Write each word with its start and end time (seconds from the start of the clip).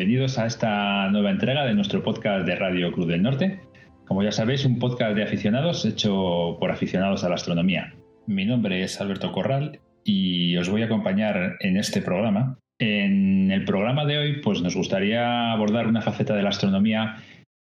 Bienvenidos 0.00 0.38
a 0.38 0.46
esta 0.46 1.10
nueva 1.10 1.30
entrega 1.30 1.66
de 1.66 1.74
nuestro 1.74 2.02
podcast 2.02 2.46
de 2.46 2.56
Radio 2.56 2.90
Cruz 2.90 3.06
del 3.06 3.22
Norte. 3.22 3.60
Como 4.06 4.22
ya 4.22 4.32
sabéis, 4.32 4.64
un 4.64 4.78
podcast 4.78 5.14
de 5.14 5.24
aficionados 5.24 5.84
hecho 5.84 6.56
por 6.58 6.70
aficionados 6.70 7.22
a 7.22 7.28
la 7.28 7.34
astronomía. 7.34 7.92
Mi 8.26 8.46
nombre 8.46 8.82
es 8.82 8.98
Alberto 8.98 9.30
Corral 9.30 9.78
y 10.02 10.56
os 10.56 10.70
voy 10.70 10.80
a 10.80 10.86
acompañar 10.86 11.58
en 11.60 11.76
este 11.76 12.00
programa. 12.00 12.58
En 12.78 13.50
el 13.50 13.66
programa 13.66 14.06
de 14.06 14.16
hoy, 14.16 14.40
pues 14.40 14.62
nos 14.62 14.74
gustaría 14.74 15.52
abordar 15.52 15.86
una 15.86 16.00
faceta 16.00 16.34
de 16.34 16.44
la 16.44 16.48
astronomía 16.48 17.16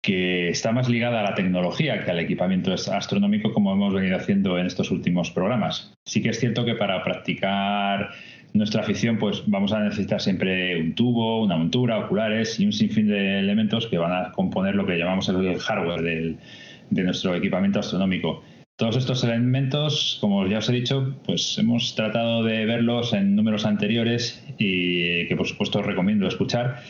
que 0.00 0.50
está 0.50 0.70
más 0.70 0.88
ligada 0.88 1.18
a 1.18 1.24
la 1.24 1.34
tecnología 1.34 2.04
que 2.04 2.12
al 2.12 2.20
equipamiento 2.20 2.72
astronómico 2.72 3.52
como 3.52 3.72
hemos 3.72 3.92
venido 3.92 4.16
haciendo 4.16 4.56
en 4.56 4.66
estos 4.66 4.92
últimos 4.92 5.32
programas. 5.32 5.94
Sí 6.06 6.22
que 6.22 6.28
es 6.28 6.38
cierto 6.38 6.64
que 6.64 6.76
para 6.76 7.02
practicar 7.02 8.10
nuestra 8.52 8.82
afición, 8.82 9.18
pues 9.18 9.42
vamos 9.46 9.72
a 9.72 9.80
necesitar 9.80 10.20
siempre 10.20 10.80
un 10.80 10.94
tubo, 10.94 11.42
una 11.42 11.56
montura, 11.56 11.98
oculares 11.98 12.58
y 12.60 12.66
un 12.66 12.72
sinfín 12.72 13.08
de 13.08 13.38
elementos 13.38 13.86
que 13.86 13.98
van 13.98 14.12
a 14.12 14.32
componer 14.32 14.74
lo 14.74 14.86
que 14.86 14.98
llamamos 14.98 15.28
el 15.28 15.58
hardware 15.58 16.36
de 16.90 17.02
nuestro 17.02 17.34
equipamiento 17.34 17.80
astronómico. 17.80 18.42
Todos 18.80 18.96
estos 18.96 19.22
elementos, 19.24 20.16
como 20.22 20.46
ya 20.46 20.56
os 20.56 20.68
he 20.70 20.72
dicho, 20.72 21.14
pues 21.26 21.58
hemos 21.58 21.94
tratado 21.94 22.42
de 22.42 22.64
verlos 22.64 23.12
en 23.12 23.36
números 23.36 23.66
anteriores 23.66 24.42
y 24.56 25.26
que 25.26 25.36
por 25.36 25.46
supuesto 25.46 25.80
os 25.80 25.86
recomiendo 25.86 26.26
escuchar. 26.26 26.80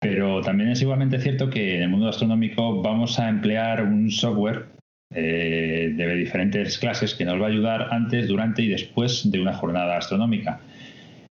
Pero 0.00 0.40
también 0.40 0.70
es 0.70 0.80
igualmente 0.80 1.20
cierto 1.20 1.50
que 1.50 1.76
en 1.76 1.82
el 1.82 1.88
mundo 1.90 2.08
astronómico 2.08 2.80
vamos 2.80 3.18
a 3.18 3.28
emplear 3.28 3.82
un 3.82 4.10
software 4.10 4.68
eh, 5.12 5.92
de 5.94 6.14
diferentes 6.14 6.78
clases 6.78 7.14
que 7.14 7.26
nos 7.26 7.38
va 7.38 7.44
a 7.44 7.50
ayudar 7.50 7.88
antes, 7.90 8.26
durante 8.26 8.62
y 8.62 8.68
después 8.68 9.30
de 9.30 9.42
una 9.42 9.52
jornada 9.52 9.98
astronómica. 9.98 10.62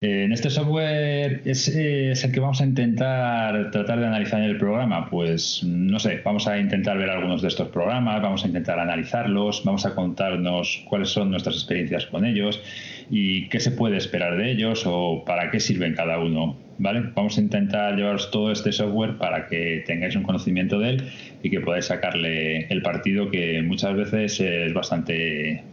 En 0.03 0.31
este 0.31 0.51
software 0.51 1.41
es, 1.47 1.69
el 1.69 2.31
que 2.31 2.39
vamos 2.39 2.61
a 2.61 2.67
intentar 2.67 3.71
tratar 3.71 3.99
de 3.99 4.07
analizar 4.07 4.41
en 4.41 4.51
el 4.51 4.59
programa. 4.59 5.09
Pues 5.09 5.65
no 5.65 5.99
sé, 5.99 6.21
vamos 6.23 6.47
a 6.47 6.59
intentar 6.59 6.99
ver 6.99 7.09
algunos 7.09 7.41
de 7.41 7.49
estos 7.49 7.69
programas, 7.69 8.21
vamos 8.21 8.45
a 8.45 8.47
intentar 8.47 8.79
analizarlos, 8.79 9.65
vamos 9.65 9.87
a 9.87 9.95
contarnos 9.95 10.85
cuáles 10.87 11.09
son 11.09 11.31
nuestras 11.31 11.57
experiencias 11.57 12.05
con 12.05 12.27
ellos 12.27 12.61
y 13.09 13.49
qué 13.49 13.59
se 13.59 13.71
puede 13.71 13.97
esperar 13.97 14.37
de 14.37 14.51
ellos 14.51 14.83
o 14.85 15.25
para 15.25 15.51
qué 15.51 15.61
sirven 15.61 15.95
cada 15.95 16.19
uno. 16.19 16.59
¿Vale? 16.77 17.01
Vamos 17.15 17.39
a 17.39 17.41
intentar 17.41 17.97
llevaros 17.97 18.31
todo 18.31 18.53
este 18.53 18.73
software 18.73 19.17
para 19.17 19.47
que 19.47 19.83
tengáis 19.87 20.15
un 20.15 20.25
conocimiento 20.25 20.79
de 20.79 20.91
él 20.91 21.09
y 21.43 21.49
que 21.49 21.61
podáis 21.61 21.87
sacarle 21.87 22.67
el 22.67 22.83
partido 22.83 23.31
que 23.31 23.63
muchas 23.63 23.97
veces 23.97 24.41
es 24.41 24.75
bastante. 24.75 25.65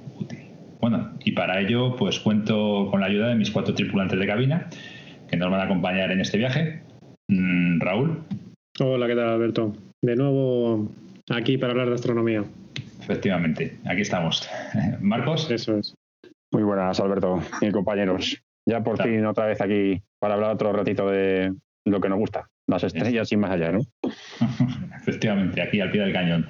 Bueno, 0.84 1.14
y 1.24 1.32
para 1.32 1.62
ello 1.62 1.96
pues 1.96 2.20
cuento 2.20 2.90
con 2.92 3.00
la 3.00 3.06
ayuda 3.06 3.30
de 3.30 3.36
mis 3.36 3.52
cuatro 3.52 3.74
tripulantes 3.74 4.20
de 4.20 4.28
cabina 4.28 4.68
que 5.30 5.38
nos 5.38 5.50
van 5.50 5.62
a 5.62 5.64
acompañar 5.64 6.12
en 6.12 6.20
este 6.20 6.38
viaje. 6.38 6.84
Mm, 7.30 7.80
Raúl. 7.80 8.22
Hola, 8.82 9.08
¿qué 9.08 9.16
tal 9.16 9.30
Alberto? 9.30 9.78
De 10.02 10.18
nuevo 10.18 10.92
aquí 11.30 11.58
para 11.58 11.72
hablar 11.72 11.88
de 11.88 11.96
astronomía. 11.96 12.44
Efectivamente, 13.00 13.78
aquí 13.86 14.02
estamos. 14.02 14.50
Marcos. 15.00 15.50
Eso 15.50 15.78
es. 15.78 15.96
Muy 16.52 16.64
buenas, 16.64 17.00
Alberto 17.00 17.42
y 17.62 17.72
compañeros. 17.72 18.44
Ya 18.68 18.84
por 18.84 19.02
fin 19.02 19.26
otra 19.26 19.46
vez 19.46 19.62
aquí 19.62 20.02
para 20.20 20.34
hablar 20.34 20.52
otro 20.52 20.74
ratito 20.74 21.10
de 21.10 21.54
lo 21.86 22.02
que 22.02 22.10
nos 22.10 22.20
gusta, 22.20 22.50
las 22.68 22.84
estrellas 22.84 23.32
y 23.32 23.38
más 23.38 23.52
allá, 23.52 23.72
¿no? 23.72 23.80
Efectivamente, 24.98 25.62
aquí 25.62 25.80
al 25.80 25.92
pie 25.92 26.02
del 26.02 26.12
cañón. 26.12 26.46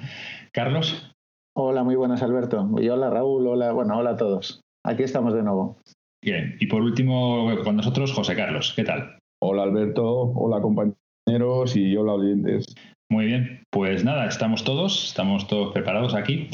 Carlos. 0.50 1.13
Hola, 1.56 1.84
muy 1.84 1.94
buenas, 1.94 2.20
Alberto. 2.20 2.68
Y 2.80 2.88
hola, 2.88 3.10
Raúl. 3.10 3.46
Hola, 3.46 3.70
bueno, 3.70 3.96
hola 3.96 4.10
a 4.10 4.16
todos. 4.16 4.60
Aquí 4.84 5.04
estamos 5.04 5.34
de 5.34 5.44
nuevo. 5.44 5.78
Bien, 6.20 6.56
y 6.58 6.66
por 6.66 6.82
último, 6.82 7.48
con 7.62 7.76
nosotros, 7.76 8.12
José 8.12 8.34
Carlos. 8.34 8.72
¿Qué 8.74 8.82
tal? 8.82 9.18
Hola, 9.40 9.62
Alberto. 9.62 10.32
Hola, 10.34 10.60
compañeros 10.60 11.76
y 11.76 11.96
hola, 11.96 12.14
oyentes. 12.14 12.74
Muy 13.08 13.26
bien, 13.26 13.62
pues 13.70 14.04
nada, 14.04 14.26
estamos 14.26 14.64
todos, 14.64 15.04
estamos 15.04 15.46
todos 15.46 15.72
preparados 15.72 16.14
aquí. 16.16 16.48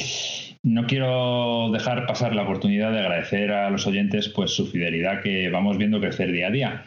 No 0.63 0.87
quiero 0.87 1.71
dejar 1.73 2.07
pasar 2.07 2.35
la 2.35 2.43
oportunidad 2.43 2.93
de 2.93 3.01
agradecer 3.01 3.53
a 3.53 3.71
los 3.71 3.87
oyentes 3.87 4.29
pues 4.29 4.51
su 4.51 4.67
fidelidad 4.67 5.23
que 5.23 5.49
vamos 5.49 5.79
viendo 5.79 6.01
crecer 6.01 6.31
día 6.31 6.49
a 6.49 6.51
día. 6.51 6.85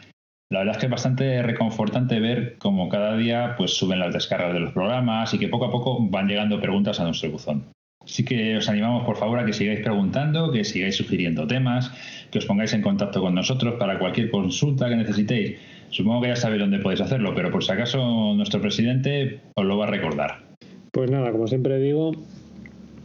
La 0.52 0.60
verdad 0.60 0.76
es 0.76 0.78
que 0.78 0.86
es 0.86 0.92
bastante 0.92 1.42
reconfortante 1.42 2.20
ver 2.20 2.58
cómo 2.58 2.88
cada 2.88 3.16
día 3.16 3.56
pues 3.56 3.76
suben 3.76 3.98
las 3.98 4.14
descargas 4.14 4.52
de 4.52 4.60
los 4.60 4.72
programas 4.72 5.34
y 5.34 5.38
que 5.40 5.48
poco 5.48 5.64
a 5.64 5.72
poco 5.72 5.98
van 6.08 6.28
llegando 6.28 6.60
preguntas 6.60 7.00
a 7.00 7.04
nuestro 7.04 7.32
buzón. 7.32 7.74
Así 8.04 8.24
que 8.24 8.56
os 8.56 8.68
animamos, 8.68 9.04
por 9.04 9.16
favor, 9.16 9.38
a 9.38 9.46
que 9.46 9.52
sigáis 9.52 9.80
preguntando, 9.80 10.52
que 10.52 10.64
sigáis 10.64 10.96
sugiriendo 10.96 11.46
temas, 11.46 11.90
que 12.30 12.38
os 12.38 12.44
pongáis 12.44 12.72
en 12.74 12.82
contacto 12.82 13.20
con 13.20 13.34
nosotros 13.34 13.74
para 13.78 13.98
cualquier 13.98 14.30
consulta 14.30 14.88
que 14.88 14.96
necesitéis. 14.96 15.56
Supongo 15.90 16.22
que 16.22 16.28
ya 16.28 16.36
sabéis 16.36 16.60
dónde 16.60 16.80
podéis 16.80 17.00
hacerlo, 17.00 17.34
pero 17.34 17.50
por 17.50 17.64
si 17.64 17.72
acaso 17.72 18.34
nuestro 18.34 18.60
presidente 18.60 19.40
os 19.54 19.64
lo 19.64 19.78
va 19.78 19.86
a 19.86 19.90
recordar. 19.90 20.42
Pues 20.90 21.10
nada, 21.10 21.32
como 21.32 21.46
siempre 21.46 21.80
digo, 21.80 22.12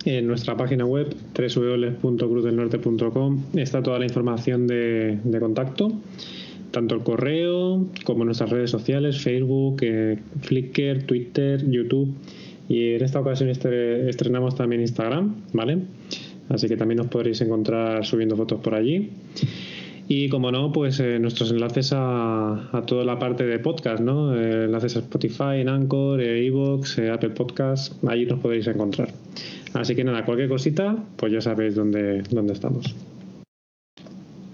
en 0.05 0.27
nuestra 0.27 0.57
página 0.57 0.85
web 0.85 1.15
www.cruzdelnorte.com 1.33 3.43
está 3.55 3.81
toda 3.81 3.99
la 3.99 4.05
información 4.05 4.67
de, 4.67 5.17
contacto, 5.39 5.93
tanto 6.71 6.95
el 6.95 7.01
correo 7.01 7.87
como 8.03 8.25
nuestras 8.25 8.49
redes 8.49 8.71
sociales, 8.71 9.21
Facebook, 9.21 9.77
eh, 9.81 10.19
Flickr, 10.41 11.03
Twitter, 11.03 11.65
YouTube 11.69 12.13
y 12.69 12.93
en 12.93 13.03
esta 13.03 13.19
ocasión 13.19 13.49
estrenamos 13.49 14.55
también 14.55 14.81
Instagram, 14.81 15.35
¿vale? 15.53 15.79
Así 16.49 16.67
que 16.67 16.77
también 16.77 16.99
os 16.99 17.07
podréis 17.07 17.41
encontrar 17.41 18.05
subiendo 18.05 18.37
fotos 18.37 18.61
por 18.61 18.75
allí. 18.75 19.09
Y 20.07 20.29
como 20.29 20.51
no, 20.51 20.71
pues 20.71 20.99
eh, 20.99 21.19
nuestros 21.19 21.51
enlaces 21.51 21.93
a, 21.95 22.83
toda 22.87 23.03
la 23.03 23.17
parte 23.17 23.45
de 23.45 23.57
podcast, 23.59 24.01
¿no? 24.01 24.35
Eh, 24.35 24.65
enlaces 24.65 24.95
a 24.97 24.99
Spotify, 24.99 25.61
en 25.61 25.69
Anchor, 25.69 26.21
eh, 26.21 26.45
Evox, 26.45 26.99
Apple 26.99 27.31
Podcast, 27.31 28.03
allí 28.05 28.25
nos 28.27 28.39
podéis 28.39 28.67
encontrar. 28.67 29.09
Así 29.73 29.95
que 29.95 30.03
nada, 30.03 30.23
cualquier 30.23 30.49
cosita, 30.49 30.95
pues 31.15 31.31
ya 31.31 31.41
sabéis 31.41 31.75
dónde, 31.75 32.21
dónde 32.29 32.53
estamos. 32.53 32.95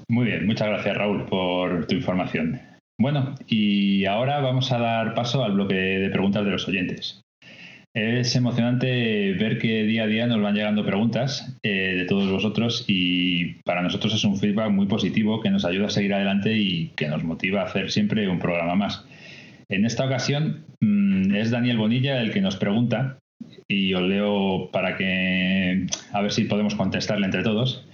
Muy 0.08 0.26
bien, 0.26 0.46
muchas 0.46 0.68
gracias 0.68 0.98
Raúl 0.98 1.26
por 1.26 1.86
tu 1.88 1.96
información. 1.96 2.60
Bueno, 2.98 3.36
y 3.48 4.06
ahora 4.06 4.40
vamos 4.40 4.72
a 4.72 4.80
dar 4.80 5.14
paso 5.16 5.44
al 5.44 5.54
bloque 5.54 5.76
de 5.76 6.10
preguntas 6.10 6.46
de 6.46 6.52
los 6.52 6.68
oyentes. 6.68 7.25
Es 7.96 8.36
emocionante 8.36 9.32
ver 9.36 9.58
que 9.58 9.84
día 9.84 10.04
a 10.04 10.08
día 10.08 10.28
nos 10.28 10.42
van 10.42 10.54
llegando 10.54 10.86
preguntas 10.86 11.58
eh, 11.64 11.96
de 11.96 12.04
todos 12.04 12.30
vosotros 12.30 12.84
y 12.90 13.54
para 13.64 13.82
nosotros 13.82 14.14
es 14.14 14.26
un 14.26 14.38
feedback 14.38 14.70
muy 14.70 14.86
positivo 14.86 15.40
que 15.40 15.50
nos 15.50 15.64
ayuda 15.64 15.88
a 15.88 15.90
seguir 15.90 16.14
adelante 16.14 16.58
y 16.58 16.90
que 16.98 17.08
nos 17.08 17.24
motiva 17.24 17.62
a 17.62 17.68
hacer 17.68 17.90
siempre 17.92 18.28
un 18.28 18.40
programa 18.40 18.76
más. 18.76 19.06
En 19.70 19.86
esta 19.86 20.06
ocasión 20.06 20.66
mm, 20.82 21.36
es 21.36 21.52
Daniel 21.52 21.78
Bonilla 21.78 22.22
el 22.22 22.34
que 22.34 22.42
nos 22.42 22.58
pregunta 22.58 23.18
y 23.66 23.94
os 23.94 24.02
leo 24.02 24.72
para 24.74 24.98
que 24.98 25.88
a 26.12 26.22
ver 26.22 26.34
si 26.34 26.44
podemos 26.44 26.76
contestarle 26.76 27.28
entre 27.28 27.44
todos. 27.44 27.88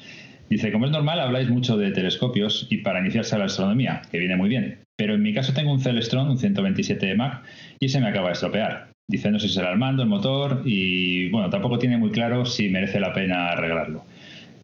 Dice, 0.49 0.71
como 0.71 0.85
es 0.85 0.91
normal, 0.91 1.19
habláis 1.19 1.47
mucho 1.47 1.77
de 1.77 1.91
telescopios 1.91 2.65
y 2.71 2.79
para 2.79 3.01
iniciarse 3.01 3.35
a 3.35 3.37
la 3.37 3.45
astronomía, 3.45 4.01
que 4.11 4.17
viene 4.17 4.35
muy 4.35 4.49
bien, 4.49 4.79
pero 4.97 5.13
en 5.13 5.21
mi 5.21 5.31
caso 5.31 5.53
tengo 5.53 5.71
un 5.71 5.79
Celestron, 5.79 6.27
un 6.27 6.39
127 6.39 7.13
Mac, 7.15 7.43
y 7.79 7.89
se 7.89 8.01
me 8.01 8.07
acaba 8.07 8.29
de 8.29 8.33
estropear. 8.33 8.90
Dice 9.07 9.29
no 9.29 9.39
si 9.39 9.49
será 9.49 9.71
el 9.71 9.77
mando, 9.77 10.03
el 10.03 10.09
motor 10.09 10.61
y 10.63 11.29
bueno, 11.29 11.49
tampoco 11.49 11.77
tiene 11.77 11.97
muy 11.97 12.11
claro 12.11 12.45
si 12.45 12.69
merece 12.69 12.99
la 12.99 13.13
pena 13.13 13.49
arreglarlo. 13.49 14.05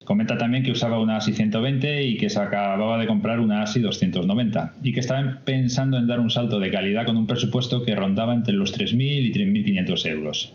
Comenta 0.08 0.38
también 0.38 0.64
que 0.64 0.72
usaba 0.72 1.02
una 1.02 1.18
ASI 1.18 1.34
120 1.34 2.04
y 2.04 2.16
que 2.16 2.30
se 2.30 2.40
acababa 2.40 2.98
de 2.98 3.08
comprar 3.08 3.42
una 3.42 3.64
ASI 3.64 3.82
290 3.82 4.76
y 4.82 4.94
que 4.94 5.02
estaban 5.02 5.42
pensando 5.44 5.98
en 5.98 6.08
dar 6.08 6.22
un 6.22 6.30
salto 6.30 6.62
de 6.62 6.72
calidad 6.72 7.06
con 7.06 7.18
un 7.18 7.28
presupuesto 7.28 7.84
que 7.84 7.94
rondaba 7.94 8.34
entre 8.34 8.54
los 8.54 8.74
3.000 8.74 9.02
y 9.02 9.34
3.500 9.34 10.10
euros. 10.10 10.54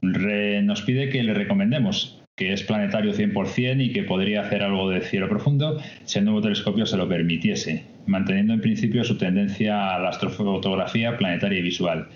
nos 0.00 0.80
pide 0.80 1.10
que 1.10 1.22
le 1.22 1.34
recomendemos, 1.34 2.22
que 2.34 2.54
es 2.54 2.62
planetario 2.62 3.12
100% 3.12 3.84
y 3.84 3.92
que 3.92 4.04
podría 4.04 4.40
hacer 4.40 4.62
algo 4.62 4.88
de 4.88 5.02
cielo 5.02 5.28
profundo 5.28 5.78
si 6.04 6.20
el 6.20 6.24
nuevo 6.24 6.40
telescopio 6.40 6.86
se 6.86 6.96
lo 6.96 7.06
permitiese, 7.06 7.84
manteniendo 8.06 8.54
en 8.54 8.62
principio 8.62 9.04
su 9.04 9.18
tendencia 9.18 9.94
a 9.94 9.98
la 9.98 10.08
astrofotografía 10.08 11.18
planetaria 11.18 11.58
y 11.58 11.62
visual 11.62 12.08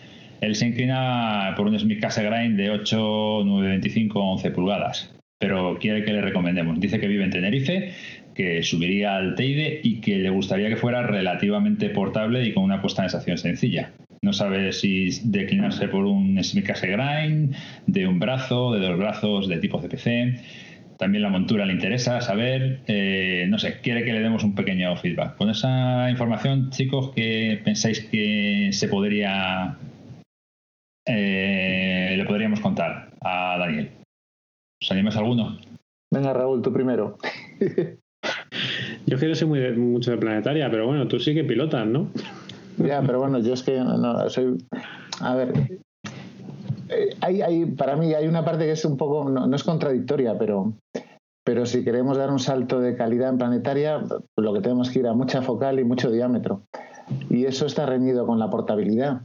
él 0.42 0.56
se 0.56 0.66
inclina 0.66 1.54
por 1.56 1.68
un 1.68 1.78
Smith 1.78 2.00
Cassegrain 2.00 2.56
de 2.56 2.68
8, 2.70 3.42
9, 3.44 3.68
25, 3.68 4.20
11 4.20 4.50
pulgadas, 4.50 5.14
pero 5.38 5.78
quiere 5.78 6.04
que 6.04 6.12
le 6.12 6.20
recomendemos. 6.20 6.80
Dice 6.80 6.98
que 6.98 7.06
vive 7.06 7.22
en 7.22 7.30
Tenerife, 7.30 7.92
que 8.34 8.60
subiría 8.64 9.16
al 9.16 9.36
Teide 9.36 9.80
y 9.84 10.00
que 10.00 10.18
le 10.18 10.30
gustaría 10.30 10.68
que 10.68 10.76
fuera 10.76 11.04
relativamente 11.04 11.90
portable 11.90 12.44
y 12.44 12.52
con 12.52 12.64
una 12.64 12.82
puesta 12.82 13.02
en 13.02 13.06
estación 13.06 13.38
sencilla. 13.38 13.92
No 14.20 14.32
sabe 14.32 14.72
si 14.72 15.10
declinarse 15.22 15.86
por 15.86 16.06
un 16.06 16.42
Smith 16.42 16.66
Cassegrain, 16.66 17.52
de 17.86 18.08
un 18.08 18.18
brazo, 18.18 18.72
de 18.72 18.80
dos 18.80 18.98
brazos, 18.98 19.48
de 19.48 19.58
tipo 19.58 19.80
CPC. 19.80 20.40
También 20.98 21.22
la 21.22 21.28
montura 21.28 21.66
le 21.66 21.72
interesa 21.72 22.20
saber. 22.20 22.80
Eh, 22.88 23.46
no 23.48 23.58
sé, 23.58 23.78
quiere 23.80 24.04
que 24.04 24.12
le 24.12 24.20
demos 24.20 24.42
un 24.42 24.56
pequeño 24.56 24.96
feedback. 24.96 25.36
Con 25.36 25.50
esa 25.50 26.10
información, 26.10 26.70
chicos, 26.70 27.12
¿qué 27.14 27.60
pensáis 27.64 28.00
que 28.00 28.70
se 28.72 28.88
podría 28.88 29.78
eh, 31.06 32.14
le 32.16 32.24
podríamos 32.24 32.60
contar 32.60 33.12
a 33.20 33.58
Daniel. 33.58 33.90
¿Os 34.82 34.90
animas 34.90 35.16
alguno? 35.16 35.58
Venga, 36.12 36.32
Raúl, 36.32 36.62
tú 36.62 36.72
primero. 36.72 37.16
Yo 39.06 39.18
quiero 39.18 39.34
ser 39.34 39.48
muy 39.48 39.60
mucho 39.76 40.10
de 40.12 40.18
planetaria, 40.18 40.70
pero 40.70 40.86
bueno, 40.86 41.08
tú 41.08 41.18
sí 41.18 41.34
que 41.34 41.44
pilotas, 41.44 41.86
¿no? 41.86 42.08
Ya, 42.78 43.02
pero 43.02 43.18
bueno, 43.20 43.38
yo 43.38 43.52
es 43.52 43.62
que 43.62 43.78
no, 43.78 44.30
soy. 44.30 44.56
A 45.20 45.34
ver. 45.34 45.52
eh, 46.88 47.10
Hay, 47.20 47.42
hay, 47.42 47.66
para 47.66 47.96
mí 47.96 48.14
hay 48.14 48.26
una 48.26 48.46
parte 48.46 48.64
que 48.64 48.70
es 48.72 48.84
un 48.86 48.96
poco, 48.96 49.28
no, 49.28 49.46
no 49.46 49.54
es 49.54 49.62
contradictoria, 49.62 50.38
pero, 50.38 50.72
pero 51.44 51.66
si 51.66 51.84
queremos 51.84 52.16
dar 52.16 52.30
un 52.30 52.38
salto 52.38 52.80
de 52.80 52.96
calidad 52.96 53.28
en 53.28 53.36
planetaria, 53.36 54.00
pues 54.08 54.22
lo 54.38 54.54
que 54.54 54.60
tenemos 54.62 54.88
que 54.90 55.00
ir 55.00 55.06
a 55.06 55.12
mucha 55.12 55.42
focal 55.42 55.80
y 55.80 55.84
mucho 55.84 56.10
diámetro. 56.10 56.62
Y 57.28 57.44
eso 57.44 57.66
está 57.66 57.84
reñido 57.84 58.26
con 58.26 58.38
la 58.38 58.48
portabilidad. 58.48 59.20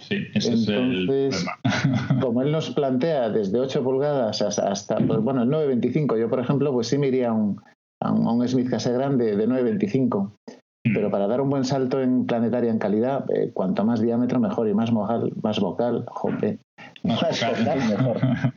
Sí, 0.00 0.16
ese 0.34 0.54
es 0.54 0.68
el 0.68 0.74
Entonces, 0.74 1.44
problema. 1.44 2.20
Como 2.20 2.42
él 2.42 2.52
nos 2.52 2.70
plantea 2.70 3.28
desde 3.28 3.60
8 3.60 3.82
pulgadas 3.84 4.42
hasta, 4.42 4.70
hasta, 4.70 4.96
pues 4.96 5.20
bueno, 5.20 5.42
el 5.42 5.50
925, 5.50 6.16
yo 6.16 6.28
por 6.28 6.40
ejemplo, 6.40 6.72
pues 6.72 6.88
sí 6.88 6.98
me 6.98 7.08
iría 7.08 7.28
a 7.28 7.32
un, 7.32 7.60
a 8.02 8.10
un, 8.12 8.46
Smith 8.48 8.70
Cassegrain 8.70 9.18
de, 9.18 9.36
de 9.36 9.46
925. 9.46 10.36
Pero 10.82 11.10
para 11.10 11.26
dar 11.26 11.42
un 11.42 11.50
buen 11.50 11.64
salto 11.64 12.00
en 12.00 12.24
planetaria 12.24 12.70
en 12.70 12.78
calidad, 12.78 13.26
eh, 13.30 13.50
cuanto 13.52 13.84
más 13.84 14.00
diámetro 14.00 14.40
mejor 14.40 14.66
y 14.66 14.72
más 14.72 14.90
vocal, 14.90 15.30
más 15.42 15.60
vocal, 15.60 16.06
jope, 16.08 16.58
Más 17.02 17.20
más 17.22 17.40
vocal. 17.42 17.58
vocal 17.58 17.88
mejor. 17.90 18.16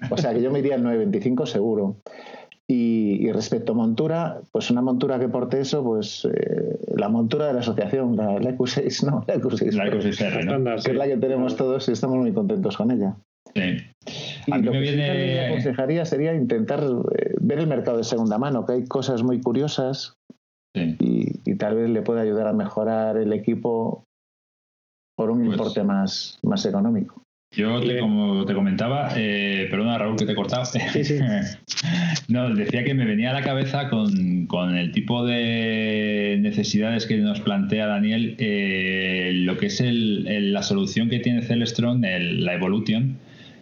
O 0.09 0.17
sea 0.17 0.33
que 0.33 0.41
yo 0.41 0.49
me 0.49 0.59
iría 0.59 0.75
al 0.75 0.83
925 0.83 1.45
seguro. 1.45 1.97
Y, 2.69 3.27
y 3.27 3.31
respecto 3.33 3.73
a 3.73 3.75
montura, 3.75 4.41
pues 4.51 4.71
una 4.71 4.81
montura 4.81 5.19
que 5.19 5.27
porte 5.27 5.59
eso, 5.59 5.83
pues 5.83 6.25
eh, 6.25 6.79
la 6.95 7.09
montura 7.09 7.47
de 7.47 7.53
la 7.53 7.59
asociación, 7.59 8.15
la, 8.15 8.39
la 8.39 8.57
EQ6, 8.57 9.05
¿no? 9.05 9.23
La 9.27 9.35
EQ6, 9.35 9.71
La 9.73 9.85
Q6R, 9.87 10.33
¿no? 10.33 10.39
Estándar, 10.39 10.75
que 10.77 10.81
sí. 10.81 10.91
es 10.91 10.95
la 10.97 11.05
que 11.07 11.17
tenemos 11.17 11.55
todos 11.57 11.89
y 11.89 11.91
estamos 11.91 12.17
muy 12.17 12.31
contentos 12.33 12.77
con 12.77 12.91
ella. 12.91 13.15
Sí. 13.53 13.61
Y 14.47 14.51
mí 14.53 14.61
lo 14.61 14.71
me 14.71 14.77
que 14.77 14.91
viene- 14.91 15.47
aconsejaría 15.47 16.05
sería 16.05 16.33
intentar 16.33 16.81
eh, 16.83 17.35
ver 17.41 17.59
el 17.59 17.67
mercado 17.67 17.97
de 17.97 18.03
segunda 18.05 18.37
mano, 18.37 18.65
que 18.65 18.73
hay 18.73 18.85
cosas 18.85 19.23
muy 19.23 19.41
curiosas 19.41 20.15
Sí. 20.75 20.95
y, 20.99 21.51
y 21.51 21.55
tal 21.55 21.75
vez 21.75 21.89
le 21.89 22.01
pueda 22.01 22.21
ayudar 22.21 22.47
a 22.47 22.53
mejorar 22.53 23.17
el 23.17 23.31
equipo 23.33 24.05
por 25.17 25.29
un 25.29 25.39
Pues- 25.45 25.51
importe 25.57 25.83
más, 25.83 26.39
más 26.43 26.65
económico. 26.65 27.21
Yo, 27.55 27.79
te- 27.81 27.99
como 27.99 28.45
te 28.45 28.53
comentaba, 28.53 29.09
eh, 29.15 29.67
perdona 29.69 29.97
Raúl 29.97 30.15
que 30.17 30.25
te 30.25 30.33
cortado. 30.35 30.65
Sí, 30.65 30.79
sí. 31.03 31.19
no, 32.27 32.53
decía 32.55 32.83
que 32.83 32.93
me 32.93 33.05
venía 33.05 33.29
a 33.29 33.33
la 33.33 33.41
cabeza 33.43 33.89
con, 33.89 34.47
con 34.47 34.75
el 34.75 34.91
tipo 34.91 35.25
de 35.25 36.37
necesidades 36.41 37.05
que 37.05 37.17
nos 37.17 37.41
plantea 37.41 37.85
Daniel, 37.87 38.35
eh, 38.39 39.31
lo 39.35 39.57
que 39.57 39.67
es 39.67 39.81
el- 39.81 40.27
el- 40.27 40.53
la 40.53 40.63
solución 40.63 41.09
que 41.09 41.19
tiene 41.19 41.41
Celestron, 41.43 42.03
el- 42.05 42.43
la 42.43 42.53
Evolution, 42.55 43.17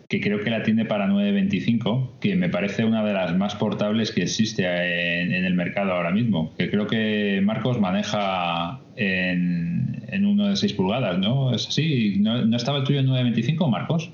que 0.08 0.20
creo 0.20 0.42
que 0.42 0.50
la 0.50 0.64
tiene 0.64 0.84
para 0.86 1.08
925, 1.08 2.18
que 2.20 2.36
me 2.36 2.50
parece 2.50 2.84
una 2.84 3.04
de 3.04 3.14
las 3.14 3.36
más 3.38 3.56
portables 3.56 4.12
que 4.12 4.24
existe 4.24 4.64
en, 4.66 5.34
en 5.34 5.46
el 5.46 5.54
mercado 5.54 5.94
ahora 5.94 6.12
mismo, 6.12 6.54
que 6.58 6.70
creo 6.70 6.86
que 6.88 7.40
Marcos 7.44 7.80
maneja 7.80 8.82
en, 8.98 9.81
en 10.12 10.26
uno 10.26 10.48
de 10.48 10.56
6 10.56 10.74
pulgadas, 10.74 11.18
¿no? 11.18 11.54
¿Es 11.56 11.68
así? 11.68 12.18
¿No, 12.20 12.46
no 12.46 12.58
estaba 12.58 12.78
el 12.80 12.84
tuyo 12.84 13.00
en 13.00 13.06
925, 13.08 13.68
Marcos? 13.68 14.12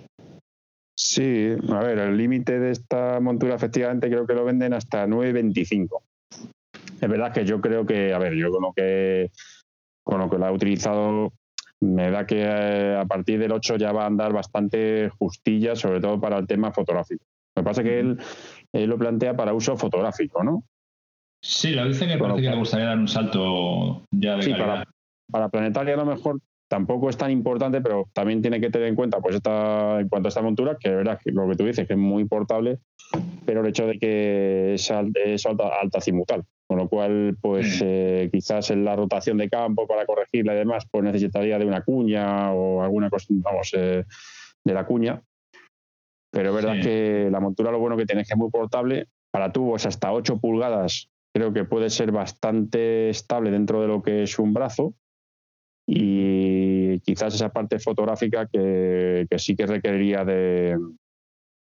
Sí, 1.00 1.50
a 1.70 1.80
ver, 1.80 2.00
el 2.00 2.18
límite 2.18 2.60
de 2.60 2.72
esta 2.72 3.20
montura 3.20 3.56
efectivamente 3.56 4.08
creo 4.10 4.26
que 4.26 4.34
lo 4.34 4.46
venden 4.46 4.74
hasta 4.74 5.06
9.25. 5.08 6.02
Es 7.02 7.10
verdad 7.10 7.32
que 7.34 7.46
yo 7.46 7.62
creo 7.62 7.86
que, 7.86 8.14
a 8.14 8.18
ver, 8.18 8.34
yo 8.36 8.52
con 8.52 8.62
lo 8.64 8.74
que 8.74 9.32
con 10.04 10.20
lo 10.20 10.30
que 10.30 10.38
lo 10.38 10.48
he 10.48 10.52
utilizado 10.52 11.34
me 11.82 12.10
da 12.10 12.26
que 12.26 12.42
eh, 12.42 12.96
a 13.00 13.06
partir 13.06 13.38
del 13.40 13.52
8 13.52 13.76
ya 13.76 13.92
va 13.92 14.04
a 14.04 14.08
andar 14.08 14.34
bastante 14.34 15.10
justilla, 15.20 15.76
sobre 15.76 16.00
todo 16.00 16.20
para 16.20 16.38
el 16.40 16.48
tema 16.48 16.72
fotográfico. 16.72 17.26
Lo 17.56 17.62
que 17.64 17.66
pasa 17.68 17.82
es 17.82 17.88
que 17.88 18.00
él, 18.00 18.18
él 18.74 18.90
lo 18.90 18.98
plantea 18.98 19.36
para 19.36 19.54
uso 19.54 19.76
fotográfico, 19.78 20.44
¿no? 20.44 20.64
Sí, 21.44 21.72
lo 21.72 21.86
dice 21.88 22.08
que 22.08 22.16
lo 22.16 22.20
parece 22.20 22.38
que 22.38 22.42
le 22.44 22.48
cual- 22.50 22.60
gustaría 22.60 22.86
dar 22.88 22.98
un 22.98 23.08
salto 23.08 24.04
ya 24.12 24.38
de 24.38 24.42
Sí, 24.44 24.52
calidad. 24.52 24.68
para, 24.68 24.86
para 25.32 25.50
planetaria 25.50 25.94
a 25.94 25.98
lo 25.98 26.06
mejor 26.06 26.40
tampoco 26.70 27.10
es 27.10 27.18
tan 27.18 27.32
importante, 27.32 27.80
pero 27.82 28.10
también 28.14 28.42
tiene 28.42 28.60
que 28.60 28.70
tener 28.70 28.90
en 28.90 28.96
cuenta, 28.96 29.20
pues 29.22 29.36
esta, 29.36 30.00
en 30.02 30.10
cuanto 30.10 30.28
a 30.28 30.30
esta 30.30 30.42
montura, 30.42 30.78
que 30.78 30.90
de 30.90 30.96
verdad 30.98 31.20
que 31.24 31.32
lo 31.32 31.48
que 31.48 31.56
tú 31.56 31.64
dices, 31.66 31.88
que 31.88 31.94
es 31.94 32.00
muy 32.00 32.26
portable, 32.26 32.80
pero 33.46 33.62
el 33.62 33.68
hecho 33.68 33.88
de 33.88 33.98
que 33.98 34.74
es, 34.74 34.92
es 34.92 35.46
alta, 35.46 35.70
altacimutal, 35.82 36.44
con 36.68 36.78
lo 36.78 36.90
cual, 36.90 37.38
pues 37.42 37.78
Mm. 37.82 37.86
eh, 37.86 38.30
quizás 38.34 38.70
en 38.72 38.84
la 38.84 38.98
rotación 38.98 39.38
de 39.38 39.50
campo 39.50 39.88
para 39.88 40.06
corregirla 40.06 40.54
y 40.56 40.58
demás, 40.58 40.86
pues 40.92 41.06
necesitaría 41.06 41.58
de 41.58 41.66
una 41.66 41.84
cuña 41.84 42.52
o 42.52 42.82
alguna 42.84 43.10
cosa, 43.10 43.28
vamos, 43.30 43.74
eh, 43.74 44.04
de 44.66 44.74
la 44.74 44.86
cuña. 44.86 45.22
Pero 46.32 46.50
es 46.50 46.56
verdad 46.56 46.76
Sí. 46.76 46.82
que 46.82 47.30
la 47.32 47.40
montura 47.40 47.72
lo 47.72 47.80
bueno 47.80 47.96
que 47.96 48.06
tiene 48.06 48.24
es 48.24 48.28
que 48.28 48.34
es 48.34 48.38
muy 48.38 48.50
portable, 48.52 49.08
para 49.32 49.54
tubos 49.54 49.86
hasta 49.86 50.12
8 50.12 50.38
pulgadas 50.40 51.10
creo 51.34 51.54
que 51.54 51.64
puede 51.64 51.90
ser 51.90 52.12
bastante 52.12 53.10
estable 53.10 53.52
dentro 53.52 53.82
de 53.82 53.88
lo 53.88 54.02
que 54.02 54.24
es 54.24 54.38
un 54.40 54.54
brazo 54.54 54.94
y 55.90 57.00
quizás 57.00 57.34
esa 57.34 57.50
parte 57.50 57.80
fotográfica 57.80 58.46
que, 58.48 59.26
que 59.30 59.40
sí 59.40 59.56
que 59.56 59.66
requeriría 59.66 60.26
de, 60.26 60.78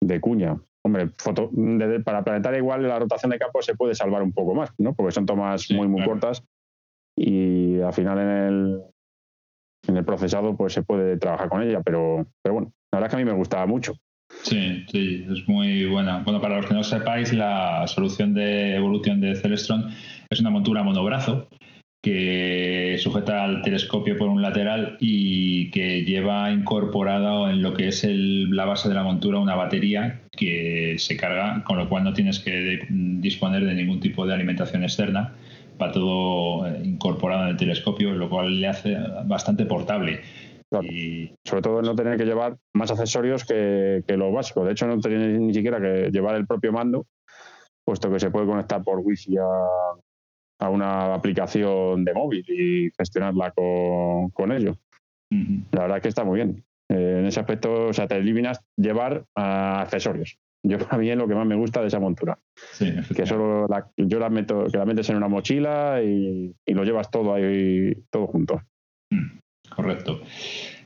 de 0.01 0.21
cuña. 0.21 0.61
Hombre, 0.83 1.09
foto, 1.17 1.49
de- 1.51 1.99
para 2.01 2.23
planetaria 2.23 2.59
igual 2.59 2.87
la 2.87 2.99
rotación 2.99 3.31
de 3.31 3.39
campo 3.39 3.61
se 3.61 3.75
puede 3.75 3.95
salvar 3.95 4.21
un 4.21 4.31
poco 4.31 4.53
más, 4.53 4.71
¿no? 4.77 4.93
Porque 4.93 5.11
son 5.11 5.25
tomas 5.25 5.63
Sí, 5.63 5.73
muy, 5.73 5.87
muy 5.87 5.97
claro. 6.01 6.11
cortas 6.11 6.43
y 7.17 7.79
al 7.81 7.93
final 7.93 8.19
en 8.19 8.29
el, 8.29 8.81
en 9.87 9.97
el 9.97 10.05
procesado 10.05 10.55
pues 10.55 10.73
se 10.73 10.83
puede 10.83 11.17
trabajar 11.17 11.49
con 11.49 11.63
ella, 11.63 11.81
pero, 11.81 12.27
pero 12.43 12.53
bueno, 12.53 12.73
la 12.91 12.99
verdad 12.99 13.07
es 13.07 13.15
que 13.15 13.21
a 13.21 13.25
mí 13.25 13.31
me 13.31 13.37
gustaba 13.37 13.65
mucho. 13.65 13.93
Sí, 14.43 14.85
sí, 14.91 15.25
es 15.29 15.47
muy 15.47 15.85
buena. 15.85 16.23
Bueno, 16.23 16.39
para 16.41 16.57
los 16.57 16.65
que 16.65 16.73
no 16.73 16.83
sepáis, 16.83 17.33
la 17.33 17.85
solución 17.87 18.33
de 18.33 18.75
evolución 18.75 19.19
de 19.19 19.35
Celestron 19.35 19.89
es 20.29 20.39
una 20.39 20.49
montura 20.49 20.83
monobrazo 20.83 21.47
que 22.01 22.95
sujeta 22.99 23.43
al 23.43 23.61
telescopio 23.61 24.17
por 24.17 24.27
un 24.27 24.41
lateral 24.41 24.97
y 24.99 25.69
que 25.69 26.03
lleva 26.03 26.51
incorporada 26.51 27.51
en 27.51 27.61
lo 27.61 27.73
que 27.73 27.89
es 27.89 28.03
el- 28.03 28.49
la 28.55 28.65
base 28.65 28.89
de 28.89 28.95
la 28.95 29.03
montura 29.03 29.37
una 29.39 29.55
batería 29.55 30.21
que 30.31 30.95
se 30.97 31.15
carga, 31.15 31.63
con 31.63 31.77
lo 31.77 31.87
cual 31.87 32.03
no 32.03 32.13
tienes 32.13 32.39
que 32.39 32.51
de- 32.51 32.87
disponer 32.89 33.63
de 33.65 33.75
ningún 33.75 33.99
tipo 33.99 34.25
de 34.25 34.33
alimentación 34.33 34.83
externa. 34.83 35.33
Va 35.79 35.91
todo 35.91 36.67
eh, 36.67 36.81
incorporado 36.83 37.43
en 37.43 37.49
el 37.49 37.57
telescopio, 37.57 38.13
lo 38.13 38.29
cual 38.29 38.59
le 38.59 38.67
hace 38.67 38.97
bastante 39.25 39.65
portable. 39.65 40.21
Claro. 40.69 40.87
Y 40.87 41.33
Sobre 41.43 41.61
todo 41.61 41.81
no 41.81 41.95
tener 41.95 42.17
que 42.17 42.25
llevar 42.25 42.55
más 42.73 42.91
accesorios 42.91 43.45
que, 43.45 44.03
que 44.07 44.17
lo 44.17 44.31
básico. 44.31 44.63
De 44.63 44.71
hecho, 44.71 44.87
no 44.87 44.99
tener 44.99 45.39
ni 45.39 45.53
siquiera 45.53 45.79
que 45.81 46.09
llevar 46.11 46.35
el 46.35 46.47
propio 46.47 46.71
mando, 46.71 47.05
puesto 47.85 48.11
que 48.11 48.19
se 48.19 48.31
puede 48.31 48.45
conectar 48.47 48.81
por 48.83 48.99
wifi 48.99 49.37
a, 49.37 49.43
a 50.61 50.69
una 50.69 51.13
aplicación 51.13 52.05
de 52.05 52.13
móvil 52.13 52.45
y 52.47 52.91
gestionarla 52.97 53.51
con, 53.51 54.29
con 54.29 54.51
ello. 54.51 54.77
La 55.71 55.81
verdad 55.81 55.97
es 55.97 56.03
que 56.03 56.09
está 56.09 56.23
muy 56.23 56.35
bien. 56.35 56.63
Eh, 56.89 57.17
en 57.19 57.25
ese 57.25 57.39
aspecto, 57.39 57.87
o 57.87 57.93
sea, 57.93 58.07
te 58.07 58.15
eliminas 58.17 58.61
llevar 58.77 59.25
accesorios. 59.35 60.37
Yo 60.63 60.77
para 60.77 60.99
mí 60.99 61.09
es 61.09 61.17
lo 61.17 61.27
que 61.27 61.33
más 61.33 61.47
me 61.47 61.55
gusta 61.55 61.81
de 61.81 61.87
esa 61.87 61.99
montura. 61.99 62.37
sí, 62.73 62.93
Que 63.15 63.25
solo 63.25 63.67
la, 63.67 63.89
yo 63.97 64.19
la 64.19 64.29
meto, 64.29 64.65
que 64.71 64.77
la 64.77 64.85
metes 64.85 65.09
en 65.09 65.15
una 65.17 65.27
mochila 65.27 66.01
y, 66.03 66.53
y 66.65 66.73
lo 66.73 66.83
llevas 66.83 67.09
todo 67.09 67.33
ahí, 67.33 67.95
todo 68.11 68.27
junto. 68.27 68.61
Mm, 69.11 69.39
Correcto. 69.75 70.21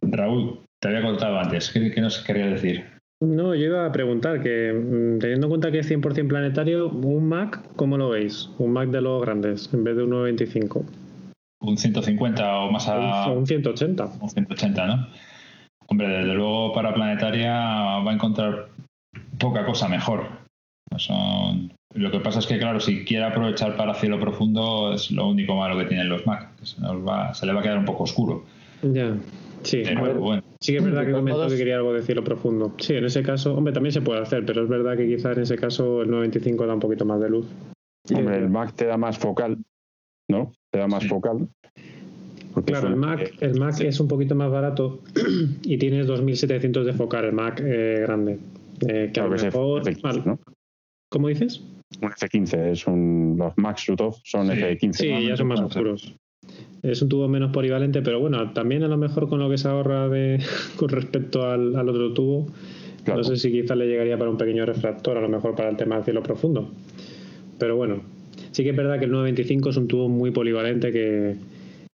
Raúl, 0.02 0.62
te 0.80 0.88
había 0.88 1.02
contado 1.02 1.38
antes. 1.40 1.72
¿Qué, 1.72 1.92
qué 1.92 2.00
nos 2.00 2.24
querías 2.24 2.52
decir? 2.62 2.86
No, 3.22 3.56
yo 3.56 3.66
iba 3.66 3.86
a 3.86 3.92
preguntar 3.92 4.42
que, 4.42 4.74
mm, 4.74 5.20
teniendo 5.20 5.48
en 5.48 5.50
cuenta 5.50 5.72
que 5.72 5.80
es 5.80 5.88
100% 5.90 6.28
planetario, 6.28 6.90
un 6.90 7.28
Mac, 7.30 7.62
¿cómo 7.76 7.98
lo 7.98 8.10
veis? 8.10 8.50
Un 8.60 8.74
Mac 8.74 8.90
de 8.90 9.02
los 9.02 9.22
grandes, 9.22 9.74
en 9.74 9.84
vez 9.84 9.96
de 9.96 10.04
un 10.04 10.10
925. 10.12 10.86
¿Un 11.62 11.78
150 11.78 12.58
o 12.60 12.72
más 12.72 12.88
a 12.90 13.32
un 13.32 13.48
180. 13.48 14.06
un 14.22 14.30
180, 14.30 14.88
no? 14.88 15.08
Hombre, 15.88 16.08
desde 16.10 16.34
luego 16.34 16.74
para 16.74 16.94
Planetaria 16.94 17.52
va 17.54 18.12
a 18.12 18.14
encontrar 18.14 18.68
poca 19.40 19.66
cosa 19.66 19.88
mejor. 19.88 20.28
Son... 20.98 21.72
Lo 21.94 22.12
que 22.12 22.20
pasa 22.20 22.40
es 22.40 22.48
que, 22.48 22.58
claro, 22.60 22.80
si 22.82 23.06
quiere 23.06 23.24
aprovechar 23.24 23.78
para 23.78 23.94
cielo 23.94 24.20
profundo, 24.20 24.94
es 24.94 25.10
lo 25.12 25.30
único 25.30 25.56
malo 25.56 25.78
que 25.78 25.86
tienen 25.86 26.10
los 26.10 26.26
Mac. 26.28 26.50
que 26.60 26.66
Se, 26.66 26.82
nos 26.82 26.98
va- 27.08 27.34
se 27.34 27.46
le 27.46 27.54
va 27.54 27.62
a 27.62 27.64
quedar 27.64 27.78
un 27.78 27.86
poco 27.86 28.04
oscuro. 28.04 28.44
Ya, 28.84 29.16
sí. 29.64 29.84
Pero 29.86 30.20
bueno, 30.20 30.44
Sí 30.60 30.72
que 30.72 30.78
es 30.80 30.84
verdad 30.84 31.06
que 31.06 31.12
comentó 31.12 31.48
que 31.48 31.58
quería 31.58 31.76
algo 31.78 31.94
de 31.94 32.02
cielo 32.02 32.24
profundo. 32.24 32.74
Sí, 32.80 32.94
en 32.96 33.06
ese 33.06 33.22
caso, 33.24 33.56
hombre, 33.56 33.74
también 33.74 33.92
se 33.94 34.02
puede 34.02 34.22
hacer, 34.22 34.46
pero 34.46 34.64
es 34.64 34.70
verdad 34.70 34.98
que 34.98 35.08
quizás 35.08 35.38
en 35.38 35.44
ese 35.44 35.56
caso 35.58 36.02
el 36.02 36.10
925 36.10 36.66
da 36.68 36.74
un 36.74 36.80
poquito 36.80 37.06
más 37.06 37.20
de 37.22 37.30
luz. 37.30 37.46
Hombre, 38.14 38.38
el 38.38 38.50
Mac 38.50 38.74
te 38.76 38.86
da 38.86 38.98
más 38.98 39.18
focal, 39.18 39.58
¿no? 40.30 40.52
Te 40.72 40.80
da 40.80 40.88
más 40.88 41.04
Sí. 41.04 41.10
focal. 41.10 41.48
Porque 42.54 42.72
Claro, 42.72 42.88
el 42.88 42.96
Mac, 42.96 43.34
el 43.42 43.60
Mac 43.60 43.80
es 43.82 44.00
un 44.00 44.08
poquito 44.08 44.34
más 44.36 44.50
barato 44.50 45.02
y 45.64 45.78
tienes 45.78 46.08
2700 46.08 46.86
de 46.86 46.94
focal, 46.94 47.26
el 47.26 47.34
Mac 47.34 47.62
eh, 47.64 47.98
grande. 48.02 48.40
Eh, 48.88 49.10
que 49.14 49.20
a 49.20 49.24
Claro 49.26 49.30
lo 49.30 49.36
que 49.36 49.36
es 49.36 49.44
mejor. 49.46 49.84
F15, 49.84 50.02
vale. 50.02 50.22
¿no? 50.26 50.40
¿Cómo 51.12 51.28
dices? 51.28 51.62
Un 52.02 52.10
F15, 52.10 52.72
es 52.72 52.88
un, 52.88 53.36
los 53.38 53.54
Macs 53.58 53.86
Bluetooth 53.88 54.16
son 54.24 54.48
Sí. 54.48 54.54
F15. 54.54 54.94
Sí, 54.94 55.28
ya 55.28 55.36
son 55.38 55.48
más 55.48 55.60
oscuros. 55.62 56.16
Es 56.84 57.02
un 57.02 57.10
tubo 57.10 57.28
menos 57.28 57.52
polivalente, 57.52 58.02
pero 58.02 58.20
bueno, 58.20 58.52
también 58.54 58.84
a 58.84 58.88
lo 58.88 58.98
mejor 58.98 59.28
con 59.28 59.40
lo 59.40 59.50
que 59.50 59.58
se 59.58 59.68
ahorra 59.68 60.08
de, 60.08 60.40
con 60.76 60.90
respecto 60.90 61.48
al, 61.48 61.76
al 61.76 61.90
otro 61.90 62.14
tubo, 62.14 62.48
Claro. 63.04 63.20
no 63.20 63.24
sé 63.24 63.38
si 63.38 63.52
quizás 63.52 63.78
le 63.78 63.86
llegaría 63.86 64.18
para 64.18 64.32
un 64.32 64.38
pequeño 64.38 64.66
refractor, 64.66 65.18
a 65.18 65.22
lo 65.22 65.30
mejor 65.30 65.56
para 65.56 65.70
el 65.70 65.78
tema 65.78 65.96
del 65.96 66.06
cielo 66.06 66.24
profundo. 66.24 66.72
Pero 67.60 67.76
bueno, 67.76 68.02
sí 68.52 68.64
que 68.64 68.72
es 68.72 68.76
verdad 68.76 68.98
que 68.98 69.06
el 69.06 69.12
925 69.12 69.70
es 69.70 69.78
un 69.78 69.88
tubo 69.88 70.10
muy 70.10 70.32
polivalente 70.32 70.92
que, 70.92 71.36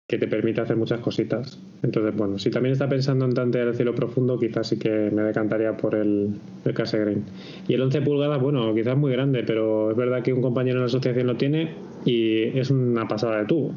que 0.08 0.18
te 0.18 0.28
permite 0.28 0.60
hacer 0.60 0.76
muchas 0.76 1.00
cositas. 1.00 1.58
Entonces, 1.82 2.14
bueno, 2.16 2.38
si 2.38 2.50
también 2.50 2.72
está 2.72 2.88
pensando 2.88 3.24
en 3.24 3.34
tantear 3.34 3.66
el 3.68 3.74
cielo 3.74 3.92
profundo, 3.94 4.38
quizás 4.38 4.68
sí 4.68 4.78
que 4.78 5.10
me 5.12 5.22
decantaría 5.22 5.76
por 5.76 5.96
el, 5.96 6.30
el 6.64 6.74
Cassegrain. 6.74 7.24
Y 7.66 7.74
el 7.74 7.82
11 7.82 8.02
pulgadas, 8.02 8.40
bueno, 8.40 8.72
quizás 8.74 8.96
muy 8.96 9.10
grande, 9.10 9.42
pero 9.44 9.90
es 9.90 9.96
verdad 9.96 10.22
que 10.22 10.32
un 10.32 10.42
compañero 10.42 10.76
en 10.76 10.82
la 10.82 10.86
asociación 10.86 11.26
lo 11.26 11.36
tiene 11.36 11.74
y 12.04 12.56
es 12.56 12.70
una 12.70 13.08
pasada 13.08 13.38
de 13.38 13.46
tubo. 13.46 13.74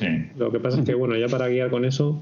Sí. 0.00 0.30
Lo 0.36 0.50
que 0.50 0.58
pasa 0.58 0.80
es 0.80 0.86
que, 0.86 0.94
bueno, 0.94 1.16
ya 1.16 1.28
para 1.28 1.48
guiar 1.48 1.70
con 1.70 1.84
eso, 1.84 2.20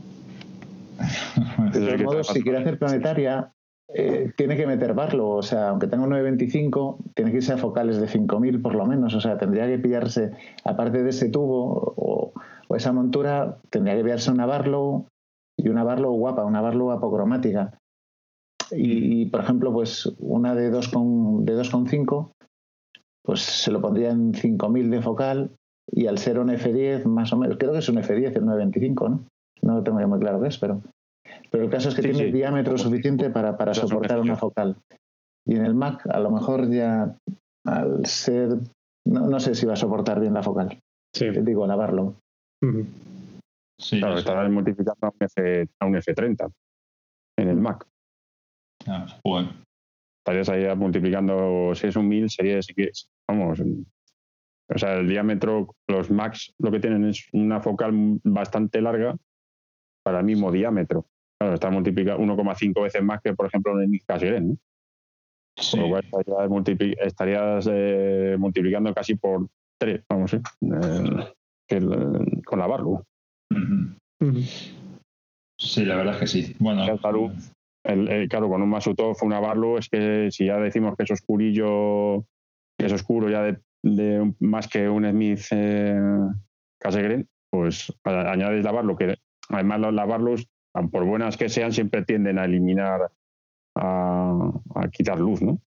De 1.72 1.80
todos 1.80 2.02
modos, 2.02 2.26
si 2.28 2.42
quiere 2.42 2.58
hacer 2.58 2.78
planetaria, 2.78 3.52
eh, 3.94 4.32
tiene 4.36 4.56
que 4.56 4.66
meter 4.66 4.94
barlo. 4.94 5.30
O 5.30 5.42
sea, 5.42 5.70
aunque 5.70 5.86
tenga 5.86 6.04
un 6.04 6.10
925, 6.10 6.98
tiene 7.14 7.30
que 7.30 7.38
irse 7.38 7.52
a 7.52 7.58
focales 7.58 8.00
de 8.00 8.08
5000 8.08 8.60
por 8.60 8.74
lo 8.74 8.86
menos. 8.86 9.14
O 9.14 9.20
sea, 9.20 9.38
tendría 9.38 9.66
que 9.66 9.78
pillarse, 9.78 10.32
aparte 10.64 11.02
de 11.02 11.10
ese 11.10 11.28
tubo 11.28 11.94
o, 11.96 12.32
o 12.68 12.76
esa 12.76 12.92
montura, 12.92 13.58
tendría 13.70 13.96
que 13.96 14.02
pillarse 14.02 14.30
una 14.30 14.46
Barlow 14.46 15.06
y 15.56 15.68
una 15.68 15.84
Barlow 15.84 16.12
guapa, 16.12 16.44
una 16.44 16.60
Barlow 16.60 16.90
apocromática. 16.90 17.78
Y, 18.70 19.22
y, 19.22 19.26
por 19.26 19.40
ejemplo, 19.40 19.72
pues 19.72 20.06
una 20.18 20.54
de 20.54 20.70
2,5, 20.70 21.44
de 21.44 21.56
2,5, 21.56 22.32
pues 23.22 23.40
se 23.40 23.70
lo 23.70 23.80
pondría 23.80 24.10
en 24.10 24.34
5000 24.34 24.90
de 24.90 25.02
focal 25.02 25.50
y 25.92 26.06
al 26.06 26.18
ser 26.18 26.38
un 26.38 26.48
F10, 26.50 27.04
más 27.06 27.32
o 27.32 27.36
menos, 27.36 27.56
creo 27.58 27.72
que 27.72 27.78
es 27.78 27.88
un 27.88 27.96
F10, 27.96 28.36
el 28.36 28.44
925, 28.46 29.08
¿no? 29.08 29.24
No 29.62 29.74
lo 29.74 29.82
tengo 29.82 30.00
ya 30.00 30.06
muy 30.06 30.20
claro 30.20 30.40
qué 30.40 30.48
es, 30.48 30.58
pero, 30.58 30.80
pero 31.50 31.64
el 31.64 31.70
caso 31.70 31.88
es 31.88 31.94
que 31.94 32.02
Sí, 32.02 32.10
tiene 32.10 32.26
sí. 32.26 32.32
diámetro 32.32 32.78
suficiente 32.78 33.30
para, 33.30 33.56
para 33.56 33.74
soportar 33.74 34.18
F10. 34.18 34.22
una 34.22 34.36
focal. 34.36 34.76
Y 35.46 35.56
en 35.56 35.64
el 35.64 35.74
Mac, 35.74 36.06
a 36.10 36.20
lo 36.20 36.30
mejor 36.30 36.70
ya 36.70 37.16
al 37.66 38.06
ser, 38.06 38.58
no, 39.06 39.26
no 39.28 39.40
sé 39.40 39.54
si 39.54 39.66
va 39.66 39.72
a 39.72 39.76
soportar 39.76 40.20
bien 40.20 40.34
la 40.34 40.42
focal, 40.42 40.78
sí. 41.14 41.30
digo, 41.30 41.66
la 41.66 41.76
Barlow. 41.76 42.14
Ujú. 42.62 42.86
Sí, 43.80 43.98
Claro, 44.00 44.18
estarás 44.18 44.50
multiplicando 44.50 45.06
a 45.06 45.10
un, 45.10 45.16
F, 45.20 45.68
a 45.80 45.86
un 45.86 45.94
F30 45.94 46.50
en 47.38 47.48
el 47.48 47.56
Mac. 47.56 47.86
Ah, 48.86 49.06
bueno. 49.24 49.52
Estarías 50.20 50.48
ahí 50.48 50.76
multiplicando, 50.76 51.74
si 51.74 51.86
es 51.86 51.96
un 51.96 52.08
1000, 52.08 52.28
sería, 52.28 52.60
si 52.60 52.74
quieres, 52.74 53.08
vamos. 53.28 53.62
O 54.74 54.78
sea, 54.78 54.94
el 54.94 55.08
diámetro, 55.08 55.74
los 55.88 56.10
Macs 56.10 56.52
lo 56.58 56.70
que 56.70 56.80
tienen 56.80 57.04
es 57.04 57.26
una 57.32 57.60
focal 57.60 58.20
bastante 58.24 58.80
larga 58.82 59.16
para 60.04 60.20
el 60.20 60.26
mismo 60.26 60.52
diámetro. 60.52 61.06
Claro, 61.40 61.54
está 61.54 61.70
multiplicado 61.70 62.18
1,5 62.18 62.82
veces 62.82 63.02
más 63.02 63.20
que, 63.22 63.32
por 63.34 63.46
ejemplo, 63.46 63.80
en 63.80 63.94
el 63.94 64.00
Casgren, 64.04 64.48
¿no? 64.50 64.56
Sí. 65.56 65.76
Por 65.76 65.84
lo 65.86 65.88
cual 65.90 66.04
estarías, 66.04 66.50
multipli- 66.50 66.96
estarías, 67.00 67.68
eh, 67.70 68.36
multiplicando 68.38 68.92
casi 68.94 69.14
por 69.16 69.48
3, 69.80 70.02
vamos, 70.08 70.34
¿eh? 70.34 70.42
Eh, 70.62 71.32
que 71.68 71.76
el- 71.76 72.42
con 72.44 72.58
la 72.58 72.66
Barlow. 72.66 73.02
Sí, 75.58 75.84
la 75.84 75.96
verdad 75.96 76.14
es 76.14 76.20
que 76.20 76.26
sí. 76.26 76.56
Bueno. 76.58 76.84
El, 77.84 78.08
el- 78.08 78.28
claro, 78.28 78.48
con 78.48 78.62
un 78.62 78.68
Masutov, 78.68 79.16
una 79.22 79.40
Barlow, 79.40 79.78
es 79.78 79.88
que 79.88 80.30
si 80.30 80.46
ya 80.46 80.58
decimos 80.58 80.94
que 80.96 81.04
es 81.04 81.10
oscurillo, 81.10 82.24
que 82.78 82.86
es 82.86 82.92
oscuro 82.92 83.28
ya 83.30 83.42
de, 83.42 83.58
de 83.82 84.32
más 84.40 84.68
que 84.68 84.88
un 84.88 85.08
Smith 85.10 85.40
eh, 85.50 85.98
pues 87.50 87.92
añades 88.04 88.64
la 88.64 88.72
Barlow, 88.72 88.96
que 88.96 89.16
además 89.48 89.80
las 89.92 90.06
Barlows, 90.06 90.46
por 90.90 91.04
buenas 91.04 91.36
que 91.36 91.48
sean, 91.48 91.72
siempre 91.72 92.04
tienden 92.04 92.38
a 92.38 92.44
eliminar, 92.44 93.10
a, 93.76 94.50
a 94.74 94.88
quitar 94.90 95.18
luz, 95.18 95.40
¿no? 95.42 95.58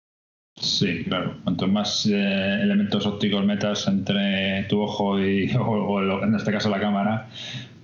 Sí, 0.56 1.04
claro. 1.04 1.36
Cuanto 1.42 1.66
más 1.68 2.06
eh, 2.06 2.12
elementos 2.62 3.06
ópticos 3.06 3.44
metas 3.44 3.86
entre 3.88 4.64
tu 4.68 4.80
ojo 4.80 5.18
y, 5.18 5.50
o, 5.56 5.62
o 5.62 6.00
lo- 6.00 6.22
en 6.24 6.34
este 6.34 6.52
caso 6.52 6.68
la 6.68 6.80
cámara, 6.80 7.28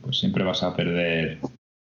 pues 0.03 0.19
siempre 0.19 0.45
vas 0.45 0.63
a 0.63 0.75
perder 0.77 1.39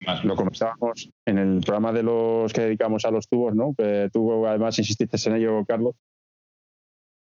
más 0.07 0.25
Lo 0.25 0.37
comentábamos 0.37 1.11
en 1.27 1.39
el 1.39 1.61
programa 1.61 1.93
de 1.93 2.05
los 2.05 2.53
que 2.53 2.61
dedicamos 2.63 3.05
a 3.05 3.11
los 3.11 3.29
tubos, 3.29 3.55
¿no? 3.57 3.75
Que 3.77 4.09
tú 4.13 4.47
además 4.47 4.79
insististe 4.79 5.17
en 5.29 5.37
ello, 5.37 5.65
Carlos, 5.67 5.97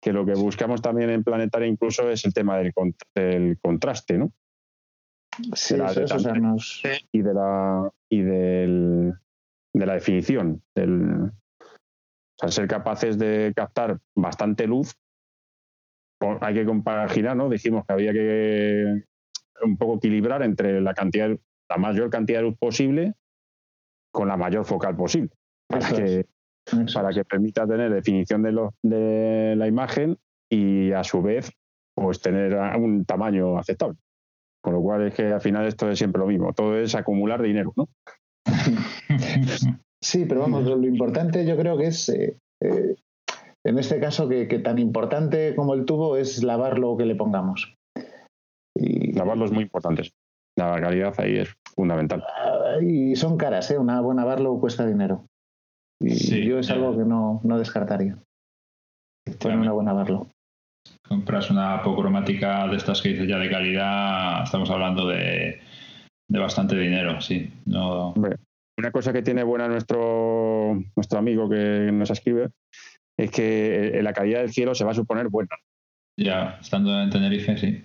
que 0.03 0.13
lo 0.13 0.27
que 0.27 0.35
buscamos 0.35 0.83
también 0.83 1.11
en 1.11 1.23
Planetaria 1.23 1.69
incluso 1.69 2.11
es 2.11 2.25
el 2.25 2.35
tema 2.35 2.59
del, 2.59 2.75
cont- 2.75 2.97
del 3.15 3.57
contraste, 3.63 4.19
¿no? 4.19 4.33
Sí, 5.55 5.77
La 5.77 5.87
eso 5.87 6.01
de 6.01 6.05
es, 6.07 6.13
o 6.13 6.19
sea, 6.19 6.33
tanto. 6.33 6.49
nos- 6.49 6.83
y 7.13 7.23
de 7.23 7.33
la 7.35 7.91
y 8.11 8.21
del, 8.21 9.13
de 9.73 9.87
la 9.87 9.95
definición 9.95 10.63
del 10.75 11.31
o 11.31 12.39
sea, 12.39 12.51
ser 12.51 12.67
capaces 12.69 13.17
de 13.19 13.53
captar 13.57 13.99
bastante 14.15 14.67
luz 14.67 14.95
hay 16.41 16.55
que 16.55 16.65
compaginar 16.67 17.37
no 17.37 17.49
dijimos 17.49 17.85
que 17.87 17.93
había 17.95 18.13
que 18.13 19.05
un 19.63 19.77
poco 19.77 19.97
equilibrar 19.97 20.43
entre 20.43 20.81
la 20.81 20.95
cantidad 20.95 21.31
la 21.69 21.77
mayor 21.79 22.11
cantidad 22.11 22.41
de 22.41 22.45
luz 22.45 22.59
posible 22.59 23.15
con 24.13 24.29
la 24.29 24.37
mayor 24.37 24.65
focal 24.65 24.95
posible 24.97 25.31
para 25.67 25.87
Eso 25.87 25.97
que 25.97 26.27
eso 26.73 26.95
para 26.99 27.11
es. 27.11 27.17
que 27.17 27.25
permita 27.25 27.67
tener 27.67 27.93
definición 27.93 28.43
de, 28.43 28.53
lo- 28.53 28.75
de 28.83 29.55
la 29.57 29.67
imagen 29.67 30.19
y 30.51 30.93
a 30.93 31.05
su 31.05 31.23
vez 31.23 31.51
pues 31.95 32.21
tener 32.21 32.55
un 32.79 33.05
tamaño 33.05 33.59
aceptable. 33.59 33.99
Con 34.63 34.75
lo 34.75 34.81
cual 34.81 35.09
es 35.09 35.15
que 35.15 35.27
al 35.27 35.41
final 35.41 35.67
esto 35.67 35.91
es 35.91 35.99
siempre 35.99 36.21
lo 36.21 36.27
mismo, 36.27 36.53
todo 36.53 36.79
es 36.79 36.95
acumular 36.95 37.43
dinero, 37.43 37.73
¿no? 37.77 37.89
Sí, 40.05 40.25
pero 40.27 40.41
vamos, 40.41 40.65
lo, 40.65 40.83
importante 40.85 41.47
yo 41.47 41.57
creo 41.57 41.79
que 41.79 41.87
es, 41.87 42.09
eh, 42.09 42.37
eh, 42.61 42.97
en 43.65 43.79
este 43.79 44.01
caso, 44.01 44.29
que, 44.29 44.49
que 44.49 44.59
tan 44.59 44.79
importante 44.81 45.55
como 45.55 45.75
el 45.75 45.85
tubo 45.85 46.17
es 46.17 46.43
lavar 46.43 46.81
lo 46.81 46.97
que 46.97 47.07
le 47.07 47.15
pongamos. 47.15 47.77
Y, 48.75 49.13
Lavarlo 49.13 49.45
es 49.45 49.53
muy 49.53 49.63
importante. 49.63 50.11
La 50.59 50.81
calidad 50.81 51.15
ahí 51.19 51.39
es 51.39 51.55
fundamental. 51.77 52.25
ah, 52.27 52.79
y 52.83 53.15
son 53.15 53.37
caras, 53.37 53.71
¿eh? 53.71 53.79
Una 53.79 54.01
buena 54.01 54.25
barlo 54.25 54.59
cuesta 54.59 54.85
dinero. 54.85 55.27
Y 56.03 56.11
Sí, 56.11 56.45
yo 56.45 56.59
es 56.59 56.69
ya. 56.69 56.75
algo 56.75 56.97
que 56.97 57.05
no, 57.05 57.41
no 57.45 57.59
descartaría. 57.59 58.17
Poner 59.41 59.59
una 59.59 59.73
buena 59.73 59.93
barlo. 59.93 60.27
compras 61.07 61.51
una 61.51 61.75
apocromática 61.77 62.67
de 62.69 62.77
estas 62.77 63.01
que 63.03 63.11
dices 63.11 63.29
ya 63.29 63.39
de 63.39 63.51
calidad, 63.51 64.43
estamos 64.45 64.69
hablando 64.71 65.07
de, 65.07 65.61
de 66.29 66.39
bastante 66.39 66.77
dinero, 66.77 67.21
sí. 67.21 67.51
No, 67.67 68.09
Hombre, 68.11 68.37
una 68.79 68.91
cosa 68.91 69.13
que 69.13 69.23
tiene 69.23 69.43
buena 69.45 69.69
nuestro, 69.69 70.75
nuestro 70.97 71.19
amigo 71.19 71.49
que 71.49 71.91
nos 71.93 72.11
escribe 72.11 72.51
es 73.19 73.31
que 73.31 73.99
eh, 73.99 74.03
la 74.03 74.13
calidad 74.13 74.41
del 74.41 74.53
cielo 74.53 74.75
se 74.75 74.85
va 74.85 74.91
a 74.91 74.95
suponer 74.95 75.29
buena. 75.29 75.51
ya 76.19 76.59
estando 76.61 77.01
en 77.01 77.11
Tenerife, 77.11 77.57
sí. 77.59 77.85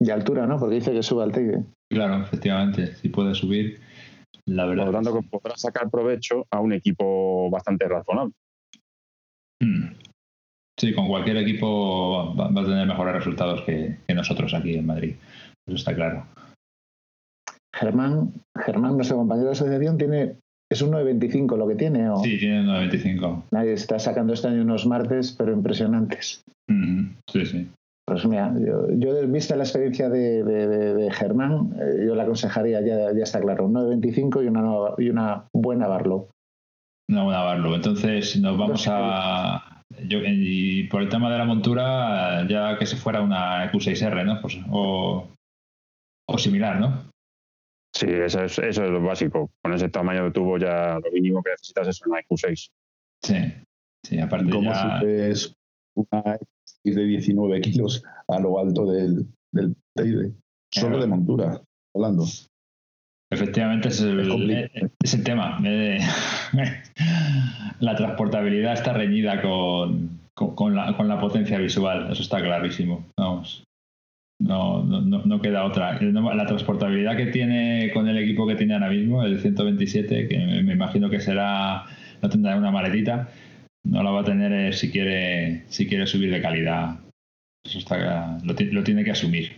Y 0.00 0.10
altura, 0.10 0.46
¿no? 0.46 0.58
Porque 0.58 0.76
dice 0.76 0.92
que 0.92 1.02
sube 1.02 1.22
al 1.22 1.30
Teide. 1.30 1.62
Claro, 1.92 2.22
efectivamente, 2.22 2.96
si 2.96 3.08
puede 3.08 3.34
subir, 3.36 3.80
la 4.46 4.64
Por 4.64 4.70
verdad. 4.76 4.86
lo 4.86 4.92
tanto, 4.92 5.14
que 5.14 5.20
que 5.20 5.28
podrá 5.38 5.56
sacar 5.56 5.90
provecho 5.90 6.46
a 6.50 6.60
un 6.60 6.72
equipo 6.72 7.48
bastante 7.50 7.88
razonable. 7.88 8.34
sí. 9.60 9.66
Mm. 9.66 9.94
Sí, 10.80 10.94
con 10.94 11.06
cualquier 11.06 11.36
equipo 11.36 12.34
va, 12.34 12.46
a 12.46 12.64
tener 12.64 12.86
mejores 12.86 13.14
resultados 13.14 13.60
que, 13.62 13.98
que 14.06 14.14
nosotros 14.14 14.52
aquí 14.54 14.74
en 14.74 14.86
Madrid. 14.86 15.14
Eso 15.68 15.76
está 15.76 15.94
claro. 15.94 16.26
Germán, 17.74 18.32
Germán, 18.56 18.96
nuestro 18.96 19.18
compañero 19.18 19.46
de 19.48 19.52
asociación, 19.52 19.96
tiene, 19.98 20.36
es 20.70 20.82
un 20.82 20.90
925 20.90 21.56
lo 21.56 21.68
que 21.68 21.74
tiene. 21.76 22.08
O 22.10 22.16
Sí, 22.18 22.38
tiene 22.38 22.64
9.25. 22.64 23.44
Nadie 23.52 23.74
está 23.74 23.98
sacando 23.98 24.32
este 24.32 24.48
año 24.48 24.62
unos 24.62 24.86
martes, 24.86 25.32
pero 25.32 25.52
impresionantes. 25.52 26.42
Sí, 27.30 27.46
sí. 27.46 27.70
Pues 28.12 28.26
mira, 28.26 28.52
yo, 28.58 28.86
yo 28.96 29.26
vista 29.28 29.56
la 29.56 29.64
experiencia 29.64 30.08
de, 30.08 30.42
de- 30.44 30.68
de- 30.68 30.94
de 30.94 31.10
Germán, 31.10 31.74
eh, 31.80 32.04
yo 32.06 32.14
le 32.14 32.22
aconsejaría, 32.22 32.80
ya, 32.80 33.12
ya 33.12 33.22
está 33.24 33.40
claro, 33.40 33.66
un 33.66 33.72
925 33.74 34.42
y 34.42 34.46
una, 34.46 34.60
nueva- 34.62 34.94
y 34.98 35.08
una 35.10 35.46
buena 35.52 35.86
Barlow. 35.86 36.28
Una 37.10 37.24
buena 37.24 37.42
Barlow. 37.42 37.74
Entonces 37.74 38.40
nos 38.40 38.56
vamos 38.58 38.86
a. 38.88 39.82
Yo, 40.08 40.18
y 40.24 40.84
por 40.84 41.02
el 41.02 41.08
tema 41.08 41.30
de 41.30 41.38
la 41.38 41.44
montura, 41.44 42.46
ya 42.48 42.78
que 42.78 42.86
se 42.86 42.96
fuera 42.96 43.20
una 43.20 43.70
Q6R, 43.70 44.24
¿no? 44.24 44.40
Pues, 44.40 44.58
o, 44.70 45.28
o 46.28 46.38
similar, 46.38 46.80
¿no? 46.80 47.10
Sí, 47.94 48.06
eso 48.08 48.42
es, 48.42 48.58
eso 48.58 48.84
es 48.84 48.90
lo 48.90 49.02
básico. 49.02 49.50
Con 49.62 49.74
ese 49.74 49.90
tamaño 49.90 50.24
de 50.24 50.30
tubo 50.30 50.56
ya 50.58 50.98
lo 50.98 51.10
mínimo 51.12 51.42
que 51.42 51.50
necesitas 51.50 51.88
es 51.88 52.00
una 52.06 52.20
IQ6. 52.22 52.68
Sí. 53.22 53.36
Sí, 54.04 54.18
aparte 54.18 54.50
¿Cómo 54.50 54.72
ya. 54.72 55.00
una 55.94 56.38
De 56.84 57.04
19 57.04 57.60
kilos 57.60 58.02
a 58.28 58.40
lo 58.40 58.58
alto 58.58 58.90
del, 58.90 59.26
del 59.52 59.76
Teide? 59.94 60.32
Solo 60.70 61.00
de 61.00 61.06
montura, 61.06 61.60
hablando. 61.94 62.24
Efectivamente, 63.30 63.88
es 63.88 64.00
el, 64.00 64.20
Es 64.20 64.28
complicado. 64.28 64.90
es 65.02 65.14
el 65.14 65.24
tema. 65.24 65.58
Eh, 65.64 65.98
la 67.80 67.96
transportabilidad 67.96 68.72
está 68.74 68.92
reñida 68.92 69.40
con, 69.40 70.20
con, 70.34 70.54
con 70.54 70.74
la, 70.74 70.96
con 70.96 71.08
la 71.08 71.20
potencia 71.20 71.58
visual, 71.58 72.10
eso 72.10 72.22
está 72.22 72.42
clarísimo. 72.42 73.06
Vamos. 73.16 73.64
No, 74.40 74.82
no, 74.82 75.24
no, 75.24 75.40
queda 75.40 75.64
otra. 75.64 76.00
La 76.00 76.46
transportabilidad 76.46 77.16
que 77.16 77.26
tiene 77.26 77.90
con 77.94 78.08
el 78.08 78.18
equipo 78.18 78.46
que 78.46 78.56
tiene 78.56 78.74
ahora 78.74 78.90
mismo, 78.90 79.22
el 79.22 79.38
127, 79.40 80.26
que 80.26 80.38
me 80.64 80.72
imagino 80.72 81.08
que 81.08 81.20
será, 81.20 81.84
no 82.20 82.28
tendrá 82.28 82.56
una 82.56 82.72
maletita, 82.72 83.28
no 83.84 84.02
la 84.02 84.10
va 84.10 84.20
a 84.20 84.24
tener 84.24 84.52
eh, 84.52 84.72
si 84.72 84.90
quiere, 84.90 85.64
si 85.68 85.86
quiere 85.86 86.06
subir 86.06 86.30
de 86.30 86.42
calidad. 86.42 87.00
Eso 87.64 87.78
está, 87.78 88.38
lo, 88.44 88.54
ti- 88.54 88.70
lo 88.70 88.82
tiene 88.82 89.04
que 89.04 89.12
asumir. 89.12 89.52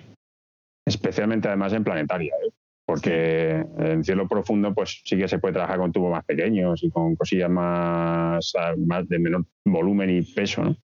Especialmente 0.86 1.48
además 1.48 1.72
en 1.72 1.84
planetaria. 1.84 2.32
¿eh? 2.46 2.50
porque 2.86 3.64
en 3.78 4.04
cielo 4.04 4.28
profundo 4.28 4.74
pues 4.74 5.00
sí 5.06 5.16
que 5.16 5.26
se 5.26 5.38
puede 5.38 5.54
trabajar 5.54 5.78
con 5.78 5.90
tubos 5.90 6.12
más 6.12 6.24
pequeños 6.26 6.82
y 6.82 6.90
con 6.90 7.16
cosillas 7.16 7.48
más, 7.48 8.52
más 8.76 9.08
de 9.08 9.18
menor 9.18 9.46
volumen 9.64 10.10
y 10.10 10.20
peso, 10.20 10.64
¿no? 10.64 10.76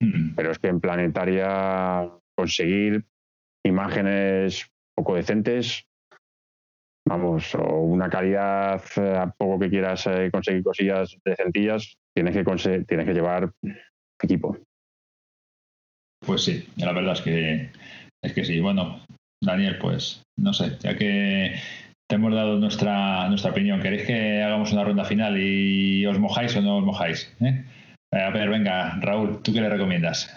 Mm. 0.00 0.34
Pero 0.34 0.50
es 0.50 0.58
que 0.58 0.68
en 0.68 0.80
planetaria 0.80 2.10
conseguir 2.36 3.06
imágenes 3.64 4.70
poco 4.94 5.14
decentes, 5.14 5.86
vamos, 7.08 7.54
o 7.54 7.80
una 7.80 8.10
calidad 8.10 8.82
eh, 8.96 9.16
a 9.16 9.30
poco 9.30 9.58
que 9.58 9.70
quieras 9.70 10.06
eh, 10.08 10.28
conseguir 10.30 10.62
cosillas 10.62 11.16
decentillas, 11.24 11.96
tienes 12.16 12.34
que 12.34 12.44
conse- 12.44 12.86
tienes 12.86 13.06
que 13.06 13.12
llevar 13.12 13.50
equipo. 14.22 14.56
Pues 16.24 16.44
sí, 16.44 16.66
la 16.78 16.92
verdad 16.92 17.12
es 17.12 17.20
que 17.20 17.70
es 18.24 18.32
que 18.32 18.44
sí. 18.44 18.58
Bueno, 18.60 19.04
Daniel, 19.44 19.76
pues 19.78 20.22
no 20.38 20.52
sé, 20.54 20.78
ya 20.80 20.96
que 20.96 21.54
te 22.08 22.14
hemos 22.16 22.32
dado 22.34 22.58
nuestra 22.58 23.28
nuestra 23.28 23.50
opinión, 23.50 23.82
¿queréis 23.82 24.06
que 24.06 24.42
hagamos 24.42 24.72
una 24.72 24.84
ronda 24.84 25.04
final 25.04 25.36
y 25.38 26.06
os 26.06 26.18
mojáis 26.18 26.56
o 26.56 26.62
no 26.62 26.78
os 26.78 26.84
mojáis? 26.84 27.30
eh? 27.40 27.64
A 28.12 28.30
ver, 28.30 28.48
venga, 28.48 28.98
Raúl, 29.00 29.42
¿tú 29.42 29.52
qué 29.52 29.60
le 29.60 29.68
recomiendas? 29.68 30.32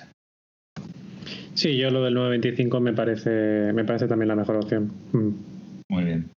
Sí, 1.54 1.78
yo 1.78 1.92
lo 1.92 2.04
del 2.04 2.14
925 2.14 2.80
me 2.82 2.94
parece, 2.94 3.72
me 3.74 3.86
parece 3.86 4.08
también 4.08 4.28
la 4.28 4.36
mejor 4.36 4.58
opción. 4.58 4.92
Mm. 5.14 5.30
Muy 5.90 6.04
bien. 6.04 6.30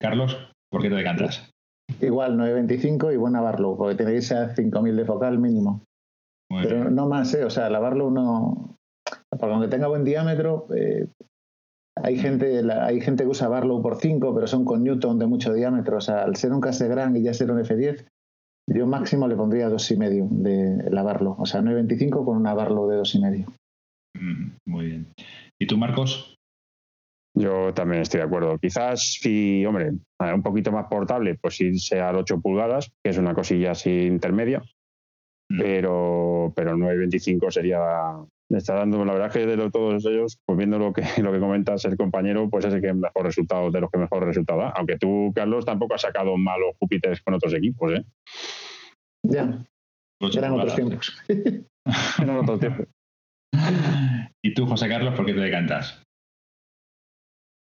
Carlos, 0.00 0.36
¿por 0.70 0.82
qué 0.82 0.88
te 0.88 0.94
decantas? 0.96 1.50
Igual, 2.00 2.36
925 2.36 3.12
y 3.12 3.16
buena 3.16 3.40
Barlow, 3.40 3.76
porque 3.76 3.96
tenéis 3.96 4.30
a 4.32 4.54
5000 4.54 4.94
de 4.96 5.04
focal 5.04 5.38
mínimo. 5.38 5.82
Muy 6.50 6.62
Pero 6.62 6.76
bien. 6.82 6.94
no 6.94 7.08
más, 7.08 7.32
¿eh? 7.34 7.44
O 7.44 7.50
sea, 7.50 7.68
la 7.70 7.78
Barlow 7.80 8.10
no. 8.10 8.74
Porque 9.30 9.52
aunque 9.52 9.68
tenga 9.68 9.88
buen 9.88 10.04
diámetro, 10.04 10.66
eh, 10.74 11.08
hay, 11.96 12.18
gente, 12.18 12.62
la- 12.62 12.86
hay 12.86 13.00
gente 13.00 13.24
que 13.24 13.30
usa 13.30 13.48
Barlow 13.48 13.82
por 13.82 13.96
5, 13.96 14.34
pero 14.34 14.46
son 14.46 14.64
con 14.64 14.82
Newton 14.84 15.18
de 15.18 15.26
mucho 15.26 15.52
diámetro. 15.52 15.96
O 15.98 16.00
sea, 16.00 16.22
al 16.22 16.36
ser 16.36 16.52
un 16.52 16.60
Cassegrain 16.60 17.16
y 17.16 17.22
ya 17.22 17.34
ser 17.34 17.50
un 17.50 17.58
F10, 17.58 18.06
yo 18.70 18.86
máximo 18.86 19.26
le 19.28 19.36
pondría 19.36 19.68
2,5 19.68 20.28
de 20.30 20.90
la 20.90 21.02
Barlow. 21.02 21.36
O 21.38 21.46
sea, 21.46 21.60
925 21.62 22.24
con 22.24 22.36
una 22.36 22.54
Barlow 22.54 22.88
de 22.88 22.96
2,5. 22.98 23.52
Mm, 24.14 24.50
Muy 24.66 24.86
bien. 24.86 25.06
¿Y 25.60 25.66
tú, 25.66 25.76
Marcos? 25.78 26.36
Yo 27.38 27.72
también 27.74 28.02
estoy 28.02 28.18
de 28.18 28.26
acuerdo. 28.26 28.58
Quizás 28.58 29.18
si, 29.20 29.64
hombre, 29.64 29.92
un 30.18 30.42
poquito 30.42 30.72
más 30.72 30.86
portable, 30.86 31.36
pues 31.40 31.60
irse 31.60 32.00
al 32.00 32.16
8 32.16 32.40
pulgadas, 32.40 32.90
que 33.02 33.10
es 33.10 33.18
una 33.18 33.34
cosilla 33.34 33.72
así 33.72 33.90
intermedia, 33.90 34.62
Mm. 35.50 35.58
pero, 35.58 36.52
pero 36.54 36.72
el 36.72 36.78
925 36.78 37.50
sería. 37.50 37.80
Me 38.50 38.58
está 38.58 38.74
dando, 38.76 39.04
la 39.04 39.12
verdad 39.12 39.30
que 39.30 39.44
de 39.44 39.70
todos 39.70 40.06
ellos, 40.06 40.38
pues 40.46 40.56
viendo 40.56 40.78
lo 40.78 40.92
que, 40.92 41.02
lo 41.22 41.32
que 41.32 41.38
comentas 41.38 41.84
el 41.84 41.96
compañero, 41.96 42.48
pues 42.48 42.64
es 42.64 42.74
el 42.74 42.80
que 42.80 42.94
mejor 42.94 43.24
resultado, 43.24 43.70
de 43.70 43.80
los 43.80 43.90
que 43.90 43.98
mejor 43.98 44.24
resultado 44.24 44.60
da. 44.60 44.70
Aunque 44.70 44.96
tú, 44.96 45.32
Carlos, 45.34 45.66
tampoco 45.66 45.94
has 45.94 46.02
sacado 46.02 46.36
malos 46.36 46.74
Júpiteres 46.78 47.20
con 47.22 47.34
otros 47.34 47.52
equipos, 47.54 47.92
¿eh? 47.92 48.04
Ya, 49.26 49.64
Ocho 50.20 50.38
eran 50.38 50.52
otros 50.52 50.74
tiempos. 50.74 51.22
En 52.20 52.28
otros 52.30 52.60
tiempos. 52.60 52.86
¿Y 54.44 54.52
tú, 54.52 54.66
José 54.66 54.88
Carlos, 54.88 55.14
por 55.14 55.24
qué 55.24 55.32
te 55.32 55.40
decantas? 55.40 56.02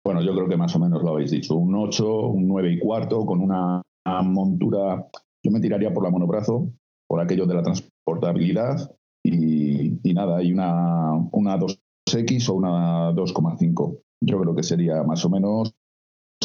Bueno, 0.05 0.21
yo 0.21 0.33
creo 0.33 0.49
que 0.49 0.57
más 0.57 0.75
o 0.75 0.79
menos 0.79 1.01
lo 1.01 1.11
habéis 1.11 1.31
dicho. 1.31 1.55
Un 1.55 1.75
8, 1.75 2.27
un 2.27 2.47
9 2.47 2.73
y 2.73 2.79
cuarto, 2.79 3.25
con 3.25 3.41
una, 3.41 3.81
montura. 4.23 5.07
Yo 5.43 5.51
me 5.51 5.61
tiraría 5.61 5.93
por 5.93 6.03
la 6.03 6.09
monobrazo, 6.09 6.71
por 7.07 7.21
aquello 7.21 7.45
de 7.45 7.55
la 7.55 7.63
transportabilidad. 7.63 8.95
Y, 9.25 9.99
y 10.03 10.13
nada, 10.13 10.43
y 10.43 10.51
una, 10.51 11.13
una 11.31 11.57
2X 11.57 12.49
o 12.49 12.55
una 12.55 13.11
2,5. 13.13 13.99
Yo 14.25 14.41
creo 14.41 14.55
que 14.55 14.63
sería 14.63 15.03
más 15.03 15.23
o 15.23 15.29
menos 15.29 15.73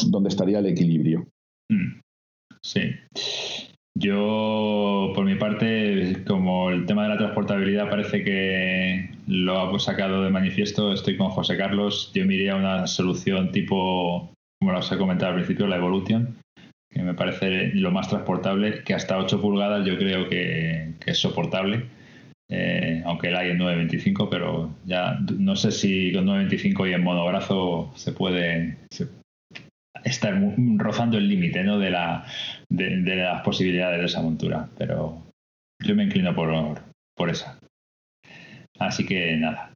donde 0.07 0.29
estaría 0.29 0.59
el 0.59 0.67
equilibrio. 0.67 1.27
Mm, 1.69 1.99
Sí. 2.61 2.81
Yo, 3.95 5.11
por 5.15 5.25
mi 5.25 5.35
parte, 5.35 6.23
como 6.25 6.69
el 6.69 6.85
tema 6.85 7.03
de 7.03 7.09
la 7.09 7.17
transportabilidad 7.17 7.89
parece 7.89 8.23
que 8.23 9.09
lo 9.29 9.75
ha 9.75 9.79
sacado 9.79 10.23
de 10.23 10.31
manifiesto, 10.31 10.91
estoy 10.91 11.15
con 11.15 11.29
José 11.29 11.55
Carlos. 11.55 12.11
Yo 12.15 12.25
me 12.25 12.33
iría 12.33 12.53
a 12.53 12.57
una 12.57 12.87
solución 12.87 13.51
tipo, 13.51 14.33
como 14.59 14.75
os 14.75 14.91
he 14.91 14.97
comentado 14.97 15.31
al 15.31 15.35
principio, 15.35 15.67
la 15.67 15.77
Evolution, 15.77 16.39
que 16.91 17.03
me 17.03 17.13
parece 17.13 17.67
lo 17.75 17.91
más 17.91 18.09
transportable, 18.09 18.83
que 18.83 18.95
hasta 18.95 19.19
8 19.19 19.39
pulgadas 19.39 19.85
yo 19.85 19.97
creo 19.99 20.27
que, 20.27 20.95
es 21.05 21.17
soportable. 21.19 21.85
Eh, 22.51 23.03
aunque 23.05 23.29
la 23.29 23.41
hay 23.41 23.51
en 23.51 23.59
9.25, 23.59 24.27
pero 24.31 24.73
ya 24.85 25.19
no 25.37 25.55
sé 25.55 25.71
si 25.71 26.11
con 26.11 26.25
9.25 26.25 26.89
y 26.89 26.93
en 26.93 27.03
monobrazo 27.03 27.91
se 27.93 28.11
puede, 28.11 28.77
se 28.89 29.07
estar 30.03 30.35
rozando 30.77 31.19
el 31.19 31.27
límite 31.27 31.63
¿no? 31.63 31.77
de, 31.77 31.91
la, 31.91 32.25
de 32.69 33.15
las 33.15 33.43
posibilidades 33.43 33.99
de 33.99 34.05
esa 34.07 34.23
montura. 34.23 34.67
Pero 34.79 35.21
yo 35.85 35.95
me 35.95 36.05
inclino 36.05 36.33
por, 36.33 36.81
por 37.15 37.29
esa. 37.29 37.58
Así 38.79 39.05
que 39.05 39.37
nada. 39.37 39.73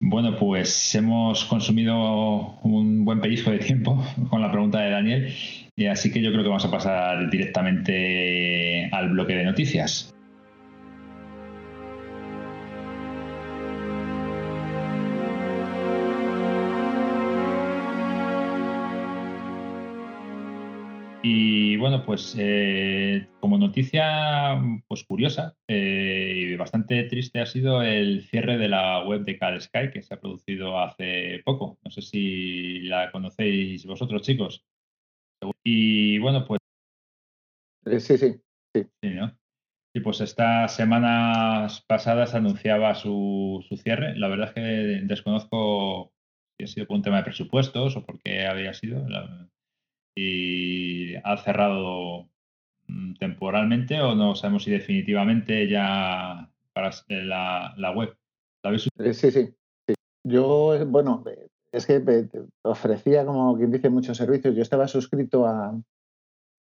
Bueno, 0.00 0.36
pues 0.36 0.94
hemos 0.94 1.44
consumido 1.46 2.58
un 2.62 3.04
buen 3.04 3.20
pellizco 3.20 3.50
de 3.50 3.58
tiempo 3.58 4.04
con 4.30 4.42
la 4.42 4.52
pregunta 4.52 4.80
de 4.80 4.90
Daniel, 4.90 5.34
así 5.90 6.12
que 6.12 6.22
yo 6.22 6.30
creo 6.30 6.42
que 6.42 6.48
vamos 6.48 6.64
a 6.64 6.70
pasar 6.70 7.30
directamente 7.30 8.88
al 8.92 9.10
bloque 9.10 9.34
de 9.34 9.44
noticias. 9.44 10.15
Y 21.28 21.76
bueno, 21.76 22.04
pues 22.04 22.36
eh, 22.38 23.26
como 23.40 23.58
noticia 23.58 24.62
pues 24.86 25.02
curiosa 25.02 25.56
eh, 25.66 26.50
y 26.52 26.56
bastante 26.56 27.02
triste 27.04 27.40
ha 27.40 27.46
sido 27.46 27.82
el 27.82 28.22
cierre 28.22 28.58
de 28.58 28.68
la 28.68 29.02
web 29.04 29.24
de 29.24 29.36
Cal 29.36 29.60
Sky 29.60 29.90
que 29.92 30.02
se 30.02 30.14
ha 30.14 30.20
producido 30.20 30.78
hace 30.78 31.42
poco. 31.44 31.78
No 31.84 31.90
sé 31.90 32.00
si 32.02 32.82
la 32.82 33.10
conocéis 33.10 33.84
vosotros, 33.86 34.22
chicos. 34.22 34.64
Y 35.64 36.18
bueno, 36.18 36.44
pues 36.46 36.60
Eh, 37.86 37.98
Sí, 37.98 38.18
sí. 38.18 38.40
sí, 38.74 38.86
¿no? 39.10 39.36
Y 39.92 40.00
pues 40.00 40.20
estas 40.20 40.76
semanas 40.76 41.82
pasadas 41.88 42.34
anunciaba 42.36 42.94
su, 42.94 43.64
su 43.68 43.76
cierre. 43.76 44.16
La 44.16 44.28
verdad 44.28 44.48
es 44.48 44.54
que 44.54 44.60
desconozco 45.06 46.12
si 46.56 46.64
ha 46.64 46.66
sido 46.68 46.86
por 46.86 46.96
un 46.98 47.02
tema 47.02 47.16
de 47.16 47.24
presupuestos 47.24 47.96
o 47.96 48.06
por 48.06 48.20
qué 48.22 48.46
había 48.46 48.72
sido. 48.74 49.08
La- 49.08 49.48
y 50.16 51.14
ha 51.16 51.36
cerrado 51.36 52.28
mm, 52.88 53.14
temporalmente 53.14 54.00
o 54.00 54.14
no 54.14 54.34
sabemos 54.34 54.64
si 54.64 54.70
definitivamente 54.70 55.68
ya 55.68 56.50
para 56.72 56.88
s- 56.88 57.04
la, 57.08 57.74
la 57.76 57.90
web. 57.92 58.16
¿La 58.64 58.68
habéis 58.70 58.88
Eh, 58.98 59.12
Sí, 59.14 59.30
sí, 59.30 59.52
sí. 59.86 59.94
Yo, 60.24 60.74
eh, 60.74 60.84
bueno, 60.84 61.22
eh, 61.26 61.48
es 61.70 61.86
que 61.86 61.96
eh, 61.96 62.28
ofrecía, 62.64 63.24
como 63.26 63.56
quien 63.56 63.70
dice, 63.70 63.90
muchos 63.90 64.16
servicios. 64.16 64.56
Yo 64.56 64.62
estaba 64.62 64.88
suscrito 64.88 65.46
a, 65.46 65.78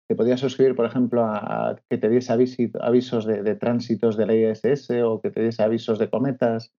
te 0.09 0.17
podías 0.17 0.41
suscribir, 0.41 0.75
por 0.77 0.87
ejemplo, 0.87 1.25
a, 1.25 1.77
que 1.89 1.99
te 1.99 2.09
diese 2.09 2.33
avisos 2.33 3.25
de, 3.27 3.43
de 3.43 3.55
tránsitos 3.55 4.17
de 4.17 4.27
la 4.27 4.35
ISS 4.35 5.03
o 5.05 5.21
que 5.21 5.31
te 5.31 5.43
diese 5.43 5.63
avisos 5.63 5.99
de 5.99 6.11
cometas, 6.11 6.73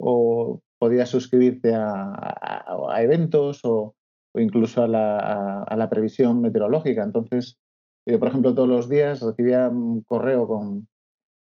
o 0.00 0.60
podías 0.78 1.08
suscribirte 1.08 1.74
a, 1.74 2.04
a- 2.04 2.64
a 2.90 3.02
eventos 3.02 3.60
o, 3.64 3.94
o 4.34 4.40
incluso 4.40 4.82
a 4.82 4.88
la, 4.88 5.18
a- 5.18 5.62
a 5.64 5.76
la 5.76 5.88
previsión 5.88 6.40
meteorológica. 6.40 7.02
Entonces, 7.02 7.58
yo, 8.06 8.18
por 8.18 8.28
ejemplo, 8.28 8.54
todos 8.54 8.68
los 8.68 8.88
días 8.88 9.20
recibía 9.22 9.68
un 9.68 10.02
correo 10.02 10.46
con, 10.46 10.88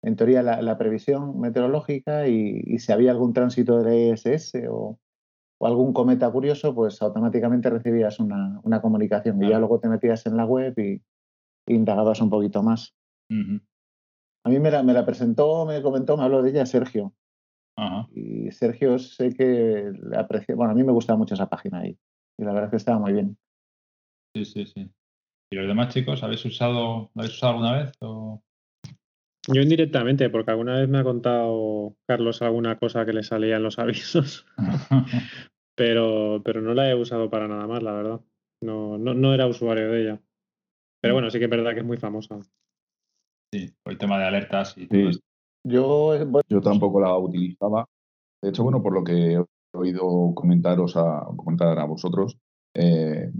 en 0.02 0.16
teoría, 0.16 0.42
la, 0.42 0.62
la 0.62 0.78
previsión 0.78 1.40
meteorológica 1.40 2.28
y, 2.28 2.60
y 2.64 2.78
si 2.78 2.92
había 2.92 3.10
algún 3.12 3.32
tránsito 3.32 3.82
de 3.82 4.08
ISS 4.08 4.68
o, 4.68 4.98
o 5.58 5.66
algún 5.66 5.92
cometa 5.92 6.30
curioso, 6.30 6.74
pues 6.74 7.00
automáticamente 7.02 7.70
recibías 7.70 8.18
una, 8.20 8.60
una 8.64 8.80
comunicación 8.82 9.42
y 9.42 9.48
ya 9.50 9.58
luego 9.58 9.80
te 9.80 9.88
metías 9.88 10.26
en 10.26 10.36
la 10.36 10.44
web 10.46 10.74
y, 10.78 11.02
y 11.66 11.74
indagabas 11.74 12.20
un 12.20 12.30
poquito 12.30 12.62
más. 12.62 12.94
A 14.44 14.50
mí 14.50 14.58
me 14.58 14.70
la, 14.70 14.82
me 14.82 14.92
la 14.92 15.06
presentó, 15.06 15.64
me 15.64 15.80
comentó, 15.82 16.16
me 16.16 16.24
habló 16.24 16.42
de 16.42 16.50
ella 16.50 16.66
Sergio. 16.66 17.14
Y 18.12 18.50
Sergio 18.52 18.98
sé 18.98 19.32
que 19.34 19.90
le 20.02 20.16
aprecia, 20.18 20.54
bueno, 20.54 20.72
a 20.72 20.74
mí 20.74 20.84
me 20.84 20.92
gusta 20.92 21.16
mucho 21.16 21.34
esa 21.34 21.48
página 21.48 21.78
ahí. 21.80 21.98
Y 22.38 22.44
la 22.44 22.52
verdad 22.52 22.64
es 22.64 22.70
que 22.70 22.76
estaba 22.76 22.98
muy 22.98 23.12
bien. 23.12 23.36
Sí, 24.34 24.44
sí, 24.44 24.66
sí. 24.66 24.90
¿Y 25.52 25.56
los 25.56 25.68
demás 25.68 25.94
chicos, 25.94 26.22
habéis 26.22 26.44
usado, 26.44 27.10
¿lo 27.14 27.20
habéis 27.20 27.34
usado 27.34 27.52
alguna 27.52 27.78
vez? 27.78 27.92
O... 28.00 28.42
Yo 29.46 29.60
indirectamente, 29.60 30.30
porque 30.30 30.50
alguna 30.50 30.80
vez 30.80 30.88
me 30.88 30.98
ha 30.98 31.04
contado 31.04 31.96
Carlos 32.08 32.42
alguna 32.42 32.78
cosa 32.78 33.04
que 33.04 33.12
le 33.12 33.22
salía 33.22 33.56
en 33.56 33.62
los 33.62 33.78
avisos, 33.78 34.46
pero, 35.76 36.42
pero 36.44 36.60
no 36.60 36.74
la 36.74 36.90
he 36.90 36.94
usado 36.94 37.30
para 37.30 37.46
nada 37.46 37.66
más, 37.66 37.82
la 37.82 37.92
verdad. 37.92 38.20
No, 38.62 38.98
no, 38.98 39.14
no 39.14 39.34
era 39.34 39.46
usuario 39.46 39.90
de 39.90 40.02
ella. 40.02 40.22
Pero 41.00 41.14
bueno, 41.14 41.30
sí 41.30 41.38
que 41.38 41.44
es 41.44 41.50
verdad 41.50 41.74
que 41.74 41.80
es 41.80 41.86
muy 41.86 41.98
famosa. 41.98 42.40
sí, 43.52 43.70
por 43.82 43.92
el 43.92 43.98
tema 43.98 44.18
de 44.18 44.24
alertas 44.24 44.76
y 44.78 44.86
todo 44.88 45.10
esto. 45.10 45.24
Yo, 45.66 46.14
eh, 46.14 46.24
bueno, 46.24 46.44
yo 46.48 46.60
tampoco 46.60 47.00
la 47.00 47.16
utilizaba. 47.16 47.86
De 48.42 48.50
hecho, 48.50 48.62
bueno, 48.62 48.82
por 48.82 48.94
lo 48.94 49.04
que 49.04 49.12
he 49.12 49.44
oído 49.74 50.32
comentaros 50.34 50.96
a, 50.96 51.26
comentar 51.36 51.78
a 51.78 51.84
vosotros, 51.84 52.38
eh, 52.74 53.30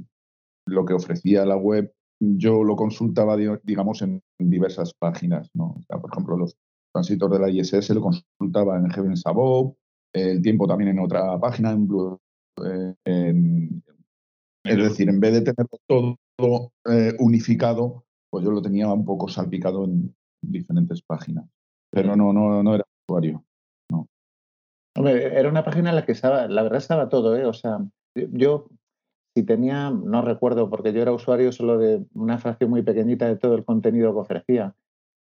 lo 0.67 0.85
que 0.85 0.95
ofrecía 0.95 1.45
la 1.45 1.57
web, 1.57 1.93
yo 2.21 2.65
lo 2.65 2.77
consultaba, 2.77 3.37
digamos, 3.37 4.03
en 4.03 4.23
diversas 4.39 4.93
páginas. 4.95 5.51
¿no? 5.55 5.75
por 5.89 6.11
ejemplo, 6.11 6.37
los 6.37 6.57
transitos 6.93 7.31
de 7.31 7.39
la 7.39 7.51
ISS 7.51 7.91
lo 7.91 8.01
consultaba 8.01 8.79
en 8.79 8.89
Heavens 8.89 9.23
Above, 9.27 9.75
el 10.15 10.41
tiempo 10.41 10.67
también 10.67 10.91
en 10.91 11.01
otra 11.01 11.39
página, 11.41 11.73
en 11.73 11.89
Blue, 11.89 12.19
en, 13.05 13.83
es 14.65 14.77
decir, 14.77 15.09
en 15.09 15.21
vez 15.21 15.33
de 15.33 15.41
tenerlo 15.41 16.17
todo 16.39 16.73
eh, 16.91 17.13
unificado, 17.19 18.05
pues 18.31 18.45
yo 18.45 18.53
lo 18.53 18.63
tenía 18.63 18.89
un 18.93 19.05
poco 19.05 19.29
salpicado 19.29 19.85
en 19.85 20.15
diferentes 20.41 21.03
páginas. 21.03 21.47
Pero 21.91 22.17
no, 22.17 22.33
no, 22.33 22.63
no 22.63 22.75
era 22.75 22.85
usuario. 23.07 23.45
Hombre, 24.97 25.39
era 25.39 25.49
una 25.49 25.65
página 25.65 25.91
en 25.91 25.97
la 25.97 26.05
que 26.07 26.13
estaba, 26.13 26.47
la 26.47 26.63
verdad 26.63 26.79
estaba 26.79 27.09
todo, 27.09 27.37
¿eh? 27.37 27.45
O 27.47 27.53
sea, 27.53 27.79
yo 28.15 28.69
si 29.37 29.43
tenía, 29.43 29.91
no 29.91 30.23
recuerdo, 30.23 30.71
porque 30.71 30.93
yo 30.93 31.03
era 31.03 31.13
usuario 31.13 31.51
solo 31.51 31.79
de 31.79 32.05
una 32.15 32.39
fracción 32.39 32.71
muy 32.71 32.83
pequeñita 32.83 33.27
de 33.27 33.37
todo 33.37 33.55
el 33.57 33.65
contenido 33.65 34.13
que 34.13 34.21
ofrecía, 34.21 34.75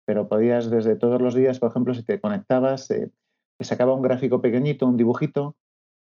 pero 0.05 0.27
podías 0.27 0.71
desde 0.71 0.95
todos 0.95 1.21
los 1.21 1.35
días, 1.35 1.59
por 1.59 1.69
ejemplo, 1.69 1.93
si 1.93 2.03
te 2.03 2.19
conectabas, 2.19 2.89
eh, 2.89 3.11
te 3.59 3.65
sacaba 3.65 3.93
un 3.93 4.01
gráfico 4.01 4.41
pequeñito, 4.41 4.87
un 4.87 4.97
dibujito, 4.97 5.55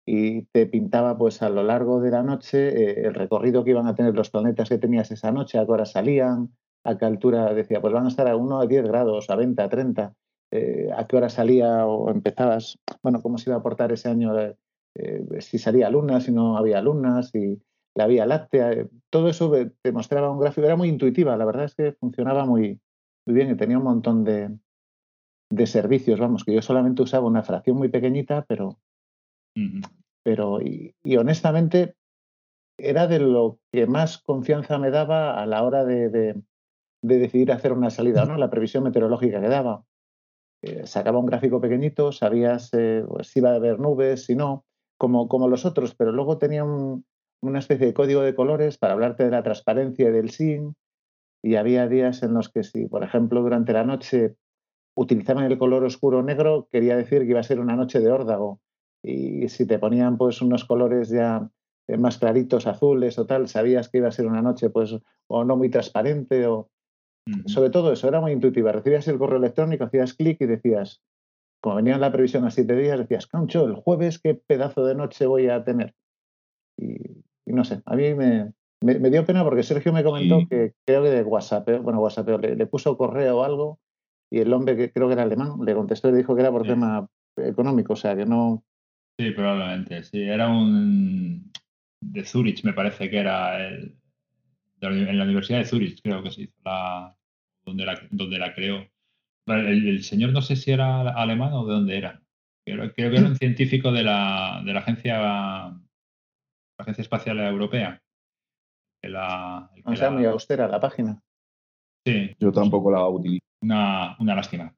y 0.05 0.43
te 0.47 0.67
pintaba 0.67 1.17
pues 1.17 1.41
a 1.41 1.49
lo 1.49 1.63
largo 1.63 1.99
de 1.99 2.11
la 2.11 2.21
noche 2.21 2.69
eh, 2.69 3.07
el 3.07 3.15
recorrido 3.15 3.63
que 3.63 3.71
iban 3.71 3.87
a 3.87 3.95
tener 3.95 4.13
los 4.13 4.29
planetas 4.29 4.69
que 4.69 4.77
tenías 4.77 5.09
esa 5.09 5.31
noche, 5.31 5.57
a 5.57 5.65
qué 5.65 5.71
hora 5.71 5.85
salían, 5.85 6.55
a 6.83 6.97
qué 6.99 7.05
altura 7.05 7.51
decía, 7.55 7.81
pues 7.81 7.93
van 7.93 8.05
a 8.05 8.09
estar 8.09 8.27
a 8.27 8.35
1 8.35 8.59
a 8.59 8.67
10 8.67 8.85
grados, 8.85 9.31
a 9.31 9.35
20, 9.35 9.61
a 9.63 9.69
30, 9.69 10.13
eh, 10.57 10.89
a 10.95 11.07
qué 11.07 11.17
hora 11.17 11.29
salía 11.29 11.85
o 11.85 12.09
empezabas, 12.09 12.79
bueno, 13.01 13.21
cómo 13.21 13.37
se 13.37 13.49
iba 13.49 13.57
a 13.57 13.63
portar 13.63 13.91
ese 13.91 14.09
año, 14.09 14.33
eh, 14.39 14.55
si 15.39 15.57
salía 15.57 15.89
luna, 15.89 16.21
si 16.21 16.31
no 16.31 16.57
había 16.57 16.81
lunas, 16.81 17.29
si 17.29 17.61
la 17.95 18.07
Vía 18.07 18.25
Láctea, 18.25 18.87
todo 19.09 19.29
eso 19.29 19.51
te 19.81 19.91
mostraba 19.91 20.31
un 20.31 20.39
gráfico, 20.39 20.65
era 20.65 20.75
muy 20.75 20.89
intuitiva, 20.89 21.37
la 21.37 21.45
verdad 21.45 21.65
es 21.65 21.75
que 21.75 21.93
funcionaba 21.93 22.45
muy, 22.45 22.79
muy 23.25 23.35
bien 23.35 23.49
y 23.49 23.55
tenía 23.55 23.77
un 23.77 23.85
montón 23.85 24.23
de, 24.23 24.57
de 25.49 25.67
servicios, 25.67 26.19
vamos, 26.19 26.43
que 26.43 26.53
yo 26.53 26.61
solamente 26.61 27.01
usaba 27.01 27.27
una 27.27 27.43
fracción 27.43 27.77
muy 27.77 27.89
pequeñita, 27.89 28.45
pero 28.47 28.79
pero, 30.23 30.59
y, 30.59 30.93
honestamente, 31.17 31.95
era 32.77 33.07
de 33.07 33.19
lo 33.19 33.59
que 33.71 33.87
más 33.87 34.17
confianza 34.17 34.77
me 34.79 34.89
daba 34.89 35.41
a 35.41 35.45
la 35.45 35.63
hora 35.63 35.85
de, 35.85 36.09
de, 36.09 36.41
decidir 37.01 37.51
hacer 37.51 37.71
una 37.71 37.89
salida, 37.89 38.25
¿no? 38.25 38.37
La 38.37 38.49
previsión 38.49 38.83
meteorológica 38.83 39.39
que 39.39 39.47
daba. 39.47 39.85
Eh, 40.65 40.87
sacaba 40.87 41.19
un 41.19 41.27
gráfico 41.27 41.61
pequeñito, 41.61 42.11
sabías 42.11 42.73
eh, 42.73 43.05
pues, 43.07 43.27
si 43.27 43.39
iba 43.39 43.51
a 43.51 43.55
haber 43.55 43.79
nubes, 43.79 44.25
si 44.25 44.35
no, 44.35 44.65
como, 44.97 45.27
como 45.27 45.47
los 45.47 45.63
otros, 45.63 45.93
pero 45.93 46.11
luego 46.11 46.39
tenía 46.39 46.63
una 46.63 47.59
especie 47.59 47.85
de 47.85 47.93
código 47.93 48.21
de 48.21 48.33
colores 48.33 48.79
para 48.79 48.93
hablarte 48.93 49.25
de 49.25 49.31
la 49.31 49.43
transparencia 49.43 50.11
del 50.11 50.31
SIN. 50.31 50.75
Y 51.43 51.55
había 51.55 51.87
días 51.87 52.23
en 52.23 52.33
los 52.33 52.49
que 52.49 52.63
si, 52.63 52.87
por 52.87 53.03
ejemplo, 53.03 53.43
durante 53.43 53.73
la 53.73 53.83
noche 53.83 54.37
utilizaban 54.95 55.43
el 55.43 55.59
color 55.59 55.83
oscuro 55.83 56.23
negro, 56.23 56.67
quería 56.71 56.97
decir 56.97 57.21
que 57.21 57.29
iba 57.29 57.41
a 57.41 57.43
ser 57.43 57.59
una 57.59 57.75
noche 57.75 57.99
de 57.99 58.11
órdago 58.11 58.59
y 59.03 59.47
si 59.49 59.67
te 59.67 59.77
ponían 59.77 60.17
pues 60.17 60.41
unos 60.41 60.65
colores 60.65 61.09
ya 61.09 61.47
eh, 61.87 61.97
más 61.97 62.17
claritos, 62.17 62.65
azules 62.65 63.19
o 63.19 63.27
tal, 63.27 63.47
sabías 63.47 63.89
que 63.89 63.99
iba 63.99 64.07
a 64.07 64.11
ser 64.11 64.25
una 64.25 64.41
noche 64.41 64.71
pues 64.71 64.95
o 65.27 65.43
no 65.43 65.57
muy 65.57 65.69
transparente 65.69 66.47
o 66.47 66.71
sobre 67.47 67.69
todo 67.69 67.91
eso, 67.91 68.07
era 68.07 68.21
muy 68.21 68.31
intuitiva. 68.31 68.71
Recibías 68.71 69.07
el 69.07 69.17
correo 69.17 69.37
electrónico, 69.37 69.85
hacías 69.85 70.13
clic 70.13 70.37
y 70.41 70.45
decías, 70.45 71.01
como 71.61 71.75
venía 71.75 71.97
la 71.97 72.11
previsión 72.11 72.45
a 72.45 72.51
siete 72.51 72.75
días, 72.75 72.99
decías, 72.99 73.27
cancho, 73.27 73.65
el 73.65 73.75
jueves 73.75 74.19
qué 74.19 74.35
pedazo 74.35 74.85
de 74.85 74.95
noche 74.95 75.25
voy 75.25 75.49
a 75.49 75.63
tener. 75.63 75.93
Y, 76.77 77.23
no 77.45 77.63
sé, 77.63 77.81
a 77.85 77.95
mí 77.95 78.13
me, 78.13 78.53
me, 78.81 79.09
dio 79.09 79.25
pena 79.25 79.43
porque 79.43 79.63
Sergio 79.63 79.93
me 79.93 80.03
comentó 80.03 80.47
que 80.49 80.73
creo 80.85 81.03
que 81.03 81.09
de 81.09 81.23
WhatsApp, 81.23 81.69
bueno, 81.81 81.99
WhatsApp, 81.99 82.27
le, 82.41 82.67
puso 82.67 82.97
correo 82.97 83.39
o 83.39 83.43
algo 83.43 83.79
y 84.31 84.39
el 84.39 84.51
hombre 84.53 84.75
que 84.75 84.91
creo 84.91 85.07
que 85.07 85.13
era 85.13 85.23
alemán 85.23 85.53
le 85.63 85.73
contestó 85.73 86.09
y 86.09 86.11
le 86.11 86.17
dijo 86.17 86.35
que 86.35 86.41
era 86.41 86.51
por 86.51 86.67
tema 86.67 87.07
económico, 87.37 87.93
o 87.93 87.95
sea, 87.95 88.15
que 88.15 88.25
no, 88.25 88.63
Sí, 89.17 89.31
probablemente, 89.31 90.03
sí. 90.03 90.21
Era 90.23 90.49
un 90.49 91.51
de 92.01 92.25
Zurich, 92.25 92.63
me 92.63 92.73
parece 92.73 93.09
que 93.09 93.17
era 93.17 93.65
el, 93.65 93.95
en 94.81 95.17
la 95.17 95.23
Universidad 95.23 95.59
de 95.59 95.65
Zurich, 95.65 96.01
creo 96.01 96.21
que 96.23 96.31
se 96.31 96.43
hizo 96.43 96.55
la 96.63 97.15
donde 97.65 97.85
la, 97.85 97.99
donde 98.11 98.37
la 98.37 98.53
creó. 98.53 98.87
El, 99.47 100.03
señor 100.03 100.31
no 100.31 100.41
sé 100.41 100.55
si 100.55 100.71
era 100.71 101.01
alemán 101.11 101.53
o 101.53 101.65
de 101.65 101.73
dónde 101.73 101.97
era. 101.97 102.21
Creo, 102.65 102.93
que 102.93 103.05
era 103.05 103.27
un 103.27 103.35
científico 103.35 103.91
de 103.91 104.03
la, 104.03 104.61
de 104.65 104.73
la 104.73 104.79
agencia 104.79 105.19
la 105.19 106.83
Agencia 106.83 107.03
Espacial 107.03 107.39
Europea. 107.39 108.01
la, 109.03 109.69
o 109.85 109.95
sea, 109.95 110.09
muy 110.09 110.25
austera 110.25 110.67
la 110.67 110.79
página. 110.79 111.21
Sí. 112.05 112.35
Yo 112.39 112.51
tampoco 112.51 112.91
la 112.91 113.07
utilizo. 113.07 113.45
Una, 113.61 114.15
una 114.19 114.35
lástima. 114.35 114.75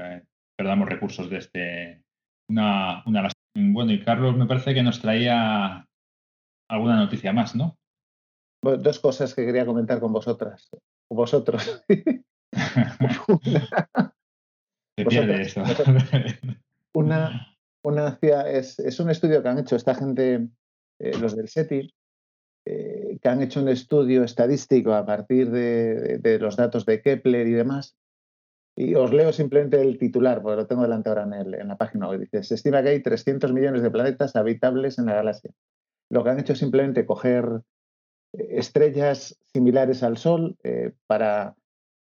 Eh, 0.00 0.22
perdamos 0.56 0.88
recursos 0.88 1.28
de 1.28 1.38
este. 1.38 2.02
Una, 2.48 3.02
una 3.06 3.22
lástima. 3.22 3.72
Bueno, 3.72 3.92
y 3.92 4.02
Carlos 4.02 4.36
me 4.36 4.46
parece 4.46 4.74
que 4.74 4.82
nos 4.82 5.00
traía 5.00 5.86
alguna 6.68 6.96
noticia 6.96 7.32
más, 7.32 7.54
¿no? 7.54 7.76
Dos 8.64 9.00
cosas 9.00 9.34
que 9.34 9.44
quería 9.44 9.66
comentar 9.66 10.00
con 10.00 10.12
vosotras, 10.12 10.68
con 11.08 11.16
vosotros. 11.16 11.84
Se 14.96 15.04
pierde 15.06 15.42
eso. 15.42 15.62
Una, 16.94 17.56
una 17.82 18.18
es, 18.46 18.78
es, 18.78 19.00
un 19.00 19.10
estudio 19.10 19.42
que 19.42 19.48
han 19.48 19.58
hecho 19.58 19.74
esta 19.74 19.96
gente, 19.96 20.46
eh, 21.00 21.18
los 21.18 21.34
del 21.34 21.48
SETI, 21.48 21.92
eh, 22.66 23.18
que 23.20 23.28
han 23.28 23.42
hecho 23.42 23.60
un 23.60 23.68
estudio 23.68 24.22
estadístico 24.22 24.94
a 24.94 25.04
partir 25.04 25.50
de, 25.50 26.38
los 26.40 26.54
datos 26.54 26.86
de 26.86 27.02
Kepler 27.02 27.48
y 27.48 27.52
demás, 27.52 27.96
y 28.76 28.94
os 28.94 29.12
leo 29.12 29.32
simplemente 29.32 29.80
el 29.82 29.98
titular, 29.98 30.40
porque 30.40 30.56
lo 30.56 30.66
tengo 30.68 30.82
delante 30.82 31.08
ahora 31.08 31.24
en, 31.24 31.32
en 31.52 31.66
la 31.66 31.76
página 31.76 32.08
web. 32.08 32.20
Dice, 32.20 32.44
se 32.44 32.54
estima 32.54 32.80
que 32.80 32.90
hay 32.90 33.02
300 33.02 33.52
millones 33.52 33.82
de 33.82 33.90
planetas 33.90 34.36
habitables 34.36 35.00
en 35.00 35.06
la 35.06 35.14
galaxia. 35.14 35.50
Lo 36.10 36.22
que 36.22 36.30
han 36.30 36.38
hecho 36.38 36.52
es 36.52 36.60
simplemente 36.60 37.06
coger 37.06 37.62
estrellas 38.38 39.38
similares 39.52 40.02
al 40.02 40.16
Sol 40.16 40.56
eh, 40.64 40.92
para 41.06 41.56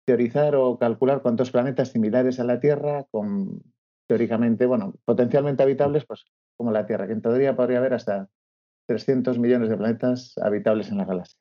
teorizar 0.06 0.56
o 0.56 0.78
calcular 0.78 1.22
cuántos 1.22 1.52
planetas 1.52 1.90
similares 1.90 2.40
a 2.40 2.44
la 2.44 2.60
Tierra, 2.60 3.06
con 3.12 3.62
teóricamente, 4.08 4.66
bueno, 4.66 4.94
potencialmente 5.06 5.64
habitables, 5.64 6.06
pues 6.06 6.26
como 6.58 6.72
la 6.72 6.86
Tierra, 6.86 7.08
que 7.08 7.14
en 7.14 7.22
teoría 7.22 7.56
podría 7.56 7.80
haber 7.80 7.94
hasta 7.94 8.30
300 8.88 9.40
millones 9.40 9.70
de 9.70 9.78
planetas 9.78 10.38
habitables 10.38 10.90
en 10.90 10.98
la 10.98 11.06
galaxia. 11.06 11.40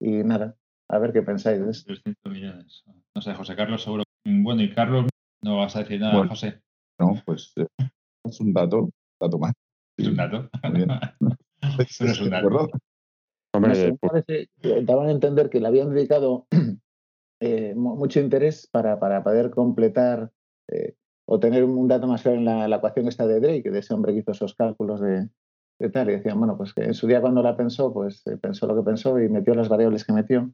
Y 0.00 0.22
nada, 0.22 0.56
a 0.88 0.98
ver 0.98 1.12
qué 1.12 1.22
pensáis 1.22 1.64
de 1.64 1.70
esto. 1.70 1.86
300 1.86 2.32
millones. 2.32 2.84
No 3.14 3.22
sé, 3.22 3.34
José 3.34 3.56
Carlos 3.56 3.82
seguro 3.82 4.04
bueno, 4.26 4.62
y 4.62 4.72
Carlos, 4.72 5.06
no 5.42 5.58
vas 5.58 5.76
a 5.76 5.80
decir 5.80 6.00
nada, 6.00 6.26
José. 6.26 6.60
No, 6.98 7.14
pues 7.24 7.52
eh, 7.56 7.66
es 8.24 8.40
un 8.40 8.52
dato, 8.52 8.90
dato 9.20 9.38
más. 9.38 9.52
Es 9.96 10.08
un 10.08 10.16
dato. 10.16 10.50
Eso 11.62 11.82
es 12.04 12.20
un 12.20 12.30
dato. 12.30 12.70
Hombre, 13.56 13.96
pues 14.00 14.24
daban 14.86 15.08
a 15.08 15.12
entender 15.12 15.50
que 15.50 15.60
le 15.60 15.68
habían 15.68 15.92
dedicado 15.94 16.46
eh, 17.40 17.74
mucho 17.74 18.20
interés 18.20 18.66
para, 18.66 18.98
para 18.98 19.22
poder 19.22 19.50
completar 19.50 20.30
eh, 20.68 20.94
o 21.26 21.40
tener 21.40 21.64
un 21.64 21.88
dato 21.88 22.06
más 22.06 22.22
claro 22.22 22.38
en 22.38 22.44
la, 22.44 22.76
ecuación 22.76 23.08
esta 23.08 23.26
de 23.26 23.40
Drake, 23.40 23.70
de 23.70 23.78
ese 23.78 23.94
hombre 23.94 24.12
que 24.12 24.20
hizo 24.20 24.32
esos 24.32 24.54
cálculos 24.54 25.00
de, 25.00 25.28
de, 25.80 25.90
tal. 25.90 26.08
Y 26.08 26.12
decían, 26.12 26.38
bueno, 26.38 26.56
pues 26.56 26.72
que 26.72 26.84
en 26.84 26.94
su 26.94 27.06
día 27.06 27.20
cuando 27.20 27.42
la 27.42 27.56
pensó, 27.56 27.92
pues 27.92 28.22
pensó 28.40 28.66
lo 28.66 28.76
que 28.76 28.82
pensó 28.82 29.20
y 29.20 29.28
metió 29.28 29.54
las 29.54 29.68
variables 29.68 30.04
que 30.04 30.12
metió. 30.12 30.52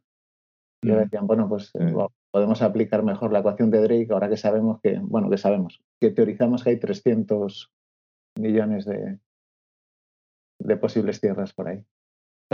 Y 0.82 0.90
ahora 0.90 1.02
mm. 1.02 1.04
decían, 1.04 1.26
bueno, 1.26 1.48
pues 1.48 1.70
eh, 1.74 1.94
podemos 2.30 2.62
aplicar 2.62 3.02
mejor 3.04 3.32
la 3.32 3.40
ecuación 3.40 3.70
de 3.70 3.82
Drake 3.82 4.08
ahora 4.10 4.28
que 4.28 4.36
sabemos 4.36 4.80
que, 4.82 4.98
bueno, 4.98 5.30
que 5.30 5.38
sabemos, 5.38 5.82
que 6.00 6.10
teorizamos 6.10 6.64
que 6.64 6.70
hay 6.70 6.78
300 6.78 7.70
millones 8.38 8.84
de, 8.86 9.18
de 10.58 10.76
posibles 10.76 11.20
tierras 11.20 11.52
por 11.52 11.68
ahí. 11.68 11.84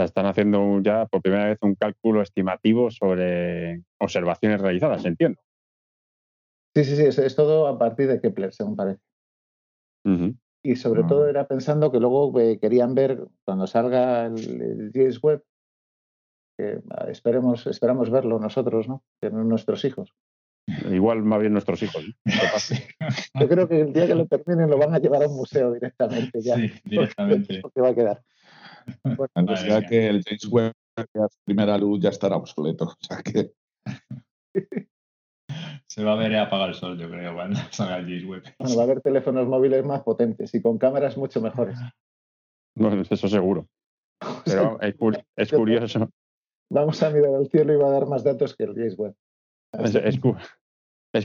Están 0.03 0.25
haciendo 0.25 0.81
ya 0.81 1.05
por 1.05 1.21
primera 1.21 1.47
vez 1.47 1.59
un 1.61 1.75
cálculo 1.75 2.21
estimativo 2.21 2.91
sobre 2.91 3.83
observaciones 3.99 4.61
realizadas, 4.61 5.05
entiendo. 5.05 5.39
Sí, 6.75 6.83
sí, 6.83 6.95
sí, 6.95 7.21
es, 7.21 7.35
todo 7.35 7.67
a 7.67 7.77
partir 7.77 8.07
de 8.07 8.21
Kepler, 8.21 8.53
según 8.53 8.75
parece. 8.75 9.01
Y 10.63 10.75
sobre 10.75 11.03
todo 11.03 11.25
ah. 11.25 11.29
era 11.29 11.47
pensando 11.47 11.91
que 11.91 11.99
luego 11.99 12.37
eh, 12.39 12.59
querían 12.59 12.95
ver, 12.95 13.27
cuando 13.45 13.67
salga 13.67 14.25
el, 14.25 14.61
el 14.61 14.91
James 14.93 15.19
Webb, 15.21 15.43
Ah, 16.89 17.07
esperemos, 17.09 17.67
esperamos 17.67 18.09
verlo 18.09 18.39
nosotros, 18.39 18.87
¿no? 18.87 19.03
Que 19.21 19.29
nuestros 19.29 19.85
hijos. 19.85 20.13
Igual 20.91 21.23
más 21.23 21.39
bien 21.39 21.53
nuestros 21.53 21.81
hijos. 21.81 22.05
Yo 23.39 23.47
creo 23.47 23.67
que 23.67 23.81
el 23.81 23.93
día 23.93 24.07
que 24.07 24.15
lo 24.15 24.27
terminen 24.27 24.69
lo 24.69 24.77
van 24.77 24.93
a 24.93 24.99
llevar 24.99 25.23
a 25.23 25.27
un 25.27 25.35
museo 25.35 25.71
directamente 25.71 26.41
ya. 26.41 26.55
Sí, 26.55 26.71
directamente. 26.83 27.59
Porque 27.61 27.81
va 27.81 27.89
a 27.89 27.95
quedar. 27.95 28.21
Bueno, 29.03 29.55
sea 29.57 29.81
que 29.81 30.07
el 30.07 30.23
James 30.23 30.47
Webb 30.47 30.73
a 30.97 31.27
primera 31.45 31.77
luz 31.77 31.99
ya 32.01 32.09
estará 32.09 32.35
obsoleto. 32.35 32.85
O 32.85 32.97
sea 32.99 33.21
que... 33.21 33.53
Se 35.87 36.03
va 36.03 36.13
a 36.13 36.15
ver 36.15 36.35
apagar 36.35 36.69
el 36.69 36.75
sol, 36.75 36.99
yo 36.99 37.09
creo, 37.09 37.33
cuando 37.33 37.59
salga 37.71 37.97
el 37.97 38.05
James 38.05 38.25
Webb. 38.25 38.43
Bueno, 38.59 38.75
va 38.75 38.81
a 38.81 38.85
haber 38.85 39.01
teléfonos 39.01 39.47
móviles 39.47 39.83
más 39.83 40.03
potentes 40.03 40.53
y 40.53 40.61
con 40.61 40.77
cámaras 40.77 41.17
mucho 41.17 41.41
mejores. 41.41 41.79
No, 42.75 42.93
eso 43.01 43.27
seguro. 43.27 43.67
Pero 44.45 44.79
es, 45.35 45.51
curioso. 45.51 46.09
Vamos 46.71 47.01
a 47.01 47.09
mirar 47.09 47.33
al 47.33 47.49
cielo 47.49 47.73
y 47.73 47.77
va 47.77 47.87
a 47.87 47.91
dar 47.91 48.05
más 48.05 48.23
datos 48.23 48.55
que 48.55 48.65
el 48.65 48.75
James 48.75 48.99
Webb. 48.99 49.15
Es, 49.73 50.19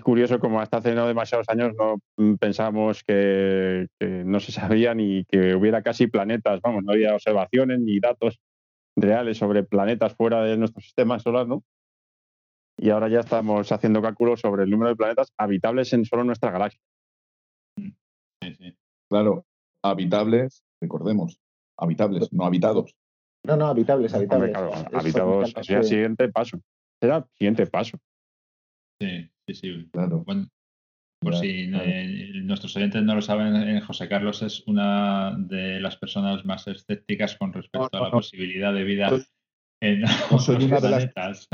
curioso 0.02 0.38
como 0.40 0.60
hasta 0.60 0.78
hace 0.78 0.94
no 0.94 1.06
demasiados 1.06 1.48
años 1.48 1.72
no 1.76 1.98
mm, 2.16 2.34
pensamos 2.36 3.04
que, 3.04 3.86
no 4.00 4.40
se 4.40 4.52
sabía 4.52 4.94
ni 4.94 5.24
que 5.26 5.54
hubiera 5.54 5.82
casi 5.82 6.06
planetas, 6.06 6.60
vamos, 6.62 6.84
no 6.84 6.92
había 6.92 7.14
observaciones 7.14 7.80
ni 7.80 8.00
datos 8.00 8.40
reales 8.96 9.38
sobre 9.38 9.62
planetas 9.62 10.14
fuera 10.14 10.42
de 10.42 10.56
nuestro 10.56 10.80
sistema 10.80 11.18
solar, 11.18 11.46
¿no? 11.46 11.62
Y 12.76 12.90
ahora 12.90 13.08
ya 13.08 13.20
estamos 13.20 13.70
haciendo 13.70 14.02
cálculos 14.02 14.40
sobre 14.40 14.64
el 14.64 14.70
número 14.70 14.90
de 14.90 14.96
planetas 14.96 15.32
habitables 15.36 15.92
en 15.92 16.04
solo 16.04 16.24
nuestra 16.24 16.50
galaxia. 16.50 16.80
Sí, 17.76 18.54
sí. 18.54 18.76
Claro, 19.08 19.46
habitables, 19.82 20.64
recordemos, 20.80 21.40
habitables, 21.76 22.32
no 22.32 22.44
habitados. 22.44 22.96
No, 23.44 23.56
no, 23.56 23.66
habitables, 23.66 24.14
habitables. 24.14 24.50
claro, 24.50 24.72
habitados 24.92 25.50
sería 25.50 25.78
el 25.78 25.84
siguiente 25.84 26.28
paso. 26.30 26.58
Será 27.00 27.18
el 27.18 27.24
siguiente 27.36 27.66
paso. 27.66 27.98
Sí, 28.98 29.30
sí, 29.46 29.54
sí. 29.54 29.88
Claro. 29.92 30.24
por 31.20 31.36
si 31.36 31.68
nuestros 31.68 32.76
oyentes 32.76 33.02
no 33.02 33.14
lo 33.14 33.22
saben, 33.22 33.56
eh, 33.56 33.80
José 33.80 34.08
Carlos 34.08 34.42
es 34.42 34.62
una 34.66 35.34
de 35.38 35.80
las 35.80 35.96
personas 35.96 36.44
más 36.44 36.66
escépticas 36.66 37.36
con 37.36 37.52
respecto 37.52 37.96
a 37.96 38.00
la 38.00 38.10
posibilidad 38.10 38.74
de 38.74 38.84
vida 38.84 39.10
en 39.80 40.02
no 40.30 40.38
soy 40.38 40.64
una 40.64 40.78
planetas. 40.78 41.48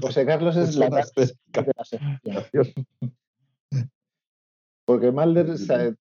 José 0.00 0.26
Carlos 0.26 0.56
es 0.56 0.76
la 0.76 0.90
más 0.90 1.12
porque 4.88 5.12
Malder 5.12 5.54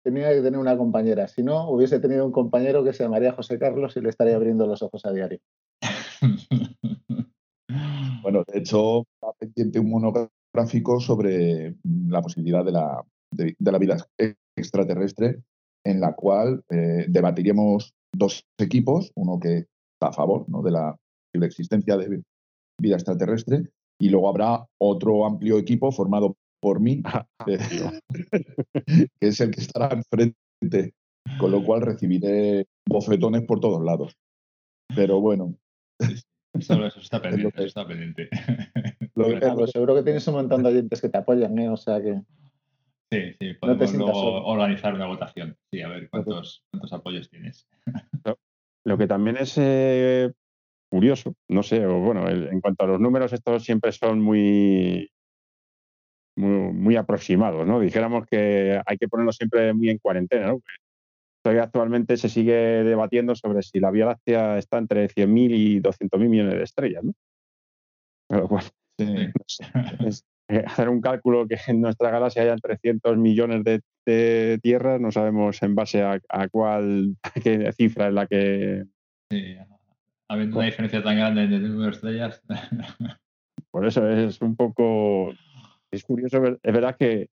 tenía 0.02 0.30
que 0.30 0.42
tener 0.42 0.58
una 0.58 0.76
compañera. 0.76 1.28
Si 1.28 1.44
no, 1.44 1.70
hubiese 1.70 2.00
tenido 2.00 2.26
un 2.26 2.32
compañero 2.32 2.82
que 2.82 2.92
se 2.92 3.04
llamaría 3.04 3.32
José 3.32 3.56
Carlos 3.56 3.96
y 3.96 4.00
le 4.00 4.08
estaría 4.08 4.34
abriendo 4.34 4.66
los 4.66 4.82
ojos 4.82 5.06
a 5.06 5.12
diario. 5.12 5.38
bueno, 8.22 8.44
de 8.46 8.58
hecho, 8.58 9.00
está 9.00 9.32
pendiente 9.38 9.80
un 9.80 9.90
monográfico 9.90 11.00
sobre 11.00 11.76
la 12.08 12.22
posibilidad 12.22 12.64
de 12.64 12.72
la, 12.72 13.04
de, 13.30 13.54
la 13.58 13.78
vida 13.78 13.96
extraterrestre, 14.56 15.42
en 15.84 16.00
la 16.00 16.14
cual 16.14 16.62
eh, 16.70 17.06
debatiríamos 17.08 17.92
dos 18.14 18.44
equipos, 18.58 19.10
uno 19.16 19.38
que 19.40 19.66
está 19.94 20.08
a 20.08 20.12
favor 20.12 20.48
¿no? 20.48 20.62
de 20.62 20.70
la 20.70 20.96
existencia 21.46 21.96
de 21.96 22.22
vida 22.80 22.96
extraterrestre, 22.96 23.70
y 24.00 24.08
luego 24.08 24.28
habrá 24.28 24.66
otro 24.80 25.24
amplio 25.24 25.58
equipo 25.58 25.92
formado 25.92 26.36
por 26.60 26.80
mí, 26.80 27.02
que 27.46 29.08
es 29.20 29.40
el 29.40 29.50
que 29.50 29.60
estará 29.60 29.90
enfrente, 29.92 30.94
con 31.38 31.50
lo 31.50 31.64
cual 31.64 31.82
recibiré 31.82 32.66
bofetones 32.88 33.42
por 33.42 33.60
todos 33.60 33.82
lados. 33.82 34.16
Pero 34.94 35.20
bueno. 35.20 35.54
Eso, 36.54 36.86
está 36.86 37.20
pendiente, 37.22 37.64
está 37.64 37.86
pendiente. 37.86 38.28
seguro 39.72 39.94
que 39.94 40.02
tienes 40.02 40.26
un 40.28 40.34
montón 40.34 40.62
de 40.62 40.70
oyentes 40.70 41.00
que 41.00 41.08
te 41.08 41.18
apoyan, 41.18 41.58
¿eh? 41.58 41.68
O 41.68 41.76
sea 41.76 42.02
que. 42.02 42.20
Sí, 43.10 43.36
sí, 43.38 43.54
podemos 43.54 43.94
luego 43.94 44.44
organizar 44.46 44.94
una 44.94 45.06
votación. 45.06 45.56
Sí, 45.70 45.82
a 45.82 45.88
ver 45.88 46.08
cuántos, 46.08 46.64
cuántos 46.70 46.92
apoyos 46.92 47.28
tienes. 47.28 47.68
Lo 48.84 48.96
que 48.96 49.06
también 49.06 49.36
es 49.36 49.58
eh, 49.58 50.32
curioso, 50.90 51.34
no 51.48 51.62
sé, 51.62 51.84
o 51.86 52.00
bueno, 52.00 52.28
en 52.28 52.60
cuanto 52.60 52.84
a 52.84 52.86
los 52.86 53.00
números, 53.00 53.32
estos 53.34 53.64
siempre 53.64 53.92
son 53.92 54.20
muy 54.20 55.12
muy, 56.36 56.96
aproximados, 56.96 57.66
¿no? 57.66 57.80
Dijéramos 57.80 58.26
que 58.26 58.80
hay 58.84 58.96
que 58.96 59.08
ponerlo 59.08 59.32
siempre 59.32 59.72
muy 59.74 59.90
en 59.90 59.98
cuarentena, 59.98 60.48
¿no? 60.48 60.62
Todavía 61.42 61.64
actualmente 61.64 62.16
se 62.16 62.28
sigue 62.28 62.84
debatiendo 62.84 63.34
sobre 63.34 63.62
si 63.62 63.80
la 63.80 63.90
Vía 63.90 64.06
Láctea 64.06 64.58
está 64.58 64.78
entre 64.78 65.08
100.000 65.08 65.50
y 65.54 65.80
200.000 65.80 66.28
millones 66.28 66.54
de 66.54 66.62
estrellas, 66.62 67.04
¿no? 67.04 67.12
hacer 70.66 70.88
un 70.88 71.00
cálculo 71.00 71.46
que 71.46 71.58
en 71.66 71.80
nuestra 71.80 72.10
galaxia 72.10 72.42
hayan 72.42 72.58
300 72.58 73.16
millones 73.18 73.64
de, 73.64 74.58
tierras, 74.62 75.00
no 75.00 75.10
sabemos 75.10 75.62
en 75.62 75.74
base 75.74 76.02
a, 76.02 76.20
cuál 76.50 77.16
qué 77.42 77.72
cifra 77.72 78.08
es 78.08 78.14
la 78.14 78.26
que... 78.26 78.84
Sí, 79.30 79.56
habiendo 80.28 80.56
una 80.56 80.66
diferencia 80.66 81.02
tan 81.02 81.16
grande 81.16 81.44
en 81.44 81.52
el 81.52 81.62
número 81.62 81.90
de 81.90 81.96
estrellas. 81.96 82.42
Por 83.70 83.86
eso 83.86 84.08
es 84.08 84.40
un 84.40 84.56
poco 84.56 85.32
es 85.92 86.04
curioso, 86.04 86.42
es 86.62 86.72
verdad 86.72 86.96
que 86.98 87.28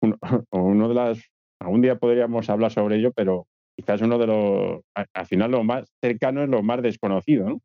uno, 0.00 0.18
de 0.88 0.94
las, 0.94 1.18
algún 1.60 1.82
día 1.82 1.96
podríamos 1.96 2.48
hablar 2.50 2.70
sobre 2.70 2.96
ello, 2.96 3.12
pero 3.12 3.46
quizás 3.76 4.00
uno 4.00 4.18
de 4.18 4.26
los, 4.26 4.80
al 4.94 5.26
final 5.26 5.50
lo 5.50 5.64
más 5.64 5.88
cercano 6.02 6.42
es 6.42 6.48
lo 6.48 6.62
más 6.62 6.82
desconocido, 6.82 7.48
¿no? 7.48 7.60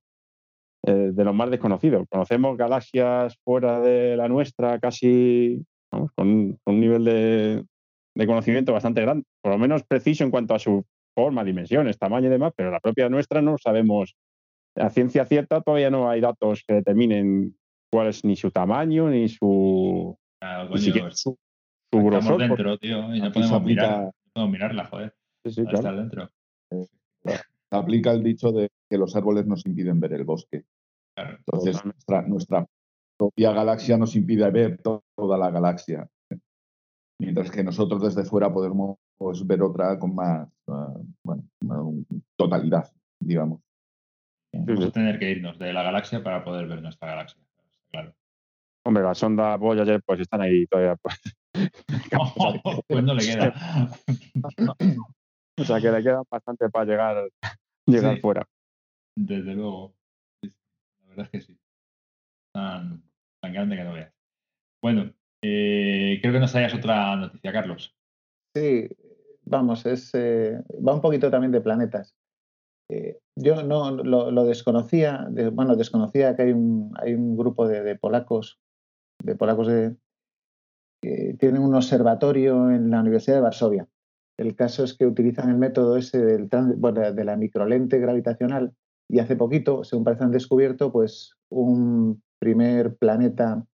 Eh, 0.85 1.11
de 1.13 1.23
lo 1.23 1.33
más 1.33 1.49
desconocido. 1.49 2.05
Conocemos 2.07 2.57
galaxias 2.57 3.37
fuera 3.43 3.79
de 3.79 4.17
la 4.17 4.27
nuestra 4.27 4.79
casi 4.79 5.65
con, 6.15 6.59
un 6.65 6.79
nivel 6.79 7.05
de, 7.05 8.25
conocimiento 8.27 8.73
bastante 8.73 9.01
grande, 9.01 9.23
por 9.41 9.53
lo 9.53 9.57
menos 9.57 9.83
preciso 9.83 10.23
en 10.23 10.31
cuanto 10.31 10.53
a 10.53 10.59
su 10.59 10.85
forma, 11.15 11.43
dimensiones, 11.43 11.97
tamaño 11.97 12.27
y 12.27 12.31
demás, 12.31 12.53
pero 12.55 12.69
la 12.69 12.79
propia 12.79 13.09
nuestra 13.09 13.41
no 13.41 13.57
sabemos. 13.57 14.15
A 14.75 14.89
ciencia 14.89 15.25
cierta 15.25 15.61
todavía 15.61 15.91
no 15.91 16.09
hay 16.09 16.19
datos 16.19 16.63
que 16.67 16.73
determinen 16.73 17.55
cuál 17.91 18.07
es 18.07 18.25
ni 18.25 18.35
su 18.35 18.49
tamaño 18.49 19.07
ni 19.09 19.29
su 19.29 20.17
su, 21.11 21.37
estamos 21.97 22.37
dentro, 22.37 22.77
tío, 22.77 23.15
y 23.15 23.21
no 23.21 23.31
podemos 23.31 23.63
mirar, 23.63 24.11
podemos 24.33 24.51
mirarla, 24.51 24.85
joder. 24.85 25.15
Sí, 25.45 25.51
sí, 25.51 25.65
claro. 25.65 25.97
dentro. 25.97 26.29
Eh, 26.71 26.87
aplica 27.71 28.11
el 28.11 28.23
dicho 28.23 28.51
de 28.51 28.69
que 28.89 28.97
los 28.97 29.15
árboles 29.15 29.45
nos 29.45 29.65
impiden 29.65 29.99
ver 29.99 30.13
el 30.13 30.23
bosque. 30.23 30.65
Entonces, 31.15 31.83
nuestra, 31.85 32.21
nuestra 32.23 32.65
propia 33.17 33.51
galaxia 33.51 33.97
nos 33.97 34.15
impide 34.15 34.49
ver 34.51 34.81
toda 34.81 35.37
la 35.37 35.51
galaxia. 35.51 36.07
Mientras 37.19 37.51
que 37.51 37.63
nosotros 37.63 38.03
desde 38.03 38.27
fuera 38.27 38.51
podemos 38.51 38.97
ver 39.45 39.61
otra 39.61 39.97
con 39.99 40.15
más 40.15 40.49
ah, 40.67 40.93
bueno, 41.23 41.43
totalidad, 42.35 42.91
digamos. 43.19 43.61
Vamos 44.53 44.85
a 44.85 44.91
tener 44.91 45.19
que 45.19 45.31
irnos 45.31 45.57
de 45.57 45.73
la 45.73 45.83
galaxia 45.83 46.23
para 46.23 46.43
poder 46.43 46.67
ver 46.67 46.81
nuestra 46.81 47.09
galaxia. 47.09 47.41
Claro. 47.89 48.13
Hombre, 48.85 49.03
la 49.03 49.15
sonda 49.15 49.55
Voyager 49.55 50.01
pues 50.03 50.19
están 50.19 50.41
ahí 50.41 50.67
todavía. 50.67 50.97
Pues, 50.97 51.19
pues 52.87 53.03
no 53.03 53.13
le 53.13 53.25
queda. 53.25 53.89
o 55.57 55.63
sea 55.63 55.79
que 55.79 55.91
le 55.91 56.03
queda 56.03 56.21
bastante 56.29 56.69
para 56.69 56.85
llegar, 56.85 57.29
llegar 57.85 58.19
fuera. 58.19 58.45
Desde 59.15 59.53
luego. 59.53 59.93
La 60.43 61.09
verdad 61.09 61.25
es 61.25 61.29
que 61.29 61.41
sí. 61.41 61.57
Tan, 62.53 63.03
tan 63.41 63.53
grande 63.53 63.77
que 63.77 63.83
no 63.83 63.93
veas. 63.93 64.13
Bueno, 64.81 65.13
eh, 65.41 66.19
creo 66.21 66.33
que 66.33 66.39
nos 66.39 66.55
hayas 66.55 66.73
otra 66.73 67.15
noticia, 67.15 67.53
Carlos. 67.53 67.95
Sí, 68.55 68.89
vamos, 69.45 69.85
es, 69.85 70.11
eh, 70.13 70.61
va 70.85 70.93
un 70.93 71.01
poquito 71.01 71.31
también 71.31 71.51
de 71.51 71.61
planetas. 71.61 72.15
Eh, 72.91 73.19
yo 73.35 73.63
no 73.63 73.91
lo, 73.91 74.43
desconocía, 74.43 75.27
bueno, 75.53 75.75
desconocía 75.75 76.35
que 76.35 76.43
hay 76.43 76.51
un, 76.51 76.93
hay 77.01 77.13
un 77.13 77.37
grupo 77.37 77.67
de 77.67 77.95
polacos 77.95 78.59
de 79.23 79.35
polacos 79.35 79.67
que 81.01 81.35
tienen 81.39 81.61
un 81.61 81.75
observatorio 81.75 82.69
en 82.69 82.89
la 82.91 83.01
Universidad 83.01 83.37
de 83.37 83.41
Varsovia. 83.41 83.87
El 84.37 84.55
caso 84.55 84.83
es 84.83 84.95
que 84.95 85.05
utilizan 85.05 85.49
el 85.49 85.57
método 85.57 85.97
ese 85.97 86.19
del 86.19 86.49
de 86.49 87.23
la 87.23 87.37
microlente 87.37 87.99
gravitacional 87.99 88.73
y 89.09 89.19
hace 89.19 89.35
poquito, 89.35 89.83
según 89.83 90.05
parece, 90.05 90.23
han 90.23 90.31
descubierto 90.31 90.91
pues 90.91 91.35
un 91.49 92.23
primer 92.39 92.95
planeta, 92.95 93.65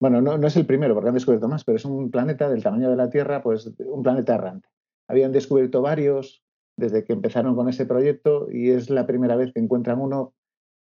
bueno, 0.00 0.20
no, 0.20 0.38
no, 0.38 0.46
es 0.46 0.56
el 0.56 0.66
primero 0.66 0.94
porque 0.94 1.08
han 1.08 1.14
descubierto 1.14 1.48
más, 1.48 1.64
pero 1.64 1.76
es 1.76 1.84
un 1.84 2.10
planeta 2.10 2.48
del 2.48 2.62
tamaño 2.62 2.90
de 2.90 2.96
la 2.96 3.10
Tierra, 3.10 3.42
pues 3.42 3.72
un 3.78 4.02
planeta 4.02 4.34
errante. 4.34 4.68
Habían 5.08 5.32
descubierto 5.32 5.82
varios 5.82 6.42
desde 6.76 7.04
que 7.04 7.14
empezaron 7.14 7.56
con 7.56 7.68
ese 7.68 7.86
proyecto 7.86 8.48
y 8.50 8.70
es 8.70 8.90
la 8.90 9.06
primera 9.06 9.36
vez 9.36 9.52
que 9.52 9.60
encuentran 9.60 10.00
uno 10.00 10.34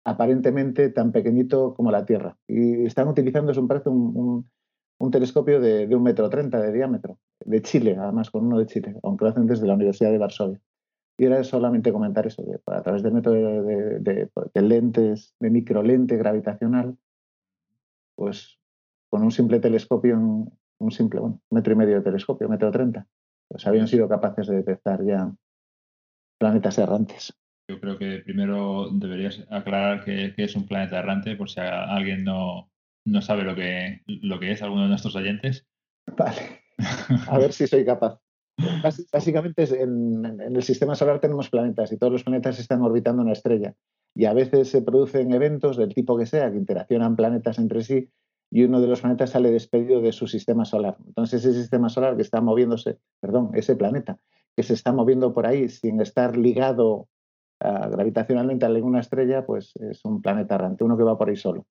aparentemente 0.05 0.91
tan 0.91 1.13
pequeñito 1.13 1.75
como 1.75 1.91
la 1.91 2.05
Tierra. 2.05 2.37
Y 2.47 2.85
están 2.85 3.09
utilizando, 3.09 3.53
es 3.53 3.59
un, 3.59 3.69
un, 3.87 4.51
un, 4.99 5.11
telescopio 5.11 5.61
de, 5.61 5.87
un 5.95 6.03
metro 6.03 6.29
treinta 6.29 6.61
de 6.61 6.73
diámetro, 6.73 7.19
de 7.41 7.63
Chile, 7.63 7.97
además, 7.99 8.31
con 8.31 8.47
uno 8.47 8.59
de 8.59 8.67
Chile, 8.67 8.97
aunque 9.03 9.25
lo 9.25 9.31
hacen 9.31 9.47
desde 9.47 9.67
la 9.67 9.75
Universidad 9.75 10.11
de 10.11 10.19
Varsovia. 10.19 10.61
Y 11.17 11.25
era 11.25 11.43
solamente 11.45 11.93
comentar 11.93 12.27
eso, 12.27 12.45
a 12.67 12.83
través 12.83 13.03
del 13.03 13.13
método 13.13 13.35
de, 13.35 14.01
de, 14.01 14.63
lentes, 14.63 15.35
de 15.39 15.51
microlente 15.51 16.17
gravitacional, 16.17 16.99
pues 18.17 18.59
con 19.09 19.23
un 19.23 19.31
simple 19.31 19.61
telescopio, 19.61 20.17
un, 20.17 20.91
simple, 20.91 21.21
bueno, 21.21 21.41
metro 21.51 21.73
y 21.73 21.77
medio 21.77 21.95
de 21.95 22.03
telescopio, 22.03 22.49
metro 22.49 22.71
treinta, 22.73 23.07
pues 23.49 23.65
habían 23.67 23.87
sido 23.87 24.09
capaces 24.09 24.49
de 24.49 24.57
detectar 24.57 25.05
ya 25.05 25.33
planetas 26.39 26.79
errantes. 26.79 27.33
Yo 27.69 27.81
creo 27.81 27.99
que 27.99 28.19
primero 28.19 28.91
deberías 28.93 29.45
aclarar 29.51 30.05
que, 30.05 30.35
es 30.37 30.55
un 30.55 30.67
planeta 30.67 30.99
errante, 30.99 31.37
por 31.37 31.49
si 31.49 31.61
alguien 31.61 32.25
no, 32.25 32.71
no 33.07 33.23
sabe 33.23 33.43
lo 33.43 33.55
que, 33.55 34.03
lo 34.07 34.39
que 34.39 34.53
es, 34.53 34.63
alguno 34.63 34.83
de 34.83 34.89
nuestros 34.89 35.17
oyentes. 35.17 35.67
Vale. 36.17 36.61
A 37.29 37.39
ver 37.39 37.53
si 37.53 37.67
soy 37.67 37.85
capaz. 37.85 38.21
Básicamente 39.13 39.65
en, 39.83 40.25
en, 40.25 40.57
el 40.57 40.63
sistema 40.63 40.95
solar 40.95 41.21
tenemos 41.21 41.51
planetas 41.51 41.91
y 41.91 41.99
todos 41.99 42.13
los 42.13 42.23
planetas 42.23 42.59
están 42.59 42.83
orbitando 42.83 43.23
una 43.23 43.33
estrella. 43.33 43.75
Y 44.15 44.27
a 44.27 44.35
veces 44.35 44.69
se 44.69 44.83
producen 44.83 45.33
eventos 45.33 45.77
del 45.77 45.95
tipo 45.95 46.17
que 46.17 46.27
sea, 46.27 46.51
que 46.51 46.59
interaccionan 46.59 47.17
planetas 47.17 47.59
entre 47.59 47.83
sí 47.83 48.11
y 48.51 48.63
uno 48.63 48.81
de 48.81 48.87
los 48.87 49.01
planetas 49.01 49.31
sale 49.31 49.51
despedido 49.51 50.01
de 50.01 50.13
su 50.13 50.29
sistema 50.29 50.65
solar. 50.65 50.97
Entonces 51.07 51.45
ese 51.45 51.59
sistema 51.59 51.89
solar 51.89 52.15
que 52.15 52.23
está 52.23 52.41
moviéndose, 52.41 52.99
perdón, 53.21 53.51
ese 53.55 53.75
planeta 53.75 54.21
que 54.55 54.63
se 54.63 54.75
está 54.75 54.93
moviendo 54.93 55.35
por 55.35 55.47
ahí 55.47 55.69
sin 55.69 56.01
estar 56.01 56.37
ligado 56.37 57.09
uh, 57.65 57.91
gravitacionalmente 57.91 58.67
a 58.67 58.69
ninguna 58.69 59.01
estrella, 59.01 59.45
pues 59.45 59.75
es 59.77 60.05
un 60.05 60.21
planeta 60.21 60.55
errante, 60.55 60.85
uno 60.85 60.97
que 60.97 61.03
va 61.03 61.19
por 61.19 61.29
ahí 61.29 61.37
solo. 61.37 61.67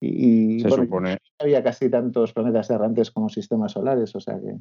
Y, 0.00 0.58
se 0.60 0.68
supone... 0.68 1.18
había 1.38 1.62
casi 1.62 1.88
tantos 1.88 2.32
planetas 2.32 2.68
errantes 2.70 3.12
como 3.12 3.28
sistemas 3.28 3.72
solares, 3.72 4.14
o 4.16 4.20
sea 4.20 4.34
que... 4.40 4.56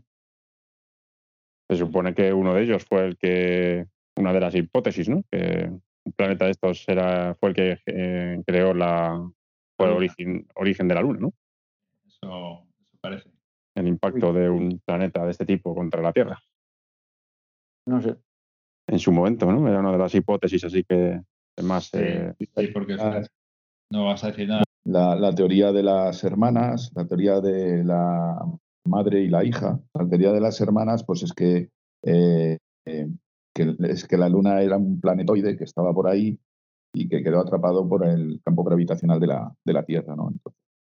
Se 1.70 1.78
supone 1.78 2.14
que 2.14 2.32
uno 2.32 2.54
de 2.54 2.64
ellos 2.64 2.86
fue 2.86 3.08
el 3.08 3.18
que, 3.18 3.88
una 4.18 4.34
de 4.34 4.40
las 4.40 4.54
hipótesis, 4.54 5.10
¿no? 5.10 5.24
Que 5.32 5.72
un 6.06 6.12
planeta 6.14 6.46
de 6.46 6.52
estos 6.52 6.88
era, 6.88 7.34
fue 7.36 7.50
el 7.50 7.56
que 7.56 7.80
eh, 7.88 8.44
creó 8.46 8.74
la, 8.74 9.20
fue 9.78 9.88
el 9.88 9.94
origen, 9.94 10.48
origen 10.56 10.88
de 10.88 10.96
la 10.96 11.02
Luna, 11.02 11.20
¿no? 11.22 11.34
Eso, 12.06 12.68
eso 12.92 13.00
parece. 13.00 13.32
El 13.76 13.88
impacto 13.88 14.34
de 14.34 14.50
un 14.50 14.80
planeta 14.86 15.26
de 15.26 15.32
este 15.32 15.46
tipo 15.46 15.74
contra 15.74 16.02
la 16.02 16.12
Tierra. 16.12 16.40
No 17.88 18.02
sé. 18.02 18.16
En 18.92 19.00
su 19.00 19.12
momento, 19.12 19.52
¿no? 19.52 19.68
Era 19.68 19.80
una 19.80 19.92
de 19.92 19.98
las 19.98 20.14
hipótesis, 20.14 20.64
así 20.64 20.84
que 20.84 21.22
más. 21.64 21.86
Sí, 21.86 22.00
eh, 22.00 22.34
sí, 22.40 22.68
porque 22.68 22.96
ah, 23.00 23.22
no 23.92 24.06
vas 24.06 24.24
a 24.24 24.28
decir 24.28 24.48
nada. 24.48 24.64
La, 24.84 25.16
la, 25.16 25.34
teoría 25.34 25.72
de 25.72 25.84
las 25.84 26.24
hermanas, 26.24 26.92
la 26.96 27.06
teoría 27.06 27.40
de 27.40 27.84
la 27.84 28.38
madre 28.86 29.22
y 29.22 29.30
la 29.30 29.44
hija, 29.44 29.80
la 29.94 30.08
teoría 30.08 30.32
de 30.32 30.42
las 30.42 30.60
hermanas, 30.60 31.04
pues 31.04 31.24
es 31.24 31.34
que, 31.34 31.70
eh, 32.04 32.58
eh, 32.88 33.08
que, 33.56 33.76
es 33.84 34.08
que 34.08 34.18
la 34.18 34.30
Luna 34.30 34.62
era 34.62 34.78
un 34.78 35.00
planetoide 35.00 35.56
que 35.56 35.66
estaba 35.66 35.94
por 35.94 36.08
ahí 36.08 36.40
y 36.94 37.08
que 37.08 37.24
quedó 37.24 37.40
atrapado 37.40 37.88
por 37.88 38.06
el 38.06 38.42
campo 38.44 38.64
gravitacional 38.64 39.20
de 39.20 39.28
la, 39.28 39.54
de 39.66 39.74
la 39.74 39.84
Tierra. 39.84 40.16
¿no? 40.16 40.32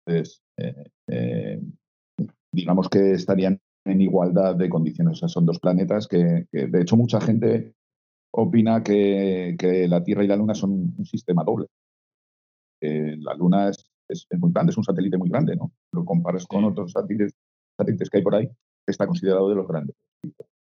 Entonces, 0.05 0.41
eh, 0.57 0.91
eh, 1.07 1.61
digamos 2.53 2.89
que 2.89 3.13
estarían 3.13 3.59
en 3.85 4.01
igualdad 4.01 4.55
de 4.55 4.69
condiciones. 4.69 5.17
O 5.17 5.19
sea, 5.19 5.29
son 5.29 5.45
dos 5.45 5.59
planetas 5.59 6.07
que, 6.07 6.47
que 6.51 6.67
de 6.67 6.81
hecho, 6.81 6.95
mucha 6.95 7.19
gente 7.19 7.73
opina 8.31 8.83
que, 8.83 9.55
que, 9.57 9.87
la 9.87 10.03
Tierra 10.03 10.23
y 10.23 10.27
la 10.27 10.35
Luna 10.35 10.53
son 10.53 10.93
un 10.97 11.05
sistema 11.05 11.43
doble. 11.43 11.67
Eh, 12.81 13.15
la 13.19 13.33
Luna 13.33 13.69
es, 13.69 13.85
es, 14.07 14.25
es, 14.29 14.39
muy 14.39 14.51
grande, 14.51 14.71
es 14.71 14.77
un 14.77 14.83
satélite 14.83 15.17
muy 15.17 15.29
grande, 15.29 15.55
¿no? 15.55 15.71
Lo 15.91 16.05
comparas 16.05 16.45
con 16.45 16.63
otros 16.63 16.91
satélites, 16.91 17.33
satélites 17.77 18.09
que 18.09 18.17
hay 18.17 18.23
por 18.23 18.35
ahí, 18.35 18.49
está 18.87 19.07
considerado 19.07 19.49
de 19.49 19.55
los 19.55 19.67
grandes. 19.67 19.95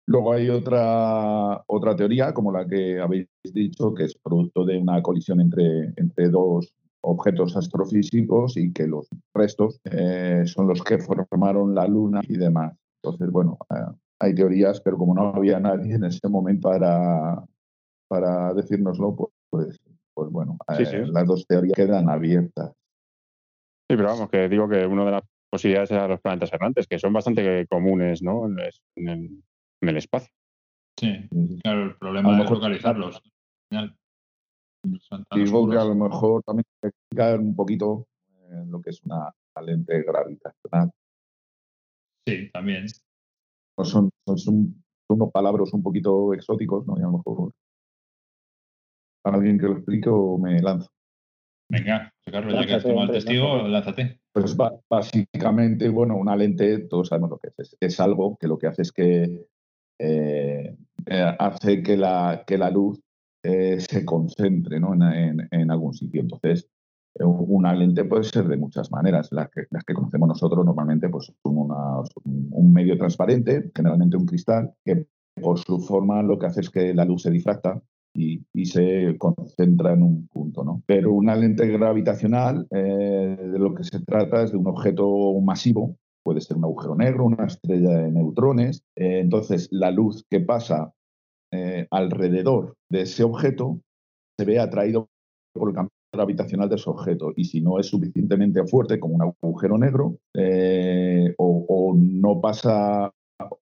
Luego 0.08 0.34
hay 0.34 0.50
otra, 0.50 1.64
otra 1.66 1.96
teoría, 1.96 2.34
como 2.34 2.52
la 2.52 2.68
que 2.68 3.00
habéis 3.00 3.28
dicho, 3.44 3.94
que 3.94 4.04
es 4.04 4.16
producto 4.16 4.64
de 4.64 4.78
una 4.78 5.02
colisión 5.02 5.42
entre, 5.42 5.94
entre 5.96 6.30
dos 6.30 6.76
objetos 7.02 7.56
astrofísicos 7.56 8.58
y 8.58 8.72
que 8.72 8.88
los 8.88 9.08
restos 9.34 9.80
eh, 9.86 10.44
son 10.46 10.68
los 10.68 10.84
que 10.84 11.00
formaron 11.00 11.74
la 11.74 11.88
Luna 11.88 12.22
y 12.28 12.38
demás. 12.38 12.76
Entonces, 13.02 13.32
bueno, 13.32 13.58
eh, 13.72 13.96
hay 14.20 14.36
teorías, 14.36 14.80
pero 14.82 14.98
como 14.98 15.16
no 15.16 15.30
había 15.30 15.60
nadie 15.60 15.96
en 15.96 16.04
ese 16.04 16.28
momento 16.28 16.70
para, 16.70 17.44
para 18.08 18.54
decírnoslo, 18.54 19.16
pues, 19.16 19.32
pues, 19.50 19.80
pues 20.14 20.32
bueno, 20.32 20.58
Sí, 20.78 20.86
sí. 20.86 20.96
eh, 20.98 21.08
las 21.08 21.26
dos 21.28 21.46
teorías 21.48 21.76
quedan 21.76 22.10
abiertas. 22.10 22.72
Sí, 23.90 23.96
pero 23.98 24.06
vamos, 24.06 24.30
que 24.30 24.50
digo 24.50 24.68
que 24.68 24.86
una 24.86 25.06
de 25.06 25.12
las 25.12 25.24
posibilidades 25.52 25.92
eran 25.92 26.10
los 26.10 26.22
planetas 26.22 26.52
errantes, 26.54 26.88
que 26.88 26.98
son 27.00 27.14
bastante 27.14 27.68
comunes, 27.68 28.22
¿no? 28.24 28.46
En 28.48 28.60
el, 28.60 28.72
en 28.96 29.44
en 29.82 29.90
el 29.90 29.98
espacio. 29.98 30.30
Sí, 31.00 31.30
claro, 31.62 31.84
el 31.84 31.96
problema 31.98 32.32
es 32.32 32.38
mejor- 32.40 32.58
localizarlos. 32.58 33.22
Tan 33.70 33.96
Digo 35.34 35.70
que 35.70 35.78
a 35.78 35.84
lo 35.84 35.96
mejor 35.96 36.42
también 36.44 36.66
hay 36.82 36.90
que 36.90 36.96
explicar 36.98 37.40
un 37.40 37.56
poquito 37.56 38.08
lo 38.68 38.82
que 38.82 38.92
es 38.92 39.02
una 39.04 39.32
lente 39.64 40.02
gravitacional. 40.04 40.92
Sí, 42.28 42.50
también. 42.52 42.86
Son, 43.84 44.10
son 44.36 44.84
unos 45.10 45.32
palabras 45.32 45.74
un 45.74 45.84
poquito 45.84 46.34
exóticos, 46.34 46.88
¿no? 46.88 46.96
Y 46.98 47.02
a 47.02 47.06
lo 47.08 47.18
mejor 47.18 47.52
alguien 49.26 49.58
que 49.60 49.66
lo 49.66 49.74
explique 49.74 50.10
o 50.10 50.38
me 50.38 50.62
lanzo. 50.62 50.90
Venga, 51.70 52.14
Carlos, 52.32 52.54
ya 52.54 52.66
que 52.66 52.74
has 52.76 52.84
tomado 52.84 53.08
el 53.08 53.12
testigo, 53.12 53.68
lánzate. 53.68 54.20
Pues 54.34 54.56
básicamente, 54.90 55.90
bueno, 55.90 56.16
una 56.18 56.36
lente, 56.36 56.80
todos 56.88 57.08
sabemos 57.08 57.32
lo 57.32 57.38
que 57.40 57.50
es. 57.58 57.76
Es, 57.80 58.00
algo 58.00 58.38
que 58.40 58.48
lo 58.48 58.58
que 58.58 58.68
hace 58.68 58.84
es 58.84 58.92
que 58.92 59.48
eh, 60.00 60.76
eh, 61.08 61.36
hace 61.40 61.82
que 61.82 61.98
la, 61.98 62.44
que 62.46 62.58
la 62.58 62.70
luz 62.70 63.00
eh, 63.44 63.80
se 63.80 64.06
concentre 64.06 64.80
¿no? 64.80 64.94
en, 64.94 65.02
en- 65.04 65.48
en 65.50 65.72
algún 65.72 65.94
sitio. 65.94 66.22
Entonces, 66.22 66.70
una 67.18 67.74
lente 67.74 68.04
puede 68.04 68.26
ser 68.26 68.46
de 68.48 68.58
muchas 68.58 68.92
maneras. 68.92 69.30
Las 69.32 69.50
que, 69.50 69.64
las 69.72 69.84
que 69.86 69.94
conocemos 69.94 70.28
nosotros 70.28 70.66
normalmente 70.66 71.08
pues, 71.10 71.32
son 71.42 71.58
una- 71.58 72.04
son 72.14 72.24
un 72.52 72.74
medio 72.74 72.98
transparente, 72.98 73.72
generalmente 73.74 74.18
un 74.18 74.26
cristal, 74.26 74.74
que 74.84 75.08
por 75.42 75.58
su 75.60 75.80
forma 75.80 76.22
lo 76.22 76.38
que 76.38 76.46
hace 76.48 76.62
es 76.62 76.70
que 76.70 76.94
la 76.94 77.06
luz 77.06 77.24
se 77.24 77.32
difracta 77.32 77.82
y, 78.16 78.66
se 78.66 79.18
concentra 79.18 79.94
en 79.94 80.04
un 80.04 80.28
punto. 80.28 80.64
¿no? 80.64 80.82
Pero 80.86 81.14
una 81.14 81.36
lente 81.36 81.68
gravitacional, 81.68 82.68
eh, 82.72 83.38
de 83.40 83.60
lo 83.60 83.76
que 83.76 83.84
se 83.84 84.00
trata 84.00 84.44
es 84.44 84.52
de 84.52 84.58
un 84.58 84.68
objeto 84.68 85.40
masivo, 85.42 85.98
puede 86.24 86.42
ser 86.42 86.58
un 86.58 86.66
agujero 86.66 86.96
negro, 86.96 87.26
una 87.26 87.46
estrella 87.46 87.90
de 87.90 88.12
neutrones. 88.12 88.84
eh, 88.96 89.20
entonces, 89.20 89.68
la 89.72 89.92
luz 89.92 90.26
que 90.30 90.40
pasa 90.40 90.94
eh, 91.52 91.88
alrededor 91.92 92.76
de 92.90 93.02
ese 93.02 93.24
objeto 93.24 93.80
se 94.38 94.46
ve 94.46 94.60
atraído 94.60 95.08
por 95.54 95.70
el 95.70 95.76
campo 95.76 95.92
gravitacional 96.14 96.70
de 96.70 96.76
ese 96.76 96.90
objeto. 96.90 97.34
Y 97.36 97.46
si 97.46 97.62
no 97.62 97.80
es 97.80 97.88
suficientemente 97.88 98.66
fuerte 98.66 99.00
como 99.00 99.16
un 99.16 99.36
agujero 99.44 99.78
negro, 99.78 100.18
o, 101.38 101.96
no 101.98 102.42
pasa, 102.42 103.12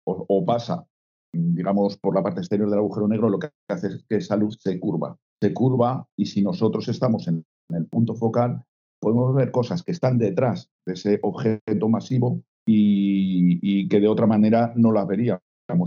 o 0.05 0.45
pasa 0.45 0.85
digamos, 1.33 1.97
por 1.97 2.15
la 2.15 2.23
parte 2.23 2.39
exterior 2.39 2.69
del 2.69 2.79
agujero 2.79 3.07
negro, 3.07 3.29
lo 3.29 3.39
que 3.39 3.49
hace 3.67 3.87
es 3.87 4.05
que 4.07 4.17
esa 4.17 4.37
luz 4.37 4.57
se 4.61 4.79
curva. 4.79 5.17
Se 5.41 5.53
curva 5.53 6.07
y 6.15 6.27
si 6.27 6.41
nosotros 6.41 6.87
estamos 6.87 7.27
en, 7.27 7.43
el 7.69 7.87
punto 7.87 8.13
focal, 8.13 8.63
podemos 9.01 9.33
ver 9.33 9.51
cosas 9.51 9.83
que 9.83 9.91
están 9.91 10.17
detrás 10.17 10.69
de 10.85 10.93
ese 10.93 11.19
objeto 11.23 11.89
masivo 11.89 12.41
y, 12.65 13.87
que 13.89 13.99
de 13.99 14.07
otra 14.07 14.27
manera 14.27 14.73
no 14.75 14.91
las 14.91 15.07
veríamos 15.07 15.41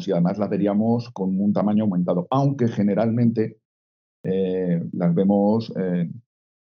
y 0.07 0.13
además 0.13 0.39
las 0.39 0.51
veríamos 0.51 1.11
con 1.11 1.41
un 1.41 1.53
tamaño 1.53 1.85
aumentado, 1.85 2.27
aunque 2.31 2.69
generalmente 2.69 3.59
eh, 4.25 4.83
las 4.93 5.15
vemos 5.15 5.73
eh, 5.77 6.11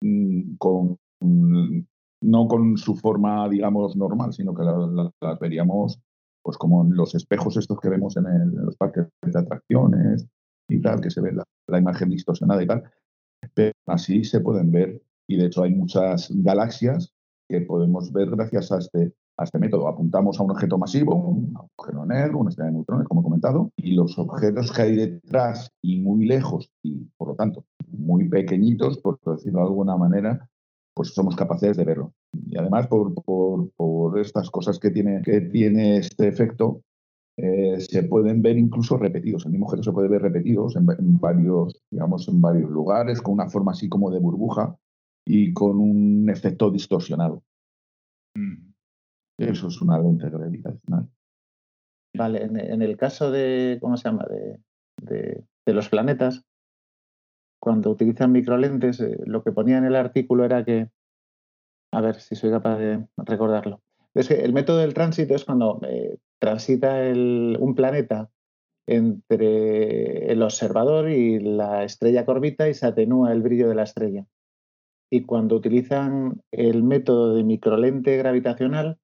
mm, 0.01 0.55
no 2.21 2.47
con 2.47 2.77
su 2.77 2.95
forma, 2.95 3.49
digamos, 3.49 3.95
normal, 3.95 4.33
sino 4.33 4.53
que 4.53 4.63
la- 4.63 4.77
la- 4.87 5.11
las 5.21 5.39
veríamos 5.39 5.99
pues 6.45 6.59
como 6.59 6.83
los 6.83 7.15
espejos 7.15 7.57
estos 7.57 7.79
que 7.79 7.89
vemos 7.89 8.15
en, 8.17 8.55
los 8.55 8.77
parques 8.77 9.07
de 9.23 9.39
atracciones 9.39 10.27
y 10.69 10.79
tal, 10.79 11.01
que 11.01 11.09
se 11.09 11.19
ve 11.19 11.31
la, 11.31 11.43
la 11.67 11.79
imagen 11.79 12.11
distorsionada 12.11 12.61
y 12.61 12.67
tal. 12.67 12.83
Pero 13.55 13.73
así 13.87 14.23
se 14.23 14.41
pueden 14.41 14.71
ver 14.71 15.01
y 15.27 15.37
de 15.37 15.47
hecho 15.47 15.63
hay 15.63 15.73
muchas 15.73 16.29
galaxias 16.31 17.11
que 17.49 17.61
podemos 17.61 18.13
ver 18.13 18.29
gracias 18.29 18.71
a 18.71 18.77
este, 18.77 19.11
a 19.37 19.43
este 19.45 19.57
método. 19.57 19.87
Apuntamos 19.87 20.39
a 20.39 20.43
un 20.43 20.51
objeto 20.51 20.77
masivo, 20.77 21.15
un 21.15 21.51
agujero 21.57 22.05
negro, 22.05 22.37
una 22.37 22.51
estrella 22.51 22.69
de 22.69 22.75
neutrones, 22.75 23.07
como 23.07 23.21
he 23.21 23.23
comentado, 23.23 23.71
y 23.75 23.95
los 23.95 24.15
objetos 24.19 24.71
que 24.71 24.83
hay 24.83 24.95
detrás 24.95 25.71
y 25.81 25.99
muy 25.99 26.27
lejos 26.27 26.69
y 26.83 27.05
por 27.17 27.29
lo 27.29 27.35
tanto 27.35 27.65
muy 27.87 28.29
pequeñitos, 28.29 28.99
por 28.99 29.19
decirlo 29.25 29.61
de 29.61 29.65
alguna 29.65 29.97
manera, 29.97 30.47
pues 30.95 31.09
somos 31.13 31.35
capaces 31.35 31.75
de 31.77 31.83
verlo. 31.83 32.13
Y 32.49 32.57
además 32.57 32.87
por, 32.87 33.13
por, 33.13 33.69
por 33.75 34.17
estas 34.19 34.49
cosas 34.49 34.79
que 34.79 34.89
tiene, 34.91 35.21
que 35.21 35.41
tiene 35.41 35.97
este 35.97 36.27
efecto, 36.27 36.81
eh, 37.37 37.79
se 37.81 38.03
pueden 38.03 38.41
ver 38.41 38.57
incluso 38.57 38.97
repetidos. 38.97 39.45
El 39.45 39.51
mismo 39.51 39.65
objeto 39.67 39.83
se 39.83 39.91
puede 39.91 40.07
ver 40.07 40.21
repetidos 40.21 40.75
en, 40.77 40.87
va- 40.87 40.95
en 40.97 41.19
varios, 41.19 41.81
digamos, 41.91 42.27
en 42.29 42.39
varios 42.39 42.69
lugares, 42.69 43.21
con 43.21 43.33
una 43.33 43.49
forma 43.49 43.73
así 43.73 43.89
como 43.89 44.09
de 44.09 44.19
burbuja 44.19 44.75
y 45.27 45.51
con 45.53 45.79
un 45.81 46.29
efecto 46.29 46.71
distorsionado. 46.71 47.43
Mm. 48.37 48.71
Eso 49.37 49.67
es 49.67 49.81
una 49.81 49.99
lente 49.99 50.29
gravitacional. 50.29 51.09
Vale, 52.15 52.43
en, 52.43 52.57
en 52.57 52.81
el 52.81 52.95
caso 52.95 53.31
de, 53.31 53.77
¿cómo 53.81 53.97
se 53.97 54.07
llama? 54.07 54.25
De, 54.29 54.59
de- 55.01 55.43
de 55.65 55.73
los 55.73 55.89
planetas, 55.89 56.45
cuando 57.65 57.89
utilizan 57.89 58.31
microlentes, 58.31 58.99
eh, 58.99 59.17
lo 59.25 59.43
que 59.43 59.51
ponía 59.51 59.79
en 59.79 59.85
el 59.85 59.95
artículo 59.95 60.45
era 60.45 60.63
que, 60.63 60.91
a 61.91 61.99
ver 61.99 62.21
si 62.21 62.35
soy 62.35 62.51
capaz 62.51 62.77
de 62.77 63.07
recordarlo. 63.17 63.81
Es 64.13 64.27
que 64.27 64.35
el 64.35 64.53
método 64.53 64.77
del 64.77 64.93
tránsito 64.93 65.33
es 65.33 65.45
cuando 65.45 65.79
eh, 65.89 66.19
transita 66.39 67.03
el- 67.03 67.57
un 67.59 67.73
planeta 67.73 68.29
entre 68.87 70.31
el 70.31 70.43
observador 70.43 71.09
y 71.09 71.39
la 71.39 71.83
estrella 71.83 72.23
que 72.23 72.29
orbita 72.29 72.69
y 72.69 72.75
se 72.75 72.85
atenúa 72.85 73.31
el 73.31 73.41
brillo 73.41 73.67
de 73.67 73.73
la 73.73 73.81
estrella. 73.81 74.27
Y 75.11 75.23
cuando 75.23 75.55
utilizan 75.55 76.43
el 76.51 76.83
método 76.83 77.33
de 77.33 77.43
microlente 77.43 78.15
gravitacional, 78.15 78.99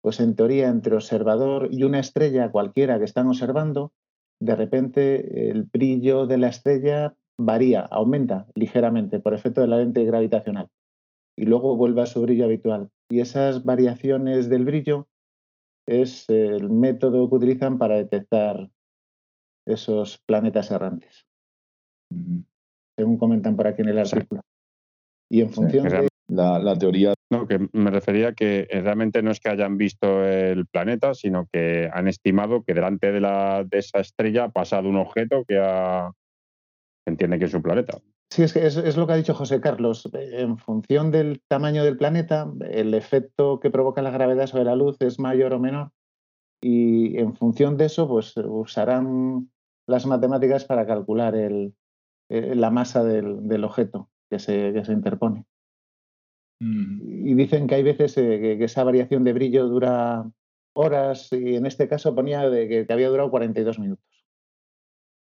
pues 0.00 0.20
en 0.20 0.36
teoría 0.36 0.68
entre 0.68 0.94
observador 0.94 1.70
y 1.72 1.82
una 1.82 1.98
estrella 1.98 2.52
cualquiera 2.52 3.00
que 3.00 3.04
están 3.04 3.26
observando, 3.26 3.92
de 4.40 4.54
repente 4.54 5.50
el 5.50 5.64
brillo 5.64 6.28
de 6.28 6.38
la 6.38 6.48
estrella 6.50 7.16
varía, 7.44 7.80
aumenta 7.80 8.46
ligeramente 8.54 9.20
por 9.20 9.34
efecto 9.34 9.60
de 9.60 9.68
la 9.68 9.78
lente 9.78 10.04
gravitacional 10.04 10.68
y 11.36 11.46
luego 11.46 11.76
vuelve 11.76 12.02
a 12.02 12.06
su 12.06 12.20
brillo 12.20 12.44
habitual. 12.44 12.90
Y 13.10 13.20
esas 13.20 13.64
variaciones 13.64 14.48
del 14.48 14.64
brillo 14.64 15.08
es 15.88 16.28
el 16.28 16.70
método 16.70 17.28
que 17.28 17.34
utilizan 17.34 17.78
para 17.78 17.96
detectar 17.96 18.70
esos 19.66 20.18
planetas 20.26 20.70
errantes, 20.70 21.26
según 22.96 23.18
comentan 23.18 23.56
por 23.56 23.66
aquí 23.66 23.82
en 23.82 23.88
el 23.88 23.98
artículo. 23.98 24.42
Y 25.30 25.40
en 25.40 25.50
función 25.50 25.88
de 25.88 26.08
la, 26.28 26.76
teoría. 26.76 27.14
No, 27.30 27.46
que 27.46 27.68
me 27.72 27.90
refería 27.90 28.34
que 28.34 28.68
realmente 28.70 29.22
no 29.22 29.30
es 29.30 29.40
que 29.40 29.48
hayan 29.48 29.78
visto 29.78 30.24
el 30.24 30.66
planeta, 30.66 31.14
sino 31.14 31.46
que 31.52 31.88
han 31.92 32.08
estimado 32.08 32.64
que 32.64 32.74
delante 32.74 33.12
de, 33.12 33.20
la, 33.20 33.64
de 33.64 33.78
esa 33.78 34.00
estrella 34.00 34.44
ha 34.44 34.48
pasado 34.50 34.88
un 34.88 34.96
objeto 34.96 35.44
que 35.46 35.58
ha, 35.58 36.12
entiende 37.10 37.38
que 37.38 37.44
es 37.44 37.54
un 37.54 37.62
planeta. 37.62 37.98
Sí, 38.30 38.44
es 38.44 38.52
que 38.52 38.64
es, 38.64 38.96
lo 38.96 39.06
que 39.06 39.12
ha 39.12 39.16
dicho 39.16 39.34
José 39.34 39.60
Carlos. 39.60 40.08
En 40.12 40.56
función 40.56 41.10
del 41.10 41.42
tamaño 41.48 41.84
del 41.84 41.96
planeta, 41.96 42.50
el 42.70 42.94
efecto 42.94 43.58
que 43.58 43.70
provoca 43.70 44.02
la 44.02 44.10
gravedad 44.10 44.46
sobre 44.46 44.64
la 44.64 44.76
luz 44.76 44.96
es 45.00 45.18
mayor 45.18 45.52
o 45.52 45.58
menor. 45.58 45.90
Y 46.62 47.18
en 47.18 47.34
función 47.34 47.76
de 47.76 47.86
eso, 47.86 48.06
pues 48.06 48.34
usarán 48.36 49.50
las 49.88 50.06
matemáticas 50.06 50.64
para 50.64 50.86
calcular 50.86 51.34
el, 51.34 51.74
eh, 52.28 52.54
la 52.54 52.70
masa 52.70 53.02
del, 53.02 53.64
objeto 53.64 54.08
que 54.30 54.38
se, 54.38 54.72
que 54.72 54.84
se 54.84 54.92
interpone. 54.92 55.44
Mm. 56.60 57.28
Y 57.28 57.34
dicen 57.34 57.66
que 57.66 57.74
hay 57.74 57.82
veces 57.82 58.16
eh, 58.16 58.56
que, 58.58 58.64
esa 58.64 58.84
variación 58.84 59.24
de 59.24 59.32
brillo 59.32 59.66
dura 59.66 60.30
horas 60.74 61.32
y 61.32 61.56
en 61.56 61.66
este 61.66 61.88
caso 61.88 62.14
ponía 62.14 62.48
de 62.48 62.68
que, 62.68 62.86
que 62.86 62.92
había 62.92 63.08
durado 63.08 63.30
42 63.30 63.80
minutos. 63.80 64.24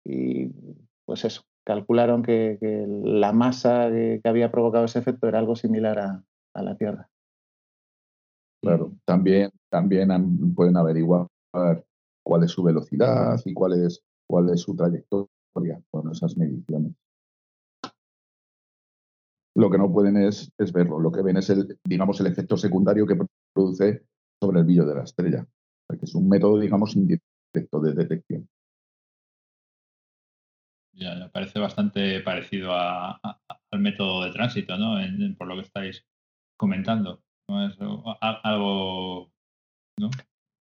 Y 0.04 0.50
pues 1.06 1.26
eso, 1.26 1.44
calcularon 1.66 2.24
que, 2.24 2.58
la 3.04 3.34
masa 3.34 3.90
que, 3.90 4.22
había 4.24 4.52
provocado 4.52 4.86
ese 4.86 5.00
efecto 5.00 5.28
era 5.28 5.40
algo 5.40 5.56
similar 5.56 6.00
a, 6.00 6.62
la 6.62 6.78
Tierra. 6.78 7.10
Claro, 8.64 8.94
también, 9.06 9.52
también 9.70 10.10
pueden 10.56 10.78
averiguar 10.78 11.28
cuál 12.24 12.44
es 12.44 12.52
su 12.52 12.64
velocidad 12.64 13.40
y 13.44 13.54
cuál 13.54 13.86
es, 13.86 14.02
cuál 14.28 14.50
es 14.50 14.62
su 14.62 14.76
trayectoria 14.76 15.82
con 15.92 16.12
esas 16.12 16.38
mediciones. 16.38 16.94
Lo 19.58 19.70
que 19.70 19.78
no 19.78 19.92
pueden 19.92 20.18
es, 20.18 20.52
es 20.58 20.74
verlo, 20.74 21.00
lo 21.00 21.12
que 21.12 21.22
ven 21.22 21.38
es 21.38 21.50
el, 21.50 21.78
digamos, 21.84 22.20
el 22.20 22.28
efecto 22.28 22.58
secundario 22.58 23.06
que 23.08 23.18
produce 23.54 24.04
sobre 24.42 24.60
el 24.60 24.66
brillo 24.66 24.86
de 24.86 24.96
la 24.96 25.04
estrella, 25.04 25.46
que 25.90 26.06
es 26.06 26.16
un 26.16 26.28
método, 26.28 26.60
digamos, 26.60 26.96
indirecto 26.96 27.80
de 27.82 27.94
detección. 27.94 28.50
Ya, 30.96 31.30
parece 31.34 31.60
bastante 31.60 32.22
parecido 32.22 32.72
al 32.74 33.80
método 33.80 34.24
de 34.24 34.32
tránsito, 34.32 34.78
¿no? 34.78 34.98
por 35.38 35.48
lo 35.48 35.56
que 35.56 35.62
estáis 35.62 36.06
comentando. 36.58 37.22
¿No 37.50 37.68
es 37.68 37.78
algo, 38.22 39.32
¿no? 40.00 40.10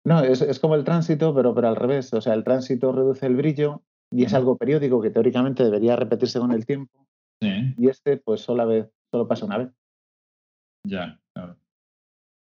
No, 0.05 0.23
es, 0.23 0.61
como 0.61 0.75
el 0.75 0.85
tránsito, 0.85 1.35
pero, 1.35 1.55
pero 1.55 1.69
al 1.69 1.77
revés. 1.77 2.13
O 2.13 2.21
sea, 2.21 2.35
el 2.35 2.45
tránsito 2.45 2.93
reduce 2.93 3.27
el 3.27 3.37
brillo 3.37 3.83
y 4.11 4.25
es 4.25 4.35
algo 4.35 4.57
periódico 4.57 5.03
que 5.03 5.11
teóricamente 5.11 5.65
debería 5.65 5.97
repetirse 5.97 6.39
con 6.39 6.53
el 6.53 6.67
tiempo. 6.67 7.07
Y 7.41 7.89
este, 7.89 8.19
pues, 8.19 8.41
solo, 8.41 8.67
vez, 8.67 8.91
solo 9.11 9.27
pasa 9.27 9.47
una 9.47 9.59
vez. 9.59 9.71
Ya, 10.87 11.21
claro. 11.35 11.57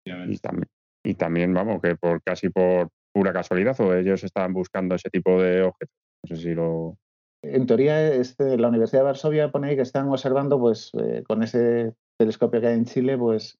Y 0.04 0.38
también, 0.38 0.68
y 1.04 1.14
también, 1.14 1.54
vamos, 1.54 1.80
que 1.82 1.96
por 1.96 2.22
casi 2.22 2.48
por 2.48 2.88
pura 3.12 3.32
casualidad, 3.32 3.78
o 3.80 3.94
ellos 3.94 4.24
estaban 4.24 4.52
buscando 4.52 4.94
ese 4.94 5.10
tipo 5.10 5.40
de 5.40 5.62
objetos. 5.62 5.94
No 6.22 6.36
sé 6.36 6.42
si 6.42 6.54
lo 6.54 6.98
en 7.42 7.66
teoría, 7.66 8.12
este, 8.14 8.58
la 8.58 8.68
Universidad 8.68 9.00
de 9.02 9.06
Varsovia 9.06 9.50
pone 9.50 9.68
ahí 9.68 9.76
que 9.76 9.82
están 9.82 10.08
observando, 10.08 10.58
pues, 10.58 10.90
eh, 10.94 11.22
con 11.26 11.42
ese 11.42 11.94
telescopio 12.18 12.60
que 12.60 12.68
hay 12.68 12.74
en 12.74 12.84
Chile, 12.84 13.16
pues, 13.16 13.58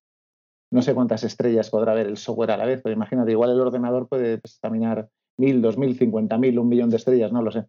no 0.72 0.83
sé 0.83 0.95
cuántas 0.95 1.24
estrellas 1.24 1.70
podrá 1.70 1.95
ver 1.95 2.07
el 2.07 2.16
software 2.16 2.51
a 2.51 2.57
la 2.57 2.66
vez, 2.66 2.81
pero 2.83 2.95
imagínate, 2.95 3.31
igual 3.31 3.51
el 3.51 3.61
ordenador 3.61 4.09
puede 4.09 4.35
examinar 4.35 5.09
mil, 5.39 5.62
dos 5.62 5.79
mil, 5.79 5.97
cincuenta 5.97 6.37
mil, 6.37 6.59
un 6.59 6.68
millón 6.68 6.91
de 6.91 6.97
estrellas, 6.97 7.33
no 7.33 7.43
lo 7.43 7.51
sé. 7.51 7.66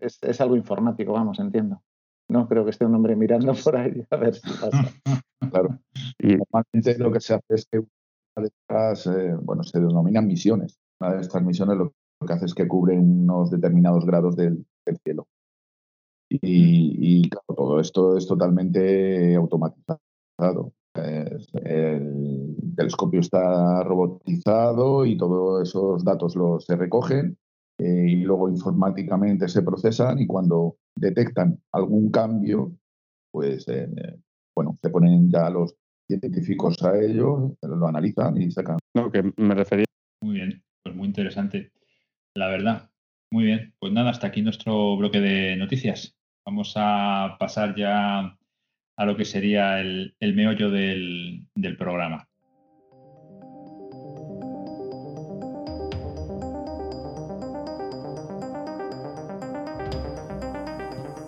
es, 0.00 0.40
algo 0.40 0.56
informático, 0.56 1.12
vamos, 1.12 1.40
entiendo. 1.40 1.82
No 2.28 2.48
creo 2.48 2.64
que 2.64 2.70
esté 2.70 2.84
un 2.84 2.94
hombre 2.94 3.16
mirando 3.16 3.54
por 3.64 3.76
ahí 3.76 4.04
a 4.10 4.16
ver 4.16 4.34
si 4.34 4.48
pasa. 4.48 4.92
claro. 5.50 5.78
Y 6.18 6.36
normalmente 6.36 6.98
lo 6.98 7.10
que 7.10 7.20
se 7.20 7.34
hace 7.34 7.54
es 7.54 7.66
que 7.70 7.82
estas, 8.36 9.06
eh, 9.06 9.34
bueno, 9.40 9.62
se 9.64 9.80
denominan 9.80 10.26
misiones. 10.26 10.78
Una 11.00 11.14
de 11.14 11.22
estas 11.22 11.42
misiones 11.42 11.78
lo 11.78 11.92
que 12.26 12.32
hace 12.32 12.46
es 12.46 12.54
que 12.54 12.68
cubre 12.68 12.98
unos 12.98 13.50
determinados 13.50 14.04
grados 14.04 14.36
del, 14.36 14.66
el 14.86 14.98
cielo. 14.98 15.26
Y, 16.28 17.28
claro, 17.28 17.54
todo 17.56 17.80
esto 17.80 18.16
es 18.16 18.26
totalmente 18.26 19.34
automatizado. 19.36 20.72
el 20.94 22.56
telescopio 22.76 23.20
está 23.20 23.82
robotizado 23.84 25.06
y 25.06 25.16
todos 25.16 25.68
esos 25.68 26.04
datos 26.04 26.34
los 26.36 26.64
se 26.64 26.76
recogen 26.76 27.36
eh, 27.78 28.06
y 28.08 28.16
luego 28.22 28.48
informáticamente 28.48 29.48
se 29.48 29.62
procesan 29.62 30.18
y 30.18 30.26
cuando 30.26 30.78
detectan 30.94 31.60
algún 31.72 32.10
cambio, 32.10 32.72
pues 33.30 33.68
eh, 33.68 33.88
bueno, 34.54 34.78
se 34.82 34.90
ponen 34.90 35.30
ya 35.30 35.50
los 35.50 35.76
científicos 36.08 36.82
a 36.82 36.98
ello, 36.98 37.56
lo 37.62 37.86
analizan 37.86 38.40
y 38.40 38.50
sacan. 38.50 38.78
No, 38.94 39.10
que 39.10 39.22
me 39.36 39.54
refería. 39.54 39.84
Muy 40.22 40.36
bien, 40.36 40.62
pues 40.82 40.96
muy 40.96 41.08
interesante. 41.08 41.72
La 42.34 42.48
verdad, 42.48 42.90
muy 43.30 43.44
bien, 43.44 43.74
pues 43.78 43.92
nada, 43.92 44.10
hasta 44.10 44.28
aquí 44.28 44.42
nuestro 44.42 44.96
bloque 44.96 45.20
de 45.20 45.56
noticias. 45.56 46.16
Vamos 46.44 46.74
a 46.76 47.36
pasar 47.38 47.74
ya 47.76 48.36
a 48.96 49.04
lo 49.04 49.16
que 49.16 49.24
sería 49.24 49.80
el, 49.80 50.14
meollo 50.20 50.70
del, 50.70 51.46
del 51.54 51.76
programa. 51.76 52.28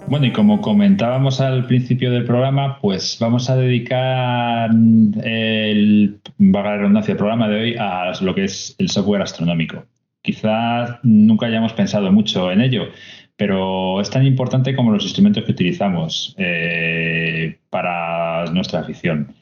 Bueno, 0.08 0.24
y 0.24 0.32
como 0.32 0.62
comentábamos 0.62 1.38
al 1.42 1.66
principio 1.66 2.10
del 2.10 2.24
programa, 2.24 2.78
pues 2.80 3.18
vamos 3.20 3.50
a 3.50 3.56
dedicar 3.56 4.70
el, 4.70 6.18
vaga 6.38 6.78
redundancia, 6.78 7.12
el 7.12 7.18
programa 7.18 7.46
de 7.48 7.60
hoy 7.60 7.76
a 7.78 8.12
lo 8.22 8.34
que 8.34 8.44
es 8.44 8.74
el 8.78 8.88
software 8.88 9.20
astronómico. 9.20 9.84
Quizás 10.28 10.98
nunca 11.04 11.46
hayamos 11.46 11.72
pensado 11.72 12.12
mucho 12.12 12.52
en 12.52 12.60
ello, 12.60 12.90
pero 13.34 13.98
es 13.98 14.10
tan 14.10 14.26
importante 14.26 14.76
como 14.76 14.92
los 14.92 15.04
instrumentos 15.04 15.42
que 15.42 15.52
utilizamos 15.52 16.34
eh, 16.36 17.56
para 17.70 18.44
nuestra 18.52 18.80
afición. 18.80 19.32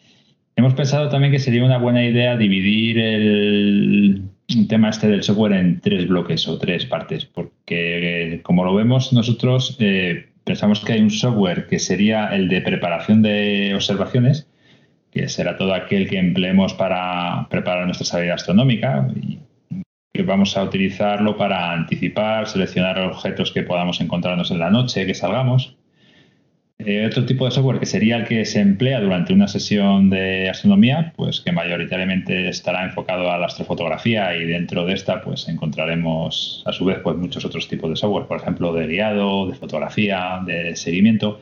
Hemos 0.55 0.75
pensado 0.75 1.09
también 1.09 1.33
que 1.33 1.41
sería 1.41 1.65
una 1.65 1.79
buena 1.79 2.07
idea 2.07 2.37
dividir 2.37 3.01
el, 3.01 4.23
tema 4.69 4.91
este 4.91 5.09
del 5.09 5.25
software 5.25 5.55
en 5.55 5.81
tres 5.81 6.07
bloques 6.07 6.47
o 6.47 6.57
tres 6.57 6.87
partes, 6.87 7.25
porque 7.25 8.39
como 8.45 8.65
lo 8.65 8.73
vemos 8.73 9.13
nosotros, 9.13 9.77
eh, 9.81 10.29
pensamos 10.45 10.85
que 10.85 10.93
hay 10.93 11.01
un 11.01 11.11
software 11.11 11.67
que 11.67 11.81
sería 11.81 12.29
el 12.29 12.49
de 12.49 12.61
preparación 12.61 13.23
de 13.23 13.73
observaciones, 13.75 14.49
que 15.11 15.29
será 15.29 15.57
todo 15.57 15.75
aquel 15.75 16.09
que 16.09 16.21
empleemos 16.21 16.75
para 16.75 17.49
preparar 17.51 17.87
nuestra 17.87 18.07
salida 18.07 18.35
astronómica 18.35 19.09
que 20.17 20.23
vamos 20.23 20.57
a 20.57 20.65
utilizarlo 20.65 21.37
para 21.37 21.73
anticipar, 21.73 22.49
seleccionar 22.49 22.99
objetos 23.01 23.53
que 23.53 23.63
podamos 23.63 24.01
encontrarnos 24.01 24.51
en 24.51 24.59
la 24.59 24.71
noche, 24.71 25.07
que 25.07 25.15
salgamos. 25.15 25.77
Eh, 26.79 27.07
otro 27.07 27.25
tipo 27.25 27.47
de 27.47 27.51
software 27.53 27.81
que 27.81 27.87
sería 27.87 28.17
el 28.17 28.25
que 28.27 28.45
se 28.45 28.61
emplea 28.61 29.01
durante 29.01 29.33
una 29.33 29.49
sesión 29.49 30.11
de 30.11 30.51
astronomía, 30.51 31.15
pues 31.17 31.41
que 31.41 31.51
mayoritariamente 31.51 32.49
estará 32.49 32.85
enfocado 32.85 33.31
a 33.31 33.39
la 33.39 33.47
astrofotografía 33.47 34.37
y 34.37 34.45
dentro 34.45 34.85
de 34.85 34.93
esta 34.93 35.23
pues 35.23 35.49
encontraremos 35.49 36.63
a 36.67 36.73
su 36.73 36.85
vez 36.85 36.99
pues 37.03 37.17
muchos 37.17 37.47
otros 37.47 37.67
tipos 37.69 37.89
de 37.89 37.97
software, 37.97 38.27
por 38.27 38.41
ejemplo 38.41 38.75
de 38.75 38.87
guiado, 38.87 39.49
de 39.49 39.55
fotografía, 39.55 40.43
de 40.45 40.77
seguimiento. 40.77 41.41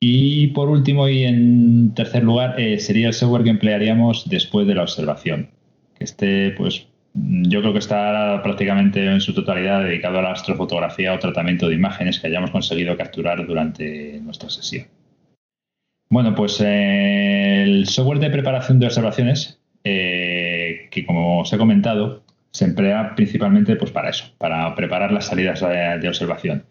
Y 0.00 0.48
por 0.48 0.68
último 0.70 1.08
y 1.08 1.24
en 1.24 1.92
tercer 1.94 2.24
lugar 2.24 2.58
eh, 2.58 2.78
sería 2.78 3.08
el 3.08 3.14
software 3.14 3.44
que 3.44 3.50
emplearíamos 3.50 4.28
después 4.28 4.66
de 4.66 4.74
la 4.74 4.82
observación. 4.82 5.50
Que 5.98 6.04
esté 6.04 6.50
pues 6.52 6.86
yo 7.16 7.60
creo 7.60 7.72
que 7.72 7.78
está 7.78 8.40
prácticamente 8.42 9.04
en 9.04 9.20
su 9.20 9.32
totalidad 9.32 9.82
dedicado 9.82 10.18
a 10.18 10.22
la 10.22 10.32
astrofotografía 10.32 11.14
o 11.14 11.18
tratamiento 11.18 11.68
de 11.68 11.74
imágenes 11.74 12.20
que 12.20 12.26
hayamos 12.26 12.50
conseguido 12.50 12.96
capturar 12.96 13.46
durante 13.46 14.20
nuestra 14.20 14.50
sesión. 14.50 14.86
Bueno, 16.10 16.34
pues 16.34 16.60
eh, 16.60 17.62
el 17.62 17.86
software 17.86 18.18
de 18.18 18.30
preparación 18.30 18.78
de 18.78 18.86
observaciones, 18.86 19.60
eh, 19.82 20.88
que 20.90 21.06
como 21.06 21.40
os 21.40 21.52
he 21.52 21.58
comentado, 21.58 22.22
se 22.50 22.66
emplea 22.66 23.14
principalmente 23.14 23.76
pues, 23.76 23.90
para 23.90 24.10
eso, 24.10 24.32
para 24.38 24.74
preparar 24.74 25.10
las 25.10 25.26
salidas 25.26 25.60
de, 25.60 26.08
observación. 26.08 26.64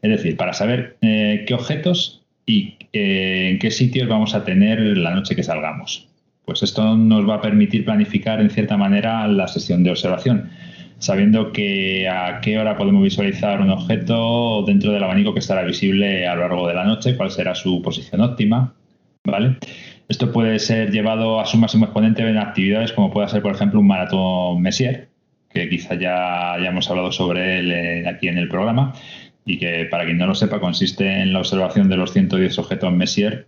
Es 0.00 0.10
decir, 0.10 0.36
para 0.36 0.52
saber 0.52 0.96
eh, 1.02 1.44
qué 1.46 1.54
objetos 1.54 2.24
y 2.46 2.76
en 2.92 3.58
qué 3.58 3.70
sitios 3.70 4.08
vamos 4.08 4.34
a 4.34 4.44
tener 4.44 4.80
la 4.80 5.14
noche 5.14 5.36
que 5.36 5.42
salgamos 5.42 6.11
Pues 6.52 6.64
esto 6.64 6.94
nos 6.98 7.26
va 7.26 7.36
a 7.36 7.40
permitir 7.40 7.82
planificar 7.82 8.38
en 8.38 8.50
cierta 8.50 8.76
manera 8.76 9.26
la 9.26 9.48
sesión 9.48 9.82
de 9.82 9.90
observación, 9.90 10.50
sabiendo 10.98 11.50
que 11.50 12.06
a 12.06 12.42
qué 12.42 12.58
hora 12.58 12.76
podemos 12.76 13.02
visualizar 13.02 13.62
un 13.62 13.70
objeto 13.70 14.62
dentro 14.66 14.92
del 14.92 15.02
abanico 15.02 15.32
que 15.32 15.38
estará 15.38 15.62
visible 15.62 16.26
a 16.26 16.34
lo 16.34 16.42
largo 16.42 16.68
de 16.68 16.74
la 16.74 16.84
noche, 16.84 17.16
cuál 17.16 17.30
será 17.30 17.54
su 17.54 17.80
posición 17.80 18.20
óptima, 18.20 18.74
¿vale? 19.24 19.56
Esto 20.08 20.30
puede 20.30 20.58
ser 20.58 20.90
llevado 20.90 21.40
a 21.40 21.46
su 21.46 21.56
máximo 21.56 21.86
exponente 21.86 22.20
en 22.20 22.36
actividades 22.36 22.92
como 22.92 23.10
pueda 23.10 23.28
ser, 23.28 23.40
por 23.40 23.54
ejemplo, 23.54 23.80
un 23.80 23.86
maratón 23.86 24.60
Messier, 24.60 25.08
que 25.48 25.70
quizá 25.70 25.94
ya 25.94 26.52
hayamos 26.52 26.90
hablado 26.90 27.12
sobre 27.12 27.60
él 27.60 27.72
eh, 27.72 28.06
aquí 28.06 28.28
en 28.28 28.36
el 28.36 28.48
programa, 28.48 28.92
y 29.46 29.58
que, 29.58 29.86
para 29.90 30.04
quien 30.04 30.18
no 30.18 30.26
lo 30.26 30.34
sepa, 30.34 30.60
consiste 30.60 31.22
en 31.22 31.32
la 31.32 31.38
observación 31.38 31.88
de 31.88 31.96
los 31.96 32.12
110 32.12 32.58
objetos 32.58 32.92
Messier 32.92 33.46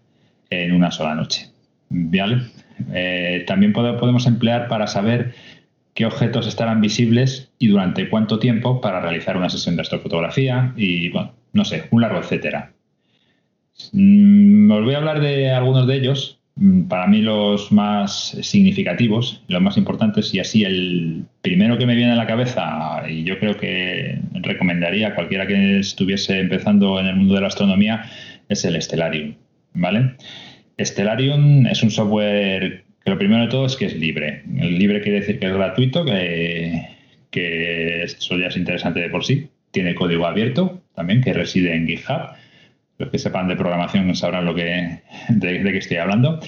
en 0.48 0.72
una 0.72 0.90
sola 0.90 1.14
noche. 1.14 1.50
¿Vale? 1.90 2.63
Eh, 2.92 3.44
también 3.46 3.72
podemos 3.72 4.26
emplear 4.26 4.68
para 4.68 4.86
saber 4.86 5.34
qué 5.94 6.06
objetos 6.06 6.46
estarán 6.46 6.80
visibles 6.80 7.52
y 7.58 7.68
durante 7.68 8.08
cuánto 8.08 8.38
tiempo 8.38 8.80
para 8.80 9.00
realizar 9.00 9.36
una 9.36 9.48
sesión 9.48 9.76
de 9.76 9.82
astrofotografía 9.82 10.72
y, 10.76 11.10
bueno, 11.10 11.32
no 11.52 11.64
sé, 11.64 11.84
un 11.90 12.02
largo 12.02 12.18
etcétera. 12.18 12.72
Mm, 13.92 14.70
os 14.70 14.84
voy 14.84 14.94
a 14.94 14.98
hablar 14.98 15.20
de 15.20 15.50
algunos 15.50 15.86
de 15.86 15.96
ellos, 15.96 16.40
mm, 16.56 16.82
para 16.82 17.06
mí 17.06 17.22
los 17.22 17.72
más 17.72 18.36
significativos, 18.42 19.42
los 19.48 19.62
más 19.62 19.76
importantes, 19.76 20.34
y 20.34 20.40
así 20.40 20.64
el 20.64 21.24
primero 21.42 21.78
que 21.78 21.86
me 21.86 21.94
viene 21.94 22.12
a 22.12 22.16
la 22.16 22.26
cabeza, 22.26 23.02
y 23.08 23.24
yo 23.24 23.38
creo 23.38 23.56
que 23.56 24.18
recomendaría 24.34 25.08
a 25.08 25.14
cualquiera 25.14 25.46
que 25.46 25.78
estuviese 25.78 26.40
empezando 26.40 26.98
en 27.00 27.06
el 27.06 27.16
mundo 27.16 27.34
de 27.34 27.40
la 27.40 27.48
astronomía, 27.48 28.04
es 28.48 28.64
el 28.64 28.80
Stellarium. 28.80 29.34
¿Vale? 29.76 30.14
Stellarium 30.78 31.66
es 31.66 31.82
un 31.82 31.90
software 31.90 32.84
que 33.04 33.10
lo 33.10 33.18
primero 33.18 33.42
de 33.42 33.48
todo 33.48 33.66
es 33.66 33.76
que 33.76 33.86
es 33.86 33.96
libre. 33.96 34.42
libre 34.46 35.02
quiere 35.02 35.20
decir 35.20 35.38
que 35.38 35.46
es 35.46 35.52
gratuito, 35.52 36.04
que, 36.04 38.02
eso 38.02 38.38
ya 38.38 38.46
es 38.46 38.56
interesante 38.56 39.00
de 39.00 39.10
por 39.10 39.24
sí. 39.24 39.48
Tiene 39.70 39.94
código 39.94 40.26
abierto 40.26 40.80
también, 40.94 41.20
que 41.20 41.32
reside 41.32 41.74
en 41.74 41.86
GitHub. 41.86 42.30
Los 42.98 43.10
que 43.10 43.18
sepan 43.18 43.48
de 43.48 43.56
programación 43.56 44.14
sabrán 44.14 44.46
lo 44.46 44.54
que, 44.54 45.00
de, 45.28 45.62
qué 45.62 45.78
estoy 45.78 45.98
hablando. 45.98 46.40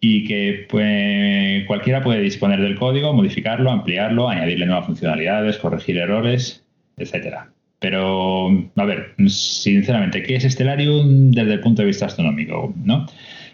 Y 0.00 0.24
que 0.24 0.66
pues, 0.68 1.64
cualquiera 1.66 2.02
puede 2.02 2.20
disponer 2.20 2.60
del 2.60 2.76
código, 2.76 3.12
modificarlo, 3.12 3.70
ampliarlo, 3.70 4.28
añadirle 4.28 4.66
nuevas 4.66 4.86
funcionalidades, 4.86 5.58
corregir 5.58 5.98
errores, 5.98 6.64
etcétera. 6.96 7.50
Pero, 7.78 8.48
a 8.76 8.84
ver, 8.84 9.14
sinceramente, 9.26 10.22
¿qué 10.22 10.36
es 10.36 10.44
Stellarium 10.44 11.32
desde 11.32 11.54
el 11.54 11.60
punto 11.60 11.82
de 11.82 11.86
vista 11.86 12.06
astronómico? 12.06 12.72
¿no? 12.84 13.06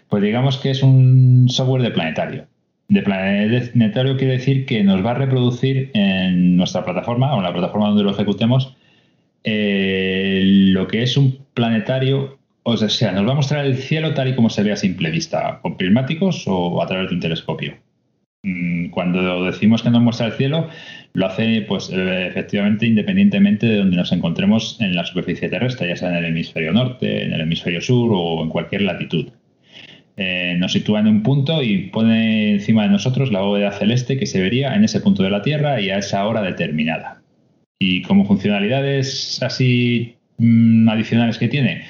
Pues 0.09 0.23
digamos 0.23 0.57
que 0.57 0.71
es 0.71 0.83
un 0.83 1.47
software 1.49 1.83
de 1.83 1.91
planetario. 1.91 2.47
De 2.87 3.03
planetario 3.03 4.17
quiere 4.17 4.33
decir 4.33 4.65
que 4.65 4.83
nos 4.83 5.05
va 5.05 5.11
a 5.11 5.15
reproducir 5.15 5.91
en 5.93 6.57
nuestra 6.57 6.83
plataforma 6.83 7.33
o 7.35 7.37
en 7.37 7.43
la 7.43 7.53
plataforma 7.53 7.89
donde 7.89 8.03
lo 8.03 8.11
ejecutemos 8.11 8.75
eh, 9.43 10.41
lo 10.43 10.87
que 10.87 11.03
es 11.03 11.15
un 11.17 11.45
planetario, 11.53 12.39
o 12.63 12.77
sea, 12.77 13.11
nos 13.11 13.27
va 13.27 13.31
a 13.31 13.35
mostrar 13.35 13.65
el 13.65 13.77
cielo 13.77 14.13
tal 14.13 14.29
y 14.29 14.35
como 14.35 14.49
se 14.49 14.63
ve 14.63 14.71
a 14.71 14.75
simple 14.75 15.11
vista, 15.11 15.59
con 15.61 15.77
prismáticos 15.77 16.43
o 16.47 16.81
a 16.81 16.87
través 16.87 17.09
de 17.09 17.15
un 17.15 17.21
telescopio. 17.21 17.77
Mm, 18.43 18.89
cuando 18.89 19.45
decimos 19.45 19.83
que 19.83 19.89
nos 19.89 20.01
muestra 20.01 20.27
el 20.27 20.33
cielo, 20.33 20.69
lo 21.13 21.25
hace 21.25 21.61
pues 21.67 21.89
efectivamente 21.91 22.85
independientemente 22.85 23.65
de 23.67 23.77
donde 23.77 23.97
nos 23.97 24.11
encontremos 24.11 24.79
en 24.79 24.95
la 24.95 25.05
superficie 25.05 25.49
terrestre, 25.49 25.89
ya 25.89 25.95
sea 25.95 26.09
en 26.09 26.15
el 26.17 26.25
hemisferio 26.25 26.71
norte, 26.71 27.23
en 27.23 27.33
el 27.33 27.41
hemisferio 27.41 27.81
sur 27.81 28.11
o 28.13 28.43
en 28.43 28.49
cualquier 28.49 28.83
latitud. 28.83 29.29
Eh, 30.21 30.57
nos 30.59 30.73
sitúa 30.73 30.99
en 30.99 31.07
un 31.07 31.23
punto 31.23 31.63
y 31.63 31.87
pone 31.87 32.51
encima 32.55 32.83
de 32.83 32.89
nosotros 32.89 33.31
la 33.31 33.39
bóveda 33.39 33.71
celeste 33.71 34.17
que 34.17 34.25
se 34.25 34.41
vería 34.41 34.75
en 34.75 34.83
ese 34.83 34.99
punto 34.99 35.23
de 35.23 35.29
la 35.29 35.41
Tierra 35.41 35.79
y 35.79 35.91
a 35.91 35.97
esa 35.97 36.27
hora 36.27 36.41
determinada. 36.41 37.21
Y 37.79 38.01
como 38.01 38.25
funcionalidades 38.25 39.41
así 39.41 40.17
mm, 40.37 40.89
adicionales 40.89 41.37
que 41.37 41.47
tiene, 41.47 41.85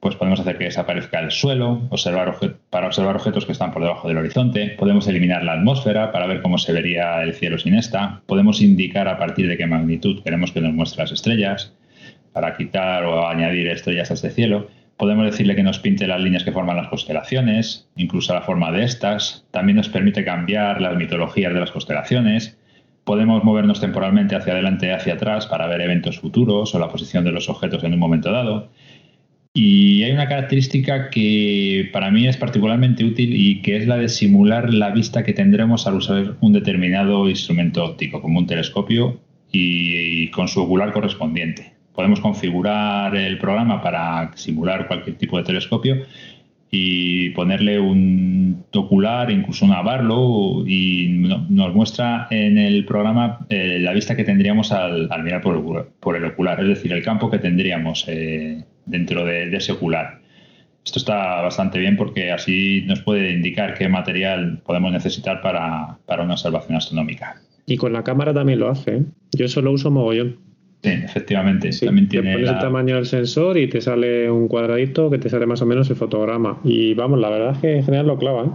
pues 0.00 0.16
podemos 0.16 0.40
hacer 0.40 0.56
que 0.56 0.64
desaparezca 0.64 1.20
el 1.20 1.30
suelo, 1.30 1.82
observar 1.90 2.38
para 2.70 2.86
observar 2.86 3.16
objetos 3.16 3.44
que 3.44 3.52
están 3.52 3.70
por 3.70 3.82
debajo 3.82 4.08
del 4.08 4.16
horizonte, 4.16 4.76
podemos 4.78 5.06
eliminar 5.06 5.44
la 5.44 5.52
atmósfera 5.52 6.10
para 6.10 6.26
ver 6.26 6.40
cómo 6.40 6.56
se 6.56 6.72
vería 6.72 7.22
el 7.22 7.34
cielo 7.34 7.58
sin 7.58 7.74
esta, 7.74 8.22
podemos 8.24 8.62
indicar 8.62 9.08
a 9.08 9.18
partir 9.18 9.46
de 9.46 9.58
qué 9.58 9.66
magnitud 9.66 10.22
queremos 10.22 10.52
que 10.52 10.62
nos 10.62 10.72
muestre 10.72 11.02
las 11.02 11.12
estrellas, 11.12 11.74
para 12.32 12.56
quitar 12.56 13.04
o 13.04 13.28
añadir 13.28 13.68
estrellas 13.68 14.10
a 14.10 14.14
este 14.14 14.30
cielo, 14.30 14.68
Podemos 14.96 15.24
decirle 15.24 15.56
que 15.56 15.64
nos 15.64 15.80
pinte 15.80 16.06
las 16.06 16.20
líneas 16.20 16.44
que 16.44 16.52
forman 16.52 16.76
las 16.76 16.88
constelaciones, 16.88 17.88
incluso 17.96 18.32
la 18.32 18.42
forma 18.42 18.70
de 18.70 18.84
estas. 18.84 19.44
También 19.50 19.76
nos 19.76 19.88
permite 19.88 20.24
cambiar 20.24 20.80
las 20.80 20.96
mitologías 20.96 21.52
de 21.52 21.60
las 21.60 21.72
constelaciones. 21.72 22.56
Podemos 23.02 23.42
movernos 23.42 23.80
temporalmente 23.80 24.36
hacia 24.36 24.52
adelante 24.52 24.86
y 24.86 24.90
hacia 24.90 25.14
atrás 25.14 25.46
para 25.46 25.66
ver 25.66 25.80
eventos 25.80 26.20
futuros 26.20 26.74
o 26.74 26.78
la 26.78 26.88
posición 26.88 27.24
de 27.24 27.32
los 27.32 27.48
objetos 27.48 27.82
en 27.82 27.92
un 27.92 27.98
momento 27.98 28.30
dado. 28.30 28.70
Y 29.52 30.04
hay 30.04 30.12
una 30.12 30.28
característica 30.28 31.10
que 31.10 31.90
para 31.92 32.10
mí 32.10 32.26
es 32.26 32.36
particularmente 32.36 33.04
útil 33.04 33.34
y 33.34 33.62
que 33.62 33.76
es 33.76 33.86
la 33.86 33.96
de 33.96 34.08
simular 34.08 34.72
la 34.72 34.90
vista 34.90 35.24
que 35.24 35.32
tendremos 35.32 35.86
al 35.86 35.94
usar 35.94 36.36
un 36.40 36.52
determinado 36.52 37.28
instrumento 37.28 37.84
óptico, 37.84 38.22
como 38.22 38.38
un 38.38 38.46
telescopio 38.46 39.20
y 39.52 40.28
con 40.30 40.48
su 40.48 40.62
ocular 40.62 40.92
correspondiente 40.92 41.73
podemos 41.94 42.20
configurar 42.20 43.14
el 43.16 43.38
programa 43.38 43.80
para 43.80 44.32
simular 44.36 44.88
cualquier 44.88 45.16
tipo 45.16 45.38
de 45.38 45.44
telescopio 45.44 46.04
y 46.70 47.30
ponerle 47.30 47.78
un 47.78 48.64
ocular, 48.74 49.30
incluso 49.30 49.64
un 49.64 49.70
Barlow, 49.70 50.66
y 50.66 51.06
nos 51.48 51.72
muestra 51.72 52.26
en 52.30 52.58
el 52.58 52.84
programa 52.84 53.46
eh, 53.48 53.78
la 53.80 53.92
vista 53.92 54.16
que 54.16 54.24
tendríamos 54.24 54.72
al, 54.72 55.08
mirar 55.22 55.40
por 55.40 56.16
el, 56.16 56.24
ocular, 56.24 56.60
es 56.60 56.68
decir, 56.68 56.92
el 56.92 57.04
campo 57.04 57.30
que 57.30 57.38
tendríamos 57.38 58.04
eh, 58.08 58.64
dentro 58.86 59.24
de, 59.24 59.54
ese 59.56 59.72
ocular. 59.72 60.20
Esto 60.84 60.98
está 60.98 61.40
bastante 61.42 61.78
bien 61.78 61.96
porque 61.96 62.32
así 62.32 62.82
nos 62.86 63.00
puede 63.00 63.32
indicar 63.32 63.74
qué 63.74 63.88
material 63.88 64.60
podemos 64.66 64.92
necesitar 64.92 65.40
para, 65.40 65.98
una 66.08 66.32
observación 66.32 66.76
astronómica. 66.76 67.40
Y 67.66 67.76
con 67.76 67.92
la 67.92 68.02
cámara 68.02 68.34
también 68.34 68.58
lo 68.58 68.68
hace. 68.68 68.96
¿eh? 68.96 69.02
Yo 69.32 69.48
solo 69.48 69.70
uso 69.70 69.90
mogollón. 69.90 70.38
Sí, 70.84 70.90
efectivamente. 70.90 71.70
También 71.82 72.08
tiene 72.10 72.34
pones 72.34 72.50
el 72.50 72.58
tamaño 72.58 72.96
del 72.96 73.06
sensor 73.06 73.56
y 73.56 73.68
te 73.70 73.80
sale 73.80 74.30
un 74.30 74.48
cuadradito 74.48 75.08
que 75.08 75.16
te 75.16 75.30
sale 75.30 75.46
más 75.46 75.62
o 75.62 75.66
menos 75.66 75.88
el 75.88 75.96
fotograma. 75.96 76.60
Y 76.62 76.92
vamos, 76.92 77.18
la 77.18 77.30
verdad 77.30 77.52
es 77.54 77.58
que 77.58 77.76
en 77.76 77.84
general 77.84 78.08
lo 78.08 78.18
clava. 78.18 78.44
¿eh? 78.44 78.50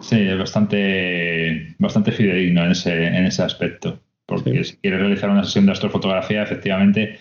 Sí, 0.00 0.16
es 0.18 0.38
bastante, 0.38 1.74
bastante 1.78 2.12
fidedigno 2.12 2.64
en 2.64 2.70
ese, 2.70 3.08
en 3.08 3.26
ese 3.26 3.42
aspecto. 3.42 4.00
Porque 4.24 4.64
si 4.64 4.78
quieres 4.78 5.00
realizar 5.00 5.28
una 5.28 5.44
sesión 5.44 5.66
de 5.66 5.72
astrofotografía, 5.72 6.42
efectivamente 6.42 7.18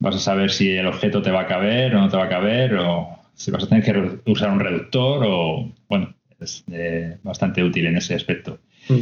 vas 0.00 0.16
a 0.16 0.18
saber 0.18 0.50
si 0.50 0.68
el 0.72 0.86
objeto 0.86 1.22
te 1.22 1.30
va 1.30 1.40
a 1.40 1.46
caber 1.46 1.96
o 1.96 2.00
no 2.00 2.10
te 2.10 2.18
va 2.18 2.24
a 2.24 2.28
caber, 2.28 2.74
o 2.74 3.08
si 3.32 3.50
vas 3.52 3.64
a 3.64 3.68
tener 3.68 3.84
que 3.84 4.30
usar 4.30 4.50
un 4.50 4.60
reductor, 4.60 5.24
o 5.26 5.72
bueno, 5.88 6.14
es 6.38 6.62
eh, 6.70 7.16
bastante 7.22 7.64
útil 7.64 7.86
en 7.86 7.96
ese 7.96 8.14
aspecto. 8.14 8.58
Mm. 8.90 9.00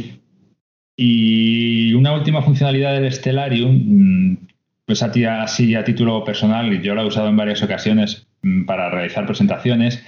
Y 0.95 1.93
una 1.93 2.13
última 2.13 2.41
funcionalidad 2.41 2.93
del 2.93 3.11
Stellarium 3.11 3.81
mm, 3.85 4.37
pues 4.85 5.01
así 5.01 5.75
a 5.75 5.83
título 5.83 6.23
personal, 6.23 6.81
yo 6.81 6.95
lo 6.95 7.03
he 7.03 7.07
usado 7.07 7.29
en 7.29 7.37
varias 7.37 7.63
ocasiones 7.63 8.27
mm, 8.41 8.65
para 8.65 8.89
realizar 8.89 9.25
presentaciones, 9.25 10.03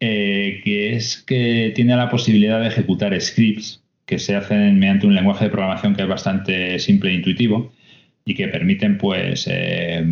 eh, 0.00 0.60
que 0.64 0.96
es 0.96 1.22
que 1.22 1.72
tiene 1.74 1.96
la 1.96 2.10
posibilidad 2.10 2.60
de 2.60 2.68
ejecutar 2.68 3.18
scripts 3.20 3.82
que 4.04 4.18
se 4.18 4.36
hacen 4.36 4.78
mediante 4.78 5.06
un 5.06 5.14
lenguaje 5.14 5.44
de 5.44 5.50
programación 5.50 5.94
que 5.94 6.02
es 6.02 6.08
bastante 6.08 6.78
simple 6.78 7.10
e 7.10 7.14
intuitivo 7.14 7.72
y 8.24 8.34
que 8.34 8.48
permiten 8.48 8.98
pues 8.98 9.46
eh, 9.50 10.04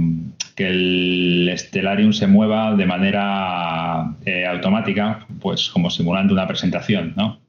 que 0.54 0.68
el 0.68 1.52
Stellarium 1.56 2.12
se 2.12 2.28
mueva 2.28 2.74
de 2.76 2.86
manera 2.86 4.14
eh, 4.24 4.46
automática, 4.46 5.26
pues 5.40 5.68
como 5.68 5.90
simulando 5.90 6.32
una 6.32 6.46
presentación, 6.46 7.12
¿no? 7.16 7.40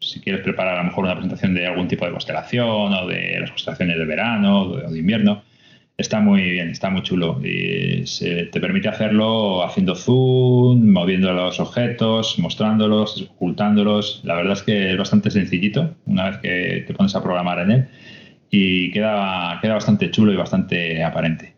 si 0.00 0.20
quieres 0.20 0.42
preparar 0.42 0.74
a 0.74 0.78
lo 0.78 0.84
mejor 0.84 1.04
una 1.04 1.14
presentación 1.14 1.54
de 1.54 1.66
algún 1.66 1.88
tipo 1.88 2.04
de 2.04 2.12
constelación 2.12 2.92
o 2.94 3.06
de 3.06 3.40
las 3.40 3.50
constelaciones 3.50 3.98
de 3.98 4.04
verano 4.04 4.62
o 4.62 4.90
de 4.90 4.98
invierno, 4.98 5.42
Está 5.98 6.20
muy 6.20 6.42
bien, 6.42 6.70
está 6.70 6.90
muy 6.90 7.02
chulo 7.02 7.40
y 7.42 8.04
te 8.52 8.60
permite 8.60 8.88
hacerlo 8.88 9.64
haciendo 9.64 9.96
zoom, 9.96 10.92
moviendo 10.92 11.32
los 11.32 11.58
objetos, 11.58 12.38
mostrándolos, 12.38 13.28
ocultándolos. 13.34 14.20
La 14.22 14.36
verdad 14.36 14.52
es 14.52 14.62
que 14.62 14.92
es 14.92 14.96
bastante 14.96 15.28
sencillito 15.32 15.96
una 16.06 16.30
vez 16.30 16.38
que 16.38 16.84
te 16.86 16.94
pones 16.94 17.16
a 17.16 17.22
programar 17.22 17.58
en 17.58 17.70
él 17.72 17.88
y 18.48 18.92
queda, 18.92 19.58
queda 19.60 19.74
bastante 19.74 20.08
chulo 20.12 20.32
y 20.32 20.36
bastante 20.36 21.02
aparente. 21.02 21.54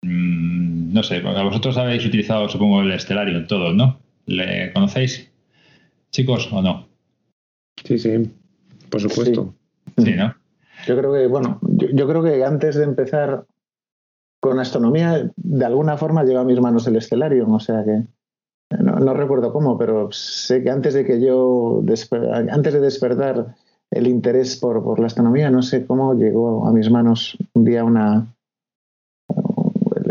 Mm, 0.00 0.94
no 0.94 1.02
sé, 1.02 1.20
vosotros 1.20 1.76
habéis 1.76 2.06
utilizado, 2.06 2.48
supongo, 2.48 2.80
el 2.80 2.98
Stellarium 2.98 3.46
todos, 3.46 3.74
¿no? 3.74 4.00
¿Le 4.24 4.72
conocéis, 4.72 5.30
chicos, 6.10 6.48
o 6.50 6.62
no? 6.62 6.88
Sí, 7.84 7.98
sí, 7.98 8.30
por 8.88 9.02
supuesto. 9.02 9.54
Sí, 9.98 10.12
¿no? 10.12 10.34
Yo 10.86 10.96
creo 10.96 11.12
que, 11.12 11.26
bueno, 11.26 11.60
yo, 11.62 12.08
creo 12.08 12.22
que 12.22 12.42
antes 12.42 12.76
de 12.76 12.84
empezar 12.84 13.44
con 14.48 14.58
astronomía, 14.58 15.30
de 15.36 15.64
alguna 15.64 15.96
forma 15.96 16.24
lleva 16.24 16.40
a 16.40 16.44
mis 16.44 16.60
manos 16.60 16.86
el 16.86 17.00
Stellarium, 17.00 17.52
o 17.52 17.60
sea 17.60 17.84
que 17.84 18.02
no, 18.70 19.14
recuerdo 19.14 19.52
cómo, 19.52 19.78
pero 19.78 20.10
sé 20.10 20.62
que 20.62 20.70
antes 20.70 20.94
de 20.94 21.04
que 21.04 21.20
yo, 21.20 21.82
antes 22.50 22.72
de 22.72 22.80
despertar 22.80 23.54
el 23.90 24.06
interés 24.08 24.56
por, 24.56 24.98
la 24.98 25.06
astronomía, 25.06 25.50
no 25.50 25.62
sé 25.62 25.86
cómo 25.86 26.14
llegó 26.14 26.66
a 26.66 26.72
mis 26.72 26.90
manos 26.90 27.38
un 27.54 27.64
día 27.64 27.84
una 27.84 28.26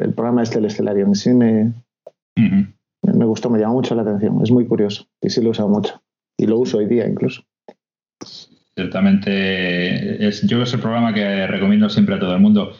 el, 0.01 0.13
programa 0.13 0.43
este 0.43 0.61
del 0.61 0.71
Stellarium. 0.71 1.13
Sí 1.15 1.33
me, 1.33 1.73
me 2.36 3.25
gustó, 3.25 3.49
me 3.49 3.59
llamó 3.59 3.73
mucho 3.75 3.93
la 3.93 4.03
atención. 4.03 4.41
Es 4.41 4.51
muy 4.51 4.65
curioso 4.65 5.05
y 5.21 5.29
sí 5.29 5.41
lo 5.41 5.47
he 5.47 5.51
usado 5.51 5.67
mucho. 5.69 6.01
Y 6.38 6.47
lo 6.47 6.57
uso 6.57 6.77
hoy 6.77 6.86
día 6.86 7.07
incluso. 7.07 7.43
Ciertamente, 8.75 10.27
es, 10.27 10.41
yo 10.43 10.61
es 10.61 10.73
el 10.73 10.79
programa 10.79 11.13
que 11.13 11.47
recomiendo 11.47 11.89
siempre 11.89 12.15
a 12.15 12.19
todo 12.19 12.33
el 12.33 12.41
mundo. 12.41 12.73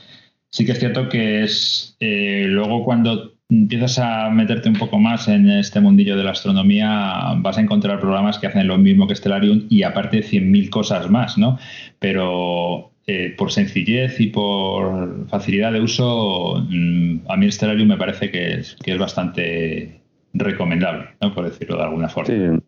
Sí 0.52 0.66
que 0.66 0.72
es 0.72 0.80
cierto 0.80 1.10
que 1.10 1.44
es 1.44 1.96
eh, 2.00 2.46
luego 2.48 2.84
cuando 2.84 3.34
empiezas 3.50 4.00
a 4.00 4.30
meterte 4.30 4.70
un 4.70 4.78
poco 4.78 5.00
más 5.00 5.28
en 5.28 5.50
este 5.50 5.80
mundillo 5.80 6.18
de 6.18 6.24
la 6.24 6.32
astronomía, 6.32 7.34
vas 7.38 7.58
a 7.58 7.62
encontrar 7.62 8.00
programas 8.00 8.40
que 8.40 8.48
hacen 8.48 8.68
lo 8.68 8.78
mismo 8.78 9.08
que 9.08 9.16
Stellarium 9.16 9.68
y 9.70 9.84
aparte 9.84 10.24
100.000 10.24 10.70
cosas 10.70 11.10
más, 11.10 11.38
¿no? 11.38 11.60
Pero 12.00 12.92
eh, 13.06 13.36
por 13.38 13.52
sencillez 13.52 14.20
y 14.20 14.28
por 14.28 15.28
facilidad 15.28 15.74
de 15.74 15.82
uso, 15.82 16.66
mm, 16.68 17.30
a 17.30 17.38
mí 17.38 17.52
Stellarium 17.52 17.90
me 17.90 17.98
parece 17.98 18.32
que 18.32 18.54
es, 18.54 18.76
que 18.84 18.94
es 18.94 18.98
bastante 18.98 20.02
recomendable, 20.34 21.10
¿no? 21.22 21.34
Por 21.34 21.46
decirlo 21.46 21.78
de 21.78 21.84
alguna 21.84 22.10
forma. 22.10 22.28
Sí. 22.28 22.64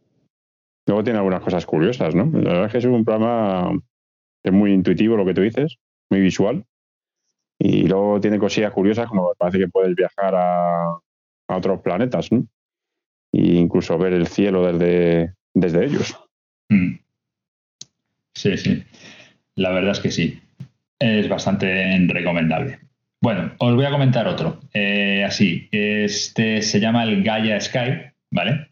Luego 0.87 1.03
tiene 1.03 1.19
algunas 1.19 1.41
cosas 1.41 1.65
curiosas, 1.65 2.15
¿no? 2.15 2.25
La 2.33 2.49
verdad 2.49 2.65
es 2.67 2.71
que 2.71 2.77
es 2.77 2.85
un 2.85 3.03
programa 3.03 3.71
es 4.43 4.53
muy 4.53 4.71
intuitivo 4.71 5.17
lo 5.17 5.25
que 5.25 5.33
tú 5.33 5.41
dices, 5.41 5.77
muy 6.09 6.21
visual. 6.21 6.65
Y 7.59 7.87
luego 7.87 8.19
tiene 8.19 8.39
cosillas 8.39 8.71
curiosas, 8.71 9.07
como 9.07 9.33
parece 9.37 9.59
que 9.59 9.67
puedes 9.67 9.95
viajar 9.95 10.35
a, 10.35 10.99
otros 11.47 11.81
planetas, 11.81 12.31
¿no? 12.31 12.45
E 13.31 13.55
incluso 13.55 13.97
ver 13.97 14.13
el 14.13 14.27
cielo 14.27 14.71
desde, 14.71 15.33
desde 15.53 15.85
ellos. 15.85 16.17
Mm. 16.69 16.95
Sí, 18.33 18.57
sí. 18.57 18.83
La 19.55 19.71
verdad 19.71 19.91
es 19.91 19.99
que 19.99 20.11
sí. 20.11 20.39
Es 20.99 21.29
bastante 21.29 21.97
recomendable. 22.07 22.79
Bueno, 23.21 23.51
os 23.57 23.75
voy 23.75 23.85
a 23.85 23.91
comentar 23.91 24.27
otro. 24.27 24.59
Eh, 24.73 25.23
así, 25.25 25.67
este 25.71 26.61
se 26.61 26.79
llama 26.79 27.03
el 27.03 27.23
Gaia 27.23 27.59
Sky, 27.59 28.11
¿vale? 28.31 28.67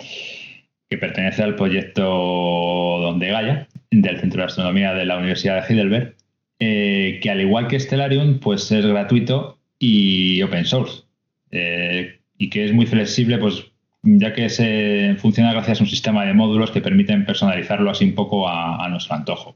Que 0.87 0.97
pertenece 0.97 1.43
al 1.43 1.55
proyecto 1.55 2.03
Donde 2.03 3.29
Gaia, 3.29 3.67
del 3.89 4.19
Centro 4.19 4.41
de 4.41 4.45
Astronomía 4.45 4.93
de 4.93 5.05
la 5.05 5.17
Universidad 5.17 5.55
de 5.55 5.67
Heidelberg 5.67 6.14
eh, 6.59 7.19
que 7.21 7.29
al 7.29 7.41
igual 7.41 7.67
que 7.67 7.79
Stellarium, 7.79 8.39
pues 8.39 8.71
es 8.71 8.85
gratuito 8.85 9.59
y 9.79 10.41
open 10.41 10.65
source. 10.65 11.03
Eh, 11.51 12.19
y 12.37 12.49
que 12.49 12.65
es 12.65 12.73
muy 12.73 12.85
flexible, 12.85 13.37
pues 13.37 13.71
ya 14.03 14.33
que 14.33 14.49
se 14.49 15.15
funciona 15.17 15.53
gracias 15.53 15.79
a 15.79 15.83
un 15.83 15.89
sistema 15.89 16.25
de 16.25 16.33
módulos 16.33 16.71
que 16.71 16.81
permiten 16.81 17.25
personalizarlo 17.25 17.89
así 17.89 18.05
un 18.05 18.15
poco 18.15 18.47
a, 18.47 18.87
nuestro 18.89 19.15
antojo. 19.15 19.55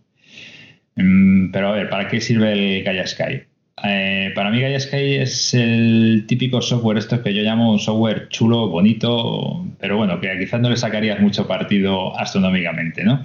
Mm, 0.96 1.52
pero 1.52 1.70
a 1.70 1.72
ver, 1.74 1.90
¿para 1.90 2.08
qué 2.08 2.20
sirve 2.22 2.52
el 2.54 2.84
Gaia 2.84 3.06
Sky? 3.06 3.44
Eh, 3.84 4.32
para 4.36 4.50
mí 4.50 4.60
Gaia 4.60 4.80
Sky 4.80 5.16
es 5.16 5.54
el 5.54 6.26
típico 6.28 6.62
software, 6.62 6.98
esto 6.98 7.22
que 7.22 7.34
yo 7.34 7.44
llamo 7.44 7.72
un 7.72 7.80
software 7.80 8.28
chulo, 8.30 8.68
bonito, 8.68 9.66
pero 9.80 9.98
bueno, 9.98 10.20
que 10.20 10.38
quizás 10.38 10.60
no 10.60 10.70
le 10.70 10.78
sacarías 10.78 11.20
mucho 11.22 11.48
partido 11.48 12.18
astronómicamente, 12.18 13.04
¿no? 13.04 13.24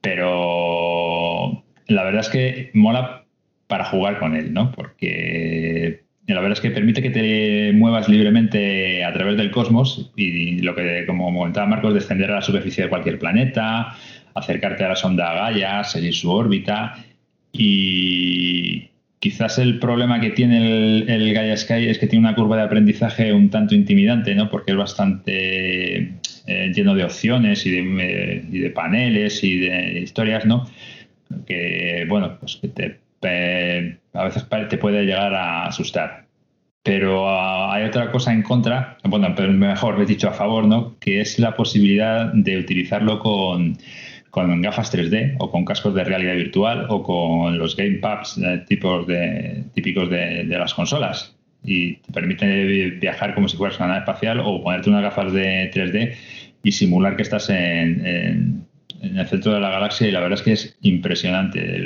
Pero 0.00 1.07
la 1.88 2.04
verdad 2.04 2.20
es 2.20 2.28
que 2.28 2.70
mola 2.74 3.24
para 3.66 3.84
jugar 3.86 4.18
con 4.18 4.36
él, 4.36 4.52
¿no? 4.52 4.72
Porque 4.72 6.04
la 6.26 6.40
verdad 6.40 6.52
es 6.52 6.60
que 6.60 6.70
permite 6.70 7.02
que 7.02 7.10
te 7.10 7.72
muevas 7.72 8.08
libremente 8.08 9.04
a 9.04 9.12
través 9.12 9.36
del 9.36 9.50
cosmos 9.50 10.12
y 10.14 10.60
lo 10.60 10.74
que, 10.74 11.04
como 11.06 11.32
comentaba 11.36 11.66
Marcos, 11.66 11.94
descender 11.94 12.30
a 12.30 12.36
la 12.36 12.42
superficie 12.42 12.84
de 12.84 12.90
cualquier 12.90 13.18
planeta, 13.18 13.96
acercarte 14.34 14.84
a 14.84 14.88
la 14.88 14.96
sonda 14.96 15.32
Gaia, 15.32 15.84
seguir 15.84 16.14
su 16.14 16.30
órbita 16.30 17.04
y 17.52 18.88
quizás 19.18 19.58
el 19.58 19.78
problema 19.78 20.20
que 20.20 20.30
tiene 20.30 20.98
el, 20.98 21.32
Gaia 21.32 21.56
Sky 21.56 21.88
es 21.88 21.98
que 21.98 22.06
tiene 22.06 22.26
una 22.26 22.34
curva 22.34 22.56
de 22.56 22.62
aprendizaje 22.62 23.32
un 23.32 23.48
tanto 23.48 23.74
intimidante, 23.74 24.34
¿no? 24.34 24.50
Porque 24.50 24.72
es 24.72 24.76
bastante 24.76 26.12
eh, 26.46 26.72
lleno 26.74 26.94
de 26.94 27.04
opciones 27.04 27.64
de, 27.64 28.44
y 28.50 28.58
de 28.58 28.70
paneles 28.70 29.42
y 29.42 29.58
de 29.60 30.00
historias, 30.00 30.44
¿no? 30.44 30.66
Que, 31.46 32.06
bueno, 32.08 32.38
pues 32.40 32.56
que 32.56 32.68
te, 32.68 33.00
a 34.12 34.24
veces 34.24 34.46
te 34.68 34.78
puede 34.78 35.04
llegar 35.04 35.34
a 35.34 35.66
asustar. 35.66 36.26
Pero 36.82 37.28
ah, 37.28 37.74
hay 37.74 37.84
otra 37.84 38.10
cosa 38.10 38.32
en 38.32 38.42
contra, 38.42 38.96
bueno, 39.04 39.34
pero 39.36 39.52
mejor, 39.52 40.00
he 40.00 40.06
dicho 40.06 40.28
a 40.28 40.32
favor, 40.32 40.64
¿no? 40.66 40.96
Que 41.00 41.20
es 41.20 41.38
la 41.38 41.54
posibilidad 41.54 42.32
de 42.32 42.56
utilizarlo 42.56 43.18
con, 43.18 43.76
con 44.30 44.62
gafas 44.62 44.94
3D 44.94 45.36
o 45.38 45.50
con 45.50 45.64
cascos 45.64 45.94
de 45.94 46.04
realidad 46.04 46.34
virtual 46.34 46.86
o 46.88 47.02
con 47.02 47.58
los 47.58 47.76
gamepads 47.76 48.38
eh, 48.38 48.64
de, 48.68 49.64
típicos 49.74 50.08
de, 50.08 50.44
las 50.44 50.74
consolas. 50.74 51.36
Y 51.64 51.96
te 51.96 52.12
permite 52.12 52.90
viajar 52.92 53.34
como 53.34 53.48
si 53.48 53.56
fueras 53.56 53.78
una 53.78 53.88
nave 53.88 54.00
espacial 54.00 54.40
o 54.40 54.62
ponerte 54.62 54.88
unas 54.88 55.02
gafas 55.02 55.32
de 55.32 55.70
3D 55.72 56.14
y 56.62 56.72
simular 56.72 57.16
que 57.16 57.22
estás 57.22 57.50
en 57.50 58.57
el 59.02 59.26
centro 59.26 59.52
de 59.52 59.60
la 59.60 59.70
galaxia 59.70 60.08
y 60.08 60.10
la 60.10 60.20
verdad 60.20 60.38
es 60.38 60.44
que 60.44 60.52
es 60.52 60.76
impresionante. 60.82 61.78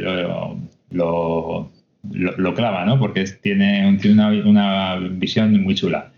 Lo, 0.91 1.71
clava, 2.55 2.85
¿no? 2.85 2.99
Porque 2.99 3.25
tiene, 3.41 3.99
tiene 4.01 4.43
una, 4.43 4.97
visión 4.97 5.61
muy 5.63 5.75
chula. 5.75 6.13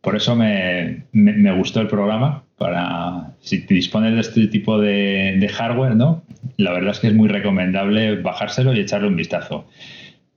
Por 0.00 0.16
eso 0.16 0.36
me, 0.36 1.04
me, 1.12 1.52
gustó 1.56 1.80
el 1.80 1.88
programa. 1.88 2.42
Para 2.58 3.34
si 3.40 3.58
dispones 3.58 4.14
de 4.14 4.20
este 4.20 4.46
tipo 4.46 4.78
de, 4.78 5.50
hardware, 5.52 5.96
¿no? 5.96 6.22
La 6.56 6.72
verdad 6.72 6.92
es 6.92 7.00
que 7.00 7.08
es 7.08 7.14
muy 7.14 7.28
recomendable 7.28 8.16
bajárselo 8.20 8.74
y 8.74 8.80
echarle 8.80 9.08
un 9.08 9.16
vistazo. 9.16 9.66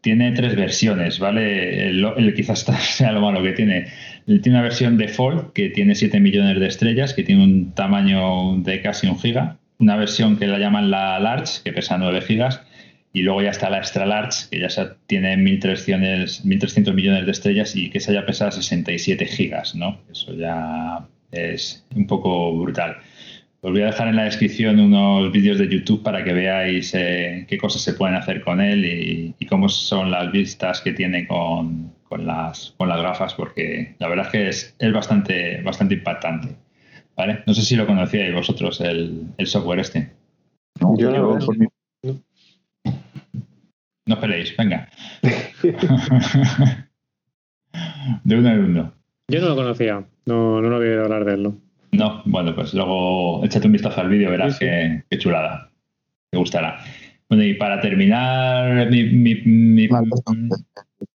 Tiene 0.01 0.31
tres 0.31 0.55
versiones, 0.55 1.19
¿vale? 1.19 1.89
El, 1.89 2.33
quizás 2.35 2.59
sea 2.81 3.11
lo 3.11 3.21
malo 3.21 3.43
que 3.43 3.51
tiene. 3.51 3.87
Tiene 4.25 4.49
una 4.49 4.61
versión 4.61 4.97
default 4.97 5.53
que 5.53 5.69
tiene 5.69 5.95
7 5.95 6.19
millones 6.19 6.59
de 6.59 6.67
estrellas, 6.67 7.13
que 7.13 7.23
tiene 7.23 7.43
un 7.43 7.71
tamaño 7.73 8.57
de 8.57 8.81
casi 8.81 9.07
un 9.07 9.19
giga 9.19 9.57
una 9.79 9.95
versión 9.95 10.37
que 10.37 10.47
la 10.47 10.59
llaman 10.59 10.91
la 10.91 11.19
Large, 11.19 11.61
que 11.63 11.73
pesa 11.73 11.97
9 11.97 12.21
gigas, 12.21 12.61
y 13.13 13.21
luego 13.21 13.41
ya 13.41 13.49
está 13.49 13.69
la 13.69 13.77
Extra 13.77 14.05
Large, 14.05 14.49
que 14.51 14.59
ya 14.59 14.67
tiene 15.07 15.35
1.300, 15.37 16.43
1.300 16.43 16.93
millones 16.93 17.25
de 17.25 17.31
estrellas 17.31 17.75
y 17.75 17.89
que 17.89 17.97
esa 17.97 18.13
ya 18.13 18.25
pesa 18.25 18.51
67 18.51 19.25
gigas, 19.25 19.75
¿no? 19.75 19.99
Eso 20.11 20.33
ya 20.33 21.07
es 21.31 21.85
un 21.95 22.07
poco 22.07 22.57
brutal. 22.57 22.97
Os 23.61 23.71
voy 23.71 23.81
a 23.81 23.87
dejar 23.87 24.07
en 24.07 24.17
la 24.17 24.25
descripción 24.25 24.79
unos 24.79 25.31
vídeos 25.31 25.57
de 25.57 25.67
YouTube 25.67 26.03
para 26.03 26.23
que 26.23 26.31
veáis 26.31 26.93
eh, 26.93 27.45
qué 27.49 27.57
cosas 27.57 27.81
se 27.81 27.93
pueden 27.93 28.15
hacer 28.15 28.41
con 28.41 28.61
él 28.61 28.85
y, 28.85 29.45
cómo 29.47 29.67
son 29.69 30.11
las 30.11 30.31
vistas 30.31 30.81
que 30.81 30.91
tiene 30.91 31.25
con, 31.25 31.93
las, 32.19 32.75
con 32.77 32.89
las 32.89 33.01
gafas, 33.01 33.33
porque 33.33 33.95
la 33.97 34.09
verdad 34.09 34.25
es 34.27 34.31
que 34.31 34.47
es, 34.49 34.75
es 34.77 34.93
bastante, 34.93 35.61
bastante 35.61 35.95
impactante. 35.95 36.66
¿Vale? 37.17 37.43
No 37.47 37.53
sé 37.55 37.63
si 37.63 37.75
lo 37.75 37.87
conocíais 37.87 38.33
vosotros, 38.33 38.79
el, 38.79 39.33
software 39.45 39.79
este. 39.79 40.11
No, 40.79 40.95
yo 40.95 41.09
no, 41.09 41.39
no 44.05 44.13
esperéis, 44.13 44.55
venga. 44.55 44.87
de 48.23 48.35
uno 48.35 48.49
en 48.49 48.59
uno. 48.63 48.93
Yo 49.29 49.41
no 49.41 49.49
lo 49.49 49.55
conocía, 49.55 50.05
no, 50.27 50.61
no 50.61 50.69
lo 50.69 50.75
había 50.75 50.91
oído 50.91 51.03
hablar 51.05 51.25
de 51.25 51.33
él. 51.33 51.43
¿no? 51.91 52.21
bueno, 52.25 52.53
pues 52.53 52.75
luego 52.75 53.43
échate 53.43 53.65
un 53.65 53.73
vistazo 53.73 53.99
al 54.01 54.09
vídeo, 54.09 54.29
verás 54.29 54.59
Qué, 54.59 55.03
chulada. 55.17 55.71
Te 56.29 56.37
gustará. 56.37 56.79
Bueno, 57.29 57.43
y 57.43 57.55
para 57.55 57.81
terminar, 57.81 58.91
mi. 58.91 59.05
mi, 59.05 59.89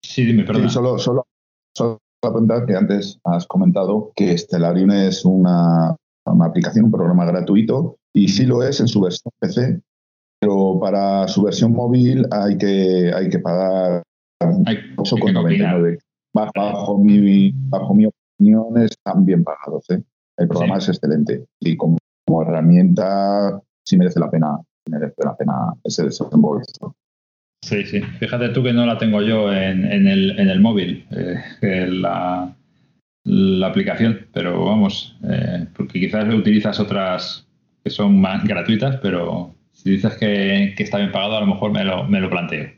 sí, 0.02 0.26
dime, 0.26 0.44
perdón. 0.44 0.70
solo, 0.70 1.00
solo, 1.00 1.26
solo 1.74 2.00
apuntar 2.22 2.66
que 2.66 2.76
antes 2.76 3.20
has 3.24 3.46
comentado 3.46 4.12
que 4.16 4.38
Stellarium 4.38 4.92
es 4.92 5.26
una, 5.26 5.96
aplicación, 6.26 6.86
un 6.86 6.92
programa 6.92 7.26
gratuito, 7.26 7.98
y 8.14 8.28
sí 8.28 8.46
lo 8.46 8.64
es 8.64 8.80
en 8.80 8.88
su 8.88 9.02
versión 9.02 9.32
PC, 9.40 9.82
pero 10.40 10.80
para 10.80 11.28
su 11.28 11.44
versión 11.44 11.74
móvil 11.74 12.26
hay 12.32 12.58
que, 12.58 13.12
hay 13.14 13.30
que 13.30 13.40
pagar 13.40 14.04
8,99. 14.42 16.00
Bajo, 16.34 17.00
mi, 17.00 17.52
bajo 17.52 17.96
mi 17.96 18.06
opinión 18.06 18.78
están 18.78 19.26
bien 19.26 19.44
pagados. 19.44 19.90
¿eh? 19.90 20.04
El 20.38 20.48
programa 20.48 20.78
es 20.78 20.90
excelente 20.90 21.46
y 21.60 21.76
como, 21.76 21.98
herramienta 22.42 23.60
sí 23.84 23.98
merece 23.98 24.20
la 24.20 24.30
pena, 24.30 24.60
merece 24.90 25.16
la 25.24 25.36
pena 25.36 25.74
ese 25.84 26.04
desembolso. 26.04 26.96
Sí, 27.62 27.84
sí. 27.86 28.02
Fíjate 28.20 28.50
tú 28.50 28.64
que 28.64 28.74
no 28.74 28.86
la 28.86 28.98
tengo 28.98 29.22
yo 29.22 29.52
en, 29.52 29.86
el, 29.86 30.40
en 30.40 30.50
el, 30.50 30.60
móvil, 30.60 31.06
eh, 31.12 31.88
la, 31.90 32.56
la, 33.24 33.68
aplicación, 33.68 34.28
pero 34.32 34.66
vamos, 34.66 35.18
eh, 35.30 35.66
porque 35.76 36.00
quizás 36.00 36.32
utilizas 36.34 36.80
otras 36.80 37.48
que 37.84 37.90
son 37.90 38.22
más 38.22 38.44
gratuitas, 38.44 38.98
pero 39.02 39.56
si 39.72 39.92
dices 39.92 40.16
que, 40.16 40.76
está 40.78 40.98
bien 40.98 41.12
pagado, 41.12 41.38
a 41.38 41.42
lo 41.42 41.48
mejor 41.48 41.72
me 41.72 41.84
lo, 41.84 42.04
me 42.06 42.20
lo 42.20 42.30
planteo. 42.30 42.70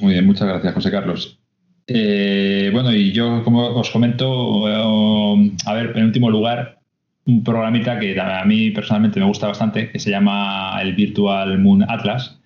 Muy 0.00 0.14
bien, 0.14 0.26
muchas 0.26 0.48
gracias, 0.48 0.74
José 0.74 0.90
Carlos. 0.90 1.38
Eh, 1.86 2.70
bueno, 2.72 2.92
y 2.92 3.12
yo, 3.12 3.42
como 3.44 3.66
os 3.68 3.90
comento, 3.90 4.66
a 4.66 5.74
ver, 5.74 5.92
en 5.96 6.04
último 6.04 6.30
lugar, 6.30 6.78
un 7.26 7.44
programita 7.44 7.98
que 7.98 8.18
a 8.18 8.44
mí 8.44 8.70
personalmente 8.70 9.20
me 9.20 9.26
gusta 9.26 9.48
bastante, 9.48 9.90
que 9.90 9.98
se 9.98 10.10
llama 10.10 10.78
el 10.80 10.94
Virtual 10.94 11.58
Moon 11.58 11.84
Atlas, 11.88 12.40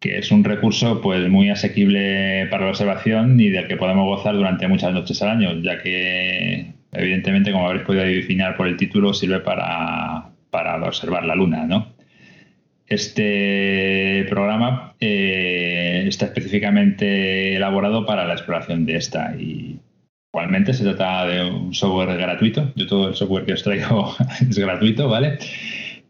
que 0.00 0.18
es 0.18 0.30
un 0.32 0.42
recurso 0.42 1.00
pues 1.02 1.28
muy 1.28 1.50
asequible 1.50 2.46
para 2.50 2.64
la 2.64 2.70
observación 2.70 3.38
y 3.38 3.50
del 3.50 3.68
que 3.68 3.76
podemos 3.76 4.06
gozar 4.06 4.34
durante 4.34 4.66
muchas 4.66 4.94
noches 4.94 5.20
al 5.22 5.28
año, 5.28 5.60
ya 5.62 5.82
que 5.82 6.72
evidentemente, 6.92 7.52
como 7.52 7.66
habréis 7.66 7.84
podido 7.84 8.04
adivinar 8.04 8.56
por 8.56 8.66
el 8.66 8.78
título, 8.78 9.12
sirve 9.12 9.40
para, 9.40 10.30
para 10.50 10.82
observar 10.82 11.26
la 11.26 11.34
luna, 11.34 11.66
¿no? 11.66 11.92
Este 12.86 14.26
programa 14.28 14.96
eh, 14.98 16.04
está 16.08 16.26
específicamente 16.26 17.54
elaborado 17.54 18.04
para 18.04 18.24
la 18.24 18.32
exploración 18.32 18.84
de 18.84 18.96
esta 18.96 19.36
y 19.38 19.78
igualmente 20.32 20.72
se 20.72 20.82
trata 20.82 21.26
de 21.26 21.44
un 21.44 21.72
software 21.74 22.16
gratuito. 22.16 22.72
Yo 22.74 22.86
todo 22.86 23.08
el 23.08 23.14
software 23.14 23.44
que 23.44 23.52
os 23.52 23.62
traigo 23.62 24.16
es 24.40 24.58
gratuito, 24.58 25.08
¿vale? 25.08 25.38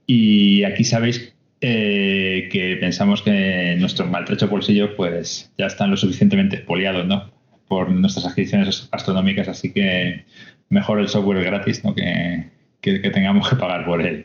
Y 0.06 0.64
aquí 0.64 0.84
sabéis 0.84 1.34
eh, 1.62 2.48
que 2.50 2.76
pensamos 2.76 3.20
que 3.22 3.76
nuestros 3.78 4.08
maltrechos 4.10 4.48
bolsillos 4.48 4.90
pues 4.96 5.52
ya 5.58 5.66
están 5.66 5.90
lo 5.90 5.96
suficientemente 5.96 6.56
expoliados, 6.56 7.06
¿no? 7.06 7.30
Por 7.68 7.90
nuestras 7.90 8.24
adquisiciones 8.26 8.88
astronómicas, 8.92 9.46
así 9.48 9.72
que 9.72 10.24
mejor 10.70 11.00
el 11.00 11.08
software 11.08 11.44
gratis, 11.44 11.84
¿no? 11.84 11.94
Que, 11.94 12.46
que, 12.80 12.98
tengamos 13.10 13.48
que 13.48 13.56
pagar 13.56 13.84
por 13.84 14.00
él. 14.00 14.24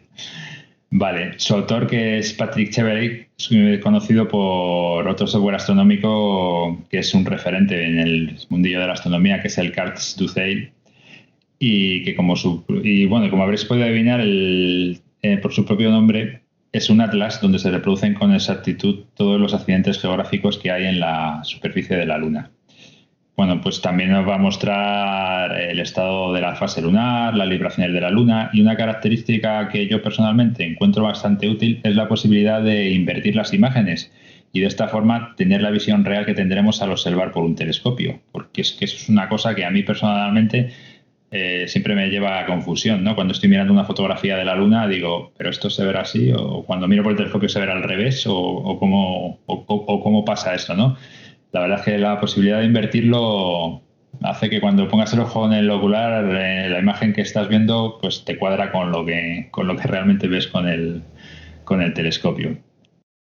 Vale, 0.91 1.33
su 1.37 1.55
autor 1.55 1.87
que 1.87 2.19
es 2.19 2.31
Patrick 2.33 2.69
Cheverick, 2.71 3.27
es 3.37 3.79
conocido 3.81 4.29
por 4.29 5.05
otro 5.05 5.27
software 5.27 5.55
astronómico 5.55 6.85
que 6.89 6.99
es 6.99 7.13
un 7.13 7.25
referente 7.25 7.85
en 7.85 7.99
el 7.99 8.37
mundillo 8.49 8.79
de 8.79 8.87
la 8.87 8.93
astronomía, 8.93 9.41
que 9.41 9.49
es 9.49 9.57
el 9.57 9.73
CARTS 9.73 10.15
Duceil, 10.17 10.71
y 11.59 12.03
que 12.03 12.15
como 12.15 12.37
su 12.37 12.63
y 12.81 13.05
bueno, 13.07 13.29
como 13.29 13.43
habréis 13.43 13.65
podido 13.65 13.85
adivinar, 13.87 14.21
el, 14.21 15.01
eh, 15.21 15.37
por 15.37 15.51
su 15.51 15.65
propio 15.65 15.91
nombre 15.91 16.44
es 16.75 16.89
un 16.89 16.99
atlas 16.99 17.39
donde 17.39 17.57
se 17.57 17.71
reproducen 17.71 18.15
con 18.15 18.33
exactitud 18.33 19.05
todos 19.15 19.39
los 19.39 19.53
accidentes 19.53 19.97
geográficos 19.97 20.57
que 20.57 20.71
hay 20.71 20.85
en 20.85 20.99
la 20.99 21.39
superficie 21.43 21.95
de 21.95 22.05
la 22.05 22.17
Luna. 22.17 22.51
Bueno, 23.37 23.61
pues 23.61 23.81
también 23.81 24.11
nos 24.11 24.27
va 24.27 24.35
a 24.35 24.39
mostrar 24.39 25.57
el 25.57 25.79
estado 25.79 26.33
de 26.33 26.41
la 26.41 26.55
fase 26.55 26.81
lunar, 26.81 27.33
las 27.33 27.47
libraciones 27.47 27.93
de 27.93 28.01
la 28.01 28.09
luna 28.09 28.49
y 28.53 28.61
una 28.61 28.77
característica 28.77 29.67
que 29.69 29.87
yo 29.87 30.01
personalmente 30.01 30.65
encuentro 30.65 31.03
bastante 31.03 31.49
útil 31.49 31.81
es 31.83 31.95
la 31.95 32.07
posibilidad 32.07 32.61
de 32.61 32.91
invertir 32.91 33.35
las 33.35 33.53
imágenes 33.53 34.11
y 34.53 34.61
de 34.61 34.67
esta 34.67 34.87
forma 34.87 35.33
tener 35.35 35.61
la 35.61 35.71
visión 35.71 36.05
real 36.05 36.25
que 36.25 36.33
tendremos 36.33 36.81
al 36.81 36.91
observar 36.91 37.31
por 37.31 37.43
un 37.43 37.55
telescopio, 37.55 38.21
porque 38.31 38.61
es 38.61 38.71
que 38.71 38.85
eso 38.85 38.95
es 38.95 39.09
una 39.09 39.27
cosa 39.27 39.53
que 39.53 39.65
a 39.65 39.71
mí 39.71 39.83
personalmente 39.83 40.71
eh, 41.35 41.67
siempre 41.67 41.95
me 41.95 42.09
lleva 42.09 42.39
a 42.39 42.45
confusión, 42.45 43.03
¿no? 43.03 43.15
Cuando 43.15 43.33
estoy 43.33 43.49
mirando 43.49 43.73
una 43.73 43.83
fotografía 43.83 44.37
de 44.37 44.45
la 44.45 44.55
luna 44.55 44.87
digo, 44.87 45.33
pero 45.37 45.49
esto 45.49 45.69
se 45.69 45.85
verá 45.85 46.01
así, 46.01 46.31
o 46.31 46.63
cuando 46.63 46.87
miro 46.87 47.03
por 47.03 47.11
el 47.11 47.17
telescopio 47.17 47.49
se 47.49 47.59
verá 47.59 47.73
al 47.73 47.83
revés, 47.83 48.25
o, 48.27 48.77
cómo, 48.79 49.39
o 49.45 50.03
cómo 50.03 50.23
pasa 50.25 50.53
esto, 50.53 50.75
¿no? 50.75 50.95
la 51.55 51.61
verdad 51.61 51.79
es 51.79 51.85
que 51.85 51.97
la 51.97 52.19
posibilidad 52.19 52.59
de 52.59 52.65
invertirlo 52.65 53.81
hace 54.23 54.49
que 54.49 54.59
cuando 54.59 54.89
pongas 54.89 55.13
el 55.13 55.21
ojo 55.21 55.45
en 55.45 55.53
el 55.53 55.69
ocular, 55.69 56.25
eh, 56.35 56.69
la 56.69 56.79
imagen 56.79 57.13
que 57.13 57.21
estás 57.21 57.47
viendo, 57.47 57.97
pues 58.01 58.25
te 58.25 58.37
cuadra 58.37 58.73
con 58.73 58.91
lo 58.91 59.05
que, 59.05 59.47
con 59.51 59.65
lo 59.65 59.77
que 59.77 59.87
realmente 59.87 60.27
ves 60.27 60.47
con 60.47 60.67
el, 60.67 61.01
con 61.63 61.81
el 61.81 61.93
telescopio. 61.93 62.57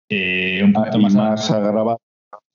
Eh, 0.09 0.61
un 0.63 0.71
poquito 0.71 0.99
más, 0.99 1.13
más 1.13 1.51
agravado 1.51 1.99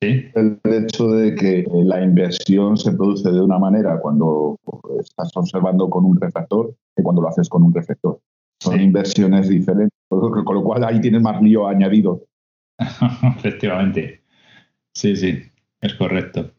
el 0.01 0.61
hecho 0.65 1.09
de 1.09 1.35
que 1.35 1.65
la 1.73 2.03
inversión 2.03 2.77
se 2.77 2.93
produce 2.93 3.31
de 3.31 3.41
una 3.41 3.59
manera 3.59 3.99
cuando 4.01 4.59
estás 5.01 5.31
observando 5.37 5.89
con 5.89 6.05
un 6.05 6.21
refractor 6.21 6.75
que 6.95 7.03
cuando 7.03 7.23
lo 7.23 7.29
haces 7.29 7.49
con 7.49 7.63
un 7.63 7.75
reflector. 7.75 8.21
Son 8.61 8.81
inversiones 8.81 9.49
diferentes, 9.49 9.99
con 10.09 10.55
lo 10.55 10.63
cual 10.63 10.85
ahí 10.85 11.01
tienes 11.01 11.23
más 11.23 11.41
lío 11.43 11.67
añadido. 11.67 12.23
Efectivamente. 13.39 14.23
Sí, 14.95 15.15
sí. 15.17 15.43
Es 15.81 15.95
correcto. 15.95 16.53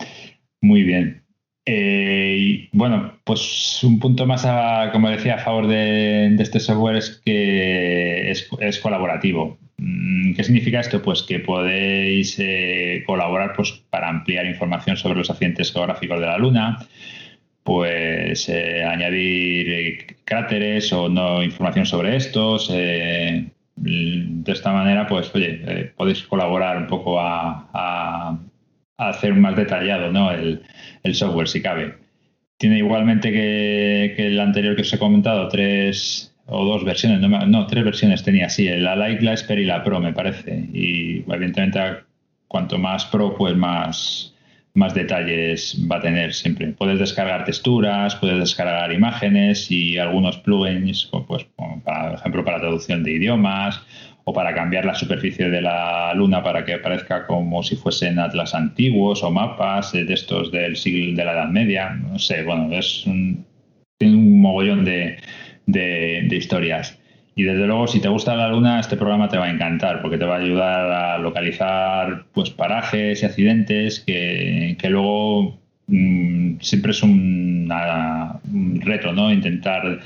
Muy 0.62 0.84
bien. 0.84 1.24
Eh, 1.66 2.70
bueno, 2.72 3.20
pues 3.26 3.84
un 3.84 4.00
punto 4.00 4.26
más, 4.26 4.46
a, 4.46 4.90
como 4.94 5.10
decía, 5.10 5.36
a 5.36 5.40
favor 5.40 5.68
de, 5.68 6.34
este 6.36 6.60
software 6.60 6.96
es 6.96 7.22
que 7.26 8.32
es, 8.32 8.80
colaborativo. 8.80 9.58
Mm, 9.78 10.34
¿Qué 10.34 10.44
significa 10.44 10.80
esto? 10.80 11.02
Pues 11.02 11.24
que 11.24 11.40
podéis 11.40 12.38
eh, 12.40 13.04
colaborar 13.06 13.54
pues, 13.56 13.72
para 13.90 14.10
ampliar 14.10 14.46
información 14.46 14.98
sobre 14.98 15.18
los 15.20 15.30
accidentes 15.30 15.72
geográficos 15.72 16.20
de 16.20 16.26
la 16.26 16.38
Luna, 16.38 16.80
pues 17.64 18.50
eh, 18.50 18.84
añadir 18.84 20.18
cráteres 20.26 20.92
o 20.94 21.10
no 21.10 21.44
información 21.44 21.86
sobre 21.86 22.16
estos. 22.16 22.70
de 22.70 23.52
esta 24.52 24.72
manera, 24.72 25.08
pues, 25.08 25.34
oye, 25.36 25.94
podéis 25.96 26.24
colaborar 26.24 26.78
un 26.78 26.88
poco 26.88 27.20
a 27.20 28.40
hacer 28.98 29.34
más 29.36 29.56
detallado 29.56 30.12
¿no? 30.12 30.32
el, 30.32 30.62
software, 31.14 31.48
si 31.48 31.62
cabe. 31.62 31.96
Tiene 32.58 32.80
igualmente 32.80 33.32
que, 33.32 34.16
el 34.18 34.40
anterior 34.40 34.76
que 34.76 34.82
os 34.82 34.94
he 34.94 35.00
comentado, 35.00 35.48
tres 35.48 36.36
o 36.48 36.66
dos 36.66 36.84
versiones, 36.84 37.20
no, 37.20 37.68
tres 37.68 37.84
versiones 37.84 38.24
tenía, 38.24 38.50
sí, 38.50 38.68
la 38.70 38.96
Lite, 38.96 39.24
la 39.24 39.34
Esper 39.34 39.60
y 39.60 39.66
la 39.66 39.84
Pro, 39.84 40.00
me 40.00 40.14
parece. 40.14 40.68
Y 40.74 41.24
evidentemente, 41.30 41.80
cuanto 42.48 42.78
más 42.78 43.06
Pro, 43.06 43.36
pues 43.36 43.56
más, 43.56 44.34
más 44.74 44.94
detalles 44.94 45.78
va 45.92 45.98
a 45.98 46.02
tener 46.02 46.34
siempre. 46.34 46.68
Puedes 46.70 47.00
descargar 47.00 47.44
texturas, 47.44 48.16
puedes 48.16 48.40
descargar 48.40 48.94
imágenes 48.94 49.70
y 49.70 49.98
algunos 49.98 50.38
plugins, 50.38 51.10
pues, 51.28 51.44
por 51.44 52.14
ejemplo, 52.14 52.46
para 52.46 52.60
traducción 52.60 53.04
de 53.04 53.12
idiomas 53.12 53.82
o 54.24 54.34
para 54.34 54.54
cambiar 54.54 54.86
la 54.86 54.96
superficie 54.96 55.50
de 55.50 55.62
la 55.62 56.14
Luna 56.14 56.44
para 56.44 56.64
que 56.64 56.78
parezca 56.78 57.26
como 57.28 57.64
si 57.64 57.76
fuesen 57.76 58.20
atlas 58.20 58.54
antiguos 58.54 59.24
o 59.24 59.32
mapas 59.32 59.94
de 59.94 60.14
estos 60.14 60.52
del 60.52 60.76
siglo 60.76 61.16
de 61.16 61.26
la 61.26 61.34
Edad 61.34 61.50
Media. 61.50 61.90
No 61.90 62.20
sé, 62.20 62.44
bueno, 62.44 62.72
es 62.74 63.06
un, 63.06 63.46
tiene 63.98 64.16
un 64.16 64.42
mogollón 64.42 64.86
de, 64.86 65.18
de, 65.68 66.28
historias. 66.32 66.98
Y 67.36 67.44
desde 67.44 67.68
luego, 67.68 67.86
si 67.86 68.00
te 68.00 68.08
gusta 68.08 68.36
la 68.36 68.50
Luna, 68.50 68.80
este 68.80 68.98
programa 68.98 69.30
te 69.30 69.38
va 69.38 69.46
a 69.46 69.52
encantar 69.52 70.02
porque 70.02 70.18
te 70.18 70.26
va 70.26 70.38
a 70.38 70.40
ayudar 70.40 70.92
a 70.92 71.18
localizar 71.20 72.26
pues 72.34 72.50
parajes 72.50 73.22
y 73.22 73.26
accidentes 73.28 74.00
que, 74.00 74.76
que 74.80 74.90
luego 74.90 75.60
mm, 75.86 76.56
siempre 76.62 76.92
es 76.92 77.04
un, 77.04 77.72
un 78.52 78.82
reto, 78.82 79.14
¿no? 79.14 79.32
Intentar 79.32 80.00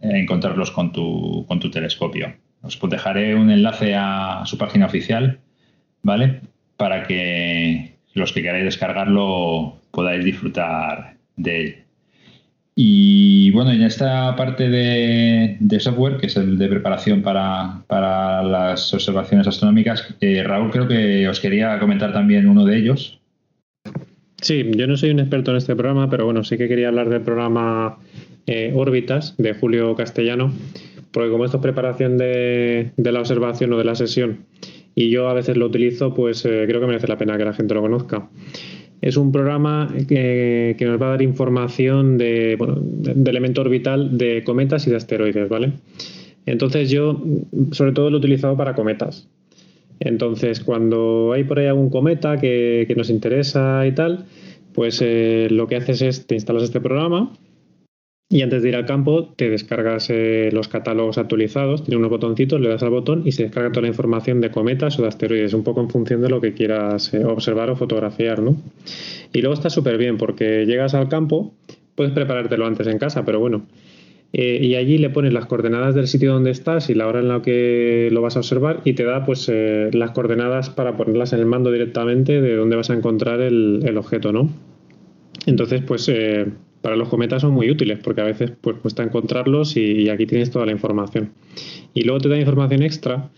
encontrarlos 0.00 0.70
con 0.70 0.92
tu, 0.92 1.44
con 1.48 1.58
tu 1.58 1.70
telescopio. 1.70 2.34
Os 2.62 2.78
dejaré 2.88 3.34
un 3.34 3.50
enlace 3.50 3.94
a 3.96 4.42
su 4.44 4.58
página 4.58 4.86
oficial, 4.86 5.40
¿vale? 6.02 6.40
Para 6.76 7.04
que 7.04 7.96
los 8.14 8.32
que 8.32 8.42
queráis 8.42 8.64
descargarlo 8.64 9.76
podáis 9.90 10.24
disfrutar 10.24 11.16
de 11.36 11.60
él. 11.60 11.85
Y 12.78 13.50
bueno, 13.52 13.72
en 13.72 13.82
esta 13.82 14.36
parte 14.36 14.68
de, 14.68 15.80
software, 15.80 16.18
que 16.18 16.26
es 16.26 16.36
el 16.36 16.58
de 16.58 16.68
preparación 16.68 17.22
para, 17.22 17.82
las 18.42 18.92
observaciones 18.92 19.48
astronómicas, 19.48 20.14
eh, 20.20 20.44
Raúl, 20.44 20.70
creo 20.70 20.86
que 20.86 21.26
os 21.26 21.40
quería 21.40 21.78
comentar 21.78 22.12
también 22.12 22.46
uno 22.46 22.64
de 22.64 22.76
ellos. 22.76 23.18
Sí, 24.42 24.70
yo 24.76 24.86
no 24.86 24.96
soy 24.98 25.10
un 25.10 25.20
experto 25.20 25.52
en 25.52 25.56
este 25.56 25.74
programa, 25.74 26.10
pero 26.10 26.26
bueno, 26.26 26.44
sí 26.44 26.58
que 26.58 26.68
quería 26.68 26.88
hablar 26.88 27.08
del 27.08 27.22
programa 27.22 27.98
eh, 28.46 28.72
Órbitas 28.74 29.34
de 29.38 29.54
Julio 29.54 29.96
Castellano 29.96 30.52
porque 31.16 31.30
como 31.30 31.46
esto 31.46 31.56
es 31.56 31.62
preparación 31.62 32.18
de, 32.18 32.92
la 32.98 33.20
observación 33.20 33.72
o 33.72 33.78
de 33.78 33.84
la 33.84 33.94
sesión 33.94 34.44
y 34.94 35.08
yo 35.08 35.30
a 35.30 35.32
veces 35.32 35.56
lo 35.56 35.64
utilizo, 35.64 36.12
pues 36.12 36.44
eh, 36.44 36.64
creo 36.68 36.78
que 36.78 36.86
merece 36.86 37.06
la 37.06 37.16
pena 37.16 37.38
que 37.38 37.44
la 37.46 37.54
gente 37.54 37.72
lo 37.72 37.80
conozca. 37.80 38.28
Es 39.00 39.16
un 39.16 39.32
programa 39.32 39.92
que, 40.08 40.76
nos 40.80 41.00
va 41.00 41.08
a 41.08 41.10
dar 41.10 41.22
información 41.22 42.18
de, 42.18 42.56
bueno, 42.56 42.76
de, 42.80 43.30
elemento 43.30 43.60
orbital 43.60 44.16
de 44.16 44.42
cometas 44.44 44.86
y 44.86 44.90
de 44.90 44.96
asteroides, 44.96 45.48
¿vale? 45.48 45.72
Entonces 46.46 46.90
yo 46.90 47.22
sobre 47.72 47.92
todo 47.92 48.10
lo 48.10 48.16
he 48.16 48.20
utilizado 48.20 48.56
para 48.56 48.74
cometas. 48.74 49.28
Entonces 50.00 50.60
cuando 50.60 51.32
hay 51.32 51.44
por 51.44 51.58
ahí 51.58 51.66
algún 51.66 51.90
cometa 51.90 52.38
que, 52.38 52.92
nos 52.96 53.10
interesa 53.10 53.86
y 53.86 53.92
tal, 53.92 54.26
pues 54.72 55.00
eh, 55.02 55.48
lo 55.50 55.66
que 55.66 55.76
haces 55.76 56.02
es 56.02 56.26
te 56.26 56.34
instalas 56.34 56.64
este 56.64 56.80
programa 56.80 57.32
y 58.28 58.42
antes 58.42 58.62
de 58.62 58.70
ir 58.70 58.76
al 58.76 58.86
campo, 58.86 59.32
te 59.36 59.48
descargas 59.48 60.10
eh, 60.10 60.50
los 60.52 60.66
catálogos 60.66 61.16
actualizados, 61.16 61.84
tiene 61.84 61.98
unos 61.98 62.10
botoncitos, 62.10 62.60
le 62.60 62.68
das 62.68 62.82
al 62.82 62.90
botón 62.90 63.22
y 63.24 63.30
se 63.30 63.44
descarga 63.44 63.70
toda 63.70 63.82
la 63.82 63.88
información 63.88 64.40
de 64.40 64.50
cometas 64.50 64.98
o 64.98 65.02
de 65.02 65.08
asteroides, 65.08 65.54
un 65.54 65.62
poco 65.62 65.80
en 65.80 65.88
función 65.88 66.22
de 66.22 66.28
lo 66.28 66.40
que 66.40 66.52
quieras 66.52 67.14
eh, 67.14 67.24
observar 67.24 67.70
o 67.70 67.76
fotografiar, 67.76 68.42
¿no? 68.42 68.56
Y 69.32 69.42
luego 69.42 69.54
está 69.54 69.70
súper 69.70 69.96
bien 69.96 70.18
porque 70.18 70.66
llegas 70.66 70.94
al 70.94 71.08
campo, 71.08 71.54
puedes 71.94 72.12
preparártelo 72.12 72.66
antes 72.66 72.88
en 72.88 72.98
casa, 72.98 73.24
pero 73.24 73.38
bueno. 73.38 73.64
Eh, 74.32 74.58
y 74.60 74.74
allí 74.74 74.98
le 74.98 75.08
pones 75.08 75.32
las 75.32 75.46
coordenadas 75.46 75.94
del 75.94 76.08
sitio 76.08 76.32
donde 76.32 76.50
estás 76.50 76.90
y 76.90 76.94
la 76.94 77.06
hora 77.06 77.20
en 77.20 77.28
la 77.28 77.42
que 77.42 78.08
lo 78.10 78.22
vas 78.22 78.34
a 78.34 78.40
observar 78.40 78.80
y 78.84 78.94
te 78.94 79.04
da 79.04 79.24
pues 79.24 79.48
las 79.48 80.10
coordenadas 80.10 80.68
para 80.68 80.96
ponerlas 80.96 81.32
en 81.32 81.38
el 81.38 81.46
mando 81.46 81.70
directamente 81.70 82.40
de 82.40 82.56
dónde 82.56 82.74
vas 82.74 82.90
a 82.90 82.94
encontrar 82.94 83.40
el, 83.40 83.82
el 83.86 83.96
objeto, 83.96 84.32
¿no? 84.32 84.50
Entonces, 85.46 85.80
pues 85.86 86.10
para 86.86 86.94
los 86.94 87.08
cometas 87.08 87.42
son 87.42 87.52
muy 87.52 87.68
útiles 87.68 87.98
porque 88.00 88.20
a 88.20 88.24
veces 88.24 88.52
pues 88.60 88.76
cuesta 88.76 89.02
encontrarlos 89.02 89.76
y, 89.76 90.08
aquí 90.08 90.24
tienes 90.24 90.52
toda 90.52 90.66
la 90.66 90.70
información. 90.70 91.32
Y 91.94 92.04
luego 92.04 92.20
te 92.20 92.28
da 92.28 92.38
información 92.38 92.84
extra. 92.84 93.28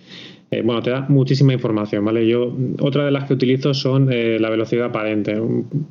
Eh, 0.51 0.61
bueno, 0.61 0.83
te 0.83 0.91
da 0.91 1.07
muchísima 1.09 1.55
información, 1.55 2.05
¿vale? 2.05 2.29
Yo, 2.29 2.55
otra 2.79 3.07
de 3.07 3.11
las 3.11 3.25
que 3.25 3.33
utilizo 3.33 3.73
son 3.73 4.13
eh, 4.13 4.39
la 4.39 4.51
velocidad 4.51 4.89
aparente, 4.89 5.41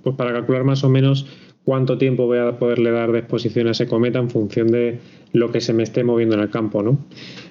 pues 0.04 0.16
para 0.16 0.34
calcular 0.34 0.66
más 0.66 0.84
o 0.84 0.90
menos 0.90 1.26
cuánto 1.64 1.98
tiempo 1.98 2.28
voy 2.28 2.38
a 2.38 2.60
poderle 2.60 2.92
dar 2.92 3.12
de 3.12 3.18
exposición 3.18 3.68
a 3.70 3.72
ese 3.72 3.88
cometa 3.88 4.20
en 4.20 4.30
función 4.30 4.68
de 4.68 5.00
lo 5.34 5.52
que 5.52 5.60
se 5.60 5.74
me 5.74 5.82
esté 5.82 6.04
moviendo 6.04 6.36
en 6.36 6.42
el 6.42 6.52
campo, 6.52 6.84
¿no? 6.84 7.00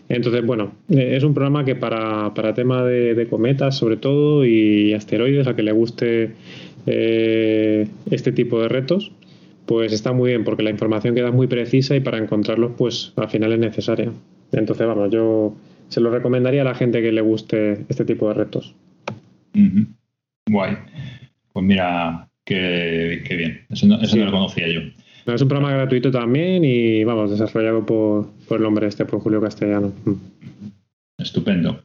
Entonces, 0.08 0.46
bueno, 0.46 0.74
eh, 0.88 1.16
es 1.16 1.24
un 1.24 1.34
programa 1.34 1.64
que 1.64 1.74
para, 1.74 2.32
para 2.32 2.54
tema 2.54 2.84
de, 2.84 3.26
cometas 3.28 3.76
sobre 3.76 3.96
todo 3.96 4.46
y 4.46 4.92
asteroides, 4.92 5.48
a 5.48 5.56
que 5.56 5.64
le 5.64 5.72
guste 5.72 6.36
este 6.86 8.30
tipo 8.30 8.60
de 8.60 8.68
retos, 8.68 9.10
pues 9.66 9.92
está 9.92 10.12
muy 10.12 10.30
bien 10.30 10.44
porque 10.44 10.62
la 10.62 10.70
información 10.70 11.14
queda 11.14 11.30
muy 11.30 11.46
precisa 11.46 11.96
y 11.96 12.00
para 12.00 12.18
encontrarlos, 12.18 12.72
pues 12.76 13.12
al 13.16 13.28
final 13.28 13.52
es 13.52 13.58
necesaria. 13.58 14.12
Entonces, 14.52 14.86
vamos, 14.86 15.10
yo 15.10 15.54
se 15.88 16.00
lo 16.00 16.10
recomendaría 16.10 16.62
a 16.62 16.64
la 16.64 16.74
gente 16.74 17.02
que 17.02 17.12
le 17.12 17.20
guste 17.20 17.84
este 17.88 18.04
tipo 18.04 18.28
de 18.28 18.34
retos. 18.34 18.74
Guay. 20.48 20.76
Pues 21.52 21.64
mira, 21.64 22.28
qué, 22.44 23.22
bien. 23.28 23.66
Eso, 23.70 23.86
no, 23.86 24.00
eso 24.00 24.16
no 24.16 24.26
lo 24.26 24.30
conocía 24.30 24.68
yo. 24.68 24.80
Es 25.26 25.42
un 25.42 25.48
programa 25.48 25.74
gratuito 25.74 26.10
también 26.10 26.64
y 26.64 27.02
vamos, 27.02 27.30
desarrollado 27.30 27.84
por, 27.84 28.28
el 28.50 28.64
hombre 28.64 28.86
este, 28.86 29.04
por 29.04 29.20
Julio 29.20 29.40
Castellano. 29.40 29.92
Mm. 30.04 30.12
Estupendo. 31.18 31.82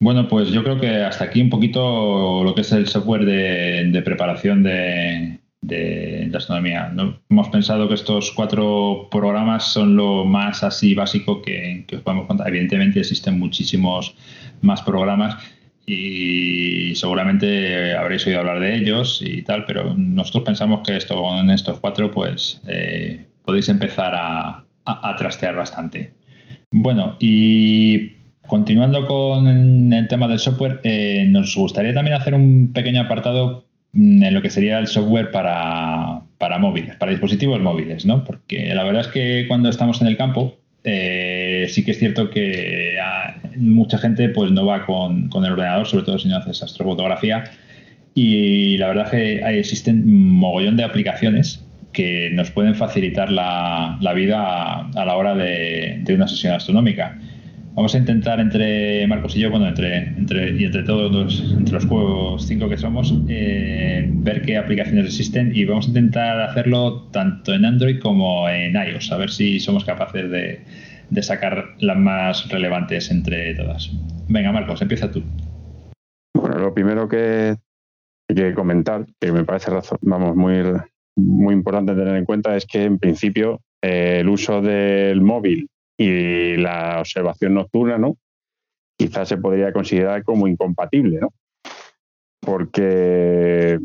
Bueno, 0.00 0.28
pues 0.28 0.50
yo 0.50 0.62
creo 0.62 0.80
que 0.80 0.88
hasta 0.88 1.24
aquí 1.24 1.40
un 1.40 1.50
poquito 1.50 2.42
lo 2.44 2.54
que 2.54 2.62
es 2.62 2.72
el 2.72 2.86
software 2.86 3.24
de, 3.24 4.02
preparación 4.02 4.62
de, 4.62 5.38
de, 5.60 6.30
astronomía. 6.34 6.92
Hemos 7.30 7.48
pensado 7.48 7.88
que 7.88 7.94
estos 7.94 8.30
cuatro 8.32 9.08
programas 9.10 9.72
son 9.72 9.96
lo 9.96 10.24
más 10.24 10.62
así 10.62 10.94
básico 10.94 11.42
que, 11.42 11.84
que 11.86 11.96
os 11.96 12.02
podemos 12.02 12.26
contar. 12.26 12.48
Evidentemente 12.48 13.00
existen 13.00 13.38
muchísimos 13.38 14.14
más 14.60 14.82
programas 14.82 15.36
y 15.88 16.94
seguramente 16.96 17.96
habréis 17.96 18.26
oído 18.26 18.40
hablar 18.40 18.60
de 18.60 18.76
ellos 18.76 19.22
y 19.24 19.42
tal, 19.42 19.64
pero 19.64 19.94
nosotros 19.96 20.44
pensamos 20.44 20.86
que 20.86 20.96
esto, 20.96 21.38
en 21.38 21.48
estos 21.48 21.80
cuatro, 21.80 22.10
pues 22.10 22.60
eh, 22.68 23.24
podéis 23.42 23.70
empezar 23.70 24.12
a, 24.14 24.64
trastear 25.16 25.54
bastante. 25.56 26.12
Bueno, 26.70 27.16
y 27.20 28.10
continuando 28.46 29.06
con 29.06 29.46
el 29.92 30.08
tema 30.08 30.28
del 30.28 30.38
software, 30.38 30.80
eh, 30.84 31.26
nos 31.28 31.54
gustaría 31.56 31.94
también 31.94 32.16
hacer 32.16 32.34
un 32.34 32.72
pequeño 32.72 33.02
apartado 33.02 33.67
en 33.94 34.34
lo 34.34 34.42
que 34.42 34.50
sería 34.50 34.78
el 34.78 34.86
software 34.86 35.30
para, 35.30 36.22
para 36.38 36.58
móviles, 36.58 36.96
para 36.96 37.10
dispositivos 37.10 37.60
móviles, 37.60 38.06
¿no? 38.06 38.24
Porque 38.24 38.74
la 38.74 38.84
verdad 38.84 39.02
es 39.02 39.08
que 39.08 39.46
cuando 39.48 39.68
estamos 39.68 40.00
en 40.00 40.08
el 40.08 40.16
campo, 40.16 40.58
eh, 40.84 41.66
sí 41.68 41.84
que 41.84 41.90
es 41.90 41.98
cierto 41.98 42.30
que 42.30 42.96
ah, 43.02 43.36
mucha 43.56 43.98
gente 43.98 44.28
pues 44.28 44.50
no 44.50 44.64
va 44.64 44.86
con, 44.86 45.28
el 45.34 45.52
ordenador, 45.52 45.86
sobre 45.86 46.04
todo 46.04 46.18
si 46.18 46.28
no 46.28 46.36
haces 46.36 46.62
astrofotografía. 46.62 47.44
Y 48.14 48.78
la 48.78 48.88
verdad 48.88 49.04
es 49.06 49.10
que 49.10 49.58
existen 49.58 50.10
mogollón 50.10 50.76
de 50.76 50.84
aplicaciones 50.84 51.64
que 51.92 52.30
nos 52.32 52.50
pueden 52.50 52.74
facilitar 52.74 53.30
la, 53.30 53.98
vida 54.14 54.88
a, 54.94 55.04
la 55.04 55.16
hora 55.16 55.34
de, 55.34 56.02
una 56.08 56.28
sesión 56.28 56.54
astronómica. 56.54 57.18
Vamos 57.74 57.94
a 57.94 57.98
intentar 57.98 58.40
entre 58.40 59.06
Marcos 59.06 59.36
y 59.36 59.40
yo, 59.40 59.50
bueno, 59.50 59.68
entre, 59.68 60.08
entre, 60.08 60.50
y 60.50 60.64
entre 60.64 60.82
todos 60.82 61.12
los, 61.12 61.52
entre 61.56 61.74
los 61.74 61.86
juegos 61.86 62.44
cinco 62.44 62.68
que 62.68 62.76
somos, 62.76 63.14
eh, 63.28 64.08
ver 64.14 64.42
qué 64.42 64.56
aplicaciones 64.56 65.06
existen 65.06 65.52
y 65.54 65.64
vamos 65.64 65.86
a 65.86 65.88
intentar 65.90 66.40
hacerlo 66.40 67.08
tanto 67.12 67.54
en 67.54 67.64
Android 67.64 68.00
como 68.00 68.48
en 68.48 68.74
iOS, 68.74 69.12
a 69.12 69.16
ver 69.16 69.30
si 69.30 69.60
somos 69.60 69.84
capaces 69.84 70.28
de, 70.28 71.22
sacar 71.22 71.76
las 71.78 71.96
más 71.96 72.48
relevantes 72.48 73.10
entre 73.10 73.54
todas. 73.54 73.90
Venga, 74.28 74.50
Marcos, 74.50 74.82
empieza 74.82 75.10
tú. 75.10 75.22
Bueno, 76.34 76.58
lo 76.58 76.74
primero 76.74 77.08
que 77.08 77.54
hay 78.28 78.34
que 78.34 78.54
comentar, 78.54 79.06
que 79.20 79.30
me 79.30 79.44
parece 79.44 79.70
vamos, 80.00 80.34
muy, 80.34 80.64
muy 81.16 81.54
importante 81.54 81.94
tener 81.94 82.16
en 82.16 82.24
cuenta, 82.24 82.56
es 82.56 82.66
que 82.66 82.84
en 82.84 82.98
principio 82.98 83.60
eh, 83.82 84.18
el 84.20 84.28
uso 84.28 84.60
del 84.60 85.20
móvil 85.20 85.68
y 85.98 86.56
la 86.56 87.00
observación 87.00 87.54
nocturna, 87.54 87.98
¿no? 87.98 88.16
Quizás 88.96 89.28
se 89.28 89.36
podría 89.36 89.72
considerar 89.72 90.22
como 90.22 90.46
incompatible, 90.46 91.18
¿no? 91.20 91.34
Porque 92.40 93.78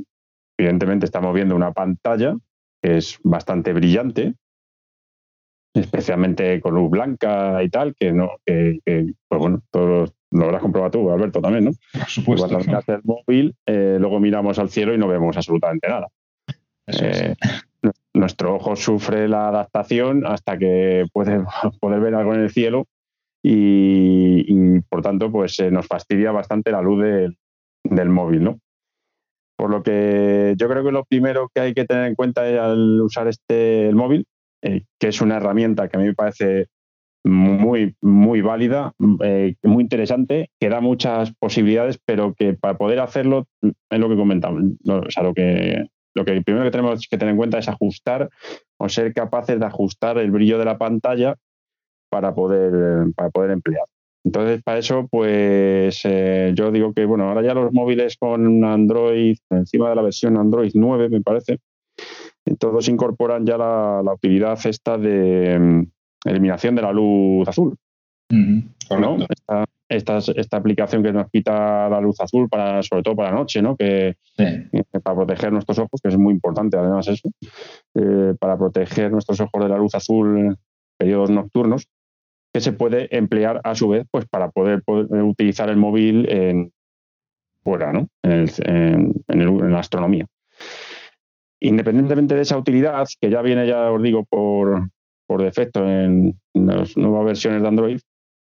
evidentemente 0.58 1.06
estamos 1.06 1.34
viendo 1.34 1.56
una 1.56 1.72
pantalla 1.72 2.36
que 2.82 2.98
es 2.98 3.20
bastante 3.24 3.74
brillante, 3.74 4.36
especialmente 5.76 6.62
con 6.62 6.76
luz 6.76 6.92
blanca 6.92 7.64
y 7.64 7.70
tal, 7.70 7.96
que 7.96 8.12
no, 8.12 8.32
que, 8.46 8.80
pues 8.86 9.40
bueno, 9.40 9.62
todos 9.72 10.14
lo 10.32 10.46
habrás 10.46 10.62
comprobado 10.62 10.92
tú, 10.92 11.12
Alberto, 11.12 11.42
también, 11.42 11.66
¿no? 11.66 11.72
Por 11.94 12.10
supuesto. 12.10 12.48
Cuando 12.48 12.84
el 12.88 13.02
móvil, 13.04 13.56
eh, 13.66 13.98
luego 14.00 14.20
miramos 14.20 14.60
al 14.60 14.70
cielo 14.70 14.94
y 14.94 14.98
no 14.98 15.08
vemos 15.08 15.36
absolutamente 15.38 15.88
nada. 15.88 16.08
Eso 16.88 17.06
es. 17.06 17.38
Eh, 18.14 18.20
nuestro 18.20 18.56
ojo 18.56 18.76
sufre 18.76 19.28
la 19.28 19.50
adaptación 19.50 20.26
hasta 20.26 20.58
que 20.58 21.06
puede 21.12 21.44
poder 21.80 22.00
ver 22.00 22.16
algo 22.16 22.34
en 22.34 22.42
el 22.42 22.50
cielo 22.50 22.86
y, 23.46 24.80
por 24.90 25.02
tanto 25.02 25.32
pues 25.32 25.60
nos 25.72 25.88
fastidia 25.88 26.32
bastante 26.32 26.72
la 26.72 26.82
luz 26.82 27.04
del 27.84 28.10
móvil, 28.10 28.44
¿no? 28.44 28.60
Por 29.58 29.70
lo 29.70 29.84
que 29.84 30.56
yo 30.58 30.70
creo 30.70 30.84
que 30.84 30.92
lo 30.92 31.06
primero 31.06 31.50
que 31.54 31.62
hay 31.62 31.74
que 31.74 31.86
tener 31.86 32.08
en 32.08 32.16
cuenta 32.16 32.42
al 32.42 33.02
usar 33.02 33.28
este 33.28 33.88
el 33.88 33.96
móvil, 33.96 34.26
eh, 34.62 34.84
que 35.00 35.10
es 35.10 35.22
una 35.22 35.38
herramienta 35.38 35.88
que 35.90 35.98
a 35.98 36.00
mí 36.00 36.08
me 36.08 36.16
parece 36.16 36.68
muy, 37.26 37.96
muy 38.02 38.42
válida, 38.42 38.94
eh, 39.24 39.56
muy 39.64 39.84
interesante, 39.84 40.50
que 40.60 40.70
da 40.70 40.82
muchas 40.82 41.34
posibilidades, 41.40 42.00
pero 42.06 42.34
que 42.34 42.54
para 42.54 42.78
poder 42.78 43.00
hacerlo 43.00 43.48
es 43.62 44.00
lo 44.00 44.10
que 44.10 44.16
comentamos, 44.16 44.64
o 44.88 45.10
sea, 45.10 45.24
lo 45.24 45.34
que 45.34 45.88
lo 46.16 46.26
que 46.26 46.42
primero 46.42 46.66
que 46.66 46.72
tenemos 46.72 47.08
que 47.08 47.18
tener 47.18 47.32
en 47.32 47.38
cuenta 47.38 47.58
es 47.58 47.68
ajustar 47.68 48.30
o 48.78 48.90
ser 48.90 49.14
capaces 49.14 49.60
de 49.60 49.66
ajustar 49.66 50.18
el 50.18 50.32
brillo 50.32 50.58
de 50.58 50.66
la 50.66 50.78
pantalla 50.78 51.36
para 52.10 52.34
poder, 52.34 53.12
para 53.16 53.30
poder 53.30 53.52
emplear. 53.52 53.86
Entonces, 54.26 54.64
para 54.64 54.78
eso, 54.78 55.08
pues 55.10 56.00
eh, 56.06 56.54
yo 56.56 56.72
digo 56.72 56.94
que, 56.94 57.06
bueno, 57.06 57.28
ahora 57.28 57.42
ya 57.42 57.54
los 57.54 57.74
móviles 57.74 58.16
con 58.18 58.64
Android, 58.64 59.38
encima 59.50 59.90
de 59.90 59.96
la 59.96 60.02
versión 60.02 60.38
Android 60.38 60.72
9, 60.74 61.10
me 61.10 61.22
parece, 61.22 61.60
todos 62.58 62.88
incorporan 62.88 63.46
ya 63.46 63.58
la, 63.58 64.02
utilidad 64.14 64.58
esta 64.66 64.98
de 64.98 65.60
mm, 65.60 66.30
eliminación 66.30 66.76
de 66.76 66.82
la 66.82 66.94
luz 66.94 67.48
azul. 67.48 67.76
¿no? 68.30 69.18
Esta, 69.96 70.18
esta, 70.18 70.58
aplicación 70.58 71.04
que 71.04 71.14
nos 71.14 71.30
quita 71.30 71.90
la 71.90 72.02
luz 72.02 72.20
azul, 72.20 72.50
para, 72.50 72.82
sobre 72.84 73.04
todo 73.04 73.16
para 73.16 73.32
la 73.32 73.38
noche, 73.38 73.62
¿no? 73.62 73.76
que, 73.76 74.16
para 75.04 75.16
proteger 75.16 75.52
nuestros 75.52 75.80
ojos, 75.80 76.02
que 76.02 76.10
es 76.10 76.18
muy 76.18 76.34
importante 76.34 76.78
además 76.78 77.08
eso, 77.08 77.30
eh, 77.96 78.34
para 78.40 78.58
proteger 78.58 79.12
nuestros 79.12 79.40
ojos 79.40 79.64
de 79.64 79.70
la 79.70 79.78
luz 79.78 79.96
azul 79.96 80.38
en 80.38 80.58
periodos 80.98 81.30
nocturnos, 81.30 81.88
que 82.54 82.62
se 82.62 82.74
puede 82.74 83.16
emplear 83.16 83.62
a 83.64 83.76
su 83.76 83.90
vez 83.90 84.06
pues, 84.12 84.26
para 84.28 84.50
poder, 84.50 84.84
utilizar 84.88 85.70
el 85.70 85.78
móvil 85.78 86.30
en, 86.30 86.72
fuera, 87.64 87.92
¿no? 87.92 88.08
en, 88.24 89.14
en, 89.28 89.72
la 89.72 89.80
astronomía. 89.80 90.26
Independientemente 91.60 92.36
de 92.36 92.42
esa 92.42 92.58
utilidad, 92.58 93.08
que 93.20 93.30
ya 93.30 93.42
viene, 93.42 93.66
ya 93.66 93.92
os 93.92 94.04
digo, 94.04 94.26
por, 94.26 94.90
por 95.26 95.42
defecto 95.42 95.88
en 95.88 96.40
las 96.54 96.98
nuevas 96.98 97.26
versiones 97.26 97.62
de 97.62 97.68
Android, 97.68 98.00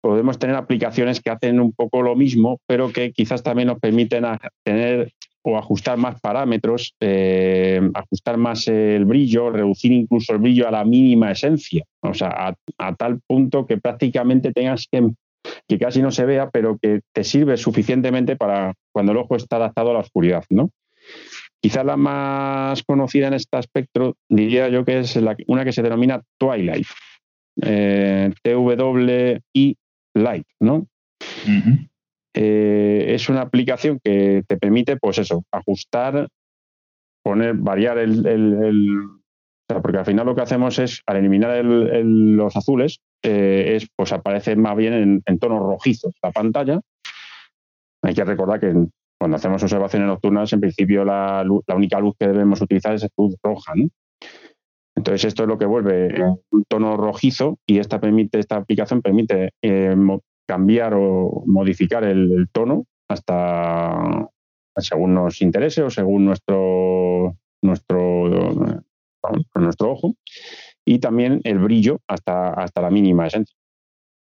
podemos 0.05 0.39
tener 0.39 0.55
aplicaciones 0.55 1.23
que 1.23 1.31
hacen 1.31 1.59
un 1.59 1.73
poco 1.73 2.03
lo 2.03 2.15
mismo, 2.15 2.61
pero 2.67 2.93
que 2.93 3.13
quizás 3.13 3.43
también 3.43 3.69
nos 3.69 3.79
permiten 3.81 4.27
tener 4.63 5.11
o 5.43 5.57
ajustar 5.57 5.97
más 5.97 6.21
parámetros, 6.21 6.95
eh, 7.01 7.81
ajustar 7.95 8.37
más 8.37 8.69
el 8.69 9.07
brillo, 9.07 9.49
reducir 9.49 9.93
incluso 9.93 10.35
el 10.35 10.41
brillo 10.41 10.69
a 10.69 10.71
la 10.71 10.85
mínima 10.85 11.31
esencia, 11.31 11.85
o 12.03 12.13
sea, 12.13 12.55
a, 12.77 12.95
tal 12.97 13.21
punto 13.27 13.65
que 13.65 13.79
prácticamente 13.79 14.53
tengas 14.53 14.87
que, 14.93 15.09
que 15.67 15.79
casi 15.79 16.03
no 16.03 16.11
se 16.11 16.27
vea, 16.27 16.51
pero 16.51 16.77
que 16.77 17.01
te 17.15 17.25
sirve 17.25 17.57
suficientemente 17.57 18.37
para 18.37 18.75
cuando 18.93 19.13
el 19.13 19.19
ojo 19.19 19.37
está 19.37 19.57
adaptado 19.57 19.89
a 19.89 19.95
la 19.95 20.01
oscuridad, 20.01 20.45
¿no? 20.51 20.69
Quizá 21.63 21.83
la 21.83 21.97
más 21.97 22.83
conocida 22.83 23.29
en 23.29 23.35
este 23.35 23.57
aspecto 23.57 24.19
diría 24.29 24.69
yo 24.69 24.85
que 24.85 24.99
es 24.99 25.19
una 25.47 25.65
que 25.65 25.73
se 25.73 25.83
denomina 25.83 26.21
Twilight, 26.39 26.87
eh, 27.63 28.31
T-W-I 28.43 29.77
Light, 30.15 30.47
¿no? 30.61 30.87
Eh, 32.35 33.07
es 33.09 33.29
una 33.29 33.43
aplicación 33.43 34.01
que 34.03 34.43
te 34.47 34.57
permite, 34.57 34.97
pues 34.97 35.19
eso, 35.19 35.45
ajustar, 35.53 36.29
poner, 37.23 37.55
variar 37.55 37.99
el, 37.99 38.13
porque 39.67 39.99
al 39.99 40.05
final 40.05 40.27
lo 40.27 40.35
que 40.35 40.43
hacemos 40.43 40.79
es, 40.79 41.03
al 41.07 41.17
eliminar 41.17 41.65
los 41.65 42.57
azules, 42.57 43.01
eh, 43.23 43.77
es, 43.77 43.89
pues 43.97 44.13
aparece 44.13 44.57
más 44.57 44.77
bien 44.77 45.23
en, 45.25 45.39
tonos 45.39 45.61
rojizos 45.61 46.15
la 46.23 46.33
pantalla. 46.33 46.81
Hay 48.03 48.15
que 48.15 48.25
recordar 48.25 48.61
que 48.61 48.75
cuando 49.19 49.37
hacemos 49.37 49.63
observaciones 49.63 50.09
nocturnas, 50.09 50.53
en 50.53 50.61
principio 50.61 51.05
la, 51.05 51.45
la 51.67 51.75
única 51.75 51.99
luz 51.99 52.15
que 52.19 52.29
debemos 52.29 52.61
utilizar 52.61 52.95
es 52.95 53.09
luz 53.17 53.37
roja, 53.43 53.73
¿no? 53.75 53.89
Entonces 54.97 55.25
esto 55.25 55.43
es 55.43 55.49
lo 55.49 55.59
que 55.59 55.67
vuelve 55.67 56.15
un 56.51 56.65
tono 56.69 56.97
rojizo 56.97 57.59
y 57.67 57.79
esta 57.79 58.01
permite 58.01 58.39
esta 58.39 58.57
aplicación 58.57 59.03
permite 59.03 59.51
eh, 59.61 59.97
cambiar 60.47 60.95
o 60.95 61.43
modificar 61.47 62.05
el, 62.05 62.49
tono 62.53 62.87
hasta 63.09 64.29
según 64.77 65.15
nos 65.15 65.41
interese 65.43 65.83
o 65.83 65.91
según 65.91 66.25
nuestro 66.25 67.37
nuestro 67.63 68.29
nuestro 69.55 69.91
ojo 69.91 70.15
y 70.85 70.99
también 70.99 71.41
el 71.45 71.59
brillo 71.59 72.01
hasta 72.07 72.51
hasta 72.51 72.83
la 72.83 72.91
mínima 72.91 73.27
esencia. 73.27 73.57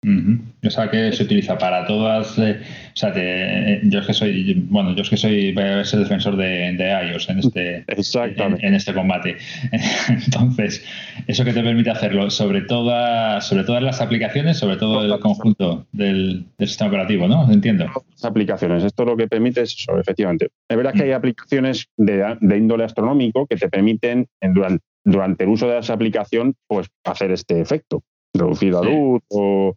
O 0.05 0.71
sea 0.71 0.89
que 0.89 1.13
se 1.13 1.25
utiliza 1.25 1.59
para 1.59 1.85
todas. 1.85 2.39
Eh, 2.39 2.61
o 2.61 2.97
sea, 2.97 3.13
eh, 3.17 3.81
yo 3.85 3.99
es 3.99 4.07
que 4.07 4.15
soy, 4.15 4.55
bueno, 4.69 4.95
yo 4.95 5.03
es 5.03 5.11
que 5.11 5.17
soy 5.17 5.55
ese 5.57 5.99
defensor 5.99 6.37
de, 6.37 6.71
iOS 7.11 7.29
en 7.31 7.39
este, 7.41 7.85
en, 7.89 8.75
este 8.75 8.95
combate. 8.95 9.37
Entonces, 10.09 10.85
eso 11.27 11.45
que 11.45 11.53
te 11.53 11.63
permite 11.65 11.91
hacerlo 11.91 12.31
sobre 12.31 12.63
todas, 12.63 13.47
sobre 13.47 13.65
todas 13.65 13.83
las 13.83 14.01
aplicaciones, 14.01 14.59
sobre 14.59 14.77
todo 14.77 15.03
el 15.03 15.21
conjunto 15.21 15.87
del, 15.91 16.47
sistema 16.61 16.91
operativo, 16.91 17.27
¿no? 17.27 17.51
Entiendo. 17.51 17.87
Las 18.13 18.25
aplicaciones. 18.25 18.85
Esto 18.85 19.05
lo 19.05 19.17
que 19.17 19.27
permite 19.27 19.63
es 19.63 19.75
eso, 19.75 19.99
efectivamente. 19.99 20.51
Es 20.69 20.77
verdad 20.77 20.95
que 20.95 21.03
hay 21.05 21.13
aplicaciones 21.13 21.89
de, 21.97 22.37
índole 22.41 22.85
astronómico 22.85 23.47
que 23.49 23.57
te 23.57 23.69
permiten 23.69 24.29
durante, 24.41 24.85
durante 25.05 25.45
el 25.45 25.51
uso 25.51 25.69
de 25.69 25.79
esa 25.79 25.95
aplicación, 25.95 26.55
pues 26.69 26.87
hacer 27.05 27.33
este 27.33 27.61
efecto 27.61 28.05
reducir 28.39 28.73
la 28.73 28.83
luz 28.83 29.23
o, 29.31 29.75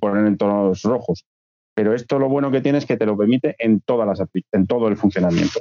poner 0.00 0.26
en 0.26 0.36
tonos 0.36 0.82
rojos. 0.82 1.24
Pero 1.74 1.94
esto 1.94 2.18
lo 2.18 2.28
bueno 2.28 2.50
que 2.50 2.60
tiene 2.60 2.78
es 2.78 2.86
que 2.86 2.96
te 2.96 3.06
lo 3.06 3.16
permite 3.16 3.56
en 3.58 3.80
todas 3.80 4.06
las 4.06 4.28
en 4.52 4.66
todo 4.66 4.88
el 4.88 4.96
funcionamiento. 4.96 5.60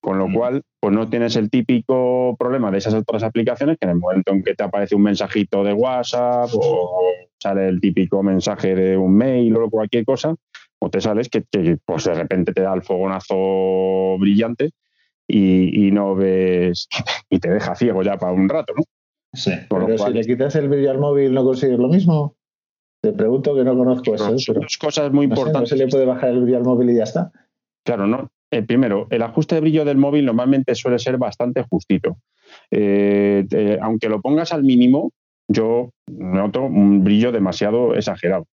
Con 0.00 0.18
lo 0.18 0.28
mm. 0.28 0.34
cual, 0.34 0.62
pues 0.80 0.94
no 0.94 1.08
tienes 1.08 1.36
el 1.36 1.50
típico 1.50 2.36
problema 2.38 2.70
de 2.70 2.78
esas 2.78 2.94
otras 2.94 3.22
aplicaciones 3.22 3.76
que 3.78 3.86
en 3.86 3.90
el 3.90 3.98
momento 3.98 4.32
en 4.32 4.42
que 4.42 4.54
te 4.54 4.64
aparece 4.64 4.94
un 4.94 5.02
mensajito 5.02 5.64
de 5.64 5.72
WhatsApp 5.72 6.50
o 6.54 7.02
sale 7.40 7.68
el 7.68 7.80
típico 7.80 8.22
mensaje 8.22 8.74
de 8.74 8.96
un 8.96 9.14
mail 9.14 9.56
o 9.56 9.70
cualquier 9.70 10.04
cosa, 10.04 10.34
o 10.78 10.90
te 10.90 11.00
sales 11.00 11.28
que, 11.28 11.44
pues 11.84 12.04
de 12.04 12.14
repente 12.14 12.52
te 12.52 12.62
da 12.62 12.74
el 12.74 12.82
fogonazo 12.82 14.16
brillante 14.18 14.70
y, 15.26 15.86
y, 15.86 15.90
no 15.90 16.14
ves 16.14 16.88
y 17.30 17.38
te 17.38 17.50
deja 17.50 17.74
ciego 17.74 18.02
ya 18.02 18.16
para 18.16 18.32
un 18.32 18.48
rato, 18.48 18.72
¿no? 18.76 18.82
Sí. 19.32 19.52
Pero 19.68 19.98
si 19.98 20.12
le 20.12 20.22
quitas 20.22 20.56
el 20.56 20.68
brillo 20.68 20.90
al 20.90 20.98
móvil, 20.98 21.34
¿no 21.34 21.44
consigues 21.44 21.78
lo 21.78 21.88
mismo? 21.88 22.36
Te 23.02 23.12
pregunto 23.12 23.54
que 23.54 23.64
no 23.64 23.76
conozco 23.76 24.14
eso. 24.14 24.38
Son 24.38 24.60
dos 24.60 24.78
cosas 24.78 25.12
muy 25.12 25.26
importantes. 25.26 25.60
no 25.60 25.66
se 25.66 25.76
le 25.76 25.88
puede 25.88 26.04
bajar 26.04 26.30
el 26.30 26.40
brillo 26.40 26.58
al 26.58 26.64
móvil 26.64 26.90
y 26.90 26.96
ya 26.96 27.04
está. 27.04 27.30
Claro, 27.84 28.06
no. 28.06 28.30
Eh, 28.50 28.62
primero, 28.62 29.06
el 29.10 29.22
ajuste 29.22 29.56
de 29.56 29.60
brillo 29.60 29.84
del 29.84 29.98
móvil 29.98 30.24
normalmente 30.24 30.74
suele 30.74 30.98
ser 30.98 31.18
bastante 31.18 31.62
justito. 31.62 32.16
Eh, 32.70 33.78
aunque 33.80 34.08
lo 34.08 34.20
pongas 34.20 34.52
al 34.52 34.64
mínimo, 34.64 35.12
yo 35.48 35.90
noto 36.06 36.62
un 36.62 37.04
brillo 37.04 37.30
demasiado 37.30 37.94
exagerado. 37.94 38.46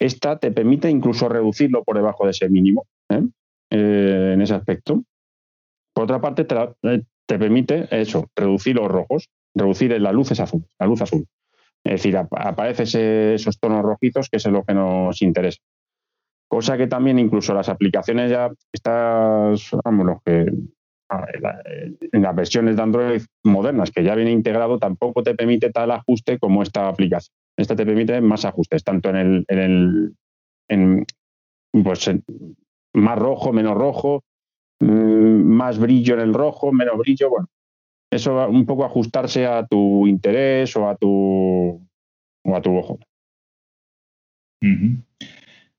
Esta 0.00 0.38
te 0.38 0.50
permite 0.50 0.90
incluso 0.90 1.28
reducirlo 1.28 1.84
por 1.84 1.96
debajo 1.96 2.24
de 2.24 2.30
ese 2.32 2.48
mínimo 2.48 2.86
¿eh? 3.10 3.22
en 3.70 4.42
ese 4.42 4.54
aspecto. 4.54 5.04
Por 5.94 6.04
otra 6.04 6.20
parte, 6.20 6.44
te, 6.44 6.56
te 7.26 7.38
permite 7.38 7.86
eso, 7.90 8.28
reducir 8.34 8.76
los 8.76 8.88
rojos 8.88 9.28
reducir 9.54 10.00
la 10.00 10.12
luz 10.12 10.30
es 10.32 10.40
azul, 10.40 10.64
la 10.78 10.86
luz 10.86 11.02
azul. 11.02 11.26
Es 11.84 11.92
decir, 11.92 12.16
aparecen 12.16 13.34
esos 13.34 13.58
tonos 13.58 13.82
rojizos 13.82 14.28
que 14.30 14.38
es 14.38 14.46
lo 14.46 14.64
que 14.64 14.74
nos 14.74 15.20
interesa. 15.22 15.60
Cosa 16.48 16.76
que 16.76 16.86
también 16.86 17.18
incluso 17.18 17.52
las 17.52 17.68
aplicaciones 17.68 18.30
ya, 18.30 18.50
estas, 18.72 19.70
vamos, 19.84 20.22
que 20.24 20.46
en 22.12 22.22
las 22.22 22.34
versiones 22.34 22.76
de 22.76 22.82
Android 22.82 23.22
modernas 23.44 23.90
que 23.90 24.02
ya 24.02 24.14
viene 24.14 24.30
integrado, 24.30 24.78
tampoco 24.78 25.22
te 25.22 25.34
permite 25.34 25.70
tal 25.70 25.90
ajuste 25.90 26.38
como 26.38 26.62
esta 26.62 26.88
aplicación. 26.88 27.34
Esta 27.56 27.76
te 27.76 27.86
permite 27.86 28.20
más 28.20 28.44
ajustes, 28.44 28.82
tanto 28.82 29.10
en 29.10 29.16
el, 29.16 29.44
en 29.48 29.58
el 29.58 30.16
en, 30.68 31.06
pues 31.82 32.10
más 32.94 33.18
rojo, 33.18 33.52
menos 33.52 33.76
rojo, 33.76 34.24
mm, 34.80 34.86
más 34.86 35.78
brillo 35.78 36.14
en 36.14 36.20
el 36.20 36.34
rojo, 36.34 36.72
menos 36.72 36.98
brillo. 36.98 37.30
Bueno, 37.30 37.48
eso 38.14 38.34
va 38.34 38.48
un 38.48 38.64
poco 38.64 38.84
ajustarse 38.84 39.46
a 39.46 39.66
tu 39.66 40.06
interés 40.06 40.76
o 40.76 40.88
a 40.88 40.96
tu, 40.96 41.80
o 42.44 42.56
a 42.56 42.62
tu 42.62 42.76
ojo. 42.76 42.98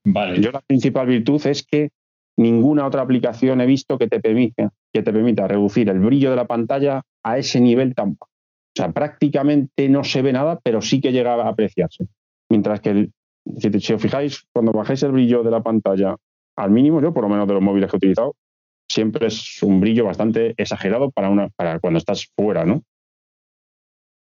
Vale. 0.04 0.42
Yo 0.42 0.52
la 0.52 0.62
principal 0.62 1.08
virtud 1.08 1.42
es 1.48 1.64
que 1.64 1.90
ninguna 2.38 2.86
otra 2.86 3.02
aplicación 3.02 3.62
he 3.62 3.66
visto 3.66 3.98
que 3.98 4.08
te 4.08 4.20
permita, 4.20 4.72
que 4.94 5.02
te 5.02 5.14
permita 5.14 5.48
reducir 5.48 5.90
el 5.90 6.00
brillo 6.00 6.30
de 6.30 6.36
la 6.36 6.46
pantalla 6.46 7.02
a 7.24 7.38
ese 7.38 7.60
nivel 7.62 7.96
tan 7.96 8.16
bajo. 8.16 8.30
O 8.30 8.76
sea, 8.76 8.92
prácticamente 8.92 9.88
no 9.88 10.04
se 10.04 10.22
ve 10.22 10.34
nada, 10.34 10.60
pero 10.62 10.82
sí 10.82 11.00
que 11.00 11.14
llega 11.14 11.36
a 11.36 11.48
apreciarse. 11.48 12.08
Mientras 12.50 12.82
que, 12.82 13.10
si, 13.58 13.80
si 13.80 13.94
os 13.94 14.02
fijáis, 14.02 14.44
cuando 14.52 14.74
bajáis 14.74 15.02
el 15.04 15.14
brillo 15.14 15.42
de 15.44 15.52
la 15.52 15.64
pantalla 15.64 16.18
al 16.58 16.72
mínimo, 16.72 17.02
yo 17.02 17.14
por 17.14 17.24
lo 17.24 17.30
menos 17.30 17.48
de 17.48 17.54
los 17.54 17.64
móviles 17.64 17.90
que 17.90 17.96
he 17.96 17.98
utilizado, 17.98 18.36
siempre 18.96 19.28
es 19.28 19.62
un 19.62 19.80
brillo 19.82 20.06
bastante 20.06 20.56
exagerado 20.58 21.12
para, 21.12 21.30
una, 21.30 21.50
para 21.50 21.80
cuando 21.80 22.00
estás 22.00 22.28
fuera, 22.36 22.66
¿no? 22.66 22.82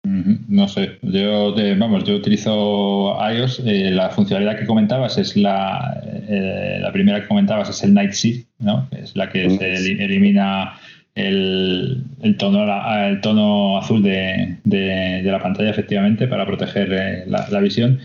No 0.04 0.68
sé, 0.70 0.98
yo 1.02 1.54
vamos, 1.78 2.06
yo 2.06 2.16
utilizo 2.16 3.18
iOS. 3.22 3.62
Eh, 3.66 3.92
la 3.92 4.10
funcionalidad 4.10 4.58
que 4.58 4.66
comentabas 4.66 5.18
es 5.18 5.36
la, 5.36 6.02
eh, 6.04 6.80
la 6.82 6.92
primera 6.92 7.22
que 7.22 7.28
comentabas 7.28 7.70
es 7.70 7.84
el 7.84 7.94
Night 7.94 8.14
Shift, 8.14 8.48
¿no? 8.60 8.88
Es 8.92 9.16
la 9.16 9.30
que 9.30 9.50
se 9.50 9.74
elimina 10.04 10.80
el, 11.16 12.04
el, 12.22 12.38
tono, 12.38 12.66
el 13.06 13.20
tono 13.22 13.78
azul 13.78 14.02
de, 14.02 14.58
de, 14.64 15.22
la 15.24 15.42
pantalla, 15.42 15.70
efectivamente, 15.70 16.28
para 16.28 16.46
proteger 16.46 16.94
eh, 16.94 17.24
la, 17.28 17.60
visión. 17.60 18.00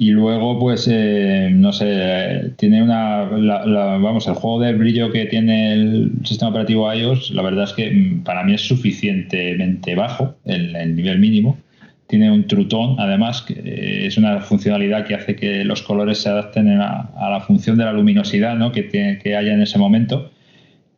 Y 0.00 0.12
luego, 0.12 0.60
pues, 0.60 0.88
eh, 0.88 1.50
no 1.52 1.72
sé, 1.72 2.52
tiene 2.56 2.84
una. 2.84 3.24
vamos, 3.24 4.28
el 4.28 4.34
juego 4.34 4.60
de 4.60 4.72
brillo 4.72 5.10
que 5.10 5.26
tiene 5.26 5.72
el 5.72 6.12
sistema 6.22 6.50
operativo 6.50 6.92
iOS, 6.92 7.32
la 7.32 7.42
verdad 7.42 7.64
es 7.64 7.72
que 7.72 7.90
mm, 7.90 8.22
para 8.22 8.44
mí 8.44 8.54
es 8.54 8.60
suficientemente 8.60 9.96
bajo, 9.96 10.36
el, 10.44 10.94
nivel 10.94 11.18
mínimo. 11.18 11.58
Tiene 12.06 12.30
un 12.30 12.46
trutón, 12.46 12.94
además, 13.00 13.42
que 13.42 14.06
es 14.06 14.16
una 14.16 14.40
funcionalidad 14.40 15.04
que 15.04 15.16
hace 15.16 15.34
que 15.34 15.64
los 15.64 15.82
colores 15.82 16.18
se 16.18 16.28
adapten 16.28 16.68
a, 16.80 17.10
la 17.30 17.40
función 17.40 17.76
de 17.76 17.84
la 17.84 17.92
luminosidad 17.92 18.56
¿no? 18.56 18.72
que, 18.72 18.88
que 18.88 19.36
haya 19.36 19.52
en 19.52 19.62
ese 19.62 19.78
momento. 19.78 20.30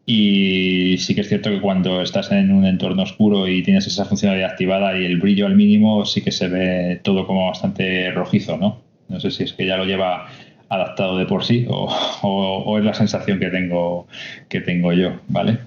Y 0.06 0.98
sí 0.98 1.14
que 1.14 1.22
es 1.22 1.28
cierto 1.28 1.50
que 1.50 1.60
cuando 1.60 2.02
estás 2.02 2.30
en 2.32 2.52
un 2.52 2.66
entorno 2.66 3.02
oscuro 3.02 3.48
y 3.48 3.62
tienes 3.62 3.86
esa 3.86 4.04
funcionalidad 4.04 4.50
activada 4.50 4.98
y 4.98 5.04
el 5.04 5.18
brillo 5.18 5.46
al 5.46 5.56
mínimo, 5.56 6.04
sí 6.04 6.22
que 6.22 6.32
se 6.32 6.48
ve 6.48 7.00
todo 7.02 7.26
como 7.26 7.46
bastante 7.46 8.10
rojizo, 8.12 8.56
¿no? 8.56 8.89
No 9.10 9.18
sé 9.20 9.30
si 9.30 9.42
es 9.42 9.52
que 9.52 9.66
ya 9.66 9.76
lo 9.76 9.84
lleva 9.84 10.28
adaptado 10.68 11.18
de 11.18 11.26
por 11.26 11.44
sí 11.44 11.66
o, 11.68 12.78
es 12.78 12.84
la 12.84 12.94
sensación 12.94 13.40
que 13.40 13.50
tengo, 13.50 14.06
que 14.48 14.60
tengo 14.60 14.92
yo, 14.92 15.20
¿vale? 15.28 15.58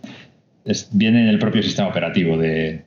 viene 0.91 1.23
en 1.23 1.27
el 1.27 1.39
propio 1.39 1.61
sistema 1.61 1.89
operativo 1.89 2.37
de, 2.37 2.83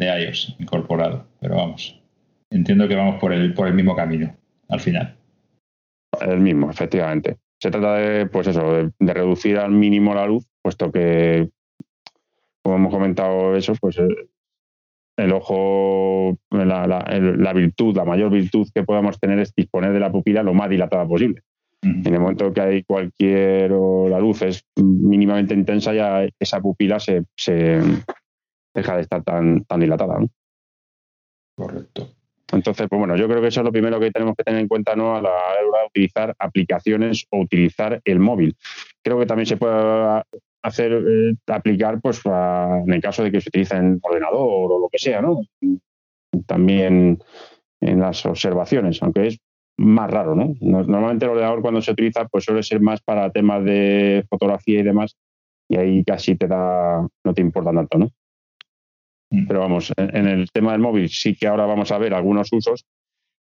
iOS 0.00 0.54
incorporado, 0.60 1.26
pero 1.40 1.56
vamos, 1.56 2.00
entiendo 2.50 2.86
que 2.86 2.94
vamos 2.94 3.16
por 3.20 3.32
el, 3.32 3.52
por 3.52 3.66
el 3.66 3.74
mismo 3.74 3.96
camino 3.96 4.32
al 4.68 4.78
final. 4.78 5.16
El 6.20 6.40
mismo, 6.40 6.70
efectivamente. 6.70 7.36
Se 7.60 7.70
trata 7.70 7.94
de, 7.94 8.26
pues 8.26 8.46
eso, 8.46 8.90
de, 8.98 9.14
reducir 9.14 9.58
al 9.58 9.72
mínimo 9.72 10.14
la 10.14 10.26
luz, 10.26 10.46
puesto 10.62 10.92
que, 10.92 11.48
como 12.62 12.76
hemos 12.76 12.92
comentado 12.92 13.56
eso, 13.56 13.74
pues 13.80 13.98
eh, 13.98 14.06
el 15.16 15.32
ojo, 15.32 16.36
la, 16.50 17.52
virtud, 17.54 17.96
la 17.96 18.04
mayor 18.04 18.30
virtud 18.30 18.68
que 18.74 18.82
podamos 18.82 19.18
tener 19.18 19.38
es 19.38 19.54
disponer 19.54 19.92
de 19.92 20.00
la 20.00 20.12
pupila 20.12 20.42
lo 20.42 20.54
más 20.54 20.68
dilatada 20.68 21.06
posible. 21.06 21.42
En 21.82 22.06
el 22.06 22.20
momento 22.20 22.52
que 22.52 22.60
hay 22.60 22.82
cualquier, 22.84 23.72
o 23.72 24.08
la 24.08 24.18
luz 24.18 24.42
es 24.42 24.64
mínimamente 24.76 25.54
intensa, 25.54 25.94
ya 25.94 26.26
esa 26.38 26.60
pupila 26.60 26.98
se, 26.98 27.24
deja 28.74 28.96
de 28.96 29.02
estar 29.02 29.22
tan, 29.22 29.64
tan 29.64 29.80
dilatada. 29.80 30.18
Correcto. 31.56 32.08
Entonces, 32.52 32.86
pues 32.88 32.98
bueno, 32.98 33.16
yo 33.16 33.26
creo 33.28 33.40
que 33.40 33.48
eso 33.48 33.60
es 33.60 33.64
lo 33.64 33.72
primero 33.72 33.98
que 33.98 34.10
tenemos 34.10 34.34
que 34.36 34.44
tener 34.44 34.60
en 34.60 34.68
cuenta 34.68 34.94
¿no? 34.94 35.16
a 35.16 35.22
la 35.22 35.30
hora 35.30 35.80
de 35.80 35.86
utilizar 35.88 36.34
aplicaciones 36.38 37.26
o 37.30 37.40
utilizar 37.40 38.00
el 38.04 38.20
móvil. 38.20 38.56
Creo 39.02 39.18
que 39.18 39.26
también 39.26 39.46
se 39.46 39.56
puede 39.56 40.22
hacer 40.66 40.92
eh, 40.92 41.34
aplicar 41.46 42.00
pues 42.00 42.20
en 42.24 42.92
el 42.92 43.00
caso 43.00 43.22
de 43.22 43.30
que 43.30 43.40
se 43.40 43.48
utilice 43.48 43.76
en 43.76 43.98
ordenador 44.02 44.72
o 44.72 44.80
lo 44.80 44.88
que 44.90 44.98
sea, 44.98 45.22
¿no? 45.22 45.40
También 46.46 47.18
en 47.80 48.00
las 48.00 48.26
observaciones, 48.26 49.02
aunque 49.02 49.28
es 49.28 49.38
más 49.78 50.10
raro, 50.10 50.34
¿no? 50.34 50.54
Normalmente 50.60 51.24
el 51.24 51.32
ordenador 51.32 51.62
cuando 51.62 51.80
se 51.80 51.92
utiliza 51.92 52.26
pues 52.26 52.44
suele 52.44 52.62
ser 52.62 52.80
más 52.80 53.00
para 53.00 53.30
temas 53.30 53.64
de 53.64 54.24
fotografía 54.28 54.80
y 54.80 54.82
demás 54.82 55.16
y 55.68 55.76
ahí 55.76 56.04
casi 56.04 56.36
te 56.36 56.48
da 56.48 57.06
no 57.24 57.34
te 57.34 57.42
importa 57.42 57.72
tanto, 57.72 57.98
¿no? 57.98 58.08
Mm. 59.30 59.46
Pero 59.46 59.60
vamos, 59.60 59.92
en, 59.96 60.26
el 60.26 60.50
tema 60.50 60.72
del 60.72 60.80
móvil 60.80 61.08
sí 61.08 61.36
que 61.36 61.46
ahora 61.46 61.66
vamos 61.66 61.92
a 61.92 61.98
ver 61.98 62.12
algunos 62.14 62.52
usos 62.52 62.84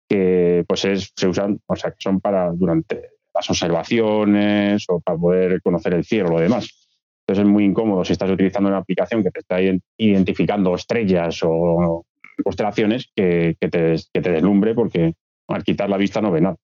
que 0.09 0.65
pues 0.67 0.83
es, 0.85 1.13
se 1.15 1.27
usan, 1.27 1.61
o 1.67 1.75
sea, 1.75 1.91
que 1.91 1.97
son 1.99 2.19
para 2.19 2.51
durante 2.51 3.11
las 3.33 3.49
observaciones 3.49 4.85
o 4.89 4.99
para 4.99 5.17
poder 5.17 5.61
conocer 5.61 5.93
el 5.93 6.03
cielo 6.03 6.29
o 6.29 6.31
lo 6.33 6.39
demás. 6.39 6.82
Entonces 7.25 7.45
es 7.45 7.51
muy 7.51 7.63
incómodo 7.63 8.03
si 8.03 8.13
estás 8.13 8.29
utilizando 8.29 8.69
una 8.69 8.79
aplicación 8.79 9.23
que 9.23 9.31
te 9.31 9.39
está 9.39 9.59
identificando 9.97 10.75
estrellas 10.75 11.39
o 11.43 12.05
constelaciones 12.43 13.09
que, 13.15 13.55
te, 13.59 13.95
que 14.13 14.21
te 14.21 14.31
deslumbre 14.31 14.73
porque 14.73 15.13
al 15.47 15.63
quitar 15.63 15.89
la 15.89 15.97
vista 15.97 16.21
no 16.21 16.31
ve 16.31 16.41
nada. 16.41 16.57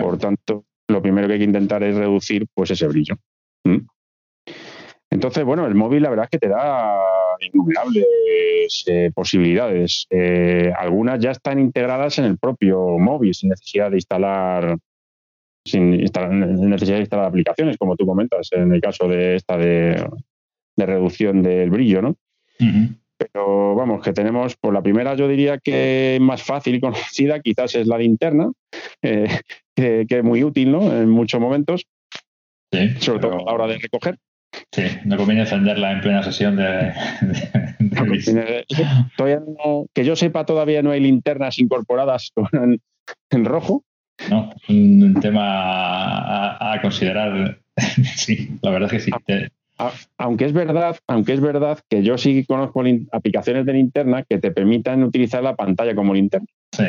Por 0.00 0.18
tanto, 0.18 0.64
lo 0.88 1.02
primero 1.02 1.26
que 1.26 1.34
hay 1.34 1.38
que 1.40 1.44
intentar 1.44 1.82
es 1.82 1.94
reducir 1.94 2.46
pues 2.54 2.70
ese 2.70 2.86
brillo. 2.86 3.16
¿Mm? 3.64 3.86
Entonces, 5.10 5.44
bueno, 5.44 5.66
el 5.66 5.74
móvil 5.74 6.02
la 6.02 6.10
verdad 6.10 6.24
es 6.24 6.30
que 6.30 6.38
te 6.38 6.48
da 6.48 6.96
innumerables 7.40 8.84
eh, 8.86 9.10
posibilidades. 9.14 10.06
Eh, 10.08 10.72
algunas 10.74 11.20
ya 11.20 11.32
están 11.32 11.58
integradas 11.58 12.18
en 12.18 12.24
el 12.24 12.38
propio 12.38 12.98
móvil 12.98 13.34
sin 13.34 13.50
necesidad 13.50 13.90
de 13.90 13.96
instalar 13.98 14.78
sin 15.64 15.90
necesidad 15.92 16.96
de 16.96 17.02
instalar 17.02 17.26
aplicaciones, 17.26 17.76
como 17.76 17.96
tú 17.96 18.06
comentas, 18.06 18.48
en 18.52 18.72
el 18.72 18.80
caso 18.80 19.08
de 19.08 19.36
esta 19.36 19.56
de, 19.56 20.04
reducción 20.76 21.42
del 21.42 21.70
brillo, 21.70 22.02
¿no? 22.02 22.16
Pero 23.16 23.74
vamos, 23.74 24.02
que 24.02 24.12
tenemos, 24.12 24.56
por 24.56 24.74
la 24.74 24.82
primera 24.82 25.14
yo 25.14 25.28
diría 25.28 25.58
que 25.58 26.18
más 26.20 26.42
fácil 26.42 26.74
y 26.74 26.80
conocida 26.80 27.40
quizás 27.40 27.74
es 27.74 27.86
la 27.86 27.98
linterna, 27.98 28.50
eh, 29.02 29.28
que, 29.76 30.06
es 30.08 30.24
muy 30.24 30.42
útil, 30.42 30.72
¿no? 30.72 30.92
En 30.92 31.08
muchos 31.08 31.40
momentos, 31.40 31.86
sobre 32.98 33.20
todo 33.20 33.34
a 33.34 33.44
la 33.44 33.52
hora 33.52 33.66
de 33.66 33.78
recoger. 33.78 34.18
Sí, 34.70 34.82
no 35.04 35.16
conviene 35.16 35.42
encenderla 35.42 35.92
en 35.92 36.00
plena 36.02 36.22
sesión 36.22 36.56
de... 36.56 36.92
que 39.94 40.04
yo 40.04 40.14
sepa, 40.14 40.44
todavía 40.44 40.82
no 40.82 40.90
hay 40.90 41.00
linternas 41.00 41.58
incorporadas 41.58 42.32
en 43.30 43.44
rojo, 43.44 43.84
¿no? 44.30 44.50
Un 44.68 45.18
tema 45.20 46.72
a, 46.72 46.80
considerar. 46.80 47.58
sí, 48.16 48.58
la 48.62 48.70
verdad 48.70 48.92
es 48.92 49.04
que 49.04 49.10
sí. 49.10 49.48
Aunque 50.18 50.44
es 50.44 50.52
verdad, 50.52 50.96
aunque 51.06 51.32
es 51.32 51.40
verdad 51.40 51.78
que 51.88 52.02
yo 52.02 52.18
sí 52.18 52.44
conozco 52.44 52.82
aplicaciones 53.10 53.66
de 53.66 53.72
linterna 53.72 54.22
que 54.22 54.38
te 54.38 54.50
permitan 54.50 55.02
utilizar 55.02 55.42
la 55.42 55.56
pantalla 55.56 55.94
como 55.94 56.14
linterna. 56.14 56.46
Sí, 56.72 56.84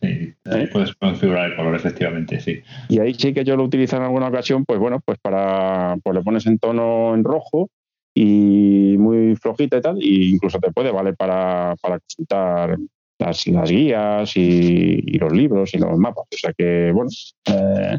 sí. 0.00 0.34
¿Eh? 0.44 0.68
puedes 0.72 0.94
configurar 0.94 1.50
el 1.50 1.56
color, 1.56 1.76
efectivamente, 1.76 2.40
sí. 2.40 2.60
Y 2.88 2.98
ahí 2.98 3.14
sí 3.14 3.32
que 3.32 3.44
yo 3.44 3.56
lo 3.56 3.64
utilizo 3.64 3.96
en 3.96 4.02
alguna 4.02 4.28
ocasión, 4.28 4.64
pues 4.64 4.80
bueno, 4.80 5.00
pues 5.04 5.18
para, 5.18 5.96
pues 6.02 6.16
le 6.16 6.22
pones 6.22 6.46
en 6.46 6.58
tono 6.58 7.14
en 7.14 7.22
rojo 7.22 7.68
y 8.14 8.96
muy 8.98 9.36
flojita 9.36 9.76
y 9.76 9.80
tal, 9.80 10.02
e 10.02 10.30
incluso 10.30 10.58
te 10.58 10.72
puede 10.72 10.90
valer 10.90 11.14
para, 11.14 11.76
para 11.80 12.00
consultar 12.00 12.76
las, 13.20 13.70
guías 13.70 14.36
y, 14.36 15.18
los 15.18 15.32
libros 15.32 15.74
y 15.74 15.78
los 15.78 15.98
mapas. 15.98 16.24
O 16.32 16.36
sea 16.36 16.52
que, 16.52 16.90
bueno, 16.92 17.10
eh, 17.46 17.98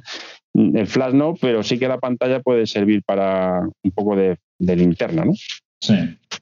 el 0.53 0.87
flash 0.87 1.13
no, 1.13 1.35
pero 1.39 1.63
sí 1.63 1.79
que 1.79 1.87
la 1.87 1.99
pantalla 1.99 2.41
puede 2.41 2.67
servir 2.67 3.03
para 3.03 3.61
un 3.61 3.91
poco 3.91 4.15
de, 4.15 4.37
linterna, 4.59 5.25
¿no? 5.25 5.33
Sí, 5.79 5.95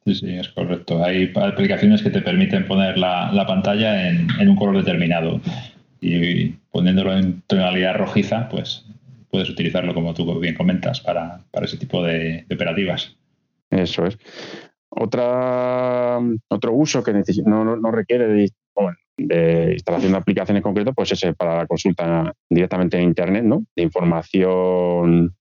sí, 0.06 0.16
sí, 0.16 0.34
es 0.34 0.50
correcto. 0.50 1.04
Hay 1.04 1.32
aplicaciones 1.36 2.02
que 2.02 2.10
te 2.10 2.22
permiten 2.22 2.68
poner 2.68 2.98
la, 2.98 3.46
pantalla 3.48 4.10
en, 4.10 4.50
un 4.50 4.56
color 4.56 4.78
determinado 4.78 5.40
y 6.02 6.50
poniéndolo 6.72 7.18
en 7.18 7.42
tonalidad 7.48 7.96
rojiza, 7.96 8.50
pues 8.50 8.86
puedes 9.30 9.50
utilizarlo, 9.50 9.94
como 9.94 10.14
tú 10.14 10.40
bien 10.40 10.56
comentas, 10.56 11.00
para, 11.02 11.42
ese 11.62 11.78
tipo 11.78 12.04
de, 12.04 12.46
operativas. 12.52 13.16
Eso 13.70 14.06
es. 14.06 14.18
Otra, 14.90 16.20
otro 16.48 16.74
uso 16.74 17.04
que 17.04 17.14
no, 17.46 17.64
no, 17.64 17.92
requiere 17.92 18.28
de 18.28 18.50
de 19.18 19.74
instalación 19.74 20.14
de 20.14 20.18
aplicaciones 20.18 20.64
concretas, 20.64 20.94
pues 20.96 21.12
ese 21.12 21.34
para 21.34 21.58
la 21.58 21.68
consulta 21.68 22.34
directamente 22.50 22.98
en 22.98 23.04
Internet, 23.04 23.44
¿no? 23.44 23.66
De 23.76 23.84
información, 23.84 25.36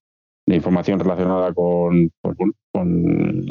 de 0.46 0.56
información 0.56 0.98
relacionada 0.98 1.52
con, 1.52 2.10
pues, 2.20 2.36
con 2.72 3.46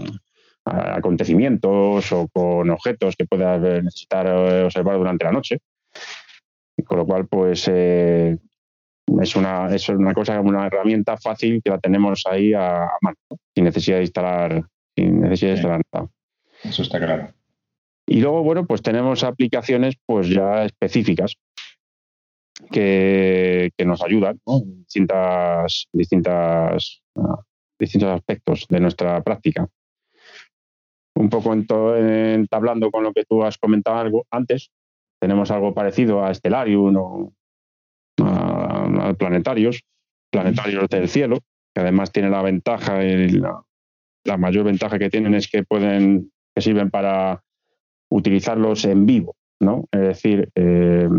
acontecimientos 0.65 2.11
o 2.11 2.27
con 2.27 2.69
objetos 2.69 3.15
que 3.15 3.25
puedas 3.25 3.61
necesitar 3.83 4.27
eh, 4.27 4.63
observar 4.63 4.97
durante 4.97 5.25
la 5.25 5.31
noche. 5.31 5.59
Con 6.85 6.97
lo 6.97 7.05
cual, 7.05 7.27
pues 7.27 7.67
eh, 7.71 8.37
es 9.21 9.35
una 9.35 9.73
es 9.73 9.89
una 9.89 10.13
cosa, 10.13 10.39
una 10.41 10.67
herramienta 10.67 11.17
fácil 11.17 11.61
que 11.63 11.69
la 11.69 11.79
tenemos 11.79 12.23
ahí 12.29 12.53
a, 12.53 12.87
mano, 13.01 13.17
sin 13.55 13.63
necesidad 13.63 13.97
de 13.97 14.03
instalar, 14.03 14.63
sin 14.95 15.21
necesidad 15.21 15.51
de 15.51 15.55
instalar 15.55 15.81
nada. 15.93 16.09
Eso 16.63 16.81
está 16.81 16.99
claro. 16.99 17.36
Y 18.09 18.21
luego, 18.21 18.41
bueno, 18.41 18.65
pues 18.65 18.81
tenemos 18.81 19.23
aplicaciones 19.23 19.95
pues 20.05 20.29
ya 20.29 20.63
específicas 20.63 21.35
que, 22.71 23.69
nos 23.85 24.01
ayudan 24.01 24.39
en 24.45 24.79
distintas, 24.79 25.87
distintas, 25.91 27.01
ah, 27.15 27.41
distintos 27.77 28.09
aspectos 28.09 28.65
de 28.69 28.79
nuestra 28.79 29.21
práctica. 29.21 29.67
Un 31.15 31.29
poco 31.29 31.53
entablando 31.53 32.91
con 32.91 33.03
lo 33.03 33.11
que 33.11 33.25
tú 33.25 33.43
has 33.43 33.57
comentado 33.57 33.97
algo 33.97 34.25
antes, 34.31 34.71
tenemos 35.19 35.51
algo 35.51 35.73
parecido 35.73 36.23
a 36.23 36.33
Stellarium 36.33 36.95
o 36.95 37.33
a, 38.21 39.13
planetarios, 39.17 39.81
planetarios 40.31 40.87
del 40.89 41.09
cielo, 41.09 41.39
que 41.73 41.81
además 41.81 42.11
tiene 42.11 42.29
la 42.29 42.41
ventaja, 42.41 43.01
la, 43.01 43.61
la 44.23 44.37
mayor 44.37 44.63
ventaja 44.65 44.97
que 44.97 45.09
tienen 45.09 45.33
es 45.33 45.49
que 45.49 45.63
pueden, 45.63 46.31
que 46.55 46.61
sirven 46.61 46.91
para 46.91 47.43
utilizarlos 48.09 48.85
en 48.85 49.05
vivo, 49.05 49.35
¿no? 49.59 49.85
Es 49.91 50.01
decir, 50.01 50.49
eh, 50.55 51.09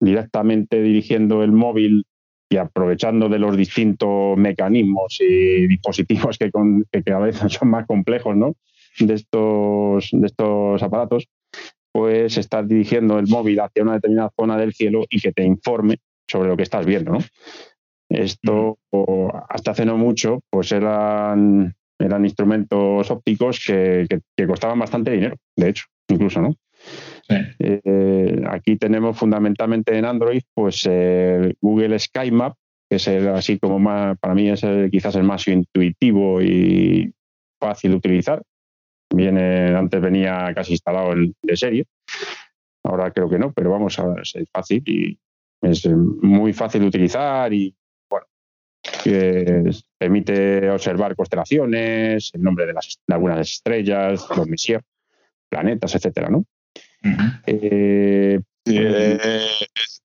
directamente 0.00 0.82
dirigiendo 0.82 1.42
el 1.42 1.52
móvil 1.52 2.04
y 2.50 2.56
aprovechando 2.56 3.28
de 3.28 3.38
los 3.38 3.56
distintos 3.56 4.36
mecanismos 4.36 5.18
y 5.20 5.66
dispositivos 5.68 6.36
que, 6.38 6.50
que 6.90 7.02
cada 7.02 7.20
vez 7.20 7.36
son 7.48 7.70
más 7.70 7.86
complejos, 7.86 8.36
¿no? 8.36 8.54
De 8.98 9.14
estos, 9.14 10.10
de 10.12 10.26
estos 10.26 10.82
aparatos, 10.82 11.28
pues 11.92 12.36
estás 12.36 12.68
dirigiendo 12.68 13.18
el 13.18 13.26
móvil 13.28 13.60
hacia 13.60 13.82
una 13.82 13.94
determinada 13.94 14.30
zona 14.36 14.58
del 14.58 14.74
cielo 14.74 15.04
y 15.08 15.20
que 15.20 15.32
te 15.32 15.44
informe 15.44 15.98
sobre 16.28 16.48
lo 16.48 16.56
que 16.56 16.64
estás 16.64 16.84
viendo, 16.84 17.12
¿no? 17.12 17.18
Esto, 18.10 18.78
hasta 19.48 19.70
hace 19.70 19.86
no 19.86 19.96
mucho, 19.96 20.40
pues 20.50 20.72
eran, 20.72 21.74
eran 21.98 22.24
instrumentos 22.24 23.10
ópticos 23.10 23.64
que 23.66 24.46
costaban 24.46 24.78
bastante 24.78 25.12
dinero, 25.12 25.36
de 25.56 25.70
hecho 25.70 25.84
incluso, 26.08 26.40
¿no? 26.40 26.56
Eh, 27.58 28.42
aquí 28.50 28.76
tenemos 28.76 29.16
fundamentalmente 29.16 29.96
en 29.96 30.04
Android, 30.04 30.42
pues 30.54 30.88
Google 31.60 31.98
Sky 31.98 32.30
Map, 32.30 32.54
que 32.90 32.96
es 32.96 33.08
así 33.08 33.58
como 33.58 33.78
más, 33.78 34.18
para 34.18 34.34
mí 34.34 34.50
es 34.50 34.62
quizás 34.90 35.14
el 35.16 35.22
más 35.24 35.46
intuitivo 35.48 36.42
y 36.42 37.12
fácil 37.60 37.92
de 37.92 37.96
utilizar. 37.96 38.42
Viene, 39.14 39.74
antes 39.74 40.00
venía 40.00 40.52
casi 40.54 40.72
instalado 40.72 41.14
de 41.42 41.56
serie, 41.56 41.86
ahora 42.82 43.10
creo 43.10 43.28
que 43.28 43.38
no, 43.38 43.52
pero 43.52 43.70
vamos, 43.70 43.98
a 43.98 44.14
es 44.22 44.34
fácil 44.50 44.82
y 44.86 45.18
es 45.62 45.86
muy 45.86 46.52
fácil 46.52 46.80
de 46.80 46.88
utilizar 46.88 47.52
y 47.52 47.74
bueno, 48.08 48.26
permite 49.98 50.70
observar 50.70 51.14
constelaciones, 51.14 52.30
el 52.34 52.42
nombre 52.42 52.66
de, 52.66 52.72
las, 52.72 52.98
de 53.06 53.14
algunas 53.14 53.40
estrellas, 53.40 54.26
los 54.34 54.48
Messier 54.48 54.82
planetas, 55.52 55.94
etcétera, 55.94 56.30
¿no? 56.30 56.46
Eh, 57.46 58.40
eh, 58.64 59.40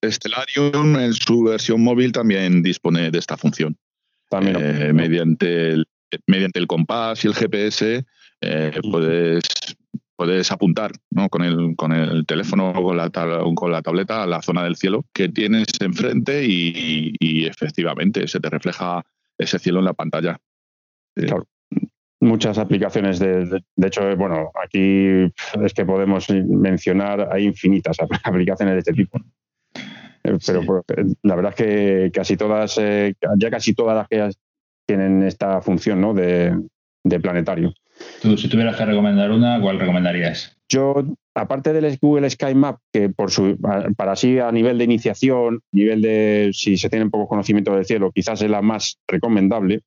Stellarium 0.04 0.96
en 0.96 1.14
su 1.14 1.42
versión 1.44 1.82
móvil 1.82 2.12
también 2.12 2.62
dispone 2.62 3.10
de 3.10 3.18
esta 3.18 3.38
función. 3.38 3.76
También 4.28 4.56
eh, 4.60 4.92
mediante, 4.92 5.70
el, 5.70 5.86
mediante 6.26 6.58
el 6.58 6.66
compás 6.66 7.24
y 7.24 7.28
el 7.28 7.34
GPS 7.34 8.04
puedes, 8.90 9.44
puedes 10.16 10.52
apuntar 10.52 10.92
con, 11.30 11.42
el, 11.42 11.74
con 11.76 11.92
el 11.92 12.26
teléfono 12.26 12.70
o 12.70 12.82
con 12.82 12.96
la, 12.98 13.10
con 13.54 13.72
la 13.72 13.80
tableta 13.80 14.22
a 14.22 14.26
la 14.26 14.42
zona 14.42 14.64
del 14.64 14.76
cielo 14.76 15.06
que 15.14 15.30
tienes 15.30 15.68
enfrente 15.80 16.44
y, 16.44 17.14
y 17.18 17.46
efectivamente 17.46 18.28
se 18.28 18.38
te 18.38 18.50
refleja 18.50 19.02
ese 19.38 19.58
cielo 19.58 19.78
en 19.78 19.86
la 19.86 19.94
pantalla. 19.94 20.38
Claro 21.14 21.46
muchas 22.20 22.58
aplicaciones 22.58 23.18
de, 23.18 23.62
de, 23.76 23.86
hecho 23.86 24.16
bueno 24.16 24.50
aquí 24.62 25.32
es 25.62 25.74
que 25.74 25.84
podemos 25.84 26.28
mencionar 26.30 27.28
hay 27.32 27.44
infinitas 27.44 27.96
aplicaciones 28.24 28.74
de 28.74 28.78
este 28.78 28.92
tipo. 28.92 29.18
Eh, 30.24 30.38
pero 30.44 30.84
la 31.22 31.36
verdad 31.36 31.54
es 31.56 31.64
que 31.64 32.10
casi 32.12 32.36
todas 32.36 32.76
eh, 32.78 33.14
ya 33.38 33.50
casi 33.50 33.74
todas 33.74 33.96
las 33.96 34.08
que 34.08 34.36
tienen 34.86 35.22
esta 35.22 35.60
función 35.60 36.00
¿no? 36.00 36.14
de, 36.14 36.56
planetario. 37.22 37.72
Tú, 38.20 38.36
si 38.36 38.48
tuvieras 38.48 38.76
que 38.76 38.84
recomendar 38.84 39.30
una 39.30 39.60
cuál 39.60 39.78
recomendarías 39.78 40.58
yo 40.68 41.02
aparte 41.34 41.72
del 41.72 41.98
Google 42.00 42.28
Sky 42.28 42.54
Map 42.54 42.78
que 42.92 43.08
por 43.08 43.30
su 43.30 43.58
para 43.96 44.16
sí 44.16 44.38
a 44.38 44.52
nivel 44.52 44.78
de 44.78 44.84
iniciación 44.84 45.60
nivel 45.72 46.02
de 46.02 46.50
si 46.52 46.76
se 46.76 46.90
tiene 46.90 47.08
poco 47.10 47.26
conocimiento 47.26 47.74
del 47.74 47.86
cielo 47.86 48.12
quizás 48.12 48.42
es 48.42 48.50
la 48.50 48.62
más 48.62 48.98
recomendable 49.06 49.82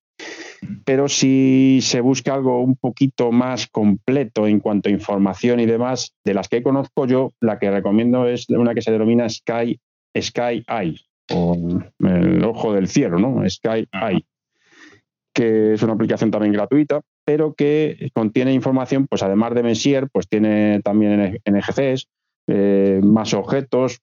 pero 0.85 1.09
si 1.09 1.79
se 1.81 2.01
busca 2.01 2.33
algo 2.33 2.61
un 2.61 2.75
poquito 2.75 3.31
más 3.31 3.67
completo 3.67 4.47
en 4.47 4.59
cuanto 4.59 4.89
a 4.89 4.91
información 4.91 5.59
y 5.59 5.65
demás, 5.65 6.13
de 6.23 6.33
las 6.33 6.47
que 6.49 6.63
conozco 6.63 7.07
yo, 7.07 7.33
la 7.39 7.59
que 7.59 7.71
recomiendo 7.71 8.27
es 8.27 8.49
una 8.49 8.73
que 8.73 8.81
se 8.81 8.91
denomina 8.91 9.29
Sky, 9.29 9.79
Sky 10.19 10.65
Eye, 10.67 10.99
o 11.33 11.57
el 11.99 12.43
ojo 12.43 12.73
del 12.73 12.87
cielo, 12.87 13.19
¿no? 13.19 13.47
Sky 13.49 13.87
Eye, 13.91 14.25
que 15.33 15.73
es 15.73 15.83
una 15.83 15.93
aplicación 15.93 16.31
también 16.31 16.53
gratuita 16.53 17.01
pero 17.25 17.53
que 17.53 18.09
contiene 18.13 18.53
información, 18.53 19.07
pues 19.07 19.23
además 19.23 19.53
de 19.53 19.63
Messier, 19.63 20.09
pues 20.11 20.27
tiene 20.27 20.81
también 20.83 21.39
NGCs, 21.45 22.07
eh, 22.47 22.99
más 23.03 23.33
objetos. 23.33 24.01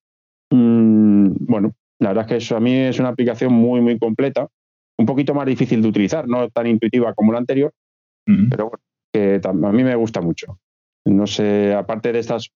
Mm, 0.50 1.32
bueno, 1.40 1.74
la 1.98 2.08
verdad 2.08 2.24
es 2.24 2.28
que 2.28 2.36
eso 2.36 2.56
a 2.56 2.60
mí 2.60 2.72
es 2.72 2.98
una 2.98 3.10
aplicación 3.10 3.52
muy, 3.52 3.80
muy 3.80 3.98
completa, 3.98 4.48
un 4.98 5.06
poquito 5.06 5.34
más 5.34 5.46
difícil 5.46 5.80
de 5.80 5.88
utilizar, 5.88 6.28
no 6.28 6.50
tan 6.50 6.66
intuitiva 6.66 7.14
como 7.14 7.32
la 7.32 7.38
anterior, 7.38 7.72
pero 8.50 8.68
bueno, 8.68 8.84
que 9.12 9.40
a 9.42 9.52
mí 9.52 9.84
me 9.84 9.94
gusta 9.94 10.20
mucho. 10.20 10.58
No 11.06 11.26
sé, 11.26 11.72
aparte 11.72 12.12
de 12.12 12.18
estas 12.18 12.50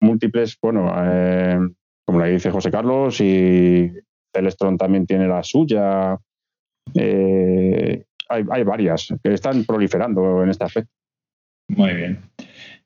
múltiples, 0.00 0.58
bueno, 0.60 0.92
eh, 0.96 1.58
como 2.04 2.20
le 2.20 2.32
dice 2.32 2.50
José 2.50 2.70
Carlos, 2.70 3.20
y 3.20 3.90
Celestron 4.34 4.76
también 4.76 5.06
tiene 5.06 5.26
la 5.26 5.42
suya. 5.42 6.18
Eh, 6.94 8.04
hay, 8.28 8.64
varias 8.64 9.14
que 9.22 9.32
están 9.32 9.64
proliferando 9.64 10.42
en 10.42 10.50
este 10.50 10.64
aspecto. 10.64 10.90
Muy 11.68 11.94
bien. 11.94 12.18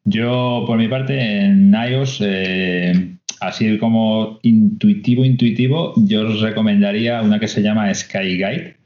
Yo, 0.04 0.64
por 0.66 0.78
mi 0.78 0.88
parte, 0.88 1.18
en 1.18 1.74
iOS, 1.74 2.20
eh, 2.22 3.18
así 3.40 3.78
como 3.78 4.38
intuitivo, 4.42 5.24
intuitivo, 5.24 5.94
yo 5.96 6.28
os 6.28 6.40
recomendaría 6.40 7.22
una 7.22 7.40
que 7.40 7.48
se 7.48 7.62
llama 7.62 7.92
Sky 7.92 8.36
Guide, 8.36 8.77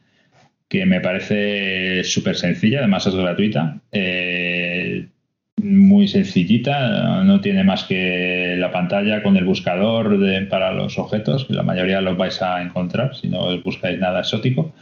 que 0.72 0.86
me 0.86 1.02
parece 1.02 2.02
súper 2.02 2.34
sencilla, 2.34 2.78
además 2.78 3.06
es 3.06 3.14
gratuita. 3.14 3.78
Eh, 3.92 5.06
muy 5.62 6.08
sencillita, 6.08 7.22
no 7.24 7.42
tiene 7.42 7.62
más 7.62 7.84
que 7.84 8.56
la 8.56 8.72
pantalla 8.72 9.22
con 9.22 9.36
el 9.36 9.44
buscador 9.44 10.18
para 10.48 10.72
los 10.72 10.98
objetos, 10.98 11.46
la 11.50 11.62
mayoría 11.62 12.00
los 12.00 12.16
vais 12.16 12.40
a 12.40 12.62
encontrar 12.62 13.14
si 13.14 13.28
no 13.28 13.60
buscáis 13.60 13.98
nada 13.98 14.20
exótico. 14.20 14.72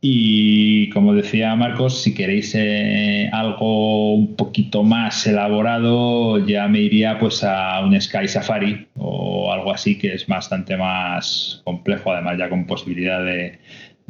Y 0.00 0.88
como 0.90 1.12
decía 1.12 1.56
Marcos, 1.56 2.00
si 2.00 2.14
queréis 2.14 2.54
eh, 2.54 3.28
algo 3.32 4.14
un 4.14 4.36
poquito 4.36 4.84
más 4.84 5.26
elaborado, 5.26 6.46
ya 6.46 6.68
me 6.68 6.78
iría 6.78 7.18
pues 7.18 7.42
a 7.42 7.80
un 7.80 8.00
Sky 8.00 8.28
Safari 8.28 8.86
o 8.96 9.52
algo 9.52 9.72
así 9.72 9.98
que 9.98 10.14
es 10.14 10.24
bastante 10.28 10.76
más 10.76 11.60
complejo, 11.64 12.12
además 12.12 12.38
ya 12.38 12.48
con 12.48 12.66
posibilidad 12.66 13.24
de, 13.24 13.58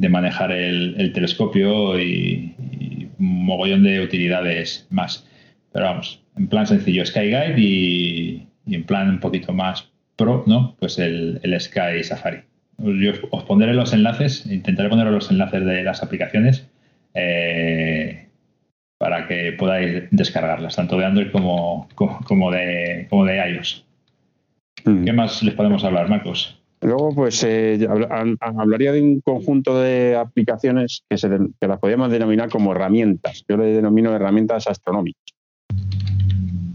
manejar 0.07 0.53
el, 0.53 1.11
telescopio 1.13 1.99
y, 1.99 2.55
un 3.19 3.45
mogollón 3.45 3.83
de 3.83 3.99
utilidades 3.99 4.87
más. 4.89 5.27
Pero 5.73 5.85
vamos, 5.85 6.23
en 6.37 6.47
plan 6.47 6.65
sencillo, 6.65 7.05
Sky 7.05 7.25
Guide 7.25 7.55
y, 7.57 8.47
en 8.67 8.83
plan 8.85 9.09
un 9.09 9.19
poquito 9.19 9.51
más 9.51 9.91
pro, 10.15 10.43
¿no? 10.47 10.75
Pues 10.79 10.99
el, 10.99 11.41
el 11.43 11.59
Sky 11.59 12.03
Safari. 12.03 12.43
Yo 12.77 13.11
os 13.31 13.43
pondré 13.43 13.73
los 13.73 13.91
enlaces, 13.91 14.45
intentaré 14.45 14.87
poner 14.87 15.07
los 15.07 15.29
enlaces 15.31 15.65
de 15.65 15.83
las 15.83 16.01
aplicaciones 16.01 16.69
eh, 17.13 18.27
para 18.97 19.27
que 19.27 19.53
podáis 19.53 20.03
descargarlas, 20.11 20.75
tanto 20.75 20.97
de 20.97 21.05
Android 21.05 21.31
como, 21.31 21.87
como, 21.95 22.51
de, 22.51 23.07
como 23.09 23.25
de 23.25 23.37
iOS. 23.51 23.85
Mm. 24.85 25.05
¿Qué 25.05 25.13
más 25.13 25.43
les 25.43 25.55
podemos 25.55 25.83
hablar, 25.83 26.09
Marcos? 26.09 26.58
Luego, 26.81 27.13
pues 27.13 27.43
eh, 27.43 27.87
hablaría 28.39 28.93
de 28.93 29.01
un 29.01 29.21
conjunto 29.21 29.79
de 29.79 30.15
aplicaciones 30.15 31.03
que, 31.09 31.17
se, 31.17 31.27
las 31.29 31.79
podríamos 31.79 32.09
denominar 32.09 32.49
como 32.49 32.71
herramientas. 32.71 33.43
Yo 33.47 33.57
le 33.57 33.65
denomino 33.65 34.15
herramientas 34.15 34.67
astronómicas. 34.67 35.35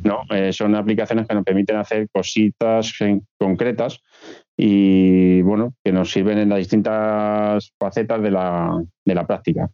¿no? 0.05 0.21
Eh, 0.31 0.53
son 0.53 0.75
aplicaciones 0.75 1.27
que 1.27 1.35
nos 1.35 1.45
permiten 1.45 1.77
hacer 1.77 2.09
cositas 2.13 2.93
concretas 3.39 4.01
y 4.57 5.41
bueno, 5.41 5.75
que 5.83 5.93
nos 5.93 6.13
sirven 6.13 6.39
en 6.39 6.51
las 6.51 6.59
distintas 6.59 7.73
facetas 7.79 8.23
de 8.23 8.31
la, 8.31 8.85
de 9.05 9.15
la 9.15 9.27
práctica. 9.27 9.71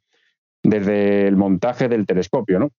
Desde 0.62 1.26
el 1.26 1.36
montaje 1.36 1.88
del 1.88 2.06
telescopio, 2.06 2.60
¿no? 2.60 2.70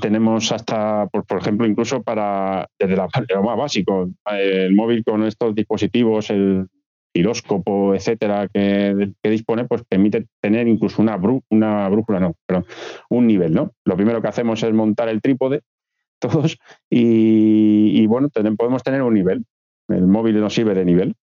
Tenemos 0.00 0.52
hasta, 0.52 1.08
por, 1.08 1.38
ejemplo, 1.38 1.66
incluso 1.66 2.02
para, 2.02 2.68
desde 2.78 2.96
la, 2.96 3.08
lo 3.34 3.42
más 3.42 3.56
básico, 3.56 4.08
el 4.30 4.74
móvil 4.74 5.02
con 5.02 5.24
estos 5.24 5.54
dispositivos, 5.54 6.30
el 6.30 6.68
giróscopo, 7.12 7.94
etcétera, 7.94 8.48
que, 8.48 9.12
dispone, 9.24 9.64
pues 9.64 9.82
permite 9.88 10.26
tener 10.40 10.68
incluso 10.68 11.02
una, 11.02 11.18
una 11.50 11.88
brújula, 11.88 12.20
no, 12.20 12.36
pero 12.46 12.64
un 13.08 13.26
nivel, 13.26 13.52
¿no? 13.52 13.72
Lo 13.84 13.96
primero 13.96 14.22
que 14.22 14.28
hacemos 14.28 14.62
es 14.62 14.72
montar 14.72 15.08
el 15.08 15.20
trípode, 15.20 15.62
todos, 16.20 16.58
y, 16.88 18.00
y 18.00 18.06
bueno, 18.06 18.28
podemos 18.56 18.82
tener 18.82 19.02
un 19.02 19.14
nivel. 19.14 19.44
El 19.88 20.06
móvil 20.06 20.40
no 20.40 20.50
sirve 20.50 20.74
de 20.74 20.84
nivel. 20.84 21.16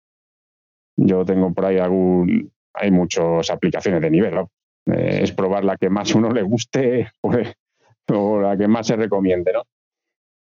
Yo 0.97 1.23
tengo 1.23 1.53
por 1.53 1.65
ahí 1.65 1.77
algún, 1.77 2.51
hay 2.73 2.89
muchas 2.89 3.49
aplicaciones 3.49 4.01
de 4.01 4.09
nivel, 4.09 4.33
eh, 4.87 5.19
es 5.21 5.31
probar 5.31 5.65
la 5.65 5.77
que 5.77 5.89
más 5.89 6.13
uno 6.15 6.31
le 6.31 6.43
guste 6.43 7.09
pues, 7.21 7.53
o 8.11 8.39
la 8.39 8.57
que 8.57 8.67
más 8.67 8.87
se 8.87 8.95
recomiende, 8.95 9.53
¿no? 9.53 9.63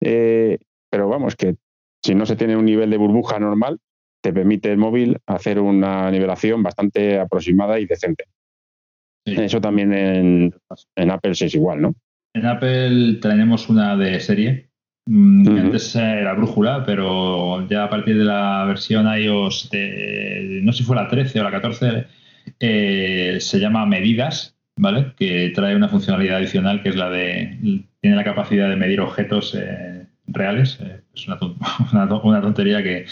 Eh, 0.02 0.58
pero 0.90 1.10
vamos, 1.10 1.36
que 1.36 1.56
si 2.04 2.16
no 2.16 2.26
se 2.26 2.36
tiene 2.36 2.56
un 2.56 2.66
nivel 2.66 2.90
de 2.90 2.98
burbuja 2.98 3.40
normal, 3.40 3.80
te 4.22 4.34
permite 4.34 4.72
el 4.72 4.78
móvil 4.78 5.18
hacer 5.26 5.60
una 5.60 6.10
nivelación 6.12 6.64
bastante 6.64 7.20
aproximada 7.20 7.80
y 7.80 7.86
decente. 7.86 8.26
Eso 9.26 9.60
también 9.60 9.92
en, 9.94 10.56
en 10.96 11.12
Apple 11.12 11.32
es 11.32 11.56
igual, 11.56 11.82
¿no? 11.82 11.96
En 12.34 12.46
Apple 12.46 13.20
tenemos 13.22 13.70
una 13.70 13.96
de 13.96 14.20
serie 14.20 14.70
Mm, 15.08 15.48
antes 15.60 15.96
era 15.96 16.34
brújula, 16.34 16.84
pero 16.84 17.68
ya 17.68 17.84
a 17.84 17.90
partir 17.90 18.18
de 18.18 18.24
la 18.24 18.66
versión 18.66 19.06
iOS, 19.06 19.70
no 20.64 20.72
sé 20.72 20.80
si 20.80 20.84
fue 20.84 20.96
la 20.96 21.08
13 21.08 21.40
o 21.40 21.44
la 21.44 21.52
14, 21.52 22.08
eh, 22.60 23.38
se 23.40 23.60
llama 23.60 23.86
Medidas, 23.86 24.58
¿vale? 24.78 25.14
Que 25.18 25.52
trae 25.56 25.76
una 25.76 25.90
funcionalidad 25.90 26.38
adicional 26.38 26.84
que 26.84 26.90
es 26.90 26.96
la 26.96 27.10
de. 27.10 27.84
Tiene 28.02 28.16
la 28.16 28.24
capacidad 28.24 28.70
de 28.70 28.76
medir 28.76 29.02
objetos 29.02 29.56
eh, 29.56 30.06
reales. 30.28 30.80
Eh, 30.82 31.02
es 31.14 31.28
una, 31.28 31.38
una, 32.24 32.42
tontería 32.42 32.84
que, 32.84 33.06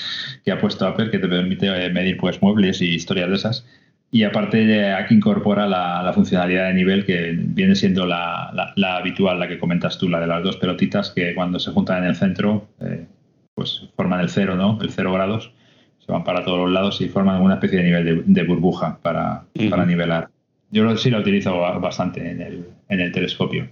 que, 0.43 0.51
ha 0.51 0.59
puesto 0.59 0.85
Apple 0.85 1.09
que 1.09 1.19
te 1.19 1.27
permite 1.27 1.89
medir 1.89 2.17
pues 2.17 2.41
muebles 2.41 2.81
y 2.81 2.89
historias 2.93 3.29
de 3.29 3.35
esas. 3.35 3.65
Y 4.13 4.25
aparte 4.25 4.93
aquí 4.93 5.15
incorpora 5.15 5.65
la, 5.65 6.11
funcionalidad 6.13 6.67
de 6.67 6.75
nivel 6.75 7.03
que 7.03 7.33
viene 7.35 7.73
siendo 7.73 8.05
la, 8.05 8.53
habitual, 8.95 9.39
la 9.39 9.47
que 9.47 9.57
comentas 9.57 9.97
tú, 9.97 10.07
la 10.07 10.19
de 10.19 10.27
las 10.27 10.43
dos 10.43 10.57
pelotitas 10.57 11.09
que 11.09 11.33
cuando 11.33 11.57
se 11.57 11.71
juntan 11.71 12.03
en 12.03 12.09
el 12.09 12.15
centro, 12.15 12.67
eh, 12.79 13.07
pues 13.55 13.89
forman 13.95 14.19
el 14.19 14.29
cero, 14.29 14.55
¿no? 14.55 14.77
El 14.83 14.91
cero 14.91 15.11
grados, 15.11 15.51
se 15.97 16.11
van 16.11 16.23
para 16.23 16.45
todos 16.45 16.59
los 16.59 16.71
lados 16.71 17.01
y 17.01 17.09
forman 17.09 17.41
una 17.41 17.55
especie 17.55 17.79
de 17.79 17.85
nivel 17.85 18.23
de, 18.27 18.43
burbuja 18.43 18.99
para, 19.01 19.45
para, 19.71 19.83
nivelar. 19.83 20.29
Yo 20.73 20.97
sí 20.97 21.11
la 21.11 21.19
utilizo 21.19 21.55
bastante 21.59 22.31
en 22.31 22.41
el, 22.41 22.67
en 22.89 22.99
el 22.99 23.11
telescopio. 23.11 23.69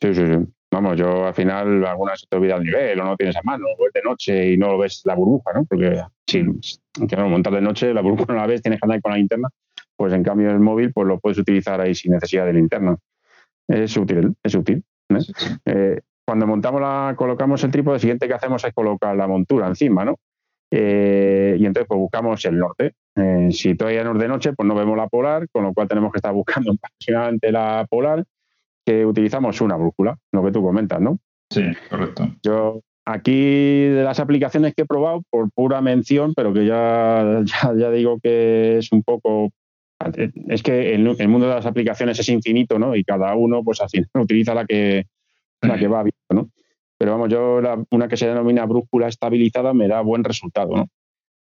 Sí, 0.00 0.14
sí, 0.14 0.26
sí. 0.26 0.38
Vamos, 0.72 0.96
yo 0.96 1.26
al 1.26 1.34
final 1.34 1.84
algunas 1.84 2.18
se 2.18 2.26
te 2.26 2.36
olvida 2.36 2.56
el 2.56 2.64
nivel 2.64 2.98
o 2.98 3.04
no 3.04 3.16
tienes 3.16 3.36
a 3.36 3.42
mano, 3.44 3.66
o 3.78 3.86
es 3.86 3.92
de 3.92 4.02
noche 4.02 4.52
y 4.52 4.56
no 4.56 4.78
ves 4.78 5.02
la 5.04 5.14
burbuja, 5.14 5.52
¿no? 5.52 5.66
Porque 5.66 6.02
si 6.26 6.42
no, 6.42 7.28
montar 7.28 7.52
de 7.52 7.60
noche, 7.60 7.92
la 7.92 8.00
burbuja 8.00 8.32
no 8.32 8.38
la 8.38 8.46
ves, 8.46 8.62
tienes 8.62 8.80
que 8.80 8.86
andar 8.86 9.02
con 9.02 9.12
la 9.12 9.18
linterna, 9.18 9.50
pues 9.96 10.14
en 10.14 10.22
cambio 10.22 10.50
el 10.50 10.60
móvil 10.60 10.92
pues 10.94 11.06
lo 11.06 11.20
puedes 11.20 11.38
utilizar 11.38 11.78
ahí 11.80 11.94
sin 11.94 12.12
necesidad 12.12 12.46
de 12.46 12.54
linterna. 12.54 12.96
Es 13.68 13.94
útil, 13.96 14.34
es 14.42 14.54
útil. 14.54 14.82
¿eh? 15.10 15.18
Eh, 15.66 16.00
cuando 16.26 16.46
montamos 16.46 16.80
la, 16.80 17.14
colocamos 17.16 17.62
el 17.64 17.70
trípode, 17.70 17.96
lo 17.96 18.00
siguiente 18.00 18.26
que 18.26 18.34
hacemos 18.34 18.64
es 18.64 18.72
colocar 18.72 19.14
la 19.14 19.28
montura 19.28 19.68
encima, 19.68 20.06
¿no? 20.06 20.16
Eh, 20.70 21.56
y 21.58 21.66
entonces 21.66 21.86
pues 21.88 21.98
buscamos 21.98 22.44
el 22.44 22.58
norte. 22.58 22.94
si 23.50 23.74
todavía 23.74 24.04
no 24.04 24.12
es 24.12 24.18
de 24.18 24.28
noche, 24.28 24.52
pues 24.52 24.66
no 24.66 24.74
vemos 24.74 24.96
la 24.96 25.08
polar, 25.08 25.46
con 25.52 25.64
lo 25.64 25.72
cual 25.72 25.88
tenemos 25.88 26.12
que 26.12 26.18
estar 26.18 26.32
buscando 26.32 26.72
apasionadamente 26.82 27.52
la 27.52 27.86
polar 27.88 28.24
que 28.84 29.06
utilizamos 29.06 29.60
una 29.60 29.76
brújula, 29.76 30.18
lo 30.32 30.44
que 30.44 30.52
tú 30.52 30.62
comentas, 30.62 31.00
¿no? 31.00 31.18
Sí, 31.50 31.62
correcto. 31.88 32.28
Yo 32.42 32.80
aquí 33.06 33.84
de 33.88 34.02
las 34.02 34.20
aplicaciones 34.20 34.74
que 34.74 34.82
he 34.82 34.86
probado, 34.86 35.22
por 35.30 35.50
pura 35.52 35.80
mención, 35.80 36.34
pero 36.34 36.52
que 36.52 36.66
ya, 36.66 37.42
ya, 37.76 37.90
digo 37.90 38.18
que 38.22 38.78
es 38.78 38.92
un 38.92 39.02
poco 39.02 39.50
es 40.48 40.62
que 40.62 40.94
el, 40.94 41.06
el, 41.18 41.28
mundo 41.28 41.48
de 41.48 41.54
las 41.54 41.66
aplicaciones 41.66 42.18
es 42.18 42.28
infinito, 42.28 42.78
¿no? 42.78 42.94
Y 42.94 43.04
cada 43.04 43.34
uno, 43.36 43.62
pues 43.62 43.80
así, 43.80 44.02
utiliza 44.14 44.52
la 44.52 44.66
que, 44.66 45.06
la 45.62 45.78
que 45.78 45.88
va 45.88 46.02
viendo, 46.02 46.18
¿no? 46.30 46.50
Pero 47.04 47.18
vamos, 47.18 47.28
yo 47.28 47.60
una 47.90 48.08
que 48.08 48.16
se 48.16 48.26
denomina 48.26 48.64
brújula 48.64 49.08
estabilizada 49.08 49.74
me 49.74 49.88
da 49.88 50.00
buen 50.00 50.24
resultado, 50.24 50.74
¿no? 50.74 50.88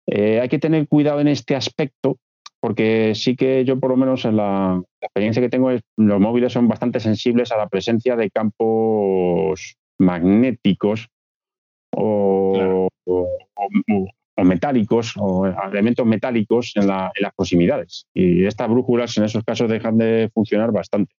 Eh, 0.05 0.41
hay 0.41 0.49
que 0.49 0.59
tener 0.59 0.89
cuidado 0.89 1.21
en 1.21 1.29
este 1.29 1.55
aspecto 1.55 2.17
porque 2.59 3.15
sí 3.15 3.37
que 3.37 3.65
yo 3.65 3.79
por 3.79 3.91
lo 3.91 3.97
menos 3.97 4.25
en 4.25 4.37
la, 4.37 4.83
experiencia 5.01 5.41
que 5.41 5.49
tengo 5.49 5.71
es 5.71 5.83
los 5.97 6.19
móviles 6.19 6.53
son 6.53 6.67
bastante 6.67 6.99
sensibles 6.99 7.53
a 7.53 7.57
la 7.57 7.69
presencia 7.69 8.17
de 8.17 8.33
campos 8.33 9.77
magnéticos 9.97 11.07
o, 11.95 12.89
metálicos 14.37 15.15
o 15.17 15.47
elementos 15.47 16.05
metálicos 16.05 16.73
en, 16.75 16.89
las 16.89 17.13
proximidades. 17.37 18.09
Y 18.13 18.45
estas 18.45 18.69
brújulas 18.69 19.17
en 19.19 19.25
esos 19.25 19.45
casos 19.45 19.71
dejan 19.71 19.99
de 19.99 20.33
funcionar 20.35 20.73
bastante. 20.73 21.15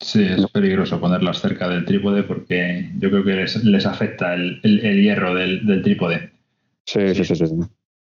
Sí, 0.00 0.24
es 0.24 0.50
peligroso 0.50 1.00
ponerlas 1.00 1.40
cerca 1.40 1.68
del 1.68 1.84
trípode 1.84 2.22
porque 2.22 2.90
yo 2.98 3.10
creo 3.10 3.24
que 3.24 3.34
les, 3.34 3.86
afecta 3.86 4.34
el, 4.34 4.60
hierro 4.62 5.34
del, 5.34 5.82
trípode. 5.82 6.32
Sí, 6.84 7.14
sí, 7.14 7.24
sí, 7.24 7.34
sí, 7.34 7.44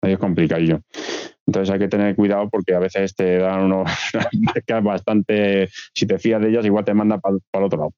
Ahí 0.03 0.13
es 0.13 0.19
complicadillo. 0.19 0.81
Entonces 1.47 1.73
hay 1.73 1.79
que 1.79 1.89
tener 1.89 2.17
cuidado 2.17 2.49
porque 2.51 2.75
a 2.75 2.81
veces 2.81 3.15
te 3.15 3.39
dan 3.39 3.65
unos 3.65 3.89
marcas 4.41 4.83
bastante, 4.83 5.69
si 5.95 6.07
te 6.07 6.19
fías 6.19 6.43
de 6.43 6.49
ellas, 6.51 6.67
igual 6.67 6.85
te 6.85 6.93
manda 6.93 7.19
para 7.19 7.37
el 7.37 7.63
otro 7.63 7.79
lado. 7.79 7.95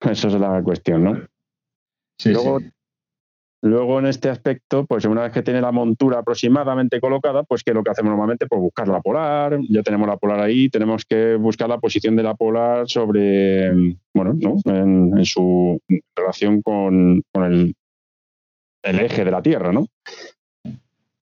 Esa 0.00 0.28
es 0.28 0.34
la 0.34 0.60
cuestión, 0.62 1.04
¿no? 1.04 1.20
Sí, 2.18 2.32
luego, 2.32 2.60
sí. 2.60 2.66
Luego 3.66 3.98
en 3.98 4.06
este 4.06 4.28
aspecto, 4.30 4.86
pues 4.86 5.04
una 5.04 5.22
vez 5.22 5.32
que 5.32 5.42
tiene 5.42 5.60
la 5.60 5.72
montura 5.72 6.18
aproximadamente 6.20 7.00
colocada, 7.00 7.42
pues 7.42 7.62
que 7.62 7.74
lo 7.74 7.82
que 7.82 7.90
hacemos 7.90 8.10
normalmente, 8.10 8.46
pues 8.46 8.60
buscar 8.60 8.88
la 8.88 9.00
polar, 9.00 9.58
ya 9.68 9.82
tenemos 9.82 10.08
la 10.08 10.16
polar 10.16 10.40
ahí, 10.40 10.68
tenemos 10.68 11.04
que 11.04 11.34
buscar 11.36 11.68
la 11.68 11.78
posición 11.78 12.16
de 12.16 12.22
la 12.22 12.34
polar 12.34 12.88
sobre, 12.88 13.70
bueno, 14.14 14.34
¿no? 14.34 14.56
en, 14.72 15.24
su 15.24 15.80
relación 16.14 16.62
con, 16.62 17.22
el, 17.34 17.74
eje 18.82 19.24
de 19.24 19.30
la 19.30 19.42
Tierra, 19.42 19.72
¿no? 19.72 19.86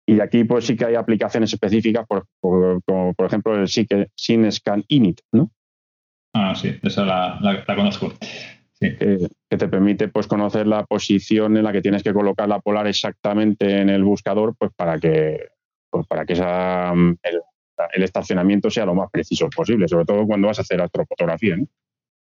Y 0.07 0.19
aquí 0.19 0.43
pues 0.43 0.65
sí 0.65 0.75
que 0.75 0.85
hay 0.85 0.95
aplicaciones 0.95 1.51
específicas, 1.51 2.05
por, 2.05 2.27
como 2.39 3.13
por 3.15 3.25
ejemplo 3.25 3.55
el 3.55 3.67
SyncScan 3.67 4.83
Init, 4.87 5.21
¿no? 5.31 5.49
Ah, 6.33 6.53
sí, 6.53 6.77
esa 6.83 7.05
la, 7.05 7.39
la- 7.41 7.63
la 7.65 7.75
conozco. 7.75 8.11
Sí. 8.77 8.95
que, 8.97 9.27
que 9.49 9.57
te 9.57 9.69
permite 9.69 10.09
pues 10.09 10.27
conocer 10.27 10.67
la 10.67 10.83
posición 10.85 11.55
en 11.55 11.63
la 11.63 11.71
que 11.71 11.81
tienes 11.81 12.03
que 12.03 12.13
colocar 12.13 12.49
la 12.49 12.59
polar 12.59 12.87
exactamente 12.87 13.79
en 13.79 13.89
el 13.89 14.03
buscador, 14.03 14.53
pues 14.57 14.71
para 14.75 14.99
que 14.99 15.47
pues 15.89 16.05
para 16.07 16.25
que 16.25 16.33
esa, 16.33 16.93
mm, 16.93 17.17
el, 17.23 17.41
el 17.93 18.03
estacionamiento 18.03 18.69
sea 18.69 18.85
lo 18.85 18.93
más 18.93 19.09
preciso 19.09 19.49
posible, 19.49 19.87
sobre 19.87 20.05
todo 20.05 20.27
cuando 20.27 20.47
vas 20.47 20.59
a 20.59 20.63
hacer 20.63 20.81
astrofotografía. 20.81 21.55
¿no? 21.55 21.67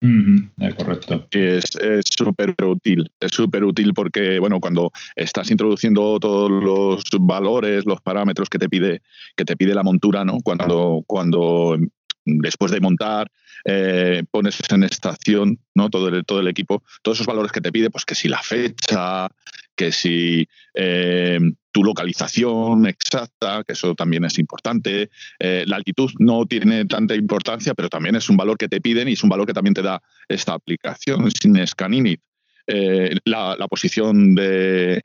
Eh, 0.01 0.73
correcto. 0.77 1.27
Es 1.31 1.75
es 1.77 2.05
súper 2.05 2.53
útil, 2.63 3.09
es 3.19 3.31
súper 3.31 3.63
útil 3.63 3.93
porque, 3.93 4.39
bueno, 4.39 4.59
cuando 4.59 4.91
estás 5.15 5.49
introduciendo 5.49 6.19
todos 6.19 6.51
los 6.51 7.03
valores, 7.19 7.85
los 7.85 8.01
parámetros 8.01 8.49
que 8.49 8.59
te 8.59 8.69
pide, 8.69 9.01
que 9.35 9.45
te 9.45 9.55
pide 9.55 9.73
la 9.73 9.83
montura, 9.83 10.23
¿no? 10.25 10.37
Cuando, 10.43 11.01
cuando 11.07 11.77
después 12.25 12.71
de 12.71 12.81
montar 12.81 13.31
eh, 13.63 14.23
pones 14.29 14.59
en 14.69 14.83
estación, 14.83 15.59
¿no? 15.73 15.89
Todo 15.89 16.09
el, 16.09 16.25
todo 16.25 16.39
el 16.39 16.47
equipo, 16.47 16.83
todos 17.01 17.17
esos 17.17 17.27
valores 17.27 17.51
que 17.51 17.61
te 17.61 17.71
pide, 17.71 17.89
pues 17.89 18.05
que 18.05 18.15
si 18.15 18.27
la 18.27 18.41
fecha, 18.41 19.27
que 19.75 19.91
si 19.91 20.47
eh, 20.73 21.39
tu 21.71 21.83
localización 21.83 22.85
exacta, 22.87 23.63
que 23.65 23.73
eso 23.73 23.95
también 23.95 24.23
es 24.25 24.39
importante. 24.39 25.09
Eh, 25.39 25.63
la 25.67 25.77
altitud 25.77 26.11
no 26.19 26.45
tiene 26.45 26.85
tanta 26.85 27.15
importancia, 27.15 27.73
pero 27.73 27.89
también 27.89 28.15
es 28.15 28.29
un 28.29 28.37
valor 28.37 28.57
que 28.57 28.69
te 28.69 28.81
piden 28.81 29.07
y 29.09 29.13
es 29.13 29.23
un 29.23 29.29
valor 29.29 29.45
que 29.45 29.53
también 29.53 29.73
te 29.73 29.81
da 29.81 30.01
esta 30.27 30.53
aplicación 30.53 31.29
sin 31.31 31.65
Scaninit. 31.65 32.21
Eh, 32.67 33.17
la, 33.25 33.55
la 33.57 33.67
posición 33.67 34.33
de, 34.33 35.03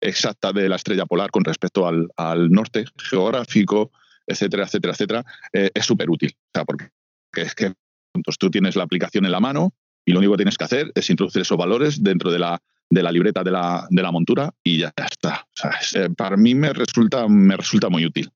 exacta 0.00 0.52
de 0.52 0.68
la 0.68 0.76
estrella 0.76 1.06
polar 1.06 1.30
con 1.30 1.44
respecto 1.44 1.86
al, 1.86 2.08
al 2.16 2.50
norte 2.50 2.84
geográfico, 2.96 3.90
etcétera, 4.26 4.64
etcétera, 4.64 4.92
etcétera, 4.92 5.24
eh, 5.52 5.70
es 5.74 5.84
súper 5.84 6.10
útil. 6.10 6.32
O 6.36 6.50
sea, 6.54 6.64
porque 6.64 6.88
es 7.36 7.54
que 7.54 7.72
entonces, 8.14 8.38
tú 8.38 8.50
tienes 8.50 8.76
la 8.76 8.84
aplicación 8.84 9.24
en 9.26 9.32
la 9.32 9.40
mano 9.40 9.72
y 10.06 10.12
lo 10.12 10.18
único 10.20 10.32
que 10.34 10.38
tienes 10.38 10.56
que 10.56 10.64
hacer 10.64 10.90
es 10.94 11.10
introducir 11.10 11.42
esos 11.42 11.58
valores 11.58 12.02
dentro 12.02 12.30
de 12.30 12.38
la, 12.38 12.58
de 12.88 13.02
la 13.02 13.12
libreta 13.12 13.42
de 13.44 13.50
la, 13.50 13.86
de 13.90 14.02
la 14.02 14.10
montura 14.10 14.54
y 14.64 14.78
ya 14.78 14.92
está. 14.96 15.40
O 15.46 15.50
sea, 15.54 15.70
es- 15.80 15.94
eh, 15.96 16.08
para 16.16 16.36
mí 16.36 16.54
me 16.54 16.72
resulta, 16.72 17.28
me 17.28 17.56
resulta 17.56 17.88
muy 17.90 18.06
útil. 18.06 18.30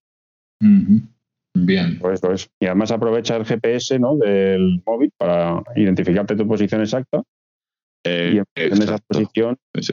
Bien. 1.54 1.98
Pues 1.98 2.20
eso 2.20 2.32
es. 2.32 2.50
Y 2.60 2.66
además 2.66 2.90
aprovecha 2.92 3.36
el 3.36 3.44
GPS 3.44 3.98
¿no? 3.98 4.16
del 4.16 4.82
móvil 4.86 5.10
para 5.16 5.62
identificarte 5.76 6.36
tu 6.36 6.46
posición 6.46 6.80
exacta 6.82 7.22
Eh, 8.04 8.32
y 8.34 8.38
en 8.60 8.78
de 8.78 8.84
esa 8.84 8.98
posición 8.98 9.56
Sí. 9.80 9.92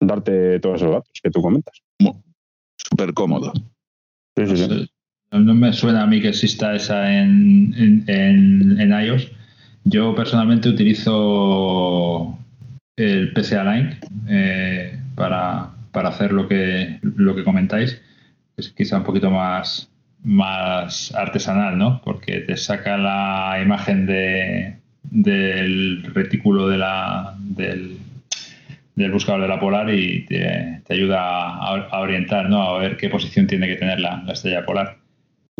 darte 0.00 0.60
todos 0.60 0.76
esos 0.80 0.90
datos 0.92 1.10
que 1.22 1.30
tú 1.30 1.40
comentas. 1.42 1.80
Súper 2.76 3.12
cómodo. 3.14 3.52
Sí, 4.36 4.46
sí, 4.46 4.56
sí. 4.56 4.90
No 5.32 5.54
me 5.54 5.72
suena 5.72 6.02
a 6.02 6.06
mí 6.06 6.20
que 6.20 6.28
exista 6.28 6.74
esa 6.74 7.12
en, 7.20 7.72
en, 7.76 8.04
en- 8.08 8.80
en 8.80 8.90
iOS. 9.04 9.30
Yo 9.84 10.14
personalmente 10.14 10.68
utilizo 10.68 12.36
el 12.96 13.32
PSA 13.32 13.64
Line 13.64 13.98
eh, 14.28 14.98
para, 15.14 15.70
para 15.92 16.08
hacer 16.10 16.32
lo 16.32 16.48
que, 16.48 16.98
lo 17.02 17.34
que 17.36 17.44
comentáis. 17.44 18.00
Es 18.56 18.70
quizá 18.70 18.98
un 18.98 19.04
poquito 19.04 19.30
más, 19.30 19.88
más 20.24 21.14
artesanal, 21.14 21.78
¿no? 21.78 22.02
Porque 22.04 22.40
te 22.40 22.56
saca 22.56 22.96
la 22.98 23.60
imagen 23.62 24.06
de, 24.06 24.76
del 25.04 26.02
retículo 26.12 26.68
de 26.68 26.78
la, 26.78 27.34
del, 27.38 27.98
del 28.96 29.12
buscador 29.12 29.42
de 29.42 29.48
la 29.48 29.60
polar 29.60 29.94
y 29.94 30.26
te, 30.26 30.82
te 30.86 30.94
ayuda 30.94 31.20
a, 31.56 32.00
orientar, 32.00 32.50
¿no? 32.50 32.62
A 32.62 32.78
ver 32.80 32.96
qué 32.96 33.08
posición 33.08 33.46
tiene 33.46 33.68
que 33.68 33.76
tener 33.76 34.00
la 34.00 34.24
estrella 34.32 34.66
polar. 34.66 34.99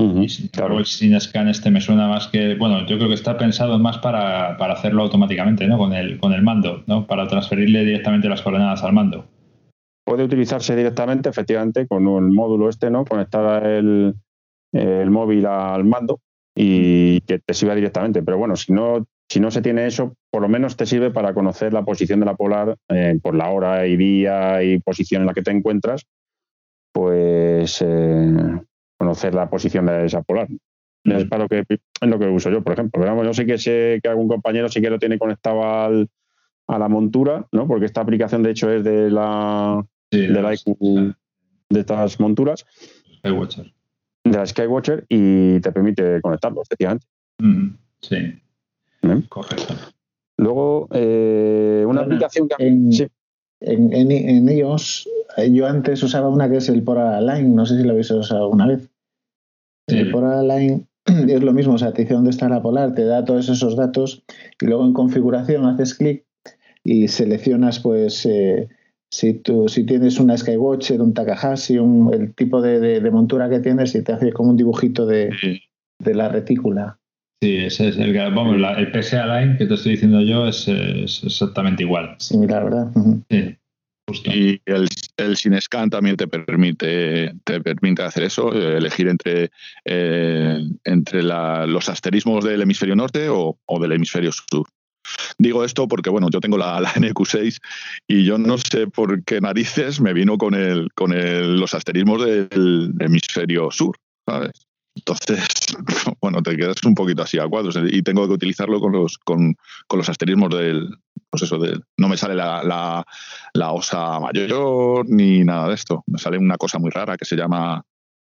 Y 0.00 0.28
sin 0.28 0.48
claro. 0.48 0.78
el 0.78 0.86
SyncScan 0.86 1.48
este 1.48 1.70
me 1.70 1.80
suena 1.80 2.08
más 2.08 2.28
que, 2.28 2.54
bueno, 2.54 2.86
yo 2.86 2.96
creo 2.96 3.08
que 3.08 3.14
está 3.14 3.36
pensado 3.36 3.78
más 3.78 3.98
para, 3.98 4.56
para 4.56 4.74
hacerlo 4.74 5.02
automáticamente, 5.02 5.66
¿no? 5.66 5.76
Con 5.76 5.92
el, 5.92 6.18
con 6.18 6.32
el 6.32 6.42
mando, 6.42 6.82
¿no? 6.86 7.06
Para 7.06 7.28
transferirle 7.28 7.84
directamente 7.84 8.28
las 8.28 8.40
coordenadas 8.40 8.82
al 8.82 8.94
mando. 8.94 9.26
Puede 10.04 10.24
utilizarse 10.24 10.74
directamente, 10.74 11.28
efectivamente, 11.28 11.86
con 11.86 12.06
el 12.06 12.32
módulo 12.32 12.68
este, 12.68 12.90
¿no? 12.90 13.04
Conectar 13.04 13.66
el, 13.66 14.14
el 14.72 15.10
móvil 15.10 15.44
al 15.46 15.84
mando 15.84 16.20
y 16.56 17.20
que 17.22 17.38
te 17.38 17.54
sirva 17.54 17.74
directamente. 17.74 18.22
Pero 18.22 18.38
bueno, 18.38 18.56
si 18.56 18.72
no, 18.72 19.06
si 19.28 19.38
no 19.38 19.50
se 19.50 19.60
tiene 19.60 19.86
eso, 19.86 20.14
por 20.30 20.42
lo 20.42 20.48
menos 20.48 20.76
te 20.76 20.86
sirve 20.86 21.10
para 21.10 21.34
conocer 21.34 21.72
la 21.72 21.84
posición 21.84 22.20
de 22.20 22.26
la 22.26 22.36
polar 22.36 22.76
eh, 22.88 23.18
por 23.22 23.34
la 23.34 23.50
hora 23.50 23.86
y 23.86 23.96
día 23.96 24.62
y 24.62 24.78
posición 24.80 25.22
en 25.22 25.26
la 25.26 25.34
que 25.34 25.42
te 25.42 25.50
encuentras, 25.50 26.06
pues 26.92 27.82
eh, 27.82 28.60
conocer 29.00 29.34
la 29.34 29.48
posición 29.48 29.86
de 29.86 30.04
esa 30.04 30.20
polar. 30.22 30.46
Es 31.04 31.24
para 31.24 31.44
lo 31.44 31.48
que 31.48 31.64
es 31.68 31.78
lo 32.02 32.18
que 32.18 32.26
uso 32.26 32.50
yo, 32.50 32.62
por 32.62 32.74
ejemplo. 32.74 33.00
Pero 33.00 33.12
vamos, 33.12 33.26
yo 33.26 33.32
sí 33.32 33.46
que 33.46 33.56
sé 33.56 33.98
que 34.02 34.08
algún 34.10 34.28
compañero 34.28 34.68
sí 34.68 34.82
que 34.82 34.90
lo 34.90 34.98
tiene 34.98 35.18
conectado 35.18 35.64
al, 35.64 36.10
a 36.66 36.78
la 36.78 36.88
montura, 36.88 37.46
¿no? 37.52 37.66
Porque 37.66 37.86
esta 37.86 38.02
aplicación 38.02 38.42
de 38.42 38.50
hecho 38.50 38.70
es 38.70 38.84
de 38.84 39.10
la 39.10 39.82
Sí, 40.12 40.26
de 40.26 40.42
la 40.42 40.52
IQ 40.52 40.76
de 41.70 41.80
estas 41.80 42.20
monturas, 42.20 42.66
Skywatcher. 43.20 43.72
de 44.24 44.36
la 44.36 44.44
Skywatcher, 44.44 45.06
y 45.08 45.60
te 45.60 45.72
permite 45.72 46.20
conectarlo, 46.20 46.60
efectivamente. 46.62 47.06
Ujú, 47.38 47.76
Sí, 48.02 48.16
¿eh? 48.16 49.22
correcto. 49.30 49.74
Luego, 50.36 50.88
eh, 50.92 51.84
una 51.88 52.02
aplicación 52.02 52.48
que... 52.48 52.66
en- 52.66 52.92
Sí, 52.92 53.06
En, 53.60 53.92
en, 53.92 54.10
en 54.10 54.48
iOS, 54.48 55.08
eh, 55.36 55.52
yo 55.52 55.66
antes 55.66 56.02
usaba 56.02 56.28
una 56.28 56.50
que 56.50 56.56
es 56.56 56.68
el 56.70 56.82
Pora 56.82 57.20
Line, 57.20 57.50
no 57.54 57.64
sé 57.66 57.76
si 57.78 57.84
lo 57.84 57.90
habéis 57.92 58.10
usado 58.10 58.44
alguna 58.44 58.66
vez. 58.66 58.89
Sí. 59.90 59.98
El 59.98 60.10
Pora 60.10 60.42
Line 60.42 60.86
es 61.28 61.42
lo 61.42 61.52
mismo, 61.52 61.74
o 61.74 61.78
sea, 61.78 61.92
te 61.92 62.02
dice 62.02 62.14
dónde 62.14 62.30
está 62.30 62.48
la 62.48 62.62
polar, 62.62 62.94
te 62.94 63.04
da 63.04 63.24
todos 63.24 63.48
esos 63.48 63.76
datos 63.76 64.22
y 64.60 64.66
luego 64.66 64.84
en 64.86 64.92
configuración 64.92 65.66
haces 65.66 65.94
clic 65.94 66.24
y 66.84 67.08
seleccionas, 67.08 67.80
pues, 67.80 68.24
eh, 68.26 68.68
si, 69.12 69.34
tú, 69.34 69.68
si 69.68 69.84
tienes 69.84 70.20
una 70.20 70.36
Skywatcher, 70.36 71.00
un 71.02 71.12
Takahashi, 71.14 71.78
un, 71.78 72.14
el 72.14 72.34
tipo 72.34 72.62
de, 72.62 72.78
de- 72.80 73.00
de 73.00 73.10
montura 73.10 73.50
que 73.50 73.58
tienes 73.60 73.94
y 73.94 74.02
te 74.04 74.12
hace 74.12 74.32
como 74.32 74.50
un 74.50 74.56
dibujito 74.56 75.04
de, 75.06 75.30
Sí. 75.40 75.60
de 75.98 76.14
la 76.14 76.28
retícula. 76.28 76.96
Sí, 77.42 77.56
ese 77.56 77.88
es 77.88 77.96
el, 77.98 78.12
vamos, 78.14 78.58
la- 78.60 78.74
el 78.74 78.92
PSA 78.92 79.26
Line 79.40 79.56
que 79.58 79.66
te 79.66 79.74
estoy 79.74 79.92
diciendo 79.92 80.20
yo 80.22 80.46
es, 80.46 80.68
es 80.68 81.22
exactamente 81.24 81.82
igual. 81.82 82.14
Similar, 82.18 82.64
¿verdad? 82.64 82.86
Sí, 83.30 83.56
justo. 84.08 84.30
Y 84.30 84.60
el, 84.66 84.86
el 85.24 85.36
SyncScan 85.36 85.90
también 85.90 86.16
te 86.16 86.26
permite, 86.28 87.32
te 87.44 87.60
permite 87.60 88.02
hacer 88.02 88.24
eso, 88.24 88.52
eh, 88.54 88.76
elegir 88.78 89.08
entre, 89.08 89.50
eh, 89.84 90.58
entre 90.84 91.22
la- 91.22 91.66
los 91.66 91.88
asterismos 91.88 92.44
del 92.44 92.62
hemisferio 92.62 92.96
norte 92.96 93.28
o, 93.28 93.58
o 93.64 93.80
del 93.80 93.92
hemisferio 93.92 94.30
sur. 94.32 94.66
Digo 95.38 95.64
esto 95.64 95.88
porque, 95.88 96.10
bueno, 96.10 96.28
yo 96.30 96.40
tengo 96.40 96.58
la, 96.58 96.80
la 96.80 96.92
NQ6 96.94 97.58
y 98.06 98.24
yo 98.24 98.38
no 98.38 98.58
sé 98.58 98.86
por 98.86 99.24
qué 99.24 99.40
narices 99.40 100.00
me 100.00 100.12
vino 100.12 100.36
con, 100.38 100.54
el, 100.54 100.88
con 100.94 101.12
el- 101.12 101.58
los 101.58 101.74
asterismos 101.74 102.24
del 102.24 102.92
hemisferio 103.00 103.70
sur, 103.70 103.96
¿sabes? 104.26 104.52
Entonces, 104.94 105.46
bueno, 106.20 106.42
te 106.42 106.56
quedas 106.56 106.76
un 106.84 106.94
poquito 106.94 107.22
así 107.22 107.38
a 107.38 107.46
cuadros 107.48 107.78
y 107.90 108.02
tengo 108.02 108.26
que 108.26 108.34
utilizarlo 108.34 108.80
con 108.80 108.92
los, 108.92 109.16
con, 109.18 109.56
con 109.86 109.98
los 109.98 110.08
asterismos 110.08 110.50
del, 110.50 110.90
pues 111.30 111.44
eso, 111.44 111.58
del, 111.58 111.82
no 111.96 112.08
me 112.08 112.16
sale 112.16 112.34
la, 112.34 112.62
la, 112.62 113.04
la 113.54 113.72
osa 113.72 114.18
mayor 114.18 115.08
ni 115.08 115.44
nada 115.44 115.68
de 115.68 115.74
esto. 115.74 116.02
Me 116.06 116.18
sale 116.18 116.38
una 116.38 116.56
cosa 116.56 116.78
muy 116.78 116.90
rara 116.90 117.16
que 117.16 117.24
se 117.24 117.36
llama, 117.36 117.84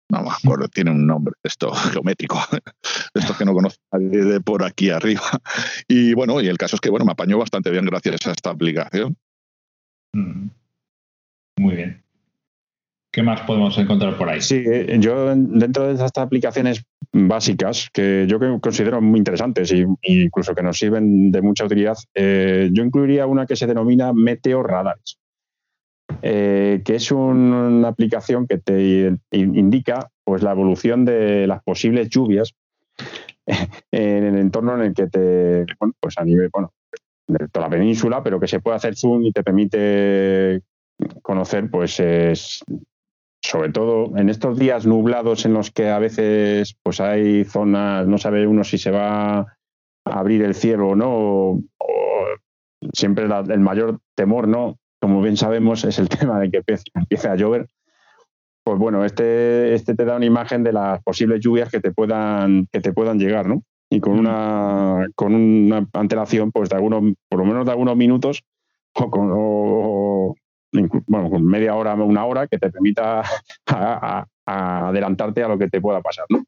no 0.09 0.21
me 0.23 0.29
acuerdo, 0.29 0.67
tiene 0.67 0.91
un 0.91 1.07
nombre, 1.07 1.33
esto 1.43 1.71
geométrico, 1.93 2.37
de 2.51 3.21
estos 3.21 3.37
que 3.37 3.45
no 3.45 3.53
conozco 3.53 3.81
nadie 3.91 4.23
de 4.23 4.41
por 4.41 4.63
aquí 4.63 4.89
arriba. 4.89 5.23
Y 5.87 6.13
bueno, 6.13 6.41
y 6.41 6.47
el 6.47 6.57
caso 6.57 6.75
es 6.75 6.81
que 6.81 6.89
bueno, 6.89 7.05
me 7.05 7.13
apañó 7.13 7.37
bastante 7.37 7.71
bien 7.71 7.85
gracias 7.85 8.27
a 8.27 8.31
esta 8.31 8.51
aplicación. 8.51 9.15
Ujú. 10.13 10.49
Muy 11.57 11.75
bien. 11.75 12.00
¿Qué 13.13 13.23
más 13.23 13.41
podemos 13.41 13.77
encontrar 13.77 14.17
por 14.17 14.29
ahí? 14.29 14.39
sí 14.41 14.63
eh, 14.65 14.97
yo 14.99 15.31
en- 15.31 15.59
dentro 15.59 15.87
de 15.87 15.93
estas 15.93 16.11
aplicaciones 16.17 16.83
básicas 17.11 17.89
que 17.91 18.25
yo 18.27 18.39
considero 18.61 19.01
muy 19.01 19.17
interesantes 19.19 19.71
y 19.73 19.85
incluso 20.03 20.55
que 20.55 20.63
nos 20.63 20.77
sirven 20.77 21.29
de 21.31 21.41
mucha 21.41 21.65
utilidad, 21.65 21.97
eh, 22.15 22.69
yo 22.71 22.83
incluiría 22.83 23.25
una 23.27 23.45
que 23.45 23.55
se 23.57 23.67
denomina 23.67 24.13
Meteo 24.13 24.63
Radares. 24.63 25.17
eh, 26.21 26.81
que 26.85 26.95
es 26.95 27.11
una 27.11 27.87
aplicación 27.87 28.45
que 28.47 28.57
te 28.59 29.17
indica 29.31 30.09
pues, 30.23 30.43
la 30.43 30.51
evolución 30.51 31.03
de 31.05 31.47
las 31.47 31.63
posibles 31.63 32.09
lluvias 32.09 32.53
en 33.91 34.23
el 34.25 34.37
entorno 34.37 34.75
en 34.75 34.81
el 34.81 34.93
que 34.93 35.07
te, 35.07 35.65
bueno, 35.79 35.93
pues 35.99 36.17
a 36.17 36.23
nivel, 36.25 36.49
bueno, 36.51 36.73
de 37.27 37.47
toda 37.47 37.67
la 37.67 37.71
península, 37.71 38.21
pero 38.23 38.39
que 38.39 38.47
se 38.47 38.59
puede 38.59 38.77
hacer 38.77 38.95
zoom 38.95 39.23
y 39.23 39.31
te 39.31 39.43
permite 39.43 40.61
conocer, 41.21 41.69
pues, 41.71 41.99
es, 41.99 42.63
sobre 43.41 43.71
todo 43.71 44.15
en 44.17 44.29
estos 44.29 44.57
días 44.57 44.85
nublados 44.85 45.45
en 45.45 45.53
los 45.53 45.71
que 45.71 45.89
a 45.89 45.99
veces 45.99 46.75
pues 46.83 47.01
hay 47.01 47.43
zonas, 47.43 48.07
no 48.07 48.17
sabe 48.17 48.45
uno 48.45 48.63
si 48.63 48.77
se 48.77 48.91
va 48.91 49.39
a 49.39 49.47
abrir 50.05 50.43
el 50.43 50.53
cielo 50.53 50.89
o 50.89 50.95
no, 50.95 51.09
o, 51.09 51.61
siempre 52.93 53.25
el 53.25 53.59
mayor 53.59 53.99
temor, 54.15 54.47
¿no? 54.47 54.77
Como 55.01 55.21
bien 55.21 55.37
sabemos, 55.37 55.83
es 55.83 55.97
el 55.99 56.09
tema 56.19 56.39
de 56.39 56.51
que 56.51 56.61
empiece, 56.93 57.27
a 57.27 57.35
llover. 57.35 57.67
Pues 58.63 58.77
bueno, 58.77 59.03
este, 59.03 59.73
este 59.73 59.95
te 59.95 60.05
da 60.05 60.17
una 60.17 60.25
imagen 60.25 60.63
de 60.63 60.73
las 60.73 61.01
posibles 61.01 61.41
lluvias 61.41 61.71
que 61.71 61.79
te 61.79 61.91
puedan, 61.91 62.67
que 62.71 62.79
te 62.79 62.93
puedan 62.93 63.17
llegar, 63.17 63.47
¿no? 63.47 63.63
Y 63.89 63.99
con 63.99 64.19
una, 64.19 65.07
con 65.15 65.33
una 65.33 65.87
antelación, 65.93 66.51
pues 66.51 66.69
de 66.69 66.75
algunos, 66.75 67.01
por 67.27 67.39
lo 67.39 67.45
menos 67.45 67.65
de 67.65 67.71
algunos 67.71 67.97
minutos, 67.97 68.43
o, 68.93 69.09
con, 69.09 69.31
bueno, 70.71 71.29
con 71.29 71.45
media 71.45 71.75
hora, 71.75 71.93
una 71.95 72.25
hora, 72.25 72.47
que 72.47 72.57
te 72.57 72.69
permita 72.69 73.23
adelantarte 74.45 75.43
a 75.43 75.47
lo 75.47 75.57
que 75.57 75.69
te 75.69 75.81
pueda 75.81 76.01
pasar, 76.01 76.25
¿no? 76.29 76.43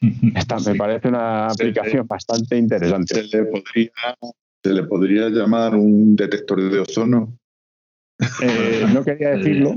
Esta 0.34 0.58
me 0.60 0.74
parece 0.74 1.08
una 1.08 1.46
aplicación 1.48 2.06
bastante 2.06 2.56
interesante. 2.56 3.26
Se 3.26 3.38
le, 3.38 3.44
podría, 3.46 3.90
se 4.62 4.72
le 4.72 4.82
podría 4.84 5.28
llamar 5.28 5.74
un 5.74 6.14
detector 6.16 6.70
de 6.70 6.80
ozono. 6.80 7.38
Eh, 8.42 8.86
no 8.94 9.04
quería 9.04 9.30
decirlo. 9.30 9.76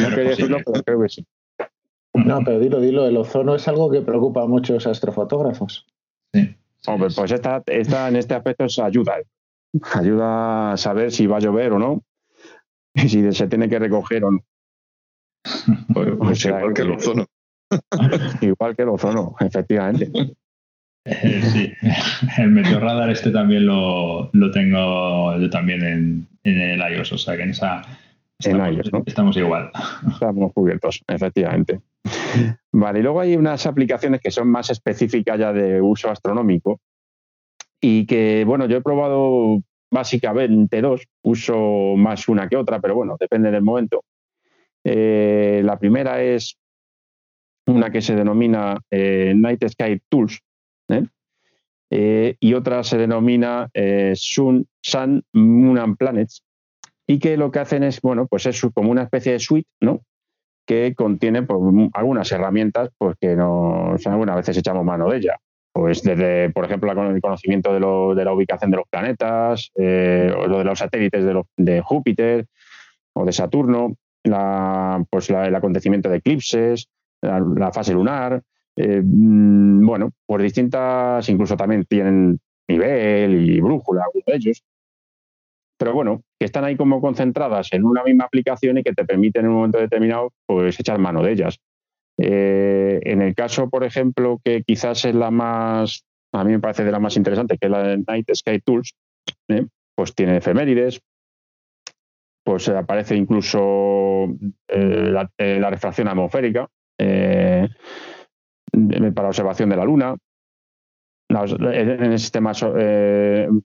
No 0.00 0.08
quería 0.10 0.30
decirlo, 0.30 0.58
pero 0.64 0.82
creo 0.82 1.02
que 1.02 1.08
sí. 1.08 1.26
No, 2.14 2.40
pero 2.44 2.58
dilo, 2.58 2.80
dilo, 2.80 3.06
el 3.06 3.16
ozono 3.16 3.54
es 3.54 3.68
algo 3.68 3.90
que 3.90 4.00
preocupa 4.00 4.42
a 4.42 4.46
muchos 4.46 4.86
astrofotógrafos. 4.86 5.86
Sí. 6.32 6.56
Hombre, 6.86 7.10
pues 7.14 7.30
esta, 7.30 7.62
esta 7.66 8.08
en 8.08 8.16
este 8.16 8.34
aspecto 8.34 8.64
es 8.64 8.78
ayuda. 8.78 9.16
Ayuda 9.94 10.72
a 10.72 10.76
saber 10.76 11.12
si 11.12 11.26
va 11.26 11.36
a 11.36 11.40
llover 11.40 11.72
o 11.72 11.78
no 11.78 12.02
si 13.08 13.32
se 13.32 13.48
tiene 13.48 13.68
que 13.68 13.78
recoger 13.78 14.24
o 14.24 14.30
no. 14.32 14.40
Pues, 15.94 16.44
igual 16.44 16.74
que 16.74 16.82
el 16.82 16.92
ozono. 16.92 17.26
igual 18.40 18.76
que 18.76 18.82
el 18.82 18.88
ozono, 18.88 19.36
efectivamente. 19.40 20.10
Eh, 21.04 21.42
sí, 21.42 21.72
el 22.38 22.50
meteorradar 22.50 23.08
este 23.10 23.30
también 23.30 23.66
lo, 23.66 24.30
lo 24.32 24.50
tengo 24.50 25.38
yo 25.38 25.48
también 25.48 25.82
en, 25.82 26.28
en, 26.44 26.60
el 26.60 26.80
iOS, 26.80 27.12
o 27.12 27.18
sea 27.18 27.36
que 27.36 27.44
en 27.44 27.50
esa 27.50 27.82
estamos, 28.38 28.76
iOS, 28.76 28.92
¿no? 28.92 29.02
estamos 29.06 29.36
igual. 29.36 29.70
Estamos 30.10 30.52
cubiertos, 30.52 31.02
efectivamente. 31.06 31.80
Vale, 32.72 32.98
y 32.98 33.02
luego 33.02 33.20
hay 33.20 33.36
unas 33.36 33.66
aplicaciones 33.66 34.20
que 34.20 34.30
son 34.30 34.48
más 34.50 34.70
específicas 34.70 35.38
ya 35.38 35.52
de 35.52 35.80
uso 35.80 36.10
astronómico 36.10 36.80
y 37.80 38.06
que, 38.06 38.44
bueno, 38.46 38.66
yo 38.66 38.78
he 38.78 38.82
probado 38.82 39.62
básicamente 39.90 40.80
dos, 40.80 41.06
uso 41.22 41.94
más 41.96 42.28
una 42.28 42.48
que 42.48 42.56
otra, 42.56 42.80
pero 42.80 42.94
bueno, 42.94 43.16
depende 43.18 43.50
del 43.50 43.62
momento. 43.62 44.04
Eh, 44.84 45.60
la 45.64 45.78
primera 45.78 46.22
es 46.22 46.56
una 47.66 47.90
que 47.90 48.00
se 48.00 48.14
denomina 48.14 48.78
eh, 48.90 49.34
Night 49.36 49.64
Sky 49.68 50.00
Tools 50.08 50.40
¿eh? 50.88 52.36
y 52.40 52.54
otra 52.54 52.82
se 52.82 52.98
denomina 52.98 53.68
Sun, 54.14 54.66
Sun, 54.82 55.22
Moon 55.32 55.78
and 55.78 55.96
Planets 55.96 56.42
y 57.06 57.18
que 57.18 57.36
lo 57.36 57.50
que 57.50 57.58
hacen 57.58 57.82
es, 57.82 58.00
bueno, 58.00 58.26
pues 58.26 58.46
es 58.46 58.60
como 58.74 58.90
una 58.90 59.02
especie 59.02 59.32
de 59.32 59.38
suite, 59.38 59.68
¿no? 59.80 60.02
que 60.66 60.94
contiene 60.94 61.42
pues, 61.42 61.60
algunas 61.94 62.30
herramientas 62.30 62.90
pues, 62.98 63.16
que 63.18 63.34
nos, 63.34 64.06
algunas 64.06 64.36
veces 64.36 64.58
echamos 64.58 64.84
mano 64.84 65.10
de 65.10 65.16
ella 65.16 65.38
pues 65.78 66.02
desde, 66.02 66.50
por 66.50 66.64
ejemplo, 66.64 66.90
el 66.90 67.20
conocimiento 67.20 67.72
de, 67.72 68.24
la 68.24 68.32
ubicación 68.32 68.72
de 68.72 68.78
los 68.78 68.88
planetas, 68.90 69.70
eh, 69.76 70.28
o 70.36 70.48
lo 70.48 70.58
de 70.58 70.64
los 70.64 70.76
satélites 70.76 71.24
de, 71.56 71.80
Júpiter 71.82 72.46
o 73.12 73.24
de 73.24 73.30
Saturno, 73.30 73.94
pues 75.08 75.30
el 75.30 75.54
acontecimiento 75.54 76.08
de 76.08 76.16
eclipses, 76.16 76.88
la, 77.22 77.70
fase 77.72 77.94
lunar, 77.94 78.42
eh, 78.74 79.00
mm, 79.04 79.86
bueno, 79.86 80.10
pues 80.26 80.42
distintas, 80.42 81.28
incluso 81.28 81.56
también 81.56 81.84
tienen 81.84 82.40
nivel 82.66 83.48
y 83.48 83.60
brújula, 83.60 84.02
algunos 84.02 84.24
de 84.26 84.34
ellos, 84.34 84.64
pero 85.78 85.92
bueno, 85.92 86.22
que 86.40 86.46
están 86.46 86.64
ahí 86.64 86.76
como 86.76 87.00
concentradas 87.00 87.72
en 87.72 87.84
una 87.84 88.02
misma 88.02 88.24
aplicación 88.24 88.78
y 88.78 88.82
que 88.82 88.94
te 88.94 89.04
permiten 89.04 89.44
en 89.44 89.50
un 89.52 89.56
momento 89.58 89.78
determinado 89.78 90.32
pues 90.44 90.80
echar 90.80 90.98
mano 90.98 91.22
de 91.22 91.30
ellas. 91.30 91.60
Eh, 92.20 92.98
en 93.04 93.22
el 93.22 93.34
caso, 93.34 93.70
por 93.70 93.84
ejemplo, 93.84 94.40
que 94.44 94.64
quizás 94.64 95.04
es 95.04 95.14
la 95.14 95.30
más, 95.30 96.04
a 96.32 96.42
mí 96.42 96.50
me 96.50 96.58
parece 96.58 96.84
de 96.84 96.90
la 96.90 96.98
más 96.98 97.16
interesante, 97.16 97.56
que 97.58 97.66
es 97.66 97.70
la 97.70 97.96
Night 97.96 98.28
Sky 98.34 98.60
Tools, 98.60 98.94
¿eh? 99.48 99.66
pues 99.94 100.14
tiene 100.14 100.38
efemérides, 100.38 101.00
pues 102.44 102.68
aparece 102.68 103.14
incluso 103.14 104.26
eh, 104.66 105.12
la, 105.38 105.70
refracción 105.70 106.08
atmosférica 106.08 106.68
para 109.14 109.28
observación 109.28 109.68
de 109.70 109.76
la 109.76 109.84
Luna. 109.84 110.16
en 111.28 112.12
el 112.12 112.18
sistema, 112.18 112.52
en, 112.60 113.62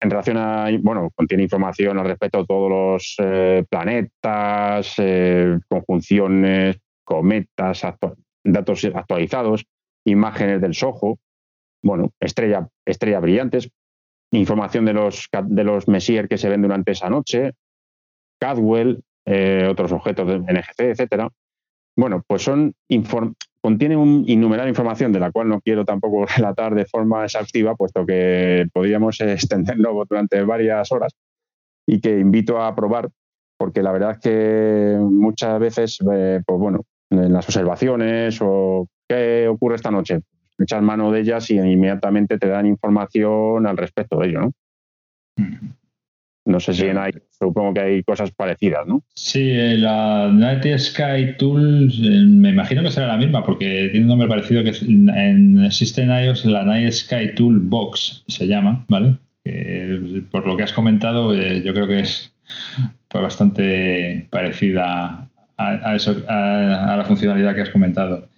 relación 0.00 0.36
a, 0.36 0.68
bueno, 0.80 1.10
contiene 1.14 1.42
información 1.42 1.98
al 1.98 2.06
respecto 2.06 2.38
de 2.38 2.46
todos 2.46 2.70
los 2.70 3.16
planetas, 3.68 4.96
conjunciones, 5.68 6.78
cometas, 7.06 7.82
datos 8.44 8.84
actualizados, 8.94 9.64
imágenes 10.04 10.60
del 10.60 10.74
SOHO, 10.74 11.18
bueno, 11.82 12.12
estrella, 12.20 12.68
estrellas 12.84 13.22
brillantes, 13.22 13.70
información 14.32 14.84
de 14.84 14.92
los, 14.92 15.28
de 15.44 15.64
los 15.64 15.88
Messier 15.88 16.28
que 16.28 16.36
se 16.36 16.48
ven 16.48 16.62
durante 16.62 16.92
esa 16.92 17.08
noche, 17.08 17.52
Cadwell, 18.38 19.02
eh, 19.24 19.66
otros 19.70 19.92
objetos 19.92 20.26
de 20.26 20.38
NGC, 20.38 20.80
etcétera. 20.80 21.30
Bueno, 21.96 22.22
pues 22.26 22.42
son 22.42 22.74
contiene 23.60 23.96
un 23.96 24.24
innumerable 24.28 24.68
información 24.70 25.12
de 25.12 25.18
la 25.18 25.32
cual 25.32 25.48
no 25.48 25.60
quiero 25.60 25.84
tampoco 25.84 26.26
relatar 26.36 26.74
de 26.74 26.84
forma 26.84 27.24
exhaustiva, 27.24 27.74
puesto 27.74 28.04
que 28.04 28.66
podríamos 28.72 29.20
extenderlo 29.20 30.04
durante 30.08 30.42
varias 30.42 30.92
horas 30.92 31.12
y 31.86 32.00
que 32.00 32.18
invito 32.18 32.60
a 32.60 32.74
probar, 32.74 33.08
porque 33.56 33.82
la 33.82 33.92
verdad 33.92 34.12
es 34.12 34.18
que 34.18 34.98
muchas 35.00 35.58
veces, 35.58 35.98
eh, 36.12 36.40
pues 36.44 36.58
bueno, 36.58 36.82
en 37.10 37.32
las 37.32 37.46
observaciones 37.46 38.38
o 38.40 38.88
qué 39.08 39.48
ocurre 39.48 39.76
esta 39.76 39.90
noche. 39.90 40.20
Echas 40.58 40.82
mano 40.82 41.12
de 41.12 41.20
ellas 41.20 41.50
y 41.50 41.58
inmediatamente 41.58 42.38
te 42.38 42.48
dan 42.48 42.66
información 42.66 43.66
al 43.66 43.76
respecto 43.76 44.18
de 44.18 44.28
ello, 44.28 44.40
¿no? 44.40 44.52
No 46.46 46.60
sé 46.60 46.74
si 46.74 46.84
en 46.86 46.96
hay, 46.96 47.12
supongo 47.30 47.74
que 47.74 47.80
hay 47.80 48.02
cosas 48.04 48.30
parecidas, 48.30 48.86
¿no? 48.86 49.02
Sí, 49.14 49.52
la 49.52 50.30
Night 50.32 50.78
Sky 50.78 51.36
Tools 51.38 52.00
eh, 52.02 52.24
me 52.24 52.50
imagino 52.50 52.82
que 52.82 52.90
será 52.92 53.08
la 53.08 53.16
misma 53.16 53.44
porque 53.44 53.88
tiene 53.90 54.02
un 54.02 54.10
nombre 54.10 54.28
parecido 54.28 54.62
que 54.62 54.72
en, 54.80 55.64
existe 55.64 56.02
en 56.02 56.10
iOS 56.10 56.44
la 56.44 56.64
Night 56.64 56.92
Sky 56.92 57.34
Tool 57.34 57.58
Box 57.58 58.24
se 58.28 58.46
llama, 58.46 58.84
¿vale? 58.88 59.16
por 60.30 60.44
lo 60.44 60.56
que 60.56 60.64
has 60.64 60.72
comentado 60.72 61.32
eh, 61.32 61.62
yo 61.62 61.72
creo 61.72 61.86
que 61.86 62.00
es 62.00 62.32
pues, 63.08 63.22
bastante 63.22 64.26
parecida 64.30 65.28
a, 65.56 65.94
eso, 65.94 66.16
a, 66.28 66.96
la 66.96 67.04
funcionalidad 67.04 67.54
que 67.54 67.62
has 67.62 67.70
comentado. 67.70 68.28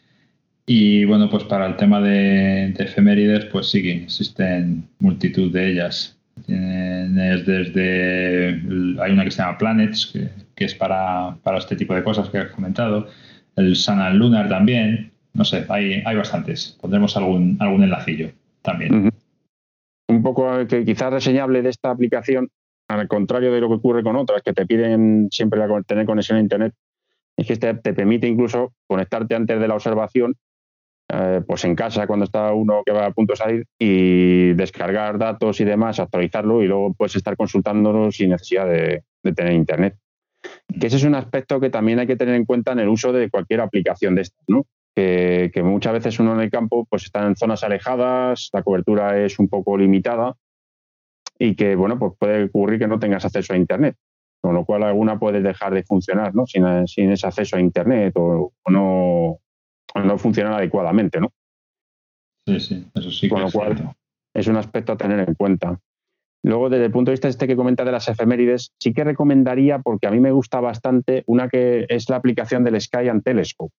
Y 0.66 1.04
bueno, 1.04 1.30
pues 1.30 1.44
para 1.44 1.66
el 1.66 1.76
tema 1.76 2.00
de, 2.00 2.74
efemérides, 2.78 3.46
pues 3.46 3.70
sí 3.70 3.88
existen 3.88 4.88
multitud 4.98 5.52
de 5.52 5.70
ellas. 5.70 6.18
Tienes 6.46 7.46
desde. 7.46 8.60
Hay 9.02 9.12
una 9.12 9.24
que 9.24 9.30
se 9.30 9.42
llama 9.42 9.58
Planets, 9.58 10.14
que, 10.54 10.64
es 10.64 10.74
para, 10.74 11.36
para, 11.42 11.58
este 11.58 11.74
tipo 11.74 11.94
de 11.94 12.04
cosas 12.04 12.28
que 12.28 12.38
has 12.38 12.50
comentado. 12.50 13.08
El 13.56 13.74
Sun 13.76 14.18
Lunar 14.18 14.48
también. 14.48 15.10
No 15.32 15.44
sé, 15.44 15.64
hay, 15.68 16.02
hay 16.04 16.16
bastantes. 16.16 16.76
Pondremos 16.80 17.16
algún, 17.16 17.56
algún 17.60 17.82
enlacillo 17.82 18.30
también. 18.62 19.10
Un 20.08 20.22
poco 20.22 20.66
que 20.66 20.84
quizás 20.84 21.12
reseñable 21.12 21.62
de 21.62 21.70
esta 21.70 21.90
aplicación, 21.90 22.48
al 22.88 23.08
contrario 23.08 23.52
de 23.52 23.60
lo 23.60 23.68
que 23.68 23.74
ocurre 23.74 24.02
con 24.02 24.16
otras, 24.16 24.42
que 24.42 24.52
te 24.52 24.66
piden 24.66 25.28
siempre 25.30 25.60
tener 25.86 26.06
conexión 26.06 26.38
a 26.38 26.40
Internet, 26.40 26.74
es 27.38 27.46
que 27.46 27.56
te, 27.56 27.72
te 27.74 27.94
permite 27.94 28.26
incluso 28.26 28.72
conectarte 28.86 29.36
antes 29.36 29.60
de 29.60 29.68
la 29.68 29.74
observación, 29.74 30.34
eh, 31.10 31.40
pues 31.46 31.64
en 31.64 31.76
casa 31.76 32.06
cuando 32.06 32.24
está 32.24 32.52
uno 32.52 32.82
que 32.84 32.92
va 32.92 33.06
a 33.06 33.12
punto 33.12 33.32
de 33.32 33.36
salir 33.36 33.66
y 33.78 34.52
descargar 34.54 35.18
datos 35.18 35.60
y 35.60 35.64
demás, 35.64 36.00
actualizarlo 36.00 36.62
y 36.62 36.66
luego 36.66 36.92
puedes 36.94 37.14
estar 37.14 37.36
consultándolo 37.36 38.10
sin 38.10 38.30
necesidad 38.30 38.66
de, 38.66 39.04
tener 39.34 39.52
internet. 39.52 39.96
Que 40.78 40.88
ese 40.88 40.96
es 40.96 41.04
un 41.04 41.14
aspecto 41.14 41.60
que 41.60 41.70
también 41.70 42.00
hay 42.00 42.06
que 42.08 42.16
tener 42.16 42.34
en 42.34 42.44
cuenta 42.44 42.72
en 42.72 42.80
el 42.80 42.88
uso 42.88 43.12
de 43.12 43.30
cualquier 43.30 43.60
aplicación 43.60 44.16
de 44.16 44.22
estas, 44.22 44.44
¿no? 44.48 44.66
Que, 44.94 45.50
que, 45.54 45.62
muchas 45.62 45.92
veces 45.92 46.18
uno 46.18 46.34
en 46.34 46.40
el 46.40 46.50
campo 46.50 46.86
pues 46.90 47.04
está 47.04 47.24
en 47.24 47.36
zonas 47.36 47.62
alejadas, 47.62 48.50
la 48.52 48.64
cobertura 48.64 49.24
es 49.24 49.38
un 49.38 49.48
poco 49.48 49.78
limitada 49.78 50.34
y 51.38 51.54
que 51.54 51.76
bueno 51.76 52.00
pues 52.00 52.14
puede 52.18 52.44
ocurrir 52.44 52.80
que 52.80 52.88
no 52.88 52.98
tengas 52.98 53.24
acceso 53.24 53.52
a 53.52 53.56
internet. 53.56 53.96
Con 54.40 54.54
lo 54.54 54.64
cual 54.64 54.84
alguna 54.84 55.18
puede 55.18 55.40
dejar 55.40 55.74
de 55.74 55.82
funcionar, 55.82 56.34
¿no? 56.34 56.46
Sin, 56.46 56.64
sin 56.86 57.10
ese 57.10 57.26
acceso 57.26 57.56
a 57.56 57.60
Internet 57.60 58.14
o, 58.16 58.52
no, 58.68 59.38
no 59.94 60.18
funcionar 60.18 60.54
adecuadamente, 60.54 61.20
¿no? 61.20 61.32
Sí, 62.46 62.60
sí, 62.60 62.86
eso 62.94 63.10
sí. 63.10 63.28
Con 63.28 63.42
lo 63.42 63.50
cual 63.50 63.94
es 64.34 64.46
un 64.46 64.56
aspecto 64.56 64.92
a 64.92 64.96
tener 64.96 65.20
en 65.28 65.34
cuenta. 65.34 65.78
Luego, 66.44 66.70
desde 66.70 66.86
el 66.86 66.92
punto 66.92 67.10
de 67.10 67.14
vista 67.14 67.28
este 67.28 67.46
que 67.46 67.56
comenta 67.56 67.84
de 67.84 67.92
las 67.92 68.08
efemérides, 68.08 68.72
sí 68.78 68.92
que 68.92 69.04
recomendaría, 69.04 69.80
porque 69.80 70.06
a 70.06 70.10
mí 70.10 70.20
me 70.20 70.30
gusta 70.30 70.60
bastante, 70.60 71.24
una 71.26 71.48
que 71.48 71.86
es 71.88 72.08
la 72.08 72.16
aplicación 72.16 72.64
del 72.64 72.80
Sky 72.80 73.08
and 73.08 73.24
Telescope, 73.24 73.74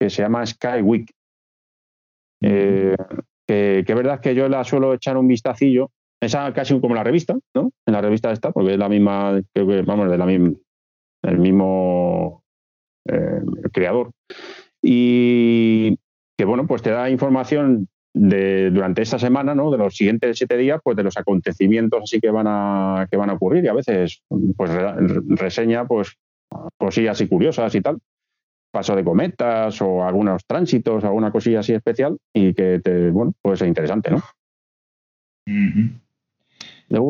que 0.00 0.10
se 0.10 0.22
llama 0.22 0.44
Sky 0.44 0.82
Week. 0.82 1.10
Eh, 2.42 2.96
que, 3.46 3.84
es 3.86 3.94
verdad 3.94 4.20
que 4.20 4.34
yo 4.34 4.48
la 4.48 4.64
suelo 4.64 4.94
echar 4.94 5.16
un 5.16 5.28
vistacillo, 5.28 5.92
esa 6.22 6.52
casi 6.52 6.78
como 6.80 6.94
la 6.94 7.02
revista, 7.02 7.36
¿no? 7.54 7.72
En 7.84 7.92
la 7.92 8.00
revista 8.00 8.30
está, 8.30 8.52
porque 8.52 8.72
es 8.72 8.78
la 8.78 8.88
misma, 8.88 9.40
vamos, 9.84 10.08
de 10.08 10.18
la 10.18 10.32
el 11.24 11.38
mismo 11.38 12.44
eh, 13.08 13.40
creador. 13.72 14.12
Y 14.80 15.98
que 16.38 16.44
bueno, 16.44 16.66
pues 16.66 16.82
te 16.82 16.90
da 16.90 17.10
información 17.10 17.88
de, 18.14 18.70
durante 18.70 19.02
esta 19.02 19.18
semana, 19.18 19.54
¿no? 19.54 19.70
de 19.70 19.78
los 19.78 19.96
siguientes 19.96 20.38
siete 20.38 20.56
días, 20.56 20.80
pues 20.82 20.96
de 20.96 21.02
los 21.02 21.16
acontecimientos 21.16 22.02
así 22.04 22.20
que 22.20 22.30
van 22.30 22.46
a, 22.48 23.08
que 23.10 23.16
van 23.16 23.30
a 23.30 23.34
ocurrir 23.34 23.64
y 23.64 23.68
a 23.68 23.72
veces 23.72 24.22
pues 24.56 24.70
reseña 25.26 25.86
pues 25.86 26.16
cosillas 26.76 27.16
así 27.16 27.28
curiosas 27.28 27.74
y 27.74 27.80
tal, 27.80 27.98
paso 28.70 28.94
de 28.94 29.04
cometas 29.04 29.80
o 29.82 30.04
algunos 30.04 30.44
tránsitos, 30.46 31.04
alguna 31.04 31.32
cosilla 31.32 31.60
así 31.60 31.72
especial 31.72 32.18
y 32.32 32.54
que 32.54 32.80
te, 32.80 33.10
bueno, 33.10 33.32
puede 33.40 33.56
ser 33.56 33.68
interesante, 33.68 34.10
¿no? 34.10 34.22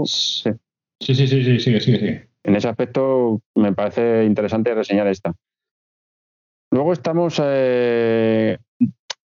Sí. 0.04 0.50
sí. 1.00 1.14
sí, 1.14 1.26
sí, 1.26 1.42
sí, 1.44 1.60
sigue, 1.60 1.80
sigue, 1.80 1.98
sigue. 1.98 2.28
En 2.44 2.56
ese 2.56 2.68
aspecto 2.68 3.40
me 3.54 3.72
parece 3.72 4.24
interesante 4.24 4.74
reseñar 4.74 5.06
esta. 5.06 5.34
Luego 6.70 6.92
estamos 6.92 7.40
eh, 7.44 8.58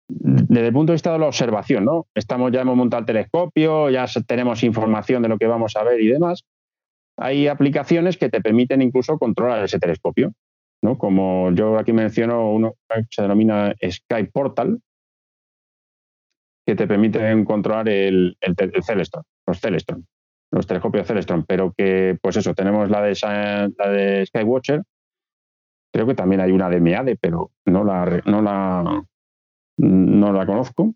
desde 0.07 0.67
el 0.67 0.73
punto 0.73 0.91
de 0.91 0.95
vista 0.95 1.13
de 1.13 1.19
la 1.19 1.27
observación, 1.27 1.85
¿no? 1.85 2.07
Estamos, 2.13 2.51
ya 2.51 2.61
hemos 2.61 2.75
montado 2.75 3.01
el 3.01 3.05
telescopio, 3.05 3.89
ya 3.89 4.05
tenemos 4.25 4.63
información 4.63 5.21
de 5.23 5.29
lo 5.29 5.38
que 5.38 5.47
vamos 5.47 5.75
a 5.75 5.84
ver 5.84 6.01
y 6.01 6.07
demás. 6.07 6.43
Hay 7.17 7.47
aplicaciones 7.47 8.17
que 8.17 8.29
te 8.29 8.41
permiten 8.41 8.81
incluso 8.81 9.17
controlar 9.17 9.63
ese 9.63 9.79
telescopio, 9.79 10.34
¿no? 10.84 10.97
Como 10.97 11.51
yo 11.51 11.77
aquí 11.77 11.93
menciono 11.93 12.51
uno 12.51 12.75
que 12.89 13.05
se 13.09 13.23
denomina 13.23 13.73
Sky 13.81 14.25
Portal, 14.31 14.79
que 16.65 16.75
te 16.75 16.88
permiten 16.88 17.43
controlar 17.45 17.89
el, 17.89 18.38
el, 18.41 18.55
Celestron, 18.84 19.23
los 19.47 19.59
Celestron, 19.59 20.05
los 20.52 20.65
telescopios 20.68 21.07
Celestron, 21.07 21.44
pero 21.45 21.74
que, 21.78 22.18
pues 22.22 22.38
eso, 22.38 22.53
tenemos 22.53 22.90
la 22.90 23.02
de, 23.02 23.18
la 23.78 23.90
de 23.90 24.26
Skywatcher, 24.26 24.84
creo 25.94 26.07
que 26.07 26.15
también 26.15 26.41
hay 26.41 26.52
una 26.52 26.69
de 26.69 26.80
MEADE, 26.80 27.18
pero 27.19 27.52
no 27.65 27.84
la, 27.84 28.22
no 28.26 28.41
la, 28.41 29.03
no 29.78 30.34
la 30.34 30.45
conozco. 30.45 30.94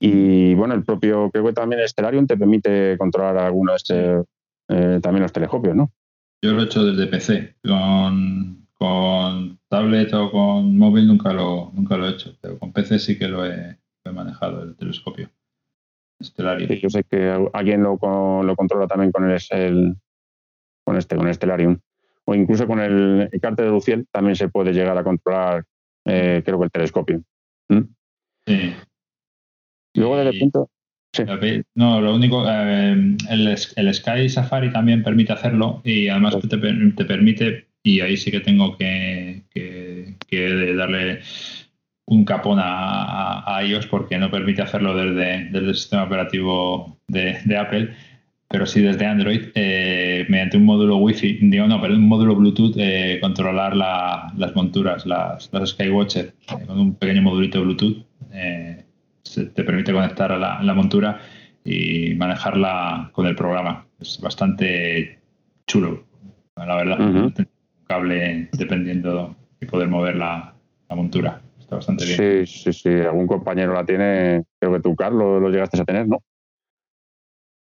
Y 0.00 0.54
bueno, 0.54 0.74
el 0.74 0.84
propio, 0.84 1.30
creo 1.30 1.44
que 1.44 1.52
también 1.52 1.86
Stellarium 1.86 2.26
te 2.26 2.36
permite 2.36 2.98
controlar 2.98 3.38
algunos, 3.38 3.84
eh, 3.88 4.22
también 5.00 5.22
los 5.22 5.32
telescopios, 5.32 5.76
¿no? 5.76 5.92
Yo 6.42 6.52
lo 6.52 6.62
he 6.62 6.64
hecho 6.64 6.84
desde 6.84 7.06
PC, 7.06 7.56
con, 7.62 8.66
con 8.74 9.58
tablet 9.68 10.12
o 10.12 10.30
con 10.30 10.76
móvil 10.76 11.06
nunca 11.06 11.32
lo, 11.32 11.70
nunca 11.72 11.96
lo 11.96 12.06
he 12.06 12.10
hecho, 12.10 12.36
pero 12.40 12.58
con 12.58 12.72
PC 12.72 12.98
sí 12.98 13.18
que 13.18 13.28
lo 13.28 13.46
he, 13.46 13.78
manejado, 14.12 14.62
el 14.62 14.76
telescopio. 14.76 15.30
Stellarium. 16.22 16.70
yo 16.70 16.88
sé 16.88 17.04
que 17.04 17.48
alguien 17.52 17.82
lo, 17.82 17.98
lo 18.42 18.56
controla 18.56 18.86
también 18.86 19.12
con 19.12 19.30
el, 19.30 19.96
con 20.84 20.96
este, 20.96 21.16
con 21.16 21.32
Stellarium. 21.32 21.78
O 22.26 22.34
incluso 22.34 22.66
con 22.66 22.80
el, 22.80 23.28
el 23.30 23.56
de 23.56 23.66
Luciel 23.66 24.06
también 24.10 24.36
se 24.36 24.48
puede 24.48 24.72
llegar 24.72 24.96
a 24.96 25.04
controlar, 25.04 25.64
eh, 26.06 26.42
creo 26.44 26.58
que 26.58 26.64
el 26.64 26.70
telescopio. 26.70 27.22
¿Mm? 27.68 27.82
Sí. 28.46 28.74
Luego 29.94 30.16
desde 30.16 30.30
el 30.30 30.38
punto... 30.38 30.70
No, 31.76 32.00
lo 32.00 32.14
único, 32.14 32.44
eh, 32.48 33.16
el, 33.30 33.56
el, 33.76 33.94
Sky 33.94 34.28
Safari 34.28 34.72
también 34.72 35.04
permite 35.04 35.32
hacerlo 35.32 35.80
y 35.84 36.08
además 36.08 36.36
te, 36.40 36.48
te, 36.48 37.04
permite, 37.04 37.68
y 37.84 38.00
ahí 38.00 38.16
sí 38.16 38.32
que 38.32 38.40
tengo 38.40 38.76
que, 38.76 39.44
que, 39.50 40.74
darle 40.74 41.20
un 42.06 42.24
capón 42.24 42.58
a, 42.60 43.56
a, 43.56 43.64
iOS 43.64 43.86
porque 43.86 44.18
no 44.18 44.30
permite 44.30 44.62
hacerlo 44.62 44.94
desde, 44.94 45.44
desde 45.50 45.68
el 45.68 45.74
sistema 45.74 46.04
operativo 46.04 46.98
de, 47.08 47.38
de 47.44 47.56
Apple 47.56 47.94
pero 48.54 48.66
sí 48.66 48.80
desde 48.82 49.04
Android, 49.04 49.48
eh, 49.56 50.26
mediante 50.28 50.56
un 50.56 50.64
módulo 50.64 50.98
Wi-Fi, 50.98 51.38
digo, 51.42 51.66
no, 51.66 51.80
pero 51.80 51.94
un 51.94 52.06
módulo 52.06 52.36
Bluetooth, 52.36 52.74
eh, 52.76 53.18
controlar 53.20 53.74
las 53.74 54.54
monturas, 54.54 55.04
las, 55.06 55.50
las 55.52 55.70
Skywatcher, 55.70 56.26
eh, 56.26 56.64
con 56.64 56.78
un 56.78 56.94
pequeño 56.94 57.22
modulito 57.22 57.60
Bluetooth, 57.62 58.06
se 59.24 59.46
te 59.46 59.64
permite 59.64 59.92
conectar 59.92 60.30
a 60.30 60.38
la, 60.38 60.74
montura 60.74 61.20
y 61.64 62.14
manejarla 62.14 63.10
con 63.12 63.26
el 63.26 63.34
programa. 63.34 63.86
Es 63.98 64.20
bastante 64.20 65.18
chulo, 65.66 66.04
la 66.56 66.76
verdad. 66.76 67.00
Un 67.00 67.34
cable 67.88 68.50
dependiendo 68.52 69.34
y 69.60 69.66
poder 69.66 69.88
mover 69.88 70.14
la, 70.14 70.54
montura. 70.90 71.40
Está 71.78 71.92
bastante 71.92 72.04
bien. 72.04 72.46
Sí, 72.46 72.72
sí, 72.72 72.72
sí. 72.72 72.88
Algún 73.00 73.26
compañero 73.26 73.72
la 73.72 73.84
tiene, 73.84 74.44
creo 74.60 74.74
que 74.74 74.80
tú, 74.80 74.94
Carlos, 74.94 75.40
lo 75.40 75.50
llegaste 75.50 75.80
a 75.80 75.84
tener, 75.84 76.08
¿no? 76.08 76.18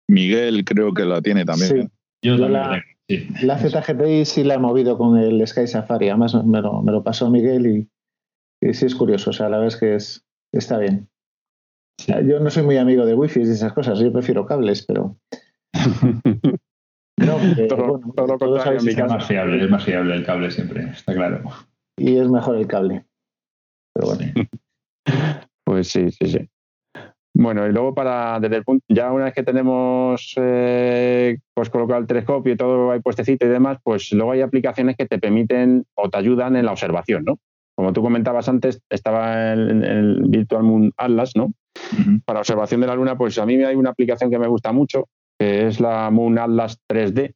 Miguel 0.08 0.64
creo 0.66 0.94
que 0.94 1.06
la 1.06 1.22
tiene 1.22 1.46
también. 1.46 1.70
Sí. 1.70 1.90
Yo, 2.24 2.38
la, 2.38 2.82
la 3.42 3.58
ZGTI 3.58 4.26
sí 4.26 4.44
la 4.44 4.56
he 4.56 4.60
movido 4.60 4.98
con 4.98 5.18
el 5.18 5.46
Sky 5.46 5.68
Safari. 5.68 6.10
Además 6.10 6.34
me 6.44 6.62
lo, 6.62 6.82
me 6.82 6.92
lo 6.92 7.04
pasó 7.04 7.30
Miguel 7.30 7.90
y, 8.62 8.74
sí 8.74 8.86
es 8.86 8.96
curioso. 8.96 9.30
O 9.30 9.34
sea, 9.34 9.50
la 9.50 9.58
verdad 9.58 9.74
es 9.74 9.80
que 9.80 9.96
es, 9.96 10.26
está 10.52 10.78
bien. 10.78 11.08
Yo 12.08 12.40
no 12.40 12.50
soy 12.50 12.64
muy 12.64 12.78
amigo 12.78 13.06
de 13.06 13.14
wifi 13.14 13.42
y 13.42 13.44
esas 13.44 13.74
cosas. 13.74 14.00
Yo 14.00 14.12
prefiero 14.12 14.46
cables, 14.46 14.86
pero... 14.86 15.18
no, 17.18 17.38
todo, 17.68 18.28
lo 18.28 18.40
contrario, 18.40 18.80
es 18.80 18.98
más 18.98 19.28
fiable, 19.28 19.64
es 19.64 19.70
más 19.70 19.84
fiable 19.84 20.16
el 20.16 20.26
cable 20.26 20.50
siempre, 20.50 20.90
está 20.90 21.14
claro. 21.14 21.44
Y 21.98 22.18
es 22.18 22.30
mejor 22.30 22.56
el 22.56 22.68
cable. 22.68 23.06
Pero 23.94 24.08
bueno. 24.08 24.34
Pues 25.66 25.88
sí, 25.88 26.10
sí, 26.10 26.26
sí. 26.26 26.50
Bueno, 27.36 27.68
y 27.68 27.72
luego 27.72 27.94
para, 27.94 28.40
desde 28.40 28.58
el 28.58 28.64
punto, 28.64 28.84
ya 28.90 29.12
una 29.14 29.26
vez 29.26 29.34
que 29.34 29.44
tenemos 29.44 30.34
eh, 30.36 31.38
pues 31.54 31.70
colocado 31.70 32.02
el 32.02 32.08
telescopio 32.08 32.54
y 32.54 32.58
todo 32.58 32.92
ahí 32.92 33.02
puestecito 33.02 33.46
y 33.46 33.50
demás, 33.50 33.78
pues 33.84 34.12
luego 34.12 34.32
hay 34.32 34.42
aplicaciones 34.42 34.98
que 34.98 35.06
te 35.06 35.20
permiten 35.20 35.86
o 35.96 36.10
te 36.10 36.18
ayudan 36.18 36.56
en 36.56 36.66
la 36.66 36.72
observación, 36.72 37.24
¿no? 37.24 37.38
Como 37.76 37.94
tú 37.94 38.02
comentabas 38.02 38.50
antes, 38.50 38.82
estaba 38.90 39.54
el, 39.54 40.24
Virtual 40.28 40.64
Moon 40.64 40.92
Atlas, 40.98 41.34
¿no? 41.36 41.54
Para 42.26 42.40
observación 42.40 42.82
de 42.82 42.88
la 42.88 42.96
Luna, 42.96 43.18
pues 43.18 43.38
a 43.38 43.46
mí 43.46 43.64
hay 43.64 43.76
una 43.76 43.92
aplicación 43.92 44.32
que 44.32 44.40
me 44.40 44.48
gusta 44.48 44.74
mucho, 44.74 45.08
que 45.40 45.68
es 45.68 45.80
la 45.80 46.10
Moon 46.10 46.38
Atlas 46.38 46.78
3D, 46.90 47.36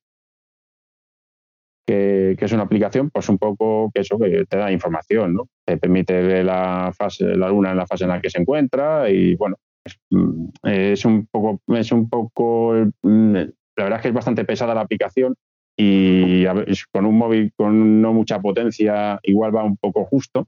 que, 1.86 2.38
es 2.40 2.52
una 2.52 2.64
aplicación, 2.64 3.10
pues 3.10 3.30
un 3.30 3.38
poco 3.38 3.92
que 3.94 4.02
eso 4.02 4.18
que 4.18 4.46
te 4.46 4.58
da 4.58 4.72
información, 4.72 5.34
¿no? 5.34 5.48
Te 5.66 5.78
permite 5.78 6.22
ver 6.22 6.46
la 6.46 6.92
fase, 6.98 7.36
la 7.36 7.50
luna 7.50 7.72
en 7.72 7.78
la 7.78 7.88
fase 7.88 8.06
en 8.06 8.10
la 8.12 8.22
que 8.22 8.30
se 8.30 8.40
encuentra 8.40 9.10
y 9.10 9.36
bueno, 9.36 9.58
Mm, 10.12 10.48
es 10.64 11.06
un 11.06 11.28
poco, 11.28 11.62
es 11.76 11.92
un 11.92 12.10
poco, 12.10 12.74
mm, 13.02 13.34
la 13.36 13.84
verdad 13.84 13.98
es 14.00 14.02
que 14.02 14.08
es 14.10 14.14
bastante 14.14 14.46
pesada 14.46 14.76
la 14.76 14.82
aplicación 14.82 15.36
y 15.78 16.46
con 16.92 17.06
un 17.06 17.18
móvil 17.18 17.52
con 17.56 18.02
no 18.02 18.14
mucha 18.14 18.40
potencia 18.40 19.20
igual 19.24 19.56
va 19.56 19.64
un 19.64 19.78
poco 19.78 20.06
justo, 20.06 20.48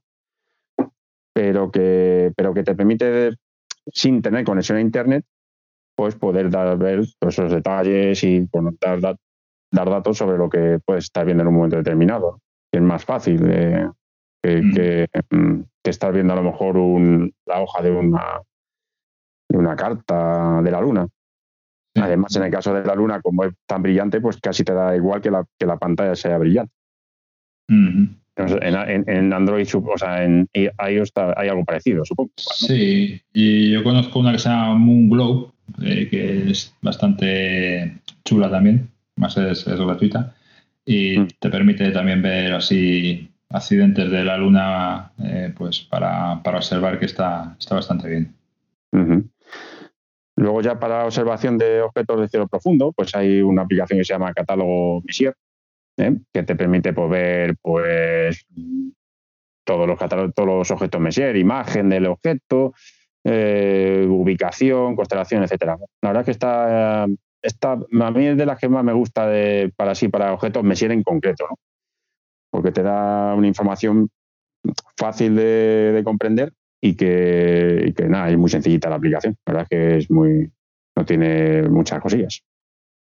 pero 1.34 1.72
que, 1.72 2.32
pero 2.38 2.54
que 2.54 2.64
te 2.64 2.76
permite, 2.76 3.32
sin 3.88 4.22
tener 4.22 4.46
conexión 4.46 4.78
a 4.78 4.82
Internet, 4.82 5.26
pues 5.96 6.16
poder 6.16 6.50
dar, 6.50 6.78
ver 6.78 7.02
esos 7.22 7.52
detalles 7.52 8.24
y 8.24 8.48
dar, 8.82 9.18
dar, 9.72 9.90
datos 9.90 10.18
sobre 10.18 10.38
lo 10.38 10.50
que 10.50 10.80
puedes 10.84 11.06
estar 11.06 11.26
viendo 11.26 11.42
en 11.44 11.48
un 11.48 11.56
momento 11.56 11.78
determinado. 11.78 12.40
es 12.72 12.82
más 12.82 13.06
fácil 13.06 13.42
mm. 13.42 14.74
que, 14.74 15.08
que, 15.08 15.90
estar 15.90 16.12
viendo 16.14 16.34
a 16.34 16.38
lo 16.38 16.44
mejor 16.44 16.78
un, 16.78 17.34
la 17.46 17.62
hoja 17.62 17.82
de 17.82 17.92
una 17.92 18.42
una 19.50 19.76
carta 19.76 20.62
de 20.62 20.72
la 20.72 20.82
luna. 20.82 21.08
Además, 21.96 22.36
en 22.36 22.44
el 22.44 22.52
caso 22.52 22.74
de 22.74 22.84
la 22.84 22.96
luna, 22.96 23.22
como 23.22 23.46
es 23.46 23.54
tan 23.66 23.82
brillante, 23.82 24.20
pues 24.20 24.38
casi 24.38 24.64
te 24.64 24.74
da 24.74 24.96
igual 24.96 25.22
que 25.22 25.32
la, 25.32 25.46
que 25.58 25.66
la 25.66 25.78
pantalla 25.78 26.16
sea 26.16 26.38
brillante. 26.38 26.74
en, 27.70 29.34
Android, 29.34 29.68
o 29.74 29.98
sea, 29.98 30.26
en 30.26 30.50
iOS 30.54 31.12
hay 31.38 31.48
algo 31.48 31.64
parecido, 31.64 32.04
supongo. 32.04 32.32
Sí, 32.36 33.22
y 33.32 33.72
yo 33.72 33.84
conozco 33.84 34.20
una 34.20 34.34
que 34.34 34.40
se 34.40 34.50
llama 34.50 34.76
Moon 34.76 35.10
Globe, 35.10 35.52
eh, 35.84 36.10
que 36.10 36.52
es 36.52 36.76
bastante 36.82 37.98
chula 38.26 38.52
también, 38.52 38.90
más 39.16 39.38
es, 39.38 39.66
gratuita, 39.66 40.36
y 40.86 41.20
mm. 41.20 41.28
te 41.40 41.50
permite 41.50 41.92
también 41.92 42.22
ver 42.22 42.54
así 42.54 43.32
accidentes 43.50 44.12
de 44.12 44.24
la 44.24 44.38
luna, 44.38 45.14
eh, 45.24 45.54
pues 45.56 45.82
para, 45.82 46.42
para, 46.44 46.58
observar 46.58 47.00
que 47.00 47.06
está, 47.06 47.56
está 47.60 47.76
bastante 47.76 48.10
bien. 48.10 48.36
Luego 50.38 50.62
ya 50.62 50.80
para 50.80 51.06
observación 51.06 51.58
de 51.58 51.82
objetos 51.82 52.20
de 52.20 52.28
cielo 52.28 52.48
profundo, 52.48 52.92
pues 52.92 53.16
hay 53.16 53.42
una 53.42 53.62
aplicación 53.62 54.00
que 54.00 54.06
se 54.06 54.14
llama 54.14 54.34
Catálogo 54.34 55.02
Messier, 55.06 55.34
¿eh? 55.98 56.18
que 56.34 56.44
te 56.44 56.56
permite 56.56 56.94
pues, 56.94 57.10
ver 57.10 57.56
pues, 57.62 58.46
todos 59.64 59.88
los 59.88 59.98
todos 59.98 60.48
los 60.48 60.72
objetos 60.72 61.00
Messier, 61.02 61.36
imagen 61.38 61.90
del 61.90 62.08
objeto, 62.08 62.74
eh, 63.24 64.06
ubicación, 64.08 64.96
constelación, 64.96 65.44
etcétera. 65.44 65.78
La 66.02 66.10
verdad 66.10 66.22
es 66.22 66.26
que 66.26 66.32
está, 66.32 67.08
está, 67.46 67.74
a 67.74 68.12
mí 68.12 68.28
es 68.28 68.38
de 68.38 68.46
las 68.46 68.60
que 68.60 68.70
más 68.70 68.84
me 68.84 68.94
gusta 68.94 69.28
de, 69.28 69.72
para 69.76 69.96
sí, 69.96 70.08
para 70.08 70.34
objetos 70.34 70.64
Messier 70.64 70.92
en 70.92 71.04
concreto, 71.04 71.46
¿no? 71.50 71.56
porque 72.56 72.72
te 72.72 72.84
da 72.84 73.34
una 73.36 73.48
información 73.48 74.10
fácil 74.98 75.36
de, 75.36 76.02
comprender 76.06 76.54
y 76.82 76.96
que, 76.96 77.94
que, 77.96 78.08
nada, 78.08 78.30
es 78.30 78.38
muy 78.38 78.50
sencillita 78.50 78.90
la 78.90 78.96
aplicación. 78.96 79.36
La 79.46 79.54
verdad 79.54 79.68
es 79.70 79.78
que 79.78 79.98
es 79.98 80.12
muy, 80.12 80.50
no 80.96 81.06
tiene 81.06 81.64
muchas 81.64 82.00
cosillas. 82.00 82.42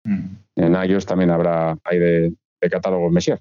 Mm. 0.05 0.37
En 0.57 0.75
iOS 0.75 1.07
también 1.07 1.31
habrá, 1.31 1.79
hay 1.85 1.99
de, 1.99 2.35
de 2.61 2.71
catálogos 2.71 3.13
Messier. 3.13 3.39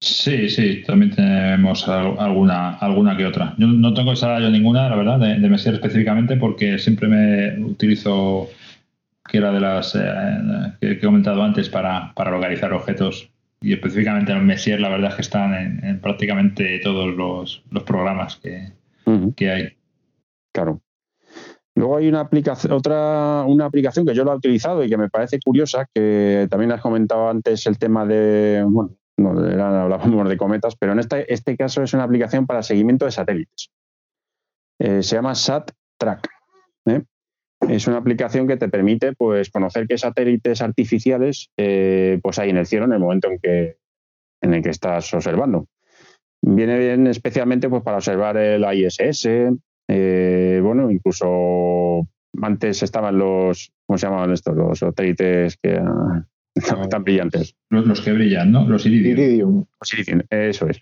Sí, 0.00 0.48
sí, 0.48 0.82
también 0.84 1.14
tenemos 1.14 1.88
alguna, 1.88 2.74
alguna 2.78 3.16
que 3.16 3.24
otra. 3.24 3.54
Yo 3.56 3.68
no 3.68 3.94
tengo 3.94 4.12
esa 4.12 4.40
yo 4.40 4.50
ninguna, 4.50 4.88
la 4.88 4.96
verdad, 4.96 5.18
de, 5.18 5.38
de 5.38 5.48
Messier 5.48 5.74
específicamente, 5.74 6.36
porque 6.36 6.78
siempre 6.78 7.08
me 7.08 7.64
utilizo, 7.64 8.50
que 9.28 9.38
era 9.38 9.52
de 9.52 9.60
las 9.60 9.94
eh, 9.94 10.00
que, 10.80 10.92
he 10.92 11.00
comentado 11.00 11.42
antes, 11.42 11.68
para, 11.68 12.12
para 12.14 12.30
localizar 12.30 12.72
objetos. 12.72 13.30
Y 13.60 13.72
específicamente 13.72 14.32
en 14.32 14.44
Messier, 14.44 14.80
la 14.80 14.88
verdad 14.88 15.10
es 15.10 15.16
que 15.16 15.22
están 15.22 15.54
en, 15.54 16.00
prácticamente 16.00 16.80
todos 16.82 17.14
los, 17.14 17.62
los 17.70 17.82
programas 17.84 18.36
que, 18.36 18.72
que 19.36 19.50
hay. 19.50 19.76
Claro. 20.52 20.80
Luego 21.74 21.96
hay 21.96 22.08
una 22.08 22.20
aplicación, 22.20 22.72
otra, 22.72 23.44
una 23.46 23.64
aplicación 23.64 24.04
que 24.04 24.14
yo 24.14 24.24
la 24.24 24.32
he 24.32 24.36
utilizado 24.36 24.84
y 24.84 24.90
que 24.90 24.98
me 24.98 25.08
parece 25.08 25.38
curiosa, 25.40 25.88
que 25.94 26.46
también 26.50 26.72
has 26.72 26.82
comentado 26.82 27.30
antes 27.30 27.66
el 27.66 27.78
tema 27.78 28.04
de, 28.04 28.62
bueno, 28.66 28.96
no, 29.16 29.30
hablábamos 29.30 30.28
de 30.28 30.36
cometas, 30.36 30.76
pero 30.76 30.92
en 30.92 30.98
este, 30.98 31.32
este 31.32 31.56
caso 31.56 31.82
es 31.82 31.94
una 31.94 32.04
aplicación 32.04 32.46
para 32.46 32.62
seguimiento 32.62 33.04
de 33.04 33.12
satélites. 33.12 33.70
Eh, 34.78 35.02
se 35.02 35.16
llama 35.16 35.34
SAT 35.34 35.70
Track. 35.96 36.28
¿eh? 36.86 37.02
Es 37.68 37.86
una 37.86 37.98
aplicación 37.98 38.48
que 38.48 38.56
te 38.56 38.68
permite 38.68 39.12
pues, 39.12 39.50
conocer 39.50 39.86
qué 39.86 39.96
satélites 39.96 40.62
artificiales 40.62 41.50
eh, 41.56 42.18
pues 42.22 42.38
hay 42.38 42.50
en 42.50 42.56
el 42.56 42.66
cielo 42.66 42.86
en 42.86 42.92
el 42.92 42.98
momento 42.98 43.30
en 43.30 43.38
que, 43.38 43.76
en 44.40 44.54
el 44.54 44.62
que 44.62 44.70
estás 44.70 45.12
observando. 45.14 45.66
Viene 46.42 46.78
bien 46.78 47.06
especialmente 47.06 47.68
pues, 47.68 47.82
para 47.82 47.98
observar 47.98 48.36
el 48.36 48.64
ISS, 48.64 49.28
eh, 49.88 50.60
bueno, 50.62 50.90
incluso 50.90 52.08
antes 52.40 52.82
estaban 52.82 53.18
los, 53.18 53.72
¿cómo 53.86 53.98
se 53.98 54.06
llamaban 54.06 54.32
estos? 54.32 54.56
Los 54.56 54.78
satélites 54.78 55.56
que 55.62 55.76
ah, 55.76 56.26
tan 56.90 57.04
brillantes. 57.04 57.54
Los, 57.70 58.00
que 58.00 58.12
brillan, 58.12 58.50
¿no? 58.50 58.66
Los 58.66 58.86
iridium. 58.86 59.64
Los 59.80 59.94
iridium, 59.94 60.22
eso 60.30 60.68
es. 60.68 60.80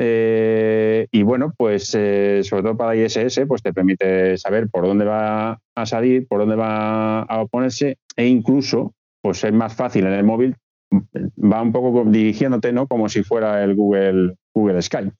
Eh, 0.00 1.08
y 1.10 1.22
bueno, 1.22 1.52
pues 1.56 1.94
eh, 1.94 2.40
sobre 2.44 2.62
todo 2.62 2.76
para 2.76 2.94
ISS, 2.94 3.40
pues 3.48 3.62
te 3.62 3.72
permite 3.72 4.36
saber 4.38 4.68
por 4.68 4.86
dónde 4.86 5.04
va 5.04 5.60
a 5.74 5.86
salir, 5.86 6.26
por 6.28 6.40
dónde 6.40 6.56
va 6.56 7.22
a 7.22 7.46
ponerse 7.46 7.98
e 8.16 8.26
incluso, 8.26 8.94
pues 9.20 9.42
es 9.42 9.52
más 9.52 9.74
fácil 9.74 10.06
en 10.06 10.12
el 10.12 10.24
móvil, 10.24 10.56
va 10.92 11.62
un 11.62 11.72
poco 11.72 12.04
dirigiéndote, 12.04 12.72
¿no? 12.72 12.86
Como 12.86 13.08
si 13.08 13.22
fuera 13.22 13.62
el 13.64 13.74
Google, 13.74 14.36
Google 14.54 14.80
Sky. 14.82 15.10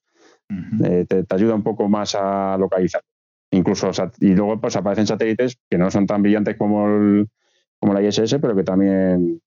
te, 0.81 1.05
te, 1.25 1.35
ayuda 1.35 1.55
un 1.55 1.63
poco 1.63 1.89
más 1.89 2.15
a 2.15 2.57
localizar. 2.57 3.03
Incluso, 3.51 3.91
y 4.21 4.35
luego 4.35 4.61
pues 4.61 4.77
aparecen 4.77 5.07
satélites 5.07 5.59
que 5.69 5.79
no 5.79 5.91
son 5.91 6.07
tan 6.07 6.23
brillantes 6.23 6.57
como, 6.57 6.87
el, 6.87 7.29
como 7.81 7.95
la 7.95 8.03
ISS, 8.03 8.37
pero 8.41 8.55
que 8.55 8.63
también, 8.63 9.41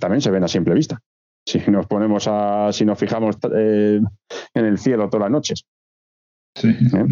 también 0.00 0.20
se 0.20 0.30
ven 0.30 0.44
a 0.44 0.48
simple 0.48 0.74
vista. 0.74 1.00
Si 1.46 1.58
nos 1.70 1.86
ponemos 1.86 2.26
a, 2.26 2.72
si 2.72 2.84
nos 2.84 2.98
fijamos 2.98 3.36
eh, 3.54 4.00
en 4.54 4.64
el 4.64 4.78
cielo 4.78 5.08
todas 5.08 5.24
las 5.24 5.32
noches. 5.32 5.64
Sí. 6.54 6.68
¿Eh? 6.70 7.06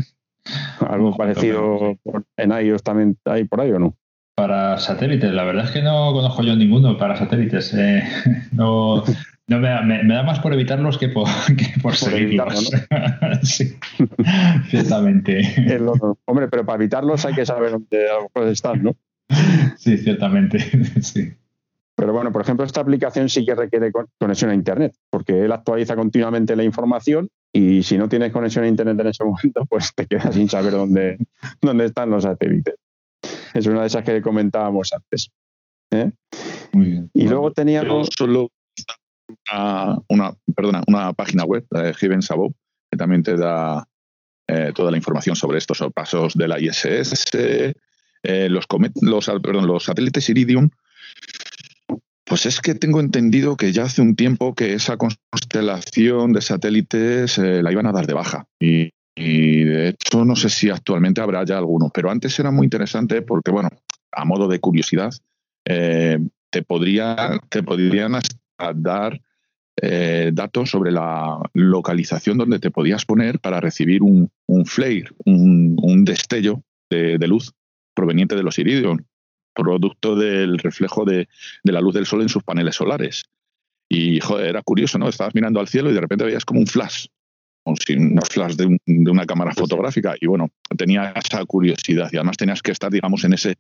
Algo 0.81 1.17
parecido 1.17 1.97
en 2.37 2.51
iOS 2.51 2.83
también 2.83 3.17
hay 3.25 3.45
por 3.45 3.61
ahí 3.61 3.71
o 3.71 3.79
no? 3.79 3.97
Para 4.35 4.79
satélites, 4.79 5.33
la 5.33 5.45
verdad 5.45 5.67
es 5.67 5.71
que 5.71 5.83
no 5.83 6.13
conozco 6.13 6.43
yo 6.43 6.57
ninguno 6.57 6.97
para 6.97 7.17
satélites. 7.17 7.75
Eh, 7.75 8.03
no, 8.53 9.05
no, 9.47 9.59
me, 9.61 10.03
me, 10.05 10.15
da 10.15 10.23
más 10.23 10.41
por 10.41 10.53
evitarlos 10.55 10.99
que 10.99 11.09
por, 11.09 11.29
que 11.57 11.81
por, 11.81 11.95
seguirlos. 11.95 12.71
sí, 13.43 13.77
ciertamente. 14.69 15.43
hombre, 16.25 16.49
pero 16.49 16.65
para 16.65 16.77
evitarlos 16.77 17.25
hay 17.27 17.35
que 17.35 17.47
saber 17.47 17.73
dónde 17.73 18.07
están, 18.51 18.83
¿no? 18.83 18.97
Sí, 19.77 19.99
ciertamente. 19.99 20.59
Sí. 21.03 21.33
Pero 21.95 22.13
bueno, 22.13 22.33
por 22.33 22.43
ejemplo, 22.43 22.65
esta 22.65 22.81
aplicación 22.81 23.29
sí 23.29 23.45
que 23.45 23.55
requiere 23.55 23.93
conexión 24.19 24.51
a 24.51 24.55
Internet, 24.55 24.95
porque 25.11 25.45
él 25.45 25.53
actualiza 25.53 25.95
continuamente 25.95 26.57
la 26.57 26.65
información 26.65 27.29
y 27.53 27.83
si 27.83 27.99
no 27.99 28.09
tienes 28.09 28.33
conexión 28.33 28.65
a 28.65 28.69
Internet 28.69 28.99
en 29.01 29.07
ese 29.09 29.25
momento, 29.25 29.65
pues 29.69 29.93
te 29.95 30.07
quedas 30.07 30.35
sin 30.35 30.49
saber 30.49 30.73
dónde, 30.73 31.19
dónde 31.61 31.87
están 31.87 32.11
los 32.11 32.23
satélites. 32.25 32.77
Es 33.55 33.67
una 33.67 33.83
de 33.83 33.87
esas 33.87 34.05
que 34.05 34.23
comentábamos 34.23 34.93
antes. 34.93 35.31
¿eh? 35.91 36.11
Muy 36.73 36.87
bien. 36.87 37.11
Y 37.13 37.29
luego 37.29 37.53
teníamos... 37.53 38.09
Solo 38.17 38.49
una, 40.09 40.35
perdona, 40.55 40.83
una 40.87 41.13
página 41.13 41.45
web, 41.45 41.67
de 41.71 41.95
Given 41.95 42.23
Sabo, 42.23 42.55
que 42.91 42.97
también 42.97 43.23
te 43.23 43.37
da 43.37 43.87
eh, 44.47 44.73
toda 44.75 44.91
la 44.91 44.97
información 44.97 45.37
sobre 45.37 45.59
estos 45.59 45.83
pasos 45.95 46.35
de 46.35 46.49
la 46.49 46.61
ISS, 46.61 47.31
eh, 47.35 48.49
los, 48.49 48.67
los, 49.01 49.27
perdón, 49.43 49.67
los 49.67 49.85
satélites 49.85 50.29
Iridium. 50.31 50.71
Pues 52.25 52.47
es 52.47 52.61
que 52.61 52.75
tengo 52.75 53.01
entendido 53.01 53.57
que 53.57 53.73
ya 53.73 53.85
hace 53.85 54.01
un 54.01 54.15
tiempo 54.15 54.55
que 54.55 54.75
esa 54.75 54.97
constelación 54.97 56.33
de 56.33 56.41
satélites 56.41 57.39
eh, 57.39 57.63
la 57.63 57.73
iban 57.73 57.87
a 57.87 57.93
dar 57.93 58.07
de 58.07 58.15
baja. 58.15 58.47
Y, 58.61 58.91
de 59.15 59.89
hecho 59.89 60.25
no 60.25 60.35
sé 60.37 60.49
si 60.49 60.71
actualmente 60.71 61.21
habrá 61.21 61.45
ya 61.45 61.59
alguno, 61.59 61.91
pero 61.93 62.11
antes 62.11 62.39
era 62.39 62.51
muy 62.51 62.65
interesante 62.65 63.21
porque, 63.21 63.51
bueno, 63.51 63.69
a 64.11 64.25
modo 64.25 64.49
de 64.49 64.59
curiosidad, 64.59 65.13
te, 65.65 66.63
podría, 66.67 67.39
te 67.51 67.63
podrían 67.63 68.15
dar 68.75 69.21
eh, 69.81 70.31
datos 70.35 70.71
sobre 70.71 70.93
la 70.93 71.39
localización 71.55 72.37
donde 72.37 72.59
te 72.59 72.71
podías 72.71 73.07
poner 73.07 73.41
para 73.41 73.59
recibir 73.59 74.03
un, 74.03 74.31
flare, 74.67 75.07
un, 75.25 76.05
destello 76.05 76.63
de, 76.91 77.17
luz 77.27 77.53
proveniente 77.95 78.37
de 78.37 78.43
los 78.43 78.59
iridium, 78.59 78.99
producto 79.55 80.17
del 80.17 80.59
reflejo 80.59 81.05
de, 81.05 81.29
la 81.65 81.81
luz 81.81 81.95
del 81.95 82.07
sol 82.07 82.23
en 82.23 82.29
sus 82.29 82.43
paneles 82.43 82.77
solares. 82.77 83.25
Y 83.89 84.21
joder, 84.21 84.47
era 84.47 84.63
curioso, 84.63 84.99
¿no? 84.99 85.09
Estabas 85.09 85.35
mirando 85.35 85.61
al 85.61 85.69
cielo 85.69 85.91
y 85.91 85.95
de 85.95 86.01
repente 86.01 86.25
veías 86.25 86.45
como 86.45 86.61
un 86.61 86.67
flash, 86.67 87.07
o 87.65 87.75
sin 87.77 88.13
un 88.13 88.23
flash 88.23 88.55
de, 88.55 88.79
de, 88.87 89.11
una 89.11 89.27
cámara 89.27 89.53
fotográfica. 89.53 90.15
Y 90.21 90.27
bueno, 90.27 90.51
tenía 90.77 91.13
esa 91.13 91.45
curiosidad 91.45 92.09
y 92.13 92.17
además 92.17 92.37
tenías 92.37 92.63
que 92.63 92.73
estar, 92.73 92.91
digamos, 92.91 93.25
en 93.25 93.35
ese, 93.35 93.57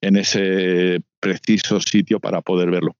en 0.00 0.16
ese 0.16 1.00
preciso 1.20 1.80
sitio 1.80 2.20
para 2.20 2.42
poder 2.42 2.70
verlo. 2.70 2.96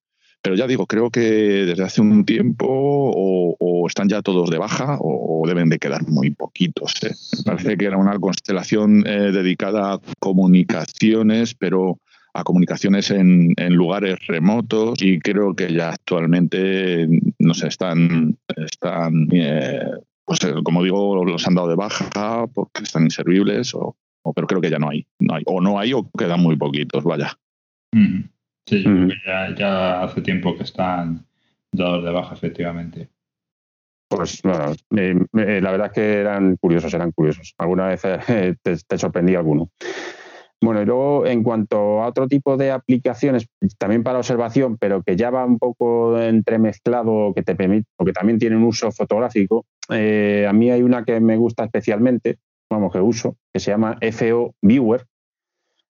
Pero 0.47 0.55
ya 0.55 0.69
digo, 0.69 0.87
creo 0.87 1.11
que 1.11 1.21
desde 1.21 1.83
hace 1.83 2.01
un 2.01 2.25
tiempo 2.25 2.67
o, 2.69 3.85
están 3.89 4.09
ya 4.09 4.23
todos 4.23 4.49
de 4.49 4.59
baja 4.59 4.97
o, 5.01 5.43
deben 5.45 5.69
de 5.69 5.79
quedar 5.79 6.07
muy 6.09 6.31
poquitos. 6.31 6.95
¿eh? 7.03 7.15
Me 7.39 7.43
parece 7.45 7.77
que 7.77 7.85
era 7.85 7.97
una 7.97 8.17
constelación 8.19 9.05
eh, 9.07 9.33
dedicada 9.33 9.95
a 9.95 10.01
comunicaciones, 10.21 11.55
pero 11.55 11.99
a 12.37 12.45
comunicaciones 12.45 13.11
en, 13.11 13.55
lugares 13.71 14.19
remotos 14.27 15.03
y 15.03 15.19
creo 15.19 15.55
que 15.55 15.73
ya 15.73 15.91
actualmente 15.91 17.09
no 17.39 17.55
sé, 17.55 17.69
están, 17.69 18.37
están 18.57 19.29
eh, 19.33 19.81
pues, 20.27 20.41
como 20.65 20.83
digo, 20.83 21.25
los 21.25 21.47
han 21.47 21.55
dado 21.55 21.69
de 21.69 21.77
baja 21.77 22.47
porque 22.53 22.83
están 22.83 23.05
inservibles, 23.05 23.75
o, 23.75 23.97
pero 24.35 24.47
creo 24.47 24.61
que 24.61 24.71
ya 24.71 24.79
no 24.79 24.91
hay, 24.91 25.07
no 25.21 25.35
hay. 25.35 25.43
O 25.47 25.61
no 25.61 25.79
hay 25.79 25.93
o 25.93 26.11
quedan 26.11 26.41
muy 26.41 26.57
poquitos, 26.57 27.05
vaya. 27.05 27.39
Sí, 28.67 28.83
yo 28.83 28.91
creo 28.91 29.09
que 29.09 29.55
ya, 29.57 30.03
hace 30.03 30.21
tiempo 30.23 30.57
que 30.57 30.65
están 30.65 31.25
dados 31.71 32.05
de 32.05 32.11
baja, 32.11 32.35
efectivamente. 32.35 33.09
Pues 34.09 34.41
bueno, 34.43 34.75
la 34.91 35.71
verdad 35.71 35.87
es 35.87 35.93
que 35.93 36.15
eran 36.15 36.57
curiosos, 36.57 36.93
eran 36.93 37.13
curiosos. 37.13 37.55
Alguna 37.59 37.87
vez 37.87 38.03
eh, 38.05 38.57
te, 38.63 38.99
sorprendí 38.99 39.37
alguno. 39.37 39.71
Bueno, 40.63 40.81
y 40.81 40.87
luego 40.87 41.27
en 41.27 41.43
cuanto 41.43 42.03
a 42.03 42.09
otro 42.09 42.29
tipo 42.29 42.57
de 42.57 42.71
aplicaciones, 42.71 43.47
también 43.79 44.03
para 44.03 44.19
observación, 44.19 44.79
pero 44.79 45.03
que 45.03 45.17
ya 45.17 45.31
va 45.31 45.45
un 45.45 45.59
poco 45.59 46.19
entremezclado, 46.19 47.35
que 47.35 47.43
te 47.43 47.55
permite, 47.55 47.87
porque 47.97 48.13
también 48.13 48.39
tiene 48.39 48.57
un 48.57 48.65
uso 48.65 48.91
fotográfico, 48.91 49.67
eh, 49.91 50.47
a 50.49 50.53
mí 50.53 50.71
hay 50.71 50.83
una 50.83 51.05
que 51.05 51.21
me 51.21 51.37
gusta 51.37 51.65
especialmente, 51.65 52.39
vamos, 52.71 52.93
que 52.93 53.01
uso, 53.01 53.37
que 53.53 53.61
se 53.61 53.71
llama 53.71 53.99
FO 54.13 54.55
Viewer, 54.63 55.05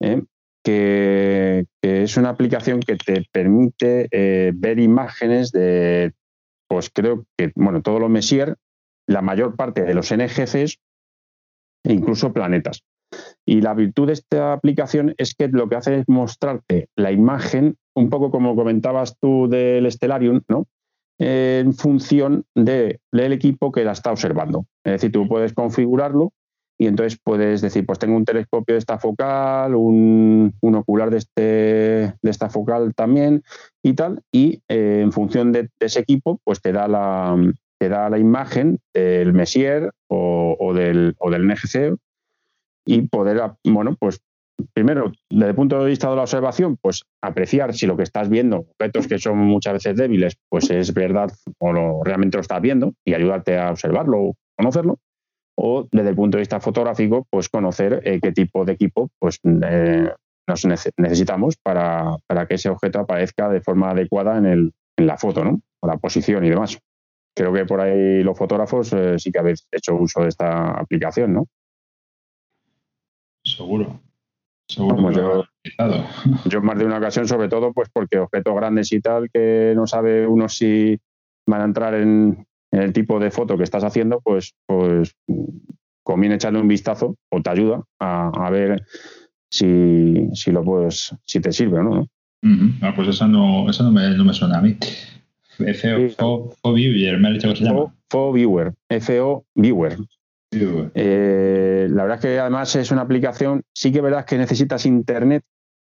¿eh? 0.02 0.24
que, 0.64 1.66
es 1.82 2.18
una 2.18 2.30
aplicación 2.30 2.80
que 2.80 2.96
te 2.96 3.24
permite 3.32 4.08
eh, 4.12 4.52
ver 4.56 4.80
imágenes 4.80 5.52
de, 5.52 6.14
pues 6.68 6.90
creo 6.90 7.26
que, 7.38 7.52
bueno, 7.56 7.82
todos 7.82 8.02
los 8.02 8.10
Messier, 8.10 8.56
la 9.08 9.22
mayor 9.22 9.56
parte 9.56 9.84
de 9.84 9.94
los 9.94 10.14
NGCs 10.14 10.80
incluso 11.84 12.34
planetas. 12.34 12.84
Y 13.46 13.62
la 13.62 13.74
virtud 13.74 14.08
de 14.08 14.14
esta 14.14 14.54
aplicación 14.54 15.14
es 15.18 15.34
que 15.36 15.48
lo 15.48 15.70
que 15.70 15.76
hace 15.76 16.00
es 16.00 16.06
mostrarte 16.08 16.90
la 16.96 17.12
imagen, 17.12 17.78
un 17.96 18.10
poco 18.10 18.32
como 18.32 18.56
comentabas 18.56 19.18
tú 19.20 19.48
del 19.48 19.92
Stellarium, 19.92 20.42
¿no? 20.48 20.66
en 21.20 21.74
función 21.74 22.46
del 22.56 23.00
equipo 23.14 23.72
que 23.72 23.84
la 23.84 23.94
está 23.94 24.12
observando. 24.12 24.66
Es 24.84 24.94
decir, 24.94 25.12
tú 25.12 25.28
puedes 25.28 25.54
configurarlo 25.54 26.34
y 26.80 26.86
entonces 26.86 27.20
puedes 27.22 27.62
decir, 27.62 27.86
pues 27.86 27.98
tengo 27.98 28.16
un 28.16 28.26
telescopio 28.26 28.76
de 28.76 28.80
esta 28.80 29.00
focal, 29.00 29.74
un, 29.76 30.54
ocular 30.62 31.10
de, 31.10 31.18
este, 31.18 31.42
de 31.42 32.30
esta 32.30 32.50
focal 32.50 32.94
también 32.94 33.42
y 33.82 33.94
tal, 33.94 34.22
y 34.32 34.62
eh, 34.68 35.02
en 35.02 35.12
función 35.12 35.52
de, 35.52 35.70
ese 35.80 36.02
equipo, 36.02 36.40
pues 36.44 36.62
te 36.62 36.72
da 36.72 36.88
la, 36.88 37.36
te 37.80 37.90
da 37.90 38.10
la 38.12 38.20
imagen 38.20 38.80
del 38.94 39.34
Messier 39.34 39.92
o, 40.08 40.74
del, 40.76 41.16
o 41.18 41.32
del 41.32 41.48
NGC 41.48 41.98
y 42.88 43.02
poder, 43.08 43.40
bueno, 43.64 43.96
pues 44.00 44.20
primero, 44.74 45.12
desde 45.30 45.50
el 45.50 45.56
punto 45.56 45.80
de 45.80 45.90
vista 45.90 46.10
de 46.10 46.16
la 46.16 46.24
observación, 46.24 46.78
pues 46.82 47.04
apreciar 47.22 47.74
si 47.74 47.86
lo 47.86 47.96
que 47.96 48.04
estás 48.04 48.30
viendo, 48.30 48.66
objetos 48.72 49.08
que 49.08 49.20
son 49.20 49.38
muchas 49.38 49.74
veces 49.74 49.96
débiles, 49.96 50.38
pues 50.50 50.72
es 50.72 50.94
verdad 50.94 51.32
o 51.60 51.72
lo, 51.72 52.04
realmente 52.04 52.38
lo 52.38 52.42
estás 52.42 52.62
viendo 52.62 52.94
y 53.06 53.14
ayudarte 53.14 53.60
a 53.60 53.70
observarlo 53.70 54.20
o 54.20 54.34
conocerlo. 54.58 54.98
O 55.60 55.88
desde 55.92 56.10
el 56.10 56.16
punto 56.16 56.38
de 56.38 56.42
vista 56.42 56.60
fotográfico, 56.60 57.28
pues 57.30 57.50
conocer 57.50 58.02
eh, 58.04 58.20
qué 58.22 58.32
tipo 58.32 58.64
de 58.64 58.74
equipo 58.74 59.10
pues, 59.20 59.40
eh, 59.44 60.10
nos 60.48 60.66
necesitamos 60.66 61.58
para, 61.58 62.18
que 62.48 62.56
ese 62.56 62.70
objeto 62.70 63.00
aparezca 63.00 63.50
de 63.50 63.62
forma 63.62 63.92
adecuada 63.92 64.38
en, 64.38 64.46
el, 64.46 64.74
en 64.98 65.08
la 65.08 65.18
foto, 65.18 65.44
¿no? 65.44 65.60
la 65.82 65.98
posición 65.98 66.46
y 66.46 66.50
demás. 66.50 66.78
Creo 67.36 67.54
que 67.54 67.66
por 67.66 67.82
ahí 67.82 68.24
los 68.24 68.38
fotógrafos 68.38 68.94
eh, 68.94 69.20
sí 69.20 69.32
que 69.32 69.40
habéis 69.40 69.68
hecho 69.72 69.96
uso 69.96 70.22
de 70.22 70.30
esta 70.30 70.72
aplicación, 70.72 71.34
¿no? 71.34 71.48
Seguro. 73.58 74.00
Seguro 74.70 75.12
yo, 75.12 75.46
yo 76.46 76.62
más 76.62 76.78
de 76.78 76.86
una 76.86 76.98
ocasión, 76.98 77.28
sobre 77.28 77.50
todo, 77.50 77.74
pues 77.74 77.90
porque 77.92 78.20
objetos 78.20 78.56
grandes 78.56 78.92
y 78.92 79.02
tal, 79.02 79.30
que 79.34 79.74
no 79.76 79.88
sabe 79.88 80.28
uno 80.28 80.48
si 80.48 81.00
van 81.48 81.62
a 81.62 81.66
entrar 81.66 81.96
en, 81.96 82.46
el 82.72 82.94
tipo 82.94 83.20
de 83.20 83.32
foto 83.32 83.58
que 83.58 83.64
estás 83.64 83.84
haciendo, 83.84 84.20
pues, 84.22 84.54
pues 84.68 85.16
conviene 86.04 86.36
echarle 86.36 86.60
un 86.60 86.68
vistazo 86.68 87.16
o 87.30 87.42
te 87.42 87.50
ayuda 87.50 87.82
a, 88.00 88.50
ver 88.52 88.86
si, 89.50 90.30
si, 90.34 90.52
lo 90.52 90.64
puedes, 90.64 91.16
si 91.26 91.40
te 91.40 91.52
sirve 91.52 91.80
o 91.80 91.84
no. 91.84 92.08
Ah, 92.82 92.94
pues 92.96 93.08
esa 93.08 93.28
no, 93.28 93.70
esa 93.70 93.84
no, 93.84 93.92
me, 93.92 94.10
no 94.16 94.24
me 94.24 94.34
suena 94.34 94.60
a 94.60 94.62
mí. 94.62 94.78
FO, 95.58 96.74
Viewer, 96.74 97.18
me 97.20 97.30
ha 97.30 97.32
dicho 97.32 97.50
que 97.50 97.56
se 97.56 97.64
llama. 97.64 97.94
FO 98.10 98.34
Viewer, 98.34 98.74
FO 99.00 99.46
Viewer. 99.56 99.98
Eh, 100.52 101.88
la 101.90 102.04
verdad 102.04 102.18
es 102.18 102.22
que 102.22 102.40
además 102.40 102.76
es 102.76 102.92
una 102.92 103.02
aplicación, 103.02 103.64
sí 103.74 103.92
que 103.92 104.02
verás 104.02 104.26
que 104.26 104.38
necesitas 104.38 104.86
internet, 104.86 105.44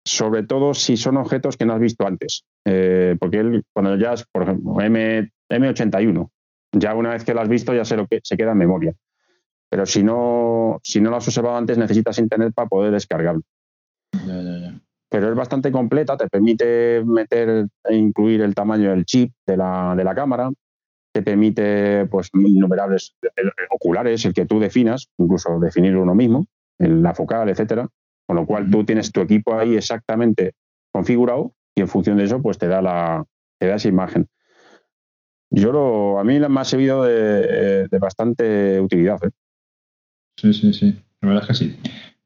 sobre 0.07 0.43
todo 0.43 0.75
si 0.75 0.97
son 0.97 1.17
objetos 1.17 1.57
que 1.57 1.67
no 1.67 1.75
has 1.75 1.81
visto 1.81 2.07
antes. 2.07 2.45
Eh, 2.65 3.17
porque 3.19 3.39
él, 3.39 3.65
cuando 3.73 3.97
ya 3.97 4.13
es, 4.13 4.25
por 4.31 4.43
ejemplo, 4.43 4.81
M, 4.81 5.31
M81, 5.51 6.31
ya 6.73 6.95
una 6.95 7.11
vez 7.11 7.25
que 7.25 7.35
lo 7.35 7.41
has 7.41 7.49
visto 7.49 7.75
ya 7.75 7.85
sé 7.85 7.97
lo 7.97 8.07
que 8.07 8.21
se 8.23 8.37
queda 8.37 8.53
en 8.53 8.59
memoria. 8.59 8.95
Pero 9.71 9.87
si 9.87 10.03
no, 10.03 10.81
si 10.83 11.01
no 11.01 11.11
lo 11.11 11.17
has 11.17 11.27
observado 11.27 11.57
antes, 11.57 11.79
necesitas 11.79 12.19
internet 12.19 12.53
para 12.55 12.69
poder 12.69 12.93
descargarlo. 12.93 13.43
Pero 15.09 15.29
es 15.31 15.35
bastante 15.35 15.73
completa, 15.73 16.17
te 16.17 16.29
permite 16.29 17.03
meter 17.05 17.67
e 17.85 17.97
incluir 17.97 18.41
el 18.43 18.55
tamaño 18.55 18.91
del 18.91 19.05
chip 19.05 19.33
de 19.47 19.57
la, 19.57 19.95
de 19.97 20.05
la 20.05 20.15
cámara, 20.15 20.51
te 21.15 21.23
permite 21.23 22.07
pues 22.07 22.29
innumerables 22.35 23.15
oculares, 23.71 24.25
el 24.25 24.35
que 24.35 24.47
tú 24.47 24.59
definas, 24.59 25.11
incluso 25.17 25.61
definir 25.61 25.97
uno 25.97 26.13
mismo, 26.13 26.47
la 26.79 27.15
focal, 27.15 27.49
etcétera, 27.49 27.89
con 28.27 28.35
lo 28.35 28.47
cual 28.47 28.69
tú 28.69 28.85
tienes 28.85 29.13
tu 29.13 29.21
equipo 29.21 29.55
ahí 29.55 29.77
exactamente 29.77 30.55
configurado 30.93 31.53
y 31.77 31.83
en 31.83 31.89
función 31.89 32.17
de 32.17 32.25
eso 32.25 32.43
pues 32.43 32.59
te 32.59 32.67
da 32.67 32.83
la 32.83 33.25
te 33.61 33.69
da 33.69 33.77
esa 33.77 33.89
imagen. 33.89 34.27
Yo 35.51 35.71
lo, 35.71 36.19
a 36.19 36.25
mí 36.25 36.41
me 36.41 36.61
ha 36.61 36.65
servido 36.65 37.05
de, 37.05 37.87
bastante 38.01 38.81
utilidad. 38.81 39.25
¿eh? 39.25 39.31
Sí, 40.37 40.53
sí, 40.53 40.73
sí. 40.73 41.01
La 41.21 41.29
verdad 41.29 41.45
es 41.45 41.49
que 41.49 41.55
sí. 41.55 41.79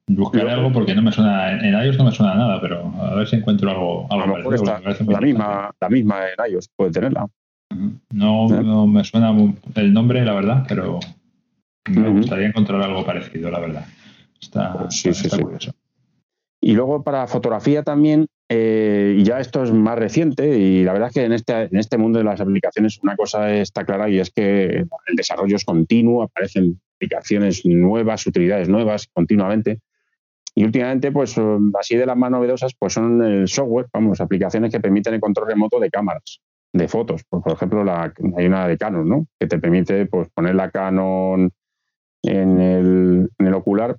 Buscaré 0.07 0.51
algo 0.51 0.73
porque 0.73 0.95
no 0.95 1.03
me 1.03 1.13
suena, 1.13 1.53
en 1.53 1.75
iOS 1.75 1.99
no 1.99 2.05
me 2.05 2.13
suena 2.13 2.35
nada, 2.35 2.59
pero 2.63 2.91
a 2.99 3.15
ver 3.17 3.29
si 3.29 3.37
encuentro 3.37 3.69
algo, 3.69 4.07
algo 4.11 4.33
parecido. 4.33 5.11
la, 5.13 5.21
misma, 5.21 5.71
la 5.79 5.89
misma 5.91 6.21
en 6.31 6.53
iOS 6.53 6.71
puede 6.75 6.91
tenerla. 6.91 7.27
No, 7.71 8.49
no, 8.49 8.87
me 8.87 9.05
suena 9.05 9.35
el 9.75 9.93
nombre, 9.93 10.25
la 10.25 10.35
verdad, 10.35 10.65
pero 10.69 10.99
me 11.89 12.09
gustaría 12.09 12.49
encontrar 12.49 12.81
algo 12.83 13.05
parecido, 13.05 13.51
la 13.51 13.61
verdad. 13.61 13.87
Está, 14.41 14.79
pues 14.79 15.29
curioso. 15.41 15.73
Y 16.61 16.73
luego 16.73 17.05
para 17.05 17.27
fotografía 17.27 17.83
también, 17.83 18.27
eh, 18.49 19.17
y 19.19 19.23
ya 19.23 19.39
esto 19.39 19.63
es 19.63 19.73
más 19.73 19.99
reciente, 19.99 20.59
y 20.59 20.83
la 20.83 20.93
verdad 20.93 21.09
es 21.09 21.15
que 21.15 21.25
en 21.25 21.33
este, 21.33 21.63
en 21.63 21.77
este 21.77 21.99
mundo 21.99 22.19
de 22.19 22.25
las 22.25 22.41
aplicaciones 22.41 22.99
una 23.03 23.15
cosa 23.15 23.53
está 23.55 23.85
clara 23.85 24.09
y 24.09 24.19
es 24.19 24.31
que 24.31 24.65
el 25.07 25.17
desarrollo 25.17 25.57
es 25.57 25.65
continuo, 25.65 26.23
aparecen 26.23 26.81
aplicaciones 26.97 27.65
nuevas, 27.65 28.27
utilidades 28.27 28.69
nuevas 28.69 29.09
continuamente. 29.13 29.81
Y 30.55 30.65
últimamente, 30.65 31.13
pues 31.13 31.37
así 31.79 31.95
de 31.95 32.07
las 32.07 32.17
más 32.17 32.33
novedosas, 32.33 32.75
pues 32.77 32.95
son 32.95 33.23
el 33.23 33.47
software, 33.47 33.87
vamos, 33.93 34.21
aplicaciones 34.21 34.73
que 34.73 34.81
permiten 34.81 35.15
el 35.15 35.21
control 35.21 35.49
remoto 35.49 35.79
de 35.79 35.91
cámaras 35.91 36.41
de 36.73 36.89
fotos. 36.89 37.25
Por, 37.25 37.53
ejemplo, 37.53 37.85
la, 37.85 38.13
hay 38.37 38.47
una 38.47 38.69
de 38.69 38.79
Canon, 38.79 39.09
¿no? 39.09 39.27
Que 39.39 39.47
te 39.47 39.59
permite 39.59 40.07
pues, 40.07 40.29
poner 40.35 40.55
la 40.55 40.71
Canon 40.71 41.51
en 42.23 42.61
el, 42.61 43.31
en 43.39 43.47
el 43.47 43.55
ocular 43.55 43.97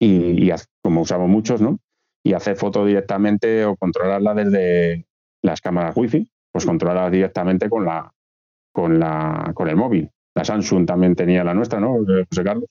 y, 0.00 0.50
como 0.82 1.02
usamos 1.02 1.28
muchos, 1.28 1.60
¿no? 1.60 1.78
Y 2.24 2.32
hacer 2.32 2.56
fotos 2.56 2.86
directamente 2.86 3.64
o 3.64 3.76
controlarla 3.76 4.34
desde 4.34 5.06
las 5.42 5.60
cámaras 5.60 5.96
wifi, 5.96 6.30
pues 6.52 6.66
controlarla 6.66 7.10
directamente 7.10 7.68
con 7.68 7.84
la 7.84 8.12
con 8.72 8.98
la 8.98 9.52
con 9.54 9.68
el 9.68 9.76
móvil. 9.76 10.10
La 10.34 10.44
Samsung 10.44 10.86
también 10.86 11.14
tenía 11.14 11.44
la 11.44 11.54
nuestra, 11.54 11.80
¿no? 11.80 11.98
José 12.28 12.44
Carlos. 12.44 12.68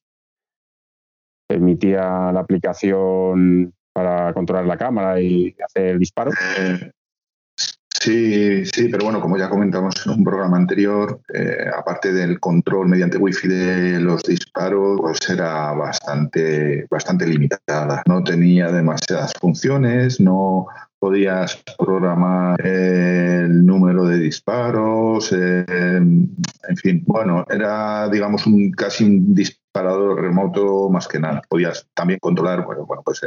Permitía 1.48 2.32
la 2.32 2.40
aplicación 2.42 3.74
para 3.92 4.34
controlar 4.34 4.66
la 4.66 4.78
cámara 4.78 5.20
y 5.20 5.56
hacer 5.66 5.88
el 5.88 6.00
disparo. 6.00 6.32
Sí, 8.00 8.66
sí, 8.66 8.88
pero 8.88 9.04
bueno, 9.04 9.20
como 9.20 9.38
ya 9.38 9.50
comentamos 9.50 9.94
en 10.06 10.14
un 10.14 10.24
programa 10.24 10.56
anterior, 10.56 11.20
eh, 11.34 11.66
aparte 11.78 12.14
del 12.14 12.40
control 12.40 12.88
mediante 12.88 13.18
wifi 13.18 13.50
de 13.50 14.00
los 14.00 14.24
disparos, 14.24 15.02
pues 15.02 15.20
era 15.30 15.74
bastante, 15.74 16.88
bastante 16.90 17.28
limitada. 17.28 18.02
No 18.08 18.24
tenía 18.24 18.72
demasiadas 18.72 19.34
funciones, 19.42 20.22
no 20.22 20.68
podías 21.00 21.64
programar 21.78 22.60
el 22.66 23.66
número 23.66 24.06
de 24.06 24.18
disparos, 24.18 25.32
eh, 25.32 25.66
en 25.70 26.78
fin, 26.78 27.04
bueno, 27.08 27.46
era 27.50 28.10
digamos 28.10 28.46
un 28.46 28.72
casi 28.72 29.06
un 29.06 29.34
disparador 29.34 30.22
remoto 30.22 30.90
más 30.90 31.08
que 31.08 31.20
nada. 31.20 31.42
Podías 31.48 31.88
también 31.94 32.20
controlar 32.20 32.66
bueno, 32.66 32.86
bueno, 32.86 33.02
pues 33.04 33.22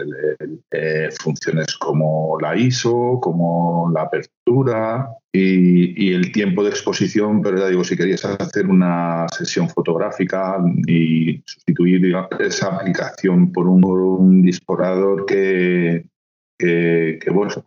eh, 0.71 1.09
funciones 1.19 1.77
como 1.77 2.39
la 2.41 2.57
ISO, 2.57 3.19
como 3.21 3.91
la 3.93 4.03
apertura 4.03 5.09
y, 5.33 6.13
el 6.13 6.31
tiempo 6.33 6.63
de 6.63 6.71
exposición, 6.71 7.41
pero 7.43 7.59
ya 7.59 7.69
digo, 7.69 7.85
si 7.85 7.97
querías 7.97 8.25
hacer 8.25 8.67
una 8.67 9.27
sesión 9.29 9.69
fotográfica 9.69 10.59
y 10.87 11.43
sustituir 11.47 12.15
esa 12.41 12.69
aplicación 12.69 13.51
por 13.53 13.67
un, 13.67 14.43
disparador 14.43 15.25
que, 15.25 16.05
que, 16.59 17.19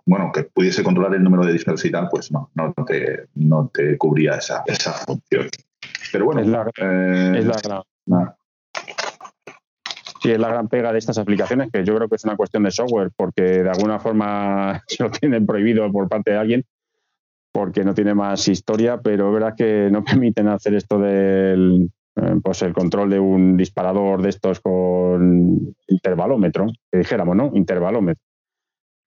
bueno, 0.06 0.32
que 0.34 0.44
pudiese 0.44 0.84
controlar 0.84 1.16
el 1.16 1.24
número 1.24 1.46
de 1.46 1.54
disparos 1.54 1.84
y 1.86 1.92
tal, 1.92 2.08
pues 2.10 2.32
no, 2.32 2.50
no 2.56 2.74
te, 2.86 3.28
no 3.36 3.70
te 3.74 3.98
cubría 3.98 4.36
esa, 4.36 4.64
esa 4.66 4.94
función. 4.94 5.48
Pero 6.12 6.26
bueno, 6.26 6.42
es 6.42 6.48
la, 6.48 6.72
eh, 6.78 7.34
es 7.40 7.46
la, 7.46 7.86
Sí, 10.22 10.32
es 10.32 10.40
la 10.40 10.48
gran 10.48 10.68
pega 10.70 10.92
de 10.92 10.98
estas 10.98 11.18
aplicaciones, 11.18 11.72
que 11.72 11.84
yo 11.84 11.96
creo 11.96 12.10
que 12.10 12.16
es 12.16 12.24
una 12.24 12.36
cuestión 12.36 12.64
de 12.64 12.72
software, 12.72 13.12
porque 13.16 13.44
de 13.44 13.70
alguna 13.70 14.00
forma 14.00 14.82
se 14.88 15.04
lo 15.04 15.12
tienen 15.12 15.46
prohibido 15.46 15.92
por 15.92 16.08
parte 16.10 16.32
de 16.32 16.38
alguien, 16.38 16.64
porque 17.52 17.84
no 17.84 17.94
tiene 17.94 18.14
más 18.16 18.48
historia, 18.48 19.00
pero 19.02 19.28
es 19.28 19.34
verdad 19.34 19.56
que 19.56 19.90
no 19.92 20.04
permiten 20.06 20.48
hacer 20.48 20.76
esto 20.76 21.00
del 21.00 21.92
eh, 22.16 22.36
pues 22.42 22.62
el 22.62 22.74
control 22.74 23.10
de 23.10 23.20
un 23.20 23.58
disparador 23.58 24.22
de 24.22 24.30
estos 24.30 24.62
con 24.62 25.76
intervalómetro, 25.88 26.68
que 26.90 27.00
dijéramos, 27.00 27.36
¿no? 27.36 27.52
Intervalómetro. 27.54 28.25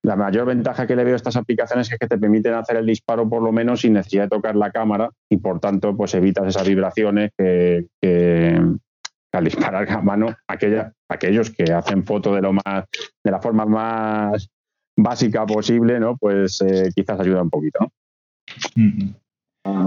La 0.08 0.16
mayor 0.16 0.46
ventaja 0.46 0.86
que 0.86 0.96
le 0.96 1.04
veo 1.04 1.12
a 1.12 1.16
estas 1.16 1.36
aplicaciones 1.36 1.92
es 1.92 1.98
que 1.98 2.06
te 2.06 2.16
permiten 2.16 2.54
hacer 2.54 2.78
el 2.78 2.86
disparo 2.86 3.28
por 3.28 3.42
lo 3.42 3.52
menos 3.52 3.82
sin 3.82 3.92
necesidad 3.92 4.22
de 4.22 4.30
tocar 4.30 4.56
la 4.56 4.70
cámara 4.70 5.10
y 5.28 5.36
por 5.36 5.60
tanto 5.60 5.94
pues 5.94 6.14
evitas 6.14 6.46
esas 6.46 6.66
vibraciones 6.66 7.30
que, 7.36 7.84
al 8.00 9.44
disparar 9.44 9.86
a 9.90 10.00
mano 10.00 10.34
aquella, 10.48 10.94
aquellos 11.10 11.50
que 11.50 11.74
hacen 11.74 12.06
foto 12.06 12.34
de 12.34 12.40
lo 12.40 12.54
más 12.54 12.86
de 13.22 13.30
la 13.30 13.38
forma 13.38 13.66
más 13.66 14.48
básica 14.96 15.44
posible, 15.44 16.00
¿no? 16.00 16.16
Pues 16.16 16.62
eh, 16.62 16.88
quizás 16.94 17.20
ayuda 17.20 17.42
un 17.42 17.50
poquito. 17.50 17.92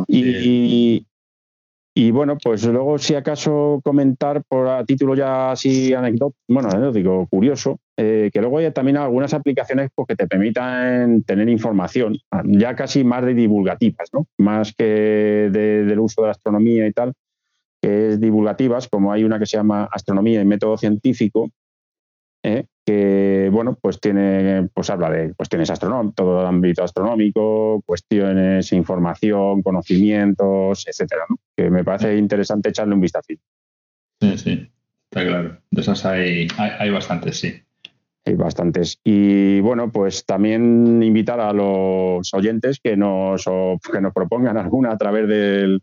y, 0.08 1.04
y, 1.96 2.12
bueno, 2.12 2.38
pues 2.38 2.64
luego 2.68 3.00
si 3.00 3.16
acaso 3.16 3.82
comentar 3.84 4.44
por 4.48 4.68
a 4.68 4.86
título 4.86 5.16
ya 5.16 5.50
así 5.50 5.96
anecdótico, 5.96 6.38
bueno, 6.48 6.92
digo 6.92 7.26
curioso, 7.26 7.80
eh, 8.04 8.32
que 8.34 8.42
luego 8.42 8.58
hay 8.58 8.72
también 8.72 8.98
algunas 8.98 9.32
aplicaciones 9.36 9.92
pues, 9.94 10.08
que 10.08 10.16
te 10.16 10.26
permitan 10.26 11.22
tener 11.22 11.48
información, 11.50 12.18
ya 12.46 12.76
casi 12.76 13.04
más 13.04 13.24
de 13.24 13.36
divulgativas, 13.36 14.10
¿no? 14.12 14.26
más 14.40 14.74
que 14.74 15.52
del 15.52 16.00
uso 16.00 16.22
de 16.22 16.30
la 16.30 16.32
astronomía 16.32 16.88
y 16.88 16.94
tal, 16.94 17.14
que 17.80 18.10
es 18.10 18.20
divulgativas, 18.20 18.88
como 18.88 19.12
hay 19.12 19.24
una 19.24 19.38
que 19.38 19.46
se 19.46 19.58
llama 19.58 19.88
Astronomía 19.92 20.42
y 20.42 20.46
Método 20.46 20.78
Científico, 20.78 21.52
¿eh? 22.42 22.66
que 22.84 23.50
bueno, 23.52 23.78
pues 23.80 24.00
tiene, 24.00 24.68
pues 24.74 24.90
habla 24.90 25.12
de 25.12 25.36
cuestiones 25.36 25.70
astronómicas, 25.70 26.16
todo 26.16 26.42
el 26.42 26.48
ámbito 26.48 26.84
astronómico, 26.84 27.84
cuestiones, 27.86 28.74
información, 28.74 29.62
conocimientos, 29.62 30.88
etcétera, 30.88 31.26
que 31.56 31.70
me 31.70 31.84
parece 31.84 32.18
interesante 32.18 32.70
echarle 32.70 32.96
un 32.96 33.02
vistazo. 33.02 33.28
Sí, 34.20 34.38
sí, 34.40 34.72
está 35.12 35.24
claro. 35.24 35.60
De 35.70 35.82
esas 35.82 36.04
hay, 36.04 36.48
hay, 36.58 36.90
bastantes, 36.90 37.40
sí. 37.40 37.62
Hay 38.26 38.36
bastantes. 38.36 39.00
Y 39.04 39.60
bueno, 39.62 39.92
pues 39.92 40.26
también 40.26 41.02
invitar 41.02 41.40
a 41.40 41.54
los 41.54 42.34
oyentes 42.34 42.80
que 42.80 42.96
nos, 42.96 43.46
que 43.92 44.02
nos 44.02 44.14
propongan 44.14 44.58
alguna 44.58 44.92
a 44.92 44.98
través 44.98 45.28
del, 45.28 45.82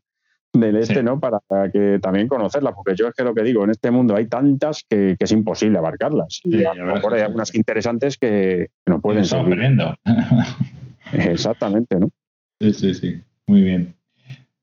del 0.52 0.77
este, 0.77 1.02
¿no? 1.02 1.19
Para 1.19 1.40
que 1.73 1.98
también 2.01 2.28
conocerla, 2.28 2.74
porque 2.74 2.94
yo 2.94 3.09
es 3.09 3.15
que 3.15 3.24
lo 3.24 3.35
que 3.35 3.43
digo, 3.43 3.65
en 3.65 3.70
este 3.70 3.90
mundo 3.90 4.15
hay 4.15 4.27
tantas 4.27 4.85
que, 4.89 5.16
es 5.19 5.32
imposible 5.32 5.78
abarcarlas. 5.78 6.40
y 6.44 6.65
a 6.65 6.74
lo 6.74 6.94
mejor 6.94 7.15
hay 7.15 7.23
algunas 7.23 7.55
interesantes 7.55 8.16
que 8.16 8.69
no 8.86 9.01
pueden 9.01 9.24
ser. 9.24 9.40
Exactamente, 11.12 11.98
¿no? 11.98 12.10
Sí, 12.60 12.73
sí, 12.73 12.94
sí. 12.94 13.20
Muy 13.47 13.62
bien. 13.62 13.94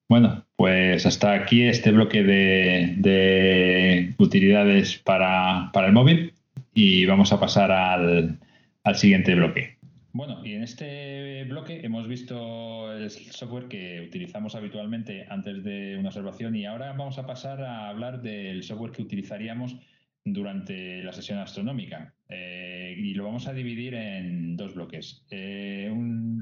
Bueno, 0.07 0.45
pues 0.55 1.05
hasta 1.05 1.33
aquí 1.33 1.63
este 1.63 1.91
bloque 1.91 2.23
de, 2.23 4.13
utilidades 4.19 4.97
para, 4.99 5.71
para, 5.73 5.87
el 5.87 5.93
móvil 5.93 6.34
y 6.75 7.07
vamos 7.07 7.33
a 7.33 7.39
pasar 7.39 7.71
al, 7.71 8.37
al 8.83 8.95
siguiente 8.95 9.33
bloque. 9.33 9.79
Bueno, 10.11 10.45
y 10.45 10.53
en 10.53 10.63
este 10.63 11.43
bloque 11.45 11.81
hemos 11.83 12.07
visto 12.07 12.93
el 12.93 13.09
software 13.09 13.67
que 13.67 14.01
utilizamos 14.07 14.55
habitualmente 14.55 15.25
antes 15.29 15.63
de 15.63 15.97
una 15.97 16.09
observación 16.09 16.55
y 16.55 16.65
ahora 16.65 16.93
vamos 16.93 17.17
a 17.17 17.25
pasar 17.25 17.61
a 17.63 17.89
hablar 17.89 18.21
del 18.21 18.63
software 18.63 18.91
que 18.91 19.01
utilizaríamos 19.01 19.75
durante 20.23 21.03
la 21.03 21.13
sesión 21.13 21.39
astronómica. 21.39 22.13
Eh, 22.29 22.95
y 22.97 23.13
lo 23.13 23.25
vamos 23.25 23.47
a 23.47 23.53
dividir 23.53 23.93
en 23.93 24.57
dos 24.57 24.73
bloques. 24.73 25.25
Eh, 25.29 25.93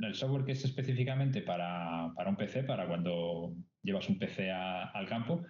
el 0.01 0.15
software 0.15 0.45
que 0.45 0.53
es 0.53 0.63
específicamente 0.63 1.41
para, 1.41 2.13
un 2.27 2.35
PC, 2.35 2.63
para 2.63 2.87
cuando 2.87 3.53
llevas 3.81 4.07
un 4.07 4.17
PC 4.17 4.51
al 4.51 5.07
campo, 5.07 5.43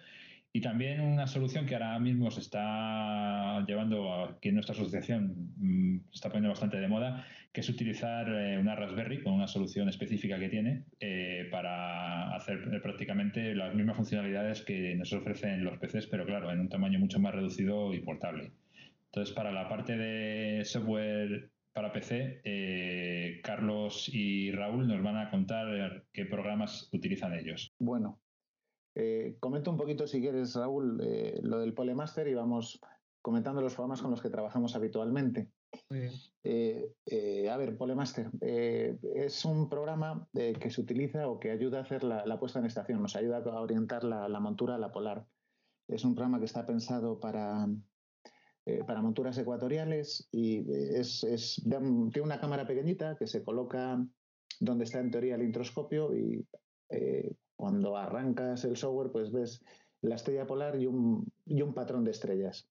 y 0.56 0.62
también 0.62 1.02
una 1.02 1.26
solución 1.26 1.66
que 1.66 1.74
ahora 1.74 1.98
mismo 1.98 2.30
se 2.30 2.40
está 2.40 3.66
llevando, 3.66 4.14
a, 4.14 4.40
que 4.40 4.52
nuestra 4.52 4.76
asociación 4.76 5.52
mm, 5.58 5.98
se 6.12 6.14
está 6.14 6.30
poniendo 6.30 6.50
bastante 6.50 6.78
de 6.78 6.88
moda, 6.88 7.26
que 7.52 7.62
es 7.62 7.70
utilizar 7.70 8.30
eh, 8.30 8.60
una 8.60 8.76
Raspberry 8.76 9.24
con 9.24 9.34
una 9.34 9.48
solución 9.48 9.90
específica 9.90 10.38
que 10.38 10.50
tiene 10.50 10.84
eh, 11.00 11.48
para 11.52 12.36
hacer 12.36 12.60
prácticamente 12.84 13.56
las 13.56 13.74
mismas 13.74 13.98
funcionalidades 13.98 14.62
que 14.62 14.94
nos 14.94 15.12
ofrecen 15.12 15.64
los 15.64 15.80
PCs, 15.80 16.06
pero 16.06 16.24
claro, 16.24 16.52
en 16.52 16.60
un 16.60 16.70
tamaño 16.70 17.00
mucho 17.00 17.20
más 17.20 17.34
reducido 17.34 17.92
y 17.92 18.02
portable. 18.02 18.52
Entonces, 19.08 19.34
para 19.34 19.52
la 19.52 19.68
parte 19.68 19.98
de 19.98 20.64
software 20.66 21.50
para 21.74 21.92
PC, 21.92 22.42
eh, 22.44 23.42
Carlos 23.44 24.08
y 24.14 24.52
Raúl 24.52 24.88
nos 24.88 25.02
van 25.02 25.18
a 25.18 25.32
contar 25.32 26.04
qué 26.14 26.26
programas 26.26 26.90
utilizan 26.92 27.34
ellos. 27.34 27.74
Bueno, 27.80 28.20
eh, 28.96 29.38
comento 29.40 29.72
un 29.72 29.78
poquito, 29.78 30.06
si 30.08 30.22
quieres, 30.22 30.56
Raúl, 30.56 31.00
eh, 31.02 31.40
lo 31.42 31.60
del 31.60 31.74
Polemaster 31.74 32.28
y 32.28 32.34
vamos 32.34 32.80
comentando 33.22 33.62
los 33.62 33.74
programas 33.74 34.02
con 34.02 34.12
los 34.12 34.22
que 34.22 34.30
trabajamos 34.30 34.76
habitualmente. 34.76 35.50
Eh, 36.44 37.50
a 37.50 37.58
ver, 37.58 37.78
Polemaster 37.78 38.30
es 38.42 39.46
un 39.46 39.70
programa 39.70 40.28
que 40.34 40.70
se 40.70 40.82
utiliza 40.82 41.28
o 41.28 41.40
que 41.40 41.50
ayuda 41.50 41.80
a 41.80 41.82
hacer 41.82 42.04
la, 42.04 42.40
puesta 42.40 42.60
en 42.60 42.66
estación, 42.66 43.02
nos 43.02 43.16
ayuda 43.16 43.38
a 43.38 43.62
orientar 43.62 44.04
la, 44.04 44.40
montura 44.40 44.76
a 44.76 44.78
la 44.78 44.92
polar. 44.92 45.26
Es 45.88 46.04
un 46.04 46.14
programa 46.14 46.40
que 46.40 46.46
está 46.46 46.66
pensado 46.66 47.20
para, 47.20 47.68
para 48.86 49.02
monturas 49.02 49.38
ecuatoriales 49.38 50.28
y 50.32 50.70
es, 50.70 51.26
tiene 51.64 52.22
una 52.22 52.40
cámara 52.40 52.68
pequeñita 52.68 53.16
que 53.18 53.26
se 53.26 53.44
coloca 53.44 54.06
donde 54.60 54.84
está 54.84 55.00
en 55.00 55.12
teoría 55.12 55.36
el 55.36 55.44
introscopio 55.44 56.14
y 56.16 56.46
cuando 57.56 57.98
arrancas 57.98 58.66
el 58.66 58.78
software, 58.78 59.12
pues 59.12 59.32
ves 59.32 59.64
la 60.02 60.16
estrella 60.16 60.46
polar 60.46 60.80
y 60.80 60.86
un, 60.86 61.26
y 61.46 61.62
un 61.62 61.74
patrón 61.74 62.04
de 62.04 62.12
estrellas. 62.12 62.68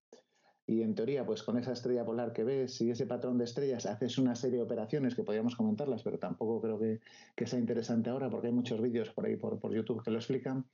Y 0.64 0.82
en 0.82 0.94
teoría, 0.94 1.26
pues 1.26 1.42
con 1.42 1.58
esa 1.58 1.72
estrella 1.72 2.04
polar 2.04 2.32
que 2.32 2.44
ves 2.44 2.80
y 2.80 2.90
ese 2.90 3.06
patrón 3.06 3.36
de 3.36 3.44
estrellas, 3.44 3.84
haces 3.84 4.16
una 4.18 4.36
serie 4.36 4.58
de 4.58 4.62
operaciones 4.62 5.14
que 5.14 5.24
podríamos 5.24 5.56
comentarlas, 5.56 6.02
pero 6.02 6.18
tampoco 6.18 6.60
creo 6.60 6.78
que, 6.78 7.00
que 7.34 7.46
sea 7.46 7.58
interesante 7.58 8.10
ahora 8.10 8.30
porque 8.30 8.46
hay 8.46 8.52
muchos 8.52 8.80
vídeos 8.80 9.10
por 9.10 9.26
ahí 9.26 9.36
por, 9.36 9.58
por 9.58 9.74
YouTube 9.74 10.02
que 10.04 10.12
lo 10.12 10.18
explican. 10.18 10.64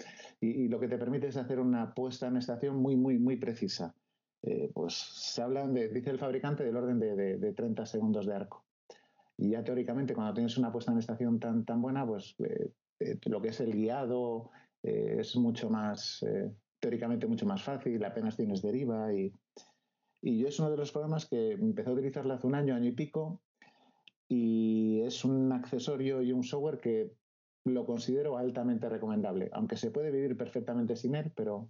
Y, 0.40 0.68
lo 0.68 0.78
que 0.78 0.88
te 0.88 0.98
permite 0.98 1.28
es 1.28 1.36
hacer 1.36 1.58
una 1.58 1.94
puesta 1.94 2.26
en 2.26 2.36
estación 2.36 2.76
muy, 2.76 2.96
muy, 2.96 3.18
muy 3.18 3.36
precisa. 3.36 3.94
Eh, 4.42 4.70
pues 4.74 4.94
se 4.94 5.42
habla, 5.42 5.66
de, 5.66 5.88
dice 5.88 6.10
el 6.10 6.18
fabricante, 6.18 6.64
del 6.64 6.76
orden 6.76 7.00
de, 7.00 7.38
de, 7.38 7.52
30 7.52 7.86
segundos 7.86 8.26
de 8.26 8.34
arco. 8.34 8.64
Y 9.38 9.50
ya 9.50 9.64
teóricamente, 9.64 10.14
cuando 10.14 10.34
tienes 10.34 10.58
una 10.58 10.70
puesta 10.70 10.92
en 10.92 10.98
estación 10.98 11.40
tan, 11.40 11.64
tan 11.64 11.80
buena, 11.80 12.06
pues 12.06 12.34
eh, 12.40 12.70
eh, 13.00 13.18
lo 13.26 13.40
que 13.40 13.48
es 13.48 13.60
el 13.60 13.72
guiado 13.72 14.50
eh, 14.82 15.16
es 15.20 15.36
mucho 15.36 15.70
más, 15.70 16.22
eh, 16.22 16.50
teóricamente 16.80 17.26
mucho 17.26 17.46
más 17.46 17.62
fácil, 17.62 18.04
apenas 18.04 18.36
tienes 18.36 18.62
deriva 18.62 19.12
y, 19.14 19.32
y 20.22 20.38
yo 20.38 20.48
es 20.48 20.58
uno 20.58 20.70
de 20.70 20.76
los 20.76 20.92
programas 20.92 21.26
que 21.26 21.52
empecé 21.52 21.90
a 21.90 21.92
utilizarlo 21.92 22.34
hace 22.34 22.46
un 22.46 22.54
año, 22.54 22.74
año 22.74 22.88
y 22.88 22.92
pico 22.92 23.40
y 24.28 25.00
es 25.02 25.24
un 25.24 25.52
accesorio 25.52 26.22
y 26.22 26.32
un 26.32 26.42
software 26.42 26.80
que 26.80 27.12
lo 27.64 27.84
considero 27.84 28.38
altamente 28.38 28.88
recomendable, 28.88 29.50
aunque 29.52 29.76
se 29.76 29.90
puede 29.90 30.10
vivir 30.10 30.36
perfectamente 30.36 30.96
sin 30.96 31.14
él, 31.14 31.32
pero 31.34 31.68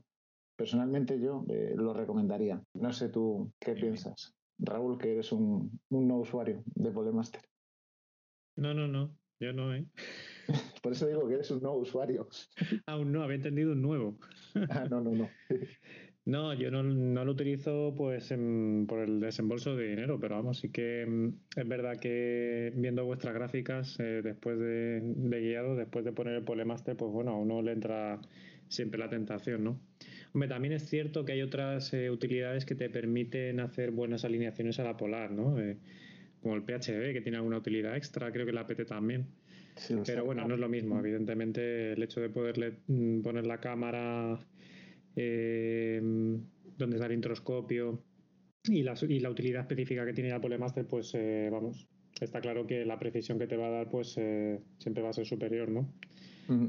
personalmente 0.56 1.20
yo 1.20 1.44
lo 1.76 1.92
recomendaría. 1.92 2.62
No 2.74 2.92
sé 2.92 3.08
tú 3.08 3.52
qué 3.58 3.74
piensas. 3.74 4.34
Raúl, 4.58 4.98
que 4.98 5.12
eres 5.12 5.32
un, 5.32 5.80
un 5.90 6.08
no 6.08 6.18
usuario 6.18 6.62
de 6.66 6.90
Podemaster. 6.90 7.42
No, 8.56 8.74
no, 8.74 8.88
no, 8.88 9.16
yo 9.40 9.52
no, 9.52 9.74
¿eh? 9.74 9.86
Por 10.82 10.92
eso 10.92 11.06
digo 11.06 11.26
que 11.28 11.34
eres 11.34 11.50
un 11.50 11.60
nuevo 11.60 11.78
usuario. 11.78 12.28
Aún 12.86 13.12
no, 13.12 13.22
había 13.22 13.36
entendido 13.36 13.72
un 13.72 13.82
nuevo. 13.82 14.18
Ah, 14.70 14.86
no, 14.90 15.00
no, 15.00 15.12
no. 15.12 15.28
No, 16.28 16.52
yo 16.52 16.70
no, 16.70 16.82
lo 17.24 17.32
utilizo 17.32 17.94
pues 17.96 18.28
por 18.86 18.98
el 18.98 19.18
desembolso 19.18 19.74
de 19.76 19.88
dinero, 19.88 20.20
pero 20.20 20.34
vamos, 20.34 20.58
sí 20.58 20.70
que 20.70 21.06
mm, 21.06 21.58
es 21.58 21.66
verdad 21.66 21.98
que 21.98 22.70
viendo 22.76 23.02
vuestras 23.06 23.32
gráficas 23.32 23.98
eh, 23.98 24.20
después 24.22 24.58
de, 24.58 25.00
guiado, 25.40 25.74
después 25.74 26.04
de 26.04 26.12
poner 26.12 26.34
el 26.34 26.44
Polemaster, 26.44 26.98
pues 26.98 27.10
bueno, 27.10 27.30
a 27.30 27.36
uno 27.38 27.62
le 27.62 27.72
entra 27.72 28.20
siempre 28.68 28.98
la 28.98 29.08
tentación, 29.08 29.64
¿no? 29.64 29.80
Hombre, 30.34 30.50
también 30.50 30.74
es 30.74 30.86
cierto 30.86 31.24
que 31.24 31.32
hay 31.32 31.40
otras 31.40 31.94
eh, 31.94 32.10
utilidades 32.10 32.66
que 32.66 32.74
te 32.74 32.90
permiten 32.90 33.60
hacer 33.60 33.90
buenas 33.90 34.26
alineaciones 34.26 34.78
a 34.80 34.84
la 34.84 34.98
polar, 34.98 35.30
¿no? 35.30 35.58
Eh, 35.58 35.78
como 36.42 36.56
el 36.56 36.62
PHB, 36.62 37.14
que 37.14 37.22
tiene 37.22 37.38
alguna 37.38 37.56
utilidad 37.56 37.96
extra, 37.96 38.30
creo 38.32 38.44
que 38.44 38.52
la 38.52 38.60
APT 38.60 38.84
también. 38.86 39.28
Pero 40.04 40.24
bueno, 40.24 40.46
no 40.46 40.54
es 40.54 40.60
lo 40.60 40.68
mismo. 40.68 40.98
Evidentemente, 40.98 41.92
el 41.92 42.02
hecho 42.02 42.20
de 42.20 42.28
poderle 42.28 42.78
mm, 42.86 43.20
poner 43.20 43.46
la 43.46 43.60
cámara 43.60 44.38
eh, 45.16 46.00
donde 46.00 46.96
está 46.96 47.06
el 47.06 47.12
introscopio 47.12 48.04
y 48.64 48.82
la, 48.82 48.94
y 49.08 49.20
la, 49.20 49.30
utilidad 49.30 49.62
específica 49.62 50.04
que 50.04 50.12
tiene 50.12 50.30
la 50.30 50.40
Polemaster, 50.40 50.86
pues 50.86 51.12
eh, 51.14 51.48
vamos, 51.50 51.88
está 52.20 52.40
claro 52.40 52.66
que 52.66 52.84
la 52.84 52.98
precisión 52.98 53.38
que 53.38 53.46
te 53.46 53.56
va 53.56 53.66
a 53.66 53.70
dar, 53.70 53.90
pues 53.90 54.16
eh, 54.18 54.60
siempre 54.78 55.02
va 55.02 55.10
a 55.10 55.12
ser 55.12 55.26
superior, 55.26 55.70
¿no? 55.70 55.92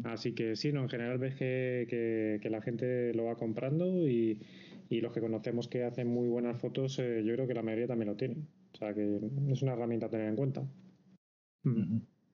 Así 0.03 0.34
que 0.34 0.57
sí, 0.57 0.73
no, 0.73 0.81
en 0.81 0.90
general 0.90 1.19
ves 1.19 1.36
que, 1.36 1.88
que, 2.41 2.49
la 2.49 2.61
gente 2.61 3.14
lo 3.14 3.23
va 3.23 3.38
comprando 3.38 4.10
y, 4.10 4.38
y, 4.90 4.99
los 4.99 5.14
que 5.14 5.22
conocemos 5.22 5.69
que 5.69 5.86
hacen 5.86 6.07
muy 6.07 6.27
buenas 6.27 6.60
fotos, 6.60 6.98
yo 6.98 7.34
creo 7.34 7.48
que 7.48 7.53
la 7.53 7.61
mayoría 7.61 7.88
también 7.88 8.10
lo 8.10 8.18
tienen. 8.18 8.45
O 8.73 8.77
sea 8.77 8.94
que 8.94 9.19
es 9.49 9.61
una 9.61 9.72
herramienta 9.73 10.07
a 10.07 10.10
tener 10.10 10.27
en 10.27 10.36
cuenta. 10.36 10.68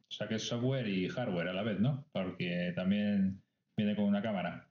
O 0.09 0.11
sea 0.11 0.27
que 0.27 0.35
es 0.35 0.47
software 0.47 0.87
y 0.87 1.07
hardware 1.09 1.49
a 1.49 1.53
la 1.53 1.63
vez, 1.63 1.79
¿no? 1.79 2.05
Porque 2.11 2.71
también 2.75 3.41
viene 3.75 3.95
con 3.95 4.05
una 4.05 4.21
cámara. 4.21 4.69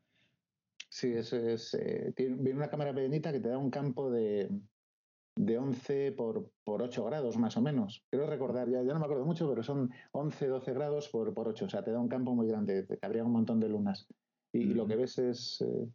Sí, 0.88 1.12
eso 1.12 1.36
es. 1.36 1.74
Eh, 1.74 2.12
tiene, 2.16 2.36
viene 2.36 2.58
una 2.58 2.70
cámara 2.70 2.94
pequeñita 2.94 3.32
que 3.32 3.40
te 3.40 3.48
da 3.48 3.58
un 3.58 3.70
campo 3.70 4.10
de, 4.10 4.48
de 5.36 5.58
11 5.58 6.12
por, 6.12 6.50
por 6.62 6.82
8 6.82 7.04
grados 7.04 7.36
más 7.36 7.56
o 7.56 7.62
menos. 7.62 8.04
Quiero 8.10 8.26
recordar, 8.26 8.68
ya, 8.68 8.82
ya 8.82 8.92
no 8.92 9.00
me 9.00 9.06
acuerdo 9.06 9.24
mucho, 9.24 9.48
pero 9.48 9.62
son 9.62 9.90
11, 10.12 10.46
12 10.46 10.72
grados 10.72 11.08
por, 11.08 11.34
por 11.34 11.48
8. 11.48 11.64
O 11.64 11.68
sea, 11.68 11.82
te 11.82 11.90
da 11.90 11.98
un 11.98 12.08
campo 12.08 12.34
muy 12.34 12.46
grande, 12.46 12.84
te 12.84 12.98
cabría 12.98 13.24
un 13.24 13.32
montón 13.32 13.60
de 13.60 13.68
lunas. 13.68 14.06
Y, 14.52 14.72
lo 14.72 14.86
que 14.86 14.94
ves 14.94 15.18
es, 15.18 15.60
eh, 15.62 15.88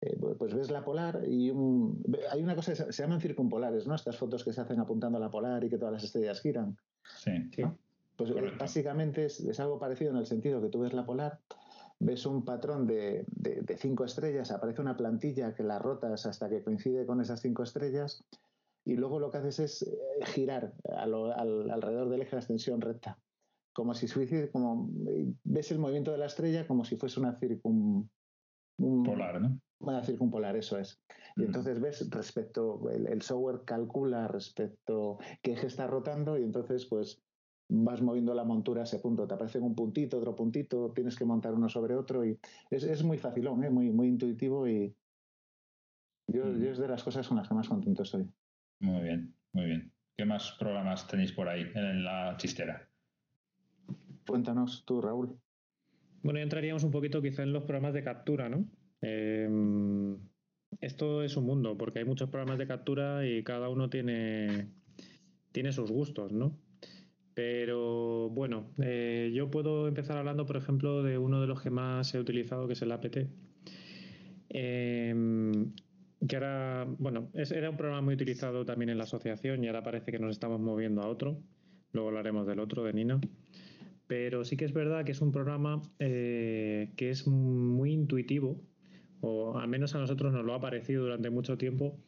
eh, 0.00 0.16
pues 0.38 0.54
ves 0.54 0.70
la 0.70 0.82
polar 0.82 1.22
y 1.28 1.50
hay 2.30 2.42
una 2.42 2.56
cosa, 2.56 2.74
se, 2.74 2.90
se 2.90 3.02
llaman 3.02 3.20
circumpolares, 3.20 3.86
¿no? 3.86 3.94
Estas 3.94 4.16
fotos 4.16 4.42
que 4.42 4.54
se 4.54 4.62
hacen 4.62 4.80
apuntando 4.80 5.18
a 5.18 5.20
la 5.20 5.30
polar 5.30 5.62
y 5.62 5.68
que 5.68 5.76
todas 5.76 5.92
las 5.92 6.04
estrellas 6.04 6.40
giran. 6.40 6.78
Sí. 7.18 7.32
¿sí? 7.54 7.62
Pues 8.16 8.30
eh, 8.30 8.52
básicamente 8.58 9.26
es, 9.26 9.60
algo 9.60 9.78
parecido 9.78 10.10
en 10.10 10.16
el 10.16 10.26
sentido 10.26 10.60
que 10.62 10.68
tú 10.68 10.80
ves 10.80 10.94
la 10.94 11.04
polar, 11.04 11.40
ves 11.98 12.26
un 12.26 12.44
patrón 12.44 12.86
de, 12.86 13.26
cinco 13.78 14.04
estrellas, 14.04 14.50
aparece 14.50 14.80
una 14.80 14.96
plantilla 14.96 15.54
que 15.54 15.62
la 15.62 15.78
rotas 15.78 16.26
hasta 16.26 16.48
que 16.48 16.62
coincide 16.62 17.06
con 17.06 17.20
esas 17.20 17.40
cinco 17.40 17.62
estrellas 17.62 18.24
y 18.84 18.96
luego 18.96 19.18
lo 19.18 19.30
que 19.30 19.38
haces 19.38 19.58
es 19.58 19.82
eh, 19.82 19.98
girar 20.26 20.72
alrededor 20.84 22.08
del 22.08 22.22
eje 22.22 22.30
de 22.30 22.36
la 22.36 22.40
extensión 22.40 22.80
recta. 22.80 23.18
Como 23.72 23.92
si 23.92 24.06
como 24.50 24.88
ves 25.44 25.70
el 25.70 25.78
movimiento 25.78 26.10
de 26.10 26.16
la 26.16 26.26
estrella 26.26 26.66
como 26.66 26.86
si 26.86 26.96
fuese 26.96 27.20
una 27.20 27.38
circun, 27.38 28.08
polar, 28.78 29.38
¿no? 29.38 29.60
Una 29.80 30.02
circumpolar, 30.02 30.56
eso 30.56 30.78
es. 30.78 30.98
Y 31.36 31.44
entonces 31.44 31.78
ves 31.78 32.08
respecto, 32.08 32.88
el, 32.88 33.20
software 33.20 33.64
calcula 33.66 34.28
respecto 34.28 35.18
qué 35.42 35.52
eje 35.52 35.66
está 35.66 35.86
rotando 35.86 36.38
y 36.38 36.44
entonces 36.44 36.86
pues 36.86 37.20
vas 37.68 38.00
moviendo 38.00 38.34
la 38.34 38.44
montura 38.44 38.82
a 38.82 38.84
ese 38.84 38.98
punto. 38.98 39.26
Te 39.26 39.34
aparece 39.34 39.58
un 39.58 39.74
puntito, 39.74 40.18
otro 40.18 40.34
puntito, 40.34 40.92
tienes 40.94 41.16
que 41.16 41.24
montar 41.24 41.54
uno 41.54 41.68
sobre 41.68 41.94
otro 41.94 42.24
y 42.24 42.38
es, 42.70 43.02
muy 43.02 43.18
facilón, 43.18 43.64
¿eh? 43.64 43.70
muy, 43.70 43.90
muy 43.90 44.08
intuitivo 44.08 44.68
y 44.68 44.94
yo, 46.28 46.56
yo, 46.56 46.70
es 46.70 46.78
de 46.78 46.88
las 46.88 47.02
cosas 47.02 47.26
con 47.26 47.36
las 47.36 47.48
que 47.48 47.54
más 47.54 47.68
contento 47.68 48.02
estoy. 48.02 48.26
Muy 48.80 49.02
bien, 49.02 49.34
muy 49.52 49.66
bien. 49.66 49.92
¿Qué 50.16 50.24
más 50.24 50.52
programas 50.58 51.06
tenéis 51.06 51.32
por 51.32 51.48
ahí 51.48 51.66
en 51.74 52.04
la 52.04 52.36
chistera? 52.36 52.88
Cuéntanos 54.26 54.84
tú, 54.84 55.00
Raúl. 55.00 55.38
Bueno, 56.22 56.38
ya 56.38 56.44
entraríamos 56.44 56.82
un 56.82 56.90
poquito 56.90 57.22
quizá 57.22 57.42
en 57.42 57.52
los 57.52 57.64
programas 57.64 57.94
de 57.94 58.02
captura, 58.02 58.48
¿no? 58.48 58.66
Em, 59.00 60.18
esto 60.80 61.22
es 61.22 61.36
un 61.36 61.44
mundo, 61.44 61.76
porque 61.76 62.00
hay 62.00 62.04
muchos 62.04 62.30
programas 62.30 62.58
de 62.58 62.66
captura 62.66 63.26
y 63.26 63.44
cada 63.44 63.68
uno 63.68 63.88
tiene, 63.88 64.72
tiene 65.52 65.70
sus 65.72 65.90
gustos, 65.90 66.32
¿no? 66.32 66.58
Pero 67.36 68.30
bueno, 68.30 68.72
eh, 68.82 69.30
yo 69.34 69.50
puedo 69.50 69.88
empezar 69.88 70.16
hablando, 70.16 70.46
por 70.46 70.56
ejemplo, 70.56 71.02
de 71.02 71.18
uno 71.18 71.38
de 71.38 71.46
los 71.46 71.60
que 71.60 71.68
más 71.68 72.14
he 72.14 72.18
utilizado, 72.18 72.66
que 72.66 72.72
es 72.72 72.80
el 72.80 72.90
APT. 72.90 73.28
Em, 74.48 75.74
que 76.26 76.36
ahora, 76.36 76.86
bueno, 76.98 77.28
era 77.34 77.68
un 77.68 77.76
programa 77.76 78.00
muy 78.00 78.14
utilizado 78.14 78.64
también 78.64 78.88
en 78.88 78.96
la 78.96 79.04
asociación 79.04 79.62
y 79.62 79.66
ahora 79.66 79.82
parece 79.82 80.12
que 80.12 80.18
nos 80.18 80.30
estamos 80.30 80.60
moviendo 80.60 81.02
a 81.02 81.08
otro. 81.08 81.38
Luego 81.92 82.08
hablaremos 82.08 82.46
del 82.46 82.58
otro, 82.58 82.84
de 82.84 82.94
Nino. 82.94 83.20
Pero 84.06 84.46
sí 84.46 84.56
que 84.56 84.64
es 84.64 84.72
verdad 84.72 85.04
que 85.04 85.12
es 85.12 85.20
un 85.20 85.30
programa 85.30 85.82
eh, 85.98 86.94
que 86.96 87.10
es 87.10 87.26
muy 87.26 87.92
intuitivo, 87.92 88.62
o 89.20 89.58
al 89.58 89.68
menos 89.68 89.94
a 89.94 89.98
nosotros 89.98 90.32
nos 90.32 90.46
lo 90.46 90.54
ha 90.54 90.60
parecido 90.60 91.02
durante 91.02 91.28
mucho 91.28 91.58
tiempo. 91.58 91.98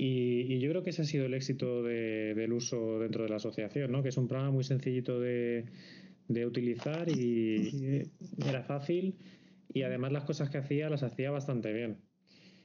Y, 0.00 0.58
yo 0.60 0.70
creo 0.70 0.82
que 0.84 0.90
ese 0.90 1.02
ha 1.02 1.04
sido 1.04 1.26
el 1.26 1.34
éxito 1.34 1.82
del 1.82 2.52
uso 2.52 3.00
dentro 3.00 3.24
de 3.24 3.30
la 3.30 3.36
asociación, 3.36 3.90
¿no? 3.90 4.02
que 4.02 4.10
es 4.10 4.16
un 4.16 4.28
programa 4.28 4.52
muy 4.52 4.64
sencillito 4.64 5.18
de, 5.18 5.64
de 6.28 6.46
utilizar 6.46 7.08
y 7.08 8.02
era 8.46 8.62
fácil 8.62 9.16
y 9.72 9.82
además 9.82 10.12
las 10.12 10.24
cosas 10.24 10.50
que 10.50 10.58
hacía 10.58 10.88
las 10.88 11.02
hacía 11.02 11.30
bastante 11.30 11.72
bien. 11.72 11.98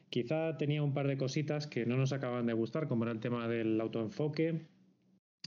Quizá 0.10 0.58
tenía 0.58 0.84
un 0.84 0.94
par 0.94 1.08
de 1.08 1.18
cositas 1.18 1.66
que 1.66 1.86
no 1.86 1.98
nos 1.98 2.14
acaban 2.14 2.46
de 2.46 2.54
gustar, 2.54 2.88
como 2.88 3.04
era 3.04 3.14
el 3.14 3.20
tema 3.20 3.48
del 3.48 3.82
autoenfoque 3.82 4.68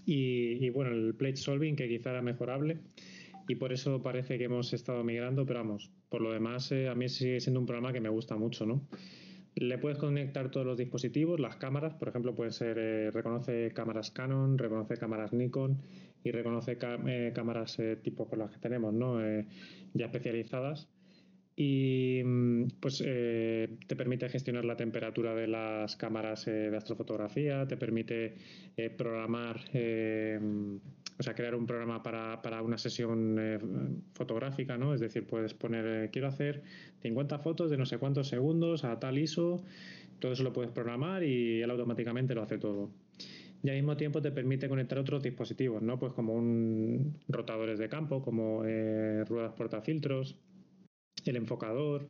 y, 0.05 0.69
bueno, 0.71 0.91
el 0.91 1.15
plate 1.15 1.37
solving, 1.37 1.77
que 1.77 1.89
quizá 1.89 2.11
era 2.11 2.23
mejorable. 2.23 2.81
Y 3.49 3.55
por 3.55 3.73
eso 3.73 4.03
parece 4.03 4.39
que 4.39 4.45
hemos 4.45 4.73
estado 4.73 5.05
migrando, 5.05 5.47
pero 5.47 5.61
vamos, 5.61 5.93
por 6.09 6.21
lo 6.21 6.33
demás, 6.33 6.73
eh, 6.73 6.89
a 6.89 6.97
mí 6.97 7.09
sigue 7.09 7.39
siendo 7.39 7.61
un 7.61 7.67
programa 7.67 7.93
que 7.93 8.01
me 8.01 8.09
gusta 8.09 8.37
mucho, 8.37 8.67
¿no? 8.67 8.89
Le 9.57 9.79
puedes 9.79 9.99
conectar 9.99 10.51
todos 10.51 10.67
los 10.67 10.77
dispositivos, 10.79 11.41
las 11.41 11.57
cámaras, 11.57 11.95
por 11.95 12.09
ejemplo, 12.09 12.35
puede 12.35 12.53
ser, 12.53 12.79
eh, 12.79 13.11
reconoce 13.11 13.73
cámaras 13.73 14.11
Canon, 14.11 14.59
reconoce 14.59 14.97
cámaras 14.97 15.33
Nikon 15.33 15.79
y 16.23 16.31
reconoce 16.31 16.79
eh, 16.81 17.33
cámaras 17.35 17.79
tipo 18.03 18.29
con 18.29 18.39
las 18.39 18.51
que 18.51 18.59
tenemos, 18.59 18.93
¿no? 18.93 19.19
ya 19.95 20.07
especializadas 20.07 20.89
y 21.57 22.23
mm, 22.23 22.69
pues 22.81 23.03
eh, 23.05 23.79
te 23.87 23.97
permite 23.97 24.29
gestionar 24.29 24.67
la 24.67 24.77
temperatura 24.77 25.35
de 25.35 25.47
las 25.47 25.97
cámaras 25.97 26.47
eh, 26.47 26.71
de 26.71 26.77
astrofotografía, 26.77 27.67
te 27.67 27.79
permite 27.79 28.35
eh, 28.77 28.91
programar, 28.91 29.59
o 31.19 31.23
sea, 31.23 31.35
crear 31.35 31.55
un 31.55 31.67
programa 31.67 32.03
para, 32.03 32.43
para 32.43 32.63
una 32.63 32.79
sesión 32.79 33.39
fotográfica, 34.15 34.77
¿no? 34.77 34.95
Es 34.95 35.01
decir, 35.01 35.27
puedes 35.27 35.55
poner, 35.55 36.11
quiero 36.11 36.29
hacer 36.29 36.63
50 37.03 37.39
fotos 37.39 37.71
de 37.71 37.77
no 37.77 37.87
sé 37.87 37.99
cuántos 37.99 38.29
segundos 38.29 38.85
a 38.85 38.99
tal 38.99 39.19
ISO, 39.19 39.63
todo 40.19 40.33
eso 40.33 40.43
lo 40.43 40.53
puedes 40.53 40.71
programar 40.71 41.23
y 41.23 41.63
él 41.63 41.71
automáticamente 41.71 42.35
lo 42.35 42.43
hace 42.43 42.59
todo. 42.59 42.91
Y 43.63 43.71
al 43.71 43.77
mismo 43.77 43.97
tiempo 43.97 44.21
te 44.21 44.31
permite 44.31 44.69
conectar 44.69 44.99
otros 44.99 45.23
dispositivos, 45.23 45.83
¿no? 45.83 45.99
Pues 45.99 46.13
como 46.13 46.35
un 46.35 47.19
rotadores 47.29 47.79
de 47.79 47.89
campo, 47.89 48.23
como 48.23 48.63
ruedas 48.63 49.53
portafiltros, 49.57 50.37
el 51.25 51.37
enfocador, 51.37 52.09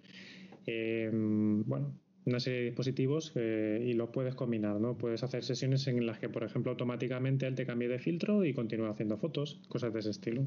eh, 0.66 1.10
bueno, 1.12 1.94
una 2.26 2.40
serie 2.40 2.58
de 2.58 2.64
dispositivos 2.66 3.32
eh, 3.36 3.84
y 3.86 3.92
lo 3.92 4.10
puedes 4.10 4.34
combinar, 4.34 4.80
¿no? 4.80 4.98
Puedes 4.98 5.22
hacer 5.22 5.44
sesiones 5.44 5.86
en 5.86 6.04
las 6.04 6.18
que, 6.18 6.28
por 6.28 6.42
ejemplo, 6.42 6.72
automáticamente 6.72 7.46
él 7.46 7.54
te 7.54 7.64
cambie 7.64 7.88
de 7.88 8.00
filtro 8.00 8.44
y 8.44 8.52
continúa 8.52 8.90
haciendo 8.90 9.16
fotos, 9.16 9.60
cosas 9.68 9.92
de 9.92 10.00
ese 10.00 10.10
estilo. 10.10 10.44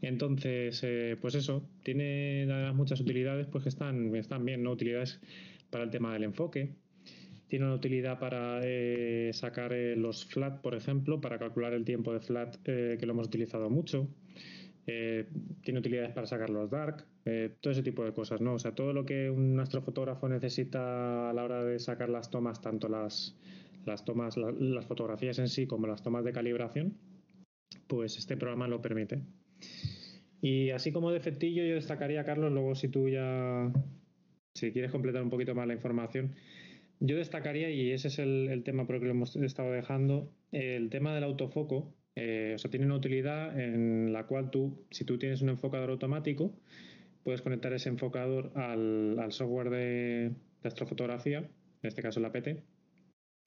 Entonces, 0.00 0.80
eh, 0.82 1.16
pues 1.20 1.36
eso, 1.36 1.62
tiene 1.84 2.46
muchas 2.74 3.00
utilidades 3.00 3.46
pues 3.46 3.62
que 3.62 3.68
están, 3.68 4.14
están 4.16 4.44
bien, 4.44 4.64
¿no? 4.64 4.72
Utilidades 4.72 5.20
para 5.70 5.84
el 5.84 5.90
tema 5.90 6.12
del 6.12 6.24
enfoque. 6.24 6.74
Tiene 7.46 7.66
una 7.66 7.74
utilidad 7.74 8.18
para 8.18 8.60
sacar 9.32 9.72
los 9.96 10.24
flat, 10.24 10.62
por 10.62 10.74
ejemplo, 10.74 11.20
para 11.20 11.38
calcular 11.38 11.74
el 11.74 11.84
tiempo 11.84 12.12
de 12.12 12.20
flat 12.20 12.56
que 12.62 12.98
lo 13.02 13.12
hemos 13.12 13.26
utilizado 13.26 13.68
mucho. 13.68 14.08
Eh, 14.86 15.28
tiene 15.62 15.78
utilidades 15.78 16.12
para 16.12 16.26
sacar 16.26 16.50
los 16.50 16.68
dark, 16.68 17.04
eh, 17.24 17.54
todo 17.60 17.72
ese 17.72 17.84
tipo 17.84 18.04
de 18.04 18.12
cosas, 18.12 18.40
¿no? 18.40 18.54
O 18.54 18.58
sea, 18.58 18.74
todo 18.74 18.92
lo 18.92 19.04
que 19.06 19.30
un 19.30 19.58
astrofotógrafo 19.60 20.28
necesita 20.28 21.30
a 21.30 21.32
la 21.32 21.44
hora 21.44 21.64
de 21.64 21.78
sacar 21.78 22.08
las 22.08 22.30
tomas, 22.30 22.60
tanto 22.60 22.88
las, 22.88 23.36
las 23.84 24.04
tomas, 24.04 24.36
las 24.36 24.86
fotografías 24.86 25.38
en 25.38 25.48
sí 25.48 25.66
como 25.66 25.86
las 25.86 26.02
tomas 26.02 26.24
de 26.24 26.32
calibración, 26.32 26.98
pues 27.86 28.18
este 28.18 28.36
programa 28.36 28.66
lo 28.66 28.82
permite. 28.82 29.22
Y 30.40 30.70
así 30.70 30.90
como 30.90 31.12
defectillo, 31.12 31.64
yo 31.64 31.76
destacaría, 31.76 32.24
Carlos, 32.24 32.50
luego 32.50 32.74
si 32.74 32.88
tú 32.88 33.08
ya, 33.08 33.70
si 34.54 34.72
quieres 34.72 34.90
completar 34.90 35.22
un 35.22 35.30
poquito 35.30 35.54
más 35.54 35.68
la 35.68 35.74
información, 35.74 36.34
yo 36.98 37.16
destacaría, 37.16 37.70
y 37.70 37.92
ese 37.92 38.08
es 38.08 38.18
el, 38.18 38.48
el 38.48 38.64
tema 38.64 38.84
por 38.84 38.96
el 38.96 39.00
que 39.00 39.06
lo 39.06 39.12
hemos 39.12 39.36
estado 39.36 39.70
dejando, 39.70 40.32
el 40.50 40.90
tema 40.90 41.14
del 41.14 41.22
autofoco, 41.22 41.94
eh, 42.14 42.52
o 42.54 42.58
sea, 42.58 42.70
tiene 42.70 42.86
una 42.86 42.96
utilidad 42.96 43.58
en 43.58 44.12
la 44.12 44.26
cual 44.26 44.50
tú, 44.50 44.84
si 44.90 45.04
tú 45.04 45.18
tienes 45.18 45.42
un 45.42 45.48
enfocador 45.48 45.90
automático, 45.90 46.52
puedes 47.24 47.42
conectar 47.42 47.72
ese 47.72 47.88
enfocador 47.88 48.52
al, 48.56 49.32
software 49.32 49.70
de, 49.70 50.32
astrofotografía, 50.62 51.38
en 51.38 51.88
este 51.88 52.02
caso 52.02 52.20
la 52.20 52.32
PT, 52.32 52.62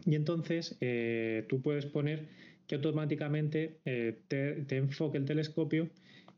y 0.05 0.15
entonces 0.15 0.77
eh, 0.81 1.45
tú 1.47 1.61
puedes 1.61 1.85
poner 1.85 2.27
que 2.67 2.75
automáticamente 2.75 3.79
eh, 3.85 4.19
te, 4.27 4.77
enfoque 4.77 5.17
el 5.17 5.25
telescopio 5.25 5.89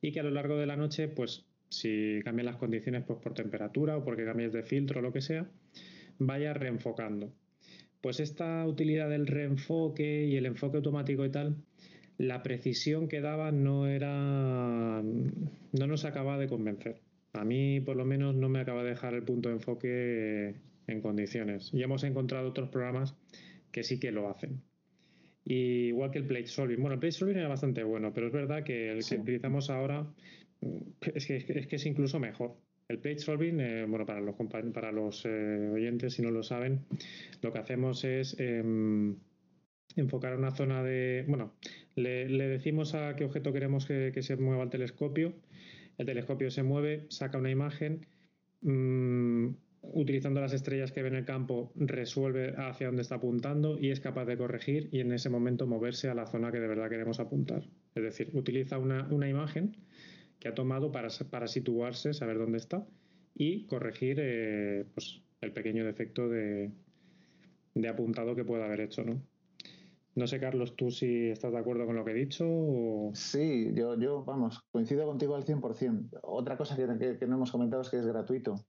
y 0.02 0.12
que 0.12 0.20
a 0.20 0.24
lo 0.24 0.32
largo 0.32 0.58
de 0.58 0.68
la 0.68 0.76
noche, 0.76 1.08
pues 1.08 1.45
si 1.70 2.22
cambian 2.24 2.45
las 2.45 2.58
condiciones 2.58 3.04
pues, 3.06 3.20
por 3.20 3.34
temperatura 3.34 3.98
o 3.98 4.04
porque 4.04 4.26
cambies 4.26 4.54
de 4.54 4.64
filtro 4.64 4.99
o 4.99 5.02
lo 5.02 5.14
que 5.14 5.22
sea, 5.22 5.49
vaya 6.20 6.54
reenfocando. 6.54 7.34
Pues 8.02 8.20
esta 8.20 8.66
utilidad 8.68 9.10
del 9.10 9.28
reenfoque 9.28 10.26
y 10.26 10.38
el 10.38 10.45
enfoque 10.45 10.78
automático 10.78 11.26
y 11.26 11.32
tal, 11.32 11.58
la 12.18 12.44
precisión 12.44 13.07
que 13.07 13.22
daba 13.22 13.52
no 13.52 13.88
era. 13.88 15.02
no 15.02 15.88
nos 15.88 16.06
acaba 16.06 16.38
de 16.38 16.48
convencer. 16.48 17.02
A 17.34 17.44
mí, 17.45 17.81
por 17.81 17.95
lo 17.95 18.06
menos, 18.06 18.35
no 18.35 18.49
me 18.49 18.60
acaba 18.60 18.84
de 18.84 18.89
dejar 18.89 19.14
el 19.14 19.23
punto 19.23 19.49
de 19.49 19.56
enfoque 19.56 20.56
en 20.88 21.02
condiciones. 21.02 21.72
Y 21.73 21.84
hemos 21.84 22.03
encontrado 22.03 22.49
otros 22.49 22.69
programas 22.69 23.15
que 23.72 23.84
sí 23.84 23.99
que 23.99 24.11
lo 24.11 24.30
hacen. 24.30 24.61
igual 25.45 26.11
que 26.11 26.18
el 26.19 26.26
Plate 26.26 26.48
Solving. 26.48 26.80
Bueno, 26.80 26.95
el 26.95 26.99
Plate 26.99 27.11
Solving 27.11 27.38
era 27.38 27.48
bastante 27.48 27.84
bueno, 27.84 28.11
pero 28.14 28.27
es 28.27 28.34
verdad 28.34 28.64
que 28.64 28.91
el 28.91 29.06
que 29.06 29.15
utilizamos 29.18 29.69
ahora 29.69 30.07
es 31.02 31.27
que, 31.27 31.38
es 31.38 31.68
que, 31.68 31.76
es 31.76 31.85
incluso 31.85 32.19
mejor. 32.19 32.56
El 32.88 32.99
Plate 32.99 33.19
Solving, 33.19 33.60
eh, 33.60 33.85
bueno, 33.85 34.06
para 34.06 34.22
los, 34.22 34.35
para 34.73 34.91
los 34.91 35.26
eh, 35.26 35.69
oyentes, 35.73 36.14
si 36.14 36.22
no 36.22 36.31
lo 36.31 36.41
saben, 36.41 36.85
lo 37.41 37.52
que 37.52 37.60
hacemos 37.60 38.03
es 38.03 38.39
em, 38.39 39.18
enfocar 39.95 40.38
una 40.38 40.52
zona 40.52 40.84
de. 40.84 41.26
Bueno, 41.27 41.53
le, 41.98 42.48
decimos 42.48 42.94
a 42.94 43.15
qué 43.15 43.26
objeto 43.26 43.52
queremos 43.52 43.86
que, 43.86 44.14
se 44.22 44.38
mueva 44.38 44.64
el 44.64 44.69
telescopio. 44.69 45.34
El 45.98 46.06
telescopio 46.06 46.52
se 46.52 46.64
mueve, 46.64 47.07
saca 47.10 47.40
una 47.40 47.49
imagen. 47.49 48.06
Mm, 48.61 49.49
utilizando 49.82 50.40
las 50.40 50.53
estrellas 50.53 50.91
que 50.91 51.02
ve 51.02 51.07
en 51.10 51.15
el 51.15 51.26
campo, 51.26 51.72
resuelve 51.76 52.53
hacia 52.57 52.88
dónde 52.88 53.02
está 53.02 53.15
apuntando 53.15 53.80
y 53.80 53.90
es 53.90 53.99
capaz 53.99 54.26
de 54.26 54.38
corregir 54.38 54.90
y 54.91 54.99
en 54.99 55.11
ese 55.11 55.30
momento 55.30 55.65
moverse 55.65 56.10
a 56.10 56.14
la 56.14 56.28
zona 56.28 56.52
que 56.52 56.60
de 56.60 56.68
verdad 56.68 56.90
queremos 56.90 57.19
apuntar. 57.19 57.64
Es 57.95 58.03
decir, 58.03 58.30
utiliza 58.34 58.78
una, 58.78 59.30
imagen 59.30 59.78
que 60.40 60.49
ha 60.49 60.53
tomado 60.53 60.91
para, 60.91 61.10
para, 61.30 61.48
situarse, 61.48 62.14
saber 62.14 62.38
dónde 62.38 62.57
está 62.57 62.86
y 63.34 63.65
corregir 63.65 64.18
eh, 64.19 64.86
pues, 64.94 65.22
el 65.41 65.52
pequeño 65.52 65.86
defecto 65.86 66.30
de, 66.30 66.72
de 67.74 67.88
apuntado 67.88 68.36
que 68.36 68.45
pueda 68.45 68.65
haber 68.65 68.82
hecho. 68.82 69.03
¿no? 69.03 69.22
No 70.18 70.26
sé, 70.26 70.39
Carlos, 70.39 70.76
tú 70.76 70.89
si 70.89 71.30
estás 71.30 71.52
de 71.52 71.60
acuerdo 71.60 71.85
con 71.85 71.95
lo 71.95 72.03
que 72.03 72.10
he 72.10 72.15
dicho. 72.15 72.44
Sí, 73.14 73.69
yo, 73.76 73.99
yo, 73.99 74.26
vamos, 74.26 74.64
coincido 74.72 75.06
contigo 75.06 75.35
al 75.35 75.45
100%. 75.45 76.22
Otra 76.23 76.57
cosa 76.57 76.76
que, 76.76 77.27
no 77.27 77.35
hemos 77.35 77.52
comentado 77.52 77.84
es 77.84 77.89
que 77.91 77.98
es 77.98 78.07
gratuito. 78.07 78.65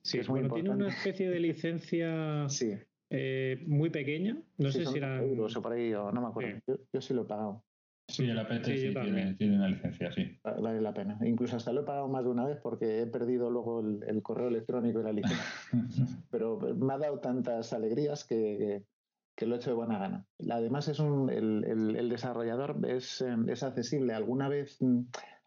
Sí, 0.00 0.18
es 0.18 0.28
bueno, 0.28 0.48
tiene 0.54 0.70
una 0.70 0.88
especie 0.88 1.28
de 1.28 1.40
licencia. 1.40 2.48
sí. 2.48 2.72
eh, 3.10 3.64
muy 3.66 3.90
pequeña. 3.90 4.40
No 4.56 4.72
sé 4.72 4.86
si 4.86 4.96
era. 4.96 5.22
Euros 5.22 5.54
o 5.56 5.60
por 5.60 5.72
ahí, 5.72 5.92
o 5.92 6.10
no 6.10 6.22
me 6.22 6.28
acuerdo. 6.28 6.58
Yo, 6.90 7.02
sí 7.02 7.12
lo 7.12 7.24
he 7.24 7.26
pagado. 7.26 7.62
Sí, 8.08 8.24
el 8.24 8.38
APT 8.38 8.64
sí, 8.64 8.94
tiene, 9.38 9.56
una 9.56 9.68
licencia, 9.68 10.10
sí. 10.10 10.38
Vale 10.42 10.80
la 10.80 10.94
pena. 10.94 11.18
Incluso 11.22 11.56
hasta 11.56 11.72
lo 11.72 11.82
he 11.82 11.84
pagado 11.84 12.08
más 12.08 12.24
de 12.24 12.30
una 12.30 12.46
vez 12.46 12.56
porque 12.62 13.02
he 13.02 13.06
perdido 13.06 13.50
luego 13.50 13.80
el, 13.80 14.22
correo 14.22 14.48
electrónico 14.48 15.00
y 15.00 15.04
la 15.04 15.12
licencia. 15.12 15.44
Pero 16.30 16.58
me 16.76 16.94
ha 16.94 16.98
dado 16.98 17.18
tantas 17.18 17.74
alegrías 17.74 18.24
que, 18.24 18.36
que, 18.36 18.95
lo 19.44 19.54
he 19.54 19.58
hecho 19.58 19.70
de 19.70 19.76
buena 19.76 19.98
gana. 19.98 20.26
Además, 20.50 20.88
es 20.88 20.98
un, 20.98 21.28
el, 21.28 21.64
el, 21.64 22.08
desarrollador 22.08 22.78
es, 22.88 23.22
es 23.48 23.62
accesible. 23.62 24.14
Alguna 24.14 24.48
vez 24.48 24.78
mm, 24.80 25.00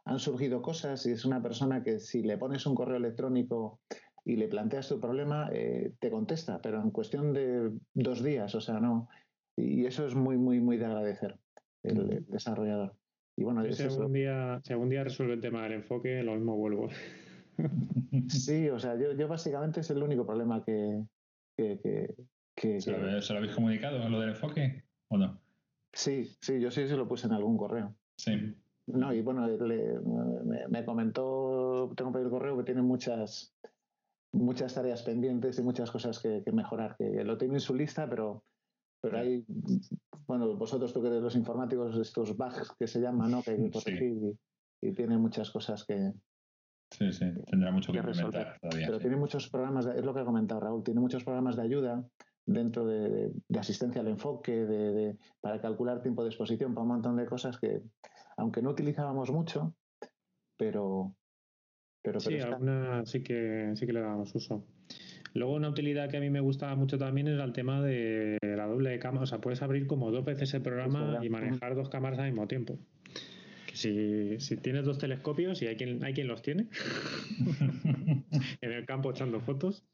han 0.05 0.19
surgido 0.19 0.61
cosas 0.61 1.05
y 1.05 1.11
es 1.11 1.25
una 1.25 1.41
persona 1.41 1.83
que 1.83 1.99
si 1.99 2.21
le 2.21 2.37
pones 2.37 2.65
un 2.67 2.75
correo 2.75 2.97
electrónico 2.97 3.79
y 4.25 4.35
le 4.35 4.47
planteas 4.47 4.89
tu 4.89 4.99
problema, 4.99 5.49
eh, 5.51 5.93
te 5.99 6.11
contesta, 6.11 6.61
pero 6.61 6.81
en 6.81 6.91
cuestión 6.91 7.33
de 7.33 7.71
dos 7.93 8.23
días, 8.23 8.53
o 8.53 8.61
sea, 8.61 8.79
no. 8.79 9.09
Y 9.55 9.85
eso 9.85 10.05
es 10.05 10.15
muy, 10.15 10.37
muy, 10.37 10.59
muy 10.59 10.77
de 10.77 10.85
agradecer, 10.85 11.37
el, 11.83 12.25
desarrollador. 12.27 12.93
Y 13.35 13.43
bueno, 13.43 13.63
si, 13.71 13.83
algún 13.83 14.13
día, 14.13 14.61
si 14.63 14.73
algún 14.73 14.89
día 14.89 15.03
resuelve 15.03 15.33
el 15.33 15.41
tema 15.41 15.63
del 15.63 15.73
enfoque, 15.73 16.21
lo 16.21 16.35
mismo 16.35 16.57
vuelvo. 16.57 16.89
sí, 18.29 18.69
o 18.69 18.79
sea, 18.79 18.95
yo, 18.97 19.13
yo 19.13 19.27
básicamente 19.27 19.79
es 19.79 19.89
el 19.89 20.03
único 20.03 20.25
problema 20.25 20.63
que... 20.63 21.03
que, 21.57 21.79
que, 21.81 22.15
¿Se, 22.59 22.91
lo, 22.91 23.37
habéis 23.37 23.55
comunicado 23.55 24.07
lo 24.09 24.19
del 24.19 24.29
enfoque 24.29 24.83
o 25.07 25.17
no? 25.17 25.39
Sí, 25.93 26.25
sí, 26.41 26.59
yo 26.59 26.69
sí 26.71 26.87
se 26.87 26.97
lo 26.97 27.07
puse 27.07 27.27
en 27.27 27.33
algún 27.33 27.57
correo. 27.57 27.95
Sí. 28.17 28.55
No, 28.87 29.13
y 29.13 29.21
bueno, 29.21 29.47
me, 30.69 30.85
comentó, 30.85 31.91
tengo 31.95 32.11
por 32.11 32.21
el 32.21 32.29
correo 32.29 32.57
que 32.57 32.63
tiene 32.63 32.81
muchas 32.81 33.55
muchas 34.31 34.73
tareas 34.73 35.01
pendientes 35.03 35.57
y 35.57 35.63
muchas 35.63 35.89
cosas 35.89 36.19
que, 36.19 36.43
mejorar, 36.51 36.95
que 36.97 37.23
lo 37.23 37.37
tiene 37.37 37.55
en 37.55 37.59
su 37.61 37.73
lista, 37.73 38.07
pero, 38.07 38.43
pero 39.01 39.17
hay, 39.17 39.43
bueno, 40.27 40.55
vosotros 40.55 40.93
tú 40.93 41.01
que 41.01 41.07
eres 41.07 41.21
los 41.21 41.35
informáticos, 41.35 41.97
estos 41.97 42.37
bugs 42.37 42.73
que 42.77 42.87
se 42.87 42.99
llaman, 42.99 43.31
¿no? 43.31 43.41
Que 43.41 43.51
hay 43.51 43.63
que 43.63 43.71
corregir 43.71 44.37
y, 44.81 44.91
tiene 44.93 45.17
muchas 45.17 45.49
cosas 45.49 45.83
que... 45.83 46.13
Sí, 46.91 47.11
sí, 47.11 47.25
tendrá 47.47 47.71
mucho 47.71 47.91
que, 47.91 48.01
resolver. 48.01 48.59
Todavía, 48.61 48.87
pero 48.87 48.99
tiene 48.99 49.15
muchos 49.15 49.49
programas, 49.49 49.87
es 49.87 50.05
lo 50.05 50.13
que 50.13 50.19
ha 50.19 50.25
comentado 50.25 50.61
Raúl, 50.61 50.83
tiene 50.83 50.99
muchos 50.99 51.23
programas 51.23 51.55
de 51.55 51.63
ayuda 51.63 52.07
dentro 52.49 52.85
de, 52.85 53.31
asistencia 53.57 54.01
al 54.01 54.07
enfoque, 54.07 54.51
de, 54.51 55.17
para 55.39 55.61
calcular 55.61 56.01
tiempo 56.01 56.23
de 56.23 56.29
exposición, 56.29 56.73
para 56.73 56.83
un 56.83 56.89
montón 56.89 57.15
de 57.15 57.25
cosas 57.25 57.59
que, 57.59 57.81
aunque 58.37 58.61
no 58.61 58.71
utilizábamos 58.71 59.31
mucho, 59.31 59.75
pero, 60.57 61.13
pero, 62.01 62.19
sí, 62.19 62.39
alguna 62.39 63.05
sí 63.05 63.21
que, 63.21 63.71
sí 63.75 63.85
que 63.85 63.93
le 63.93 64.01
damos 64.01 64.33
uso. 64.33 64.65
Luego 65.35 65.53
una 65.53 65.69
utilidad 65.69 66.09
que 66.09 66.17
a 66.17 66.19
mí 66.19 66.31
me 66.31 66.39
gustaba 66.39 66.75
mucho 66.75 66.97
también 66.97 67.27
era 67.27 67.43
el 67.43 67.53
tema 67.53 67.81
de 67.81 68.37
la 68.41 68.65
doble 68.65 68.97
cámara. 68.97 69.23
O 69.23 69.27
sea, 69.27 69.39
puedes 69.39 69.61
abrir 69.61 69.85
como 69.85 70.09
dos 70.09 70.25
veces 70.25 70.51
el 70.55 70.63
programa 70.63 71.19
y 71.21 71.29
manejar 71.29 71.75
dos 71.75 71.89
cámaras 71.89 72.17
al 72.17 72.25
mismo 72.31 72.47
tiempo. 72.47 72.79
si, 73.73 74.39
si, 74.39 74.57
tienes 74.57 74.85
dos 74.85 74.97
telescopios 74.97 75.61
y 75.61 75.67
hay 75.67 75.75
quien, 75.75 76.03
hay 76.03 76.13
quien 76.13 76.27
los 76.27 76.41
tiene 76.41 76.67
en 78.61 78.71
el 78.71 78.85
campo 78.87 79.11
echando 79.11 79.39
fotos, 79.39 79.85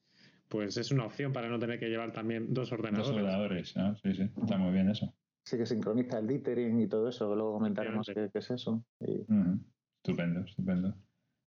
pues 0.47 0.77
es 0.77 0.91
una 0.91 1.05
opción 1.05 1.33
para 1.33 1.49
no 1.49 1.59
tener 1.59 1.79
que 1.79 1.89
llevar 1.89 2.11
también 2.11 2.53
dos 2.53 2.71
ordenadores. 2.71 3.07
Dos 3.07 3.17
ordenadores, 3.17 3.75
sí, 4.01 4.13
sí, 4.13 4.31
está 4.41 4.57
muy 4.57 4.71
bien 4.71 4.89
eso. 4.89 5.13
Sí, 5.43 5.57
que 5.57 5.65
sincroniza 5.65 6.19
el 6.19 6.27
dithering 6.27 6.79
y 6.81 6.87
todo 6.87 7.09
eso, 7.09 7.35
luego 7.35 7.53
comentaremos 7.53 8.07
qué, 8.13 8.29
es 8.33 8.51
eso. 8.51 8.83
Estupendo, 8.99 10.41
estupendo. 10.41 10.95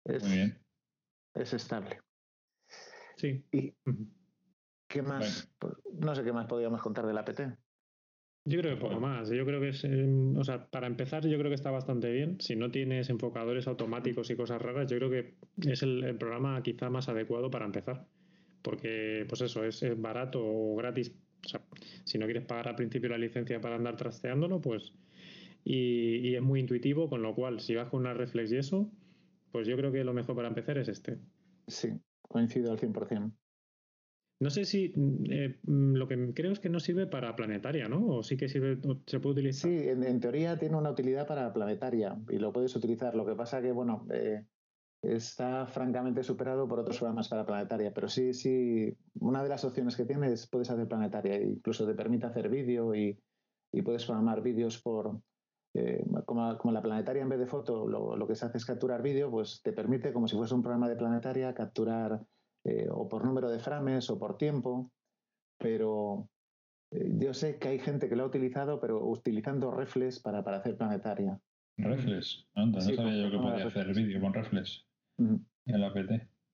Es, 0.06 0.24
Muy 0.24 0.34
bien. 0.34 0.60
Es 1.34 1.54
estable. 1.54 2.00
Sí. 3.16 3.46
¿Y 3.52 3.74
qué 4.88 5.02
más? 5.02 5.50
Pues, 5.60 5.74
no 5.94 6.16
sé 6.16 6.24
qué 6.24 6.34
más 6.34 6.48
podríamos 6.48 6.82
contar 6.82 7.06
del 7.06 7.18
APT. 7.18 7.42
Yo 8.46 8.60
creo 8.60 8.76
que 8.76 8.82
poco 8.82 9.00
más. 9.00 9.30
Yo 9.30 9.46
creo 9.46 9.62
que 9.62 9.70
es, 9.70 9.84
eh, 9.86 10.06
o 10.36 10.44
sea, 10.44 10.70
para 10.70 10.88
empezar, 10.88 11.26
yo 11.26 11.38
creo 11.38 11.50
que 11.50 11.56
está 11.56 11.72
bastante 11.72 12.12
bien. 12.12 12.42
Si 12.42 12.56
no 12.56 12.72
tienes 12.72 13.10
enfocadores 13.10 13.68
automáticos 13.68 14.30
y 14.30 14.36
cosas 14.36 14.62
raras, 14.62 14.90
yo 14.90 14.98
creo 14.98 15.10
que 15.10 15.38
es 15.62 15.82
el, 15.82 16.18
programa 16.18 16.62
quizá 16.62 16.90
más 16.90 17.08
adecuado 17.08 17.50
para 17.50 17.66
empezar. 17.66 18.06
Porque, 18.64 19.26
pues 19.30 19.42
eso, 19.42 19.64
es, 19.64 19.84
barato 20.02 20.42
o 20.44 20.76
gratis. 20.76 21.14
O 21.46 21.48
sea, 21.48 21.62
si 22.06 22.18
no 22.18 22.26
quieres 22.26 22.46
pagar 22.46 22.70
al 22.70 22.76
principio 22.76 23.10
la 23.10 23.18
licencia 23.18 23.62
para 23.62 23.76
andar 23.76 23.98
trasteándolo, 23.98 24.62
pues. 24.62 24.94
Y, 25.64 26.30
y 26.30 26.36
es 26.36 26.42
muy 26.42 26.60
intuitivo, 26.60 27.10
con 27.10 27.22
lo 27.22 27.36
cual, 27.36 27.60
si 27.60 27.76
vas 27.76 27.90
con 27.90 28.02
una 28.02 28.14
reflex 28.14 28.52
y 28.52 28.58
eso, 28.58 28.92
pues 29.52 29.68
yo 29.68 29.78
creo 29.78 29.92
que 29.92 30.04
lo 30.04 30.14
mejor 30.14 30.36
para 30.36 30.48
empezar 30.48 30.80
es 30.80 30.88
este. 30.88 31.20
Sí, 31.68 31.90
coincido 32.22 32.72
al 32.72 32.80
100%. 32.80 33.32
No 34.40 34.50
sé 34.50 34.66
si 34.66 34.94
eh, 35.30 35.58
lo 35.66 36.08
que 36.08 36.34
creo 36.34 36.52
es 36.52 36.60
que 36.60 36.68
no 36.68 36.82
sirve 36.82 37.08
para 37.08 37.34
planetaria, 37.36 37.88
¿no? 37.88 38.06
O 38.08 38.24
sí 38.24 38.36
que 38.36 38.50
sirve, 38.50 38.78
se 39.06 39.20
puede 39.22 39.34
utilizar. 39.34 39.72
Sí, 39.72 39.88
en, 39.88 40.20
teoría 40.20 40.58
tiene 40.58 40.76
una 40.76 40.92
utilidad 40.92 41.26
para 41.28 41.54
planetaria 41.54 42.18
y 42.30 42.40
lo 42.40 42.52
puedes 42.52 42.76
utilizar. 42.76 43.16
Lo 43.16 43.26
que 43.26 43.36
pasa 43.36 43.62
que, 43.62 43.72
bueno, 43.72 44.06
eh, 44.12 44.44
está 45.04 45.68
francamente 45.68 46.24
superado 46.24 46.68
por 46.68 46.80
otros 46.80 46.98
programas 46.98 47.28
para 47.28 47.46
planetaria, 47.46 47.94
pero 47.94 48.08
sí, 48.08 48.34
sí, 48.34 48.96
una 49.20 49.44
de 49.44 49.50
las 49.50 49.66
opciones 49.66 49.98
que 49.98 50.06
tienes 50.06 50.48
puedes 50.48 50.70
hacer 50.70 50.88
planetaria, 50.88 51.42
incluso 51.42 51.86
te 51.86 51.94
permite 51.94 52.26
hacer 52.26 52.50
vídeo 52.50 52.96
y, 52.96 53.20
y 53.74 53.82
puedes 53.82 54.06
programar 54.06 54.42
vídeos 54.42 54.82
por, 54.82 55.20
eh, 55.74 56.06
como, 56.26 56.72
la 56.72 56.82
planetaria 56.82 57.22
en 57.22 57.30
vez 57.30 57.40
de 57.40 57.48
foto 57.48 57.88
lo, 57.88 58.28
que 58.28 58.36
se 58.36 58.46
hace 58.46 58.58
es 58.58 58.66
capturar 58.66 59.02
vídeo, 59.02 59.30
pues 59.30 59.62
te 59.62 59.74
permite, 59.74 60.14
como 60.14 60.28
si 60.28 60.38
fuese 60.38 60.56
un 60.56 60.62
programa 60.62 60.88
de 60.88 60.96
planetaria, 60.96 61.54
capturar 61.54 62.22
eh, 62.64 62.88
o 62.90 63.10
por 63.10 63.26
número 63.26 63.50
de 63.50 63.60
frames 63.60 64.10
o 64.10 64.18
por 64.18 64.38
tiempo, 64.38 64.90
pero 65.58 66.30
eh, 66.92 67.12
yo 67.18 67.34
sé 67.34 67.58
que 67.60 67.68
hay 67.68 67.80
gente 67.80 68.08
que 68.08 68.16
lo 68.16 68.24
ha 68.24 68.28
utilizado, 68.28 68.80
pero 68.80 69.06
utilizando 69.06 69.70
reflex 69.70 70.22
para, 70.22 70.40
hacer 70.40 70.78
planetaria. 70.78 71.38
Reflex, 71.76 72.48
no 72.56 72.80
sabía 72.80 73.24
yo 73.24 73.32
que 73.32 73.38
podía 73.38 73.68
hacer 73.68 73.94
vídeo 73.94 74.22
con 74.22 74.34
reflex 74.34 74.86
en 75.18 75.46
la 75.66 75.88
APT. 75.88 76.12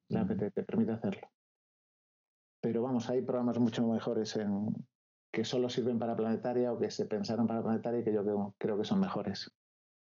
La 0.09 0.21
APT 0.21 0.53
te 0.53 0.63
permite 0.63 0.91
hacerlo. 0.91 1.27
Pero 2.61 2.81
vamos, 2.81 3.09
hay 3.09 3.21
programas 3.21 3.59
mucho 3.59 3.87
mejores 3.87 4.35
en, 4.35 4.73
que 5.31 5.45
solo 5.45 5.69
sirven 5.69 5.99
para 5.99 6.15
planetaria 6.15 6.73
o 6.73 6.79
que 6.79 6.91
se 6.91 7.05
pensaron 7.05 7.47
para 7.47 7.61
planetaria 7.61 8.01
y 8.01 8.03
que 8.03 8.13
yo 8.13 8.53
creo, 8.57 8.77
que 8.77 8.83
son 8.83 8.99
mejores. 8.99 9.51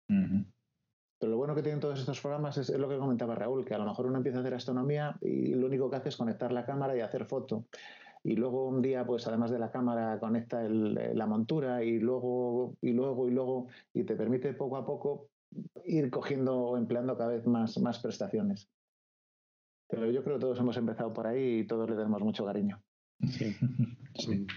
Pero 0.08 1.32
lo 1.32 1.38
bueno 1.38 1.56
que 1.56 1.64
tienen 1.64 1.80
todos 1.80 2.00
estos 2.00 2.22
programas 2.22 2.58
es, 2.58 2.70
lo 2.70 2.88
que 2.88 2.98
comentaba 2.98 3.36
Raúl, 3.36 3.66
que 3.66 3.74
a 3.74 3.78
lo 3.78 3.86
mejor 3.86 4.06
uno 4.06 4.18
empieza 4.18 4.38
a 4.38 4.42
hacer 4.42 4.54
astronomía 4.54 5.18
y 5.22 5.54
lo 5.56 5.68
único 5.68 5.90
que 5.90 5.98
hace 5.98 6.10
es 6.10 6.18
conectar 6.18 6.52
la 6.52 6.66
cámara 6.66 6.96
y 6.96 7.02
hacer 7.02 7.26
foto. 7.26 7.66
Y 8.24 8.36
luego 8.36 8.68
un 8.68 8.82
día, 8.82 9.06
pues 9.06 9.28
además 9.28 9.52
de 9.52 9.60
la 9.60 9.72
cámara, 9.72 10.20
conecta 10.20 10.64
la 10.64 11.28
montura 11.28 11.84
y 11.84 12.00
luego, 12.00 12.76
y 12.82 12.92
luego, 12.92 13.28
y 13.28 13.32
luego, 13.32 13.68
y 13.94 14.04
te 14.04 14.16
permite 14.16 14.54
poco 14.54 14.78
a 14.78 14.86
poco 14.86 15.30
ir 15.86 16.10
cogiendo 16.10 16.58
o 16.58 16.78
empleando 16.78 17.18
cada 17.18 17.32
vez 17.32 17.46
más, 17.46 17.78
más 17.80 18.00
prestaciones. 18.00 18.70
Pero 19.88 20.10
yo 20.12 20.24
creo 20.24 20.38
que 20.38 20.42
todos 20.42 20.60
hemos 20.60 20.78
empezado 20.78 21.14
por 21.14 21.28
ahí 21.28 21.60
y 21.60 21.68
todos 21.68 21.90
le 21.90 21.96
tenemos 21.96 22.22
mucho 22.22 22.46
cariño. 22.46 22.82
Sí. 23.30 23.56
sí. 24.16 24.48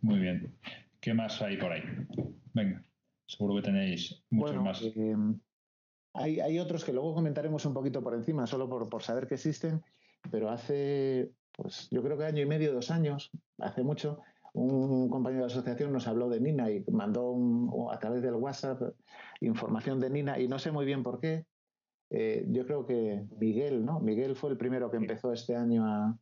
Muy 0.00 0.18
bien. 0.18 0.56
¿Qué 1.00 1.14
más 1.14 1.40
hay 1.40 1.56
por 1.56 1.72
ahí? 1.72 1.82
Venga, 2.52 2.84
seguro 3.26 3.56
que 3.56 3.62
tenéis 3.62 4.22
muchos 4.30 4.62
más. 4.62 4.82
Eh, 4.82 5.16
hay, 6.14 6.58
otros 6.58 6.84
que 6.84 6.92
luego 6.92 7.14
comentaremos 7.14 7.64
un 7.66 7.74
poquito 7.74 8.02
por 8.02 8.14
encima, 8.14 8.46
solo 8.46 8.68
por, 8.68 9.02
saber 9.02 9.26
que 9.26 9.34
existen, 9.34 9.82
pero 10.30 10.48
hace, 10.48 11.32
pues 11.52 11.88
yo 11.90 12.02
creo 12.02 12.16
que 12.16 12.24
año 12.24 12.42
y 12.42 12.46
medio, 12.46 12.72
dos 12.72 12.90
años, 12.90 13.32
hace 13.58 13.82
mucho, 13.82 14.20
un 14.54 15.08
compañero 15.08 15.42
de 15.42 15.48
la 15.48 15.52
asociación 15.52 15.92
nos 15.92 16.06
habló 16.06 16.28
de 16.28 16.40
Nina 16.40 16.70
y 16.70 16.84
mandó 16.90 17.36
a 17.90 17.98
través 17.98 18.22
del 18.22 18.34
WhatsApp 18.34 18.80
información 19.40 20.00
de 20.00 20.10
Nina 20.10 20.38
y 20.38 20.48
no 20.48 20.58
sé 20.58 20.70
muy 20.70 20.86
bien 20.86 21.02
por 21.02 21.20
qué. 21.20 21.44
Eh, 22.10 22.46
yo 22.48 22.64
creo 22.64 22.86
que 22.86 23.26
Miguel, 23.38 23.84
¿no? 23.84 23.98
Miguel 23.98 24.36
fue 24.36 24.50
el 24.50 24.56
primero 24.56 24.90
que 24.90 24.96
empezó 24.96 25.32
este 25.32 25.56
año 25.56 25.84
a, 25.84 26.16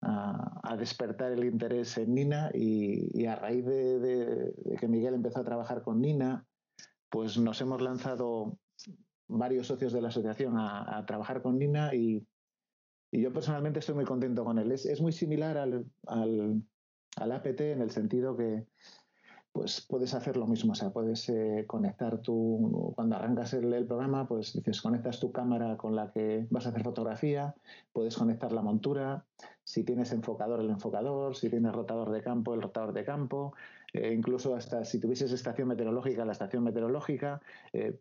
a, 0.00 0.76
despertar 0.78 1.32
el 1.32 1.44
interés 1.44 1.98
en 1.98 2.14
Nina 2.14 2.50
y, 2.54 3.26
a 3.26 3.36
raíz 3.36 3.64
de, 3.66 4.54
que 4.80 4.88
Miguel 4.88 5.14
empezó 5.14 5.40
a 5.40 5.44
trabajar 5.44 5.82
con 5.82 6.00
Nina, 6.00 6.46
pues 7.10 7.36
nos 7.36 7.60
hemos 7.60 7.82
lanzado 7.82 8.58
varios 9.26 9.66
socios 9.66 9.92
de 9.92 10.00
la 10.00 10.08
asociación 10.08 10.54
a, 10.56 11.04
trabajar 11.06 11.42
con 11.42 11.58
Nina 11.58 11.94
y, 11.94 12.26
yo 13.10 13.32
personalmente 13.32 13.78
estoy 13.78 13.94
muy 13.94 14.04
contento 14.04 14.44
con 14.44 14.58
él. 14.58 14.70
Es, 14.70 15.00
muy 15.00 15.12
similar 15.12 15.56
al, 15.56 15.86
al 16.06 16.62
APT 17.16 17.60
en 17.60 17.82
el 17.82 17.90
sentido 17.90 18.36
que 18.36 18.66
pues 19.58 19.84
puedes 19.88 20.14
hacer 20.14 20.36
lo 20.36 20.46
mismo, 20.46 20.72
o 20.72 20.74
sea, 20.74 20.90
puedes 20.90 21.28
eh, 21.28 21.64
conectar 21.66 22.18
tu, 22.18 22.92
cuando 22.94 23.16
arrancas 23.16 23.54
el, 23.54 23.86
programa, 23.86 24.28
pues 24.28 24.52
dices, 24.52 24.80
conectas 24.80 25.18
tu 25.18 25.32
cámara 25.32 25.76
con 25.76 25.96
la 25.96 26.12
que 26.12 26.46
vas 26.50 26.66
a 26.66 26.68
hacer 26.68 26.84
fotografía, 26.84 27.56
puedes 27.92 28.16
conectar 28.16 28.52
la 28.52 28.62
montura, 28.62 29.24
si 29.64 29.82
tienes 29.82 30.12
enfocador, 30.12 30.60
el 30.60 30.70
enfocador, 30.70 31.34
si 31.34 31.50
tienes 31.50 31.72
rotador 31.72 32.10
de 32.10 32.22
campo, 32.22 32.54
el 32.54 32.62
rotador 32.62 32.92
de 32.92 33.04
campo, 33.04 33.54
eh, 33.92 34.12
incluso 34.16 34.54
hasta 34.54 34.84
si 34.84 35.00
tuvieses 35.00 35.32
estación 35.32 35.66
meteorológica, 35.66 36.24
la 36.24 36.32
estación 36.32 36.62
meteorológica, 36.62 37.40
eh, 37.72 37.98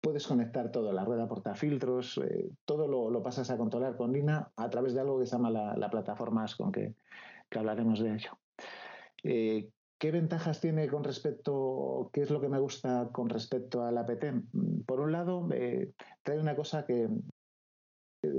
puedes 0.00 0.26
conectar 0.26 0.70
todo, 0.70 0.92
la 0.92 1.04
rueda 1.04 1.26
portafiltros, 1.26 2.20
todo 2.64 2.86
lo, 2.86 3.22
pasas 3.22 3.50
a 3.50 3.58
controlar 3.58 3.96
con 3.96 4.12
Lina 4.12 4.52
a 4.56 4.70
través 4.70 4.94
de 4.94 5.00
algo 5.00 5.18
que 5.18 5.26
se 5.26 5.32
llama 5.32 5.50
la, 5.50 5.76
la 5.76 5.90
plataforma 5.90 6.44
Ascon, 6.44 6.70
que, 6.70 6.94
que 7.50 7.58
hablaremos 7.58 8.00
de 8.00 8.14
ello. 8.14 8.38
Eh, 9.22 9.68
¿Qué 9.98 10.10
ventajas 10.12 10.62
tiene 10.62 10.88
con 10.88 11.04
respecto, 11.04 12.08
qué 12.12 12.22
es 12.22 12.30
lo 12.30 12.40
que 12.40 12.48
me 12.48 12.58
gusta 12.58 13.10
con 13.12 13.28
respecto 13.28 13.84
al 13.84 13.98
APT? 13.98 14.24
Por 14.86 15.00
un 15.00 15.12
lado, 15.12 15.46
eh, 15.52 15.92
trae 16.22 16.40
una 16.40 16.56
cosa 16.56 16.86
que 16.86 17.06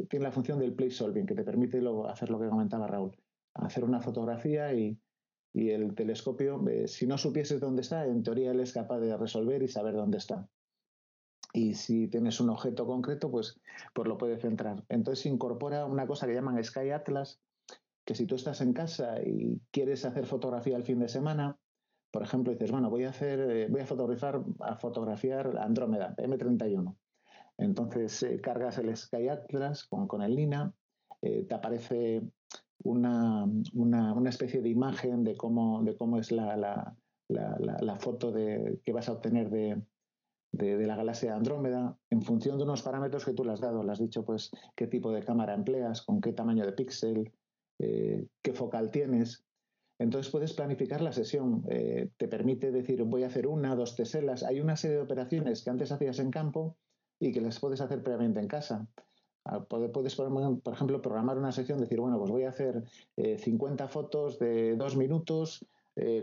tiene 0.09 0.23
la 0.23 0.31
función 0.31 0.57
del 0.57 0.73
place 0.73 0.95
solving, 0.95 1.25
que 1.25 1.35
te 1.35 1.43
permite 1.43 1.79
luego 1.81 2.07
hacer 2.07 2.29
lo 2.31 2.39
que 2.39 2.49
comentaba 2.49 2.87
Raúl, 2.87 3.15
hacer 3.53 3.83
una 3.83 4.01
fotografía 4.01 4.73
y, 4.73 4.97
el 5.53 5.93
telescopio, 5.93 6.65
eh, 6.69 6.87
si 6.87 7.05
no 7.05 7.17
supieses 7.17 7.59
dónde 7.59 7.81
está, 7.81 8.05
en 8.05 8.23
teoría 8.23 8.51
él 8.51 8.61
es 8.61 8.71
capaz 8.73 8.99
de 8.99 9.15
resolver 9.17 9.61
y 9.61 9.67
saber 9.67 9.95
dónde 9.95 10.17
está. 10.17 10.47
Y 11.53 11.73
si 11.73 12.07
tienes 12.07 12.39
un 12.39 12.49
objeto 12.49 12.87
concreto, 12.87 13.29
pues, 13.29 13.59
pues 13.93 14.07
lo 14.07 14.17
puede 14.17 14.39
centrar. 14.39 14.83
Entonces 14.87 15.25
incorpora 15.25 15.85
una 15.85 16.07
cosa 16.07 16.25
que 16.25 16.33
llaman 16.33 16.63
Sky 16.63 16.91
Atlas, 16.91 17.41
que 18.05 18.15
si 18.15 18.25
tú 18.25 18.35
estás 18.35 18.61
en 18.61 18.73
casa 18.73 19.21
y 19.23 19.61
quieres 19.71 20.05
hacer 20.05 20.25
fotografía 20.25 20.77
el 20.77 20.83
fin 20.83 20.99
de 20.99 21.07
semana, 21.07 21.57
por 22.11 22.23
ejemplo, 22.23 22.51
dices, 22.51 22.71
bueno, 22.71 22.89
voy 22.89 23.05
a 23.05 23.09
hacer, 23.09 23.39
eh, 23.39 23.67
voy 23.69 23.81
a 23.81 23.85
fotografiar, 23.85 25.57
a 25.57 25.63
Andrómeda, 25.63 26.13
M31. 26.17 26.95
Entonces 27.57 28.23
eh, 28.23 28.41
cargas 28.41 28.77
el 28.77 28.95
Sky 28.95 29.29
Atlas 29.29 29.85
con, 29.85 30.07
con 30.07 30.21
el 30.21 30.35
Lina, 30.35 30.73
eh, 31.21 31.45
te 31.47 31.55
aparece 31.55 32.21
una, 32.83 33.45
una, 33.73 34.29
especie 34.29 34.61
de 34.61 34.69
imagen 34.69 35.23
de 35.23 35.37
cómo, 35.37 35.83
de 35.83 35.95
cómo 35.95 36.17
es 36.17 36.31
la, 36.31 36.57
la, 36.57 36.97
la, 37.29 37.95
foto 37.97 38.31
de, 38.31 38.79
que 38.83 38.91
vas 38.91 39.07
a 39.07 39.13
obtener 39.13 39.49
de, 39.51 39.79
de, 40.51 40.87
la 40.87 40.95
galaxia 40.95 41.35
Andrómeda 41.35 41.95
en 42.09 42.23
función 42.23 42.57
de 42.57 42.63
unos 42.63 42.81
parámetros 42.81 43.23
que 43.23 43.33
tú 43.33 43.45
le 43.45 43.53
has 43.53 43.61
dado. 43.61 43.83
Le 43.83 43.91
has 43.91 43.99
dicho, 43.99 44.25
pues, 44.25 44.51
qué 44.75 44.87
tipo 44.87 45.11
de 45.11 45.23
cámara 45.23 45.53
empleas, 45.53 46.01
con 46.01 46.19
qué 46.19 46.33
tamaño 46.33 46.65
de 46.65 46.73
píxel, 46.73 47.31
eh, 47.83 48.27
qué 48.43 48.53
focal 48.53 48.91
tienes. 48.91 49.43
Entonces 49.97 50.31
puedes 50.31 50.53
planificar 50.53 51.01
la 51.01 51.11
sesión. 51.11 51.63
Eh, 51.67 52.09
te 52.17 52.27
permite 52.27 52.71
decir, 52.71 53.03
voy 53.03 53.23
a 53.23 53.27
hacer 53.27 53.47
una, 53.47 53.75
dos 53.75 53.95
teselas. 53.95 54.43
Hay 54.43 54.59
una 54.59 54.77
serie 54.77 54.97
de 54.97 55.03
operaciones 55.03 55.63
que 55.63 55.71
antes 55.71 55.91
hacías 55.91 56.19
en 56.19 56.29
campo 56.29 56.77
y 57.19 57.31
que 57.31 57.41
las 57.41 57.59
puedes 57.59 57.81
hacer 57.81 58.03
previamente 58.03 58.39
en 58.39 58.47
casa. 58.47 58.87
Ah, 59.45 59.63
puedes, 59.63 60.15
por 60.15 60.73
ejemplo, 60.73 61.01
programar 61.01 61.39
una 61.39 61.51
sesión, 61.51 61.79
decir, 61.79 61.99
bueno, 61.99 62.19
pues 62.19 62.29
voy 62.29 62.43
a 62.43 62.49
hacer 62.49 62.83
50 63.17 63.83
eh, 63.83 63.87
fotos 63.87 64.37
de 64.37 64.75
dos 64.75 64.95
minutos 64.95 65.65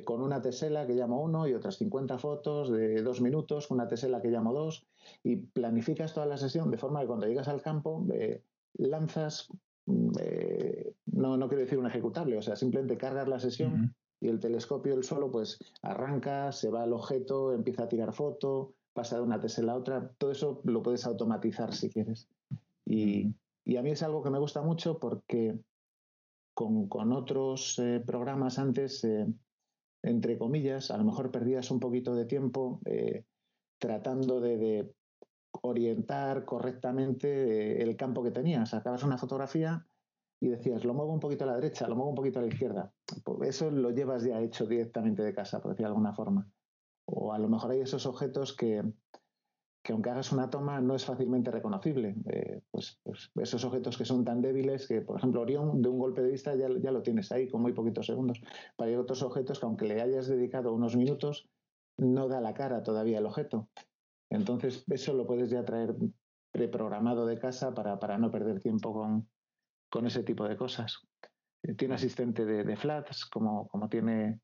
con 0.05 0.23
una 0.23 0.41
tesela 0.41 0.87
que 0.87 0.95
llamo 0.95 1.23
uno 1.23 1.47
y 1.47 1.53
otras 1.53 1.77
50 1.77 2.19
fotos 2.19 2.71
de 2.71 3.03
dos 3.03 3.21
minutos 3.21 3.69
con 3.69 3.77
una 3.77 3.87
tesela 3.87 4.23
que 4.23 4.31
llamo 4.31 4.55
dos 4.55 4.87
y 5.23 5.37
planificas 5.37 6.15
toda 6.15 6.27
la 6.27 6.39
sesión 6.39 6.71
de 6.71 6.79
forma 6.79 7.01
que 7.01 7.07
cuando 7.07 7.27
llegas 7.27 7.49
al 7.49 7.61
campo 7.61 8.05
lanzas 8.79 9.51
no, 9.89 11.37
no 11.37 11.49
quiero 11.49 11.63
decir 11.63 11.79
un 11.79 11.87
ejecutable, 11.87 12.37
o 12.37 12.43
sea, 12.43 12.57
simplemente 12.57 12.97
cargas 12.97 13.29
la 13.29 13.41
sesión 13.41 13.95
y 14.21 14.29
el 14.29 14.41
telescopio 14.41 14.95
el 14.95 15.05
solo 15.05 15.31
pues 15.31 15.59
arranca, 15.83 16.53
se 16.53 16.71
va 16.71 16.83
al 16.83 16.93
objeto, 16.93 17.53
empieza 17.53 17.85
a 17.85 17.89
tirar 17.89 18.13
foto, 18.13 18.75
pasa 18.93 19.17
de 19.17 19.23
una 19.23 19.41
tesela 19.41 19.73
a 19.73 19.77
otra, 19.77 20.11
todo 20.19 20.31
eso 20.31 20.61
lo 20.65 20.83
puedes 20.83 21.07
automatizar 21.07 21.73
si 21.75 21.89
quieres. 21.89 22.29
Y, 22.85 23.35
a 23.77 23.83
mí 23.83 23.91
es 23.91 24.03
algo 24.03 24.23
que 24.23 24.31
me 24.31 24.39
gusta 24.39 24.63
mucho 24.63 24.99
porque 24.99 25.59
con, 26.55 27.13
otros 27.13 27.79
eh, 27.79 28.03
programas 28.05 28.59
antes, 28.59 29.05
eh, 29.05 29.27
entre 30.03 30.39
comillas, 30.39 30.91
a 30.91 30.97
lo 30.97 31.05
mejor 31.05 31.31
perdías 31.31 31.71
un 31.71 31.79
poquito 31.79 32.15
de 32.15 32.25
tiempo 32.25 32.81
eh, 32.87 33.25
tratando 33.79 34.41
de, 34.41 34.91
orientar 35.63 36.45
correctamente 36.45 37.83
el 37.83 37.97
campo 37.97 38.23
que 38.23 38.31
tenías. 38.31 38.71
Sacabas 38.71 39.03
una 39.03 39.19
fotografía 39.19 39.87
y 40.41 40.49
decías, 40.49 40.85
lo 40.85 40.95
muevo 40.95 41.13
un 41.13 41.21
poquito 41.21 41.45
a 41.45 41.49
la 41.49 41.57
derecha, 41.57 41.89
lo 41.89 41.97
muevo 41.97 42.11
un 42.11 42.17
poquito 42.17 42.39
a 42.39 42.43
la 42.43 42.49
izquierda. 42.49 42.93
Pues 43.25 43.51
eso 43.51 43.71
lo 43.71 43.91
llevas 43.91 44.23
ya 44.23 44.41
hecho 44.41 44.67
directamente 44.67 45.23
de 45.23 45.35
casa, 45.35 45.61
por 45.61 45.73
decir 45.73 45.85
de 45.85 45.89
alguna 45.89 46.13
forma. 46.13 46.49
O 47.07 47.33
a 47.33 47.39
lo 47.39 47.49
mejor 47.49 47.73
hay 47.73 47.81
esos 47.81 48.07
objetos 48.07 48.55
que, 48.55 48.83
que 49.83 49.93
aunque 49.93 50.11
hagas 50.11 50.31
una 50.33 50.51
toma 50.51 50.81
no 50.81 50.95
es 50.95 51.05
fácilmente 51.05 51.51
reconocible. 51.51 52.15
Eh, 52.31 52.61
pues, 52.71 53.01
pues, 53.03 53.31
esos 53.37 53.65
objetos 53.65 53.97
que 53.99 54.05
son 54.05 54.25
tan 54.25 54.41
débiles 54.41 54.87
que, 54.87 55.01
por 55.01 55.19
ejemplo, 55.19 55.41
Orión 55.41 55.83
de 55.83 55.89
un 55.89 55.99
golpe 55.99 56.23
de 56.23 56.31
vista 56.31 56.55
ya, 56.55 56.69
ya 56.81 56.93
lo 56.93 57.03
tienes 57.03 57.33
ahí 57.33 57.49
con 57.49 57.63
muy 57.63 57.73
poquitos 57.73 58.07
segundos. 58.07 58.41
Pero 58.77 58.91
hay 58.91 58.97
otros 58.97 59.23
objetos 59.23 59.59
que 59.59 59.67
aunque 59.67 59.87
le 59.87 60.01
hayas 60.01 60.29
dedicado 60.29 60.73
unos 60.73 60.97
minutos, 60.97 61.49
no 61.97 62.29
da 62.29 62.41
la 62.41 62.55
cara 62.55 62.83
todavía 62.83 63.19
el 63.19 63.27
objeto. 63.27 63.69
Entonces 64.31 64.85
eso 64.89 65.15
lo 65.15 65.27
puedes 65.27 65.51
ya 65.51 65.65
traer 65.65 65.95
preprogramado 66.51 67.27
de 67.27 67.39
casa 67.39 67.75
para, 67.75 67.99
para 67.99 68.19
no 68.19 68.31
perder 68.31 68.61
tiempo 68.61 68.93
con, 68.93 69.29
con 69.89 70.07
ese 70.07 70.23
tipo 70.23 70.47
de 70.49 70.57
cosas. 70.57 70.99
Eh, 71.63 71.75
tiene 71.75 71.95
asistente 71.95 72.45
de, 72.45 72.77
flats, 72.77 73.27
como, 73.27 73.69
como, 73.69 73.89
tiene, 73.89 74.41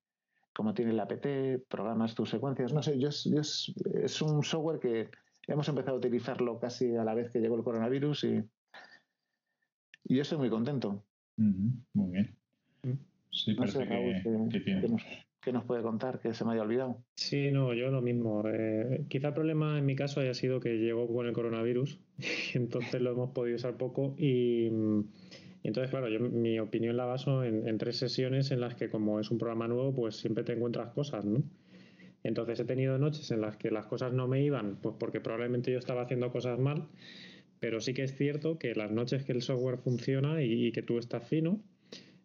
como 0.54 0.74
tiene 0.74 0.92
el 0.92 1.00
APT, 1.00 1.66
programas 1.68 2.14
tus 2.14 2.30
secuencias. 2.30 2.72
No 2.72 2.82
sé, 2.82 2.98
yo, 2.98 3.08
es 3.08 4.22
un 4.22 4.42
software 4.42 4.80
que 4.80 5.10
hemos 5.46 5.68
empezado 5.68 5.96
a 5.96 5.98
utilizarlo 5.98 6.58
casi 6.58 6.96
a 6.96 7.04
la 7.04 7.14
vez 7.14 7.30
que 7.30 7.40
llegó 7.40 7.56
el 7.56 7.64
coronavirus 7.64 8.24
y, 8.24 8.44
y 10.04 10.16
yo 10.16 10.22
estoy 10.22 10.38
muy 10.38 10.50
contento. 10.50 11.04
muy 11.36 12.10
bien. 12.10 12.36
Mm. 12.82 12.98
Sí, 13.30 13.54
parece 13.54 13.86
que, 13.86 14.22
¿Qué 14.50 14.88
nos 14.88 15.02
puede 15.64 15.82
contar 15.82 16.20
que 16.20 16.34
se 16.34 16.44
me 16.44 16.52
haya 16.52 16.62
olvidado? 16.62 16.98
Sí, 17.16 17.50
no, 17.50 17.74
yo 17.74 17.90
lo 17.90 18.02
mismo. 18.02 18.42
Eh, 18.46 19.04
quizá 19.08 19.28
el 19.28 19.34
problema 19.34 19.78
en 19.78 19.86
mi 19.86 19.96
caso 19.96 20.20
haya 20.20 20.34
sido 20.34 20.60
que 20.60 20.78
llegó 20.78 21.06
con 21.06 21.26
el 21.26 21.32
coronavirus, 21.32 22.00
entonces 22.54 23.00
lo 23.00 23.12
hemos 23.12 23.30
podido 23.30 23.56
usar 23.56 23.76
poco 23.76 24.14
y, 24.18 24.70
entonces, 25.64 25.90
claro, 25.90 26.08
yo 26.08 26.20
mi 26.20 26.58
opinión 26.58 26.96
la 26.96 27.06
baso 27.06 27.42
en, 27.42 27.78
tres 27.78 27.96
sesiones 27.96 28.50
en 28.50 28.60
las 28.60 28.74
que 28.74 28.90
como 28.90 29.18
es 29.18 29.30
un 29.30 29.38
programa 29.38 29.66
nuevo, 29.66 29.94
pues 29.94 30.16
siempre 30.16 30.44
te 30.44 30.52
encuentras 30.52 30.92
cosas, 30.92 31.24
¿no? 31.24 31.42
Entonces 32.22 32.60
he 32.60 32.64
tenido 32.64 32.98
noches 32.98 33.30
en 33.30 33.40
las 33.40 33.56
que 33.56 33.70
las 33.70 33.86
cosas 33.86 34.12
no 34.12 34.28
me 34.28 34.42
iban, 34.42 34.76
pues 34.82 34.94
porque 34.98 35.20
probablemente 35.20 35.72
yo 35.72 35.78
estaba 35.78 36.02
haciendo 36.02 36.30
cosas 36.30 36.58
mal, 36.58 36.88
pero 37.60 37.80
sí 37.80 37.94
que 37.94 38.02
es 38.02 38.14
cierto 38.14 38.58
que 38.58 38.74
las 38.74 38.90
noches 38.90 39.24
que 39.24 39.32
el 39.32 39.40
software 39.40 39.78
funciona 39.78 40.42
y, 40.42 40.70
que 40.72 40.82
tú 40.82 40.98
estás 40.98 41.26
fino, 41.26 41.62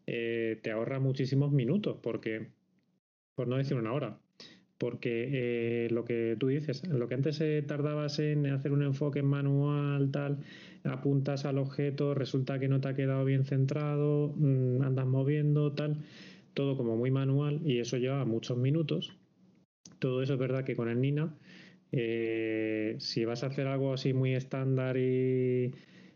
eh, 0.06 0.60
te 0.62 0.72
ahorra 0.72 1.00
muchísimos 1.00 1.52
minutos, 1.52 1.98
porque 2.02 2.50
por 3.40 3.48
no 3.48 3.56
decir 3.56 3.78
una 3.78 3.94
hora. 3.94 4.18
Porque 4.78 5.30
eh, 5.32 5.88
lo 5.92 6.04
que 6.04 6.36
tú 6.38 6.48
dices, 6.48 6.86
lo 6.86 7.08
que 7.08 7.14
antes 7.16 7.42
tardabas 7.68 8.20
en 8.20 8.48
hacer 8.48 8.74
un 8.74 8.84
enfoque 8.84 9.24
manual, 9.24 10.12
tal, 10.12 10.40
apuntas 10.84 11.46
al 11.46 11.58
objeto, 11.58 12.14
resulta 12.14 12.60
que 12.60 12.68
no 12.68 12.82
te 12.82 12.90
ha 12.90 12.96
quedado 12.96 13.24
bien 13.24 13.46
centrado, 13.46 14.34
mm, 14.36 14.82
andas 14.82 15.08
moviendo, 15.08 15.72
tal, 15.72 16.04
todo 16.54 16.76
como 16.76 16.98
muy 16.98 17.12
manual 17.12 17.62
y 17.64 17.80
eso 17.80 17.96
lleva 17.96 18.26
muchos 18.26 18.58
minutos. 18.58 19.14
Todo 20.00 20.22
eso 20.22 20.34
es 20.34 20.40
verdad 20.40 20.66
que 20.66 20.76
con 20.76 20.90
el 20.90 21.00
Nina, 21.00 21.34
eh, 21.94 22.98
si 23.00 23.24
vas 23.24 23.44
a 23.44 23.48
hacer 23.48 23.68
algo 23.68 23.94
así 23.94 24.12
muy 24.12 24.36
estándar 24.36 24.98
y, 24.98 25.72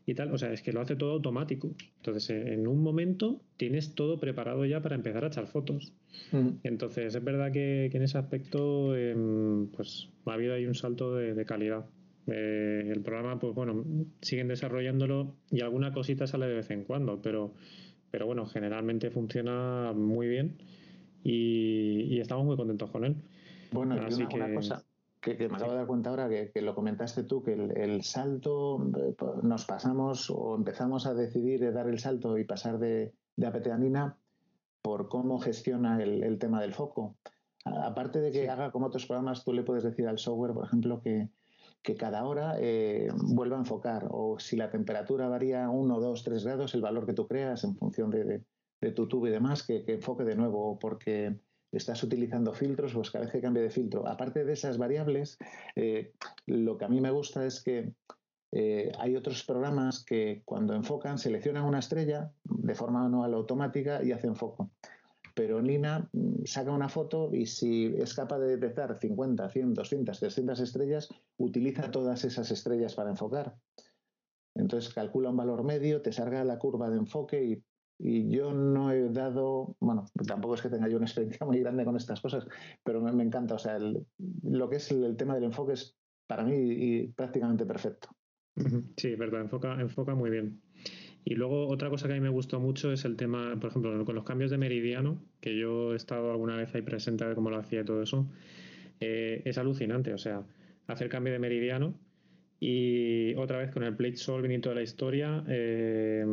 y 0.05 0.13
tal. 0.13 0.33
O 0.33 0.37
sea, 0.37 0.51
es 0.51 0.61
que 0.61 0.73
lo 0.73 0.81
hace 0.81 0.95
todo 0.95 1.11
automático. 1.13 1.73
Entonces, 1.97 2.29
en 2.29 2.67
un 2.67 2.81
momento 2.81 3.41
tienes 3.57 3.95
todo 3.95 4.19
preparado 4.19 4.65
ya 4.65 4.81
para 4.81 4.95
empezar 4.95 5.23
a 5.23 5.27
echar 5.27 5.47
fotos. 5.47 5.93
Mm. 6.31 6.49
Entonces, 6.63 7.15
es 7.15 7.23
verdad 7.23 7.51
que, 7.51 7.85
en 7.85 8.01
ese 8.01 8.17
aspecto, 8.17 8.95
em, 8.95 9.67
pues 9.67 10.09
ha 10.25 10.33
habido 10.33 10.53
ahí 10.53 10.65
un 10.65 10.75
salto 10.75 11.15
de, 11.15 11.45
calidad. 11.45 11.85
Eh, 12.27 12.89
el 12.89 13.01
programa, 13.01 13.39
pues 13.39 13.53
bueno, 13.53 13.83
siguen 14.21 14.47
desarrollándolo 14.47 15.35
y 15.51 15.61
alguna 15.61 15.91
cosita 15.91 16.25
sale 16.25 16.47
de 16.47 16.55
vez 16.55 16.69
en 16.71 16.85
cuando, 16.85 17.21
pero, 17.21 17.53
pero 18.11 18.25
bueno, 18.25 18.45
generalmente 18.45 19.09
funciona 19.09 19.91
muy 19.93 20.27
bien 20.27 20.55
y, 21.23 22.17
estamos 22.19 22.45
muy 22.45 22.55
contentos 22.55 22.89
con 22.91 23.03
él. 23.03 23.15
Bueno, 23.71 23.95
Así 23.95 24.25
que, 24.27 24.35
una 24.35 24.53
cosa 24.53 24.85
que, 25.23 25.49
me 25.49 25.55
acabo 25.55 25.71
de 25.71 25.77
dar 25.77 25.87
cuenta 25.87 26.09
ahora 26.09 26.29
que, 26.29 26.61
lo 26.61 26.75
comentaste 26.75 27.23
tú, 27.23 27.41
que 27.41 27.53
el, 27.53 28.03
salto 28.03 28.91
eh, 28.97 29.15
nos 29.41 29.65
pasamos 29.65 30.29
o 30.29 30.55
empezamos 30.55 31.07
a 31.07 31.13
decidir 31.13 31.71
dar 31.71 31.87
el 31.87 31.99
salto 31.99 32.37
y 32.37 32.43
pasar 32.43 32.77
de, 32.77 33.13
de 33.37 33.47
apeteanina 33.47 34.17
por 34.81 35.07
cómo 35.07 35.39
gestiona 35.39 36.03
el, 36.03 36.37
tema 36.39 36.61
del 36.61 36.73
foco. 36.73 37.15
Aparte 37.63 38.19
de 38.19 38.31
que 38.33 38.49
haga 38.49 38.71
como 38.71 38.87
otros 38.87 39.05
programas, 39.05 39.45
tú 39.45 39.53
le 39.53 39.63
puedes 39.63 39.83
decir 39.83 40.07
al 40.09 40.19
software, 40.19 40.53
por 40.53 40.65
ejemplo, 40.65 41.01
que, 41.01 41.29
cada 41.97 42.25
hora 42.25 42.55
eh, 42.59 43.09
vuelva 43.13 43.57
a 43.57 43.59
enfocar 43.59 44.07
o 44.09 44.39
si 44.39 44.55
la 44.55 44.69
temperatura 44.69 45.27
varía 45.27 45.69
1, 45.69 45.99
2, 45.99 46.23
3 46.23 46.45
grados, 46.45 46.75
el 46.75 46.81
valor 46.81 47.05
que 47.05 47.13
tú 47.13 47.27
creas 47.27 47.63
en 47.63 47.75
función 47.75 48.09
de, 48.09 48.43
tu 48.93 49.07
tubo 49.07 49.27
y 49.27 49.31
demás, 49.31 49.63
que, 49.63 49.83
que 49.83 49.93
enfoque 49.93 50.23
de 50.23 50.35
nuevo 50.35 50.77
porque 50.79 51.37
estás 51.77 52.03
utilizando 52.03 52.53
filtros, 52.53 52.93
pues 52.93 53.11
cada 53.11 53.25
vez 53.25 53.31
que 53.31 53.41
cambie 53.41 53.63
de 53.63 53.69
filtro. 53.69 54.07
Aparte 54.07 54.45
de 54.45 54.53
esas 54.53 54.77
variables, 54.77 55.37
eh, 55.75 56.13
lo 56.45 56.77
que 56.77 56.85
a 56.85 56.89
mí 56.89 57.01
me 57.01 57.11
gusta 57.11 57.45
es 57.45 57.61
que 57.61 57.93
eh, 58.51 58.91
hay 58.99 59.15
otros 59.15 59.43
programas 59.43 60.03
que 60.03 60.43
cuando 60.45 60.75
enfocan 60.75 61.17
seleccionan 61.17 61.65
una 61.65 61.79
estrella 61.79 62.31
de 62.43 62.75
forma 62.75 63.01
manual 63.01 63.33
automática 63.33 64.03
y 64.03 64.11
hacen 64.11 64.35
foco. 64.35 64.69
Pero 65.33 65.61
Nina 65.61 66.07
mm, 66.11 66.45
saca 66.45 66.71
una 66.71 66.89
foto 66.89 67.33
y 67.33 67.47
si 67.47 67.95
es 67.97 68.13
capaz 68.13 68.37
de 68.39 68.57
detectar 68.57 68.99
50, 68.99 69.49
100, 69.49 69.73
200, 69.73 70.19
300 70.19 70.59
estrellas, 70.59 71.09
utiliza 71.37 71.89
todas 71.89 72.23
esas 72.25 72.51
estrellas 72.51 72.93
para 72.93 73.09
enfocar. 73.09 73.55
Entonces 74.55 74.93
calcula 74.93 75.31
un 75.31 75.37
valor 75.37 75.63
medio, 75.63 76.03
te 76.03 76.11
salga 76.11 76.43
la 76.43 76.59
curva 76.59 76.91
de 76.91 76.97
enfoque 76.97 77.43
y 77.43 77.63
y 77.99 78.29
yo 78.29 78.53
no 78.53 78.91
he 78.91 79.09
dado, 79.09 79.75
bueno, 79.79 80.05
tampoco 80.27 80.55
es 80.55 80.61
que 80.61 80.69
tenga 80.69 80.89
yo 80.89 80.97
una 80.97 81.05
experiencia 81.05 81.45
muy 81.45 81.59
grande 81.59 81.85
con 81.85 81.95
estas 81.95 82.21
cosas, 82.21 82.47
pero 82.83 83.01
me, 83.01 83.23
encanta, 83.23 83.55
o 83.55 83.59
sea, 83.59 83.79
lo 83.79 84.69
que 84.69 84.77
es 84.77 84.91
el, 84.91 85.15
tema 85.15 85.35
del 85.35 85.45
enfoque 85.45 85.73
es 85.73 85.95
para 86.27 86.43
mí 86.43 87.07
prácticamente 87.15 87.65
perfecto. 87.65 88.09
Sí, 88.97 89.09
es 89.09 89.17
verdad, 89.17 89.41
enfoca, 89.41 89.79
enfoca 89.79 90.15
muy 90.15 90.29
bien. 90.29 90.61
Y 91.25 91.35
luego 91.35 91.67
otra 91.67 91.89
cosa 91.89 92.07
que 92.07 92.13
a 92.13 92.15
mí 92.15 92.21
me 92.21 92.29
gustó 92.29 92.59
mucho 92.59 92.91
es 92.91 93.05
el 93.05 93.15
tema, 93.15 93.57
por 93.59 93.69
ejemplo, 93.69 94.03
con 94.05 94.15
los 94.15 94.25
cambios 94.25 94.51
de 94.51 94.57
meridiano, 94.57 95.23
que 95.39 95.57
yo 95.57 95.93
he 95.93 95.95
estado 95.95 96.31
alguna 96.31 96.57
vez 96.57 96.73
ahí 96.75 96.81
presente 96.81 97.23
a 97.23 97.27
ver 97.27 97.35
cómo 97.35 97.49
lo 97.49 97.57
hacía 97.57 97.81
y 97.81 97.85
todo 97.85 98.01
eso, 98.01 98.27
eh, 98.99 99.41
es 99.45 99.57
alucinante, 99.57 100.13
o 100.13 100.17
sea, 100.17 100.43
hacer 100.87 101.09
cambio 101.09 101.33
de 101.33 101.39
meridiano 101.39 101.93
y 102.59 103.35
otra 103.35 103.57
vez 103.59 103.71
con 103.71 103.83
el 103.83 103.95
plate 103.95 104.17
solving 104.17 104.51
y 104.51 104.59
toda 104.59 104.75
la 104.75 104.81
historia, 104.81 105.43
eh, 105.47 106.25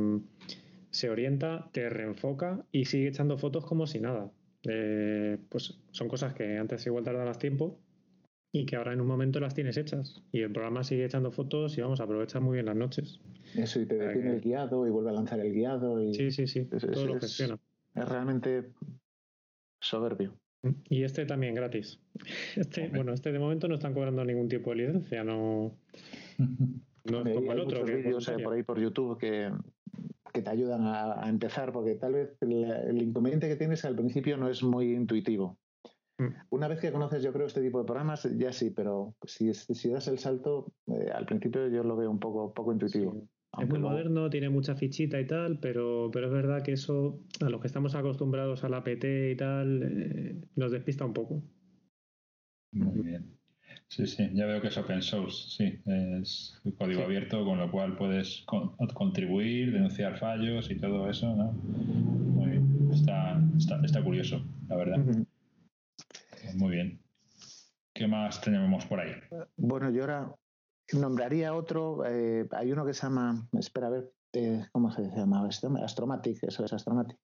se 0.90 1.10
orienta, 1.10 1.68
te 1.72 1.88
reenfoca 1.88 2.64
y 2.72 2.84
sigue 2.84 3.08
echando 3.08 3.38
fotos 3.38 3.64
como 3.64 3.86
si 3.86 4.00
nada. 4.00 4.30
Eh, 4.64 5.38
pues 5.48 5.78
son 5.90 6.08
cosas 6.08 6.34
que 6.34 6.58
antes 6.58 6.84
igual 6.86 7.04
tardabas 7.04 7.38
tiempo 7.38 7.78
y 8.52 8.66
que 8.66 8.76
ahora 8.76 8.92
en 8.92 9.00
un 9.00 9.06
momento 9.06 9.40
las 9.40 9.54
tienes 9.54 9.76
hechas. 9.76 10.22
Y 10.32 10.40
el 10.40 10.52
programa 10.52 10.84
sigue 10.84 11.04
echando 11.04 11.30
fotos 11.30 11.78
y 11.78 11.80
vamos, 11.80 12.00
aprovecha 12.00 12.40
muy 12.40 12.54
bien 12.54 12.66
las 12.66 12.76
noches. 12.76 13.20
Eso, 13.54 13.80
y 13.80 13.86
te 13.86 13.96
detiene 13.96 14.32
el 14.32 14.40
guiado 14.40 14.86
y 14.86 14.90
vuelve 14.90 15.10
a 15.10 15.14
lanzar 15.14 15.40
el 15.40 15.52
guiado. 15.52 16.02
Y 16.02 16.14
sí, 16.14 16.30
sí, 16.30 16.46
sí, 16.46 16.64
todo 16.64 17.06
lo 17.06 17.20
gestiona. 17.20 17.58
Es 17.94 18.08
realmente 18.08 18.72
soberbio. 19.80 20.34
Y 20.88 21.04
este 21.04 21.24
también 21.24 21.54
gratis. 21.54 22.00
Este, 22.56 22.88
bueno, 22.88 23.14
este 23.14 23.32
de 23.32 23.38
momento 23.38 23.66
no 23.66 23.74
están 23.74 23.94
cobrando 23.94 24.24
ningún 24.24 24.48
tipo 24.48 24.70
de 24.70 24.76
licencia, 24.76 25.24
no, 25.24 25.74
no 26.38 27.22
es 27.22 27.34
como 27.34 27.52
el 27.52 27.60
otro. 27.60 27.84
Hay 27.84 27.94
vídeos 27.94 28.28
eh, 28.28 28.36
por 28.42 28.52
ahí 28.52 28.62
por 28.62 28.78
YouTube 28.78 29.18
que, 29.18 29.50
que 30.40 30.44
te 30.44 30.50
ayudan 30.50 30.82
a, 30.86 31.28
empezar, 31.28 31.72
porque 31.72 31.94
tal 31.96 32.14
vez 32.14 32.36
el, 32.40 33.02
inconveniente 33.02 33.48
que 33.48 33.56
tienes 33.56 33.84
al 33.84 33.94
principio 33.94 34.36
no 34.36 34.48
es 34.48 34.62
muy 34.62 34.94
intuitivo. 34.94 35.58
Mm. 36.18 36.28
Una 36.50 36.68
vez 36.68 36.80
que 36.80 36.92
conoces, 36.92 37.22
yo 37.22 37.32
creo, 37.32 37.46
este 37.46 37.60
tipo 37.60 37.78
de 37.78 37.84
programas, 37.84 38.28
ya 38.36 38.52
sí, 38.52 38.70
pero 38.70 39.14
si, 39.26 39.52
si 39.52 39.90
das 39.90 40.08
el 40.08 40.18
salto, 40.18 40.72
eh, 40.86 41.10
al 41.12 41.26
principio 41.26 41.68
yo 41.68 41.84
lo 41.84 41.96
veo 41.96 42.10
un 42.10 42.18
poco, 42.18 42.52
poco 42.54 42.72
intuitivo. 42.72 43.28
Es 43.58 43.68
muy 43.68 43.80
moderno, 43.80 44.30
tiene 44.30 44.48
mucha 44.48 44.76
fichita 44.76 45.20
y 45.20 45.26
tal, 45.26 45.58
pero, 45.58 46.08
pero 46.12 46.26
es 46.26 46.32
verdad 46.32 46.62
que 46.62 46.72
eso, 46.72 47.20
a 47.40 47.50
los 47.50 47.60
que 47.60 47.66
estamos 47.66 47.94
acostumbrados 47.94 48.62
a 48.62 48.68
la 48.68 48.84
PT 48.84 49.32
y 49.32 49.36
tal, 49.36 49.82
eh, 49.82 50.40
nos 50.54 50.70
despista 50.70 51.04
un 51.04 51.12
poco. 51.12 51.42
Muy 52.72 53.02
bien. 53.02 53.39
Sí, 53.90 54.06
sí, 54.06 54.30
ya 54.34 54.46
veo 54.46 54.62
que 54.62 54.68
es 54.68 54.78
open 54.78 55.02
source, 55.02 55.50
sí, 55.50 55.82
es 55.84 56.60
código 56.78 57.02
abierto, 57.02 57.44
con 57.44 57.58
lo 57.58 57.72
cual 57.72 57.96
puedes 57.96 58.44
contribuir, 58.94 59.72
denunciar 59.72 60.16
fallos 60.16 60.70
y 60.70 60.76
todo 60.78 61.10
eso, 61.10 61.34
¿no? 61.34 61.52
está, 62.92 63.42
está, 63.82 64.04
curioso, 64.04 64.44
la 64.68 64.76
verdad. 64.76 64.98
Muy 66.54 66.70
bien. 66.70 67.00
¿Qué 67.92 68.06
más 68.06 68.40
tenemos 68.40 68.86
por 68.86 69.00
ahí? 69.00 69.12
Bueno, 69.56 69.90
yo 69.90 70.02
ahora 70.02 70.36
nombraría 70.92 71.52
otro, 71.52 72.06
eh, 72.06 72.46
hay 72.52 72.70
uno 72.70 72.86
que 72.86 72.94
se 72.94 73.02
llama, 73.02 73.48
espera 73.58 73.88
a 73.88 73.90
ver, 73.90 74.12
eh, 74.34 74.66
¿cómo 74.70 74.92
se 74.92 75.02
llama? 75.02 75.48
Astromatic, 75.84 76.44
eso 76.44 76.64
es 76.64 76.72
Astromatic 76.72 77.18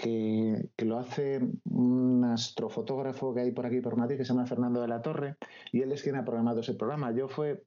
que, 0.00 0.70
lo 0.78 0.98
hace 0.98 1.40
un 1.64 2.24
astrofotógrafo 2.24 3.34
que 3.34 3.40
hay 3.40 3.50
por 3.50 3.66
aquí 3.66 3.80
por 3.80 3.96
Madrid 3.96 4.16
que 4.16 4.24
se 4.24 4.32
llama 4.32 4.46
Fernando 4.46 4.80
de 4.80 4.88
la 4.88 5.02
Torre 5.02 5.36
y 5.72 5.82
él 5.82 5.92
es 5.92 6.02
quien 6.02 6.16
ha 6.16 6.24
programado 6.24 6.60
ese 6.60 6.74
programa. 6.74 7.12
Yo 7.12 7.28
fue 7.28 7.62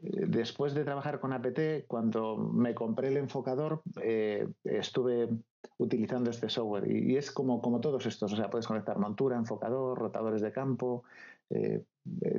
eh, 0.00 0.24
después 0.26 0.74
de 0.74 0.84
trabajar 0.84 1.20
con 1.20 1.32
APT, 1.32 1.86
cuando 1.86 2.36
me 2.36 2.74
compré 2.74 3.08
el 3.08 3.18
enfocador, 3.18 3.82
eh, 4.02 4.48
estuve 4.64 5.28
utilizando 5.76 6.30
este 6.30 6.48
software. 6.48 6.90
Y, 6.90 7.16
es 7.16 7.30
como, 7.30 7.60
como 7.60 7.80
todos 7.80 8.06
estos, 8.06 8.32
o 8.32 8.36
sea, 8.36 8.48
puedes 8.48 8.66
conectar 8.66 8.98
montura, 8.98 9.36
enfocador, 9.36 9.98
rotadores 9.98 10.40
de 10.40 10.52
campo, 10.52 11.04
eh, 11.50 11.84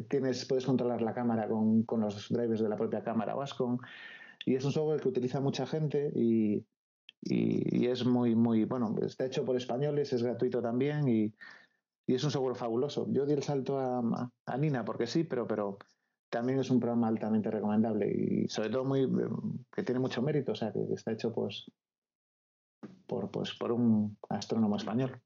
tienes, 0.09 0.45
puedes 0.45 0.65
controlar 0.65 1.01
la 1.01 1.13
cámara 1.13 1.47
con, 1.47 1.83
con, 1.83 2.01
los 2.01 2.29
drivers 2.29 2.61
de 2.61 2.69
la 2.69 2.75
propia 2.75 3.03
cámara 3.03 3.35
Wascom 3.35 3.77
y 4.45 4.55
es 4.55 4.65
un 4.65 4.71
software 4.71 4.99
que 4.99 5.09
utiliza 5.09 5.39
mucha 5.41 5.65
gente 5.67 6.11
y, 6.15 6.63
y, 7.25 7.87
es 7.87 8.05
muy, 8.05 8.35
muy, 8.35 8.65
bueno, 8.65 8.95
está 9.01 9.25
hecho 9.25 9.43
por 9.43 9.57
españoles, 9.57 10.13
es 10.13 10.23
gratuito 10.23 10.61
también 10.61 11.07
y, 11.07 11.33
es 12.07 12.23
un 12.23 12.29
software 12.29 12.55
fabuloso. 12.55 13.07
Yo 13.09 13.25
di 13.25 13.33
el 13.33 13.41
salto 13.41 13.79
a, 13.79 14.29
a, 14.45 14.57
Nina 14.57 14.85
porque 14.85 15.07
sí, 15.07 15.23
pero, 15.23 15.47
pero 15.47 15.79
también 16.29 16.59
es 16.59 16.69
un 16.69 16.79
programa 16.79 17.07
altamente 17.07 17.49
recomendable 17.49 18.07
y 18.07 18.47
sobre 18.47 18.69
todo 18.69 18.85
muy, 18.85 19.09
que 19.71 19.81
tiene 19.81 19.99
mucho 19.99 20.21
mérito, 20.21 20.51
o 20.51 20.55
sea, 20.55 20.71
que 20.71 20.81
está 20.93 21.11
hecho 21.11 21.33
pues 21.33 21.65
por, 23.07 23.31
pues, 23.31 23.55
por 23.55 23.71
un 23.71 24.17
astrónomo 24.29 24.77
español. 24.77 25.19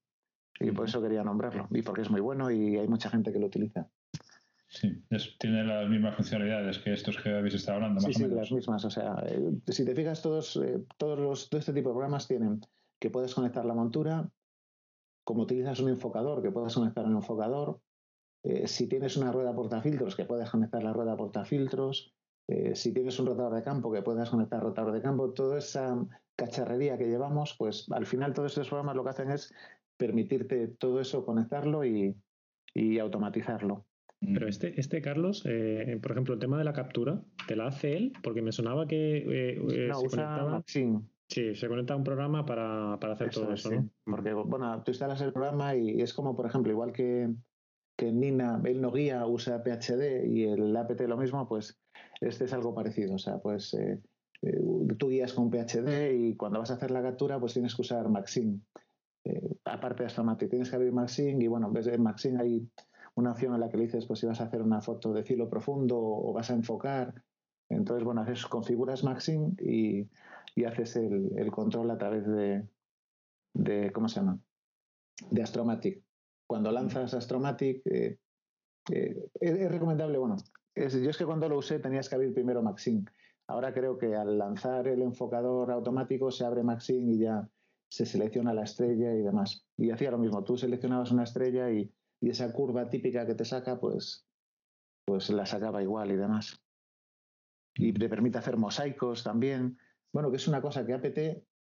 Y 0.61 0.71
por 0.71 0.87
eso 0.87 1.01
quería 1.01 1.23
nombrarlo, 1.23 1.67
y 1.71 1.81
porque 1.81 2.01
es 2.01 2.09
muy 2.09 2.19
bueno 2.19 2.51
y 2.51 2.77
hay 2.77 2.87
mucha 2.87 3.09
gente 3.09 3.31
que 3.31 3.39
lo 3.39 3.47
utiliza. 3.47 3.87
Sí, 4.71 5.03
tiene 5.39 5.63
las 5.63 5.89
mismas 5.89 6.15
funcionalidades 6.15 6.77
que 6.77 6.93
estos 6.93 7.17
que 7.17 7.29
habéis 7.33 7.55
estado 7.55 7.77
hablando. 7.77 8.01
Más 8.01 8.05
sí, 8.05 8.13
sí, 8.13 8.27
las 8.27 8.51
mismas. 8.51 8.85
O 8.85 8.89
sea, 8.91 9.15
eh, 9.25 9.51
si 9.67 9.83
te 9.83 9.95
fijas, 9.95 10.21
todos, 10.21 10.57
eh, 10.57 10.85
todos 10.97 11.17
los, 11.17 11.49
de 11.49 11.57
este 11.57 11.73
tipo 11.73 11.89
de 11.89 11.93
programas 11.93 12.27
tienen 12.27 12.61
que 12.99 13.09
puedes 13.09 13.33
conectar 13.33 13.65
la 13.65 13.73
montura, 13.73 14.29
como 15.23 15.41
utilizas 15.41 15.79
un 15.79 15.89
enfocador, 15.89 16.43
que 16.43 16.51
puedes 16.51 16.75
conectar 16.75 17.03
un 17.05 17.15
enfocador. 17.15 17.81
Eh, 18.43 18.67
si 18.67 18.87
tienes 18.87 19.17
una 19.17 19.31
rueda 19.31 19.55
portafiltros, 19.55 20.15
que 20.15 20.25
puedes 20.25 20.49
conectar 20.51 20.83
la 20.83 20.93
rueda 20.93 21.17
portafiltros. 21.17 22.13
si 22.73 22.93
tienes 22.93 23.19
un 23.19 23.27
rotador 23.27 23.55
de 23.55 23.63
campo, 23.63 23.91
que 23.91 24.01
puedas 24.03 24.29
conectar 24.29 24.61
rotador 24.61 24.91
de 24.91 25.01
campo. 25.01 25.33
Toda 25.33 25.57
esa 25.57 25.97
cacharrería 26.35 26.97
que 26.97 27.07
llevamos, 27.07 27.55
pues 27.57 27.85
al 27.91 28.05
final 28.05 28.33
todos 28.33 28.51
estos 28.51 28.69
programas 28.69 28.95
lo 28.95 29.03
que 29.03 29.09
hacen 29.09 29.31
es 29.31 29.53
permitirte 29.97 30.67
todo 30.67 30.99
eso, 30.99 31.25
conectarlo 31.25 31.83
y 31.85 32.15
automatizarlo. 32.99 33.85
Pero 34.21 34.45
mm. 34.45 34.49
este, 34.49 34.79
este 34.79 35.01
Carlos, 35.01 35.43
eh, 35.45 35.97
por 36.01 36.11
ejemplo, 36.11 36.33
el 36.33 36.39
tema 36.39 36.57
de 36.57 36.63
la 36.63 36.73
captura, 36.73 37.21
¿te 37.47 37.55
la 37.55 37.67
hace 37.67 37.95
él? 37.95 38.13
Porque 38.21 38.41
me 38.41 38.51
sonaba 38.51 38.87
que 38.87 39.17
eh, 39.17 39.61
eh, 39.71 39.91
se 39.93 40.07
conectaba. 40.07 40.63
Sí, 40.65 41.53
se 41.53 41.67
conecta 41.67 41.93
a 41.93 41.97
un 41.97 42.03
programa 42.03 42.43
para, 42.43 42.95
hacer 42.95 43.29
todo 43.29 43.53
eso, 43.53 43.69
¿no? 43.69 43.87
Porque, 44.03 44.33
bueno, 44.33 44.81
tú 44.83 44.91
instalas 44.91 45.21
el 45.21 45.31
programa 45.31 45.75
y 45.75 46.01
es 46.01 46.11
como, 46.13 46.35
por 46.35 46.47
ejemplo, 46.47 46.71
igual 46.71 46.91
que, 46.91 47.29
que 47.95 48.11
Nina, 48.11 48.59
él 48.65 48.81
no 48.81 48.91
guía, 48.91 49.27
usa 49.27 49.63
PHD 49.63 50.25
y 50.25 50.45
el 50.45 50.75
APT 50.75 51.01
lo 51.01 51.17
mismo, 51.17 51.47
pues 51.47 51.79
este 52.19 52.45
es 52.45 52.53
algo 52.53 52.73
parecido. 52.73 53.13
O 53.13 53.19
sea, 53.19 53.37
pues 53.37 53.77
tú 54.97 55.09
guías 55.09 55.33
con 55.33 55.51
PHD 55.51 56.13
y 56.13 56.35
cuando 56.35 56.57
vas 56.59 56.71
a 56.71 56.75
hacer 56.75 56.89
la 56.89 57.03
captura, 57.03 57.39
pues 57.39 57.53
tienes 57.53 57.75
que 57.75 57.83
usar 57.83 58.09
Maxim. 58.09 58.61
aparte 59.65 60.01
de 60.01 60.07
Astromatic, 60.07 60.49
tienes 60.49 60.71
que 60.71 60.77
abrir 60.77 60.91
Maxim 60.91 61.39
y 61.39 61.47
bueno, 61.47 61.71
en 61.75 62.01
Maxim 62.01 62.39
hay 62.39 62.67
una 63.15 63.31
opción 63.31 63.53
en 63.53 63.59
la 63.59 63.69
que 63.69 63.77
le 63.77 63.85
dices 63.85 64.05
pues 64.05 64.19
si 64.19 64.25
vas 64.25 64.41
a 64.41 64.45
hacer 64.45 64.61
una 64.61 64.81
foto 64.81 65.13
de 65.13 65.23
cielo 65.23 65.49
profundo 65.49 65.97
o 65.99 66.33
vas 66.33 66.49
a 66.49 66.53
enfocar. 66.53 67.23
Entonces, 67.69 68.03
bueno, 68.03 68.21
haces, 68.21 68.45
configuras 68.47 69.03
Maxim 69.03 69.55
y, 69.59 70.09
haces 70.65 70.95
el, 70.95 71.51
control 71.51 71.91
a 71.91 71.97
través 71.97 72.27
de, 72.27 72.67
de, 73.53 73.91
¿cómo 73.91 74.09
se 74.09 74.19
llama? 74.19 74.39
De 75.29 75.41
Astromatic. 75.41 76.03
Cuando 76.47 76.71
lanzas 76.71 77.13
Astromatic, 77.13 77.81
eh, 77.85 78.17
eh, 78.91 79.29
es, 79.39 79.71
recomendable, 79.71 80.17
bueno, 80.17 80.37
yo 80.75 81.09
es 81.09 81.17
que 81.17 81.25
cuando 81.25 81.47
lo 81.47 81.57
usé 81.57 81.79
tenías 81.79 82.09
que 82.09 82.15
abrir 82.15 82.33
primero 82.33 82.63
Maxim. 82.63 83.05
Ahora 83.47 83.73
creo 83.73 83.97
que 83.97 84.15
al 84.15 84.37
lanzar 84.37 84.87
el 84.87 85.01
enfocador 85.01 85.71
automático 85.71 86.31
se 86.31 86.45
abre 86.45 86.63
Maxim 86.63 87.09
y 87.09 87.19
ya 87.19 87.47
se 87.87 88.05
selecciona 88.05 88.53
la 88.53 88.63
estrella 88.63 89.13
y 89.13 89.21
demás. 89.21 89.65
Y 89.77 89.91
hacía 89.91 90.11
lo 90.11 90.17
mismo, 90.17 90.43
tú 90.43 90.57
seleccionabas 90.57 91.11
una 91.11 91.23
estrella 91.23 91.71
y, 91.71 91.91
y 92.21 92.29
esa 92.29 92.51
curva 92.51 92.89
típica 92.89 93.25
que 93.25 93.35
te 93.35 93.45
saca, 93.45 93.79
pues, 93.79 94.25
pues 95.05 95.29
la 95.29 95.45
sacaba 95.45 95.81
igual 95.81 96.11
y 96.11 96.15
demás. 96.15 96.61
Y 97.75 97.93
te 97.93 98.09
permite 98.09 98.37
hacer 98.37 98.57
mosaicos 98.57 99.23
también. 99.23 99.77
Bueno, 100.11 100.29
que 100.29 100.37
es 100.37 100.47
una 100.47 100.61
cosa 100.61 100.85
que 100.85 100.93
APT 100.93 101.17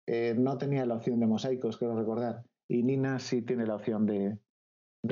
eh, 0.08 0.34
no 0.36 0.58
tenía 0.58 0.86
la 0.86 0.96
opción 0.96 1.20
de 1.20 1.28
mosaicos, 1.28 1.78
quiero 1.78 1.96
recordar, 1.96 2.44
y 2.68 2.82
Nina 2.82 3.20
sí 3.20 3.44
tiene 3.44 3.66
la 3.68 3.76
opción 3.76 4.06
de, 4.06 4.40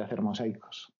hacer 0.01 0.21
mosaicos. 0.21 0.93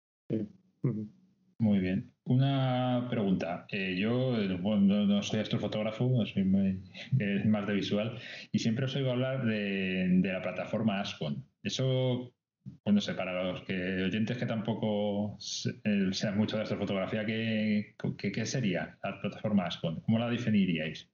Muy 1.60 1.80
bien. 1.80 2.14
Una 2.26 3.08
pregunta. 3.10 3.66
Eh, 3.72 3.96
yo 3.98 4.38
no, 4.38 5.24
soy 5.24 5.40
astrofotógrafo, 5.40 6.26
soy 6.26 6.44
más 7.46 7.68
de 7.68 7.74
visual, 7.74 8.20
y 8.52 8.60
siempre 8.60 8.86
os 8.86 8.96
oigo 8.96 9.12
hablar 9.12 9.46
de, 9.46 10.08
de 10.22 10.32
la 10.32 10.42
plataforma 10.42 11.00
Ascon. 11.00 11.44
¿Eso 11.64 12.34
pues 12.84 13.04
sé, 13.04 13.14
para 13.14 13.44
los 13.44 13.62
que 13.62 14.04
oyentes 14.04 14.38
que 14.38 14.46
tampoco 14.46 15.38
eh, 15.84 16.10
sean 16.12 16.38
mucho 16.38 16.58
de 16.58 16.64
esta 16.64 16.78
fotografía, 16.78 17.26
¿qué, 17.26 17.96
qué, 18.18 18.46
sería 18.46 18.98
la 19.04 19.20
plataforma 19.22 19.66
Ascon? 19.66 20.02
¿Cómo 20.02 20.20
la 20.20 20.30
definiríais? 20.30 21.10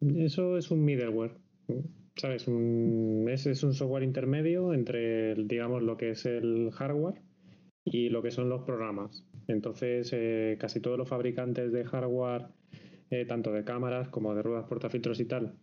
Eso 0.00 0.56
es 0.56 0.70
un 0.70 0.84
middleware. 0.84 1.36
¿Sabes? 2.16 2.46
Ese 3.28 3.50
es 3.50 3.62
un 3.64 3.74
software 3.74 4.04
intermedio 4.04 4.72
entre, 4.72 5.34
digamos, 5.34 5.82
lo 5.82 5.96
que 5.96 6.10
es 6.10 6.26
el 6.26 6.70
hardware 6.72 7.20
y 7.84 8.08
lo 8.08 8.22
que 8.22 8.30
son 8.30 8.48
los 8.48 8.62
programas. 8.62 9.26
Entonces, 9.48 10.10
eh, 10.12 10.56
casi 10.58 10.80
todos 10.80 10.96
los 10.96 11.08
fabricantes 11.08 11.72
de 11.72 11.84
hardware, 11.84 12.46
eh, 13.10 13.26
tanto 13.26 13.52
de 13.52 13.64
cámaras 13.64 14.08
como 14.08 14.34
de 14.34 14.42
ruedas 14.42 14.66
portafiltros 14.66 15.20
y 15.20 15.26
tal, 15.26 15.56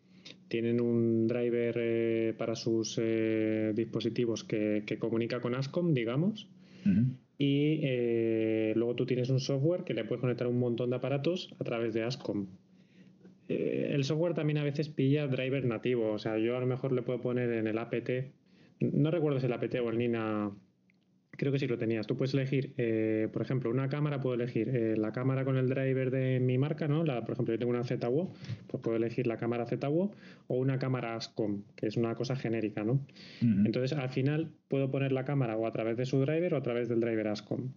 tienen 0.52 0.82
un 0.82 1.28
driver 1.28 1.76
eh, 1.80 2.36
para 2.38 2.56
sus 2.56 3.00
eh, 3.02 3.72
dispositivos 3.74 4.44
que, 4.44 4.84
comunica 5.00 5.40
con 5.40 5.56
ASCOM, 5.56 5.94
digamos. 5.94 6.50
Y 7.38 7.80
eh, 7.84 8.74
luego 8.76 8.96
tú 8.96 9.06
tienes 9.06 9.30
un 9.30 9.40
software 9.40 9.86
que 9.86 9.94
le 9.94 10.04
puedes 10.04 10.20
conectar 10.20 10.48
un 10.48 10.60
montón 10.60 10.90
de 10.90 10.98
aparatos 10.98 11.56
a 11.58 11.64
través 11.64 11.94
de 11.94 12.04
ASCOM. 12.04 12.48
el 13.48 14.04
software 14.04 14.34
también 14.34 14.58
a 14.58 14.64
veces 14.64 14.90
pilla 14.90 15.28
driver 15.28 15.64
nativo. 15.64 16.12
O 16.12 16.20
sea, 16.20 16.38
yo 16.38 16.58
a 16.58 16.60
lo 16.60 16.68
mejor 16.68 16.92
le 16.92 17.02
puedo 17.02 17.22
poner 17.22 17.50
en 17.54 17.68
el 17.68 17.78
APT. 17.78 18.10
No 18.82 19.10
recuerdo 19.10 19.40
si 19.40 19.46
el 19.46 19.54
APT 19.54 19.76
o 19.76 19.90
el 19.90 19.98
NINA 19.98 20.52
creo 21.32 21.52
que 21.52 21.60
sí 21.60 21.68
lo 21.68 21.78
tenías. 21.78 22.08
Tú 22.08 22.18
puedes 22.18 22.34
elegir, 22.34 22.74
eh, 22.78 23.28
por 23.32 23.42
ejemplo, 23.42 23.70
una 23.70 23.90
cámara, 23.90 24.22
puedo 24.22 24.36
elegir 24.36 24.70
eh, 24.70 24.96
la 24.98 25.12
cámara 25.12 25.46
con 25.46 25.58
el 25.58 25.68
driver 25.68 26.12
de 26.12 26.40
mi 26.40 26.58
marca, 26.58 26.88
¿no? 26.88 27.04
La, 27.04 27.22
por 27.22 27.34
ejemplo, 27.34 27.54
yo 27.54 27.60
tengo 27.60 27.72
una 27.72 27.84
ZWO, 27.84 28.32
pues 28.68 28.84
puedo 28.84 28.98
elegir 28.98 29.28
la 29.28 29.38
cámara 29.38 29.66
ZWO 29.66 30.12
o 30.48 30.56
una 30.56 30.78
cámara 30.78 31.16
ASCOM, 31.16 31.64
que 31.76 31.88
es 31.88 31.98
una 31.98 32.16
cosa 32.16 32.36
genérica, 32.36 32.84
¿no? 32.84 33.06
Entonces, 33.42 33.98
al 33.98 34.10
final, 34.10 34.52
puedo 34.68 34.92
poner 34.92 35.12
la 35.12 35.26
cámara 35.26 35.58
o 35.58 35.66
a 35.66 35.72
través 35.72 35.98
de 35.98 36.06
su 36.06 36.20
driver 36.20 36.54
o 36.54 36.58
a 36.58 36.64
través 36.64 36.90
del 36.90 37.00
driver 37.00 37.28
ASCOM. 37.28 37.72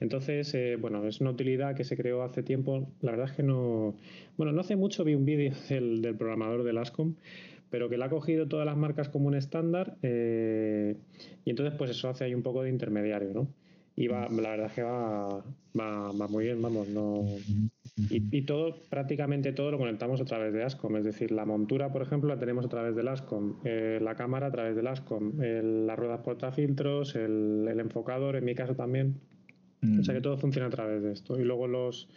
Entonces, 0.00 0.52
eh, 0.54 0.76
bueno, 0.80 1.06
es 1.06 1.20
una 1.20 1.30
utilidad 1.30 1.74
que 1.74 1.84
se 1.84 1.96
creó 1.96 2.22
hace 2.22 2.42
tiempo. 2.42 2.90
La 3.00 3.12
verdad 3.12 3.28
es 3.30 3.32
que 3.36 3.42
no. 3.42 3.94
Bueno, 4.36 4.52
no 4.52 4.60
hace 4.60 4.76
mucho 4.76 5.04
vi 5.04 5.14
un 5.14 5.24
vídeo 5.24 5.52
del, 5.68 6.02
del 6.02 6.16
programador 6.16 6.64
del 6.64 6.78
ASCOM 6.78 7.14
pero 7.70 7.88
que 7.88 7.96
le 7.96 8.04
ha 8.04 8.10
cogido 8.10 8.48
todas 8.48 8.66
las 8.66 8.76
marcas 8.76 9.08
como 9.08 9.28
un 9.28 9.34
estándar 9.34 9.96
eh, 10.02 10.96
y 11.44 11.50
entonces 11.50 11.74
pues 11.78 11.90
eso 11.90 12.08
hace 12.08 12.24
ahí 12.24 12.34
un 12.34 12.42
poco 12.42 12.62
de 12.62 12.70
intermediario, 12.70 13.32
¿no? 13.32 13.48
Y 13.96 14.08
va, 14.08 14.28
la 14.28 14.50
verdad 14.50 14.66
es 14.66 14.72
que 14.72 14.82
va, 14.82 15.44
va, 15.78 16.28
muy 16.28 16.44
bien, 16.44 16.62
vamos, 16.62 16.88
no... 16.88 17.24
Y, 18.08 18.42
todo, 18.42 18.76
prácticamente 18.88 19.52
todo 19.52 19.70
lo 19.70 19.78
conectamos 19.78 20.22
a 20.22 20.24
través 20.24 20.54
de 20.54 20.62
ASCOM, 20.62 20.96
es 20.96 21.04
decir, 21.04 21.32
la 21.32 21.44
montura, 21.44 21.92
por 21.92 22.00
ejemplo, 22.00 22.30
la 22.30 22.38
tenemos 22.38 22.64
a 22.64 22.68
través 22.68 22.96
del 22.96 23.08
ASCOM, 23.08 23.56
eh, 23.64 23.98
la 24.00 24.14
cámara 24.14 24.46
a 24.46 24.50
través 24.50 24.74
del 24.74 24.86
ASCOM, 24.86 25.42
el, 25.42 25.86
las 25.86 25.98
ruedas 25.98 26.20
portafiltros, 26.20 27.14
el, 27.14 27.66
el 27.70 27.78
enfocador, 27.78 28.36
en 28.36 28.44
mi 28.46 28.54
caso 28.54 28.74
también. 28.74 29.20
O 29.98 30.04
sea 30.04 30.14
que 30.14 30.20
todo 30.20 30.36
funciona 30.36 30.66
a 30.68 30.70
través 30.70 31.02
de 31.02 31.12
esto. 31.12 31.40
Y 31.40 31.44
luego 31.44 31.66
los, 31.66 32.08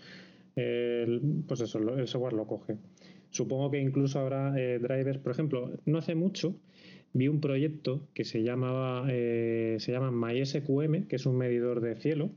pues 0.55 1.61
eso, 1.61 1.79
el 1.97 2.07
software 2.07 2.33
lo 2.33 2.45
coge. 2.45 2.77
Supongo 3.33 3.71
que 3.71 3.81
incluso 3.81 4.19
habrá 4.19 4.53
eh, 4.55 4.77
drivers, 4.77 5.17
por 5.17 5.31
ejemplo, 5.31 5.71
no 5.85 5.97
hace 5.97 6.13
mucho 6.13 6.55
vi 7.13 7.27
un 7.27 7.41
proyecto 7.41 8.07
que 8.13 8.25
se 8.25 8.43
llamaba 8.43 9.07
eh, 9.09 9.77
se 9.79 9.91
llama 9.91 10.11
MySQM, 10.11 11.07
que 11.07 11.15
es 11.15 11.25
un 11.25 11.37
medidor 11.37 11.81
de 11.81 11.95
cielo, 11.95 12.29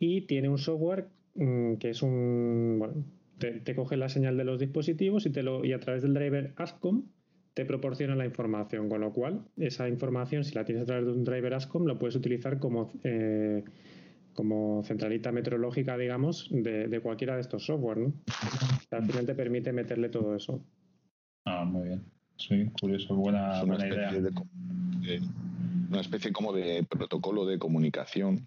y 0.00 0.22
tiene 0.22 0.48
un 0.48 0.58
software 0.58 1.06
mm, 1.36 1.74
que 1.74 1.90
es 1.90 2.02
un 2.02 2.76
bueno, 2.80 3.04
te, 3.38 3.74
coge 3.76 3.96
la 3.96 4.08
señal 4.08 4.36
de 4.36 4.44
los 4.44 4.58
dispositivos 4.58 5.26
y 5.26 5.30
te 5.30 5.44
lo 5.44 5.64
y 5.64 5.72
a 5.72 5.78
través 5.78 6.02
del 6.02 6.14
driver 6.14 6.54
ASCOM 6.56 7.04
te 7.54 7.64
proporciona 7.64 8.16
la 8.16 8.26
información, 8.26 8.88
con 8.88 9.00
lo 9.00 9.12
cual 9.12 9.44
esa 9.56 9.88
información, 9.88 10.42
si 10.42 10.56
la 10.56 10.64
tienes 10.64 10.82
a 10.84 10.86
través 10.86 11.06
de 11.06 11.12
un 11.12 11.22
driver 11.22 11.54
ASCOM, 11.54 11.84
lo 11.84 11.98
puedes 11.98 12.16
utilizar 12.16 12.58
como 12.58 12.92
eh, 13.04 13.62
como 14.34 14.82
centralita 14.84 15.32
meteorológica, 15.32 15.96
digamos, 15.96 16.48
de, 16.50 17.00
cualquiera 17.02 17.34
de 17.34 17.42
estos 17.42 17.64
software, 17.64 17.98
¿no? 17.98 18.12
Al 18.90 19.04
final 19.04 19.26
te 19.26 19.34
permite 19.34 19.72
meterle 19.72 20.08
todo 20.08 20.34
eso. 20.34 20.64
Ah, 21.44 21.64
muy 21.64 21.88
bien. 21.88 22.04
Sí, 22.36 22.70
curioso, 22.80 23.14
buena, 23.14 23.62
buena 23.64 23.86
idea. 23.86 24.12
una 25.90 26.00
especie 26.00 26.32
como 26.32 26.52
de 26.52 26.86
protocolo 26.88 27.44
de 27.44 27.58
comunicación 27.58 28.46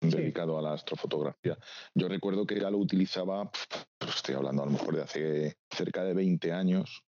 dedicado 0.00 0.58
a 0.58 0.62
la 0.62 0.74
astrofotografía. 0.74 1.56
Yo 1.94 2.08
recuerdo 2.08 2.46
que 2.46 2.60
ya 2.60 2.70
lo 2.70 2.78
utilizaba, 2.78 3.50
pues 3.98 4.16
estoy 4.16 4.34
hablando 4.34 4.62
a 4.62 4.66
lo 4.66 4.72
mejor 4.72 4.96
de 4.96 5.02
hace 5.02 5.56
cerca 5.70 6.04
de 6.04 6.14
20 6.14 6.52
años, 6.52 7.02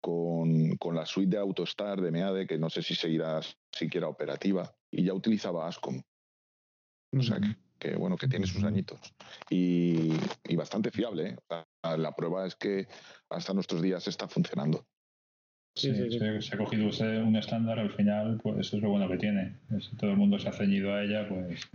con, 0.00 0.76
con, 0.78 0.96
la 0.96 1.06
suite 1.06 1.36
de 1.36 1.38
Autostar 1.38 2.00
de 2.00 2.10
MEADE, 2.10 2.46
que 2.46 2.58
no 2.58 2.68
sé 2.68 2.82
si 2.82 2.94
seguirá 2.94 3.40
siquiera 3.70 4.08
operativa, 4.08 4.74
y 4.90 5.04
ya 5.04 5.14
utilizaba 5.14 5.68
ASCOM. 5.68 6.02
O 7.16 7.22
sea, 7.22 7.38
que, 7.78 7.96
bueno, 7.96 8.16
que 8.16 8.28
tiene 8.28 8.46
sus 8.46 8.64
añitos. 8.64 9.00
Y, 9.50 10.16
bastante 10.56 10.90
fiable. 10.90 11.36
¿eh? 11.50 11.96
la 11.98 12.12
prueba 12.14 12.46
es 12.46 12.54
que 12.54 12.86
hasta 13.30 13.52
nuestros 13.52 13.82
días 13.82 14.06
está 14.06 14.28
funcionando. 14.28 14.86
Sí, 15.74 15.90
Se, 16.10 16.54
ha 16.54 16.58
cogido 16.58 16.90
un 17.24 17.36
estándar, 17.36 17.78
al 17.78 17.90
final, 17.92 18.38
pues 18.42 18.58
eso 18.58 18.76
es 18.76 18.82
lo 18.82 18.90
bueno 18.90 19.08
que 19.08 19.16
tiene. 19.16 19.56
Si 19.80 19.96
todo 19.96 20.10
el 20.10 20.18
mundo 20.18 20.38
se 20.38 20.48
ha 20.48 20.52
ceñido 20.52 20.94
a 20.94 21.02
ella, 21.02 21.26
pues 21.28 21.70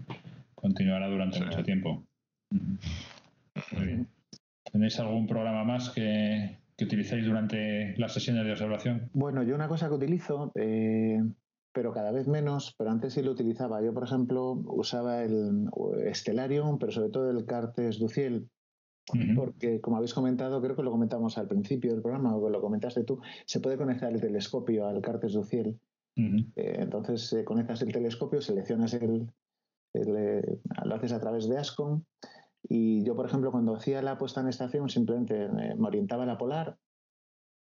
continuará 0.54 1.08
durante 1.08 1.44
mucho 1.44 1.64
tiempo. 1.64 2.04
Muy 2.52 3.86
bien. 3.86 4.08
¿Tenéis 4.72 5.00
algún 5.00 5.26
programa 5.28 5.64
más 5.64 5.90
que, 5.90 6.58
que 6.78 6.86
utilicéis 6.86 7.26
durante 7.26 7.96
las 7.98 8.14
sesiones 8.14 8.46
de 8.46 8.52
observación? 8.52 9.10
Bueno, 9.14 9.42
yo 9.44 9.56
una 9.56 9.68
cosa 9.68 9.88
que 9.88 9.96
utilizo, 9.96 10.52
eh, 10.56 11.20
pero 11.74 11.94
cada 11.94 12.12
vez 12.12 12.28
menos, 12.28 12.76
pero 12.78 12.92
antes 12.92 13.14
sí 13.14 13.22
lo 13.22 13.32
utilizaba. 13.32 13.82
Yo, 13.82 13.94
por 13.94 14.04
ejemplo, 14.04 14.54
usaba 14.66 15.24
el 15.24 15.70
Stellarium, 16.14 16.80
pero 16.80 16.92
sobre 16.92 17.10
todo 17.10 17.30
el 17.30 17.46
Cartes 17.46 18.00
du 18.00 18.10
Ciel, 18.10 18.50
porque, 19.36 19.80
como 19.80 19.98
habéis 19.98 20.14
comentado, 20.14 20.62
creo 20.62 20.76
que 20.76 20.84
lo 20.84 20.92
comentamos 20.92 21.38
al 21.38 21.48
principio 21.48 21.94
del 21.94 22.02
programa, 22.02 22.36
o 22.36 22.50
lo 22.50 22.62
comentaste 22.62 23.04
tú, 23.04 23.20
se 23.46 23.60
puede 23.60 23.78
conectar 23.78 24.12
el 24.12 24.20
telescopio 24.20 24.86
al 24.86 25.02
Cartes 25.02 25.34
du 25.34 25.44
Ciel. 25.44 25.80
Eh, 26.16 26.78
entonces, 26.80 27.32
eh, 27.34 27.46
conectas 27.46 27.82
el 27.84 27.94
telescopio, 27.94 28.42
seleccionas 28.42 28.94
el, 28.96 29.32
eh, 29.94 30.60
lo 30.84 30.96
haces 30.96 31.14
a 31.14 31.20
través 31.20 31.48
de 31.48 31.58
ASCOM. 31.58 32.04
Y 32.64 33.04
yo, 33.04 33.16
por 33.16 33.28
ejemplo, 33.28 33.52
cuando 33.52 33.76
hacía 33.76 34.02
la 34.02 34.18
puesta 34.18 34.42
en 34.42 34.48
estación, 34.48 34.90
simplemente 34.90 35.48
me 35.48 35.88
orientaba 35.88 36.24
a 36.24 36.26
la 36.26 36.38
polar 36.38 36.78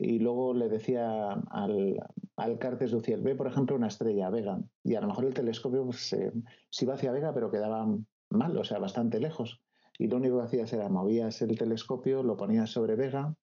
y 0.01 0.19
luego 0.19 0.55
le 0.55 0.69
decía 0.69 1.33
al, 1.51 2.01
al 2.37 2.59
Cartes 2.59 2.91
du 2.91 3.01
Ciel, 3.01 3.23
ve 3.23 3.35
por 3.35 3.47
ejemplo 3.47 3.77
una 3.77 3.89
estrella, 3.89 4.31
Vega, 4.31 4.59
y 4.83 4.95
a 4.95 5.01
lo 5.01 5.09
mejor 5.09 5.27
el 5.27 5.35
telescopio 5.35 5.85
pues, 5.85 6.09
se, 6.09 6.33
iba 6.81 6.95
hacia 6.95 7.13
Vega, 7.13 7.35
pero 7.35 7.51
quedaba 7.51 7.87
mal, 8.31 8.57
o 8.57 8.65
sea, 8.65 8.79
bastante 8.79 9.21
lejos. 9.21 9.61
Y 9.99 10.09
lo 10.09 10.17
único 10.17 10.39
que 10.39 10.45
hacías 10.45 10.73
era 10.73 10.89
movías 10.89 11.43
el 11.43 11.59
telescopio, 11.59 12.23
lo 12.23 12.37
ponías 12.37 12.71
sobre 12.71 12.97
Vega, 12.97 13.35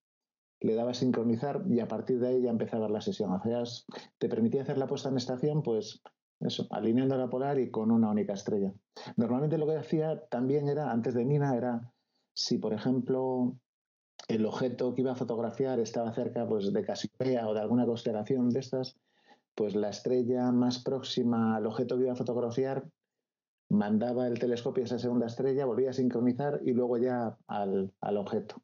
le 0.59 0.73
dabas 0.73 0.97
sincronizar 0.97 1.63
y 1.69 1.79
a 1.79 1.87
partir 1.87 2.19
de 2.19 2.29
ahí 2.29 2.41
ya 2.41 2.49
empezaba 2.49 2.89
la 2.89 3.01
sesión. 3.01 3.31
Hacías, 3.31 3.85
te 4.17 4.27
permitía 4.27 4.63
hacer 4.63 4.79
la 4.79 4.87
puesta 4.87 5.09
en 5.09 5.17
estación, 5.17 5.61
pues 5.61 6.01
eso, 6.39 6.67
alineando 6.71 7.15
la 7.17 7.29
polar 7.29 7.59
y 7.59 7.69
con 7.69 7.91
una 7.91 8.09
única 8.09 8.33
estrella. 8.33 8.73
Normalmente 9.15 9.59
lo 9.59 9.67
que 9.67 9.75
hacía 9.75 10.19
también 10.29 10.67
era, 10.67 10.91
antes 10.91 11.13
de 11.13 11.25
Nina, 11.25 11.55
era 11.55 11.93
si 12.33 12.57
por 12.57 12.73
ejemplo 12.73 13.57
el 14.27 14.45
objeto 14.45 14.93
que 14.93 15.01
iba 15.01 15.13
a 15.13 15.15
fotografiar 15.15 15.79
estaba 15.79 16.13
cerca 16.13 16.47
pues, 16.47 16.71
de 16.73 16.83
Casiopea 16.83 17.47
o 17.47 17.53
de 17.53 17.61
alguna 17.61 17.85
constelación 17.85 18.49
de 18.49 18.59
estas, 18.59 18.97
pues 19.55 19.75
la 19.75 19.89
estrella 19.89 20.51
más 20.51 20.83
próxima 20.83 21.55
al 21.55 21.65
objeto 21.65 21.97
que 21.97 22.03
iba 22.03 22.13
a 22.13 22.17
fotografiar 22.17 22.85
mandaba 23.69 24.27
el 24.27 24.39
telescopio 24.39 24.83
a 24.83 24.85
esa 24.85 24.99
segunda 24.99 25.27
estrella, 25.27 25.65
volvía 25.65 25.89
a 25.89 25.93
sincronizar 25.93 26.61
y 26.63 26.73
luego 26.73 26.97
ya 26.97 27.37
al, 27.47 27.91
objeto. 28.01 28.61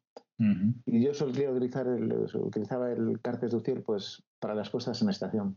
Y 0.86 1.04
yo 1.04 1.14
solía 1.14 1.50
utilizar 1.50 1.86
el, 1.86 2.12
utilizaba 2.34 2.90
el 2.90 3.20
Cartes 3.20 3.52
du 3.52 3.60
Ciel 3.60 3.82
pues, 3.82 4.22
para 4.40 4.54
las 4.54 4.70
cosas 4.70 5.00
en 5.02 5.08
estación. 5.08 5.56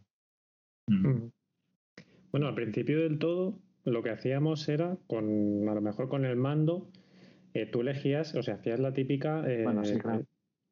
Bueno, 2.31 2.47
al 2.47 2.55
principio 2.55 3.01
del 3.01 3.19
todo 3.19 3.59
lo 3.83 4.03
que 4.03 4.11
hacíamos 4.11 4.67
era, 4.69 4.97
con 5.07 5.67
a 5.67 5.73
lo 5.73 5.81
mejor 5.81 6.09
con 6.09 6.25
el 6.25 6.35
mando, 6.35 6.89
eh, 7.57 7.65
tú 7.65 7.81
elegías, 7.81 8.35
o 8.35 8.43
sea, 8.43 8.55
hacías 8.55 8.79
la 8.79 8.93
típica, 8.93 9.43
eh, 9.47 9.65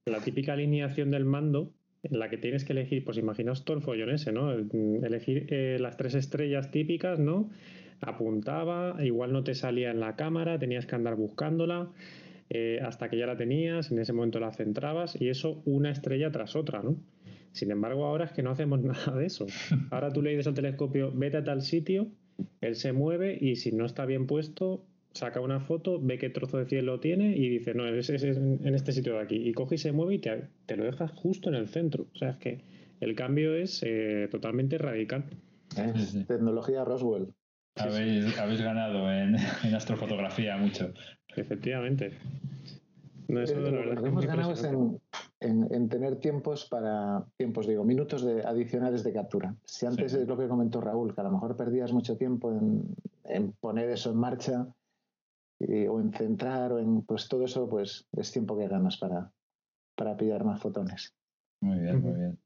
la 0.06 0.20
típica 0.20 0.54
alineación 0.54 1.10
del 1.10 1.26
mando 1.26 1.74
en 2.04 2.20
la 2.20 2.30
que 2.30 2.38
tienes 2.38 2.64
que 2.64 2.74
elegir, 2.74 3.04
pues 3.04 3.18
imaginaos 3.18 3.66
todo 3.66 3.76
el 3.76 3.82
follón 3.82 4.12
ese, 4.12 4.32
¿no? 4.32 4.52
Elegir 4.52 5.48
eh, 5.50 5.78
las 5.80 5.98
tres 5.98 6.14
estrellas 6.14 6.70
típicas, 6.70 7.18
¿no? 7.20 7.50
Apuntaba, 8.02 9.04
igual 9.04 9.34
no 9.34 9.44
te 9.44 9.56
salía 9.56 9.90
en 9.90 10.00
la 10.00 10.16
cámara, 10.16 10.60
tenías 10.60 10.86
que 10.86 10.94
andar 10.94 11.16
buscándola. 11.16 11.92
hasta 12.84 13.10
que 13.10 13.18
ya 13.18 13.26
la 13.26 13.36
tenías, 13.36 13.92
en 13.92 13.98
ese 13.98 14.14
momento 14.14 14.40
la 14.40 14.52
centrabas 14.52 15.20
y 15.20 15.30
eso 15.30 15.64
una 15.66 15.90
estrella 15.90 16.32
tras 16.32 16.56
otra, 16.56 16.84
¿no? 16.84 16.98
Sin 17.52 17.72
embargo, 17.72 18.06
ahora 18.06 18.26
es 18.26 18.32
que 18.32 18.44
no 18.44 18.52
hacemos 18.52 18.80
nada 18.84 19.18
de 19.18 19.26
eso. 19.26 19.48
Ahora 19.90 20.12
tú 20.14 20.22
le 20.22 20.30
dices 20.30 20.46
al 20.46 20.54
telescopio, 20.54 21.12
vete 21.12 21.38
a 21.38 21.44
tal 21.44 21.64
sitio, 21.64 22.10
él 22.62 22.76
se 22.76 22.94
mueve 22.94 23.36
y 23.42 23.56
si 23.56 23.72
no 23.72 23.86
está 23.88 24.06
bien 24.06 24.28
puesto, 24.28 24.86
saca 25.16 25.40
una 25.40 25.62
foto, 25.62 26.00
ve 26.00 26.18
qué 26.18 26.30
trozo 26.30 26.58
de 26.58 26.66
cielo 26.66 27.00
tiene 27.00 27.36
y 27.36 27.50
dice, 27.50 27.74
no, 27.74 27.88
es, 27.88 28.10
en 28.10 28.76
este 28.76 28.92
sitio 28.92 29.14
de 29.14 29.22
aquí. 29.22 29.36
Y 29.36 29.54
coge 29.54 29.76
y 29.76 29.78
se 29.78 29.94
mueve 29.94 30.16
y 30.16 30.20
te, 30.20 30.76
lo 30.76 30.84
deja 30.84 31.08
justo 31.08 31.50
en 31.50 31.56
el 31.56 31.70
centro. 31.70 32.08
O 32.14 32.18
sea, 32.18 32.32
es 32.32 32.38
que 32.38 32.62
el 33.00 33.16
cambio 33.16 33.56
es 33.56 33.82
eh, 33.84 34.28
totalmente 34.30 34.78
radical. 34.78 35.26
Tecnología 36.28 36.84
Roswell. 36.84 37.34
Habéis, 37.78 38.62
ganado 38.62 39.12
en, 39.12 39.36
astrofotografía 39.74 40.58
mucho. 40.58 40.94
Efectivamente. 41.36 42.12
No, 43.28 43.42
eso 43.42 43.56
lo 43.56 44.02
que 44.02 44.08
hemos 44.08 44.26
ganado 44.26 44.54
es 44.54 44.64
en, 45.40 45.90
tener 45.90 46.18
tiempos 46.18 46.66
para, 46.70 47.26
tiempos 47.38 47.68
digo, 47.68 47.84
minutos 47.84 48.24
de, 48.24 48.44
adicionales 48.44 49.04
de 49.04 49.14
captura. 49.14 49.56
Si 49.66 49.86
antes 49.86 50.14
es 50.14 50.28
lo 50.28 50.38
que 50.38 50.48
comentó 50.48 50.80
Raúl, 50.80 51.16
que 51.16 51.22
a 51.22 51.24
lo 51.26 51.32
mejor 51.32 51.58
perdías 51.58 51.92
mucho 51.92 52.18
tiempo 52.18 52.52
en, 52.52 52.84
en 53.26 53.52
poner 53.54 53.90
eso 53.90 54.12
en 54.12 54.18
marcha, 54.18 54.68
o 55.60 56.00
en 56.00 56.12
centrar 56.14 56.72
o 56.74 56.80
en 56.80 57.02
pues 57.04 57.28
todo 57.28 57.46
eso 57.46 57.70
pues 57.70 58.08
es 58.14 58.32
tiempo 58.32 58.58
que 58.58 58.68
ganas 58.68 58.98
para, 58.98 59.32
para 59.96 60.18
pillar 60.18 60.44
más 60.44 60.62
fotones. 60.62 61.16
Muy 61.62 61.80
bien, 61.80 62.02
muy 62.02 62.14
bien. 62.14 62.40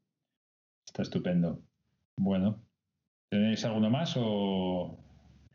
Está 0.86 1.02
estupendo. 1.02 1.62
Bueno, 2.16 2.62
¿tenéis 3.28 3.64
alguno 3.64 3.90
más 3.90 4.14
o...? 4.16 4.98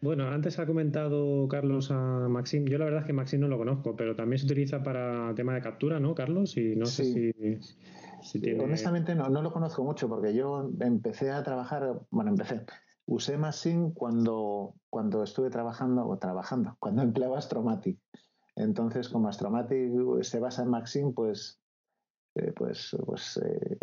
Bueno, 0.01 0.27
antes 0.27 0.59
ha 0.59 0.65
comentado 0.65 1.47
Carlos 1.47 1.89
a 1.89 2.27
Maxim. 2.29 2.65
Yo 2.65 2.77
la 2.77 2.85
verdad 2.85 3.01
es 3.01 3.07
que 3.07 3.13
Maxim 3.13 3.39
no 3.39 3.47
lo 3.47 3.57
conozco, 3.57 3.95
pero 3.95 4.15
también 4.15 4.39
se 4.39 4.45
utiliza 4.45 4.83
para 4.83 5.33
tema 5.35 5.55
de 5.55 5.61
captura, 5.61 5.99
¿no, 5.99 6.13
Carlos? 6.13 6.57
Y 6.57 6.75
no 6.75 6.85
sé 6.85 7.05
si, 7.05 7.31
Honestamente 8.59 9.15
no, 9.15 9.29
no 9.29 9.41
lo 9.41 9.51
conozco 9.51 9.83
mucho 9.83 10.09
porque 10.09 10.33
yo 10.33 10.71
empecé 10.79 11.31
a 11.31 11.43
trabajar, 11.43 12.01
bueno, 12.11 12.31
empecé. 12.31 12.65
Usé 13.07 13.37
Maxim 13.37 13.91
cuando, 13.91 14.75
cuando 14.89 15.23
estuve 15.23 15.49
trabajando, 15.49 16.07
o 16.07 16.17
trabajando, 16.17 16.75
cuando 16.79 17.01
empleaba 17.01 17.37
Astromatic. 17.37 17.99
Entonces, 18.55 19.09
como 19.09 19.27
Astromatic 19.27 19.91
se 20.21 20.39
basa 20.39 20.63
en 20.63 20.69
Maxim, 20.69 21.13
pues, 21.13 21.59
eh, 22.35 22.53
pues, 22.55 22.95
pues 23.05 23.37
eh, 23.37 23.77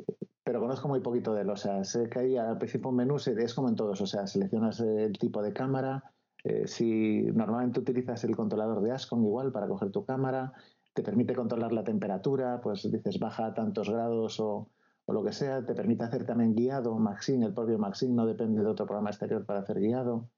pero 0.44 0.60
conozco 0.60 0.88
muy 0.88 1.00
poquito 1.00 1.34
de 1.34 1.42
él. 1.42 1.50
O 1.50 1.56
sea, 1.56 1.84
sé 1.84 2.08
que 2.08 2.18
ahí 2.18 2.36
al 2.36 2.58
principio 2.58 2.90
un 2.90 2.96
menú 2.96 3.16
es 3.16 3.54
como 3.54 3.68
en 3.68 3.76
todos. 3.76 4.00
O 4.00 4.06
sea, 4.06 4.26
seleccionas 4.26 4.80
el 4.80 5.12
tipo 5.18 5.42
de 5.42 5.52
cámara. 5.52 6.02
Eh, 6.44 6.66
si 6.66 7.22
normalmente 7.22 7.80
utilizas 7.80 8.24
el 8.24 8.34
controlador 8.34 8.82
de 8.82 8.90
ASCOM 8.90 9.24
igual 9.24 9.52
para 9.52 9.68
coger 9.68 9.90
tu 9.92 10.04
cámara, 10.04 10.52
te 10.92 11.02
permite 11.02 11.34
controlar 11.34 11.72
la 11.72 11.84
temperatura, 11.84 12.60
pues 12.60 12.90
dices 12.90 13.18
baja 13.20 13.54
tantos 13.54 13.88
grados 13.88 14.40
o, 14.40 14.68
o 15.06 15.12
lo 15.12 15.22
que 15.22 15.32
sea. 15.32 15.64
Te 15.64 15.74
permite 15.74 16.04
hacer 16.04 16.24
también 16.26 16.54
guiado. 16.54 16.94
Maxim, 16.98 17.42
el 17.42 17.54
propio 17.54 17.78
Maxim 17.78 18.14
no 18.14 18.26
depende 18.26 18.62
de 18.62 18.68
otro 18.68 18.86
programa 18.86 19.10
exterior 19.10 19.44
para 19.44 19.60
hacer 19.60 19.80
guiado. 19.80 20.28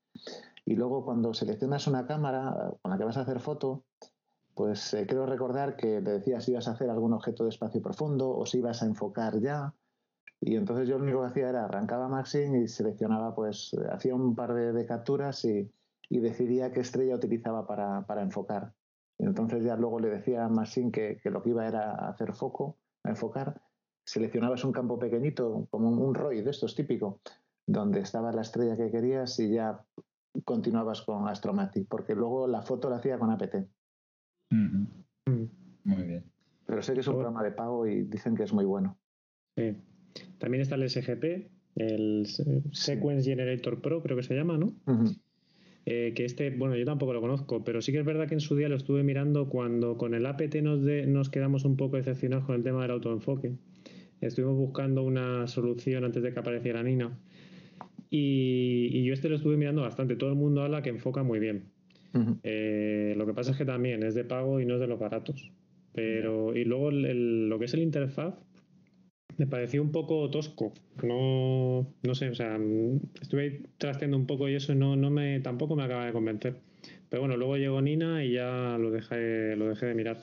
Y 0.64 0.76
luego 0.76 1.04
cuando 1.04 1.34
seleccionas 1.34 1.86
una 1.86 2.06
cámara 2.06 2.72
con 2.80 2.90
la 2.90 2.98
que 2.98 3.04
vas 3.04 3.16
a 3.16 3.22
hacer 3.22 3.40
foto, 3.40 3.84
pues 4.54 4.94
eh, 4.94 5.06
creo 5.06 5.26
recordar 5.26 5.76
que 5.76 6.00
te 6.00 6.10
decías 6.12 6.44
si 6.44 6.52
ibas 6.52 6.68
a 6.68 6.72
hacer 6.72 6.88
algún 6.90 7.12
objeto 7.12 7.44
de 7.44 7.50
espacio 7.50 7.82
profundo 7.82 8.30
o 8.30 8.46
si 8.46 8.58
ibas 8.58 8.82
a 8.82 8.86
enfocar 8.86 9.40
ya 9.40 9.74
y 10.46 10.56
entonces 10.56 10.86
yo 10.86 10.98
lo 10.98 11.04
único 11.04 11.20
que 11.22 11.28
hacía 11.28 11.48
era 11.48 11.64
arrancaba 11.64 12.06
Maxim 12.08 12.54
y 12.56 12.68
seleccionaba, 12.68 13.34
pues 13.34 13.74
hacía 13.90 14.14
un 14.14 14.34
par 14.34 14.52
de, 14.52 14.86
capturas 14.86 15.42
y, 15.46 15.70
decidía 16.10 16.70
qué 16.70 16.80
estrella 16.80 17.16
utilizaba 17.16 17.66
para, 17.66 18.22
enfocar. 18.22 18.74
Y 19.18 19.24
entonces 19.24 19.64
ya 19.64 19.76
luego 19.76 20.00
le 20.00 20.10
decía 20.10 20.44
a 20.44 20.48
Maxim 20.50 20.92
que, 20.92 21.18
lo 21.24 21.42
que 21.42 21.50
iba 21.50 21.66
era 21.66 22.08
hacer 22.08 22.34
foco, 22.34 22.76
enfocar. 23.04 23.62
Seleccionabas 24.04 24.64
un 24.64 24.72
campo 24.72 24.98
pequeñito, 24.98 25.66
como 25.70 25.88
un, 25.88 26.14
ROI 26.14 26.42
de 26.42 26.50
estos 26.50 26.74
típico, 26.74 27.20
donde 27.66 28.00
estaba 28.00 28.32
la 28.32 28.42
estrella 28.42 28.76
que 28.76 28.90
querías 28.90 29.38
y 29.40 29.50
ya 29.50 29.84
continuabas 30.44 31.02
con 31.02 31.26
Astromatic, 31.28 31.88
porque 31.88 32.14
luego 32.14 32.46
la 32.46 32.62
foto 32.62 32.90
la 32.90 32.96
hacía 32.96 33.18
con 33.18 33.30
APT. 33.30 33.54
Muy 34.50 36.02
bien. 36.02 36.24
Pero 36.66 36.82
sé 36.82 36.94
que 36.94 37.00
es 37.00 37.08
un 37.08 37.14
programa 37.14 37.42
de 37.42 37.52
pago 37.52 37.86
y 37.86 38.02
dicen 38.02 38.34
que 38.34 38.42
es 38.42 38.52
muy 38.52 38.64
bueno. 38.64 38.98
Sí. 39.56 39.76
También 40.38 40.62
está 40.62 40.74
el 40.76 40.88
SGP, 40.88 41.50
el 41.76 42.26
Sequence 42.72 43.28
Generator 43.28 43.80
Pro, 43.80 44.02
creo 44.02 44.16
que 44.16 44.22
se 44.22 44.34
llama, 44.34 44.58
¿no? 44.58 44.74
Eh, 45.86 46.14
que 46.14 46.24
este, 46.24 46.50
bueno, 46.50 46.76
yo 46.76 46.84
tampoco 46.84 47.12
lo 47.12 47.20
conozco, 47.20 47.62
pero 47.62 47.82
sí 47.82 47.92
que 47.92 47.98
es 47.98 48.04
verdad 48.06 48.26
que 48.26 48.34
en 48.34 48.40
su 48.40 48.56
día 48.56 48.68
lo 48.68 48.76
estuve 48.76 49.02
mirando 49.02 49.48
cuando 49.48 49.98
con 49.98 50.14
el 50.14 50.24
APT 50.24 50.56
nos, 50.62 50.80
nos 50.80 51.28
quedamos 51.28 51.64
un 51.64 51.76
poco 51.76 51.96
decepcionados 51.96 52.46
con 52.46 52.54
el 52.54 52.62
tema 52.62 52.82
del 52.82 52.92
autoenfoque. 52.92 53.54
Estuvimos 54.26 54.56
buscando 54.56 55.02
una 55.02 55.46
solución 55.46 56.04
antes 56.04 56.22
de 56.22 56.32
que 56.32 56.38
apareciera 56.40 56.82
Nina. 56.82 57.18
Y, 58.10 59.04
yo 59.04 59.12
este 59.12 59.28
lo 59.28 59.36
estuve 59.36 59.56
mirando 59.56 59.82
bastante. 59.82 60.16
Todo 60.16 60.30
el 60.30 60.36
mundo 60.36 60.62
habla 60.62 60.82
que 60.82 60.90
enfoca 60.90 61.22
muy 61.22 61.38
bien. 61.38 61.64
Eh, 62.44 63.14
lo 63.16 63.26
que 63.26 63.34
pasa 63.34 63.50
es 63.50 63.56
que 63.56 63.64
también 63.64 64.04
es 64.04 64.14
de 64.14 64.24
pago 64.24 64.60
y 64.60 64.66
no 64.66 64.74
es 64.74 64.80
de 64.80 64.86
los 64.86 64.98
baratos. 64.98 65.50
Pero, 65.92 66.56
y 66.56 66.64
luego 66.64 66.90
lo 66.90 67.58
que 67.58 67.64
es 67.66 67.74
el 67.74 67.82
interfaz, 67.82 68.34
me 69.36 69.46
pareció 69.46 69.82
un 69.82 69.90
poco 69.90 70.30
tosco. 70.30 70.72
No, 71.02 71.86
no 72.02 72.14
sé, 72.14 72.28
o 72.28 72.34
sea, 72.34 72.58
estuve 73.20 73.62
trasteando 73.78 74.16
un 74.16 74.26
poco 74.26 74.48
y 74.48 74.54
eso 74.54 74.74
no, 74.74 74.96
no 74.96 75.10
me, 75.10 75.40
tampoco 75.40 75.76
me 75.76 75.82
acaba 75.82 76.06
de 76.06 76.12
convencer. 76.12 76.60
Pero 77.08 77.22
bueno, 77.22 77.36
luego 77.36 77.56
llegó 77.56 77.80
Nina 77.80 78.24
y 78.24 78.32
ya 78.32 78.76
lo 78.78 78.90
dejé, 78.90 79.56
lo 79.56 79.68
dejé 79.68 79.86
de 79.86 79.94
mirar. 79.94 80.18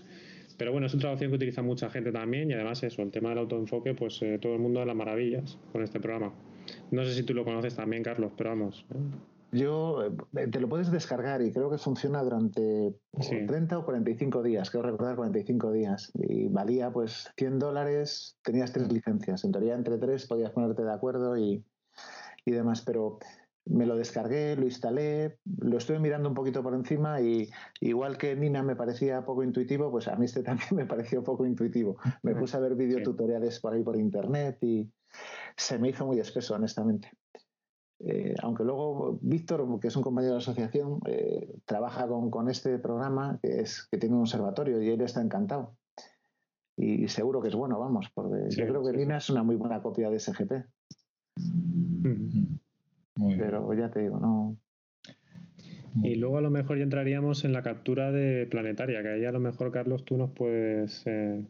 Pero 0.62 0.74
bueno, 0.74 0.86
es 0.86 0.94
otra 0.94 1.12
opción 1.12 1.32
que 1.32 1.38
utiliza 1.38 1.64
mucha 1.64 1.90
gente 1.90 2.12
también 2.12 2.52
y 2.52 2.54
además 2.54 2.84
eso, 2.84 3.02
el 3.02 3.10
tema 3.10 3.30
del 3.30 3.40
autoenfoque, 3.40 3.96
pues 3.96 4.22
eh, 4.22 4.38
todo 4.40 4.54
el 4.54 4.60
mundo 4.60 4.80
da 4.80 4.86
las 4.86 4.96
maravillas 4.96 5.58
con 5.72 5.82
este 5.82 6.00
programa. 6.00 6.36
No 6.92 7.04
sé 7.04 7.16
si 7.16 7.24
tú 7.24 7.34
lo 7.34 7.44
conoces 7.44 7.76
también, 7.76 8.04
Carlos, 8.04 8.32
pero 8.38 8.52
vamos. 8.52 8.86
Yo 9.52 10.04
eh, 10.04 10.48
te 10.50 10.60
lo 10.60 10.70
puedes 10.70 10.92
descargar 10.92 11.42
y 11.42 11.52
creo 11.52 11.72
que 11.72 11.80
funciona 11.80 12.22
durante 12.22 12.94
30 13.48 13.80
o 13.80 13.86
45 13.86 14.44
días, 14.44 14.70
creo 14.70 14.84
recordar 14.84 15.16
45 15.16 15.72
días. 15.72 16.12
Y 16.14 16.48
valía 16.50 16.92
pues 16.92 17.32
100 17.38 17.58
dólares, 17.58 18.38
tenías 18.44 18.72
tres 18.72 18.94
licencias. 18.94 19.44
En 19.44 19.52
teoría 19.54 19.74
entre 19.74 19.98
tres 19.98 20.28
podías 20.28 20.52
ponerte 20.52 20.84
de 20.84 20.94
acuerdo 20.94 21.40
y, 21.40 21.66
y 22.46 22.52
demás, 22.52 22.84
pero 22.86 23.18
me 23.66 23.86
lo 23.86 23.96
descargué, 23.96 24.56
lo 24.56 24.66
instalé, 24.66 25.38
lo 25.60 25.78
estuve 25.78 26.00
mirando 26.00 26.30
un 26.30 26.36
poquito 26.36 26.64
por 26.64 26.74
encima 26.74 27.22
y 27.22 27.50
igual 27.80 28.18
que 28.18 28.36
Nina 28.36 28.64
me 28.64 28.76
parecía 28.76 29.24
poco 29.24 29.44
intuitivo, 29.44 29.92
pues 29.92 30.08
a 30.08 30.16
mí 30.16 30.26
este 30.26 30.44
también 30.44 30.76
me 30.76 30.86
pareció 30.86 31.24
poco 31.24 31.46
intuitivo. 31.46 31.98
Me 32.24 32.36
puse 32.36 32.58
a 32.58 32.60
ver 32.60 32.76
videotutoriales 32.76 33.60
por 33.60 33.74
ahí 33.74 33.84
por 33.84 33.98
internet 33.98 34.58
y 34.62 34.92
se 35.56 35.78
me 35.80 35.90
hizo 35.90 36.06
muy 36.06 36.20
espeso, 36.20 36.56
honestamente. 36.56 37.12
Eh, 38.04 38.34
aunque 38.42 38.64
luego 38.64 39.20
Víctor, 39.22 39.80
que 39.80 39.90
es 39.90 39.96
un 39.96 40.02
compañero 40.02 40.34
de 40.34 40.40
la 40.40 40.44
asociación, 40.44 41.00
eh, 41.06 41.54
trabaja 41.66 42.08
con, 42.08 42.50
este 42.50 42.80
programa 42.80 43.40
que, 43.44 43.62
es, 43.62 43.88
que 43.92 43.98
tiene 43.98 44.16
un 44.16 44.22
observatorio 44.22 44.82
y 44.82 44.90
él 44.90 45.02
está 45.02 45.22
encantado. 45.22 45.76
Y 46.78 47.08
seguro 47.10 47.42
que 47.42 47.50
es 47.50 47.56
bueno, 47.56 47.78
vamos, 47.80 48.10
porque 48.14 48.50
yo 48.50 48.66
creo 48.66 48.84
que 48.84 48.94
Lina 48.94 49.18
es 49.18 49.30
una 49.30 49.44
muy 49.44 49.56
buena 49.56 49.84
copia 49.84 50.10
de 50.10 50.20
SGP. 50.20 50.52
Pero 53.16 53.74
ya 53.74 53.90
te 53.92 54.02
digo, 54.02 54.20
no. 54.20 54.58
Y 56.04 56.16
luego 56.16 56.38
a 56.38 56.42
lo 56.42 56.50
mejor 56.50 56.78
ya 56.78 56.84
entraríamos 56.84 57.44
en 57.44 57.54
la 57.54 57.64
captura 57.64 58.12
de 58.12 58.48
planetaria, 58.48 59.02
que 59.02 59.10
ahí 59.10 59.26
a 59.26 59.32
lo 59.32 59.40
mejor, 59.40 59.72
Carlos, 59.72 60.06
tú 60.06 60.18
nos 60.18 60.32
puedes 60.32 61.04
eh, 61.06 61.46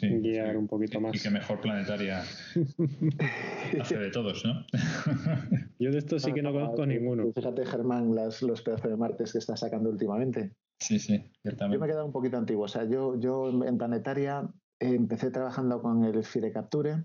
guiar 0.00 0.56
un 0.56 0.68
poquito 0.68 1.00
más. 1.00 1.16
Y 1.16 1.20
que 1.20 1.30
mejor 1.30 1.60
planetaria 1.60 2.20
hace 3.80 3.98
de 3.98 4.10
todos, 4.10 4.44
¿no? 4.44 4.64
Yo 5.78 5.90
de 5.90 5.98
esto 5.98 6.18
sí 6.18 6.32
que 6.32 6.42
no 6.42 6.52
conozco 6.52 6.86
ninguno. 6.86 7.32
Fíjate, 7.32 7.66
Germán, 7.66 8.14
las, 8.14 8.42
los 8.42 8.62
pedazos 8.62 8.90
de 8.90 8.96
martes 8.96 9.32
que 9.32 9.38
está 9.38 9.56
sacando 9.56 9.90
últimamente. 9.90 10.54
Sí, 10.78 10.98
sí, 10.98 11.30
ciertamente. 11.42 11.76
Yo 11.76 11.80
me 11.80 11.86
he 11.86 11.90
quedado 11.90 12.06
un 12.06 12.12
poquito 12.12 12.36
antiguo. 12.36 12.64
O 12.64 12.68
sea, 12.68 12.84
yo, 12.84 13.18
yo 13.18 13.50
en 13.64 13.76
planetaria 13.76 14.48
empecé 14.78 15.30
trabajando 15.30 15.82
con 15.82 16.04
el 16.04 16.24
Fire 16.24 16.52
Capture, 16.52 17.04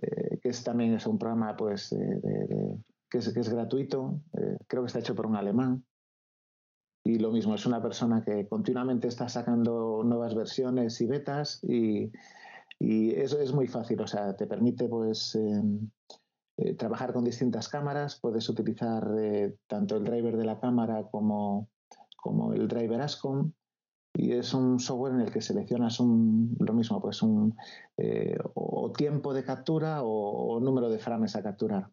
eh, 0.00 0.23
que 0.44 0.50
también 0.62 0.92
es 0.92 1.06
un 1.06 1.18
programa 1.18 1.56
pues, 1.56 1.88
que, 3.08 3.18
es, 3.18 3.32
que, 3.32 3.40
es, 3.40 3.48
gratuito. 3.48 4.20
Eh, 4.34 4.58
creo 4.66 4.82
que 4.82 4.88
está 4.88 4.98
hecho 4.98 5.14
por 5.14 5.26
un 5.26 5.36
alemán. 5.36 5.82
Y 7.02 7.18
lo 7.18 7.32
mismo, 7.32 7.54
es 7.54 7.64
una 7.64 7.82
persona 7.82 8.22
que 8.22 8.46
continuamente 8.46 9.08
está 9.08 9.28
sacando 9.30 10.02
nuevas 10.04 10.34
versiones 10.34 11.00
y 11.00 11.06
betas 11.06 11.64
y, 11.64 12.12
eso 12.80 13.40
es 13.40 13.54
muy 13.54 13.66
fácil, 13.66 13.98
o 14.02 14.06
sea, 14.06 14.36
te 14.36 14.46
permite 14.46 14.88
pues 14.88 15.34
em, 15.36 15.88
eh, 16.58 16.74
trabajar 16.74 17.14
con 17.14 17.24
distintas 17.24 17.68
cámaras, 17.68 18.18
puedes 18.20 18.46
utilizar 18.50 19.08
eh, 19.18 19.56
tanto 19.66 19.96
el 19.96 20.04
driver 20.04 20.36
de 20.36 20.44
la 20.44 20.60
cámara 20.60 21.04
como, 21.10 21.70
como 22.16 22.52
el 22.52 22.68
driver 22.68 23.00
ASCOM 23.00 23.52
y 24.14 24.32
es 24.32 24.54
un 24.54 24.80
software 24.80 25.14
en 25.14 25.20
el 25.20 25.32
que 25.32 25.40
seleccionas 25.40 26.00
un, 26.00 26.56
lo 26.58 26.72
mismo, 26.72 27.00
pues 27.00 27.22
un 27.22 27.56
eh, 27.96 28.38
o 28.54 28.92
tiempo 28.92 29.34
de 29.34 29.44
captura 29.44 30.02
o, 30.02 30.54
o, 30.54 30.60
número 30.60 30.88
de 30.88 30.98
frames 30.98 31.36
a 31.36 31.42
capturar. 31.42 31.90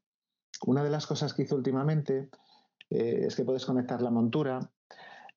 Una 0.65 0.83
de 0.83 0.91
las 0.91 1.07
cosas 1.07 1.33
que 1.33 1.43
hice 1.43 1.55
últimamente 1.55 2.29
es 2.89 3.35
que 3.37 3.45
puedes 3.45 3.65
conectar 3.65 4.01
la 4.01 4.11
montura 4.11 4.59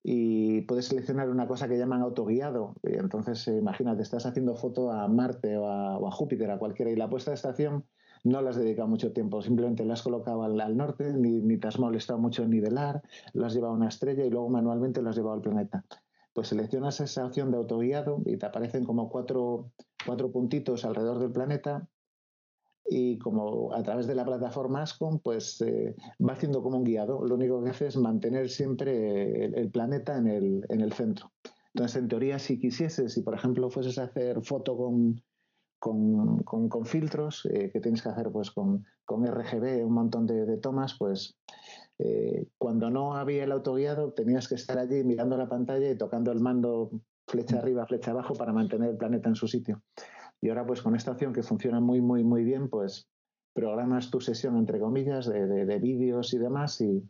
y 0.06 0.61
puedes 0.62 0.85
seleccionar 0.85 1.31
una 1.31 1.48
cosa 1.48 1.66
que 1.66 1.78
llaman 1.78 2.02
autoguiado. 2.02 2.74
Y 2.82 2.94
entonces, 2.98 3.48
eh, 3.48 3.56
imagínate, 3.56 4.02
estás 4.02 4.27
haciendo 4.27 4.55
foto 4.55 4.93
a 4.93 5.09
Marte 5.09 5.56
o 5.56 5.66
a, 5.66 6.11
Júpiter, 6.11 6.51
a 6.51 6.59
cualquiera, 6.59 6.90
y 6.90 6.97
la 6.97 7.09
puesta 7.09 7.31
de 7.31 7.36
estación 7.36 7.86
no 8.23 8.43
la 8.43 8.51
has 8.51 8.56
dedicado 8.56 8.86
mucho 8.86 9.12
tiempo, 9.12 9.43
simplemente 9.43 9.85
la 9.85 9.94
has 9.94 10.02
colocado 10.02 10.44
al, 10.44 10.77
norte, 10.77 11.12
ni, 11.12 11.59
te 11.59 11.69
has 11.69 11.78
molestado 11.78 12.19
mucho 12.19 12.43
en 12.43 12.51
nivelar, 12.51 13.02
lo 13.32 13.47
has 13.47 13.55
llevado 13.55 13.73
a 13.73 13.77
una 13.77 13.89
estrella 13.89 14.24
y 14.24 14.31
luego 14.31 14.48
manualmente 14.51 15.02
lo 15.02 15.11
has 15.11 15.16
llevado 15.16 15.35
al 15.35 15.43
planeta. 15.43 15.85
Pues 16.35 16.48
seleccionas 16.48 17.01
esa 17.01 17.24
opción 17.24 17.51
de 17.51 17.56
autoguiado 17.56 18.20
y 18.27 18.36
te 18.36 18.44
aparecen 18.44 18.85
como 18.85 19.09
cuatro, 19.09 19.70
cuatro 20.05 20.31
puntitos 20.31 20.85
alrededor 20.85 21.20
del 21.20 21.32
planeta 21.32 21.89
y 22.86 23.19
como 23.19 23.73
a 23.73 23.82
través 23.82 24.06
de 24.06 24.15
la 24.15 24.24
plataforma 24.24 24.82
ASCOM, 24.82 25.20
pues 25.20 25.61
eh, 25.62 25.97
va 26.20 26.35
haciendo 26.35 26.62
como 26.62 26.78
un 26.78 26.85
guiado. 26.85 27.24
Lo 27.24 27.36
único 27.36 27.62
que 27.62 27.70
hace 27.70 27.86
es 27.86 27.97
mantener 27.97 28.51
siempre 28.51 29.47
el, 29.47 29.70
planeta 29.70 30.19
en 30.19 30.28
el, 30.28 30.66
en 30.69 30.81
el, 30.81 30.93
centro. 30.93 31.32
Entonces, 31.73 32.02
en 32.02 32.09
teoría, 32.09 32.39
si 32.39 32.59
quisieses, 32.59 33.15
si 33.15 33.23
por 33.23 33.35
ejemplo 33.35 33.70
fueses 33.70 33.98
a 33.98 34.05
hacer 34.05 34.43
foto 34.43 34.77
con, 34.77 35.23
con, 35.78 36.43
con, 36.43 36.86
filtros, 36.86 37.47
eh, 37.47 37.70
que 37.73 37.81
tienes 37.81 38.02
que 38.02 38.11
hacer 38.11 38.31
pues 38.31 38.51
con, 38.51 38.85
con 39.05 39.27
RGB, 39.27 39.85
un 39.85 39.93
montón 39.93 40.27
de, 40.27 40.56
tomas, 40.59 40.97
pues 40.98 41.36
eh, 41.98 42.48
cuando 42.58 42.90
no 42.90 43.14
había 43.14 43.44
el 43.44 43.52
autoguiado 43.52 44.12
tenías 44.12 44.48
que 44.48 44.56
estar 44.56 44.78
allí 44.78 45.04
mirando 45.04 45.36
la 45.36 45.48
pantalla 45.48 45.90
y 45.90 45.96
tocando 45.96 46.32
el 46.32 46.40
mando 46.40 46.90
flecha 47.26 47.58
arriba, 47.58 47.86
flecha 47.86 48.10
abajo 48.10 48.34
para 48.34 48.52
mantener 48.52 48.90
el 48.90 48.96
planeta 48.96 49.28
en 49.28 49.36
su 49.36 49.46
sitio. 49.46 49.82
Y 50.40 50.48
ahora 50.48 50.66
pues 50.66 50.82
con 50.82 50.94
esta 50.94 51.12
opción 51.12 51.32
que 51.32 51.42
funciona 51.42 51.80
muy, 51.80 52.00
muy, 52.00 52.24
muy 52.24 52.44
bien, 52.44 52.68
pues 52.68 53.08
programas 53.54 54.10
tu 54.10 54.20
sesión, 54.20 54.56
entre 54.56 54.80
comillas, 54.80 55.26
de, 55.26 55.46
de, 55.46 55.78
vídeos 55.78 56.34
y 56.34 56.38
demás 56.38 56.80
y, 56.80 57.08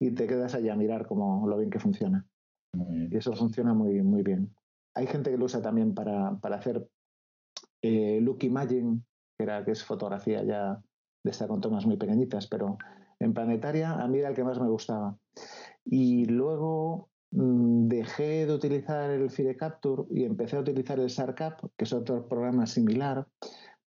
y, 0.00 0.12
te 0.12 0.26
quedas 0.26 0.54
allá 0.54 0.72
a 0.72 0.76
mirar 0.76 1.06
cómo 1.06 1.46
lo 1.46 1.58
bien 1.58 1.70
que 1.70 1.78
funciona. 1.78 2.26
Y 3.10 3.14
eso 3.14 3.34
funciona 3.34 3.74
muy, 3.74 4.02
muy 4.02 4.22
bien. 4.22 4.54
Hay 4.94 5.06
gente 5.06 5.30
que 5.30 5.36
lo 5.36 5.44
usa 5.44 5.60
también 5.60 5.94
para, 5.94 6.38
para 6.40 6.56
hacer 6.56 6.88
eh, 7.82 8.20
look 8.22 8.42
imaging, 8.42 9.04
que, 9.36 9.44
era, 9.44 9.64
que 9.64 9.72
es 9.72 9.84
fotografía 9.84 10.42
ya 10.42 10.82
de 11.22 11.30
esta 11.30 11.46
con 11.46 11.60
tomas 11.60 11.84
muy 11.84 11.98
pequeñitas, 11.98 12.46
pero 12.46 12.78
en 13.22 13.34
planetaria 13.34 13.92
a 13.92 14.08
mí 14.08 14.18
era 14.18 14.28
el 14.28 14.34
que 14.34 14.44
más 14.44 14.60
me 14.60 14.68
gustaba. 14.68 15.16
Y 15.84 16.26
luego 16.26 17.10
mm, 17.30 17.88
dejé 17.88 18.46
de 18.46 18.54
utilizar 18.54 19.10
el 19.10 19.30
Fire 19.30 19.56
Capture 19.56 20.04
y 20.10 20.24
empecé 20.24 20.56
a 20.56 20.60
utilizar 20.60 20.98
el 20.98 21.10
SARCAP, 21.10 21.60
que 21.76 21.84
es 21.84 21.92
otro 21.92 22.28
programa 22.28 22.66
similar, 22.66 23.26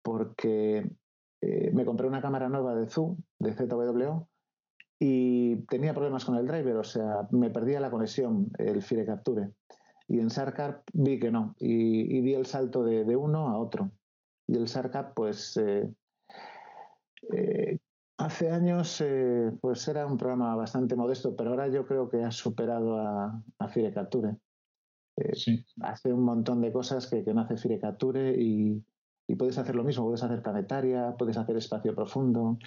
porque 0.02 0.90
eh, 1.42 1.72
me 1.74 1.86
compré 1.86 2.08
una 2.08 2.22
cámara 2.22 2.50
nueva 2.50 2.76
de 2.76 2.88
Zoom, 2.88 3.18
de 3.40 3.54
ZWO, 3.54 4.28
y 5.00 5.58
tenía 5.68 5.94
problemas 5.94 6.24
con 6.24 6.36
el 6.36 6.48
driver, 6.48 6.78
o 6.78 6.84
sea, 6.84 7.28
me 7.32 7.50
perdía 7.50 7.80
la 7.80 7.92
conexión, 7.92 8.52
el 8.58 8.82
Fire 8.82 9.06
Capture. 9.06 9.52
Y 10.08 10.20
en 10.20 10.30
SARCAP 10.30 10.84
vi 10.94 11.20
que 11.20 11.32
no, 11.32 11.56
y, 11.60 12.22
di 12.22 12.34
el 12.34 12.46
salto 12.46 12.84
de, 12.84 13.16
uno 13.16 13.50
a 13.50 13.58
otro. 13.58 13.92
Y 14.48 14.56
el 14.56 14.68
SARCAP, 14.68 15.14
pues, 15.16 15.58
eh, 15.58 15.92
eh, 17.34 17.80
hace 18.26 18.50
años, 18.50 19.04
pues 19.62 19.88
era 19.88 20.06
un 20.06 20.18
programa 20.18 20.56
bastante 20.56 20.96
modesto, 20.96 21.36
pero 21.36 21.52
ahora 21.52 21.68
yo 21.68 21.86
creo 21.86 22.10
que 22.10 22.24
ha 22.24 22.32
superado 22.32 23.00
a, 23.00 23.44
a 23.60 23.68
Fire 23.68 23.94
Capture. 23.94 24.38
Hace 25.82 26.12
un 26.14 26.24
montón 26.24 26.62
de 26.62 26.74
cosas 26.74 27.08
que, 27.08 27.24
que 27.24 27.34
no 27.34 27.42
hace 27.42 27.58
Fire 27.58 27.80
Capture 27.80 28.36
y, 28.38 28.84
y 29.28 29.36
puedes 29.36 29.58
hacer 29.58 29.76
lo 29.76 29.84
mismo, 29.84 30.06
puedes 30.06 30.24
hacer 30.24 30.42
planetaria, 30.42 31.16
puedes 31.18 31.38
hacer 31.38 31.58
espacio 31.58 31.96
profundo, 31.96 32.58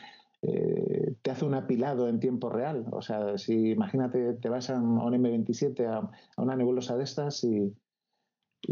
eh, 0.43 1.16
te 1.22 1.30
hace 1.30 1.44
un 1.44 1.55
apilado 1.55 2.09
en 2.09 2.20
tiempo 2.20 2.48
real. 2.48 2.86
O 2.93 3.02
sea, 3.02 3.39
si 3.39 3.70
imagínate, 3.70 4.35
te 4.35 4.48
vas 4.48 4.70
a 4.70 4.80
un 4.80 4.98
M27, 4.98 5.86
a, 5.86 6.10
una 6.40 6.56
nebulosa 6.56 6.97
de 6.97 7.05
estas 7.05 7.44
y, 7.44 7.74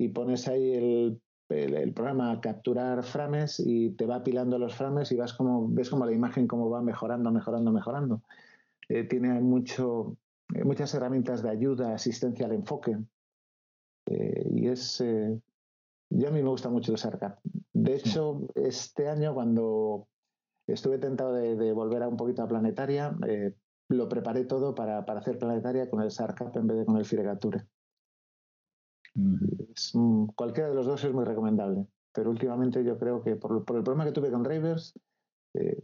pones 0.08 0.48
ahí 0.48 0.72
el, 0.72 1.20
programa 1.46 2.32
a 2.32 2.40
capturar 2.40 3.02
frames 3.04 3.60
y 3.60 3.90
te 3.90 4.06
va 4.06 4.16
apilando 4.16 4.58
los 4.58 4.74
frames 4.74 5.12
y 5.12 5.16
vas 5.16 5.32
como, 5.32 5.68
ves 5.68 5.90
como 5.90 6.04
la 6.04 6.12
imagen 6.12 6.46
cómo 6.46 6.68
va 6.68 6.82
mejorando, 6.82 7.30
mejorando, 7.30 7.72
mejorando. 7.72 8.22
Eh, 8.88 9.04
tiene 9.04 9.40
mucho, 9.40 10.16
eh, 10.54 10.64
muchas 10.64 10.94
herramientas 10.94 11.42
de 11.42 11.50
ayuda, 11.50 11.94
asistencia 11.94 12.46
al 12.46 12.52
enfoque. 12.52 12.96
y 14.06 14.68
es, 14.68 15.02
yo 16.10 16.28
a 16.28 16.30
mí 16.30 16.42
me 16.42 16.48
gusta 16.48 16.68
mucho 16.68 16.92
el 16.92 16.98
SARCAP. 16.98 17.38
De 17.72 17.94
hecho, 17.94 18.48
este 18.54 19.08
año 19.08 19.34
cuando 19.34 20.06
estuve 20.66 20.98
tentado 20.98 21.34
de, 21.34 21.72
volver 21.72 22.02
a 22.02 22.08
un 22.08 22.16
poquito 22.16 22.42
a 22.42 22.48
Planetaria, 22.48 23.16
eh, 23.26 23.52
lo 23.88 24.08
preparé 24.08 24.44
todo 24.44 24.74
para, 24.74 24.98
hacer 24.98 25.38
Planetaria 25.38 25.90
con 25.90 26.02
el 26.02 26.10
SARCAP 26.10 26.56
en 26.56 26.66
vez 26.66 26.78
de 26.78 26.84
con 26.86 26.96
el 26.96 27.04
Firegature. 27.04 27.66
Cualquiera 30.34 30.68
de 30.68 30.74
los 30.74 30.86
dos 30.86 31.04
es 31.04 31.12
muy 31.12 31.24
recomendable, 31.24 31.86
pero 32.12 32.30
últimamente 32.30 32.84
yo 32.84 32.98
creo 32.98 33.22
que 33.22 33.36
por, 33.36 33.56
el 33.56 33.64
problema 33.64 34.04
que 34.04 34.12
tuve 34.12 34.30
con 34.30 34.42
drivers, 34.42 34.98
eh, 35.54 35.82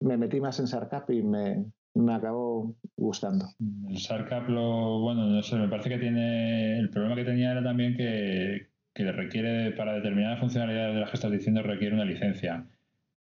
me 0.00 0.16
metí 0.16 0.40
más 0.40 0.58
en 0.60 0.66
SARCAP 0.66 1.10
y 1.10 1.22
me, 1.22 1.64
me 1.94 2.14
acabó 2.14 2.74
gustando. 2.96 3.46
El 3.88 3.98
SARCAP, 3.98 4.48
lo, 4.48 5.00
bueno, 5.00 5.26
no 5.26 5.42
sé, 5.42 5.56
me 5.56 5.68
parece 5.68 5.90
que 5.90 5.98
tiene. 5.98 6.78
El 6.78 6.90
problema 6.90 7.16
que 7.16 7.24
tenía 7.24 7.52
era 7.52 7.62
también 7.62 7.96
que, 7.96 8.68
que 8.94 9.12
requiere, 9.12 9.72
para 9.72 9.94
determinadas 9.94 10.40
funcionalidades 10.40 10.94
de 10.94 11.00
las 11.00 11.10
que 11.10 11.16
estás 11.16 11.32
diciendo, 11.32 11.62
requiere 11.62 11.94
una 11.94 12.04
licencia. 12.04 12.66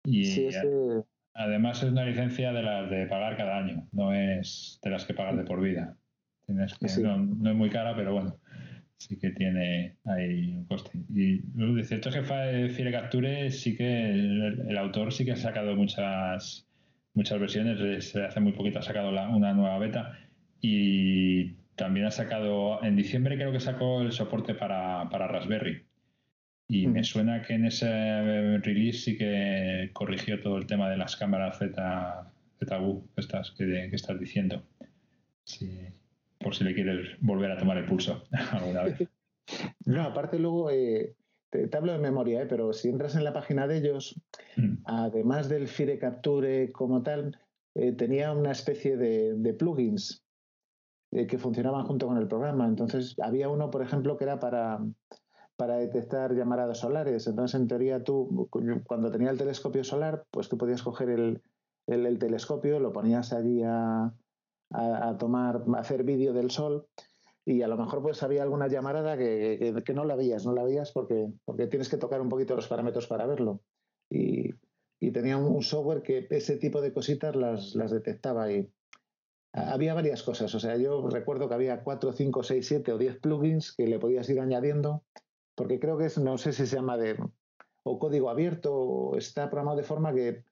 Y 0.06 0.50
además 1.34 1.82
es 1.84 1.92
una 1.92 2.06
licencia 2.06 2.52
de 2.52 2.64
las 2.64 2.90
de 2.90 3.06
pagar 3.08 3.38
cada 3.38 3.58
año, 3.58 3.88
no 3.92 4.14
es 4.14 4.80
de 4.84 4.90
las 4.90 5.06
que 5.06 5.14
pagas 5.14 5.38
de 5.38 5.44
por 5.44 5.62
vida. 5.62 5.96
Tienes 6.46 6.78
que, 6.78 6.88
no, 7.02 7.50
es 7.50 7.56
muy 7.56 7.70
cara, 7.70 7.96
pero 7.96 8.14
bueno, 8.14 8.36
sí 8.98 9.18
que 9.18 9.32
tiene 9.32 9.98
ahí 10.06 10.56
un 10.56 10.66
coste. 10.66 11.00
Y 11.14 11.42
lo 11.56 11.84
cierto 11.84 12.10
es 12.10 12.16
que 12.16 12.24
Fire 12.24 12.92
Capture 12.92 13.52
sí 13.52 13.76
que 13.76 14.12
el, 14.12 14.78
autor 14.78 15.12
sí 15.12 15.26
que 15.26 15.34
ha 15.34 15.38
sacado 15.38 15.76
muchas 15.76 16.68
muchas 17.14 17.40
versiones, 17.40 17.80
desde 17.80 18.26
hace 18.26 18.40
muy 18.40 18.54
poquito 18.54 18.80
ha 18.80 18.82
sacado 18.82 19.10
una 19.10 19.54
nueva 19.54 19.78
beta 19.78 20.18
y 20.62 21.58
también 21.76 22.06
ha 22.06 22.12
sacado, 22.12 22.84
en 22.84 22.96
diciembre 22.96 23.36
creo 23.36 23.52
que 23.52 23.60
sacó 23.60 24.02
el 24.02 24.12
soporte 24.12 24.56
para, 24.56 25.04
Raspberry. 25.06 25.86
Y 26.68 26.88
me 26.88 27.04
suena 27.04 27.42
que 27.42 27.56
en 27.56 27.66
ese 27.66 28.58
release 28.60 29.00
sí 29.00 29.18
que 29.18 29.90
corrigió 29.94 30.40
todo 30.40 30.58
el 30.58 30.66
tema 30.66 30.90
de 30.90 30.98
las 30.98 31.16
cámaras 31.16 31.60
Z, 31.60 32.32
ZU, 32.66 33.10
estas 33.18 33.52
que, 33.52 33.90
estás 33.92 34.20
diciendo. 34.20 34.64
Por 36.44 36.56
si 36.56 36.64
le 36.64 36.76
quieres 36.76 37.08
volver 37.22 37.52
a 37.52 37.58
tomar 37.58 37.78
el 37.78 37.86
pulso 37.86 38.24
alguna 38.52 38.84
vez. 38.84 39.10
No, 39.86 40.04
aparte 40.04 40.38
luego, 40.38 40.70
eh, 40.70 41.16
te, 41.50 41.70
hablo 41.76 41.94
de 41.94 42.00
memoria, 42.00 42.44
eh, 42.44 42.46
pero 42.46 42.74
si 42.74 42.90
entras 42.90 43.16
en 43.16 43.24
la 43.24 43.34
página 43.34 43.68
de 43.68 43.78
ellos, 43.78 44.22
mm. 44.58 44.84
además 44.86 45.50
del 45.50 45.68
Fire 45.68 45.98
Capture 45.98 46.72
como 46.72 47.02
tal, 47.02 47.40
eh, 47.76 47.94
tenía 47.94 48.32
una 48.34 48.52
especie 48.52 48.98
de 48.98 49.54
plugins 49.54 50.24
eh, 51.16 51.28
que 51.28 51.38
funcionaban 51.38 51.86
junto 51.86 52.08
con 52.08 52.18
el 52.18 52.28
programa. 52.28 52.66
Entonces, 52.66 53.16
había 53.22 53.48
uno, 53.48 53.70
por 53.70 53.84
ejemplo, 53.84 54.18
que 54.18 54.24
era 54.24 54.40
para, 54.40 54.80
para 55.56 55.78
detectar 55.78 56.34
llamaradas 56.34 56.80
solares. 56.80 57.28
Entonces, 57.28 57.60
en 57.60 57.68
teoría, 57.68 58.04
tú, 58.04 58.50
cuando 58.88 59.12
tenía 59.12 59.30
el 59.30 59.38
telescopio 59.38 59.84
solar, 59.84 60.26
pues 60.32 60.50
tú 60.50 60.58
podías 60.58 60.82
coger 60.82 61.12
el, 61.12 61.44
el, 61.86 62.18
telescopio, 62.18 62.80
lo 62.80 62.92
ponías 62.92 63.32
allí 63.32 63.62
a, 63.64 64.12
a, 64.74 65.18
tomar, 65.18 65.64
a 65.74 65.80
hacer 65.80 66.04
vídeo 66.04 66.34
del 66.34 66.52
sol 66.52 66.88
y 67.46 67.62
a 67.62 67.68
lo 67.68 67.78
mejor 67.78 68.02
pues 68.02 68.24
había 68.24 68.44
alguna 68.44 68.68
llamarada 68.68 69.18
que, 69.18 69.82
que, 69.86 69.94
no 69.94 70.06
la 70.06 70.16
veías, 70.16 70.46
no 70.46 70.54
la 70.54 70.64
veías 70.64 70.92
porque, 70.92 71.32
porque 71.46 71.68
tienes 71.68 71.90
que 71.90 71.98
tocar 71.98 72.22
un 72.22 72.30
poquito 72.30 72.56
los 72.56 72.68
parámetros 72.68 73.08
para 73.08 73.26
verlo. 73.26 73.62
Y, 74.10 74.52
y 75.00 75.12
tenía 75.12 75.38
un, 75.38 75.62
software 75.62 76.02
que 76.02 76.28
ese 76.30 76.58
tipo 76.58 76.82
de 76.82 76.94
cositas 76.94 77.36
las, 77.36 77.76
las 77.76 77.92
detectaba 77.92 78.52
y, 78.52 78.72
había 79.54 79.94
varias 79.94 80.24
cosas. 80.24 80.54
O 80.56 80.60
sea, 80.60 80.78
yo 80.78 81.08
recuerdo 81.10 81.48
que 81.48 81.54
había 81.54 81.84
4, 81.84 82.14
5, 82.14 82.44
6, 82.44 82.68
7 82.68 82.94
o 82.94 82.98
10 82.98 83.20
plugins 83.20 83.74
que 83.76 83.88
le 83.88 84.00
podías 84.00 84.28
ir 84.30 84.40
añadiendo, 84.40 85.04
porque 85.56 85.80
creo 85.80 85.98
que 85.98 86.06
es, 86.06 86.18
no 86.18 86.38
sé 86.38 86.54
si 86.54 86.66
se 86.66 86.76
llama 86.76 86.98
de 86.98 87.18
o 87.84 88.00
código 88.00 88.30
abierto, 88.30 88.74
o 88.74 89.18
está 89.18 89.50
programado 89.50 89.78
de 89.78 89.84
forma 89.84 90.14
que 90.14 90.44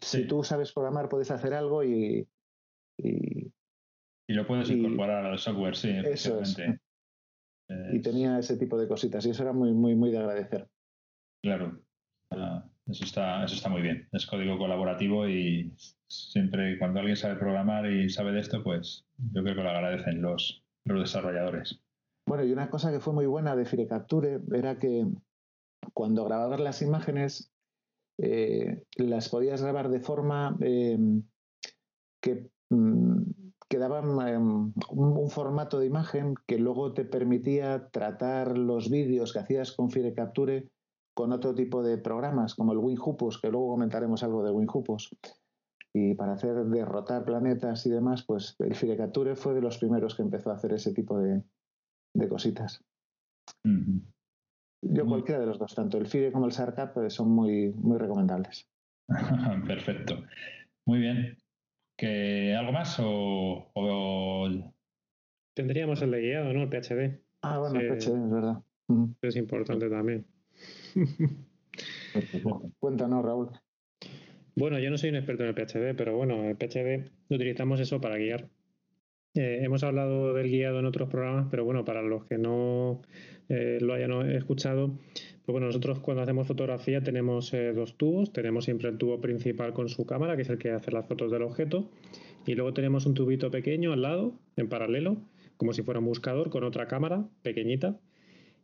si 0.00 0.26
tú 0.26 0.44
sabes 0.44 0.72
programar 0.72 1.08
puedes 1.08 1.30
hacer 1.30 1.54
algo 1.54 1.84
y. 1.84 2.28
Y, 3.02 3.52
lo 4.28 4.46
puedes 4.46 4.70
incorporar 4.70 5.26
al 5.26 5.38
software, 5.38 5.74
sí. 5.74 5.90
Eso 6.04 6.40
es. 6.40 6.56
Y 7.92 8.00
tenía 8.00 8.38
ese 8.38 8.56
tipo 8.56 8.78
de 8.78 8.88
cositas 8.88 9.24
y 9.26 9.30
eso 9.30 9.42
era 9.42 9.52
muy, 9.52 9.72
muy, 9.72 9.94
muy 9.94 10.10
de 10.10 10.18
agradecer. 10.18 10.68
Claro. 11.42 11.80
Ah, 12.30 12.64
eso 12.86 13.04
está, 13.04 13.44
eso 13.44 13.54
está 13.54 13.68
muy 13.68 13.82
bien. 13.82 14.08
Es 14.12 14.26
código 14.26 14.58
colaborativo 14.58 15.28
y 15.28 15.72
siempre 16.08 16.78
cuando 16.78 17.00
alguien 17.00 17.16
sabe 17.16 17.36
programar 17.36 17.90
y 17.90 18.08
sabe 18.08 18.32
de 18.32 18.40
esto, 18.40 18.62
pues 18.62 19.04
yo 19.32 19.42
creo 19.42 19.54
que 19.54 19.62
lo 19.62 19.70
agradecen 19.70 20.22
los, 20.22 20.64
los 20.84 21.00
desarrolladores. 21.00 21.80
Bueno, 22.26 22.44
y 22.44 22.52
una 22.52 22.70
cosa 22.70 22.92
que 22.92 23.00
fue 23.00 23.12
muy 23.12 23.26
buena 23.26 23.56
de 23.56 23.64
FireCapture 23.64 24.40
era 24.52 24.78
que 24.78 25.06
cuando 25.94 26.24
grababas 26.24 26.60
las 26.60 26.82
imágenes, 26.82 27.52
eh, 28.18 28.84
las 28.96 29.28
podías 29.28 29.62
grabar 29.62 29.88
de 29.88 30.00
forma 30.00 30.56
em, 30.60 31.22
que 32.22 32.50
mm, 32.70 33.22
daban 33.80 34.28
em, 34.28 34.72
un, 34.90 35.30
formato 35.30 35.78
de 35.78 35.86
imagen 35.86 36.34
que 36.46 36.58
luego 36.58 36.92
te 36.92 37.04
permitía 37.04 37.88
tratar 37.90 38.56
los 38.56 38.90
vídeos 38.90 39.32
que 39.32 39.40
hacías 39.40 39.72
con 39.72 39.90
FireCapture 39.90 40.70
con 41.14 41.32
otro 41.32 41.54
tipo 41.54 41.82
de 41.82 41.98
programas, 41.98 42.54
como 42.54 42.72
el 42.72 42.78
WinHupos, 42.78 43.40
que 43.40 43.50
luego 43.50 43.70
comentaremos 43.70 44.22
algo 44.22 44.44
de 44.44 44.52
WinHupos. 44.52 45.10
Y 45.92 46.14
para 46.14 46.34
hacer 46.34 46.54
derrotar 46.66 47.24
planetas 47.24 47.84
y 47.84 47.90
demás, 47.90 48.22
pues 48.24 48.54
el 48.60 48.74
Firecature 48.76 49.34
fue 49.34 49.54
de 49.54 49.60
los 49.60 49.78
primeros 49.78 50.14
que 50.14 50.22
empezó 50.22 50.50
a 50.50 50.54
hacer 50.54 50.72
ese 50.72 50.94
tipo 50.94 51.18
de, 51.18 51.42
cositas. 52.28 52.84
Yo 54.82 55.06
cualquiera 55.06 55.40
de 55.40 55.46
los 55.46 55.58
dos, 55.58 55.74
tanto 55.74 55.98
el 55.98 56.06
Fire 56.06 56.32
como 56.32 56.46
el 56.46 56.52
SARCAP, 56.52 56.94
pues, 56.94 57.12
son 57.12 57.30
muy, 57.30 57.70
muy 57.72 57.98
recomendables. 57.98 58.68
Perfecto. 59.66 60.22
Muy 60.86 61.00
bien. 61.00 61.36
¿Que 62.00 62.56
¿Algo 62.58 62.72
más 62.72 62.96
o, 62.98 64.48
Tendríamos 65.54 66.00
el 66.00 66.10
de 66.12 66.20
guiado, 66.22 66.50
¿no? 66.54 66.62
El 66.62 66.70
PHD. 66.70 67.20
Ah, 67.42 67.58
bueno, 67.58 67.78
el 67.78 67.88
PHD, 67.88 68.24
es 68.24 68.30
verdad. 68.30 68.62
Es 69.20 69.36
importante 69.36 69.90
también. 69.90 70.24
Cuéntanos, 72.78 73.22
Raúl. 73.22 73.50
Bueno, 74.56 74.78
yo 74.78 74.88
no 74.88 74.96
soy 74.96 75.10
un 75.10 75.16
experto 75.16 75.42
en 75.42 75.50
el 75.50 75.54
PHD, 75.54 75.94
pero 75.94 76.16
bueno, 76.16 76.48
el 76.48 76.56
PHD 76.56 77.10
lo 77.28 77.36
utilizamos 77.36 77.80
eso 77.80 78.00
para 78.00 78.16
guiar. 78.16 78.48
Eh, 79.34 79.58
hemos 79.62 79.84
hablado 79.84 80.32
del 80.32 80.48
guiado 80.48 80.78
en 80.78 80.86
otros 80.86 81.10
programas, 81.10 81.48
pero 81.50 81.66
bueno, 81.66 81.84
para 81.84 82.00
los 82.00 82.24
que 82.24 82.38
no 82.38 83.02
eh, 83.50 83.76
lo 83.82 83.92
hayan 83.92 84.30
escuchado, 84.30 84.98
Bueno, 85.52 85.66
nosotros 85.66 85.98
cuando 86.00 86.22
hacemos 86.22 86.46
fotografía 86.46 87.02
tenemos 87.02 87.52
eh, 87.54 87.72
dos 87.72 87.96
tubos. 87.96 88.32
Tenemos 88.32 88.64
siempre 88.64 88.88
el 88.88 88.98
tubo 88.98 89.20
principal 89.20 89.72
con 89.72 89.88
su 89.88 90.06
cámara, 90.06 90.36
que 90.36 90.42
es 90.42 90.50
el 90.50 90.58
que 90.58 90.70
hace 90.70 90.90
las 90.90 91.06
fotos 91.06 91.30
del 91.30 91.42
objeto. 91.42 91.88
Y 92.46 92.54
luego 92.54 92.72
tenemos 92.72 93.06
un 93.06 93.14
tubito 93.14 93.50
pequeño 93.50 93.92
al 93.92 94.02
lado, 94.02 94.34
en 94.56 94.68
paralelo, 94.68 95.16
como 95.56 95.72
si 95.72 95.82
fuera 95.82 96.00
un 96.00 96.06
buscador 96.06 96.50
con 96.50 96.64
otra 96.64 96.86
cámara 96.86 97.28
pequeñita. 97.42 97.98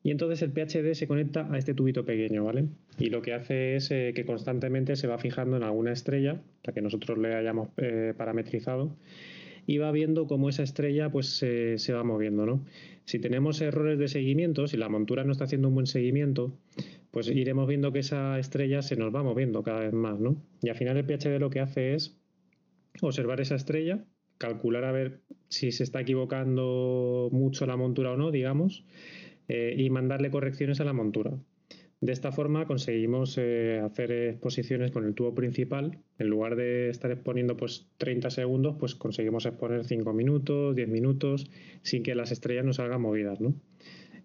Y 0.02 0.12
entonces 0.12 0.40
el 0.42 0.52
PHD 0.52 0.94
se 0.94 1.08
conecta 1.08 1.52
a 1.52 1.58
este 1.58 1.74
tubito 1.74 2.04
pequeño, 2.04 2.44
¿vale? 2.44 2.68
Y 2.98 3.10
lo 3.10 3.22
que 3.22 3.34
hace 3.34 3.74
es 3.74 3.90
eh, 3.90 4.12
que 4.14 4.24
constantemente 4.24 4.94
se 4.94 5.08
va 5.08 5.18
fijando 5.18 5.56
en 5.56 5.64
alguna 5.64 5.92
estrella, 5.92 6.40
la 6.62 6.72
que 6.72 6.80
nosotros 6.80 7.18
le 7.18 7.34
hayamos 7.34 7.70
eh, 7.78 8.14
parametrizado, 8.16 8.94
y 9.66 9.78
va 9.78 9.90
viendo 9.90 10.26
cómo 10.26 10.48
esa 10.48 10.62
estrella 10.62 11.10
pues 11.10 11.28
se 11.28 11.92
va 11.92 12.04
moviendo, 12.04 12.46
¿no? 12.46 12.64
Si 13.04 13.18
tenemos 13.18 13.60
errores 13.60 13.98
de 13.98 14.08
seguimiento, 14.08 14.66
si 14.66 14.76
la 14.76 14.88
montura 14.88 15.24
no 15.24 15.32
está 15.32 15.44
haciendo 15.44 15.68
un 15.68 15.74
buen 15.74 15.86
seguimiento, 15.86 16.56
pues 17.10 17.28
iremos 17.28 17.68
viendo 17.68 17.92
que 17.92 18.00
esa 18.00 18.38
estrella 18.38 18.82
se 18.82 18.96
nos 18.96 19.14
va 19.14 19.22
moviendo 19.22 19.62
cada 19.62 19.80
vez 19.80 19.92
más, 19.92 20.18
¿no? 20.18 20.42
Y 20.60 20.68
al 20.68 20.76
final 20.76 20.96
el 20.96 21.04
PHD 21.04 21.38
lo 21.38 21.50
que 21.50 21.60
hace 21.60 21.94
es 21.94 22.16
observar 23.00 23.40
esa 23.40 23.54
estrella, 23.54 24.04
calcular 24.38 24.84
a 24.84 24.92
ver 24.92 25.20
si 25.48 25.72
se 25.72 25.84
está 25.84 26.00
equivocando 26.00 27.28
mucho 27.32 27.64
la 27.66 27.76
montura 27.76 28.12
o 28.12 28.16
no, 28.16 28.30
digamos, 28.30 28.84
eh, 29.48 29.74
y 29.78 29.88
mandarle 29.90 30.30
correcciones 30.30 30.80
a 30.80 30.84
la 30.84 30.92
montura. 30.92 31.38
De 32.06 32.12
esta 32.12 32.30
forma 32.30 32.66
conseguimos 32.66 33.36
eh, 33.36 33.80
hacer 33.84 34.12
exposiciones 34.12 34.92
con 34.92 35.04
el 35.06 35.14
tubo 35.14 35.34
principal. 35.34 35.98
En 36.20 36.28
lugar 36.28 36.54
de 36.54 36.88
estar 36.88 37.10
exponiendo 37.10 37.56
pues 37.56 37.88
30 37.98 38.30
segundos, 38.30 38.76
pues 38.78 38.94
conseguimos 38.94 39.44
exponer 39.44 39.84
5 39.84 40.12
minutos, 40.12 40.76
10 40.76 40.88
minutos, 40.88 41.50
sin 41.82 42.04
que 42.04 42.14
las 42.14 42.30
estrellas 42.30 42.64
nos 42.64 42.76
salgan 42.76 43.00
movidas. 43.02 43.40
¿no? 43.40 43.56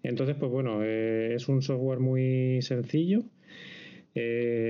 Entonces, 0.04 0.36
pues 0.38 0.52
bueno, 0.52 0.84
eh, 0.84 1.34
es 1.34 1.48
un 1.48 1.60
software 1.60 1.98
muy 1.98 2.62
sencillo. 2.62 3.24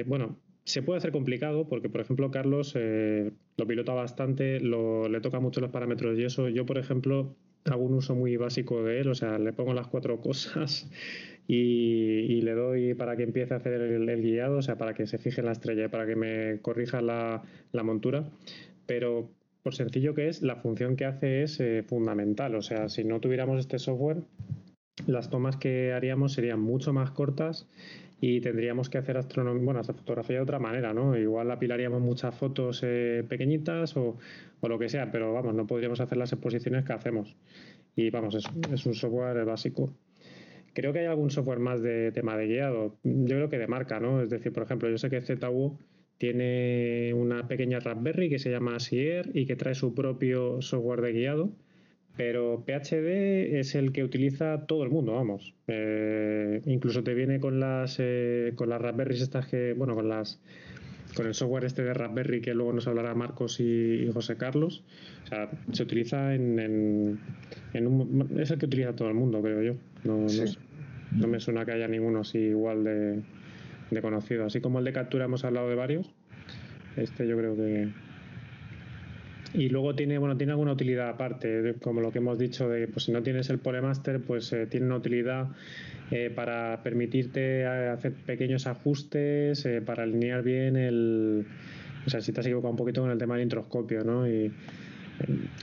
bueno, 0.07 0.39
se 0.65 0.81
puede 0.83 0.97
hacer 0.97 1.13
complicado 1.13 1.69
porque, 1.69 1.91
por 1.91 2.01
ejemplo, 2.01 2.31
Carlos 2.31 2.75
lo 2.75 3.67
pilota 3.67 3.93
bastante, 3.93 4.59
le 4.59 5.21
toca 5.21 5.39
mucho 5.39 5.61
los 5.61 5.71
parámetros 5.71 6.19
y 6.19 6.25
eso. 6.25 6.49
Yo, 6.49 6.65
por 6.65 6.79
ejemplo, 6.79 7.37
hago 7.71 7.85
un 7.85 7.95
uso 7.95 8.15
muy 8.15 8.37
básico 8.37 8.83
de 8.83 9.01
él, 9.01 9.09
o 9.09 9.15
sea, 9.15 9.39
le 9.39 9.53
pongo 9.53 9.75
las 9.75 9.87
cuatro 9.87 10.21
cosas 10.21 10.89
y, 11.47 12.41
le 12.43 12.53
doy 12.53 12.95
para 12.95 13.17
que 13.17 13.23
empiece 13.25 13.55
a 13.55 13.59
hacer 13.59 13.75
el, 13.75 14.23
guiado, 14.23 14.59
o 14.59 14.63
sea, 14.63 14.77
para 14.77 14.95
que 14.95 15.07
se 15.07 15.19
fije 15.19 15.41
en 15.41 15.47
la 15.47 15.53
estrella 15.53 15.85
y 15.87 15.89
para 15.89 16.07
que 16.07 16.17
me 16.17 16.61
corrija 16.61 17.01
la, 17.01 17.43
montura. 17.83 18.29
Pero 18.87 19.31
por 19.63 19.75
sencillo 19.75 20.15
que 20.15 20.29
es, 20.29 20.43
la 20.43 20.57
función 20.57 20.97
que 20.97 21.05
hace 21.05 21.43
es 21.43 21.61
eh, 21.61 21.85
fundamental. 21.87 22.55
O 22.55 22.63
sea, 22.63 22.89
si 22.89 23.05
no 23.05 23.21
tuviéramos 23.21 23.61
este 23.61 23.79
software, 23.79 24.23
las 25.07 25.31
tomas 25.31 25.57
que 25.57 25.93
haríamos 25.93 26.33
serían 26.33 26.61
mucho 26.61 26.93
más 26.93 27.11
cortas 27.11 27.69
y 28.25 28.41
tendríamos 28.41 28.89
que 28.89 28.99
hacer 28.99 29.17
astronomía, 29.17 29.65
bueno, 29.65 29.81
hacer 29.81 29.97
fotografía 29.97 30.37
de 30.37 30.43
otra 30.43 30.61
manera, 30.61 30.95
¿no? 30.95 31.19
Igual 31.19 31.51
apilaríamos 31.51 32.01
muchas 32.01 32.33
fotos 32.33 32.81
eh, 32.85 33.25
pequeñitas 33.29 33.97
o, 33.97 34.17
lo 34.63 34.79
que 34.79 34.89
sea, 34.89 35.11
pero 35.11 35.33
vamos, 35.33 35.57
no 35.57 35.67
podríamos 35.67 36.01
hacer 36.01 36.17
las 36.17 36.33
exposiciones 36.33 36.85
que 36.85 36.93
hacemos. 36.93 37.35
Y 37.97 38.11
vamos, 38.11 38.37
es, 38.37 38.45
es 38.73 38.87
un 38.87 38.95
software 38.95 39.45
básico. 39.45 39.93
Creo 40.73 40.93
que 40.93 41.01
hay 41.01 41.07
algún 41.07 41.33
software 41.33 41.59
más 41.59 41.83
de 41.83 42.13
tema 42.13 42.37
de 42.37 42.47
guiado. 42.47 42.97
Yo 43.03 43.35
creo 43.35 43.49
que 43.49 43.59
de 43.59 43.67
marca, 43.67 43.99
¿no? 43.99 44.23
Es 44.23 44.31
decir, 44.31 44.53
por 44.53 44.63
ejemplo, 44.63 44.89
yo 44.89 44.99
sé 44.99 45.11
que 45.11 45.21
ZU 45.21 45.77
tiene 46.17 47.13
una 47.15 47.49
pequeña 47.49 47.81
Raspberry 47.81 48.31
que 48.31 48.39
se 48.39 48.53
llama 48.53 48.79
Sierra 48.79 49.33
y 49.35 49.47
que 49.47 49.57
trae 49.57 49.75
su 49.75 49.97
propio 49.97 50.63
software 50.63 51.01
de 51.01 51.13
guiado 51.13 51.51
pero 52.17 52.63
PHD 52.67 53.59
es 53.59 53.75
el 53.75 53.93
que 53.93 54.05
utiliza 54.05 54.67
todo 54.67 54.85
el 54.85 54.91
mundo, 54.91 55.15
vamos. 55.15 55.55
Eh, 55.67 56.61
incluso 56.67 57.03
te 57.03 57.15
viene 57.15 57.41
con 57.41 57.59
las 57.59 57.97
eh, 57.99 58.53
con 58.55 58.69
las 58.69 58.81
Raspberries 58.81 59.23
estas 59.23 59.47
que, 59.47 59.73
bueno, 59.73 59.95
con 59.95 60.09
las 60.09 60.41
con 61.15 61.27
el 61.27 61.35
software 61.35 61.65
este 61.65 61.83
de 61.83 61.95
Raspberry 61.95 62.41
que 62.41 62.55
luego 62.55 62.73
nos 62.73 62.87
hablará 62.87 63.15
Marcos 63.15 63.61
y, 63.61 64.11
José 64.13 64.37
Carlos. 64.37 64.83
O 65.25 65.27
sea, 65.27 65.51
se 65.73 65.83
utiliza 65.83 66.35
en, 66.35 67.19
en, 67.73 67.87
un, 67.87 68.31
es 68.39 68.51
el 68.51 68.59
que 68.59 68.67
utiliza 68.67 68.95
todo 68.95 69.09
el 69.09 69.15
mundo, 69.15 69.41
creo 69.43 69.63
yo. 69.63 69.75
No, 70.05 70.27
no, 71.13 71.27
me 71.27 71.41
suena 71.41 71.65
que 71.65 71.73
haya 71.73 71.89
ninguno 71.89 72.21
así 72.21 72.39
igual 72.39 72.85
de, 72.85 73.23
de 73.91 74.03
conocido. 74.03 74.47
Así 74.47 74.61
como 74.61 74.79
el 74.79 74.85
de 74.85 74.93
captura 74.93 75.27
hemos 75.27 75.45
hablado 75.45 75.69
de 75.69 75.75
varios. 75.75 76.13
Este 76.97 77.27
yo 77.27 77.37
creo 77.39 77.57
que, 77.57 77.89
y 79.55 79.69
luego 79.69 79.95
tiene, 79.95 80.17
bueno, 80.19 80.37
tiene 80.37 80.53
alguna 80.53 80.73
utilidad 80.73 81.11
aparte, 81.11 81.75
como 81.83 82.01
lo 82.01 82.11
que 82.11 82.19
hemos 82.19 82.39
dicho 82.39 82.69
de 82.69 82.89
pues 82.89 83.05
si 83.05 83.13
no 83.13 83.23
tienes 83.23 83.51
el 83.51 83.59
Polemaster, 83.59 84.21
pues 84.21 84.53
eh, 84.53 84.67
tiene 84.67 84.87
una 84.87 84.97
utilidad 84.97 85.49
eh, 86.11 86.31
para 86.35 86.83
permitirte 86.83 87.61
eh, 87.61 87.89
hacer 87.89 88.13
pequeños 88.13 88.67
ajustes, 88.67 89.69
para 89.85 90.05
alinear 90.05 90.43
bien 90.43 90.77
el. 90.77 91.47
O 92.07 92.11
sea, 92.11 92.21
si 92.21 92.33
te 92.33 92.41
has 92.41 92.47
equivocado 92.47 92.71
un 92.71 92.77
poquito 92.77 93.03
con 93.03 93.11
el 93.11 93.19
tema 93.19 93.35
del 93.35 93.45
introscopio, 93.45 94.03
¿no? 94.05 94.27
Y 94.27 94.53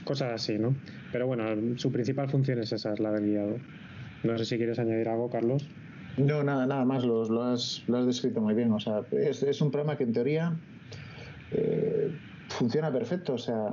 cosas 0.04 0.32
así, 0.32 0.58
¿no? 0.58 0.74
Pero 1.12 1.26
bueno, 1.26 1.44
su 1.76 1.90
principal 1.92 2.28
función 2.28 2.60
es 2.60 2.72
esa, 2.72 2.92
es 2.92 3.00
la 3.00 3.10
del 3.10 3.26
guiado. 3.26 3.56
No 4.22 4.38
sé 4.38 4.44
si 4.44 4.56
quieres 4.56 4.78
añadir 4.78 5.08
algo, 5.08 5.28
Carlos. 5.28 5.66
No, 6.16 6.42
nada, 6.42 6.66
nada 6.66 6.84
más, 6.84 7.04
lo, 7.04 7.24
lo, 7.28 7.42
has, 7.42 7.82
lo 7.88 7.98
has 7.98 8.06
descrito 8.06 8.40
muy 8.40 8.54
bien. 8.54 8.72
O 8.72 8.80
sea, 8.80 9.02
es, 9.12 9.60
un 9.60 9.70
programa 9.70 9.98
que 9.98 10.04
en 10.04 10.12
teoría 10.12 10.56
funciona 12.50 12.92
perfecto. 12.92 13.34
O 13.34 13.38
sea, 13.38 13.72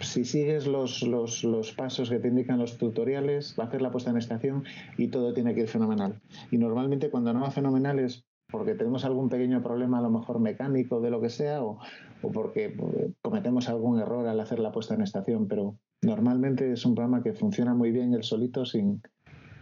si 0.00 0.24
sigues 0.24 0.66
los, 0.66 1.02
los, 1.02 1.44
los, 1.44 1.72
pasos 1.72 2.08
que 2.10 2.18
te 2.18 2.28
indican 2.28 2.58
los 2.58 2.78
tutoriales, 2.78 3.54
va 3.58 3.64
a 3.64 3.66
hacer 3.66 3.82
la 3.82 3.90
puesta 3.90 4.10
en 4.10 4.16
estación 4.16 4.64
y 4.96 5.08
todo 5.08 5.34
tiene 5.34 5.54
que 5.54 5.62
ir 5.62 5.68
fenomenal. 5.68 6.20
Y 6.50 6.58
normalmente 6.58 7.10
cuando 7.10 7.32
no 7.32 7.40
va 7.40 7.50
fenomenal 7.50 7.98
es 7.98 8.24
porque 8.50 8.74
tenemos 8.74 9.04
algún 9.04 9.28
pequeño 9.28 9.62
problema, 9.62 9.98
a 9.98 10.02
lo 10.02 10.10
mejor 10.10 10.40
mecánico, 10.40 11.00
de 11.02 11.10
lo 11.10 11.20
que 11.20 11.28
sea, 11.28 11.62
o, 11.62 11.78
o 12.22 12.32
porque 12.32 12.74
cometemos 13.20 13.68
algún 13.68 14.00
error 14.00 14.26
al 14.26 14.40
hacer 14.40 14.58
la 14.58 14.72
puesta 14.72 14.94
en 14.94 15.02
estación. 15.02 15.48
Pero 15.48 15.76
normalmente 16.00 16.72
es 16.72 16.86
un 16.86 16.94
programa 16.94 17.22
que 17.22 17.34
funciona 17.34 17.74
muy 17.74 17.92
bien 17.92 18.14
el 18.14 18.22
solito 18.22 18.64
sin, 18.64 19.02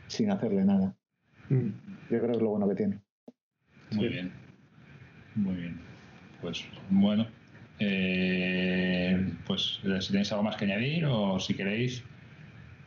sin 0.07 0.31
hacerle 0.31 0.65
nada. 0.65 0.95
Mm. 1.49 1.69
Yo 2.11 2.19
creo 2.19 2.27
que 2.27 2.37
es 2.37 2.43
lo 2.43 2.51
bueno 2.51 2.69
que 2.69 2.75
tiene. 2.77 3.01
Muy 3.93 4.09
bien. 4.09 4.33
Muy 5.35 5.55
bien. 5.55 5.81
Pues 6.41 6.65
bueno, 6.91 7.27
eh, 7.79 9.33
pues 9.47 9.81
eh, 9.85 10.01
si 10.01 10.13
tenéis 10.13 10.33
algo 10.33 10.45
más 10.45 10.57
que 10.57 10.65
añadir 10.65 11.05
o 11.07 11.39
si 11.39 11.55
queréis, 11.55 12.03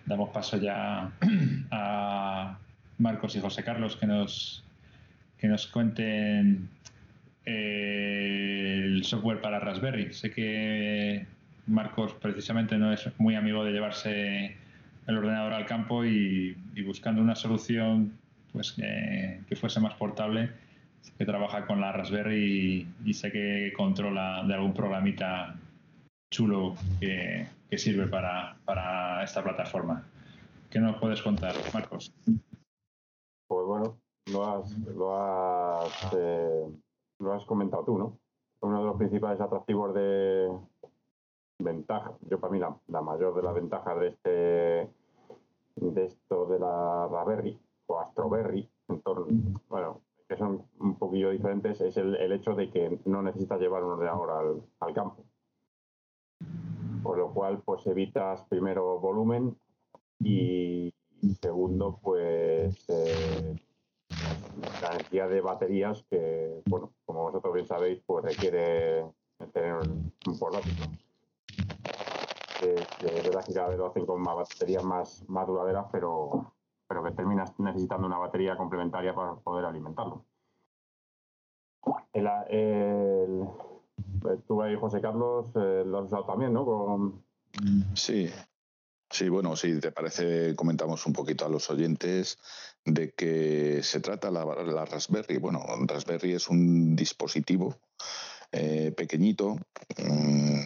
damos 0.06 0.30
paso 0.30 0.58
ya 0.58 1.12
a 1.72 2.58
Marcos 2.98 3.36
y 3.36 3.40
José 3.40 3.64
Carlos 3.64 3.96
que 3.96 4.08
nos, 4.08 4.64
que 5.38 5.48
nos 5.48 5.68
cuenten 5.68 6.70
eh, 7.46 8.82
el 8.84 9.04
software 9.04 9.42
para 9.42 9.60
Raspberry. 9.60 10.14
Sé 10.14 10.32
que 10.32 11.26
Marcos 11.68 12.14
precisamente 12.14 12.78
no 12.78 12.92
es 12.92 13.08
muy 13.20 13.36
amigo 13.36 13.64
de 13.64 13.72
llevarse 13.72 14.58
el 15.08 15.18
ordenador 15.18 15.54
al 15.54 15.66
campo 15.66 16.06
y, 16.06 16.56
buscando 16.86 17.22
una 17.22 17.36
solución 17.36 18.14
pues 18.54 18.72
que 18.72 19.56
fuese 19.56 19.82
más 19.82 19.94
portable 19.96 20.50
que 21.18 21.26
trabaja 21.26 21.68
con 21.68 21.82
la 21.82 21.92
Raspberry 21.92 22.88
y, 23.06 23.14
sé 23.14 23.32
que 23.32 23.74
controla 23.76 24.44
de 24.48 24.54
algún 24.54 24.74
programita 24.74 25.56
chulo 26.32 26.76
que, 27.00 27.48
sirve 27.78 28.08
para, 28.08 29.24
esta 29.24 29.44
plataforma. 29.44 30.08
¿Qué 30.70 30.80
nos 30.80 30.98
puedes 30.98 31.22
contar, 31.22 31.54
Marcos? 31.74 32.14
Pues 33.48 33.66
bueno, 33.66 33.98
lo 34.32 34.46
has, 34.46 34.78
lo 34.80 35.18
has, 35.18 36.14
eh, 36.16 36.68
lo 37.20 37.34
has 37.34 37.44
comentado 37.46 37.84
tú, 37.84 37.98
¿no? 37.98 38.20
Uno 38.62 38.80
de 38.80 38.86
los 38.86 38.98
principales 38.98 39.42
atractivos 39.42 39.94
de 39.94 40.50
ventaja, 41.60 42.14
yo 42.30 42.40
para 42.40 42.54
mí 42.54 42.60
la, 42.60 43.02
mayor 43.02 43.36
de 43.36 43.44
las 43.44 43.56
ventajas 43.56 44.00
de 44.00 44.08
este 44.08 44.90
de 45.76 46.06
esto 46.06 46.46
de 46.46 46.60
la 46.60 47.08
Raspberry 47.10 47.58
o 47.88 48.00
Astroberry, 48.00 48.70
en 48.90 49.02
bueno, 49.70 50.02
que 50.30 50.38
son 50.38 50.64
un 50.80 50.96
poquillo 50.96 51.32
diferentes 51.32 51.82
es 51.82 51.98
el, 51.98 52.32
hecho 52.32 52.54
de 52.54 52.70
que 52.70 53.00
no 53.06 53.24
necesitas 53.24 53.60
llevar 53.60 53.84
un 53.84 53.94
ordenador 53.94 54.30
al, 54.30 54.62
al 54.80 54.94
campo. 54.94 55.26
Por 57.02 57.18
lo 57.18 57.34
cual, 57.34 57.64
pues 57.66 57.88
evitas 57.88 58.44
primero 58.44 59.00
volumen 59.00 59.58
y 60.20 60.94
segundo, 61.42 62.00
pues 62.04 62.86
eh, 62.90 63.56
de 65.12 65.42
baterías 65.42 66.06
que, 66.10 66.62
bueno, 66.68 66.94
como 67.06 67.24
vosotros 67.24 67.54
bien 67.54 67.66
sabéis, 67.66 68.02
pues 68.06 68.24
requiere 68.26 69.06
tener 69.52 69.74
un, 69.74 70.14
portátil. 70.40 70.74
Es 72.62 73.24
verdad 73.24 73.46
que 73.46 73.54
cada 73.54 73.70
vez 73.70 73.78
lo 73.78 73.88
hacen 73.88 74.06
con 74.06 74.22
más 74.22 74.36
baterías 74.36 74.84
más, 74.84 75.28
más 75.28 75.48
duraderas, 75.48 75.88
pero 75.92 76.54
pero 76.90 77.04
que 77.04 77.12
terminas 77.12 77.58
necesitando 77.60 78.08
una 78.08 78.18
batería 78.18 78.58
complementaria 78.58 79.14
para 79.14 79.36
poder 79.36 79.66
alimentarlo. 79.66 80.26
El, 82.12 82.28
el, 82.50 83.48
tú 84.48 84.62
ahí, 84.62 84.76
José 84.76 85.00
Carlos, 85.00 85.52
eh, 85.56 85.84
lo 85.86 86.00
has 86.00 86.06
usado 86.06 86.26
también, 86.26 86.52
¿no? 86.52 87.14
Sí, 87.94 88.30
Sí, 89.12 89.28
bueno, 89.28 89.56
si 89.56 89.80
te 89.80 89.92
parece, 89.92 90.56
comentamos 90.56 91.06
un 91.08 91.14
poquito 91.14 91.46
a 91.46 91.50
los 91.50 91.70
oyentes 91.72 92.38
de 92.86 93.12
que 93.12 93.82
se 93.82 94.02
trata 94.02 94.30
la, 94.30 94.46
la 94.46 94.86
Raspberry. 94.86 95.38
Bueno, 95.38 95.64
Raspberry 95.88 96.34
es 96.34 96.48
un 96.48 96.96
dispositivo 96.96 97.76
eh, 98.52 98.94
pequeñito. 98.96 99.56
Mm, 99.98 100.62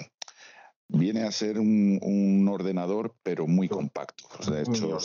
viene 0.88 1.24
a 1.24 1.32
ser 1.32 1.60
un, 1.60 2.48
ordenador, 2.48 3.16
pero 3.24 3.48
muy 3.48 3.68
compacto. 3.68 4.26
De 4.52 4.62
hecho, 4.62 5.00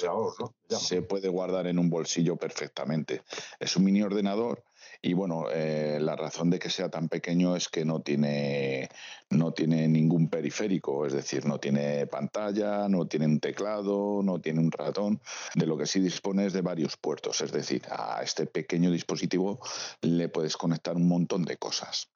se 0.69 1.03
puede 1.03 1.29
guardar 1.29 1.67
en 1.67 1.79
un 1.79 1.89
bolsillo 1.89 2.37
perfectamente. 2.37 3.23
Es 3.59 3.77
un 3.77 3.85
mini 3.85 4.03
ordenador 4.03 4.65
y 5.01 5.13
bueno, 5.13 5.47
eh, 5.53 5.99
la 6.01 6.17
razón 6.17 6.51
de 6.51 6.59
que 6.59 6.71
sea 6.71 6.89
tan 6.89 7.09
pequeño 7.09 7.55
es 7.55 7.69
que 7.69 7.85
no 7.85 8.01
tiene, 8.01 8.89
no 9.31 9.53
tiene 9.53 9.87
ningún 9.87 10.29
periférico, 10.29 11.07
es 11.07 11.13
decir, 11.13 11.47
no 11.47 11.59
tiene 11.59 12.07
pantalla, 12.07 12.89
no 12.89 13.07
tiene 13.07 13.27
un 13.27 13.39
teclado, 13.39 14.23
no 14.25 14.41
tiene 14.41 14.61
un 14.61 14.73
ratón. 14.73 15.21
De 15.55 15.67
lo 15.67 15.77
que 15.77 15.87
sí 15.87 16.01
dispone 16.01 16.47
es 16.47 16.53
de 16.53 16.63
varios 16.63 16.97
puertos, 16.97 17.41
es 17.41 17.53
decir, 17.53 17.83
a 17.91 18.21
este 18.23 18.47
pequeño 18.47 18.91
dispositivo 18.91 19.61
le 20.01 20.29
puedes 20.29 20.57
conectar 20.57 20.97
un 20.97 21.07
montón 21.07 21.45
de 21.45 21.57
cosas. 21.57 22.11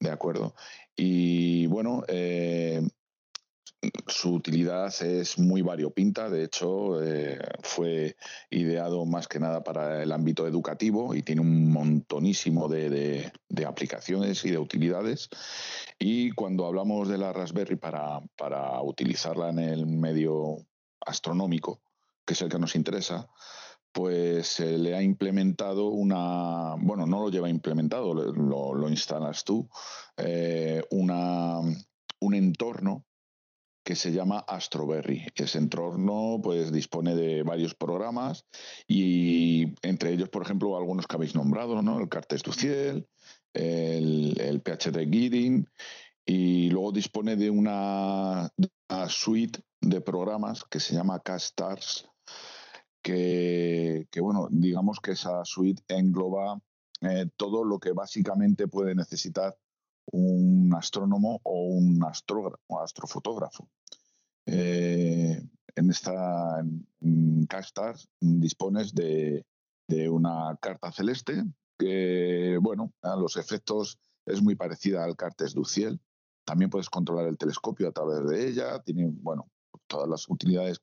¿De 0.00 0.10
acuerdo? 0.10 0.54
Y 0.96 1.66
bueno, 1.66 2.02
eh, 2.08 2.82
su 4.06 4.34
utilidad 4.34 4.92
es 5.02 5.38
muy 5.38 5.62
variopinta, 5.62 6.28
de 6.30 6.44
hecho 6.44 7.02
eh, 7.02 7.38
fue 7.62 8.16
ideado 8.50 9.04
más 9.06 9.28
que 9.28 9.40
nada 9.40 9.62
para 9.62 10.02
el 10.02 10.12
ámbito 10.12 10.46
educativo 10.46 11.14
y 11.14 11.22
tiene 11.22 11.40
un 11.40 11.70
montonísimo 11.70 12.68
de, 12.68 13.32
aplicaciones 13.66 14.44
y 14.44 14.50
de 14.50 14.58
utilidades. 14.58 15.28
Y 15.98 16.30
cuando 16.32 16.66
hablamos 16.66 17.08
de 17.08 17.18
la 17.18 17.32
Raspberry 17.32 17.76
para, 17.76 18.20
para 18.36 18.80
utilizarla 18.82 19.50
en 19.50 19.58
el 19.58 19.86
medio 19.86 20.58
astronómico, 21.00 21.80
que 22.26 22.34
es 22.34 22.42
el 22.42 22.48
que 22.48 22.58
nos 22.58 22.76
interesa, 22.76 23.28
pues 23.92 24.48
se 24.48 24.76
le 24.76 24.96
ha 24.96 25.02
implementado 25.02 25.86
una, 25.88 26.74
bueno, 26.78 27.06
no 27.06 27.20
lo 27.20 27.30
lleva 27.30 27.48
implementado, 27.48 28.12
lo, 28.12 28.88
instalas 28.88 29.44
tú, 29.44 29.68
eh, 30.16 30.82
una, 30.90 31.60
un 32.20 32.34
entorno 32.34 33.04
que 33.84 33.94
se 33.94 34.12
llama 34.12 34.38
Astroberry. 34.48 35.26
Ese 35.34 35.58
entorno 35.58 36.40
pues 36.42 36.72
dispone 36.72 37.14
de 37.14 37.42
varios 37.42 37.74
programas 37.74 38.46
y 38.88 39.74
entre 39.82 40.12
ellos, 40.12 40.30
por 40.30 40.42
ejemplo, 40.42 40.76
algunos 40.76 41.06
que 41.06 41.16
habéis 41.16 41.34
nombrado, 41.34 41.82
¿no? 41.82 42.00
El 42.00 42.08
Cartes 42.08 42.42
du 42.42 42.52
Ciel, 42.52 43.06
el, 43.52 44.62
PHD 44.64 45.08
Guiding 45.08 45.68
y 46.24 46.70
luego 46.70 46.92
dispone 46.92 47.36
de 47.36 47.50
una, 47.50 48.50
suite 49.08 49.60
de 49.80 50.00
programas 50.00 50.64
que 50.64 50.80
se 50.80 50.94
llama 50.94 51.20
K-Stars 51.20 52.08
que, 53.02 54.06
bueno, 54.18 54.48
digamos 54.50 54.98
que 54.98 55.12
esa 55.12 55.44
suite 55.44 55.82
engloba 55.88 56.58
eh, 57.02 57.26
todo 57.36 57.62
lo 57.64 57.78
que 57.78 57.92
básicamente 57.92 58.66
puede 58.66 58.94
necesitar 58.94 59.54
un 60.12 60.72
astrónomo 60.74 61.40
o 61.42 61.66
un 61.68 62.00
astrofotógrafo. 62.04 63.68
Eh, 64.46 65.42
en 65.76 65.90
esta 65.90 66.60
en 66.60 67.48
dispones 68.40 68.94
de, 68.94 69.44
una 70.10 70.56
carta 70.60 70.92
celeste 70.92 71.44
que, 71.78 72.58
bueno, 72.60 72.92
a 73.02 73.16
los 73.16 73.36
efectos 73.36 73.98
es 74.26 74.42
muy 74.42 74.54
parecida 74.54 75.04
al 75.04 75.16
Cartes 75.16 75.54
du 75.54 75.64
Ciel. 75.64 76.00
También 76.44 76.70
puedes 76.70 76.88
controlar 76.88 77.26
el 77.26 77.38
telescopio 77.38 77.88
a 77.88 77.92
través 77.92 78.26
de 78.28 78.48
ella. 78.48 78.80
Tiene, 78.80 79.08
bueno, 79.10 79.48
todas 79.86 80.08
las 80.08 80.28
utilidades 80.28 80.80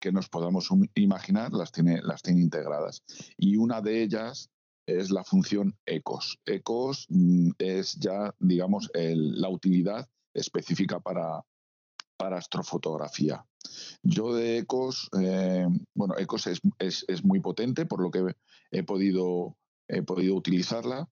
que 0.00 0.12
nos 0.12 0.28
podamos 0.28 0.68
imaginar 0.94 1.52
las 1.52 1.72
tiene, 1.72 2.02
las 2.02 2.22
tiene 2.22 2.42
integradas. 2.42 3.02
Y 3.38 3.56
una 3.56 3.80
de 3.80 4.02
ellas 4.02 4.50
es 4.86 5.10
la 5.10 5.24
función 5.24 5.76
ECOS. 5.86 6.40
ECOS 6.44 7.06
mm, 7.08 7.50
es 7.58 7.94
ya, 7.96 8.34
digamos, 8.38 8.90
la 8.94 9.48
utilidad 9.48 10.08
específica 10.32 11.00
para, 11.00 11.42
para 12.16 12.38
astrofotografía. 12.38 13.44
Yo 14.02 14.34
de 14.34 14.58
ECOS, 14.58 15.10
eh, 15.20 15.66
bueno, 15.94 16.16
ECOS 16.18 16.48
es, 16.78 17.04
es, 17.08 17.24
muy 17.24 17.40
potente, 17.40 17.86
por 17.86 18.02
lo 18.02 18.10
que 18.10 18.34
he 18.70 18.82
podido, 18.82 19.56
he 19.88 20.02
podido 20.02 20.34
utilizarla 20.34 21.08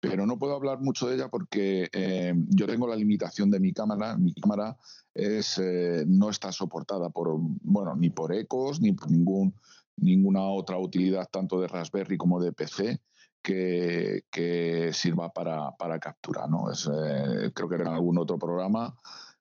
pero 0.00 0.26
no 0.26 0.38
puedo 0.38 0.54
hablar 0.54 0.80
mucho 0.80 1.08
de 1.08 1.16
ella 1.16 1.28
porque 1.28 1.88
eh, 1.92 2.34
yo 2.48 2.66
tengo 2.66 2.86
la 2.86 2.96
limitación 2.96 3.50
de 3.50 3.60
mi 3.60 3.72
cámara. 3.72 4.16
Mi 4.16 4.34
cámara 4.34 4.76
es, 5.14 5.58
eh, 5.58 6.04
no 6.06 6.30
está 6.30 6.52
soportada 6.52 7.10
por, 7.10 7.36
bueno, 7.38 7.96
ni 7.96 8.10
por 8.10 8.34
ecos 8.34 8.80
ni 8.80 8.92
por 8.92 9.10
ningún, 9.10 9.54
ninguna 9.96 10.42
otra 10.42 10.78
utilidad, 10.78 11.28
tanto 11.30 11.60
de 11.60 11.68
Raspberry 11.68 12.16
como 12.16 12.40
de 12.40 12.52
PC, 12.52 13.00
que, 13.46 14.24
que 14.28 14.92
sirva 14.92 15.30
para, 15.30 15.70
para 15.76 16.00
captura. 16.00 16.48
¿no? 16.48 16.70
Es, 16.72 16.88
eh, 16.92 17.52
creo 17.54 17.68
que 17.68 17.76
en 17.76 17.86
algún 17.86 18.18
otro 18.18 18.38
programa 18.38 18.92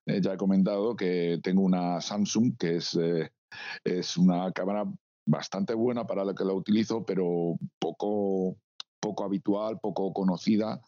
ya 0.06 0.34
he 0.34 0.38
comentado 0.38 0.96
que 0.96 1.40
tengo 1.42 1.64
una 1.64 2.00
Samsung 2.00 2.56
que 2.60 2.76
es, 2.76 2.96
es 3.84 4.18
una 4.18 4.52
cámara 4.52 4.86
bastante 5.26 5.74
buena 5.74 6.06
para 6.06 6.24
la 6.24 6.36
que 6.36 6.46
la 6.46 6.54
utilizo, 6.54 7.04
pero 7.04 7.58
poco 7.80 8.58
poco 9.06 9.24
habitual, 9.24 9.80
poco 9.80 10.12
conocida 10.14 10.82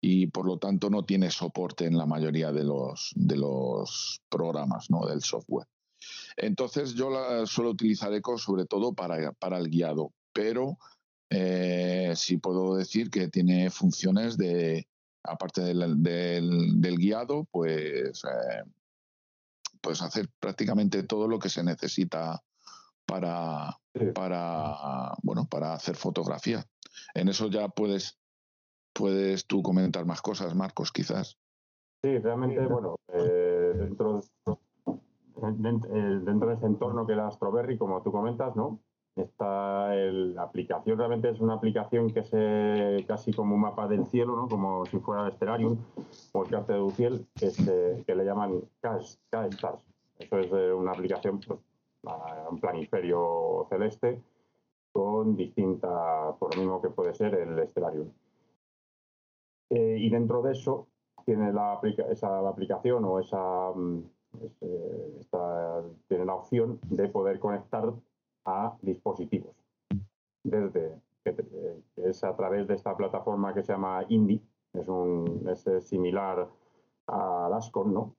y 0.00 0.28
por 0.28 0.46
lo 0.46 0.58
tanto 0.58 0.88
no 0.88 1.04
tiene 1.04 1.30
soporte 1.30 1.86
en 1.86 1.98
la 1.98 2.06
mayoría 2.06 2.52
de 2.52 2.62
los, 2.62 3.10
de 3.16 3.36
los 3.36 4.22
programas 4.28 4.88
¿no? 4.88 5.04
del 5.04 5.20
software. 5.20 5.66
Entonces 6.36 6.94
yo 6.94 7.10
la 7.10 7.44
suelo 7.46 7.70
utilizar 7.70 8.12
Eco 8.14 8.38
sobre 8.38 8.66
todo 8.66 8.92
para, 8.92 9.32
para 9.32 9.58
el 9.58 9.68
guiado, 9.68 10.12
pero 10.32 10.78
eh, 11.30 12.12
sí 12.14 12.38
puedo 12.38 12.76
decir 12.76 13.10
que 13.10 13.28
tiene 13.28 13.70
funciones 13.70 14.36
de, 14.36 14.86
aparte 15.22 15.62
del, 15.62 16.02
del, 16.02 16.96
guiado, 16.96 17.44
pues, 17.50 18.24
eh, 18.24 18.62
pues 19.80 20.02
hacer 20.02 20.28
prácticamente 20.38 21.02
todo 21.02 21.28
lo 21.28 21.38
que 21.38 21.48
se 21.48 21.64
necesita 21.64 22.42
para, 23.04 23.76
para, 24.14 25.14
bueno, 25.22 25.46
para 25.48 25.74
hacer 25.74 25.96
fotografía. 25.96 26.64
En 27.14 27.28
eso 27.28 27.48
ya 27.48 27.68
puedes, 27.68 28.18
puedes 28.92 29.46
tú 29.46 29.62
comentar 29.62 30.04
más 30.06 30.22
cosas, 30.22 30.54
Marcos, 30.54 30.92
quizás. 30.92 31.38
Sí, 32.02 32.18
realmente, 32.18 32.64
bueno, 32.66 32.96
eh, 33.12 33.72
dentro, 33.74 34.20
dentro 36.24 36.48
de 36.48 36.54
ese 36.54 36.66
entorno 36.66 37.06
que 37.06 37.14
era 37.14 37.28
Astroberry, 37.28 37.78
como 37.78 38.02
tú 38.02 38.12
comentas, 38.12 38.54
¿no? 38.54 38.80
Está 39.16 39.94
la 39.94 40.42
aplicación, 40.42 40.98
realmente 40.98 41.30
es 41.30 41.40
una 41.40 41.54
aplicación 41.54 42.10
que 42.10 42.20
es 42.20 43.06
casi 43.06 43.32
como 43.32 43.54
un 43.54 43.62
mapa 43.62 43.88
del 43.88 44.04
cielo, 44.06 44.36
¿no? 44.36 44.46
como 44.46 44.84
si 44.84 44.98
fuera 44.98 45.26
el 45.26 45.32
Stellarium 45.32 45.78
o 46.32 46.42
el 46.44 46.50
Carte 46.50 46.74
de 46.74 46.90
Ciel, 46.90 47.26
que, 47.34 48.04
que 48.06 48.14
le 48.14 48.24
llaman 48.26 48.60
K-Stars. 48.80 49.86
Eso 50.18 50.38
es 50.38 50.52
eh, 50.52 50.72
una 50.72 50.92
aplicación, 50.92 51.40
pues, 51.40 51.58
un 52.50 52.60
planiferio 52.60 53.66
celeste, 53.70 54.20
con 54.92 55.34
distintas, 55.34 56.36
por 56.38 56.54
lo 56.54 56.60
mismo 56.60 56.82
que 56.82 56.90
puede 56.90 57.14
ser 57.14 57.34
el 57.34 57.66
Stellarium. 57.68 58.10
Eh, 59.70 59.96
y 59.98 60.10
dentro 60.10 60.42
de 60.42 60.52
eso 60.52 60.88
tiene 61.24 61.52
la, 61.54 61.80
esa 62.10 62.46
aplicación 62.46 63.04
o 63.04 63.18
esa, 63.18 63.72
mm, 63.74 64.02
tiene 66.08 66.24
la 66.24 66.34
opción 66.34 66.78
de 66.90 67.08
poder 67.08 67.38
conectar 67.40 67.92
a 68.46 68.76
dispositivos. 68.80 69.54
Desde 70.42 71.00
que, 71.24 71.34
es 71.96 72.24
a 72.24 72.34
través 72.36 72.66
de 72.68 72.74
esta 72.74 72.96
plataforma 72.96 73.52
que 73.52 73.62
se 73.62 73.72
llama 73.72 74.04
Indie, 74.08 74.40
es, 74.72 74.88
un, 74.88 75.48
es 75.48 75.64
similar 75.86 76.48
a 77.08 77.50
Ascon, 77.54 77.92
¿no? 77.92 78.16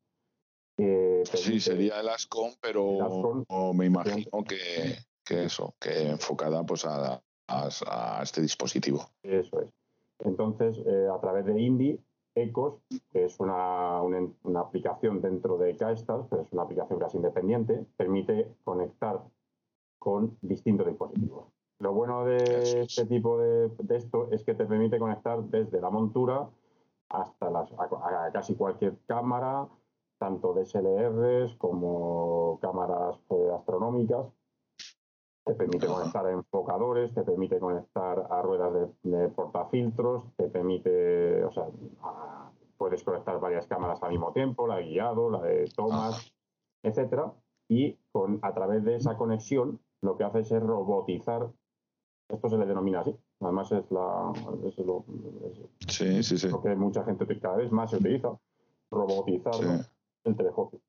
sí, 1.23 1.59
sería 1.59 1.99
el 1.99 2.09
Ascon, 2.09 2.51
pero 2.61 3.73
me 3.73 3.85
imagino 3.85 4.43
que, 4.47 4.97
que 5.25 5.45
eso, 5.45 5.73
que 5.79 6.09
enfocada 6.09 6.63
pues 6.63 6.85
a, 6.85 7.21
a, 7.47 8.19
este 8.21 8.41
dispositivo. 8.41 9.09
Eso 9.23 9.61
es. 9.61 9.71
Entonces, 10.19 10.77
eh, 10.85 11.07
a 11.13 11.19
través 11.19 11.45
de 11.45 11.59
Indie, 11.59 11.99
Ecos, 12.35 12.81
que 13.11 13.25
es 13.25 13.39
una, 13.39 14.01
una, 14.01 14.59
aplicación 14.59 15.21
dentro 15.21 15.57
de 15.57 15.75
Kaestars, 15.75 16.27
pero 16.29 16.43
es 16.43 16.51
una 16.51 16.63
aplicación 16.63 16.99
casi 16.99 17.17
independiente, 17.17 17.85
permite 17.97 18.55
conectar 18.63 19.23
con 20.07 20.37
distintos 20.41 20.87
dispositivos. 20.87 21.47
Lo 21.79 21.91
bueno 21.91 22.23
de 22.23 22.83
este 22.83 23.05
tipo 23.07 23.37
de, 23.39 23.67
de, 23.67 23.97
esto 23.97 24.29
es 24.31 24.41
que 24.45 24.53
te 24.53 24.65
permite 24.65 24.99
conectar 24.99 25.43
desde 25.43 25.81
la 25.81 25.89
montura 25.89 26.47
hasta 27.09 27.49
las, 27.49 27.69
a, 27.73 28.31
casi 28.31 28.55
cualquier 28.55 28.97
cámara, 29.05 29.67
tanto 30.17 30.53
DSLRs 30.53 31.57
como 31.57 32.57
cámaras 32.61 33.19
eh, 33.31 33.51
astronómicas, 33.53 34.27
te 35.43 35.55
permite 35.55 35.87
conectar 35.87 36.25
a 36.25 36.31
enfocadores, 36.31 37.13
te 37.13 37.23
permite 37.23 37.59
conectar 37.59 38.27
a 38.29 38.41
ruedas 38.41 38.89
de, 39.03 39.27
portafiltros, 39.27 40.23
te 40.37 40.47
permite, 40.47 41.43
o 41.43 41.51
sea, 41.51 41.67
puedes 42.77 43.03
conectar 43.03 43.41
varias 43.41 43.67
cámaras 43.67 44.01
al 44.01 44.11
mismo 44.11 44.31
tiempo, 44.31 44.67
la 44.67 44.77
de 44.77 44.85
guiado, 44.85 45.29
la 45.29 45.41
de 45.41 45.65
tomas, 45.75 46.33
etcétera, 46.81 47.33
y 47.67 47.99
con, 48.13 48.39
a 48.41 48.53
través 48.53 48.85
de 48.85 48.95
esa 48.95 49.17
conexión 49.17 49.81
lo 50.01 50.17
que 50.17 50.23
haces 50.23 50.51
es 50.51 50.61
robotizar 50.61 51.49
Esto 52.29 52.49
se 52.49 52.57
le 52.57 52.65
denomina 52.65 53.01
así. 53.01 53.15
Además 53.39 53.71
es, 53.71 53.89
la, 53.91 54.33
es 54.65 54.77
lo, 54.79 55.05
sí, 55.87 56.23
sí, 56.23 56.37
sí. 56.37 56.49
lo 56.49 56.61
que 56.61 56.75
mucha 56.75 57.03
gente 57.03 57.39
cada 57.39 57.57
vez 57.57 57.71
más 57.71 57.91
se 57.91 57.97
utiliza, 57.97 58.37
robotizar 58.89 59.53
el 60.23 60.35
telescopio. 60.35 60.79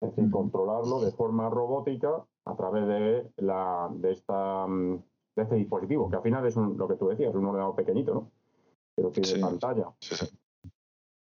Es 0.00 0.10
decir, 0.10 0.30
controlarlo 0.30 1.00
de 1.00 1.12
forma 1.12 1.48
robótica 1.48 2.24
a 2.46 2.56
través 2.56 2.86
de, 2.86 3.30
la, 3.36 3.88
de, 3.92 4.12
esta, 4.12 4.66
de 4.66 5.42
este 5.42 5.54
dispositivo, 5.56 6.10
que 6.10 6.16
al 6.16 6.22
final 6.22 6.46
es 6.46 6.56
lo 6.56 6.88
que 6.88 6.96
tú 6.96 7.08
decías, 7.08 7.34
un 7.34 7.46
ordenador 7.46 7.74
pequeñito, 7.74 8.14
¿no? 8.14 8.30
Pero 8.94 9.10
tiene 9.10 9.40
pantalla. 9.40 9.92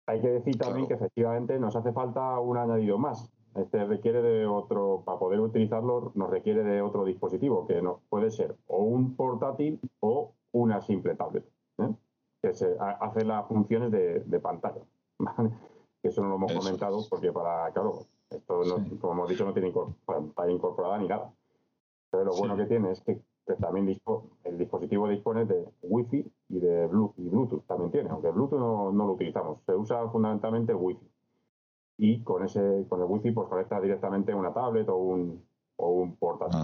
Hay 0.06 0.20
que 0.20 0.28
decir 0.28 0.58
también 0.58 0.88
que 0.88 0.94
efectivamente 0.94 1.58
nos 1.58 1.76
hace 1.76 1.92
falta 1.92 2.38
un 2.40 2.56
añadido 2.56 2.98
más. 2.98 3.30
Este 3.54 3.84
requiere 3.84 4.22
de 4.22 4.46
otro, 4.46 5.02
para 5.04 5.18
poder 5.18 5.40
utilizarlo, 5.40 6.12
nos 6.14 6.30
requiere 6.30 6.62
de 6.62 6.80
otro 6.80 7.04
dispositivo, 7.04 7.66
que 7.66 7.82
no, 7.82 8.00
puede 8.08 8.30
ser 8.30 8.56
o 8.66 8.82
un 8.82 9.14
portátil 9.14 9.78
o 10.00 10.32
una 10.52 10.80
simple 10.80 11.14
tablet, 11.14 11.44
¿eh? 11.78 11.94
que 12.40 12.54
se 12.54 12.74
hace 12.78 13.24
las 13.24 13.46
funciones 13.46 13.90
de, 13.90 14.40
pantalla. 14.40 14.82
Que 16.02 16.08
eso 16.08 16.20
no 16.20 16.30
lo 16.30 16.34
hemos 16.34 16.52
comentado 16.52 16.98
porque 17.08 17.30
para, 17.30 17.70
claro, 17.70 18.06
esto, 18.28 18.62
como 19.00 19.12
hemos 19.12 19.28
dicho, 19.28 19.44
no 19.44 19.52
tiene 19.52 19.72
pantalla 20.04 20.50
incorporada 20.50 20.98
ni 20.98 21.06
nada. 21.06 21.32
Pero 22.10 22.24
lo 22.24 22.34
bueno 22.34 22.56
que 22.56 22.66
tiene 22.66 22.90
es 22.90 23.00
que, 23.02 23.20
también 23.60 23.96
el 24.42 24.58
dispositivo 24.58 25.06
dispone 25.06 25.44
de 25.44 25.64
Wi-Fi 25.82 26.32
y 26.48 26.58
de 26.58 26.88
Bluetooth, 26.88 27.64
también 27.68 27.92
tiene, 27.92 28.10
aunque 28.10 28.32
Bluetooth 28.32 28.58
no, 28.58 28.90
no 28.90 29.06
lo 29.06 29.12
utilizamos. 29.12 29.60
Se 29.64 29.76
usa 29.76 30.08
fundamentalmente 30.08 30.74
Wi-Fi 30.74 31.08
y 32.02 32.20
con 32.24 32.44
ese 32.44 32.84
con 32.88 33.00
el 33.00 33.06
wifi 33.06 33.30
pues 33.30 33.48
conectas 33.48 33.80
directamente 33.80 34.34
una 34.34 34.52
tablet 34.52 34.88
o 34.88 34.96
un, 34.96 35.46
o 35.76 35.88
un 35.88 36.16
portátil. 36.16 36.58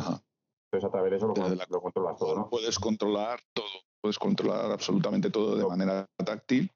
Entonces 0.65 0.89
a 0.89 0.91
través 0.91 1.13
de 1.13 1.17
eso 1.17 1.29
lo, 1.29 1.81
controlas 1.81 2.19
todo, 2.19 2.35
¿no? 2.35 2.51
Puedes 2.51 2.77
controlar 2.77 3.39
todo, 3.53 3.67
puedes 4.01 4.19
controlar 4.19 4.73
absolutamente 4.73 5.31
todo 5.31 5.55
de 5.55 5.65
manera 5.65 6.07
táctil. 6.17 6.69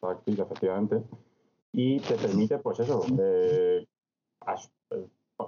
Táctil, 0.00 0.40
efectivamente. 0.40 1.02
Y 1.72 2.00
te 2.00 2.14
permite, 2.14 2.58
pues 2.58 2.80
eso, 2.80 3.04
eh, 3.20 3.86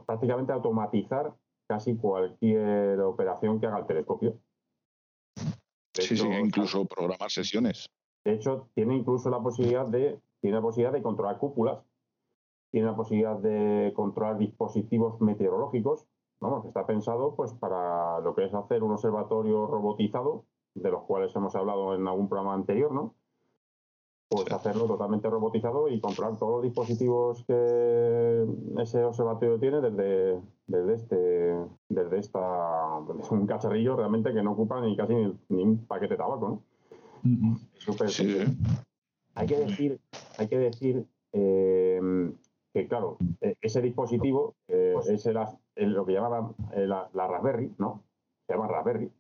prácticamente 0.05 0.53
automatizar 0.53 1.35
casi 1.67 1.97
cualquier 1.97 3.01
operación 3.01 3.61
que 3.61 3.67
haga 3.67 3.79
el 3.79 3.87
telescopio. 3.87 4.39
sí, 5.95 6.19
sí, 6.19 6.29
incluso 6.29 6.85
programar 6.85 7.31
sesiones. 7.31 7.89
De 8.25 8.35
hecho, 8.35 8.69
tiene 8.75 8.95
incluso 8.95 9.31
la 9.31 9.41
posibilidad 9.41 9.87
de, 9.87 10.21
tiene 10.43 10.57
la 10.57 10.63
posibilidad 10.63 10.93
de 10.93 11.03
controlar 11.03 11.39
cúpulas 11.39 11.79
tiene 12.73 12.87
la 12.87 12.97
posibilidad 12.97 13.37
de 13.37 13.93
controlar 13.95 14.39
dispositivos 14.39 15.21
meteorológicos, 15.21 16.07
vamos, 16.41 16.63
que 16.63 16.69
está 16.69 16.87
pensado 16.87 17.37
pues 17.37 17.53
para 17.53 18.19
lo 18.21 18.35
que 18.35 18.47
es 18.47 18.55
hacer 18.55 18.83
un 18.83 18.93
observatorio 18.93 19.67
robotizado, 19.67 20.47
de 20.75 20.91
los 20.91 21.03
cuales 21.05 21.37
hemos 21.37 21.55
hablado 21.55 21.95
en 21.95 22.09
algún 22.09 22.29
programa 22.29 22.55
anterior, 22.55 22.93
¿no? 22.93 23.15
Pues 24.31 24.51
hacerlo 24.51 24.87
totalmente 24.87 25.29
robotizado 25.29 25.89
y 25.89 26.01
controlar 26.01 26.39
todos 26.39 26.53
los 26.55 26.63
dispositivos 26.63 27.45
que 27.45 28.47
ese 28.79 29.05
observatorio 29.05 29.61
tiene 29.61 29.83
desde, 29.83 30.41
desde 30.67 30.95
este, 30.95 31.57
desde 31.91 32.19
esta, 32.19 33.01
es 33.21 33.31
un 33.31 33.47
cacharrillo 33.47 33.97
realmente 33.97 34.33
que 34.33 34.43
no 34.43 34.53
ocupa 34.53 34.81
ni 34.81 34.97
casi 34.97 35.15
ni, 35.51 35.63
un 35.63 35.87
paquete 35.87 36.15
de 36.15 36.19
tabaco, 36.19 36.49
¿no? 36.49 36.63
Hay 39.35 39.47
que 39.47 39.59
decir, 39.59 40.01
hay 40.39 40.49
que 40.49 40.59
decir 40.59 41.07
eh, 41.33 41.72
que 42.73 42.89
claro, 42.89 43.19
e, 43.41 43.57
ese 43.61 43.83
dispositivo 43.83 44.57
eh, 44.69 44.95
es 45.07 45.89
lo 45.89 46.07
que 46.07 46.13
llamaban 46.13 46.55
eh, 46.73 46.87
la, 46.87 47.09
Raspberry, 47.13 47.75
¿no? 47.79 48.03
Se 48.47 48.55
llama 48.55 48.69
Raspberry. 48.69 49.11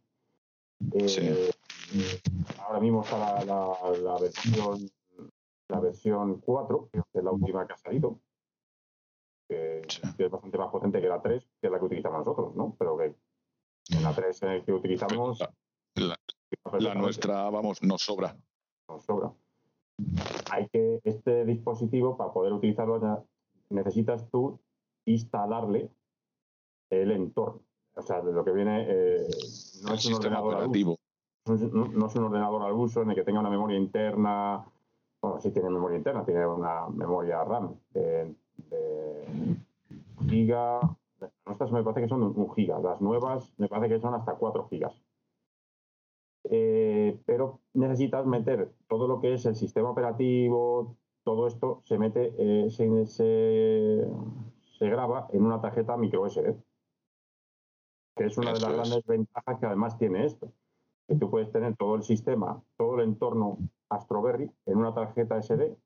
Eh, 0.94 1.50
ahora 2.60 2.80
mismo 2.80 3.02
está 3.02 3.44
la, 3.44 4.18
versión 4.18 4.90
la 5.68 5.80
versión 5.80 6.40
4, 6.40 6.88
que 6.92 7.00
es 7.18 7.24
la 7.24 7.30
última 7.30 7.66
que 7.66 7.72
ha 7.72 7.78
salido, 7.78 8.18
que, 9.48 9.80
es 9.80 10.30
bastante 10.30 10.58
más 10.58 10.70
potente 10.70 11.00
que 11.00 11.08
la 11.08 11.22
3, 11.22 11.42
que 11.60 11.66
es 11.66 11.72
la 11.72 11.78
que 11.78 11.84
utilizamos 11.84 12.18
nosotros, 12.18 12.54
¿no? 12.56 12.74
Pero 12.78 12.96
que 12.96 13.14
en 13.90 14.02
la 14.02 14.14
3 14.14 14.42
en 14.42 14.48
el 14.50 14.64
que 14.64 14.72
utilizamos... 14.72 15.38
La, 16.78 16.94
nuestra, 16.94 17.48
vamos, 17.50 17.82
nos 17.82 18.02
sobra. 18.02 18.36
Nos 18.88 19.04
sobra. 19.04 19.32
Hay 20.50 20.68
que, 20.68 21.00
este 21.04 21.44
dispositivo, 21.44 22.16
para 22.16 22.32
poder 22.32 22.52
utilizarlo 22.52 22.98
necesitas 23.72 24.28
tú 24.30 24.58
instalarle 25.06 25.90
el 26.90 27.10
entorno. 27.10 27.60
O 27.94 28.02
sea, 28.02 28.22
de 28.22 28.32
lo 28.32 28.44
que 28.44 28.52
viene 28.52 28.86
eh, 28.88 29.26
no 29.84 29.94
es 29.94 30.06
un 30.06 30.14
ordenador 30.14 30.54
al 30.56 30.68
uso. 30.68 30.98
No, 31.44 32.06
es 32.06 32.14
un 32.14 32.24
ordenador 32.24 32.62
al 32.62 32.72
uso 32.72 33.02
en 33.02 33.10
el 33.10 33.16
que 33.16 33.24
tenga 33.24 33.40
una 33.40 33.50
memoria 33.50 33.76
interna. 33.76 34.64
Bueno, 35.20 35.40
sí 35.40 35.50
tiene 35.50 35.70
memoria 35.70 35.98
interna, 35.98 36.24
tiene 36.24 36.46
una 36.46 36.88
memoria 36.88 37.44
RAM 37.44 37.74
de, 37.90 38.34
giga. 40.28 40.80
Nuestras 41.46 41.70
me 41.72 41.82
parece 41.82 42.02
que 42.02 42.08
son 42.08 42.22
un 42.22 42.54
giga. 42.54 42.78
Las 42.78 43.00
nuevas 43.00 43.52
me 43.58 43.68
parece 43.68 43.94
que 43.94 44.00
son 44.00 44.14
hasta 44.14 44.34
4 44.34 44.68
gigas. 44.68 44.94
Eh, 46.44 47.20
pero 47.24 47.60
necesitas 47.74 48.26
meter 48.26 48.72
todo 48.88 49.06
lo 49.06 49.20
que 49.20 49.34
es 49.34 49.46
el 49.46 49.54
sistema 49.54 49.90
operativo, 49.90 50.96
todo 51.24 51.46
esto 51.46 51.82
se 51.84 51.98
mete, 51.98 52.34
eh, 52.38 52.70
se, 52.70 53.06
se, 53.06 54.88
graba 54.88 55.28
en 55.32 55.44
una 55.44 55.60
tarjeta 55.60 55.96
micro 55.96 56.28
SD, 56.28 56.56
que 58.16 58.24
es 58.24 58.36
una 58.36 58.52
de 58.52 58.60
las 58.60 58.72
grandes 58.72 59.06
ventajas 59.06 59.58
que 59.58 59.66
además 59.66 59.96
tiene 59.98 60.26
esto. 60.26 60.52
Que 61.08 61.16
tú 61.16 61.30
puedes 61.30 61.50
tener 61.52 61.76
todo 61.76 61.96
el 61.96 62.02
sistema, 62.02 62.62
todo 62.76 62.96
el 62.96 63.02
entorno 63.02 63.58
Astroberry 63.88 64.50
en 64.66 64.78
una 64.78 64.94
tarjeta 64.94 65.40
SD. 65.40 65.76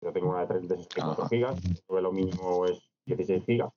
Yo 0.00 0.12
tengo 0.12 0.30
una 0.30 0.40
de 0.40 0.46
34 0.46 1.28
gigas, 1.28 1.60
lo 1.88 2.12
mínimo 2.12 2.66
es 2.66 2.80
16 3.06 3.44
gigas. 3.44 3.72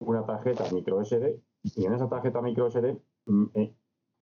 Una 0.00 0.24
tarjeta 0.24 0.64
micro 0.72 1.04
SD 1.04 1.40
y 1.76 1.84
en 1.84 1.94
esa 1.94 2.08
tarjeta 2.08 2.42
micro 2.42 2.70
SD 2.70 3.00
mm, 3.26 3.44
eh, 3.54 3.74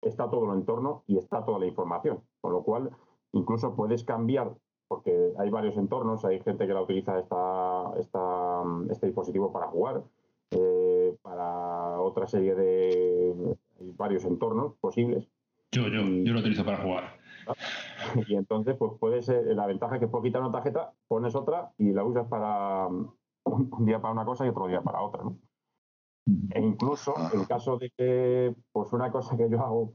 está 0.03 0.31
todo 0.31 0.51
el 0.53 0.59
entorno 0.59 1.05
y 1.07 1.19
está 1.19 1.45
toda 1.45 1.59
la 1.59 1.67
información. 1.67 2.23
Con 2.41 2.53
lo 2.53 2.63
cual, 2.63 2.91
incluso 3.33 3.75
puedes 3.75 4.05
cambiar 4.05 4.55
porque 4.91 5.33
hay 5.39 5.51
varios 5.51 5.77
entornos, 5.77 6.25
hay 6.25 6.41
gente 6.41 6.67
que 6.67 6.75
la 6.75 6.83
utiliza 6.83 7.17
esta, 7.17 7.93
esta, 7.97 8.65
este 8.91 9.07
dispositivo 9.07 9.53
para 9.53 9.69
jugar, 9.69 10.03
eh, 10.51 11.17
para 11.23 12.01
otra 12.01 12.27
serie 12.27 12.57
de 12.57 13.57
varios 13.97 14.25
entornos 14.25 14.75
posibles. 14.81 15.29
Yo, 15.71 15.87
yo, 15.87 16.03
yo 16.03 16.33
lo 16.33 16.41
utilizo 16.41 16.65
para 16.65 16.79
jugar. 16.79 17.05
Y 18.27 18.35
entonces, 18.35 18.75
pues 18.77 18.93
puede 18.99 19.23
ser, 19.23 19.47
la 19.55 19.67
ventaja 19.67 19.95
es 19.95 20.01
que 20.01 20.09
puedes 20.09 20.25
quitar 20.25 20.43
una 20.43 20.51
tarjeta, 20.51 20.93
pones 21.07 21.37
otra 21.37 21.71
y 21.79 21.93
la 21.93 22.03
usas 22.03 22.27
para 22.27 22.89
un 22.89 23.85
día 23.87 24.01
para 24.01 24.13
una 24.13 24.25
cosa 24.25 24.45
y 24.45 24.49
otro 24.49 24.67
día 24.67 24.83
para 24.83 25.03
otra, 25.03 25.23
¿no? 25.23 25.39
E 26.51 26.61
incluso 26.61 27.15
en 27.33 27.45
caso 27.45 27.79
de 27.79 27.91
que, 27.97 28.57
pues 28.73 28.93
una 28.93 29.13
cosa 29.13 29.37
que 29.37 29.49
yo 29.49 29.61
hago 29.61 29.93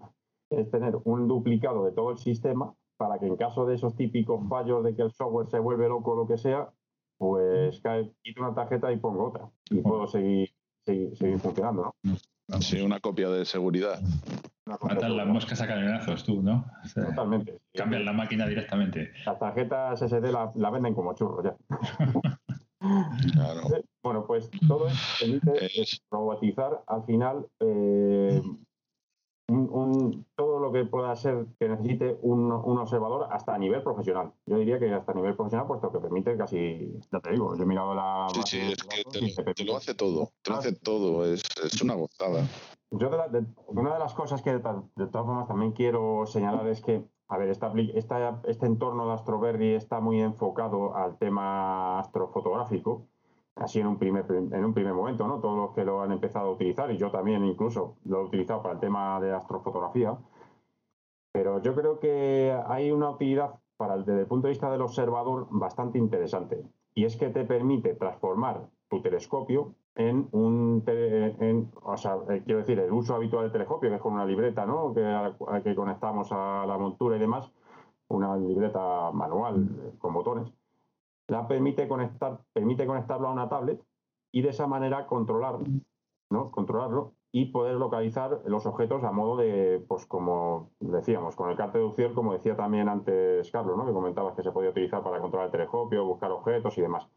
es 0.50 0.72
tener 0.72 0.98
un 1.04 1.28
duplicado 1.28 1.84
de 1.84 1.92
todo 1.92 2.12
el 2.12 2.18
sistema 2.18 2.74
para 2.98 3.20
que 3.20 3.28
en 3.28 3.36
caso 3.36 3.66
de 3.66 3.76
esos 3.76 3.96
típicos 3.96 4.48
fallos 4.48 4.84
de 4.84 4.96
que 4.96 5.02
el 5.02 5.12
software 5.12 5.48
se 5.48 5.60
vuelve 5.60 5.88
loco 5.88 6.12
o 6.12 6.16
lo 6.16 6.28
que 6.28 6.38
sea, 6.38 6.70
pues 7.18 7.80
cae, 7.82 8.12
quito 8.24 8.42
una 8.42 8.54
tarjeta 8.54 8.92
y 8.92 8.98
pongo 8.98 9.28
otra 9.28 9.50
y 9.70 9.82
puedo 9.82 10.08
seguir, 10.08 10.50
seguir, 10.86 11.40
funcionando, 11.40 11.94
¿no? 12.04 12.62
Sí, 12.62 12.82
una 12.82 13.00
copia 13.00 13.30
de 13.30 13.46
seguridad. 13.46 14.00
Matan 14.66 15.18
las 15.18 15.28
moscas 15.28 15.62
a 15.62 15.68
cañonazos 15.68 16.24
tú, 16.24 16.42
¿no? 16.42 16.66
Totalmente. 16.94 17.60
Cambian 17.74 18.06
la 18.06 18.14
máquina 18.14 18.48
directamente. 18.48 19.12
Las 19.26 19.40
tarjetas 19.40 20.00
SSD 20.00 20.32
la, 20.32 20.70
venden 20.70 20.94
como 20.94 21.14
churros 21.14 21.44
ya. 21.44 21.56
claro. 23.34 23.62
Bueno, 24.04 24.28
pues 24.28 24.52
todo 24.68 24.88
esto 24.88 25.02
permite 25.20 25.68
robotizar 26.12 26.84
al 26.86 27.04
final 27.06 27.48
eh, 27.60 28.40
un, 29.48 30.26
todo 30.36 30.60
lo 30.60 30.72
que 30.72 30.86
pueda 30.86 31.16
ser 31.16 31.46
que 31.60 31.70
necesite 31.70 32.18
un, 32.22 32.52
observador 32.52 33.28
hasta 33.32 33.54
a 33.54 33.58
nivel 33.58 33.84
profesional. 33.84 34.34
Yo 34.46 34.58
diría 34.58 34.80
que 34.80 34.94
hasta 34.94 35.12
a 35.12 35.16
nivel 35.16 35.36
profesional, 35.36 35.68
puesto 35.68 35.92
que 35.92 36.00
permite 36.00 36.36
casi, 36.38 37.00
ya 37.12 37.20
te 37.20 37.32
digo, 37.32 37.56
yo 37.56 37.64
he 37.64 37.66
mirado 37.66 37.94
la... 37.94 38.28
Sí, 38.34 38.42
sí, 38.46 38.60
es 38.72 38.84
que 38.84 39.54
te, 39.54 39.64
lo 39.66 39.78
hace 39.78 39.94
todo, 39.94 40.32
te 40.42 40.52
lo 40.52 40.58
hace 40.58 40.74
todo, 40.74 41.26
es, 41.26 41.44
es 41.64 41.82
una 41.82 41.96
gozada. 41.96 42.48
Yo 42.92 43.10
una 43.68 43.94
de 43.94 44.00
las 44.00 44.14
cosas 44.14 44.42
que 44.42 44.54
de, 44.54 44.60
todas 44.60 45.26
formas 45.26 45.48
también 45.48 45.74
quiero 45.74 46.26
señalar 46.26 46.68
es 46.68 46.82
que, 46.82 47.04
a 47.28 47.38
ver, 47.38 47.50
esta, 47.50 47.74
esta, 47.94 48.42
este 48.46 48.66
entorno 48.66 49.08
de 49.08 49.14
Astroberry 49.14 49.74
está 49.74 50.00
muy 50.00 50.22
enfocado 50.22 50.96
al 50.96 51.18
tema 51.18 52.00
astrofotográfico, 52.00 53.08
así 53.56 53.80
en 53.80 53.88
un 53.88 53.98
primer 53.98 54.26
en 54.30 54.66
un 54.66 54.74
primer 54.74 54.94
momento, 54.94 55.28
¿no? 55.28 55.40
Todos 55.40 55.58
los 55.58 55.72
que 55.76 55.86
lo 55.86 56.02
han 56.02 56.12
empezado 56.12 56.50
a 56.50 56.52
utilizar 56.52 56.92
y 56.92 56.98
yo 56.98 57.12
también 57.12 57.44
incluso 57.46 57.96
lo 58.06 58.22
he 58.22 58.24
utilizado 58.26 58.62
para 58.62 58.76
el 58.76 58.80
tema 58.80 59.20
de 59.20 59.34
astrofotografía. 59.34 60.18
Pero 61.32 61.62
yo 61.62 61.76
creo 61.76 62.00
que 62.00 62.58
hay 62.68 62.92
una 62.92 63.10
utilidad 63.10 63.60
para 63.78 63.98
desde 63.98 64.22
el 64.22 64.28
punto 64.28 64.48
de 64.48 64.54
vista 64.54 64.72
del 64.72 64.82
observador 64.82 65.48
bastante 65.50 65.98
interesante 65.98 66.64
y 66.94 67.06
es 67.06 67.18
que 67.18 67.30
te 67.30 67.44
permite 67.44 67.94
transformar 67.96 68.70
tu 68.90 69.02
telescopio 69.02 69.76
en 69.96 70.28
un, 70.32 70.84
o 71.84 71.98
sea, 71.98 72.18
eh, 72.30 72.42
quiero 72.46 72.60
decir, 72.60 72.80
el 72.80 72.92
uso 72.92 73.16
habitual 73.16 73.44
del 73.44 73.52
telescopio, 73.52 73.90
que 73.90 73.96
es 73.96 74.02
con 74.02 74.14
una 74.14 74.26
libreta, 74.26 74.66
¿no? 74.66 74.94
Que, 74.94 75.62
que 75.64 75.76
conectamos 75.76 76.32
a 76.32 76.66
la 76.68 76.78
montura 76.78 77.16
y 77.16 77.20
demás, 77.20 77.52
una 78.10 78.36
libreta 78.38 79.12
manual 79.12 79.70
eh, 79.84 79.98
con 79.98 80.14
botones, 80.14 80.52
la 81.28 81.48
permite 81.48 81.88
conectar, 81.88 82.40
permite 82.54 82.86
conectarlo 82.86 83.28
a 83.28 83.32
una 83.32 83.50
tablet 83.50 83.82
y 84.32 84.42
de 84.42 84.50
esa 84.50 84.68
manera 84.68 85.08
controlar, 85.08 85.60
¿no? 86.30 86.52
Controlarlo 86.52 87.14
y 87.32 87.48
poder 87.48 87.76
localizar 87.76 88.42
los 88.46 88.66
objetos 88.66 89.04
a 89.04 89.12
modo 89.12 89.36
de, 89.36 89.84
pues 89.90 90.06
como 90.06 90.72
decíamos, 90.80 91.36
con 91.36 91.50
el 91.50 91.58
cartel 91.58 91.92
de 91.94 92.14
como 92.14 92.32
decía 92.32 92.56
también 92.56 92.88
antes 92.88 93.52
Carlos, 93.52 93.78
¿no? 93.78 93.86
que 93.86 93.92
comentabas 93.92 94.36
que 94.36 94.42
se 94.42 94.54
podía 94.54 94.70
utilizar 94.70 95.04
para 95.04 95.20
controlar 95.20 95.48
el 95.48 95.52
telescopio, 95.52 96.06
buscar 96.06 96.32
objetos 96.32 96.78
y 96.78 96.82
demás. 96.82 97.10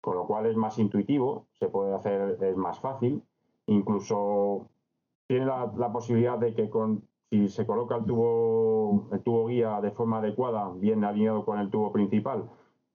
Con 0.00 0.16
lo 0.16 0.26
cual 0.26 0.46
es 0.46 0.56
más 0.56 0.76
intuitivo, 0.80 1.46
se 1.52 1.68
puede 1.68 1.94
hacer, 1.94 2.42
es 2.42 2.56
más 2.56 2.80
fácil, 2.80 3.22
incluso 3.66 4.66
tiene 5.28 5.46
la, 5.46 5.92
posibilidad 5.92 6.36
de 6.36 6.54
que 6.54 6.68
con, 6.68 7.04
si 7.30 7.48
se 7.48 7.64
coloca 7.64 7.94
el 7.94 8.06
tubo, 8.06 9.06
el 9.12 9.22
tubo 9.22 9.46
guía 9.46 9.80
de 9.80 9.92
forma 9.92 10.18
adecuada, 10.18 10.68
bien 10.74 11.04
alineado 11.04 11.44
con 11.44 11.60
el 11.60 11.70
tubo 11.70 11.92
principal, 11.92 12.50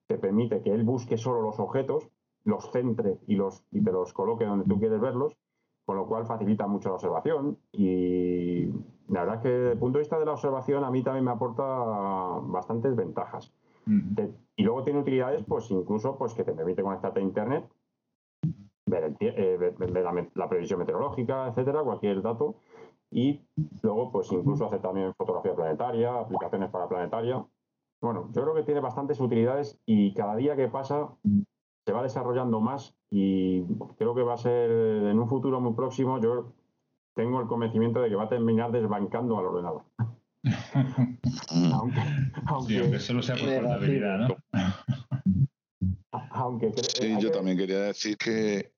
te 0.06 0.18
permite 0.18 0.62
que 0.62 0.72
él 0.72 0.84
busque 0.84 1.16
solo 1.16 1.42
los 1.42 1.58
objetos, 1.58 2.08
los 2.44 2.70
centre 2.70 3.18
y, 3.26 3.36
los, 3.36 3.64
y 3.70 3.82
te 3.82 3.92
los 3.92 4.12
coloque 4.12 4.44
donde 4.44 4.66
tú 4.66 4.78
quieres 4.78 5.00
verlos 5.00 5.36
con 5.84 5.96
lo 5.96 6.06
cual 6.06 6.26
facilita 6.26 6.66
mucho 6.66 6.88
la 6.88 6.94
observación 6.94 7.58
y 7.72 8.66
la 9.08 9.20
verdad 9.20 9.36
es 9.36 9.42
que 9.42 9.48
desde 9.50 9.72
el 9.72 9.78
punto 9.78 9.98
de 9.98 10.02
vista 10.02 10.18
de 10.18 10.24
la 10.24 10.32
observación 10.32 10.82
a 10.82 10.90
mí 10.90 11.02
también 11.02 11.24
me 11.24 11.30
aporta 11.30 11.62
bastantes 11.62 12.96
ventajas. 12.96 13.52
y 14.56 14.62
luego 14.62 14.82
tiene 14.82 15.00
utilidades, 15.00 15.44
pues 15.46 15.70
incluso 15.70 16.16
pues 16.16 16.32
que 16.32 16.44
te 16.44 16.52
permite 16.52 16.82
conectarte 16.82 17.20
a 17.20 17.22
internet, 17.22 17.68
ver, 18.86 19.14
eh, 19.20 19.74
la, 20.34 20.48
previsión 20.48 20.78
meteorológica, 20.78 21.48
etcétera, 21.48 21.82
cualquier 21.82 22.22
dato. 22.22 22.56
Y 23.10 23.46
luego, 23.82 24.10
pues 24.10 24.32
incluso 24.32 24.66
hacer 24.66 24.80
también 24.80 25.14
fotografía 25.14 25.54
planetaria, 25.54 26.18
aplicaciones 26.18 26.70
para 26.70 26.88
planetaria. 26.88 27.44
Bueno, 28.04 28.30
yo 28.34 28.42
creo 28.42 28.54
que 28.54 28.64
tiene 28.64 28.80
bastantes 28.80 29.18
utilidades 29.18 29.80
y 29.86 30.12
cada 30.12 30.36
día 30.36 30.54
que 30.56 30.68
pasa 30.68 31.08
se 31.86 31.92
va 31.92 32.02
desarrollando 32.02 32.60
más 32.60 32.94
y 33.10 33.62
creo 33.96 34.14
que 34.14 34.22
va 34.22 34.34
a 34.34 34.36
ser 34.36 34.70
en 34.70 35.18
un 35.18 35.26
futuro 35.26 35.58
muy 35.58 35.72
próximo, 35.72 36.20
yo 36.20 36.52
tengo 37.14 37.40
el 37.40 37.46
convencimiento 37.46 38.02
de 38.02 38.10
que 38.10 38.14
va 38.14 38.24
a 38.24 38.28
terminar 38.28 38.72
desbancando 38.72 39.38
al 39.38 39.46
ordenador. 39.46 39.84
aunque, 41.72 42.00
aunque, 42.44 42.98
solo 42.98 43.22
sea 43.22 43.36
por 43.36 43.48
portabilidad, 43.48 44.28
¿no? 44.28 44.36
aunque 46.30 46.74
sí, 46.74 47.16
yo 47.18 47.30
también 47.30 47.56
quería 47.56 47.84
decir 47.84 48.18
que 48.18 48.73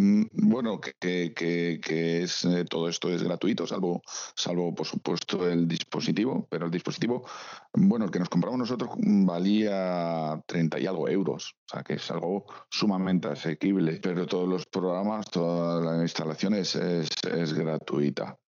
bueno, 0.00 0.80
que, 0.80 1.32
que, 1.34 2.22
es, 2.22 2.44
eh, 2.44 2.64
todo 2.64 2.88
esto 2.88 3.10
es 3.10 3.22
gratuito, 3.22 3.66
salvo, 3.66 4.02
salvo 4.36 4.72
por 4.72 4.86
supuesto 4.86 5.48
el 5.48 5.66
dispositivo, 5.66 6.46
pero 6.48 6.66
el 6.66 6.70
dispositivo, 6.70 7.26
bueno, 7.72 8.04
el 8.04 8.10
que 8.10 8.20
nos 8.20 8.28
compramos 8.28 8.60
nosotros 8.60 8.90
valía 8.96 10.40
30 10.46 10.78
y 10.78 10.86
algo 10.86 11.08
euros, 11.08 11.56
o 11.66 11.68
sea 11.68 11.82
que 11.82 11.94
es 11.94 12.10
algo 12.12 12.46
sumamente 12.70 13.28
asequible, 13.28 13.98
pero 14.00 14.26
todos 14.26 14.48
los 14.48 14.66
programas, 14.66 15.28
toda 15.30 15.96
la 15.96 16.02
instalación 16.02 16.54
es, 16.54 16.76
es, 16.76 17.52
gratuita. 17.52 18.38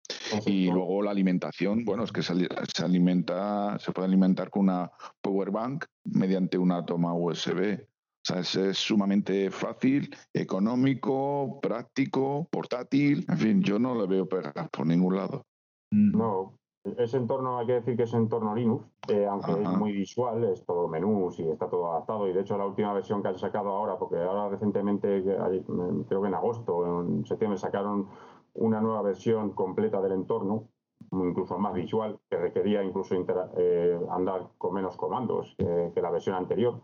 Y 0.46 0.66
luego 0.66 1.02
la 1.02 1.10
alimentación, 1.10 1.84
bueno, 1.84 2.04
es 2.04 2.12
que 2.12 2.22
se, 2.22 2.34
se, 2.74 2.84
alimenta, 2.84 3.78
se 3.78 3.92
puede 3.92 4.08
alimentar 4.08 4.50
con 4.50 4.62
una 4.62 4.90
power 5.20 5.50
bank 5.50 5.86
mediante 6.04 6.58
una 6.58 6.84
toma 6.84 7.14
USB. 7.14 7.89
O 8.23 8.42
sea, 8.42 8.68
es, 8.68 8.76
sumamente 8.78 9.50
fácil, 9.50 10.15
económico, 10.34 11.58
práctico, 11.60 12.47
portátil. 12.50 13.24
En 13.28 13.39
fin, 13.39 13.62
yo 13.62 13.78
no 13.78 13.94
le 13.94 14.07
veo 14.07 14.28
pegar 14.28 14.68
por 14.70 14.86
ningún 14.86 15.16
lado. 15.16 15.42
Mm. 15.90 16.18
No, 16.18 16.55
ese 16.84 17.18
entorno, 17.18 17.58
hay 17.58 17.66
que 17.66 17.73
decir 17.74 17.97
que 17.97 18.05
es 18.05 18.15
entorno 18.15 18.55
Linux, 18.55 18.86
eh, 19.08 19.26
aunque 19.26 19.52
es 19.52 19.68
muy 19.70 19.92
visual, 19.92 20.44
es 20.44 20.65
todo 20.65 20.89
menús 20.89 21.39
y 21.39 21.49
está 21.49 21.68
todo 21.68 21.92
adaptado. 21.92 22.26
Y 22.28 22.32
de 22.32 22.40
hecho, 22.40 22.57
la 22.57 22.66
última 22.66 22.92
versión 22.94 23.23
que 23.23 23.28
han 23.28 23.39
sacado 23.39 23.70
ahora, 23.70 23.99
porque 23.99 24.16
ahora 24.16 24.49
recientemente, 24.49 25.23
creo 25.23 26.23
que 26.23 26.28
en 26.28 26.34
agosto, 26.34 26.76
o 26.76 27.02
en 27.02 27.26
septiembre, 27.26 27.58
sacaron 27.58 28.08
una 28.55 28.81
nueva 28.81 29.02
versión 29.02 29.50
completa 29.50 30.00
del 30.00 30.12
entorno, 30.12 30.68
incluso 31.12 31.58
más 31.58 31.74
visual, 31.74 32.18
que 32.31 32.39
requería 32.39 32.82
incluso 32.82 33.15
eh, 33.57 34.00
andar 34.10 34.49
con 34.57 34.74
menos 34.74 34.97
comandos 34.97 35.55
que 35.58 36.00
la 36.00 36.10
versión 36.10 36.36
anterior. 36.36 36.81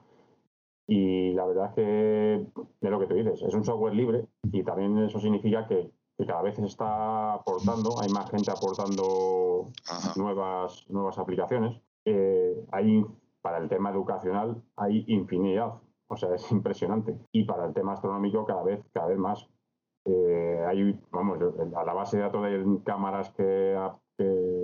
Y 0.86 1.32
la 1.32 1.46
verdad 1.46 1.66
es 1.66 1.74
que, 1.74 2.34
es 2.80 2.90
lo 2.90 2.98
que 3.00 3.06
tú 3.06 3.14
dices, 3.14 3.42
es 3.42 3.54
un 3.54 3.64
software 3.64 3.94
libre 3.94 4.26
y 4.52 4.62
también 4.62 4.96
eso 4.98 5.18
significa 5.18 5.66
que, 5.66 5.90
cada 6.26 6.40
vez 6.40 6.56
se 6.56 6.64
está 6.64 7.34
aportando, 7.34 8.00
hay 8.00 8.08
más 8.08 8.30
gente 8.30 8.50
aportando 8.50 9.70
nuevas, 10.16 10.86
nuevas 10.88 11.18
aplicaciones. 11.18 11.78
Eh, 12.06 12.64
hay, 12.72 13.04
para 13.42 13.58
el 13.58 13.68
tema 13.68 13.90
educacional 13.90 14.62
hay 14.76 15.04
infinidad, 15.08 15.74
o 16.08 16.16
sea, 16.16 16.34
es 16.34 16.50
impresionante. 16.50 17.18
Y 17.32 17.44
para 17.44 17.66
el 17.66 17.74
tema 17.74 17.92
astronómico 17.92 18.46
cada 18.46 18.62
vez, 18.62 18.82
cada 18.94 19.08
vez 19.08 19.18
más. 19.18 19.46
Eh, 20.06 20.64
hay, 20.66 20.98
vamos, 21.10 21.38
a 21.76 21.84
la 21.84 21.92
base 21.92 22.16
de 22.16 22.22
datos 22.22 22.44
de 22.44 22.64
cámaras 22.84 23.28
que 23.30 23.76
que, 24.16 24.55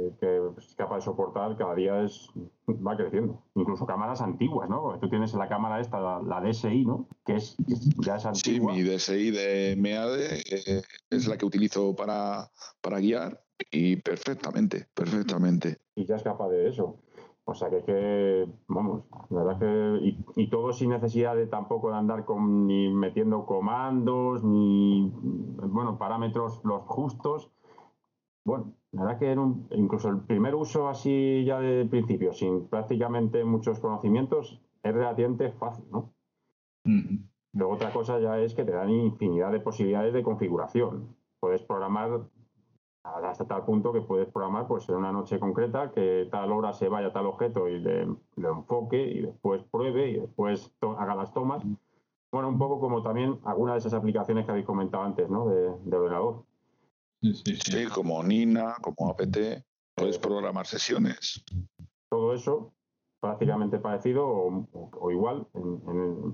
es 0.67 0.75
capaz 0.75 0.97
de 0.97 1.03
soportar 1.03 1.57
cada 1.57 1.75
día 1.75 2.03
es 2.03 2.29
va 2.69 2.97
creciendo. 2.97 3.43
Incluso 3.55 3.87
cámaras 3.87 4.21
antiguas, 4.21 4.69
¿no? 4.69 4.99
tú 5.01 5.09
tienes 5.09 5.35
la 5.35 5.49
cámara 5.49 5.81
esta, 5.81 6.01
la, 6.01 6.41
DSI, 6.41 6.85
¿no? 6.85 7.09
Que 7.25 7.37
es, 7.37 7.57
ya 7.99 8.17
es 8.17 8.27
antigua. 8.27 8.75
Sí, 8.75 8.81
mi 8.81 8.89
DSI 8.89 9.31
de 9.31 9.77
MEADE 9.77 10.43
eh, 10.51 10.83
es 11.11 11.27
la 11.27 11.37
que 11.37 11.47
utilizo 11.47 11.95
para, 11.95 12.51
para 12.81 12.99
guiar 12.99 13.43
y 13.71 13.97
perfectamente, 13.97 14.87
perfectamente. 14.95 15.79
Y 15.95 16.05
ya 16.05 16.17
es 16.17 16.23
capaz 16.23 16.49
de 16.49 16.69
eso. 16.69 16.99
O 17.45 17.55
sea 17.55 17.71
que, 17.71 17.83
que 17.83 18.49
vamos, 18.69 19.03
la 19.31 19.43
verdad 19.43 19.59
que, 19.59 20.17
y, 20.37 20.49
todo 20.49 20.73
sin 20.73 20.91
necesidad 20.91 21.35
de 21.35 21.49
tampoco 21.49 21.91
de 21.91 21.97
andar 21.97 22.25
con, 22.25 22.69
ni 22.69 22.89
metiendo 22.89 23.47
comandos, 23.47 24.45
ni, 24.45 25.11
bueno, 25.13 25.99
parámetros 25.99 26.61
los 26.63 26.83
justos. 26.85 27.51
Bueno, 28.45 28.75
la 28.93 29.05
verdad 29.05 29.19
que 29.19 29.77
incluso 29.77 30.11
el 30.11 30.21
primer 30.21 30.55
uso 30.55 30.89
así 30.89 31.45
ya 31.47 31.59
de 31.61 31.87
principio, 31.87 32.33
sin 32.33 32.69
prácticamente 32.69 33.43
muchos 33.43 33.81
conocimientos, 33.81 34.61
es 34.83 34.95
relativamente 34.95 35.51
fácil, 35.53 35.87
¿no? 35.91 36.13
Luego 37.55 37.75
otra 37.75 37.93
cosa 37.93 38.19
ya 38.19 38.39
es 38.39 38.55
que 38.55 38.65
te 38.65 38.73
dan 38.73 38.91
infinidad 38.91 39.51
de 39.51 39.61
posibilidades 39.61 40.13
de 40.13 40.23
configuración. 40.23 41.17
Puedes 41.41 41.63
programar 41.63 42.23
hasta 43.03 43.47
tal 43.47 43.65
punto 43.65 43.93
que 43.93 44.03
puedes 44.03 44.29
programar 44.29 44.67
pues 44.69 44.89
en 44.89 44.97
una 44.97 45.11
noche 45.11 45.41
concreta 45.41 45.91
que 45.91 46.29
tal 46.31 46.53
hora 46.53 46.73
se 46.73 46.89
vaya 46.89 47.13
tal 47.13 47.27
objeto 47.27 47.69
y 47.69 47.81
le, 47.81 48.07
enfoque 48.37 49.03
y 49.03 49.23
después 49.23 49.63
pruebe 49.65 50.11
y 50.11 50.21
después 50.21 50.71
haga 50.99 51.15
las 51.15 51.33
tomas. 51.33 51.65
Bueno, 52.31 52.49
un 52.49 52.59
poco 52.59 52.79
como 52.79 53.03
también 53.03 53.39
algunas 53.45 53.75
de 53.75 53.79
esas 53.81 53.95
aplicaciones 53.95 54.45
que 54.45 54.51
habéis 54.51 54.67
comentado 54.67 55.03
antes, 55.03 55.29
¿no? 55.29 55.47
De, 55.47 55.77
de 55.85 55.97
ordenador. 55.97 56.45
Sí, 57.23 57.87
como 57.95 58.23
Nina, 58.23 58.75
como 58.81 59.11
APT, 59.11 59.65
puedes 59.95 60.19
programar 60.19 60.67
sesiones. 60.67 61.45
Todo 62.11 62.35
eso 62.35 62.75
prácticamente 63.21 63.79
parecido 63.79 64.27
o, 64.27 65.11
igual, 65.13 65.47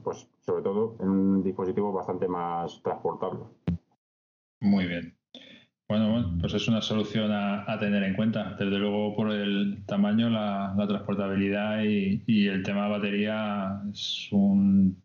pues 0.02 0.26
sobre 0.40 0.62
todo 0.62 0.96
en 1.00 1.08
un 1.10 1.44
dispositivo 1.44 1.92
bastante 1.92 2.26
más 2.26 2.82
transportable. 2.82 3.40
Muy 4.60 4.86
bien. 4.86 5.14
Bueno, 5.86 6.36
pues 6.40 6.54
es 6.54 6.66
una 6.68 6.80
solución 6.80 7.30
a, 7.30 7.78
tener 7.78 8.02
en 8.02 8.14
cuenta. 8.14 8.54
Desde 8.58 8.78
luego, 8.78 9.14
por 9.14 9.30
el 9.30 9.84
tamaño, 9.86 10.30
la, 10.30 10.74
transportabilidad 10.88 11.82
y, 11.82 12.22
y, 12.26 12.48
el 12.48 12.62
tema 12.62 12.84
de 12.84 12.90
batería 12.90 13.82
es 13.90 14.28
un 14.32 15.02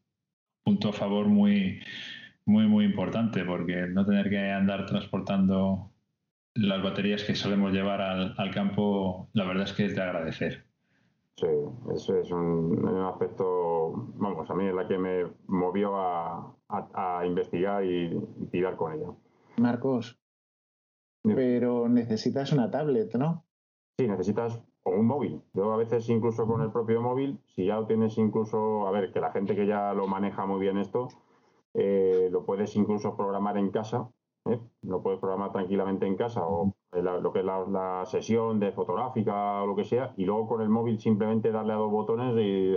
punto 0.63 0.89
a 0.89 0.93
favor 0.93 1.27
muy, 1.27 1.79
muy, 2.45 2.67
muy 2.67 2.85
importante 2.85 3.43
porque 3.45 3.87
no 3.87 4.05
tener 4.05 4.29
que 4.29 4.51
andar 4.51 4.85
transportando 4.85 5.91
las 6.55 6.83
baterías 6.83 7.23
que 7.23 7.35
solemos 7.35 7.71
llevar 7.71 8.01
al, 8.01 8.53
campo, 8.53 9.29
la 9.33 9.45
verdad 9.45 9.63
es 9.63 9.73
que 9.73 9.85
es 9.85 9.95
de 9.95 10.01
agradecer. 10.01 10.65
Sí, 11.35 11.47
eso 11.95 12.15
es 12.17 12.31
un, 12.31 12.87
aspecto, 13.11 13.91
vamos, 14.15 14.49
a 14.49 14.53
mí 14.53 14.67
es 14.67 14.75
la 14.75 14.87
que 14.87 14.99
me 14.99 15.25
movió 15.47 15.95
a, 15.95 16.55
investigar 17.25 17.83
y, 17.83 18.19
tirar 18.51 18.75
con 18.75 18.93
ella. 18.93 19.07
Marcos, 19.57 20.19
pero 21.23 21.89
necesitas 21.89 22.51
una 22.51 22.69
tablet, 22.69 23.15
¿no? 23.15 23.45
Sí, 23.97 24.07
necesitas 24.07 24.61
o 24.83 24.91
un 24.91 25.05
móvil. 25.05 25.41
Yo 25.53 25.71
a 25.71 25.77
veces 25.77 26.07
incluso 26.09 26.45
con 26.45 26.61
el 26.61 26.71
propio 26.71 27.01
móvil, 27.01 27.39
si 27.55 27.65
ya 27.65 27.75
lo 27.75 27.87
tienes 27.87 28.17
incluso, 28.17 28.87
a 28.87 28.91
ver, 28.91 29.11
que 29.11 29.19
la 29.19 29.31
gente 29.31 29.55
que 29.55 29.65
ya 29.65 29.93
lo 29.93 30.07
maneja 30.07 30.45
muy 30.45 30.59
bien 30.59 30.77
esto, 30.77 31.07
eh, 31.73 32.29
lo 32.31 32.45
puedes 32.45 32.75
incluso 32.75 33.15
programar 33.15 33.57
en 33.57 33.71
casa, 33.71 34.09
¿eh? 34.45 34.59
lo 34.83 35.01
puedes 35.01 35.19
programar 35.19 35.51
tranquilamente 35.51 36.05
en 36.05 36.15
casa 36.15 36.45
o 36.45 36.73
lo 36.91 37.33
que 37.33 37.39
es 37.39 37.45
la, 37.45 38.03
sesión 38.05 38.59
de 38.59 38.71
fotográfica 38.71 39.63
o 39.63 39.67
lo 39.67 39.75
que 39.75 39.83
sea, 39.83 40.13
y 40.17 40.25
luego 40.25 40.47
con 40.47 40.61
el 40.61 40.69
móvil 40.69 40.99
simplemente 40.99 41.51
darle 41.51 41.73
a 41.73 41.77
dos 41.77 41.91
botones 41.91 42.35
y 42.37 42.75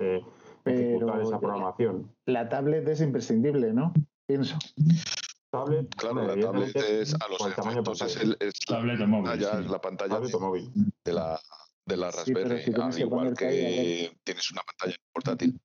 eh, 0.00 0.22
ejecutar 0.64 1.20
esa 1.22 1.40
programación. 1.40 2.14
La 2.26 2.48
tablet 2.48 2.86
es 2.88 3.00
imprescindible, 3.00 3.72
¿no? 3.72 3.92
pienso. 4.26 4.56
Tablet, 5.50 5.94
Claro, 5.96 6.22
la 6.22 6.40
tablet 6.40 6.76
es 6.76 7.14
a 7.14 7.28
los 7.28 7.54
tamaño 7.54 7.80
efectos, 7.80 8.00
es, 8.00 8.14
pantalla. 8.16 8.36
el, 8.40 8.48
es 8.48 8.54
la 8.70 8.76
Tablet 8.76 9.00
o 9.00 9.06
móvil. 9.06 9.24
pantalla, 9.30 9.52
sí. 9.52 9.64
es 9.64 9.70
la 9.70 9.80
pantalla 9.80 10.14
Tablet 10.14 10.34
o 10.34 10.40
móvil. 10.40 10.72
de 11.04 11.12
la, 11.12 11.40
de 11.86 11.96
la 11.96 12.12
Sí, 12.12 12.32
Raspberry, 12.32 12.62
si 12.62 12.72
al 12.80 12.98
igual 13.00 13.34
que 13.34 14.16
tienes 14.24 14.50
una 14.52 14.62
pantalla 14.62 14.96
portátil. 15.12 15.60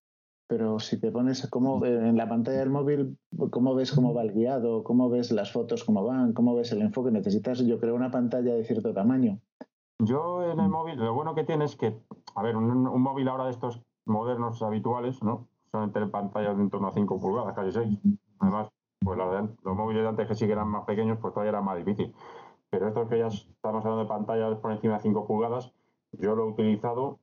Pero 0.48 0.80
si 0.80 1.00
te 1.00 1.12
pones 1.12 1.48
como 1.50 1.86
en 1.86 2.16
la 2.16 2.30
pantalla 2.30 2.60
del 2.60 2.70
móvil, 2.70 3.18
¿cómo 3.52 3.76
ves 3.76 3.92
cómo 3.92 4.14
va 4.14 4.24
el 4.24 4.32
guiado? 4.32 4.84
¿Cómo 4.84 5.10
ves 5.10 5.32
las 5.32 5.52
fotos 5.52 5.84
cómo 5.84 6.06
van? 6.06 6.34
¿Cómo 6.34 6.56
ves 6.56 6.72
el 6.72 6.82
enfoque? 6.82 7.12
Necesitas, 7.12 7.60
yo 7.60 7.80
creo, 7.80 7.96
una 7.96 8.12
pantalla 8.12 8.54
de 8.54 8.64
cierto 8.64 8.94
tamaño. 8.94 9.40
Yo 10.00 10.44
en 10.50 10.60
el 10.60 10.70
móvil, 10.70 10.98
lo 10.98 11.14
bueno 11.14 11.36
que 11.36 11.44
tiene 11.44 11.66
es 11.66 11.76
que, 11.76 11.98
a 12.36 12.44
ver, 12.44 12.56
un, 12.56 12.88
un 12.88 13.02
móvil 13.02 13.28
ahora 13.28 13.46
de 13.46 13.52
estos 13.52 13.82
modernos 14.06 14.62
habituales, 14.62 15.22
¿no? 15.22 15.48
Suelen 15.72 15.92
tener 15.92 16.10
pantallas 16.10 16.56
de 16.56 16.64
en 16.64 16.70
torno 16.70 16.88
a 16.88 16.94
5 16.94 17.20
pulgadas, 17.20 17.54
casi 17.54 17.72
6. 17.72 18.00
Además, 18.40 18.70
pues 19.04 19.18
los 19.64 19.76
móviles 19.76 20.04
de 20.04 20.10
antes 20.10 20.28
que 20.28 20.36
sí 20.36 20.46
que 20.46 20.54
eran 20.54 20.70
más 20.70 20.86
pequeños, 20.86 21.18
pues 21.22 21.34
todavía 21.34 21.50
era 21.50 21.62
más 21.62 21.78
difícil. 21.78 22.14
Pero 22.70 22.88
estos 22.88 23.10
que 23.10 23.20
ya 23.20 23.28
estamos 23.28 23.84
hablando 23.86 24.04
de 24.04 24.10
pantallas 24.10 24.58
por 24.60 24.72
encima 24.72 24.96
de 24.96 25.02
5 25.02 25.28
pulgadas, 25.28 25.74
yo 26.14 26.36
lo 26.36 26.46
he 26.46 26.52
utilizado 26.52 27.20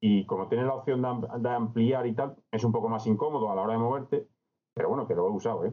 y 0.00 0.24
como 0.26 0.48
tiene 0.48 0.64
la 0.64 0.74
opción 0.74 1.02
de, 1.02 1.08
am- 1.08 1.42
de 1.42 1.48
ampliar 1.50 2.06
y 2.06 2.14
tal, 2.14 2.36
es 2.50 2.64
un 2.64 2.72
poco 2.72 2.88
más 2.88 3.06
incómodo 3.06 3.50
a 3.50 3.54
la 3.54 3.62
hora 3.62 3.72
de 3.74 3.78
moverte, 3.78 4.28
pero 4.74 4.88
bueno, 4.88 5.06
que 5.06 5.14
lo 5.14 5.26
he 5.26 5.30
usado, 5.30 5.64
¿eh? 5.66 5.72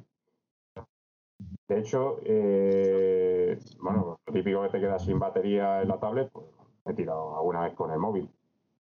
De 1.68 1.80
hecho, 1.80 2.18
eh, 2.24 3.58
bueno, 3.82 4.20
lo 4.26 4.34
típico 4.34 4.62
que 4.64 4.70
te 4.70 4.80
queda 4.80 5.00
sin 5.00 5.20
batería 5.20 5.82
en 5.82 5.88
la 5.90 6.00
tablet, 6.00 6.30
pues 6.32 6.46
he 6.86 6.94
tirado 6.94 7.36
alguna 7.38 7.62
vez 7.62 7.74
con 7.74 7.92
el 7.92 8.00
móvil. 8.00 8.30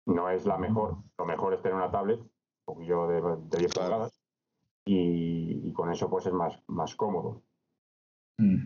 No 0.07 0.31
es 0.31 0.47
la 0.47 0.57
mejor, 0.59 0.97
lo 1.19 1.27
mejor 1.27 1.55
es 1.55 1.63
tener 1.63 1.77
una 1.77 1.91
tablet, 1.91 2.21
un 2.21 2.31
poquillo 2.65 3.09
de, 3.09 3.21
de 3.21 3.59
10 3.59 3.73
Claro. 3.73 3.89
pulgadas, 3.91 4.21
y, 4.87 5.69
y 5.69 5.73
con 5.73 5.91
eso 5.91 6.09
pues 6.09 6.27
es 6.27 6.33
más, 6.33 6.63
más 6.69 6.95
cómodo. 6.95 7.43
Mm. 8.39 8.63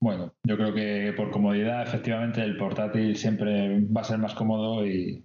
Bueno, 0.00 0.32
yo 0.42 0.56
creo 0.56 0.74
que 0.74 1.14
por 1.16 1.30
comodidad, 1.30 1.82
efectivamente, 1.82 2.42
el 2.42 2.56
portátil 2.56 3.14
siempre 3.16 3.80
va 3.86 4.00
a 4.00 4.04
ser 4.04 4.18
más 4.18 4.34
cómodo 4.34 4.84
y 4.84 5.24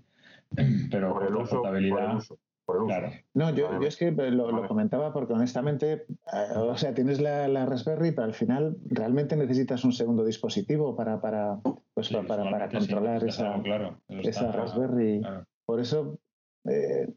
pero 0.91 1.13
Por 1.13 1.23
el 1.27 1.35
uso, 1.35 1.49
por 1.49 1.61
portabilidad, 1.61 1.95
por 2.65 2.75
el 2.77 2.81
uso. 2.81 2.87
claro. 2.87 3.11
No, 3.33 3.49
yo, 3.55 3.67
Vale. 3.69 3.81
yo 3.81 3.87
es 3.87 3.97
que 3.97 4.11
lo, 4.11 4.67
comentaba 4.67 5.13
porque 5.13 5.33
honestamente, 5.33 5.93
eh, 6.33 6.53
o 6.55 6.75
sea, 6.77 6.93
tienes 6.93 7.19
la, 7.21 7.47
la 7.47 7.65
Raspberry, 7.65 8.11
pero 8.11 8.23
al 8.25 8.33
final 8.33 8.77
realmente 8.85 9.35
necesitas 9.35 9.83
un 9.85 9.93
segundo 9.93 10.23
dispositivo 10.25 10.95
para, 10.95 11.21
para, 11.21 11.59
pues, 11.93 12.07
Sí, 12.07 12.15
para, 12.27 12.43
para 12.49 12.69
controlar 12.69 13.23
esa, 13.23 13.61
claro, 13.63 14.01
esa 14.09 14.51
Raspberry. 14.51 15.21
claro. 15.21 15.45
Por 15.65 15.79
eso, 15.79 16.19
eh, 16.65 17.13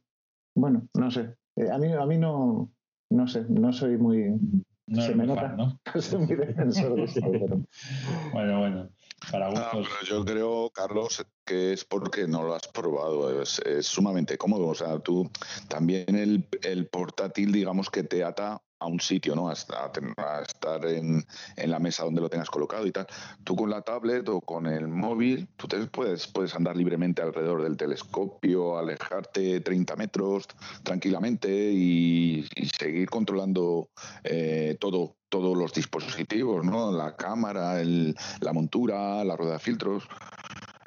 bueno, 0.55 0.87
no 0.95 1.11
sé. 1.11 1.35
Eh, 1.57 1.69
a 1.71 1.79
mí, 1.79 1.93
a 1.93 2.07
mí 2.07 2.19
no, 2.19 2.71
no 3.11 3.27
sé, 3.27 3.45
no 3.49 3.73
soy 3.73 3.97
muy, 3.99 4.31
No 4.87 5.03
Se 5.03 5.07
eres 5.13 5.17
me 5.17 5.27
muy 5.27 5.35
nota. 5.35 5.49
fan, 5.49 5.57
¿no? 5.57 5.81
no 5.95 6.01
soy 6.01 6.27
muy 6.27 6.37
defensor 6.37 6.95
de 6.95 7.05
esto, 7.05 7.21
pero 7.31 7.61
Bueno, 8.33 8.59
bueno, 8.61 8.89
para 9.31 9.49
Ah, 9.49 9.71
pero 9.73 9.85
yo 10.07 10.25
creo, 10.25 10.71
Carlos, 10.71 11.25
que 11.45 11.73
es 11.73 11.85
porque 11.85 12.27
no 12.27 12.43
lo 12.43 12.55
has 12.55 12.69
probado. 12.69 13.43
Es, 13.43 13.59
es 13.61 13.87
sumamente 13.87 14.39
cómodo. 14.39 14.69
O 14.69 14.75
sea, 14.75 14.99
tú 14.99 15.31
también 15.69 16.15
el, 16.15 16.49
el 16.63 16.87
portátil, 16.89 17.53
digamos 17.53 17.91
que 17.91 18.03
te 18.03 18.25
ata 18.25 18.63
a 18.81 18.87
un 18.87 18.99
sitio, 18.99 19.37
¿no? 19.37 19.49
A, 19.49 19.53
estar 19.53 20.85
en, 20.87 21.25
la 21.57 21.79
mesa 21.79 22.05
donde 22.05 22.21
lo 22.21 22.29
tengas 22.29 22.51
colocado 22.51 22.87
y 22.87 22.93
tal. 22.93 23.07
Tú 23.45 23.55
con 23.55 23.71
la 23.71 23.83
tablet 23.83 24.29
o 24.29 24.41
con 24.41 24.67
el 24.67 24.89
móvil, 24.89 25.49
tú 25.57 25.69
te 25.69 25.79
puedes, 25.87 26.27
puedes 26.27 26.55
andar 26.55 26.77
libremente 26.77 27.23
alrededor 27.23 27.63
del 27.63 27.77
telescopio, 27.77 28.79
alejarte 28.79 29.61
30 29.61 29.97
metros 29.97 30.49
tranquilamente 30.83 31.49
y, 31.51 32.49
seguir 32.79 33.11
controlando 33.11 33.91
eh, 34.25 34.77
todo, 34.81 35.17
todos 35.29 35.57
los 35.57 35.73
dispositivos, 35.75 36.65
¿no? 36.65 36.91
La 36.91 37.17
cámara, 37.17 37.81
el- 37.81 38.15
la 38.41 38.53
montura, 38.53 39.23
la 39.25 39.37
rueda 39.37 39.55
de 39.55 39.59
filtros. 39.59 40.05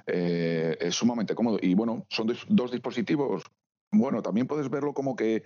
Eh, 0.08 0.78
es 0.82 0.96
sumamente 0.96 1.36
cómodo. 1.36 1.60
Y 1.62 1.76
bueno, 1.76 2.06
son 2.10 2.34
dos 2.50 2.72
dispositivos. 2.72 3.44
Bueno, 3.92 4.24
también 4.24 4.48
puedes 4.48 4.70
verlo 4.70 4.94
como 4.94 5.16
que, 5.16 5.44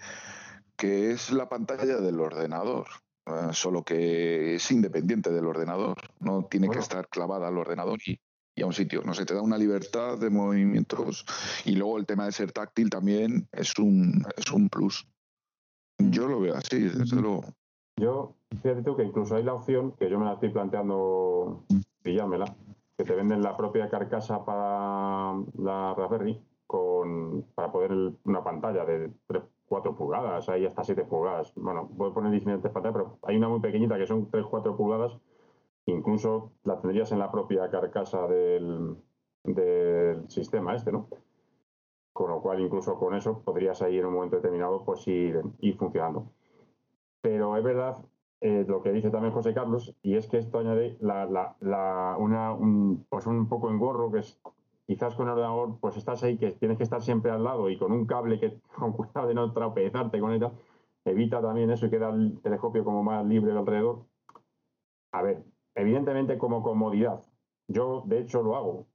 que 0.77 1.11
es 1.11 1.31
la 1.31 1.49
pantalla 1.49 1.97
del 1.97 2.19
ordenador. 2.19 2.88
eh, 3.25 3.49
solo 3.51 3.83
que 3.83 4.56
es 4.56 4.72
independiente 4.72 5.31
del 5.31 5.45
ordenador. 5.47 5.97
No 6.22 6.45
tiene 6.45 6.69
que 6.69 6.80
estar 6.80 7.09
clavada 7.09 7.49
al 7.49 7.57
ordenador 7.57 7.99
y, 8.06 8.17
y 8.56 8.61
a 8.61 8.65
un 8.65 8.72
sitio. 8.72 9.01
No 9.03 9.14
sé, 9.14 9.25
te 9.25 9.33
da 9.33 9.41
una 9.41 9.57
libertad 9.57 10.17
de 10.17 10.30
movimientos. 10.30 11.25
Y 11.65 11.75
luego 11.75 11.97
el 11.97 12.06
tema 12.06 12.23
de 12.25 12.31
ser 12.31 12.53
táctil 12.53 12.89
también 12.89 13.47
es 13.51 13.77
un, 13.80 14.23
es 14.38 14.49
un 14.51 14.69
plus. 14.69 15.06
Yo 15.99 16.27
lo 16.27 16.39
veo 16.39 16.56
así, 16.56 16.80
desde 16.80 17.19
luego. 17.19 17.43
Yo, 17.99 18.35
fíjate 18.61 18.83
que 18.95 19.03
incluso 19.03 19.35
hay 19.35 19.43
la 19.43 19.56
opción, 19.56 19.91
que 19.93 20.09
yo 20.09 20.19
me 20.19 20.25
la 20.25 20.33
estoy 20.33 20.49
planteando 20.49 21.65
pillármela, 22.03 22.56
que 22.95 23.03
te 23.03 23.14
venden 23.15 23.41
la 23.41 23.57
propia 23.57 23.89
carcasa 23.89 24.45
para 24.45 25.33
la 25.57 25.95
Raspberry 25.95 26.39
con, 26.65 27.43
para 27.56 27.72
poder 27.72 27.91
el- 27.91 28.17
una 28.23 28.43
pantalla 28.43 28.85
de 28.85 29.11
3, 29.27 29.43
4 29.67 29.95
pulgadas, 29.95 30.49
hay 30.49 30.65
hasta 30.65 30.83
7 30.83 31.03
pulgadas. 31.05 31.53
Bueno, 31.55 31.87
voy 31.91 32.11
a 32.11 32.13
poner 32.13 32.31
diferentes 32.31 32.71
pantallas, 32.71 32.95
pero 32.97 33.19
hay 33.23 33.37
una 33.37 33.49
muy 33.49 33.59
pequeñita 33.59 33.97
que 33.97 34.07
son 34.07 34.29
3, 34.31 34.45
4 34.45 34.75
pulgadas. 34.77 35.17
Incluso 35.85 36.53
la 36.63 36.79
tendrías 36.81 37.11
en 37.11 37.19
la 37.19 37.31
propia 37.31 37.69
carcasa 37.69 38.27
del, 38.27 38.97
del 39.43 40.29
sistema 40.29 40.75
este, 40.75 40.91
¿no? 40.91 41.07
Con 42.13 42.31
lo 42.31 42.41
cual, 42.41 42.59
incluso 42.61 42.97
con 42.97 43.13
eso, 43.15 43.43
podrías 43.43 43.81
ahí 43.81 43.97
en 43.99 44.05
un 44.07 44.13
momento 44.13 44.37
determinado 44.37 44.83
pues 44.83 45.07
ir, 45.07 45.41
ir 45.59 45.77
funcionando. 45.77 46.31
Pero 47.21 47.57
es 47.57 47.63
verdad 47.63 48.05
eh, 48.41 48.65
lo 48.67 48.81
que 48.81 48.91
dice 48.91 49.09
también 49.11 49.33
José 49.33 49.53
Carlos, 49.53 49.95
y 50.03 50.15
es 50.17 50.27
que 50.27 50.37
esto 50.37 50.59
añade 50.59 50.97
la, 51.01 51.25
la, 51.25 51.55
la- 51.61 52.15
una, 52.19 52.53
un, 52.53 53.05
pues 53.09 53.27
un 53.27 53.47
poco 53.49 53.69
engorro, 53.69 54.11
que 54.11 54.19
es 54.19 54.39
quizás 54.88 55.16
con 55.16 55.27
el 55.27 55.33
ordenador, 55.33 55.77
pues 55.80 55.98
estás 55.98 56.24
ahí, 56.24 56.38
que 56.38 56.53
tienes 56.53 56.77
que 56.77 56.85
estar 56.85 57.01
siempre 57.01 57.30
al 57.30 57.43
lado 57.43 57.69
y 57.69 57.77
con 57.77 57.91
un 57.91 58.07
cable 58.07 58.40
que, 58.40 58.59
con 58.75 58.93
cuidado 58.93 59.27
de 59.27 59.35
no 59.35 59.51
tropezarte 59.51 60.19
con 60.19 60.32
ella, 60.32 60.51
evita 61.06 61.41
también 61.41 61.69
eso 61.69 61.85
y 61.85 61.90
queda 61.90 62.09
el 62.09 62.40
telescopio 62.41 62.83
como 62.83 63.03
más 63.03 63.25
libre 63.25 63.51
alrededor. 63.51 64.06
A 65.11 65.22
ver, 65.22 65.43
evidentemente 65.75 66.38
como 66.38 66.64
comodidad, 66.64 67.22
yo 67.67 68.03
de 68.06 68.19
hecho 68.22 68.41
lo 68.41 68.56
hago. 68.56 68.88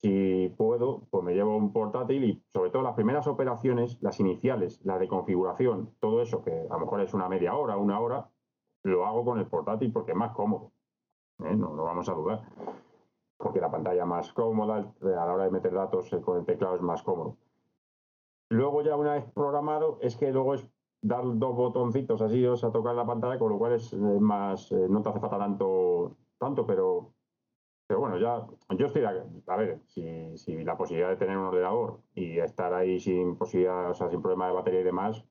Si 0.00 0.54
puedo, 0.56 1.02
pues 1.10 1.24
me 1.24 1.34
llevo 1.34 1.56
un 1.56 1.72
portátil 1.72 2.24
y 2.24 2.42
sobre 2.54 2.70
todo 2.70 2.82
las 2.82 2.94
primeras 2.94 3.26
operaciones, 3.26 4.00
las 4.00 4.20
iniciales, 4.20 4.80
las 4.84 5.00
de 5.00 5.08
configuración, 5.08 5.90
todo 5.98 6.22
eso, 6.22 6.42
que 6.42 6.52
a 6.52 6.74
lo 6.74 6.80
mejor 6.80 7.00
es 7.00 7.12
una 7.14 7.28
media 7.28 7.54
hora, 7.56 7.76
una 7.76 7.98
hora, 7.98 8.30
lo 8.84 9.06
hago 9.06 9.24
con 9.24 9.38
el 9.40 9.46
portátil 9.46 9.92
porque 9.92 10.12
es 10.12 10.16
más 10.16 10.32
cómodo. 10.32 10.70
¿eh? 11.44 11.56
No 11.56 11.74
lo 11.74 11.84
vamos 11.84 12.08
a 12.08 12.14
dudar. 12.14 12.42
Porque 13.38 13.60
la 13.60 13.70
pantalla 13.70 14.04
más 14.04 14.32
cómoda, 14.32 14.76
a 15.00 15.04
la 15.06 15.32
hora 15.34 15.44
de 15.44 15.50
meter 15.50 15.72
datos 15.72 16.12
eh, 16.12 16.20
con 16.20 16.38
el 16.38 16.44
teclado 16.44 16.76
es 16.76 16.82
más 16.82 17.02
cómodo. 17.02 17.38
Luego 18.50 18.82
ya 18.82 18.96
una 18.96 19.14
vez 19.14 19.24
programado, 19.32 19.98
es 20.02 20.16
que 20.16 20.32
luego 20.32 20.54
es 20.54 20.68
dar 21.00 21.22
dos 21.24 21.54
botoncitos 21.54 22.20
así 22.20 22.44
o 22.46 22.56
sea, 22.56 22.72
tocar 22.72 22.94
la 22.94 23.06
pantalla, 23.06 23.38
con 23.38 23.50
lo 23.52 23.58
cual 23.58 23.74
es 23.74 23.92
eh, 23.92 23.96
más, 23.96 24.72
eh, 24.72 24.86
no 24.88 25.00
te 25.02 25.08
hace 25.10 25.20
falta 25.20 25.38
tanto, 25.38 26.16
tanto, 26.38 26.66
pero 26.66 27.14
pero 27.86 28.00
bueno, 28.00 28.18
ya, 28.18 28.46
yo 28.76 28.86
estoy, 28.86 29.00
ac- 29.02 29.42
a 29.46 29.56
ver, 29.56 29.80
si, 29.86 30.36
si 30.36 30.62
la 30.62 30.76
posibilidad 30.76 31.08
de 31.08 31.16
tener 31.16 31.38
un 31.38 31.46
ordenador 31.46 32.00
y 32.14 32.38
estar 32.38 32.74
ahí 32.74 33.00
sin 33.00 33.36
posibilidad, 33.36 33.90
o 33.90 33.94
sea, 33.94 34.10
sin 34.10 34.20
problema 34.20 34.46
de 34.48 34.52
batería 34.52 34.80
y 34.80 34.84
demás, 34.84 35.24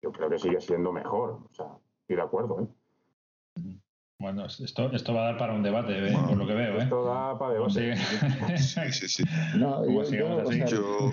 yo 0.00 0.12
creo 0.12 0.30
que 0.30 0.38
sigue 0.38 0.60
siendo 0.60 0.92
mejor. 0.92 1.40
O 1.50 1.52
sea, 1.52 1.78
estoy 2.02 2.14
de 2.16 2.22
acuerdo, 2.22 2.60
¿eh? 2.60 2.68
Bueno, 4.18 4.46
esto, 4.46 4.90
esto 4.92 5.12
va 5.12 5.22
a 5.22 5.24
dar 5.32 5.38
para 5.38 5.52
un 5.52 5.62
debate, 5.62 5.92
¿eh? 5.98 6.12
Bueno, 6.12 6.28
por 6.28 6.38
lo 6.38 6.46
que 6.46 6.54
veo, 6.54 6.74
¿eh? 6.78 6.82
Esto 6.84 7.04
da 7.04 7.38
para 7.38 7.52
debate. 7.52 7.72
sigue- 7.96 8.92
Sí, 8.92 9.08
sí. 9.08 9.24
no, 9.58 9.84
yo, 9.84 10.04
sigamos 10.04 10.36
yo, 10.38 10.44
o 10.44 10.48
así, 10.48 10.58
sea, 10.58 10.66
Yo, 10.66 11.10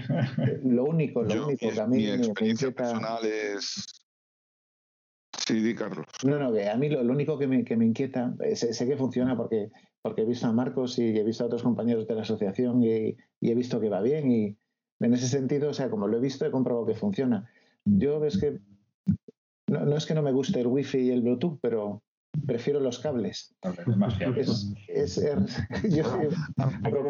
lo 0.64 0.86
único, 0.86 1.24
lo 1.24 1.34
yo, 1.36 1.46
único 1.48 1.70
que 1.74 1.82
a 1.82 1.88
mí 1.88 1.98
mi 1.98 2.04
me- 2.04 2.18
me 2.18 2.24
experiencia 2.26 2.68
inquieta- 2.70 2.84
personal 2.94 3.26
es. 3.26 3.86
Sí, 5.46 5.60
di, 5.60 5.76
Carlos. 5.76 6.06
No, 6.24 6.40
no, 6.40 6.54
que 6.54 6.70
a 6.70 6.78
mí 6.78 6.88
lo, 6.88 7.04
lo 7.04 7.12
único 7.12 7.38
que 7.38 7.48
me, 7.48 7.66
que 7.66 7.76
me 7.76 7.86
inquieta, 7.86 8.34
eh, 8.40 8.56
sé, 8.56 8.74
sé 8.74 8.88
que 8.88 8.96
funciona 8.96 9.36
porque, 9.36 9.70
porque 10.02 10.22
he 10.22 10.26
visto 10.26 10.48
a 10.48 10.54
Marcos 10.54 10.98
y 10.98 11.18
he 11.18 11.24
visto 11.24 11.44
a 11.44 11.48
otros 11.48 11.64
compañeros 11.64 12.08
de 12.08 12.16
la 12.16 12.22
asociación 12.22 12.82
y, 12.82 13.18
y 13.42 13.52
he 13.52 13.56
visto 13.56 13.82
que 13.82 13.90
va 13.90 14.00
bien 14.02 14.32
y 14.32 14.58
en 15.02 15.14
ese 15.14 15.28
sentido, 15.28 15.72
o 15.72 15.74
sea, 15.74 15.90
como 15.90 16.08
lo 16.08 16.16
he 16.18 16.22
visto, 16.22 16.46
he 16.46 16.52
comprobado 16.52 16.86
que 16.86 16.96
funciona. 16.96 17.50
Yo 17.84 18.24
es 18.24 18.40
que, 18.40 18.60
no, 19.68 19.82
no 19.86 19.98
es 19.98 20.06
que 20.06 20.14
no 20.14 20.22
me 20.22 20.32
guste 20.32 20.62
el 20.62 20.68
wifi 20.68 21.00
y 21.00 21.12
el 21.12 21.22
Bluetooth, 21.24 21.60
pero 21.62 22.02
prefiero 22.46 22.80
los 22.80 23.00
cables. 23.00 23.56
Es 23.62 23.98
más 23.98 24.18
fiable. 24.18 24.44
Yo. 25.90 26.06
A 26.58 26.68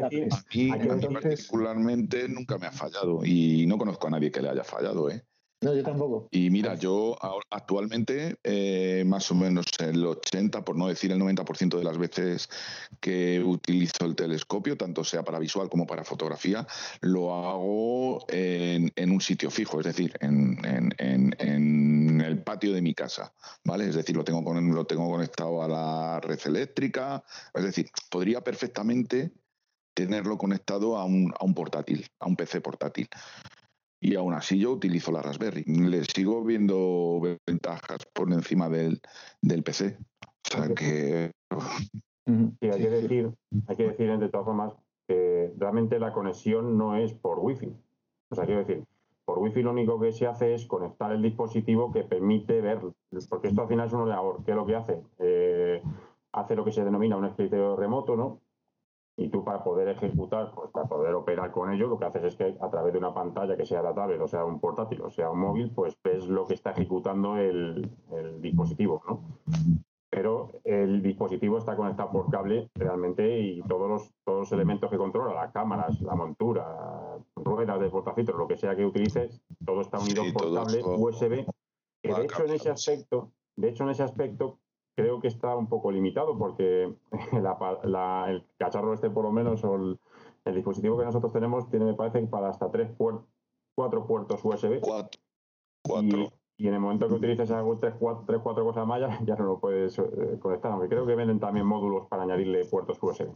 mí, 0.10 0.30
que 0.50 0.70
a 0.90 0.96
mí 0.96 1.08
particularmente 1.14 2.28
nunca 2.30 2.58
me 2.58 2.68
ha 2.68 2.72
fallado 2.72 3.24
y 3.26 3.66
no 3.66 3.78
conozco 3.78 4.08
a 4.08 4.12
nadie 4.12 4.32
que 4.32 4.42
le 4.42 4.50
haya 4.50 4.64
fallado, 4.64 5.10
¿eh? 5.10 5.26
No, 5.64 5.74
yo 5.74 5.84
tampoco. 5.84 6.28
Y 6.32 6.50
mira, 6.50 6.76
yo 6.76 7.18
actualmente, 7.50 8.38
eh, 8.44 9.04
más 9.06 9.32
o 9.32 9.36
menos 9.36 9.66
el 9.80 10.06
80, 10.06 10.66
por 10.66 10.76
no 10.76 10.88
decir 10.88 11.12
el 11.12 11.20
90% 11.20 11.78
de 11.78 11.84
las 11.84 11.98
veces 11.98 12.50
que 13.00 13.42
utilizo 13.42 14.06
el 14.06 14.16
telescopio, 14.16 14.78
tanto 14.78 15.04
sea 15.04 15.24
para 15.24 15.40
visual 15.40 15.70
como 15.70 15.88
para 15.88 16.04
fotografía, 16.04 16.68
lo 17.02 17.34
hago 17.34 18.26
en, 18.30 18.92
un 19.12 19.22
sitio 19.22 19.50
fijo, 19.50 19.80
es 19.80 19.86
decir, 19.86 20.14
en, 20.20 20.60
el 22.22 22.44
patio 22.44 22.74
de 22.74 22.82
mi 22.82 22.94
casa, 22.94 23.34
¿vale? 23.64 23.88
Es 23.88 23.96
decir, 23.96 24.16
lo 24.16 24.24
tengo, 24.24 24.44
conectado 24.44 25.64
a 25.64 25.68
la 25.68 26.20
red 26.20 26.40
eléctrica, 26.46 27.24
es 27.54 27.64
decir, 27.64 27.90
podría 28.10 28.42
perfectamente 28.42 29.32
tenerlo 29.94 30.38
conectado 30.38 30.98
a 30.98 31.06
un 31.06 31.54
portátil, 31.56 32.06
a 32.20 32.28
un 32.28 32.36
PC 32.36 32.62
portátil 32.62 33.08
y 34.04 34.16
aún 34.16 34.34
así 34.34 34.60
yo 34.60 34.74
utilizo 34.74 35.14
la 35.14 35.22
Raspberry. 35.22 35.64
Le 35.64 36.04
sigo 36.04 36.44
viendo 36.44 37.22
ventajas 37.48 38.06
por 38.14 38.32
encima 38.34 38.68
del, 38.68 39.00
del 39.42 39.64
PC. 39.64 39.98
O 40.22 40.28
sea 40.44 40.76
que... 40.76 41.32
Hay 42.26 42.82
que 42.82 42.90
decir, 42.90 43.32
hay 43.68 43.76
que 43.78 43.88
decir 43.88 44.18
de 44.18 44.30
todas 44.30 44.46
formas 44.46 44.74
que 45.08 45.54
realmente 45.58 46.00
la 46.00 46.12
conexión 46.12 46.78
no 46.78 46.98
es 46.98 47.14
por 47.14 47.40
Wi-Fi. 47.40 47.74
O 48.30 48.36
sea, 48.36 48.46
quiero 48.46 48.66
decir, 48.66 48.84
por 49.24 49.40
Wi-Fi 49.40 49.62
lo 49.62 49.72
único 49.72 49.98
que 50.00 50.12
se 50.12 50.28
hace 50.28 50.54
es 50.54 50.66
conectar 50.66 51.14
el 51.14 51.22
dispositivo 51.22 51.94
que 51.94 52.04
permite 52.04 52.60
ver, 52.60 52.80
porque 53.30 53.48
esto 53.48 53.62
al 53.62 53.68
final 53.70 53.88
es 53.88 53.94
un 53.94 54.02
ordenador. 54.02 54.44
¿Qué 54.44 54.52
es 54.52 54.58
lo 54.58 54.66
que 54.66 54.76
hace? 54.76 55.02
Eh, 55.20 55.82
hace 56.34 56.56
lo 56.56 56.66
que 56.66 56.74
se 56.74 56.84
denomina 56.84 57.16
un 57.16 57.26
escritorio 57.26 57.78
remoto, 57.78 58.18
¿no? 58.18 58.42
Y 59.16 59.30
tú 59.30 59.44
para 59.44 59.64
poder 59.64 59.90
ejecutar, 59.90 60.52
pues 60.56 60.72
para 60.72 60.88
poder 60.88 61.14
operar 61.14 61.52
con 61.52 61.72
ello, 61.72 61.88
lo 61.88 62.00
que 62.00 62.06
haces 62.06 62.24
es 62.24 62.36
que 62.36 62.58
a 62.60 62.70
través 62.70 62.94
de 62.94 63.00
una 63.00 63.14
pantalla 63.14 63.56
que 63.56 63.66
sea 63.66 63.84
la 63.84 63.94
tablet, 63.94 64.20
o 64.20 64.28
sea 64.28 64.44
un 64.44 64.60
portátil, 64.60 65.02
o 65.02 65.12
sea 65.12 65.30
un 65.30 65.40
móvil, 65.40 65.72
pues 65.72 65.96
ves 66.04 66.28
lo 66.28 66.48
que 66.48 66.56
está 66.56 66.72
ejecutando 66.72 67.38
el, 67.38 67.92
dispositivo, 68.42 69.04
¿no? 69.08 69.22
Pero 70.10 70.52
el 70.64 71.02
dispositivo 71.02 71.58
está 71.58 71.76
conectado 71.76 72.12
por 72.12 72.30
cable 72.30 72.70
realmente 72.76 73.40
y 73.40 73.62
todos 73.64 73.90
los, 73.90 74.12
todos 74.24 74.40
los 74.42 74.52
elementos 74.52 74.90
que 74.90 74.98
controla, 74.98 75.34
las 75.34 75.52
cámaras, 75.52 76.02
la 76.02 76.16
montura, 76.16 77.18
ruedas 77.36 77.80
de 77.80 77.90
portafiltro, 77.90 78.38
lo 78.38 78.48
que 78.48 78.58
sea 78.58 78.76
que 78.76 78.86
utilices, 78.86 79.42
todo 79.64 79.82
está 79.82 80.00
unido 80.00 80.24
por 80.34 80.54
cable 80.54 80.84
USB. 80.84 81.46
Que 82.02 82.14
de 82.14 82.24
hecho 82.24 82.46
en 82.46 82.52
ese 82.54 82.70
aspecto, 82.70 83.32
de 83.56 83.70
hecho 83.70 83.84
en 83.84 83.90
ese 83.92 84.04
aspecto 84.04 84.60
creo 84.96 85.20
que 85.20 85.28
está 85.28 85.56
un 85.56 85.68
poco 85.68 85.92
limitado 85.92 86.38
porque 86.38 86.94
el 87.84 88.46
cacharro 88.58 88.94
este 88.94 89.10
por 89.10 89.26
lo 89.26 89.32
menos 89.32 89.64
o 89.64 89.76
el, 89.76 90.00
dispositivo 90.54 90.98
que 90.98 91.06
nosotros 91.06 91.32
tenemos 91.32 91.70
tiene, 91.70 91.86
me 91.86 91.94
parece, 91.94 92.22
para 92.28 92.50
hasta 92.50 92.70
tres 92.70 92.92
puertos, 92.92 93.26
cuatro 93.76 94.06
puertos 94.06 94.44
USB. 94.44 94.82
Cuatro. 94.82 95.20
Y, 96.58 96.68
en 96.68 96.74
el 96.76 96.80
momento 96.80 97.08
que 97.08 97.16
utilices 97.16 97.50
algo, 97.52 97.78
tres, 97.78 97.94
cuatro, 97.98 98.24
tres, 98.28 98.40
cuatro 98.44 98.64
cosas 98.64 98.86
más, 98.86 99.02
ya, 99.26 99.36
no 99.36 99.46
lo 99.46 99.60
puedes 99.60 99.98
eh, 100.00 100.38
conectar. 100.40 100.72
Aunque 100.72 100.88
creo 100.88 101.06
que 101.06 101.16
venden 101.16 101.40
también 101.40 101.66
módulos 101.66 102.08
para 102.08 102.24
añadirle 102.24 102.66
puertos 102.66 103.02
USB 103.02 103.34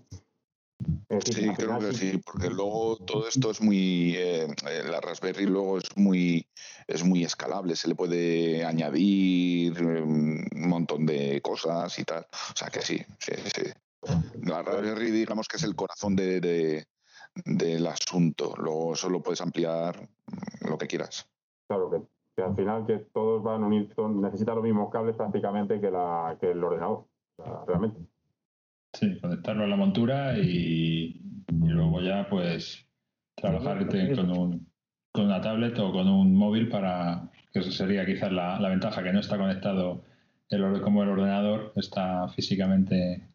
sí, 1.23 1.49
creo 1.55 1.79
que 1.79 1.93
sí, 1.93 2.21
porque 2.25 2.49
luego 2.49 2.97
todo 2.97 3.27
esto 3.27 3.51
es 3.51 3.61
muy, 3.61 4.15
eh, 4.17 4.47
la 4.89 4.99
Raspberry 4.99 5.45
luego 5.45 5.77
es 5.77 5.95
muy, 5.95 6.47
es 6.87 7.03
muy 7.03 7.23
escalable, 7.23 7.75
se 7.75 7.87
le 7.87 7.95
puede 7.95 8.65
añadir 8.65 9.77
em, 9.77 10.45
un 10.53 10.69
montón 10.69 11.05
de 11.05 11.41
cosas 11.41 11.97
y 11.99 12.03
tal. 12.03 12.25
O 12.31 12.55
sea 12.55 12.69
que 12.69 12.81
sí, 12.81 12.99
sí, 13.19 13.33
sí. 13.55 13.71
La 14.43 14.61
Raspberry 14.63 15.11
digamos 15.11 15.47
que 15.47 15.57
es 15.57 15.63
el 15.63 15.75
corazón 15.75 16.15
de, 16.15 16.85
del 17.45 17.87
asunto, 17.87 18.53
luego 18.57 18.95
solo 18.95 19.21
puedes 19.21 19.41
ampliar 19.41 20.09
lo 20.61 20.77
que 20.77 20.87
quieras. 20.87 21.27
Claro, 21.67 21.89
que, 22.35 22.41
al 22.41 22.55
final 22.55 22.85
que 22.85 22.99
todos 23.13 23.43
van 23.43 23.63
a 23.63 23.67
unir, 23.67 23.93
necesitan 23.97 24.55
los 24.55 24.63
mismos 24.63 24.91
cables 24.91 25.15
prácticamente 25.15 25.79
que, 25.79 25.89
la, 25.89 26.37
que 26.39 26.51
el 26.51 26.63
ordenador, 26.63 27.05
realmente. 27.65 27.99
Sí, 29.00 29.16
conectarlo 29.19 29.66
a 29.66 29.67
la 29.67 29.76
montura 29.76 30.35
y, 30.40 31.22
luego 31.51 32.01
ya 32.01 32.27
pues 32.27 32.84
trabajar 33.35 33.85
con, 33.85 34.32
un, 34.32 34.72
con 35.11 35.26
una 35.26 35.40
tablet 35.40 35.77
o 35.77 35.92
con 35.92 36.08
un 36.08 36.35
móvil 36.35 36.67
para 36.67 37.30
que 37.53 37.59
eso 37.59 37.72
sería 37.72 38.08
quizás 38.08 38.32
la, 38.32 38.58
ventaja, 38.67 39.03
que 39.03 39.14
no 39.14 39.19
está 39.19 39.38
conectado 39.38 40.03
el, 40.50 40.82
como 40.82 41.03
el 41.03 41.09
ordenador, 41.09 41.74
está 41.76 42.27
físicamente 42.30 43.30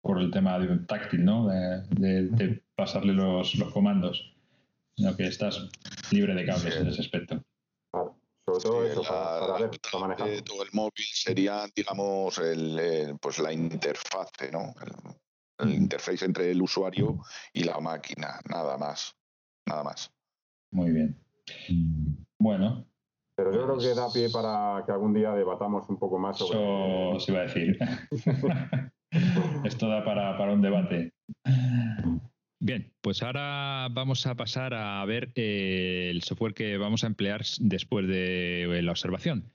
por 0.00 0.20
el 0.20 0.30
tema 0.30 0.56
de, 0.60 0.78
táctil, 0.86 1.24
¿no? 1.24 1.48
De, 1.48 2.62
pasarle 2.76 3.12
los, 3.12 3.56
los, 3.56 3.72
comandos, 3.72 4.36
sino 4.96 5.16
que 5.16 5.26
estás 5.26 5.68
libre 6.12 6.36
de 6.36 6.46
cables 6.46 6.76
en 6.76 6.86
ese 6.86 7.00
aspecto 7.00 7.42
todo 8.58 8.84
eso, 8.84 9.02
para, 9.02 9.70
Todo 10.42 10.62
el 10.62 10.70
móvil 10.72 11.06
sería, 11.12 11.66
digamos, 11.74 12.38
el, 12.38 13.16
pues 13.20 13.38
la 13.38 13.52
interfase, 13.52 14.50
¿no? 14.52 14.74
El, 15.58 15.74
interface 15.74 16.24
entre 16.24 16.50
el 16.50 16.62
usuario 16.62 17.18
y 17.52 17.64
la 17.64 17.80
máquina, 17.80 18.40
nada 18.48 18.76
más. 18.78 19.14
Nada 19.66 19.82
más. 19.82 20.10
Muy 20.72 20.92
bien. 20.92 21.18
Bueno. 22.38 22.86
Pero 23.36 23.52
yo 23.52 23.64
creo 23.64 23.78
que 23.78 23.94
da 23.94 24.12
pie 24.12 24.30
para 24.30 24.82
que 24.84 24.92
algún 24.92 25.14
día 25.14 25.32
debatamos 25.32 25.88
un 25.88 25.98
poco 25.98 26.18
más 26.18 26.38
sobre. 26.38 26.58
Eso 26.58 27.16
os 27.16 27.28
iba 27.28 27.40
a 27.40 27.42
decir. 27.42 27.78
Esto 29.64 29.88
da 29.88 30.04
para, 30.04 30.36
para 30.36 30.52
un 30.52 30.62
debate. 30.62 31.12
Bien, 32.60 32.92
pues 33.02 33.22
ahora 33.22 33.88
vamos 33.90 34.26
a 34.26 34.34
pasar 34.34 34.74
a 34.74 35.04
ver 35.04 35.30
eh, 35.36 36.08
el 36.10 36.22
software 36.22 36.54
que 36.54 36.76
vamos 36.76 37.04
a 37.04 37.06
emplear 37.06 37.42
después 37.60 38.08
de 38.08 38.64
eh, 38.64 38.82
la 38.82 38.90
observación. 38.90 39.52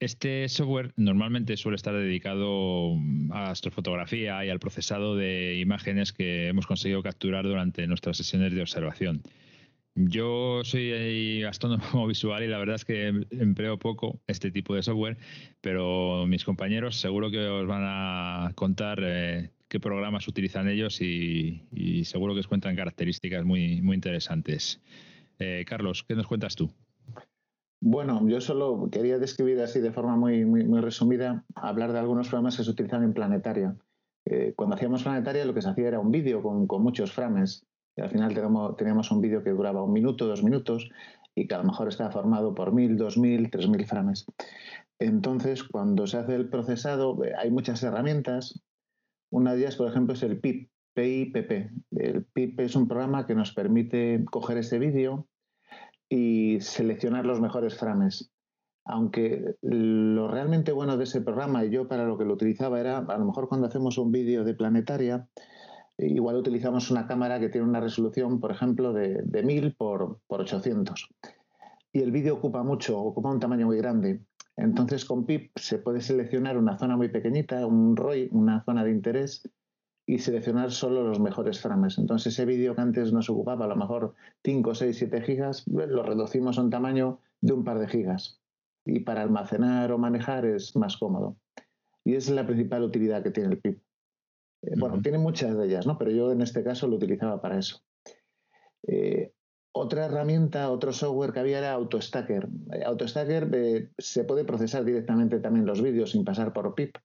Este 0.00 0.48
software 0.48 0.92
normalmente 0.96 1.56
suele 1.56 1.76
estar 1.76 1.94
dedicado 1.94 2.96
a 3.30 3.50
astrofotografía 3.50 4.44
y 4.44 4.50
al 4.50 4.58
procesado 4.58 5.16
de 5.16 5.60
imágenes 5.60 6.12
que 6.12 6.48
hemos 6.48 6.66
conseguido 6.66 7.02
capturar 7.02 7.44
durante 7.44 7.86
nuestras 7.86 8.18
sesiones 8.18 8.52
de 8.52 8.60
observación. 8.60 9.22
Yo 9.94 10.62
soy 10.64 11.44
astrónomo 11.44 12.06
visual 12.08 12.42
y 12.42 12.48
la 12.48 12.58
verdad 12.58 12.76
es 12.76 12.84
que 12.84 13.08
empleo 13.30 13.78
poco 13.78 14.20
este 14.26 14.50
tipo 14.50 14.74
de 14.74 14.82
software, 14.82 15.18
pero 15.60 16.26
mis 16.26 16.44
compañeros 16.44 16.96
seguro 16.96 17.30
que 17.30 17.46
os 17.46 17.66
van 17.66 17.82
a 17.84 18.52
contar 18.54 19.00
eh, 19.02 19.50
qué 19.72 19.80
programas 19.80 20.28
utilizan 20.28 20.68
ellos 20.68 21.00
y, 21.00 22.04
seguro 22.04 22.34
que 22.34 22.40
os 22.40 22.46
cuentan 22.46 22.76
características 22.76 23.42
muy, 23.42 23.80
muy 23.80 23.94
interesantes. 23.94 24.82
Eh, 25.38 25.64
Carlos, 25.66 26.04
¿qué 26.06 26.14
nos 26.14 26.26
cuentas 26.26 26.56
tú? 26.56 26.70
Bueno, 27.80 28.20
yo 28.28 28.42
solo 28.42 28.90
quería 28.92 29.18
describir 29.18 29.58
así 29.62 29.80
de 29.80 29.90
forma 29.90 30.14
muy, 30.14 30.44
muy, 30.44 30.80
resumida, 30.82 31.46
hablar 31.54 31.94
de 31.94 32.00
algunos 32.00 32.28
programas 32.28 32.58
que 32.58 32.64
se 32.64 32.70
utilizan 32.70 33.02
en 33.02 33.14
Planetaria. 33.14 33.74
Eh, 34.26 34.52
cuando 34.54 34.76
hacíamos 34.76 35.04
Planetaria 35.04 35.46
lo 35.46 35.54
que 35.54 35.62
se 35.62 35.70
hacía 35.70 35.88
era 35.88 36.00
un 36.00 36.10
vídeo 36.10 36.42
con, 36.42 36.66
muchos 36.82 37.10
frames. 37.10 37.64
Y 37.96 38.02
al 38.02 38.10
final 38.10 38.34
teníamos, 38.34 38.76
teníamos 38.76 39.10
un 39.10 39.22
vídeo 39.22 39.42
que 39.42 39.50
duraba 39.50 39.82
un 39.82 39.94
minuto, 39.94 40.26
dos 40.26 40.44
minutos 40.44 40.90
y 41.34 41.46
que 41.46 41.54
a 41.54 41.58
lo 41.58 41.64
mejor 41.64 41.88
estaba 41.88 42.10
formado 42.10 42.54
por 42.54 42.74
mil, 42.74 42.98
dos 42.98 43.16
mil, 43.16 43.50
tres 43.50 43.66
mil 43.68 43.86
frames. 43.86 44.26
Entonces, 44.98 45.64
cuando 45.64 46.06
se 46.06 46.18
hace 46.18 46.34
el 46.34 46.50
procesado, 46.50 47.24
eh, 47.24 47.32
hay 47.38 47.50
muchas 47.50 47.82
herramientas 47.82 48.62
una 49.32 49.54
de 49.54 49.60
ellas, 49.60 49.76
por 49.76 49.88
ejemplo, 49.88 50.12
es 50.14 50.22
el 50.22 50.38
PIP, 50.38 50.70
PIPP. 50.94 51.50
El 51.92 52.24
PIP 52.24 52.60
es 52.60 52.76
un 52.76 52.86
programa 52.86 53.26
que 53.26 53.34
nos 53.34 53.52
permite 53.52 54.24
coger 54.30 54.58
ese 54.58 54.78
vídeo 54.78 55.26
y 56.08 56.60
seleccionar 56.60 57.24
los 57.24 57.40
mejores 57.40 57.78
frames. 57.78 58.30
Aunque 58.84 59.54
lo 59.62 60.28
realmente 60.28 60.72
bueno 60.72 60.98
de 60.98 61.04
ese 61.04 61.22
programa, 61.22 61.64
y 61.64 61.70
yo 61.70 61.88
para 61.88 62.04
lo 62.04 62.18
que 62.18 62.26
lo 62.26 62.34
utilizaba 62.34 62.78
era, 62.78 62.98
a 62.98 63.18
lo 63.18 63.24
mejor 63.24 63.48
cuando 63.48 63.66
hacemos 63.68 63.96
un 63.96 64.12
vídeo 64.12 64.44
de 64.44 64.54
planetaria, 64.54 65.26
igual 65.96 66.36
utilizamos 66.36 66.90
una 66.90 67.06
cámara 67.06 67.40
que 67.40 67.48
tiene 67.48 67.66
una 67.66 67.80
resolución, 67.80 68.38
por 68.38 68.50
ejemplo, 68.50 68.92
de, 68.92 69.22
de 69.24 69.42
1000 69.42 69.74
por, 69.76 70.18
por 70.26 70.42
800. 70.42 71.08
Y 71.94 72.00
el 72.00 72.12
vídeo 72.12 72.34
ocupa 72.34 72.62
mucho, 72.62 72.98
ocupa 72.98 73.30
un 73.30 73.40
tamaño 73.40 73.64
muy 73.64 73.78
grande. 73.78 74.20
Entonces 74.56 75.04
con 75.04 75.24
PIP 75.24 75.56
se 75.58 75.78
puede 75.78 76.00
seleccionar 76.00 76.58
una 76.58 76.78
zona 76.78 76.96
muy 76.96 77.08
pequeñita, 77.08 77.66
un 77.66 77.96
ROI, 77.96 78.28
una 78.32 78.62
zona 78.64 78.84
de 78.84 78.90
interés, 78.90 79.48
y 80.06 80.18
seleccionar 80.18 80.72
solo 80.72 81.04
los 81.04 81.20
mejores 81.20 81.60
frames. 81.60 81.98
Entonces 81.98 82.34
ese 82.34 82.44
vídeo 82.44 82.74
que 82.74 82.80
antes 82.80 83.12
nos 83.12 83.30
ocupaba 83.30 83.64
a 83.64 83.68
lo 83.68 83.76
mejor 83.76 84.14
5, 84.44 84.74
6, 84.74 84.96
7 84.98 85.22
gigas, 85.22 85.66
lo 85.66 86.02
reducimos 86.02 86.58
a 86.58 86.62
un 86.62 86.70
tamaño 86.70 87.20
de 87.40 87.52
un 87.52 87.64
par 87.64 87.78
de 87.78 87.88
gigas. 87.88 88.40
Y 88.84 89.00
para 89.00 89.22
almacenar 89.22 89.92
o 89.92 89.98
manejar 89.98 90.44
es 90.44 90.74
más 90.76 90.96
cómodo. 90.96 91.36
Y 92.04 92.14
esa 92.16 92.30
es 92.30 92.36
la 92.36 92.46
principal 92.46 92.82
utilidad 92.82 93.22
que 93.22 93.30
tiene 93.30 93.50
el 93.54 93.60
PIP. 93.60 93.80
Eh, 94.62 94.74
bueno, 94.76 95.00
tiene 95.00 95.18
muchas 95.18 95.56
de 95.56 95.66
ellas, 95.66 95.86
¿no? 95.86 95.96
pero 95.98 96.10
yo 96.10 96.32
en 96.32 96.42
este 96.42 96.64
caso 96.64 96.88
lo 96.88 96.96
utilizaba 96.96 97.40
para 97.40 97.58
eso. 97.58 97.80
Eh, 98.86 99.32
otra 99.72 100.06
herramienta, 100.06 100.70
otro 100.70 100.92
software 100.92 101.32
que 101.32 101.40
había 101.40 101.58
era 101.58 101.72
AutoStacker. 101.72 102.48
Eh, 102.72 102.84
AutoStacker 102.84 103.50
eh, 103.52 103.90
se 103.98 104.24
puede 104.24 104.44
procesar 104.44 104.84
directamente 104.84 105.40
también 105.40 105.66
los 105.66 105.82
vídeos 105.82 106.12
sin 106.12 106.24
pasar 106.24 106.52
por 106.52 106.74
PIP. 106.74 106.96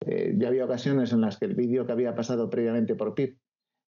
Eh, 0.00 0.34
ya 0.36 0.48
había 0.48 0.64
ocasiones 0.64 1.12
en 1.12 1.20
las 1.20 1.38
que 1.38 1.46
el 1.46 1.54
vídeo 1.54 1.86
que 1.86 1.92
había 1.92 2.14
pasado 2.14 2.50
previamente 2.50 2.94
por 2.94 3.14
PIP 3.14 3.38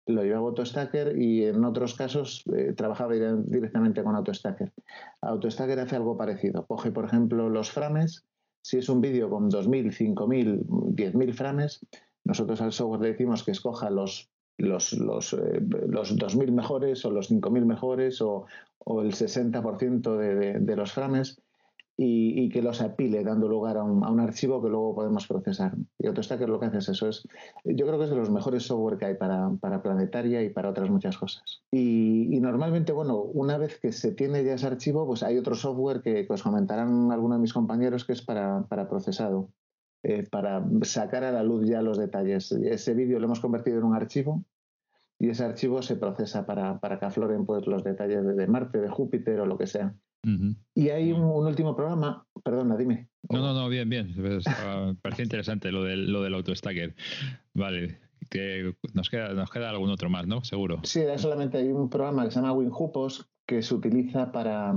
lo 0.08 0.24
llevaba 0.24 0.50
AutoStacker 0.50 1.18
y 1.18 1.46
en 1.46 1.64
otros 1.66 1.96
casos 1.96 2.44
eh, 2.56 2.74
trabajaba 2.74 3.14
directamente 3.14 4.04
con 4.04 4.16
AutoStacker. 4.16 4.72
AutoStacker 5.22 5.80
hace 5.80 5.96
algo 5.96 6.18
parecido. 6.18 6.66
Coge, 6.68 6.92
por 6.92 7.06
ejemplo, 7.06 7.50
los 7.50 7.72
frames. 7.72 8.26
Si 8.62 8.78
es 8.78 8.90
un 8.90 9.02
vídeo 9.02 9.30
con 9.30 9.50
2.000, 9.50 9.92
5.000, 9.92 10.66
10.000 10.66 11.34
frames, 11.34 11.86
nosotros 12.24 12.62
al 12.62 12.72
software 12.72 13.02
le 13.02 13.08
decimos 13.10 13.44
que 13.44 13.52
escoja 13.52 13.90
los, 13.90 14.30
los, 14.58 14.94
los, 14.94 15.34
eh, 15.34 15.62
los 15.88 16.16
2.000 16.16 16.52
mejores 16.52 17.06
o 17.06 17.12
los 17.12 17.32
5.000 17.32 17.66
mejores 17.66 18.22
o, 18.22 18.46
o 18.80 19.02
el 19.02 19.14
60% 19.14 20.18
de, 20.18 20.60
de, 20.60 20.76
los 20.76 20.92
frames 20.94 21.42
y, 21.98 22.50
que 22.50 22.62
los 22.62 22.82
apile 22.82 23.24
dando 23.24 23.48
lugar 23.48 23.78
a 23.78 23.84
un, 23.84 24.04
a 24.04 24.10
un, 24.10 24.20
archivo 24.20 24.62
que 24.62 24.70
luego 24.70 24.96
podemos 24.96 25.28
procesar. 25.28 25.74
Y 25.98 26.08
AutoStacker 26.08 26.50
lo 26.50 26.60
que 26.60 26.66
hace 26.66 26.80
es 26.80 26.90
eso. 26.90 27.08
Es, 27.08 27.24
yo 27.64 27.86
creo 27.86 27.98
que 27.98 28.06
es 28.06 28.10
de 28.10 28.18
los 28.18 28.30
mejores 28.30 28.64
software 28.64 28.98
que 28.98 29.06
hay 29.06 29.16
para, 29.16 29.50
para 29.62 29.82
Planetaria 29.82 30.44
y 30.44 30.50
para 30.50 30.70
otras 30.70 30.90
muchas 30.90 31.18
cosas. 31.18 31.64
Y, 31.72 32.36
y, 32.36 32.40
normalmente, 32.42 32.92
bueno, 32.92 33.18
una 33.18 33.58
vez 33.58 33.80
que 33.80 33.92
se 33.94 34.12
tiene 34.12 34.44
ya 34.44 34.56
ese 34.56 34.68
archivo, 34.68 35.06
pues 35.08 35.24
hay 35.24 35.38
otro 35.38 35.56
software 35.56 36.02
que, 36.02 36.28
que 36.28 36.34
os 36.34 36.44
comentarán 36.44 37.12
algunos 37.12 37.38
de 37.38 37.42
mis 37.42 37.54
compañeros 37.54 38.04
que 38.04 38.14
es 38.14 38.22
para, 38.22 38.64
para 38.64 38.90
procesado. 38.90 39.50
Eh, 40.08 40.22
para 40.30 40.64
sacar 40.84 41.24
a 41.24 41.32
la 41.32 41.42
luz 41.42 41.68
ya 41.68 41.82
los 41.82 41.98
detalles. 41.98 42.52
Ese 42.52 42.94
vídeo 42.94 43.18
lo 43.18 43.26
hemos 43.26 43.40
convertido 43.40 43.80
en 43.80 43.86
un 43.86 43.96
archivo 43.96 44.46
y 45.18 45.30
ese 45.30 45.44
archivo 45.44 45.82
se 45.82 45.96
procesa 45.96 46.46
para, 46.46 46.80
para 46.80 47.00
que 47.00 47.06
afloren 47.06 47.48
pues, 47.48 47.66
los 47.66 47.84
detalles 47.84 48.24
de, 48.24 48.36
de 48.36 48.46
Marte, 48.46 48.80
de 48.80 48.88
Júpiter 48.88 49.40
o 49.40 49.48
lo 49.48 49.58
que 49.58 49.66
sea. 49.66 49.96
Y 50.76 50.90
hay 50.90 51.12
un, 51.12 51.24
último 51.24 51.76
programa, 51.76 52.28
perdona, 52.44 52.78
dime. 52.78 53.10
No, 53.32 53.40
no, 53.40 53.54
no, 53.54 53.68
bien, 53.68 53.90
bien. 53.90 54.14
Parece 55.02 55.24
interesante 55.24 55.72
lo 55.72 55.84
del, 55.84 56.12
lo 56.12 56.22
del 56.22 56.36
autostacker. 56.36 56.96
Vale, 57.56 58.00
que 58.30 58.76
nos 58.94 59.10
queda, 59.10 59.34
nos 59.34 59.50
queda 59.50 59.72
algún 59.72 59.90
otro 59.90 60.12
más, 60.12 60.28
¿no? 60.28 60.44
Seguro. 60.44 60.82
Sí, 60.84 61.02
solamente 61.18 61.58
hay 61.58 61.72
un 61.72 61.90
programa 61.90 62.26
que 62.26 62.32
se 62.32 62.40
llama 62.40 62.54
WinHupos 62.54 63.28
que 63.48 63.64
se 63.64 63.74
utiliza 63.74 64.32
para. 64.32 64.76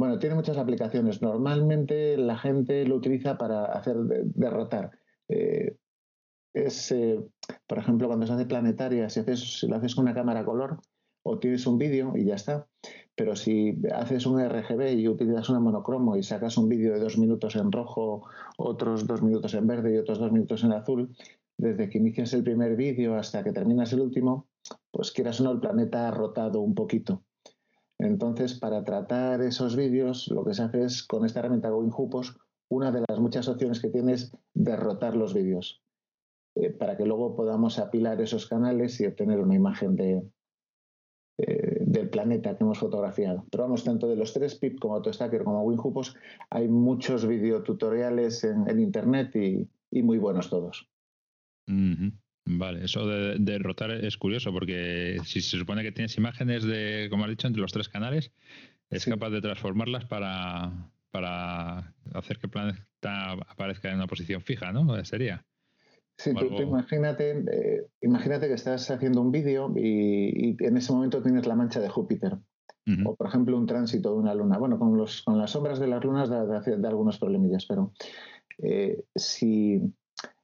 Bueno, 0.00 0.18
tiene 0.18 0.34
muchas 0.34 0.56
aplicaciones. 0.56 1.20
Normalmente 1.20 2.16
la 2.16 2.38
gente 2.38 2.86
lo 2.86 2.96
utiliza 2.96 3.36
para 3.36 3.66
hacer 3.66 3.98
derrotar. 3.98 4.92
Eh, 5.28 5.76
es, 6.54 6.90
eh, 6.90 7.20
por 7.66 7.76
ejemplo, 7.76 8.06
cuando 8.06 8.26
se 8.26 8.32
hace 8.32 8.46
planetaria, 8.46 9.10
si, 9.10 9.20
haces, 9.20 9.60
si 9.60 9.68
lo 9.68 9.76
haces 9.76 9.94
con 9.94 10.04
una 10.04 10.14
cámara 10.14 10.46
color 10.46 10.80
o 11.22 11.38
tienes 11.38 11.66
un 11.66 11.76
vídeo 11.76 12.14
y 12.16 12.24
ya 12.24 12.36
está. 12.36 12.66
Pero 13.14 13.36
si 13.36 13.76
haces 13.92 14.24
un 14.24 14.40
RGB 14.40 14.94
y 14.94 15.06
utilizas 15.06 15.50
una 15.50 15.60
monocromo 15.60 16.16
y 16.16 16.22
sacas 16.22 16.56
un 16.56 16.70
vídeo 16.70 16.94
de 16.94 17.00
dos 17.00 17.18
minutos 17.18 17.54
en 17.56 17.70
rojo, 17.70 18.26
otros 18.56 19.06
dos 19.06 19.20
minutos 19.20 19.52
en 19.52 19.66
verde 19.66 19.94
y 19.94 19.98
otros 19.98 20.18
dos 20.18 20.32
minutos 20.32 20.64
en 20.64 20.72
azul, 20.72 21.14
desde 21.58 21.90
que 21.90 21.98
inicias 21.98 22.32
el 22.32 22.42
primer 22.42 22.74
vídeo 22.74 23.16
hasta 23.16 23.44
que 23.44 23.52
terminas 23.52 23.92
el 23.92 24.00
último, 24.00 24.48
pues 24.90 25.12
quieras 25.12 25.42
o 25.42 25.44
no, 25.44 25.52
el 25.52 25.60
planeta 25.60 26.08
ha 26.08 26.10
rotado 26.10 26.62
un 26.62 26.74
poquito. 26.74 27.22
Entonces, 28.00 28.58
para 28.58 28.82
tratar 28.82 29.42
esos 29.42 29.76
vídeos, 29.76 30.28
lo 30.28 30.44
que 30.44 30.54
se 30.54 30.62
hace 30.62 30.84
es, 30.84 31.02
con 31.02 31.26
esta 31.26 31.40
herramienta 31.40 31.74
WinHupos, 31.74 32.38
una 32.70 32.90
de 32.90 33.04
las 33.06 33.20
muchas 33.20 33.46
opciones 33.46 33.80
que 33.80 33.90
tienes 33.90 34.32
derrotar 34.54 35.16
los 35.16 35.34
vídeos, 35.34 35.82
eh, 36.56 36.70
para 36.70 36.96
que 36.96 37.04
luego 37.04 37.36
podamos 37.36 37.78
apilar 37.78 38.20
esos 38.22 38.46
canales 38.46 38.98
y 39.00 39.06
obtener 39.06 39.38
una 39.40 39.54
imagen 39.54 39.96
de, 39.96 40.22
eh, 41.36 41.82
del 41.84 42.08
planeta 42.08 42.56
que 42.56 42.64
hemos 42.64 42.78
fotografiado. 42.78 43.44
Pero 43.50 43.64
vamos, 43.64 43.84
tanto 43.84 44.08
de 44.08 44.16
los 44.16 44.32
tres 44.32 44.54
PIP 44.54 44.78
como 44.80 44.94
AutoStacker 44.94 45.44
como 45.44 45.62
WinHupos, 45.62 46.16
hay 46.48 46.68
muchos 46.68 47.26
videotutoriales 47.26 48.44
en, 48.44 48.66
en 48.66 48.80
Internet 48.80 49.36
y, 49.36 49.68
muy 50.02 50.16
buenos 50.16 50.48
todos. 50.48 50.88
Vale, 52.52 52.84
eso 52.84 53.06
de, 53.06 53.36
de, 53.38 53.58
rotar 53.58 53.92
es 53.92 54.16
curioso 54.16 54.52
porque 54.52 55.18
si 55.24 55.40
se 55.40 55.56
supone 55.56 55.82
que 55.82 55.92
tienes 55.92 56.16
imágenes 56.16 56.64
de, 56.64 57.06
como 57.08 57.24
has 57.24 57.30
dicho, 57.30 57.46
entre 57.46 57.62
los 57.62 57.72
tres 57.72 57.88
canales, 57.88 58.32
es 58.90 59.04
sí. 59.04 59.10
capaz 59.10 59.30
de 59.30 59.40
transformarlas 59.40 60.04
para, 60.06 60.90
para 61.12 61.94
hacer 62.12 62.38
que 62.38 62.46
el 62.46 62.50
planeta 62.50 63.32
aparezca 63.46 63.88
en 63.88 63.96
una 63.96 64.08
posición 64.08 64.42
fija, 64.42 64.72
¿no? 64.72 65.04
Sería. 65.04 65.44
Sí, 66.16 66.34
tú, 66.34 66.48
tú, 66.48 66.62
imagínate, 66.62 67.30
eh, 67.30 67.86
imagínate 68.00 68.48
que 68.48 68.54
estás 68.54 68.90
haciendo 68.90 69.20
un 69.20 69.30
vídeo 69.30 69.72
y, 69.76 70.50
y, 70.50 70.56
en 70.58 70.76
ese 70.76 70.92
momento 70.92 71.22
tienes 71.22 71.46
la 71.46 71.54
mancha 71.54 71.80
de 71.80 71.88
Júpiter. 71.88 72.34
Uh 72.34 72.90
-huh. 72.90 73.08
O, 73.10 73.14
por 73.14 73.28
ejemplo, 73.28 73.56
un 73.56 73.66
tránsito 73.66 74.12
de 74.12 74.18
una 74.18 74.34
luna. 74.34 74.58
Bueno, 74.58 74.78
con, 74.78 74.96
los, 74.96 75.22
con 75.22 75.38
las 75.38 75.52
sombras 75.52 75.78
de 75.78 75.86
las 75.86 76.04
lunas 76.04 76.28
da, 76.28 76.44
da, 76.44 76.60
da 76.60 76.88
algunos 76.88 77.18
problemillas, 77.18 77.64
pero 77.66 77.92
eh, 78.58 79.04
si, 79.14 79.80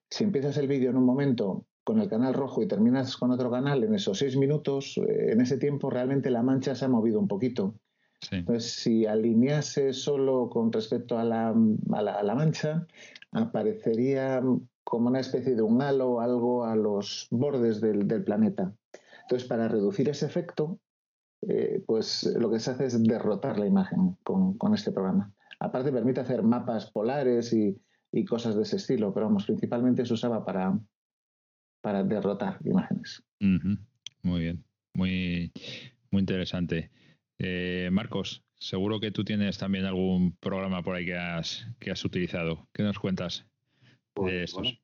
si 0.08 0.24
empiezas 0.24 0.56
el 0.56 0.68
vídeo 0.68 0.90
en 0.90 0.96
un 0.96 1.04
momento 1.04 1.66
con 1.86 2.00
el 2.00 2.08
canal 2.08 2.34
rojo 2.34 2.62
y 2.62 2.66
terminas 2.66 3.16
con 3.16 3.30
otro 3.30 3.48
canal 3.48 3.84
en 3.84 3.94
esos 3.94 4.18
seis 4.18 4.36
minutos, 4.36 4.98
eh, 4.98 5.30
en 5.30 5.40
ese 5.40 5.56
tiempo 5.56 5.88
realmente 5.88 6.30
la 6.30 6.42
mancha 6.42 6.74
se 6.74 6.84
ha 6.84 6.88
movido 6.88 7.20
un 7.20 7.28
poquito. 7.28 7.76
Sí. 8.20 8.36
Entonces, 8.38 8.72
si 8.72 9.06
alinease 9.06 9.92
solo 9.92 10.50
con 10.50 10.72
respecto 10.72 11.16
a 11.16 11.22
la, 11.22 11.54
a 11.92 12.02
la, 12.02 12.14
a 12.14 12.22
la 12.24 12.34
mancha, 12.34 12.88
aparecería 13.30 14.42
como 14.82 15.06
una 15.06 15.20
especie 15.20 15.54
de 15.54 15.62
un 15.62 15.80
halo, 15.80 16.20
algo 16.20 16.64
a 16.64 16.74
los 16.74 17.28
bordes 17.30 17.80
del, 17.80 18.08
del 18.08 18.24
planeta. 18.24 18.74
Entonces, 19.22 19.46
para 19.46 19.68
reducir 19.68 20.08
ese 20.08 20.26
efecto, 20.26 20.80
eh, 21.42 21.84
pues 21.86 22.24
lo 22.36 22.50
que 22.50 22.58
se 22.58 22.72
hace 22.72 22.86
es 22.86 23.00
derrotar 23.00 23.60
la 23.60 23.66
imagen 23.66 24.16
con, 24.24 24.58
con, 24.58 24.74
este 24.74 24.90
programa. 24.90 25.32
Aparte, 25.60 25.92
permite 25.92 26.18
hacer 26.18 26.42
mapas 26.42 26.90
polares 26.90 27.52
y, 27.52 27.80
y, 28.10 28.24
cosas 28.24 28.56
de 28.56 28.62
ese 28.62 28.76
estilo, 28.76 29.14
pero 29.14 29.26
vamos, 29.26 29.46
principalmente 29.46 30.04
se 30.04 30.14
usaba 30.14 30.44
para, 30.44 30.76
para 31.80 32.02
derrotar 32.02 32.58
imágenes. 32.64 33.22
Uh 33.40 33.58
-huh. 33.58 33.78
Muy 34.22 34.40
bien, 34.40 34.64
muy, 34.94 35.52
muy 36.10 36.20
interesante. 36.20 36.90
Eh, 37.38 37.90
Marcos, 37.92 38.44
seguro 38.58 38.98
que 38.98 39.10
tú 39.10 39.24
tienes 39.24 39.58
también 39.58 39.84
algún 39.84 40.36
programa 40.40 40.82
por 40.82 40.96
ahí 40.96 41.04
que 41.04 41.16
has, 41.16 41.66
que 41.78 41.90
has 41.90 42.04
utilizado. 42.04 42.66
¿Qué 42.72 42.82
nos 42.82 42.98
cuentas? 42.98 43.46
Pues, 44.14 44.32
de 44.32 44.44
estos. 44.44 44.62
Bueno, 44.62 44.78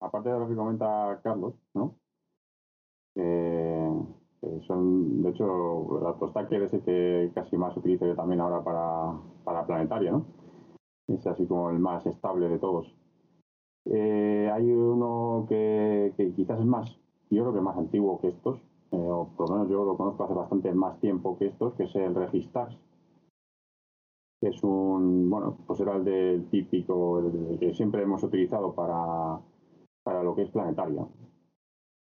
aparte 0.00 0.30
de 0.30 0.38
lo 0.38 0.48
que 0.48 0.54
comenta 0.54 1.20
Carlos, 1.22 1.54
¿no? 1.74 1.98
Eh, 3.16 3.90
son, 4.66 5.22
de 5.22 5.30
hecho, 5.30 5.98
el 6.00 6.06
AutoStacker 6.06 6.62
es 6.62 6.72
el 6.74 6.82
que 6.82 7.32
casi 7.34 7.56
más 7.56 7.76
utilizo 7.76 8.06
yo 8.06 8.14
también 8.14 8.40
ahora 8.40 8.62
para, 8.62 9.18
para 9.44 9.66
Planetaria, 9.66 10.12
¿no? 10.12 10.26
Es 11.08 11.26
así 11.26 11.46
como 11.46 11.70
el 11.70 11.78
más 11.78 12.06
estable 12.06 12.48
de 12.48 12.58
todos. 12.58 12.86
Eh, 13.90 14.50
hay 14.52 14.70
uno 14.70 15.46
que, 15.48 16.12
quizás 16.34 16.58
es 16.58 16.66
más, 16.66 16.98
yo 17.30 17.42
creo 17.42 17.54
que 17.54 17.60
más 17.60 17.76
antiguo 17.76 18.20
que 18.20 18.28
estos, 18.28 18.58
eh, 18.90 18.96
o 18.96 19.28
por 19.36 19.48
lo 19.48 19.56
menos 19.56 19.70
yo 19.70 19.84
lo 19.84 19.96
conozco 19.96 20.24
hace 20.24 20.34
bastante 20.34 20.72
más 20.72 20.98
tiempo 21.00 21.38
que 21.38 21.46
estos, 21.46 21.74
que 21.74 21.84
es 21.84 21.94
el 21.94 22.14
Registax, 22.14 22.76
que 24.40 24.48
es 24.48 24.62
un, 24.62 25.30
bueno, 25.30 25.56
pues 25.66 25.80
era 25.80 25.96
el 25.96 26.04
del 26.04 26.46
típico, 26.50 27.20
el 27.20 27.58
que 27.58 27.74
siempre 27.74 28.02
hemos 28.02 28.22
utilizado 28.22 28.74
para, 28.74 29.40
para 30.02 30.22
lo 30.22 30.34
que 30.34 30.42
es 30.42 30.50
planetaria. 30.50 31.06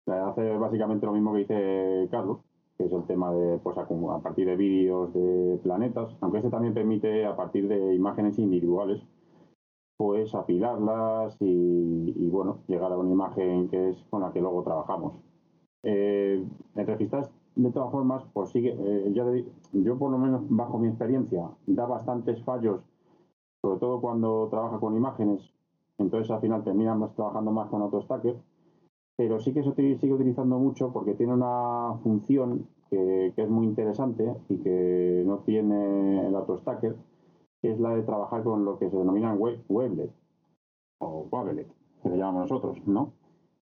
Hace 0.08 0.58
básicamente 0.58 1.06
lo 1.06 1.14
mismo 1.14 1.34
que 1.34 1.40
dice 1.40 2.08
Carlos, 2.12 2.40
que 2.78 2.86
es 2.86 2.92
el 2.92 3.06
tema 3.06 3.32
de, 3.34 3.58
pues 3.60 3.78
a, 3.78 3.82
a 3.82 4.20
partir 4.20 4.48
de 4.48 4.56
vídeos 4.56 5.14
de 5.14 5.60
planetas, 5.64 6.16
aunque 6.22 6.40
este 6.40 6.50
también 6.50 6.74
permite 6.74 7.26
a 7.26 7.36
partir 7.36 7.68
de 7.68 7.96
imágenes 7.96 8.38
individuales, 8.38 9.02
pues 9.98 10.36
apilarlas 10.36 11.38
y, 11.40 12.14
y 12.16 12.30
bueno, 12.30 12.60
llegar 12.68 12.92
a 12.92 12.98
una 12.98 13.12
imagen 13.12 13.70
que 13.70 13.90
es 13.90 13.98
con 14.10 14.22
la 14.22 14.32
que 14.32 14.42
luego 14.42 14.64
trabajamos. 14.64 15.14
Eh, 15.84 16.44
en 16.76 16.88
registrar 16.88 17.30
de 17.56 17.72
todas 17.72 17.92
formas, 17.92 18.24
pues 18.34 18.50
sigue, 18.50 18.76
eh, 18.78 19.14
yo 19.72 19.98
por 19.98 20.12
lo 20.12 20.18
menos 20.18 20.42
bajo 20.50 20.78
mi 20.78 20.88
experiencia, 20.88 21.50
da 21.68 21.86
bastantes 21.86 22.44
fallos, 22.44 22.82
sobre 23.62 23.80
todo 23.80 24.02
cuando 24.02 24.48
trabaja 24.50 24.80
con 24.80 24.98
imágenes, 24.98 25.54
entonces 25.98 26.30
al 26.32 26.42
final 26.42 26.64
terminamos 26.64 27.14
trabajando 27.16 27.52
más 27.52 27.70
con 27.70 27.82
AutoStacker, 27.84 28.36
pero 29.16 29.40
sí 29.40 29.54
que 29.54 29.64
se 29.64 29.74
sigue 29.74 30.14
utilizando 30.14 30.58
mucho 30.58 30.92
porque 30.92 31.14
tiene 31.14 31.34
una 31.34 31.94
función 32.04 32.68
que, 32.90 33.32
que, 33.36 33.44
es 33.44 33.50
muy 33.50 33.66
interesante 33.66 34.36
y 34.50 34.58
que 34.58 35.24
no 35.26 35.38
tiene 35.40 36.28
el 36.28 36.36
AutoStacker, 36.36 36.96
que 37.62 37.72
es 37.72 37.80
la 37.80 37.96
de 37.96 38.04
trabajar 38.04 38.44
con 38.44 38.66
lo 38.66 38.78
que 38.78 38.90
se 38.90 38.98
denominan 38.98 39.38
web, 39.38 39.64
weblet 39.70 40.12
o 41.00 41.28
wavelet, 41.32 41.68
que 42.02 42.10
le 42.10 42.18
llamamos 42.18 42.50
nosotros, 42.50 42.78
¿no? 42.88 43.14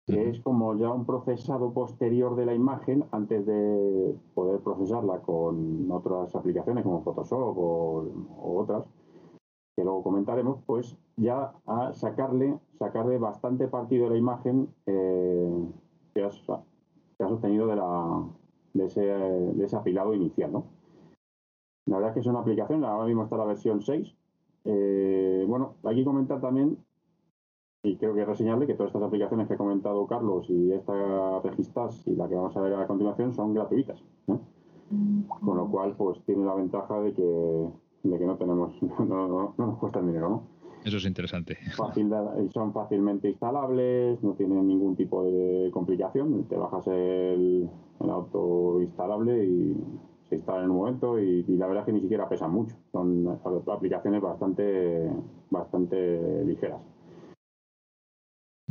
que 0.06 0.30
es 0.30 0.40
como 0.40 0.76
ya 0.76 0.90
un 0.90 1.04
procesado 1.04 1.72
posterior 1.72 2.34
de 2.36 2.46
la 2.46 2.54
imagen 2.54 3.04
antes 3.12 3.46
de 3.46 4.14
poder 4.34 4.60
procesarla 4.60 5.20
con 5.20 5.90
otras 5.90 6.34
aplicaciones 6.34 6.84
como 6.84 7.02
Photoshop 7.02 7.56
o, 7.56 8.04
o 8.42 8.58
otras, 8.58 8.84
que 9.76 9.84
luego 9.84 10.02
comentaremos, 10.02 10.58
pues 10.66 10.96
ya 11.16 11.52
a 11.66 11.92
sacarle, 11.92 12.58
sacarle 12.78 13.18
bastante 13.18 13.68
partido 13.68 14.04
de 14.04 14.10
la 14.10 14.16
imagen 14.16 14.68
eh, 14.86 15.68
que, 16.14 16.24
has, 16.24 16.42
que, 17.16 17.24
has, 17.24 17.30
obtenido 17.30 17.66
de, 17.66 17.76
la, 17.76 18.24
de, 18.74 18.86
ese, 18.86 19.00
de 19.00 19.64
ese 19.64 19.76
apilado 19.76 20.12
inicial. 20.14 20.52
¿no? 20.52 20.64
La 21.86 21.96
verdad 21.96 22.10
es 22.10 22.14
que 22.14 22.20
es 22.20 22.26
una 22.26 22.40
aplicación, 22.40 22.84
ahora 22.84 23.06
mismo 23.06 23.24
está 23.24 23.36
la 23.36 23.44
versión 23.44 23.82
6. 23.82 24.14
Eh, 24.64 25.44
bueno, 25.48 25.74
hay 25.84 25.96
que 25.96 26.04
comentar 26.04 26.40
también 26.40 26.78
y 27.82 27.96
creo 27.96 28.14
que 28.14 28.22
es 28.22 28.28
reseñable 28.28 28.66
que 28.66 28.74
todas 28.74 28.90
estas 28.90 29.02
aplicaciones 29.02 29.48
que 29.48 29.54
ha 29.54 29.58
comentado 29.58 30.06
Carlos 30.06 30.44
y 30.50 30.72
esta 30.72 31.40
Registas 31.42 32.06
y 32.06 32.14
la 32.14 32.28
que 32.28 32.34
vamos 32.34 32.54
a 32.56 32.60
ver 32.60 32.74
a 32.74 32.86
continuación 32.86 33.32
son 33.32 33.54
gratuitas. 33.54 34.02
Con 34.26 35.56
lo 35.56 35.68
cual, 35.70 35.94
pues 35.96 36.20
tiene 36.26 36.44
la 36.44 36.54
ventaja 36.54 37.00
de 37.00 37.14
que, 37.14 37.70
de 38.02 38.18
que 38.18 38.26
no 38.26 38.36
tenemos, 38.36 38.74
no, 38.98 39.54
nos 39.56 39.78
cuesta 39.78 40.00
dinero, 40.02 40.28
¿no? 40.28 40.42
Eso 40.84 40.96
es 40.96 41.04
interesante. 41.04 41.58
son 42.52 42.72
fácilmente 42.72 43.28
instalables, 43.28 44.22
no 44.22 44.32
tienen 44.32 44.66
ningún 44.66 44.96
tipo 44.96 45.22
de 45.24 45.70
complicación. 45.72 46.44
Te 46.44 46.56
bajas 46.56 46.86
el, 46.86 47.68
el 48.00 48.10
auto 48.10 48.80
instalable 48.80 49.44
y 49.44 49.76
se 50.38 50.50
en 50.50 50.70
un 50.70 50.76
momento 50.76 51.18
y, 51.18 51.42
la 51.56 51.66
verdad 51.66 51.82
es 51.82 51.86
que 51.86 51.92
ni 51.92 52.00
siquiera 52.00 52.28
pesan 52.28 52.52
mucho. 52.52 52.76
Son 52.92 53.38
aplicaciones 53.66 54.20
bastante, 54.20 55.10
bastante 55.50 56.44
ligeras. 56.44 56.80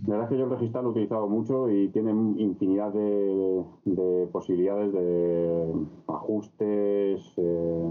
La 0.07 0.15
verdad 0.15 0.23
es 0.25 0.29
que 0.29 0.37
yo 0.37 0.45
el 0.45 0.51
registro 0.51 0.81
lo 0.81 0.89
he 0.89 0.91
utilizado 0.91 1.27
mucho 1.27 1.69
y 1.69 1.89
tiene 1.89 2.11
infinidad 2.11 2.93
de, 2.93 4.27
posibilidades 4.31 4.93
de 4.93 5.73
ajustes, 6.07 7.33
eh, 7.37 7.89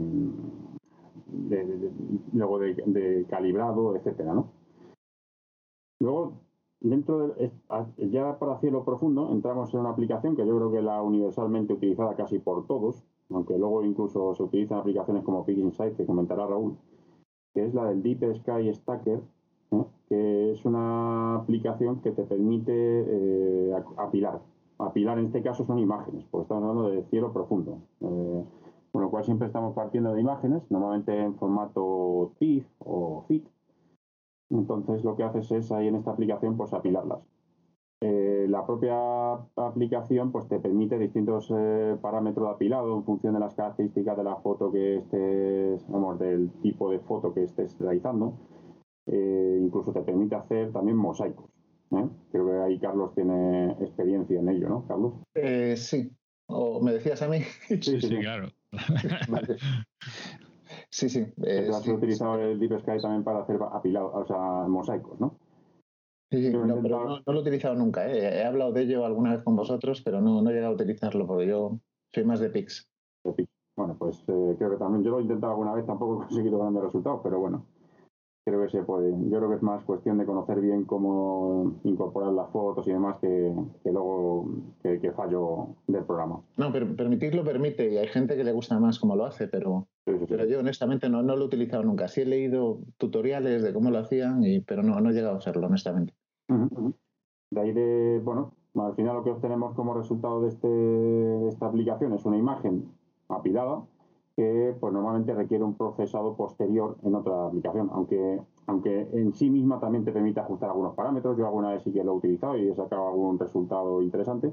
luego 2.32 2.58
de, 2.58 3.26
calibrado, 3.28 3.94
etcétera, 3.96 4.32
¿no? 4.32 4.50
Luego, 6.00 6.40
dentro 6.80 7.28
de, 7.28 7.52
ya 8.10 8.38
para 8.38 8.58
cielo 8.60 8.84
profundo, 8.84 9.30
entramos 9.32 9.74
en 9.74 9.80
una 9.80 9.90
aplicación 9.90 10.34
que 10.34 10.46
yo 10.46 10.56
creo 10.56 10.70
que 10.70 10.78
es 10.78 10.84
la 10.84 11.02
universalmente 11.02 11.72
utilizada 11.74 12.16
casi 12.16 12.38
por 12.38 12.66
todos, 12.66 13.04
aunque 13.30 13.58
luego 13.58 13.84
incluso 13.84 14.34
se 14.34 14.42
utilizan 14.42 14.78
aplicaciones 14.78 15.24
como 15.24 15.44
PigInsight, 15.44 15.96
que 15.96 16.06
comentará 16.06 16.46
Raúl, 16.46 16.76
que 17.54 17.64
es 17.64 17.74
la 17.74 17.86
del 17.86 18.02
Deep 18.02 18.36
Sky 18.36 18.72
Stacker, 18.74 19.20
¿eh? 19.72 19.84
que 20.08 20.52
es 20.52 20.64
una 20.64 21.36
aplicación 21.36 22.00
que 22.00 22.12
te 22.12 22.24
permite 22.24 22.72
eh, 22.72 23.74
apilar. 23.96 24.40
Apilar 24.78 25.18
en 25.18 25.26
este 25.26 25.42
caso 25.42 25.64
son 25.64 25.78
imágenes, 25.78 26.24
porque 26.30 26.42
estamos 26.42 26.64
hablando 26.64 26.90
de 26.90 27.02
cielo 27.04 27.32
profundo. 27.32 27.78
Eh, 28.00 28.44
con 28.92 29.02
lo 29.02 29.10
cual 29.10 29.24
siempre 29.24 29.46
estamos 29.46 29.74
partiendo 29.74 30.14
de 30.14 30.20
imágenes, 30.20 30.62
normalmente 30.70 31.16
en 31.16 31.34
formato 31.34 32.32
TIFF 32.38 32.66
o 32.78 33.24
FIT. 33.28 33.46
Entonces 34.50 35.04
lo 35.04 35.14
que 35.14 35.24
haces 35.24 35.50
es 35.52 35.70
ahí 35.72 35.88
en 35.88 35.96
esta 35.96 36.12
aplicación 36.12 36.56
pues 36.56 36.72
apilarlas. 36.72 37.20
Eh, 38.48 38.50
la 38.50 38.66
propia 38.66 39.32
aplicación 39.56 40.32
pues 40.32 40.48
te 40.48 40.58
permite 40.58 40.98
distintos 40.98 41.52
eh, 41.56 41.96
parámetros 42.00 42.48
de 42.48 42.54
apilado 42.54 42.96
en 42.96 43.04
función 43.04 43.34
de 43.34 43.40
las 43.40 43.54
características 43.54 44.16
de 44.16 44.24
la 44.24 44.36
foto 44.36 44.72
que 44.72 44.98
estés, 44.98 45.86
vamos, 45.88 46.18
del 46.18 46.50
tipo 46.62 46.90
de 46.90 46.98
foto 47.00 47.32
que 47.32 47.44
estés 47.44 47.78
realizando. 47.78 48.34
Eh, 49.06 49.58
incluso 49.60 49.92
te 49.92 50.02
permite 50.02 50.34
hacer 50.34 50.72
también 50.72 50.96
mosaicos. 50.96 51.50
Creo 52.30 52.46
que 52.46 52.52
ahí 52.58 52.78
Carlos 52.78 53.14
tiene 53.14 53.72
experiencia 53.80 54.38
en 54.38 54.48
ello, 54.50 54.68
¿no, 54.68 54.86
Carlos? 54.86 55.14
sí. 55.76 56.10
¿O 56.50 56.80
me 56.80 56.92
decías 56.92 57.20
a 57.22 57.28
mí? 57.28 57.40
Sí, 57.68 58.00
sí, 58.00 58.18
claro. 58.20 58.48
sí, 60.90 61.08
sí. 61.08 61.26
has 61.74 61.88
utilizado 61.88 62.40
el 62.40 62.58
Deep 62.58 62.80
Sky 62.80 63.00
también 63.00 63.24
para 63.24 63.40
hacer 63.40 63.58
apilado, 63.72 64.12
o 64.12 64.26
sea, 64.26 64.66
mosaicos, 64.68 65.18
¿no? 65.18 65.38
Sí, 66.30 66.50
no, 66.50 66.82
pero 66.82 67.04
no, 67.04 67.22
lo 67.24 67.38
he 67.38 67.40
utilizado 67.40 67.74
nunca. 67.74 68.06
¿eh? 68.06 68.40
He 68.40 68.44
hablado 68.44 68.72
de 68.72 68.82
ello 68.82 69.06
alguna 69.06 69.34
vez 69.34 69.42
con 69.42 69.56
vosotros, 69.56 70.02
pero 70.02 70.20
no, 70.20 70.42
no 70.42 70.50
he 70.50 70.52
llegado 70.52 70.72
a 70.72 70.74
utilizarlo 70.74 71.26
porque 71.26 71.46
yo 71.46 71.78
soy 72.12 72.24
más 72.24 72.40
de 72.40 72.50
Pix. 72.50 72.86
Bueno, 73.76 73.96
pues 73.98 74.24
eh, 74.28 74.54
creo 74.58 74.70
que 74.70 74.76
también 74.76 75.04
yo 75.04 75.12
lo 75.12 75.20
he 75.20 75.22
intentado 75.22 75.52
alguna 75.52 75.72
vez, 75.72 75.86
tampoco 75.86 76.16
he 76.16 76.26
conseguido 76.26 76.58
grandes 76.58 76.82
resultados, 76.82 77.20
pero 77.22 77.38
bueno, 77.38 77.64
creo 78.44 78.62
que 78.62 78.70
se 78.70 78.82
puede. 78.82 79.10
Yo 79.10 79.38
creo 79.38 79.48
que 79.48 79.56
es 79.56 79.62
más 79.62 79.84
cuestión 79.84 80.18
de 80.18 80.26
conocer 80.26 80.60
bien 80.60 80.84
cómo 80.84 81.80
incorporar 81.84 82.32
las 82.32 82.50
fotos 82.50 82.86
y 82.88 82.92
demás 82.92 83.18
que, 83.20 83.54
luego 83.84 84.50
que, 84.82 85.12
fallo 85.12 85.76
del 85.86 86.04
programa. 86.04 86.42
No, 86.56 86.72
pero 86.72 86.94
permitirlo 86.96 87.44
permite 87.44 87.90
y 87.90 87.98
hay 87.98 88.08
gente 88.08 88.36
que 88.36 88.44
le 88.44 88.52
gusta 88.52 88.78
más 88.80 88.98
cómo 88.98 89.16
lo 89.16 89.26
hace, 89.26 89.48
pero, 89.48 89.86
pero 90.04 90.44
yo 90.46 90.60
honestamente 90.60 91.08
no, 91.08 91.22
no 91.22 91.36
lo 91.36 91.44
he 91.44 91.46
utilizado 91.46 91.84
nunca. 91.84 92.08
Sí 92.08 92.22
he 92.22 92.26
leído 92.26 92.80
tutoriales 92.96 93.62
de 93.62 93.72
cómo 93.72 93.90
lo 93.90 93.98
hacían, 93.98 94.44
y, 94.44 94.60
pero 94.60 94.82
no, 94.82 95.00
no 95.00 95.10
he 95.10 95.14
llegado 95.14 95.34
a 95.34 95.38
hacerlo, 95.38 95.66
honestamente. 95.66 96.17
De 97.50 97.60
ahí 97.60 97.72
de, 97.72 98.20
bueno, 98.24 98.52
al 98.74 98.94
final 98.94 99.16
lo 99.16 99.24
que 99.24 99.30
obtenemos 99.30 99.74
como 99.74 99.94
resultado 99.94 100.42
de, 100.42 100.48
este, 100.48 101.48
esta 101.48 101.66
aplicación 101.66 102.12
es 102.12 102.24
una 102.24 102.36
imagen 102.36 102.90
apilada 103.28 103.84
que 104.36 104.76
pues 104.78 104.92
normalmente 104.92 105.34
requiere 105.34 105.64
un 105.64 105.74
procesado 105.74 106.36
posterior 106.36 106.96
en 107.02 107.14
otra 107.16 107.46
aplicación, 107.46 107.90
aunque, 107.92 108.40
aunque 108.66 109.08
en 109.12 109.32
sí 109.34 109.50
misma 109.50 109.80
también 109.80 110.04
te 110.04 110.12
permite 110.12 110.38
ajustar 110.38 110.70
algunos 110.70 110.94
parámetros. 110.94 111.36
Yo 111.36 111.46
alguna 111.46 111.72
vez 111.72 111.82
sí 111.82 111.90
que 111.90 112.04
lo 112.04 112.12
he 112.12 112.16
utilizado 112.18 112.56
y 112.56 112.68
he 112.68 112.74
sacado 112.74 113.08
algún 113.08 113.36
resultado 113.36 114.00
interesante, 114.00 114.52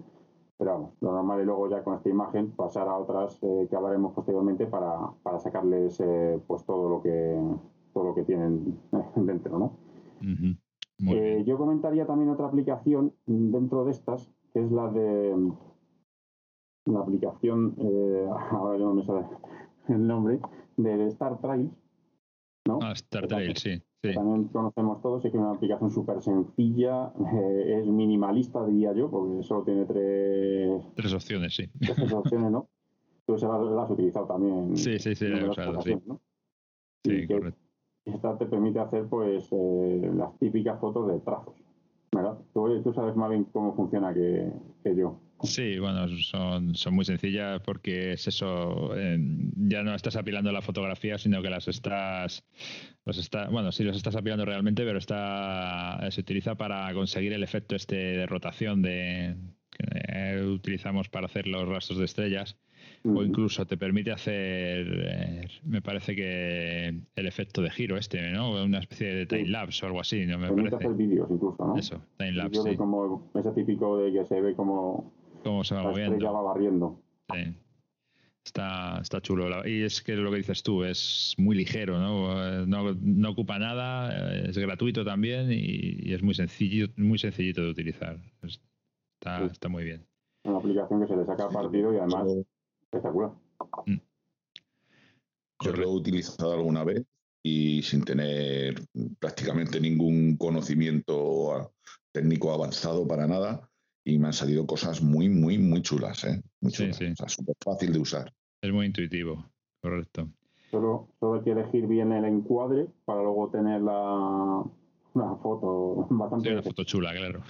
pero 0.58 0.72
vamos, 0.72 0.94
lo 1.02 1.12
normal 1.12 1.42
es 1.42 1.46
luego 1.46 1.70
ya 1.70 1.84
con 1.84 1.94
esta 1.94 2.10
imagen 2.10 2.50
pasar 2.52 2.88
a 2.88 2.98
otras 2.98 3.38
eh, 3.44 3.68
que 3.70 3.76
hablaremos 3.76 4.14
posteriormente 4.14 4.66
para, 4.66 5.12
para 5.22 5.38
sacarles 5.38 6.00
eh, 6.00 6.40
pues 6.48 6.64
todo 6.66 6.90
lo 6.90 7.02
que 7.04 7.40
todo 7.94 8.06
lo 8.06 8.16
que 8.16 8.24
tienen 8.24 8.80
dentro, 9.16 9.60
¿no? 9.60 9.72
Eh, 11.00 11.44
yo 11.46 11.58
comentaría 11.58 12.06
también 12.06 12.30
otra 12.30 12.48
aplicación 12.48 13.14
dentro 13.26 13.84
de 13.86 13.92
estas, 13.92 14.32
que 14.54 14.64
es 14.64 14.72
la 14.72 14.90
de 14.90 15.36
la 16.86 17.00
aplicación, 17.00 17.76
ahora 18.52 18.78
no 18.78 18.94
me 18.94 19.06
sale 19.06 19.26
el 19.90 20.08
nombre, 20.08 20.40
de 20.78 21.08
Star 21.08 21.40
Trails. 21.42 21.72
¿no? 22.66 22.80
Ah, 22.82 22.94
Star 22.94 23.28
Trails, 23.28 23.60
sí, 23.60 23.82
También 24.14 24.46
conocemos 24.46 25.02
todos, 25.02 25.24
es 25.26 25.32
que 25.32 25.38
es 25.38 25.44
una 25.44 25.54
aplicación 25.54 25.92
súper 25.92 26.22
sencilla, 26.22 27.12
eh, 27.34 27.82
es 27.82 27.88
minimalista, 27.88 28.66
diría 28.66 28.94
yo, 28.94 29.10
porque 29.10 29.44
solo 29.44 29.64
tiene 29.64 29.86
tres... 29.86 30.82
Tres 30.96 31.14
opciones, 31.14 31.56
sí. 31.56 31.70
Tres 31.80 32.14
opciones, 32.14 32.52
¿no? 32.52 32.70
Tú 33.28 33.38
se 33.38 33.48
las, 33.48 33.60
has 33.60 33.90
utilizado 33.90 34.28
también. 34.28 34.78
Sí, 34.78 35.00
sí, 35.00 35.16
sí, 35.16 35.26
he 35.26 35.50
usado, 35.50 35.82
sí. 35.82 35.96
Sí, 37.04 37.28
correcto. 37.28 37.65
Esta 38.06 38.38
te 38.38 38.46
permite 38.46 38.80
hacer, 38.80 39.06
pues, 39.08 39.48
eh, 39.52 40.12
las 40.16 40.38
típicas 40.38 40.80
fotos 40.80 41.08
de 41.08 41.20
trazos, 41.20 41.56
¿verdad? 42.12 42.38
Tú, 42.54 42.82
tú 42.84 42.94
sabes 42.94 43.16
más 43.16 43.30
bien 43.30 43.46
cómo 43.46 43.76
funciona 43.76 44.14
que, 44.14 44.52
que 44.84 44.96
yo. 44.96 45.20
Sí, 45.42 45.80
bueno, 45.80 46.08
son, 46.08 46.76
son 46.76 46.96
muy 46.96 47.04
sencillas 47.04 47.62
porque 47.62 48.14
es 48.14 48.28
eso, 48.28 48.92
ya 48.96 49.84
no 49.84 49.94
estás 49.94 50.16
apilando 50.16 50.52
la 50.52 50.62
fotografía, 50.62 51.18
sino 51.18 51.42
que 51.42 51.50
las 51.50 51.68
estás, 51.68 52.46
los 53.06 53.18
está, 53.18 53.50
bueno, 53.50 53.72
sí 53.72 53.84
los 53.84 53.98
estás 53.98 54.16
apilando 54.16 54.46
realmente, 54.46 54.84
pero 54.86 54.98
está, 54.98 56.00
se 56.10 56.22
utiliza 56.22 56.56
para 56.56 56.92
conseguir 56.94 57.34
el 57.34 57.44
efecto 57.44 57.76
este 57.76 57.96
de 57.96 58.26
rotación 58.26 58.82
de, 58.82 59.36
que 59.72 60.42
utilizamos 60.42 61.10
para 61.10 61.26
hacer 61.26 61.48
los 61.48 61.68
rastros 61.68 62.00
de 62.00 62.06
estrellas. 62.06 62.58
O 63.06 63.24
incluso 63.24 63.66
te 63.66 63.78
permite 63.78 64.12
hacer, 64.12 64.88
eh, 64.88 65.48
me 65.64 65.82
parece 65.82 66.16
que 66.16 66.88
el 67.16 67.28
efecto 67.28 67.62
de 67.62 67.70
giro 67.70 67.98
este, 67.98 68.32
¿no? 68.32 68.64
Una 68.64 68.80
especie 68.80 69.14
de 69.14 69.26
time 69.28 69.48
lapse 69.50 69.86
o 69.86 69.88
algo 69.88 70.00
así, 70.00 70.26
¿no? 70.26 70.40
Me 70.40 70.48
permite 70.48 70.76
hacer 70.76 70.94
vídeos 70.94 71.30
incluso, 71.30 71.68
¿no? 71.68 71.78
Eso, 71.78 72.02
time 72.18 72.32
lapse. 72.32 72.62
Sí. 72.64 72.76
Como 72.76 73.30
ese 73.36 73.52
típico 73.52 73.98
de 73.98 74.12
que 74.12 74.26
se 74.26 74.42
ve 74.42 74.56
como 74.56 75.14
cómo 75.44 75.64
se 75.64 75.76
va 75.76 75.84
moviendo. 75.84 76.34
va 76.34 76.42
barriendo. 76.42 77.00
Sí. 77.32 77.56
Está, 78.44 79.00
está 79.02 79.22
chulo. 79.22 79.68
Y 79.68 79.84
es 79.84 80.02
que 80.02 80.16
lo 80.16 80.32
que 80.32 80.38
dices 80.38 80.64
tú, 80.64 80.84
es 80.84 81.36
muy 81.38 81.56
ligero, 81.56 82.00
¿no? 82.00 82.66
No, 82.66 83.30
ocupa 83.30 83.60
nada, 83.60 84.36
es 84.36 84.58
gratuito 84.58 85.04
también 85.04 85.48
y, 85.52 86.14
es 86.14 86.22
muy 86.24 86.34
sencillo, 86.34 86.88
muy 86.98 87.18
sencillito 87.18 87.64
de 87.64 87.70
utilizar. 87.70 88.18
Está, 88.42 89.46
está 89.46 89.70
muy 89.70 89.84
bien. 89.84 90.06
Una 90.44 90.58
aplicación 90.58 91.02
que 91.02 91.08
se 91.08 91.16
le 91.16 91.26
saca 91.26 91.50
partido 91.50 91.92
y 91.94 91.98
además 91.98 92.28
espectacular. 92.98 93.32
Mm. 93.86 94.00
Yo 95.64 95.72
lo 95.72 95.84
he 95.84 95.88
utilizado 95.88 96.54
alguna 96.54 96.84
vez 96.84 97.04
y 97.44 97.82
sin 97.84 98.04
tener 98.04 98.82
prácticamente 99.20 99.80
ningún 99.80 100.36
conocimiento 100.38 101.74
técnico 102.12 102.54
avanzado 102.54 103.08
para 103.08 103.28
nada, 103.28 103.70
y 104.04 104.18
me 104.20 104.28
han 104.28 104.34
salido 104.34 104.66
cosas 104.66 105.02
muy, 105.02 105.30
muy, 105.30 105.58
muy 105.58 105.82
chulas, 105.82 106.24
¿eh? 106.24 106.42
Muy 106.62 106.72
chulas. 106.72 106.98
Sí, 106.98 107.06
O 107.06 107.16
sea, 107.16 107.28
súper 107.28 107.56
fácil 107.64 107.92
de 107.92 108.00
usar. 108.00 108.32
Es 108.62 108.72
muy 108.72 108.86
intuitivo, 108.86 109.44
correcto. 109.82 110.30
Solo, 110.72 111.10
solo 111.20 111.36
hay 111.36 111.44
que 111.44 111.52
elegir 111.52 111.88
bien 111.88 112.12
el 112.12 112.26
encuadre 112.26 112.88
para 113.06 113.22
luego 113.22 113.50
tener 113.50 113.82
la, 113.82 114.64
una 115.14 115.36
foto 115.38 116.08
bastante. 116.10 116.50
Sí, 116.50 116.54
una 116.54 116.64
foto 116.64 116.84
chula, 116.84 117.14
claro. 117.14 117.44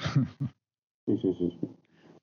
sí, 1.06 1.18
sí, 1.22 1.36
sí, 1.40 1.60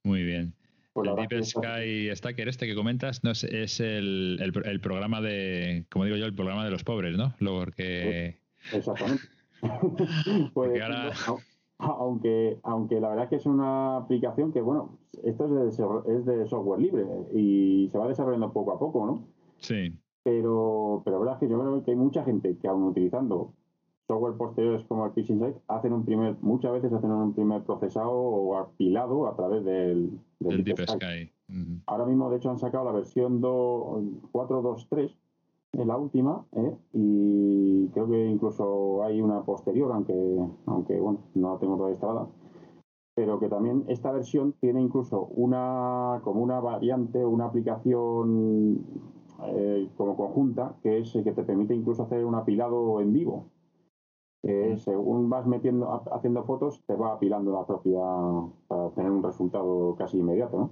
Muy 0.03 0.23
bien. 0.23 0.55
Pues 0.93 1.09
el 1.09 1.17
Deep 1.17 1.45
Sky 1.45 2.15
Stacker 2.15 2.49
este 2.49 2.67
que 2.67 2.75
comentas 2.75 3.25
no 3.25 3.31
es, 3.31 3.45
es 3.45 3.81
el, 3.81 4.39
el, 4.41 4.81
programa 4.81 5.21
de, 5.23 5.87
como 5.91 6.05
digo 6.05 6.17
yo, 6.19 6.27
el 6.27 6.35
programa 6.35 6.65
de 6.65 6.71
los 6.71 6.85
pobres, 6.85 7.17
¿no? 7.17 7.35
Lo 7.39 7.55
porque... 7.59 8.39
Exactamente. 8.73 9.25
pues, 10.53 10.83
ahora 10.83 11.13
aunque, 11.83 12.59
aunque 12.63 13.01
la 13.01 13.09
verdad 13.09 13.25
es 13.25 13.31
que 13.31 13.37
es 13.37 13.47
una 13.47 13.97
aplicación 13.97 14.53
que, 14.53 14.61
bueno, 14.61 14.99
esto 15.25 15.47
es 15.47 15.77
de, 15.77 16.15
es 16.17 16.25
de 16.25 16.47
software 16.47 16.81
libre 16.81 17.05
y 17.35 17.89
se 17.91 17.99
va 17.99 18.09
desarrollando 18.09 18.53
poco 18.53 18.73
a 18.73 18.79
poco, 18.79 19.07
¿no? 19.07 19.25
Sí. 19.59 19.93
Pero, 20.23 21.03
pero 21.05 21.17
la 21.17 21.21
verdad 21.21 21.35
es 21.35 21.41
que 21.41 21.53
yo 21.53 21.61
creo 21.61 21.83
que 21.85 21.91
hay 21.91 21.97
mucha 21.97 22.25
gente 22.25 22.57
que 22.57 22.69
aún 22.69 22.85
utilizando 22.85 23.55
software 24.13 24.37
posteriores 24.37 24.85
como 24.85 25.07
el 25.07 25.13
PixInsight 25.13 25.57
hacen 25.69 25.93
un 25.95 26.05
primer, 26.05 26.37
muchas 26.43 26.73
veces 26.73 26.93
hacen 26.93 27.11
un 27.11 27.33
primer 27.33 27.63
procesado 27.63 28.11
o 28.11 28.59
apilado 28.59 29.27
a 29.27 29.35
través 29.35 29.65
del, 29.65 30.19
del 30.41 30.65
Deep 30.65 30.87
Sky. 30.87 31.33
Ahora 31.87 32.07
mismo, 32.07 32.31
de 32.31 32.37
hecho, 32.37 32.51
han 32.51 32.59
sacado 32.59 32.85
la 32.85 32.93
versión 32.93 33.41
4.2.3, 33.41 35.15
en 35.75 35.89
la 35.89 35.97
última, 35.97 36.45
¿eh? 36.53 36.77
y 36.93 37.89
creo 37.89 38.07
que 38.09 38.27
incluso 38.27 39.03
hay 39.05 39.23
una 39.23 39.43
posterior, 39.43 39.91
aunque, 39.93 40.15
aunque 40.67 41.01
bueno, 41.01 41.21
no 41.35 41.55
la 41.55 41.59
tengo 41.59 41.77
todavía 41.77 41.95
instalada 41.95 42.29
pero 43.15 43.39
que 43.39 43.49
también 43.49 43.85
esta 43.89 44.11
versión 44.11 44.55
tiene 44.55 44.81
incluso 44.81 45.27
una 45.35 46.21
como 46.25 46.43
una 46.43 46.61
variante, 46.61 47.23
una 47.25 47.45
aplicación 47.45 48.87
eh, 49.49 49.89
como 49.97 50.17
conjunta, 50.17 50.77
que 50.83 51.01
es 51.01 51.13
que 51.13 51.33
te 51.33 51.43
permite 51.43 51.75
incluso 51.75 52.05
hacer 52.05 52.25
un 52.25 52.35
apilado 52.35 53.01
en 53.01 53.13
vivo. 53.13 53.51
Que 54.43 54.77
según 54.79 55.31
vas 55.31 55.47
metiendo, 55.47 55.89
haciendo 56.13 56.43
fotos, 56.45 56.83
te 56.87 56.97
va 56.97 57.13
apilando 57.13 57.53
la 57.53 57.65
propia 57.65 58.01
para 58.67 58.91
tener 58.91 59.11
un 59.11 59.23
resultado 59.23 59.95
casi 59.97 60.19
inmediato, 60.19 60.59
¿no? 60.59 60.71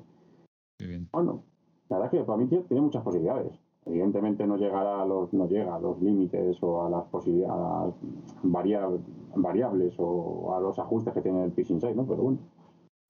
Bueno, 1.12 1.44
la 1.88 1.98
verdad 1.98 2.14
es 2.14 2.20
que 2.20 2.26
para 2.26 2.38
mí 2.38 2.48
tiene 2.48 2.80
muchas 2.80 3.04
posibilidades. 3.04 3.60
Evidentemente 3.86 4.46
no 4.46 4.56
llegará 4.56 5.02
a 5.02 5.06
los, 5.06 5.32
no 5.32 5.48
llega 5.48 5.74
a 5.74 5.80
los 5.80 6.00
límites 6.02 6.58
o 6.62 6.84
a 6.84 6.90
las 6.90 7.04
posibilidades 7.06 7.94
variables 8.42 9.94
o 9.98 10.54
a 10.54 10.60
los 10.60 10.78
ajustes 10.78 11.14
que 11.14 11.22
tiene 11.22 11.44
el 11.44 11.52
Phishing 11.52 11.80
Site, 11.80 11.94
¿no? 11.94 12.06
Pero 12.06 12.22
bueno, 12.22 12.38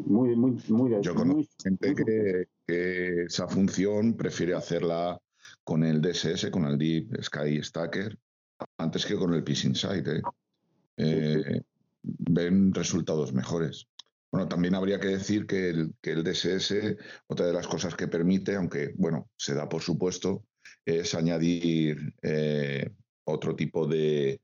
muy, 0.07 0.37
muy, 0.37 0.57
muy 0.69 1.03
Yo 1.03 1.15
conozco 1.15 1.53
gente 1.63 1.95
que, 1.95 2.47
que, 2.67 3.25
esa 3.25 3.49
función 3.49 4.15
prefiere 4.15 4.55
hacerla 4.55 5.21
con 5.65 5.83
el 5.83 6.01
DSS, 6.01 6.51
con 6.51 6.65
el 6.65 6.79
Deep 6.79 7.23
Sky 7.23 7.63
Stacker, 7.63 8.17
antes 8.79 9.05
que 9.05 9.17
con 9.17 9.35
el 9.35 9.43
Phishing 9.43 9.75
Site. 9.75 10.19
¿eh? 10.19 10.23
Eh, 11.01 11.62
ven 12.03 12.73
resultados 12.73 13.33
mejores. 13.33 13.89
Bueno, 14.33 14.49
también 14.49 14.75
habría 14.75 15.01
que 15.01 15.09
decir 15.09 15.47
que 15.47 15.70
el, 15.70 15.95
que 16.01 16.12
el 16.12 16.23
DSS, 16.23 16.97
otra 17.27 17.47
de 17.47 17.53
las 17.53 17.67
cosas 17.67 17.97
que 17.97 18.07
permite, 18.07 18.55
aunque 18.55 18.95
bueno, 18.97 19.29
se 19.37 19.55
da 19.55 19.69
por 19.69 19.83
supuesto, 19.83 20.45
es 20.85 21.15
añadir 21.15 22.15
eh, 22.23 22.91
otro 23.25 23.57
tipo 23.57 23.87
de, 23.87 24.41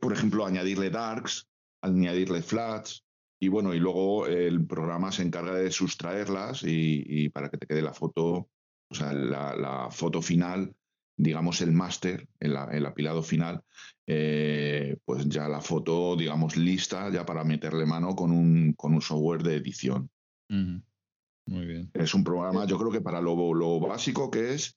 por 0.00 0.12
ejemplo, 0.12 0.46
añadirle 0.46 0.90
darks, 0.90 1.48
añadirle 1.82 2.42
flats, 2.42 3.04
y 3.42 3.48
bueno, 3.48 3.72
y 3.74 3.78
luego 3.78 4.26
el 4.26 4.66
programa 4.66 5.10
se 5.10 5.22
encarga 5.22 5.54
de 5.54 5.70
sustraerlas 5.70 6.62
y, 6.62 7.28
para 7.30 7.48
que 7.48 7.56
te 7.56 7.66
quede 7.66 7.80
la 7.80 7.94
foto, 7.94 8.50
o 8.90 8.94
sea, 8.94 9.12
la, 9.14 9.88
foto 9.90 10.20
final, 10.20 10.74
digamos 11.22 11.60
el 11.60 11.72
máster, 11.72 12.26
el, 12.38 12.56
apilado 12.56 13.22
final, 13.22 13.62
eh, 14.06 14.96
pues 15.04 15.28
ya 15.28 15.48
la 15.48 15.60
foto, 15.60 16.16
digamos, 16.16 16.56
lista 16.56 17.10
ya 17.10 17.24
para 17.24 17.44
meterle 17.44 17.86
mano 17.86 18.14
con 18.14 18.30
un, 18.30 18.72
con 18.74 18.94
un 18.94 19.02
software 19.02 19.42
de 19.42 19.56
edición. 19.56 20.10
Muy 20.48 21.66
bien. 21.66 21.90
Es 21.94 22.14
un 22.14 22.24
programa, 22.24 22.66
yo 22.66 22.78
creo 22.78 22.90
que 22.90 23.00
para 23.00 23.20
lo, 23.20 23.54
lo 23.54 23.80
básico 23.80 24.30
que 24.30 24.54
es, 24.54 24.76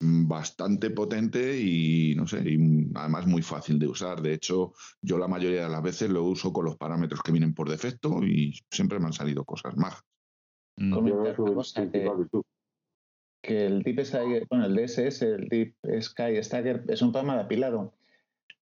bastante 0.00 0.90
potente 0.90 1.60
y 1.60 2.14
no 2.14 2.26
sé, 2.26 2.40
y 2.44 2.88
además 2.94 3.26
muy 3.26 3.42
fácil 3.42 3.78
de 3.78 3.88
usar. 3.88 4.22
De 4.22 4.32
hecho, 4.32 4.72
yo 5.02 5.18
la 5.18 5.28
mayoría 5.28 5.64
de 5.64 5.68
las 5.68 5.82
veces 5.82 6.10
lo 6.10 6.24
uso 6.24 6.52
con 6.52 6.64
los 6.64 6.76
parámetros 6.76 7.22
que 7.22 7.32
vienen 7.32 7.54
por 7.54 7.68
defecto 7.68 8.22
y 8.22 8.52
siempre 8.70 8.98
me 8.98 9.06
han 9.06 9.12
salido 9.12 9.44
cosas 9.44 9.76
más. 9.76 10.00
Mm. 10.76 10.92
que, 11.90 12.08
el 13.42 13.82
Deep 13.82 14.04
Sky, 14.04 14.46
bueno, 14.50 14.66
el 14.66 14.74
DSS, 14.74 15.22
el 15.22 15.48
Deep 15.48 15.74
Sky 16.00 16.42
Stacker, 16.42 16.84
es 16.88 17.02
un 17.02 17.12
programa 17.12 17.36
de 17.36 17.44
apilado. 17.44 17.94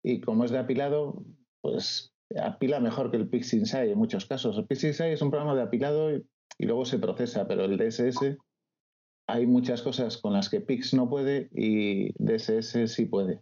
Y 0.04 0.22
como 0.22 0.44
es 0.44 0.52
de 0.52 0.60
apilado, 0.60 1.24
pues 1.62 2.14
apila 2.42 2.80
mejor 2.80 3.12
que 3.12 3.18
el 3.18 3.30
PixInsight 3.30 3.92
en 3.92 3.98
muchos 3.98 4.26
casos. 4.26 4.58
El 4.58 4.66
PixInsight 4.66 5.14
es 5.14 5.22
un 5.22 5.30
programa 5.30 5.56
de 5.56 5.62
apilado 5.62 6.16
y, 6.16 6.26
y 6.58 6.66
luego 6.66 6.86
se 6.86 7.00
procesa, 7.00 7.48
pero 7.48 7.66
el 7.66 7.78
DSS 7.78 8.38
hay 9.28 9.48
muchas 9.48 9.82
cosas 9.82 10.18
con 10.18 10.34
las 10.34 10.50
que 10.50 10.62
Pix 10.62 10.94
no 10.94 11.10
puede 11.10 11.50
y 11.54 12.12
DSS 12.24 12.92
sí 12.94 13.06
puede. 13.06 13.42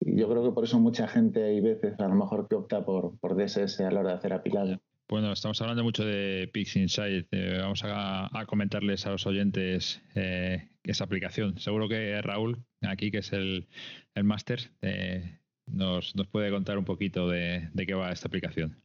Y 0.00 0.18
yo 0.18 0.28
creo 0.28 0.44
que 0.44 0.52
por 0.52 0.64
eso 0.64 0.78
mucha 0.78 1.08
gente 1.08 1.44
hay 1.44 1.60
veces 1.60 1.98
a 1.98 2.08
lo 2.08 2.14
mejor 2.14 2.48
que 2.48 2.54
opta 2.54 2.84
por, 2.84 3.18
por 3.18 3.36
DSS 3.36 3.80
a 3.80 3.90
la 3.90 4.00
hora 4.00 4.10
de 4.10 4.16
hacer 4.16 4.32
apilado. 4.32 4.80
Bueno, 5.08 5.32
estamos 5.32 5.60
hablando 5.62 5.82
mucho 5.82 6.04
de 6.04 6.50
Pix 6.52 6.76
Insight. 6.76 7.28
Eh, 7.30 7.56
vamos 7.62 7.80
a, 7.82 8.28
comentarles 8.46 9.06
a 9.06 9.10
los 9.10 9.26
oyentes 9.26 10.02
eh, 10.14 10.68
esa 10.82 11.04
aplicación. 11.04 11.58
Seguro 11.58 11.88
que 11.88 12.20
Raúl, 12.20 12.62
aquí 12.82 13.10
que 13.10 13.18
es 13.18 13.32
el, 13.32 13.68
el 14.14 14.24
máster, 14.24 14.70
eh, 14.82 15.38
nos, 15.66 16.14
nos, 16.14 16.26
puede 16.26 16.50
contar 16.50 16.76
un 16.76 16.84
poquito 16.84 17.26
de, 17.26 17.70
de 17.72 17.86
qué 17.86 17.94
va 17.94 18.12
esta 18.12 18.28
aplicación. 18.28 18.82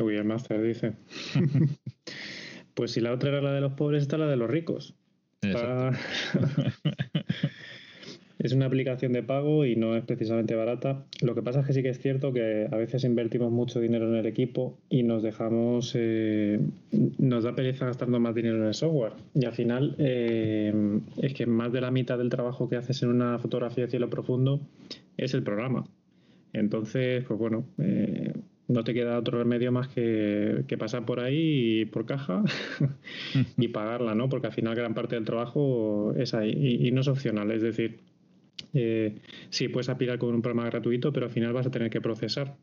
Uy, 0.00 0.16
el 0.16 0.24
máster 0.24 0.60
dice. 0.60 0.94
Pues 2.74 2.92
si 2.92 3.00
la 3.02 3.12
otra 3.12 3.28
era 3.28 3.42
la 3.42 3.52
de 3.52 3.60
los 3.60 3.74
pobres, 3.74 4.00
está 4.00 4.16
la 4.16 4.26
de 4.26 4.36
los 4.36 4.48
ricos. 4.48 4.94
es 8.42 8.52
una 8.52 8.66
aplicación 8.66 9.12
de 9.12 9.22
pago 9.22 9.64
y 9.64 9.76
no 9.76 9.96
es 9.96 10.04
precisamente 10.04 10.56
barata. 10.56 11.04
Lo 11.22 11.34
que 11.34 11.42
pasa 11.42 11.60
es 11.60 11.66
que 11.66 11.72
sí 11.72 11.82
que 11.82 11.90
es 11.90 12.00
cierto 12.00 12.32
que 12.32 12.68
a 12.70 12.76
veces 12.76 13.04
invertimos 13.04 13.52
mucho 13.52 13.80
dinero 13.80 14.08
en 14.08 14.16
el 14.16 14.26
equipo 14.26 14.76
y 14.90 15.04
nos 15.04 15.22
dejamos, 15.22 15.92
eh, 15.94 16.58
nos 17.18 17.44
da 17.44 17.54
pereza 17.54 17.86
gastando 17.86 18.18
más 18.18 18.34
dinero 18.34 18.56
en 18.56 18.64
el 18.64 18.74
software. 18.74 19.12
Y 19.34 19.44
al 19.44 19.52
final 19.52 19.94
eh, 19.98 21.00
es 21.18 21.34
que 21.34 21.46
más 21.46 21.72
de 21.72 21.80
la 21.80 21.92
mitad 21.92 22.18
del 22.18 22.30
trabajo 22.30 22.68
que 22.68 22.76
haces 22.76 23.00
en 23.04 23.10
una 23.10 23.38
fotografía 23.38 23.84
de 23.84 23.90
cielo 23.90 24.10
profundo 24.10 24.60
es 25.16 25.34
el 25.34 25.44
programa. 25.44 25.84
Entonces, 26.52 27.24
pues 27.24 27.38
bueno, 27.38 27.64
eh, 27.78 28.32
no 28.68 28.84
te 28.84 28.94
queda 28.94 29.18
otro 29.18 29.38
remedio 29.38 29.70
más 29.70 29.88
que, 29.88 30.64
pasar 30.78 31.04
por 31.04 31.20
ahí 31.20 31.82
y 31.82 31.84
por 31.84 32.06
caja 32.06 32.42
y 33.56 33.68
pagarla, 33.68 34.14
¿no? 34.14 34.28
Porque 34.28 34.48
al 34.48 34.52
final 34.52 34.74
gran 34.74 34.94
parte 34.94 35.14
del 35.14 35.24
trabajo 35.24 36.12
es 36.16 36.34
ahí 36.34 36.78
y, 36.80 36.90
no 36.90 37.02
es 37.02 37.08
opcional. 37.08 37.50
Es 37.52 37.62
decir, 37.62 38.00
eh, 38.74 39.18
sí, 39.50 39.68
puedes 39.68 39.88
apilar 39.88 40.18
con 40.18 40.34
un 40.34 40.42
programa 40.42 40.68
gratuito, 40.68 41.12
pero 41.12 41.26
al 41.26 41.32
final 41.32 41.52
vas 41.52 41.66
a 41.66 41.70
tener 41.70 41.90
que 41.90 42.00
procesar. 42.00 42.56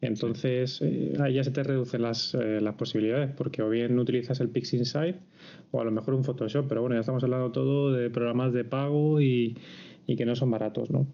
Entonces, 0.00 0.80
eh, 0.82 1.14
ahí 1.20 1.34
ya 1.34 1.44
se 1.44 1.52
te 1.52 1.62
reducen 1.62 2.02
las, 2.02 2.34
eh, 2.34 2.60
las, 2.60 2.74
posibilidades, 2.74 3.30
porque 3.36 3.62
o 3.62 3.70
bien 3.70 3.98
utilizas 3.98 4.40
el 4.40 4.48
PixInsight 4.48 5.16
o 5.70 5.80
a 5.80 5.84
lo 5.84 5.92
mejor 5.92 6.14
un 6.14 6.24
Photoshop, 6.24 6.66
pero 6.68 6.80
bueno, 6.80 6.96
ya 6.96 7.00
estamos 7.00 7.22
hablando 7.22 7.52
todo 7.52 7.92
de 7.92 8.10
programas 8.10 8.52
de 8.52 8.64
pago 8.64 9.20
y, 9.20 9.56
y 10.06 10.16
que 10.16 10.26
no 10.26 10.34
son 10.34 10.50
baratos, 10.50 10.90
¿no? 10.90 11.06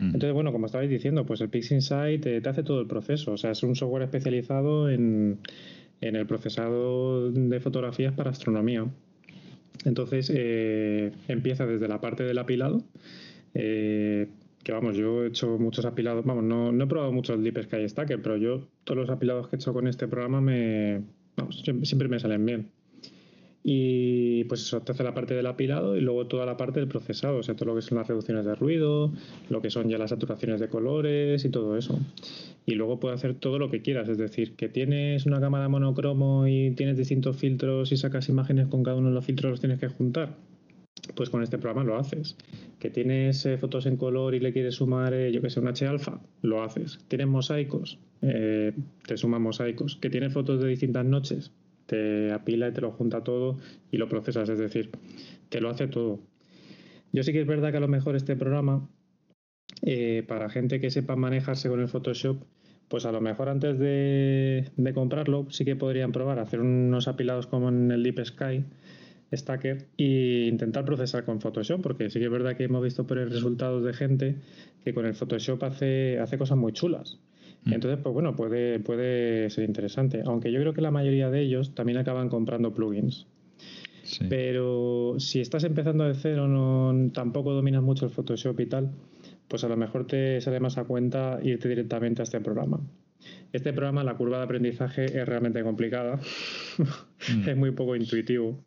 Mm. 0.00 0.06
Entonces, 0.06 0.32
bueno, 0.32 0.52
como 0.52 0.66
estabais 0.66 0.88
diciendo, 0.88 1.26
pues 1.26 1.42
el 1.42 1.50
PixInsight 1.50 2.22
te, 2.22 2.40
te 2.40 2.48
hace 2.48 2.62
todo 2.62 2.80
el 2.80 2.86
proceso, 2.86 3.32
o 3.32 3.36
sea, 3.36 3.50
es 3.50 3.62
un 3.62 3.76
software 3.76 4.04
especializado 4.04 4.88
en, 4.88 5.38
en 6.00 6.16
el 6.16 6.26
procesado 6.26 7.30
de 7.30 7.60
fotografías 7.60 8.14
para 8.14 8.30
astronomía. 8.30 8.86
Entonces, 9.84 10.30
eh, 10.34 11.12
empieza 11.28 11.66
desde 11.66 11.88
la 11.88 12.00
parte 12.00 12.22
del 12.24 12.38
apilado, 12.38 12.82
eh, 13.54 14.28
que 14.62 14.72
vamos, 14.72 14.96
yo 14.96 15.24
he 15.24 15.28
hecho 15.28 15.58
muchos 15.58 15.84
apilados, 15.84 16.24
vamos, 16.24 16.44
no, 16.44 16.72
no 16.72 16.84
he 16.84 16.86
probado 16.86 17.12
mucho 17.12 17.34
el 17.34 17.42
Deep 17.42 17.62
Sky 17.64 17.88
Stacker, 17.88 18.20
pero 18.20 18.36
yo 18.36 18.68
todos 18.84 18.98
los 18.98 19.10
apilados 19.10 19.48
que 19.48 19.56
he 19.56 19.58
hecho 19.58 19.72
con 19.72 19.86
este 19.86 20.06
programa 20.06 20.40
me, 20.40 21.02
vamos, 21.36 21.62
siempre 21.82 22.08
me 22.08 22.18
salen 22.18 22.44
bien. 22.44 22.70
Y 23.62 24.44
pues 24.44 24.62
eso 24.62 24.80
te 24.80 24.92
hace 24.92 25.04
la 25.04 25.12
parte 25.12 25.34
del 25.34 25.46
apilado 25.46 25.94
y 25.96 26.00
luego 26.00 26.26
toda 26.26 26.46
la 26.46 26.56
parte 26.56 26.80
del 26.80 26.88
procesado, 26.88 27.38
o 27.38 27.42
sea, 27.42 27.56
todo 27.56 27.66
lo 27.66 27.74
que 27.74 27.82
son 27.82 27.98
las 27.98 28.08
reducciones 28.08 28.46
de 28.46 28.54
ruido, 28.54 29.12
lo 29.50 29.60
que 29.60 29.68
son 29.68 29.88
ya 29.90 29.98
las 29.98 30.10
saturaciones 30.10 30.60
de 30.60 30.68
colores 30.68 31.44
y 31.44 31.50
todo 31.50 31.76
eso. 31.76 31.98
Y 32.64 32.74
luego 32.74 32.98
puede 33.00 33.14
hacer 33.14 33.34
todo 33.34 33.58
lo 33.58 33.70
que 33.70 33.82
quieras, 33.82 34.08
es 34.08 34.16
decir, 34.16 34.54
que 34.56 34.70
tienes 34.70 35.26
una 35.26 35.40
cámara 35.40 35.68
monocromo 35.68 36.46
y 36.46 36.70
tienes 36.70 36.96
distintos 36.96 37.36
filtros 37.36 37.92
y 37.92 37.98
sacas 37.98 38.30
imágenes 38.30 38.68
con 38.68 38.82
cada 38.82 38.96
uno 38.96 39.08
de 39.08 39.14
los 39.14 39.26
filtros 39.26 39.50
los 39.50 39.60
tienes 39.60 39.78
que 39.78 39.88
juntar. 39.88 40.36
Pues 41.14 41.30
con 41.30 41.42
este 41.42 41.58
programa 41.58 41.84
lo 41.84 41.96
haces. 41.96 42.36
Que 42.78 42.90
tienes 42.90 43.44
eh, 43.46 43.58
fotos 43.58 43.86
en 43.86 43.96
color 43.96 44.34
y 44.34 44.40
le 44.40 44.52
quieres 44.52 44.76
sumar, 44.76 45.14
eh, 45.14 45.32
yo 45.32 45.42
que 45.42 45.50
sé, 45.50 45.60
un 45.60 45.68
H 45.68 45.86
alfa, 45.86 46.20
lo 46.42 46.62
haces. 46.62 46.98
Tienes 47.08 47.26
mosaicos, 47.26 47.98
eh, 48.22 48.72
te 49.06 49.16
suman 49.16 49.42
mosaicos. 49.42 49.96
Que 49.96 50.10
tienes 50.10 50.32
fotos 50.32 50.60
de 50.60 50.68
distintas 50.68 51.04
noches, 51.04 51.52
te 51.86 52.32
apila 52.32 52.68
y 52.68 52.72
te 52.72 52.80
lo 52.80 52.92
junta 52.92 53.24
todo 53.24 53.58
y 53.90 53.96
lo 53.96 54.08
procesas, 54.08 54.48
es 54.48 54.58
decir, 54.58 54.90
te 55.48 55.60
lo 55.60 55.70
hace 55.70 55.88
todo. 55.88 56.20
Yo 57.12 57.22
sí 57.22 57.32
que 57.32 57.40
es 57.40 57.46
verdad 57.46 57.72
que 57.72 57.78
a 57.78 57.80
lo 57.80 57.88
mejor 57.88 58.14
este 58.14 58.36
programa, 58.36 58.88
eh, 59.82 60.24
para 60.26 60.48
gente 60.48 60.80
que 60.80 60.90
sepa 60.90 61.16
manejarse 61.16 61.68
con 61.68 61.80
el 61.80 61.88
Photoshop, 61.88 62.44
pues 62.88 63.04
a 63.06 63.12
lo 63.12 63.20
mejor 63.20 63.48
antes 63.48 63.78
de, 63.78 64.70
comprarlo 64.94 65.46
sí 65.50 65.64
que 65.64 65.76
podrían 65.76 66.12
probar 66.12 66.38
hacer 66.38 66.60
unos 66.60 67.08
apilados 67.08 67.46
como 67.46 67.68
en 67.68 67.90
el 67.90 68.02
Deep 68.02 68.24
Sky 68.24 68.64
Stacker 69.32 69.86
e 69.96 70.48
intentar 70.50 70.84
procesar 70.84 71.24
con 71.24 71.40
Photoshop, 71.40 71.80
porque 71.82 72.10
sí 72.10 72.18
que 72.18 72.26
es 72.26 72.30
verdad 72.30 72.56
que 72.56 72.64
hemos 72.64 72.82
visto 72.82 73.06
por 73.06 73.18
el 73.18 73.30
resultados 73.30 73.84
de 73.84 73.92
gente 73.92 74.36
que 74.84 74.92
con 74.92 75.06
el 75.06 75.14
Photoshop 75.14 75.62
hace, 75.64 76.18
hace 76.18 76.38
cosas 76.38 76.58
muy 76.58 76.72
chulas. 76.72 77.18
Mm. 77.64 77.74
Entonces, 77.74 78.00
pues 78.02 78.12
bueno, 78.12 78.34
puede, 78.34 78.80
puede 78.80 79.50
ser 79.50 79.64
interesante. 79.64 80.22
Aunque 80.24 80.50
yo 80.50 80.60
creo 80.60 80.72
que 80.72 80.80
la 80.80 80.90
mayoría 80.90 81.30
de 81.30 81.42
ellos 81.42 81.74
también 81.74 81.98
acaban 81.98 82.28
comprando 82.28 82.72
plugins. 82.74 83.26
Pero 84.28 85.14
si 85.18 85.40
estás 85.40 85.62
empezando 85.62 86.04
de 86.04 86.14
cero, 86.14 86.48
no, 86.48 87.12
tampoco 87.12 87.52
dominas 87.52 87.82
mucho 87.82 88.06
el 88.06 88.10
Photoshop 88.10 88.58
y 88.58 88.66
tal, 88.66 88.90
pues 89.46 89.62
a 89.62 89.68
lo 89.68 89.76
mejor 89.76 90.06
te 90.06 90.40
sale 90.40 90.58
más 90.58 90.78
a 90.78 90.84
cuenta 90.84 91.38
irte 91.42 91.68
directamente 91.68 92.22
a 92.22 92.24
este 92.24 92.40
programa. 92.40 92.80
Este 93.52 93.72
programa, 93.72 94.02
la 94.02 94.16
curva 94.16 94.38
de 94.38 94.44
aprendizaje 94.44 95.04
es 95.04 95.28
realmente 95.28 95.62
complicada, 95.62 96.18
Mm. 97.28 97.48
es 97.48 97.56
muy 97.56 97.70
poco 97.72 97.94
intuitivo. 97.94 98.58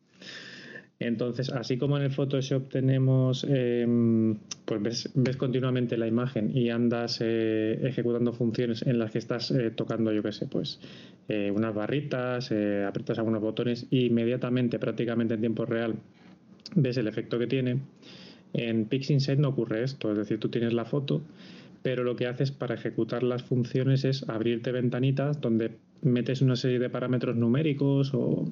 Entonces, 1.03 1.49
así 1.49 1.77
como 1.77 1.97
en 1.97 2.03
el 2.03 2.11
Photoshop 2.11 2.69
tenemos, 2.69 3.45
em, 3.49 4.37
pues 4.63 5.09
ves, 5.13 5.37
continuamente 5.37 5.97
la 5.97 6.07
imagen 6.07 6.55
y 6.55 6.69
andas 6.69 7.19
eh, 7.19 7.77
ejecutando 7.83 8.31
funciones 8.31 8.83
en 8.83 8.99
las 8.99 9.11
que 9.11 9.17
estás 9.19 9.51
eh, 9.51 9.71
tocando, 9.71 10.13
yo 10.13 10.23
qué 10.23 10.31
sé, 10.31 10.47
pues 10.47 10.79
eh, 11.27 11.51
unas 11.51 11.75
barritas, 11.75 12.51
eh, 12.51 12.85
aprietas 12.87 13.17
algunos 13.17 13.41
botones 13.41 13.85
y 13.89 14.05
inmediatamente, 14.05 14.79
prácticamente 14.79 15.33
en 15.33 15.41
tiempo 15.41 15.65
real, 15.65 15.95
ves 16.75 16.95
el 16.95 17.07
efecto 17.07 17.37
que 17.37 17.47
tiene. 17.47 17.79
En 18.53 18.85
PixInsight 18.85 19.39
no 19.39 19.49
ocurre 19.49 19.83
esto, 19.83 20.09
es 20.11 20.17
decir, 20.17 20.39
tú 20.39 20.47
tienes 20.47 20.71
la 20.71 20.85
foto, 20.85 21.21
pero 21.81 22.05
lo 22.05 22.15
que 22.15 22.27
haces 22.27 22.51
para 22.51 22.75
ejecutar 22.75 23.23
las 23.23 23.43
funciones 23.43 24.05
es 24.05 24.29
abrirte 24.29 24.71
ventanitas 24.71 25.41
donde 25.41 25.71
metes 26.03 26.41
una 26.41 26.55
serie 26.55 26.79
de 26.79 26.89
parámetros 26.89 27.35
numéricos 27.35 28.13
o 28.13 28.45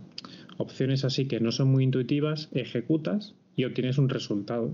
opciones 0.57 1.03
así 1.05 1.27
que 1.27 1.39
no 1.39 1.51
son 1.51 1.69
muy 1.69 1.83
intuitivas, 1.83 2.49
ejecutas 2.53 3.35
y 3.55 3.65
obtienes 3.65 3.97
un 3.97 4.09
resultado. 4.09 4.73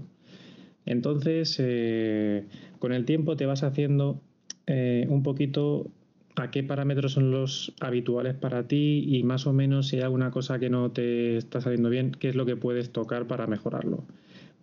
Entonces, 0.85 1.57
eh, 1.59 2.45
con 2.79 2.93
el 2.93 3.05
tiempo 3.05 3.35
te 3.35 3.45
vas 3.45 3.63
haciendo 3.63 4.21
eh, 4.67 5.05
un 5.09 5.21
poquito 5.23 5.91
a 6.35 6.51
qué 6.51 6.63
parámetros 6.63 7.13
son 7.13 7.31
los 7.31 7.73
habituales 7.79 8.35
para 8.35 8.67
ti 8.67 9.03
y 9.07 9.23
más 9.23 9.47
o 9.47 9.53
menos 9.53 9.87
si 9.87 9.97
hay 9.97 10.03
alguna 10.03 10.31
cosa 10.31 10.59
que 10.59 10.69
no 10.69 10.91
te 10.91 11.37
está 11.37 11.61
saliendo 11.61 11.89
bien, 11.89 12.11
qué 12.11 12.29
es 12.29 12.35
lo 12.35 12.45
que 12.45 12.55
puedes 12.55 12.91
tocar 12.91 13.27
para 13.27 13.47
mejorarlo. 13.47 14.03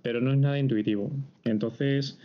Pero 0.03 0.21
no 0.21 0.33
es 0.33 0.39
nada 0.39 0.59
intuitivo. 0.59 1.11
Entonces, 1.45 2.19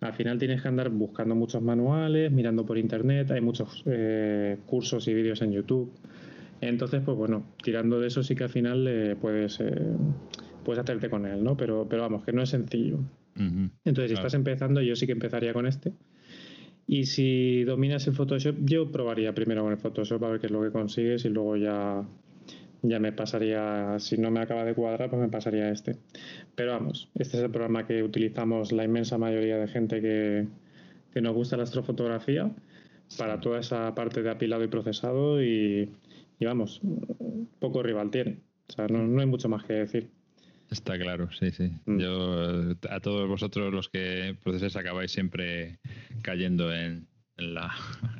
al 0.00 0.12
final 0.14 0.38
tienes 0.38 0.62
que 0.62 0.68
andar 0.68 0.88
buscando 0.90 1.34
muchos 1.34 1.62
manuales, 1.62 2.32
mirando 2.32 2.64
por 2.64 2.78
internet, 2.78 3.30
hay 3.30 3.40
muchos 3.40 3.82
eh, 3.86 4.56
cursos 4.66 5.06
y 5.08 5.14
vídeos 5.14 5.42
en 5.42 5.52
YouTube. 5.52 5.92
Entonces, 6.62 7.02
pues 7.04 7.16
bueno, 7.16 7.44
tirando 7.62 8.00
de 8.00 8.08
eso 8.08 8.22
sí 8.22 8.34
que 8.34 8.44
al 8.44 8.50
final 8.50 8.86
eh, 8.88 9.16
puedes, 9.20 9.60
eh, 9.60 9.74
puedes 10.64 10.80
hacerte 10.82 11.08
con 11.10 11.26
él, 11.26 11.42
¿no? 11.42 11.56
Pero, 11.56 11.86
pero 11.88 12.02
vamos, 12.02 12.24
que 12.24 12.32
no 12.32 12.42
es 12.42 12.48
sencillo. 12.50 12.98
Entonces, 13.36 13.70
si 13.84 14.14
Claro. 14.14 14.26
estás 14.26 14.34
empezando, 14.34 14.82
yo 14.82 14.94
sí 14.96 15.06
que 15.06 15.12
empezaría 15.12 15.52
con 15.54 15.66
este. 15.66 15.92
Y 16.86 17.04
si 17.04 17.62
dominas 17.64 18.06
el 18.08 18.14
Photoshop, 18.14 18.56
yo 18.64 18.90
probaría 18.90 19.32
primero 19.34 19.62
con 19.62 19.72
el 19.72 19.78
Photoshop 19.78 20.22
a 20.24 20.30
ver 20.30 20.40
qué 20.40 20.46
es 20.46 20.52
lo 20.52 20.60
que 20.62 20.70
consigues 20.70 21.24
y 21.24 21.28
luego 21.28 21.56
ya, 21.56 22.02
ya 22.82 22.98
me 22.98 23.12
pasaría, 23.12 23.98
si 23.98 24.16
no 24.18 24.30
me 24.30 24.40
acaba 24.40 24.64
de 24.64 24.74
cuadrar, 24.74 25.10
pues 25.10 25.20
me 25.20 25.28
pasaría 25.28 25.70
este. 25.70 25.96
Pero 26.54 26.72
vamos, 26.72 27.08
este 27.14 27.36
es 27.36 27.42
el 27.42 27.50
programa 27.50 27.86
que 27.86 28.02
utilizamos 28.02 28.72
la 28.72 28.84
inmensa 28.84 29.18
mayoría 29.18 29.56
de 29.58 29.68
gente 29.68 30.00
que, 30.00 30.46
que 31.12 31.20
nos 31.20 31.34
gusta 31.34 31.56
la 31.56 31.64
astrofotografía 31.64 32.50
para 33.18 33.40
toda 33.40 33.60
esa 33.60 33.94
parte 33.94 34.22
de 34.22 34.30
apilado 34.30 34.64
y 34.64 34.68
procesado 34.68 35.42
y, 35.42 35.90
y 36.38 36.44
vamos, 36.44 36.80
poco 37.58 37.82
rival 37.82 38.10
tiene. 38.10 38.38
O 38.68 38.72
sea, 38.72 38.86
no, 38.86 39.06
no 39.06 39.20
hay 39.20 39.26
mucho 39.26 39.48
más 39.48 39.64
que 39.64 39.72
decir. 39.74 40.08
Está 40.70 40.96
claro, 40.96 41.28
sí, 41.32 41.50
sí. 41.50 41.72
Mm. 41.86 41.98
Yo, 41.98 42.76
a 42.90 43.00
todos 43.00 43.28
vosotros 43.28 43.72
los 43.74 43.88
que 43.88 44.36
procesáis 44.42 44.76
acabáis 44.76 45.10
siempre 45.10 45.80
cayendo 46.22 46.72
en, 46.72 47.08
en 47.36 47.54
la, 47.54 47.72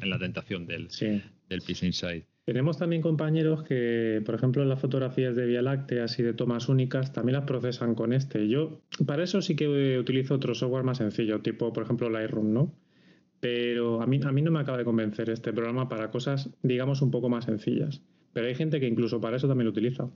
en 0.03 0.11
la 0.11 0.19
tentación 0.19 0.67
del, 0.67 0.91
Sí. 0.91 1.23
del 1.49 1.63
Peace 1.63 1.87
Inside. 1.87 2.27
Tenemos 2.51 2.79
también 2.79 3.01
compañeros 3.01 3.63
que, 3.63 4.25
por 4.27 4.35
ejemplo, 4.35 4.65
las 4.65 4.81
fotografías 4.81 5.37
de 5.37 5.47
Vía 5.47 5.63
Láctea 5.63 6.07
y 6.19 6.23
de 6.25 6.33
tomas 6.33 6.69
únicas 6.69 7.13
también 7.13 7.37
las 7.37 7.45
procesan 7.45 7.95
con 7.95 8.13
este. 8.13 8.49
Yo, 8.49 8.81
para 9.07 9.23
eso 9.23 9.41
sí 9.41 9.55
que 9.55 9.97
utilizo 9.97 10.35
otro 10.35 10.53
software 10.57 10.83
más 10.83 10.99
sencillo, 10.99 11.43
tipo, 11.43 11.73
por 11.73 11.85
ejemplo, 11.85 12.11
Lightroom, 12.11 12.53
¿no? 12.53 12.75
Pero 13.39 14.03
a 14.03 14.07
mí, 14.09 14.19
a 14.25 14.33
mí 14.33 14.43
no 14.43 14.51
me 14.51 14.59
acaba 14.59 14.79
de 14.79 14.85
convencer 14.85 15.31
este 15.31 15.53
programa 15.53 15.89
para 15.89 16.11
cosas, 16.11 16.51
digamos, 16.65 17.03
un 17.03 17.13
poco 17.13 17.29
más 17.29 17.45
sencillas. 17.45 18.03
Pero 18.33 18.49
hay 18.49 18.57
gente 18.57 18.81
que 18.81 18.89
incluso 18.89 19.21
para 19.21 19.37
eso 19.37 19.47
también 19.47 19.67
lo 19.67 19.71
utiliza. 19.71 20.11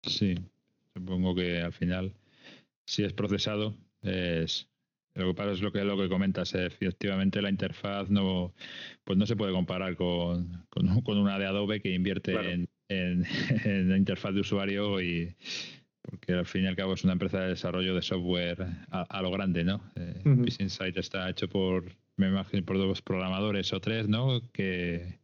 Sí, 0.00 0.36
supongo 0.94 1.34
que 1.34 1.60
al 1.60 1.74
final, 1.74 2.14
si 2.86 3.04
es 3.04 3.12
procesado, 3.12 3.76
es 4.00 4.69
lo 5.20 5.28
que 5.28 5.34
pasa 5.34 5.52
es 5.52 5.60
lo 5.62 5.72
que 5.72 5.84
lo 5.84 5.96
que 5.96 6.08
comentas, 6.08 6.54
eh, 6.54 6.66
efectivamente 6.66 7.40
la 7.42 7.50
interfaz 7.50 8.10
no 8.10 8.54
pues 9.04 9.18
no 9.18 9.26
se 9.26 9.36
puede 9.36 9.52
comparar 9.52 9.96
con, 9.96 10.64
con, 10.68 11.00
con 11.02 11.18
una 11.18 11.38
de 11.38 11.46
Adobe 11.46 11.80
que 11.80 11.92
invierte 11.94 12.32
Claro. 12.32 12.48
en, 12.50 12.68
en, 12.88 13.24
en 13.64 13.88
la 13.90 13.96
interfaz 13.96 14.34
de 14.34 14.40
usuario 14.40 15.00
y 15.00 15.34
porque 16.02 16.32
al 16.32 16.46
fin 16.46 16.64
y 16.64 16.66
al 16.66 16.76
cabo 16.76 16.94
es 16.94 17.04
una 17.04 17.12
empresa 17.12 17.40
de 17.40 17.48
desarrollo 17.48 17.94
de 17.94 18.02
software 18.02 18.66
a, 18.90 19.02
a 19.02 19.22
lo 19.22 19.30
grande, 19.30 19.64
¿no? 19.64 19.82
Eh. 19.96 20.22
Peace 20.24 20.62
Insight 20.62 20.96
está 20.96 21.28
hecho 21.28 21.46
por, 21.48 21.84
me 22.16 22.28
imagino, 22.28 22.64
por 22.64 22.78
dos 22.78 23.02
programadores 23.02 23.72
o 23.72 23.80
tres, 23.80 24.08
¿no? 24.08 24.40
Que, 24.52 25.18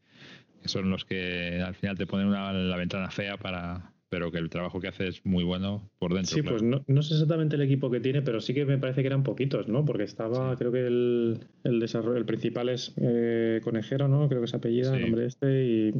que 0.62 0.68
son 0.68 0.90
los 0.90 1.04
que 1.04 1.60
al 1.64 1.74
final 1.74 1.96
te 1.96 2.06
ponen 2.06 2.26
una, 2.28 2.52
la 2.52 2.76
ventana 2.76 3.10
fea 3.10 3.36
para 3.38 3.90
pero 4.08 4.30
que 4.30 4.38
el 4.38 4.48
trabajo 4.50 4.80
que 4.80 4.88
hace 4.88 5.08
es 5.08 5.26
muy 5.26 5.42
bueno 5.42 5.90
por 5.98 6.14
dentro. 6.14 6.34
Sí, 6.34 6.40
claro. 6.42 6.56
pues 6.58 6.62
no, 6.62 6.84
no 6.86 7.02
sé 7.02 7.14
exactamente 7.14 7.56
el 7.56 7.62
equipo 7.62 7.90
que 7.90 7.98
tiene, 8.00 8.22
pero 8.22 8.40
sí 8.40 8.54
que 8.54 8.64
me 8.64 8.78
parece 8.78 9.00
que 9.02 9.08
eran 9.08 9.22
poquitos, 9.24 9.66
¿no? 9.68 9.84
Porque 9.84 10.04
estaba, 10.04 10.52
Sí. 10.52 10.58
creo 10.58 10.70
que 10.72 10.86
el, 10.86 11.38
el 11.64 11.80
desarrollo, 11.80 12.16
el 12.16 12.24
principal 12.24 12.68
es 12.68 12.94
eh, 13.00 13.60
Conejero, 13.64 14.06
¿no? 14.08 14.28
Creo 14.28 14.40
que 14.42 14.46
se 14.46 14.56
apellida 14.56 14.92
el 14.92 14.98
Sí. 14.98 15.02
nombre 15.02 15.26
este 15.26 15.64
y 15.64 15.92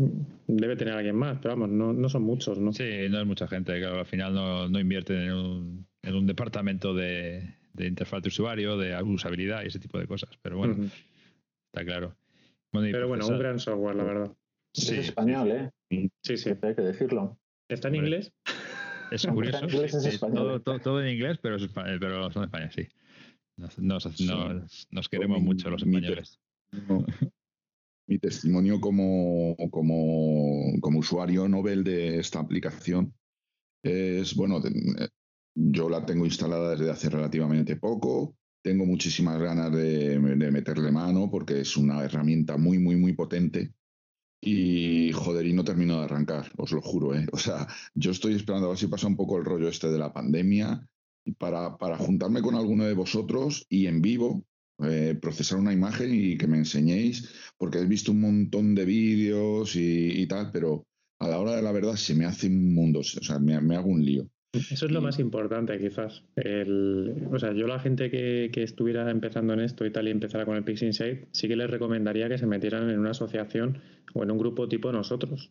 debe 0.46 0.76
tener 0.76 0.94
alguien 0.94 1.16
más, 1.16 1.38
pero 1.42 1.54
vamos, 1.54 1.70
no, 1.70 1.92
no 1.92 2.08
son 2.08 2.22
muchos, 2.22 2.58
¿no? 2.58 2.72
Sí, 2.72 2.84
no 3.10 3.20
es 3.20 3.26
mucha 3.26 3.48
gente, 3.48 3.78
claro, 3.80 3.98
al 3.98 4.06
final 4.06 4.34
no, 4.34 4.68
no 4.68 4.78
invierten 4.78 5.16
en 5.22 5.32
un, 5.32 5.86
en 6.02 6.14
un 6.14 6.26
departamento 6.26 6.94
de, 6.94 7.54
de 7.72 7.86
interfaz 7.88 8.22
de 8.22 8.28
usuario, 8.28 8.76
de 8.78 9.02
usabilidad 9.02 9.64
y 9.64 9.66
ese 9.66 9.80
tipo 9.80 9.98
de 9.98 10.06
cosas, 10.06 10.30
pero 10.42 10.58
bueno, 10.58 10.76
está 11.72 11.84
claro. 11.84 12.14
Bueno, 12.72 12.88
Pero 12.92 13.08
bueno, 13.08 13.26
un 13.26 13.38
gran 13.38 13.58
software, 13.58 13.96
la 13.96 14.04
verdad. 14.04 14.32
Sí, 14.72 14.94
es 14.94 15.06
español, 15.06 15.50
¿eh? 15.50 15.70
Sí, 16.22 16.36
sí. 16.36 16.50
Hay 16.60 16.74
que 16.74 16.82
decirlo. 16.82 17.38
¿Está 17.68 17.88
en 17.88 17.94
Hombre. 17.96 18.08
inglés? 18.08 18.32
Es 19.10 19.24
En 19.24 19.34
curioso. 19.34 19.64
inglés 19.64 19.94
es 19.94 20.02
sí, 20.02 20.08
español. 20.10 20.36
todo, 20.36 20.60
todo- 20.62 20.78
todo 20.80 21.02
en 21.02 21.14
inglés, 21.14 21.38
pero, 21.40 21.56
es 21.56 21.68
pero 21.68 22.30
son 22.32 22.44
españoles, 22.44 22.74
sí. 22.74 22.88
Nos, 23.56 23.78
nos- 23.78 24.02
Sí. 24.14 24.26
nos- 24.26 24.86
nos 24.90 25.08
queremos 25.08 25.40
Mi- 25.40 25.44
mucho 25.46 25.70
los 25.70 25.84
mi 25.86 25.96
españoles. 25.96 26.38
No. 26.88 27.04
Mi 28.08 28.18
testimonio 28.18 28.80
como, 28.80 29.56
como, 29.70 30.78
como 30.80 30.98
usuario 31.00 31.48
Nobel 31.48 31.82
de 31.82 32.18
esta 32.18 32.38
aplicación 32.40 33.14
es, 33.82 34.34
bueno, 34.34 34.60
de- 34.60 35.08
yo 35.54 35.88
la 35.88 36.04
tengo 36.04 36.24
instalada 36.24 36.72
desde 36.76 36.90
hace 36.90 37.08
relativamente 37.08 37.76
poco. 37.76 38.36
Tengo 38.62 38.84
muchísimas 38.84 39.40
ganas 39.40 39.72
de, 39.72 40.18
de 40.18 40.50
meterle 40.50 40.90
mano 40.92 41.30
porque 41.30 41.60
es 41.60 41.76
una 41.76 42.04
herramienta 42.04 42.56
muy, 42.56 42.78
muy, 42.78 42.96
muy 42.96 43.12
potente. 43.14 43.72
Y 44.40 45.12
joder, 45.12 45.46
y 45.46 45.52
no 45.52 45.64
termino 45.64 45.98
de 45.98 46.04
arrancar, 46.04 46.52
os 46.56 46.72
lo 46.72 46.82
juro, 46.82 47.14
¿eh? 47.14 47.26
O 47.32 47.38
sea, 47.38 47.66
yo 47.94 48.10
estoy 48.10 48.34
esperando 48.34 48.66
a 48.66 48.70
ver 48.70 48.78
si 48.78 48.86
pasa 48.86 49.06
un 49.06 49.16
poco 49.16 49.38
el 49.38 49.44
rollo 49.44 49.68
este 49.68 49.90
de 49.90 49.98
la 49.98 50.12
pandemia 50.12 50.86
para, 51.38 51.76
para 51.76 51.96
juntarme 51.96 52.42
con 52.42 52.54
alguno 52.54 52.84
de 52.84 52.94
vosotros 52.94 53.66
y 53.68 53.86
en 53.86 54.02
vivo 54.02 54.44
eh, 54.84 55.16
procesar 55.20 55.58
una 55.58 55.72
imagen 55.72 56.14
y 56.14 56.36
que 56.36 56.46
me 56.46 56.58
enseñéis, 56.58 57.30
porque 57.56 57.78
he 57.78 57.86
visto 57.86 58.12
un 58.12 58.20
montón 58.20 58.74
de 58.74 58.84
vídeos 58.84 59.74
y, 59.74 60.20
y 60.20 60.26
tal, 60.26 60.50
pero 60.52 60.86
a 61.18 61.28
la 61.28 61.38
hora 61.38 61.56
de 61.56 61.62
la 61.62 61.72
verdad 61.72 61.94
se 61.94 62.14
me 62.14 62.26
hace 62.26 62.46
un 62.48 62.74
mundo, 62.74 63.00
o 63.00 63.02
sea, 63.02 63.38
me, 63.38 63.58
me 63.60 63.76
hago 63.76 63.88
un 63.88 64.04
lío. 64.04 64.28
Eso 64.52 64.86
es 64.86 64.92
lo 64.92 65.02
más 65.02 65.18
importante, 65.18 65.78
quizás. 65.78 66.24
El, 66.34 67.26
o 67.30 67.38
sea, 67.38 67.52
yo 67.52 67.66
la 67.66 67.78
gente 67.78 68.10
que, 68.10 68.50
que 68.52 68.62
estuviera 68.62 69.10
empezando 69.10 69.52
en 69.52 69.60
esto 69.60 69.84
y 69.84 69.92
tal 69.92 70.08
y 70.08 70.10
empezara 70.10 70.46
con 70.46 70.56
el 70.56 70.64
Pix 70.64 70.82
Insight, 70.82 71.28
sí 71.32 71.48
que 71.48 71.56
les 71.56 71.70
recomendaría 71.70 72.28
que 72.28 72.38
se 72.38 72.46
metieran 72.46 72.88
en 72.90 72.98
una 72.98 73.10
asociación 73.10 73.80
o 74.14 74.22
en 74.22 74.30
un 74.30 74.38
grupo 74.38 74.68
tipo 74.68 74.92
nosotros. 74.92 75.50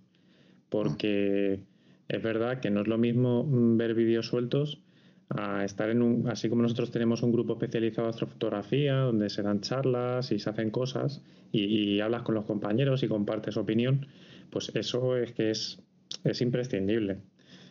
Porque 0.69 1.59
es 2.08 2.22
verdad 2.22 2.59
que 2.59 2.69
no 2.69 2.82
es 2.82 2.88
lo 2.88 2.98
mismo 2.98 3.43
mm, 3.43 3.77
ver 3.77 3.93
vídeos 3.93 4.27
sueltos 4.27 4.82
a 5.30 5.66
estar 5.66 5.90
en 5.90 6.01
un, 6.03 6.27
así 6.30 6.50
como 6.50 6.61
nosotros 6.61 6.92
tenemos 6.92 7.24
un 7.24 7.32
grupo 7.32 7.53
especializado 7.53 8.08
de 8.08 8.11
astrofotografía, 8.11 8.98
donde 8.98 9.30
se 9.30 9.42
dan 9.42 9.61
charlas 9.61 10.32
y 10.32 10.40
se 10.40 10.50
hacen 10.50 10.69
cosas 10.69 11.22
y, 11.51 11.64
y 11.64 12.01
hablas 12.01 12.22
con 12.22 12.35
los 12.35 12.45
compañeros 12.45 13.01
y 13.01 13.08
compartes 13.08 13.58
opinión, 13.58 14.06
pues 14.51 14.72
eso 14.75 15.17
es 15.17 15.34
que 15.34 15.50
es, 15.50 15.82
es 16.24 16.42
imprescindible. 16.42 17.17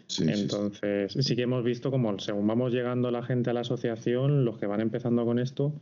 Sí, 0.07 0.25
sí, 0.25 0.35
sí. 0.35 0.43
Entonces, 0.43 1.17
sí 1.19 1.37
que 1.37 1.43
hemos 1.43 1.65
visto 1.65 1.91
como 1.91 2.19
según 2.19 2.47
vamos 2.47 2.73
llegando 2.73 3.11
la 3.11 3.23
gente 3.23 3.51
a 3.51 3.53
la 3.53 3.61
asociación, 3.61 4.45
los 4.45 4.59
que 4.59 4.67
van 4.67 4.81
empezando 4.81 5.25
con 5.25 5.39
esto, 5.39 5.73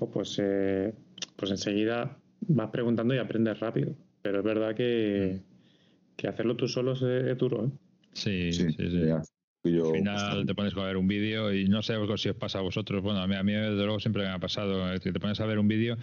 o 0.00 0.10
pues, 0.10 0.38
eh, 0.42 0.92
pues 1.36 1.50
enseguida 1.50 2.18
vas 2.40 2.70
preguntando 2.70 3.14
y 3.14 3.18
aprendes 3.18 3.60
rápido. 3.60 3.94
Pero 4.24 4.38
es 4.38 4.44
verdad 4.44 4.74
que, 4.74 5.42
que 6.16 6.28
hacerlo 6.28 6.56
tú 6.56 6.66
solo 6.66 6.92
es, 6.92 7.02
es 7.02 7.36
duro. 7.36 7.66
¿eh? 7.66 7.70
Sí, 8.14 8.52
Sí, 8.54 8.72
sí, 8.72 8.90
sí. 8.90 9.06
ya. 9.06 9.22
Al 9.64 9.92
final 9.92 10.46
te 10.46 10.54
pones 10.54 10.76
a 10.76 10.84
ver 10.84 10.98
un 10.98 11.08
vídeo 11.08 11.52
y 11.52 11.68
no 11.68 11.82
sé 11.82 11.94
si 12.18 12.28
os 12.28 12.36
pasa 12.36 12.58
a 12.58 12.62
vosotros. 12.62 13.02
Bueno, 13.02 13.20
a 13.20 13.26
mí, 13.26 13.34
a 13.34 13.42
mí 13.42 13.52
desde 13.52 13.76
luego 13.76 13.98
siempre 13.98 14.22
me 14.22 14.28
ha 14.28 14.38
pasado 14.38 14.98
que 15.00 15.10
te 15.10 15.18
pones 15.18 15.40
a 15.40 15.46
ver 15.46 15.58
un 15.58 15.68
vídeo 15.68 15.96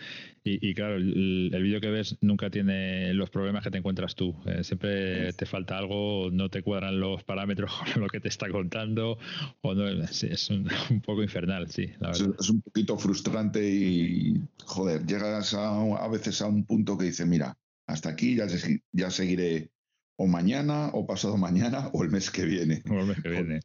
y, 0.43 0.73
claro, 0.73 0.95
el, 0.95 1.51
vídeo 1.61 1.79
que 1.79 1.91
ves 1.91 2.17
nunca 2.21 2.49
tiene 2.49 3.13
los 3.13 3.29
problemas 3.29 3.63
que 3.63 3.69
te 3.69 3.77
encuentras 3.77 4.15
tú. 4.15 4.35
Eh, 4.47 4.63
siempre 4.63 5.31
te 5.33 5.45
falta 5.45 5.77
algo, 5.77 6.29
no 6.31 6.49
te 6.49 6.63
cuadran 6.63 6.99
los 6.99 7.23
parámetros 7.23 7.71
con 7.93 8.01
lo 8.01 8.07
que 8.07 8.19
te 8.19 8.29
está 8.29 8.49
contando 8.49 9.19
o 9.61 9.75
no. 9.75 9.87
es 9.87 10.49
un, 10.49 10.67
poco 11.05 11.21
infernal, 11.21 11.69
sí. 11.69 11.87
Es, 12.11 12.49
un 12.49 12.61
poquito 12.61 12.97
frustrante 12.97 13.63
y, 13.63 14.41
joder, 14.65 15.05
llegas 15.05 15.53
a, 15.53 15.81
a 16.03 16.07
veces 16.07 16.41
a 16.41 16.47
un 16.47 16.65
punto 16.65 16.97
que 16.97 17.05
dices, 17.05 17.27
mira, 17.27 17.55
hasta 17.87 18.09
aquí 18.09 18.35
ya, 18.35 18.47
ya 18.91 19.09
seguiré 19.09 19.71
o 20.21 20.27
mañana, 20.27 20.91
o 20.93 21.05
pasado 21.05 21.35
mañana, 21.37 21.89
o 21.93 22.03
el 22.03 22.11
mes 22.11 22.29
que 22.29 22.45
viene. 22.45 22.83
O 22.89 22.99
el 22.99 23.07
mes 23.07 23.21
que 23.21 23.29
viene. 23.29 23.59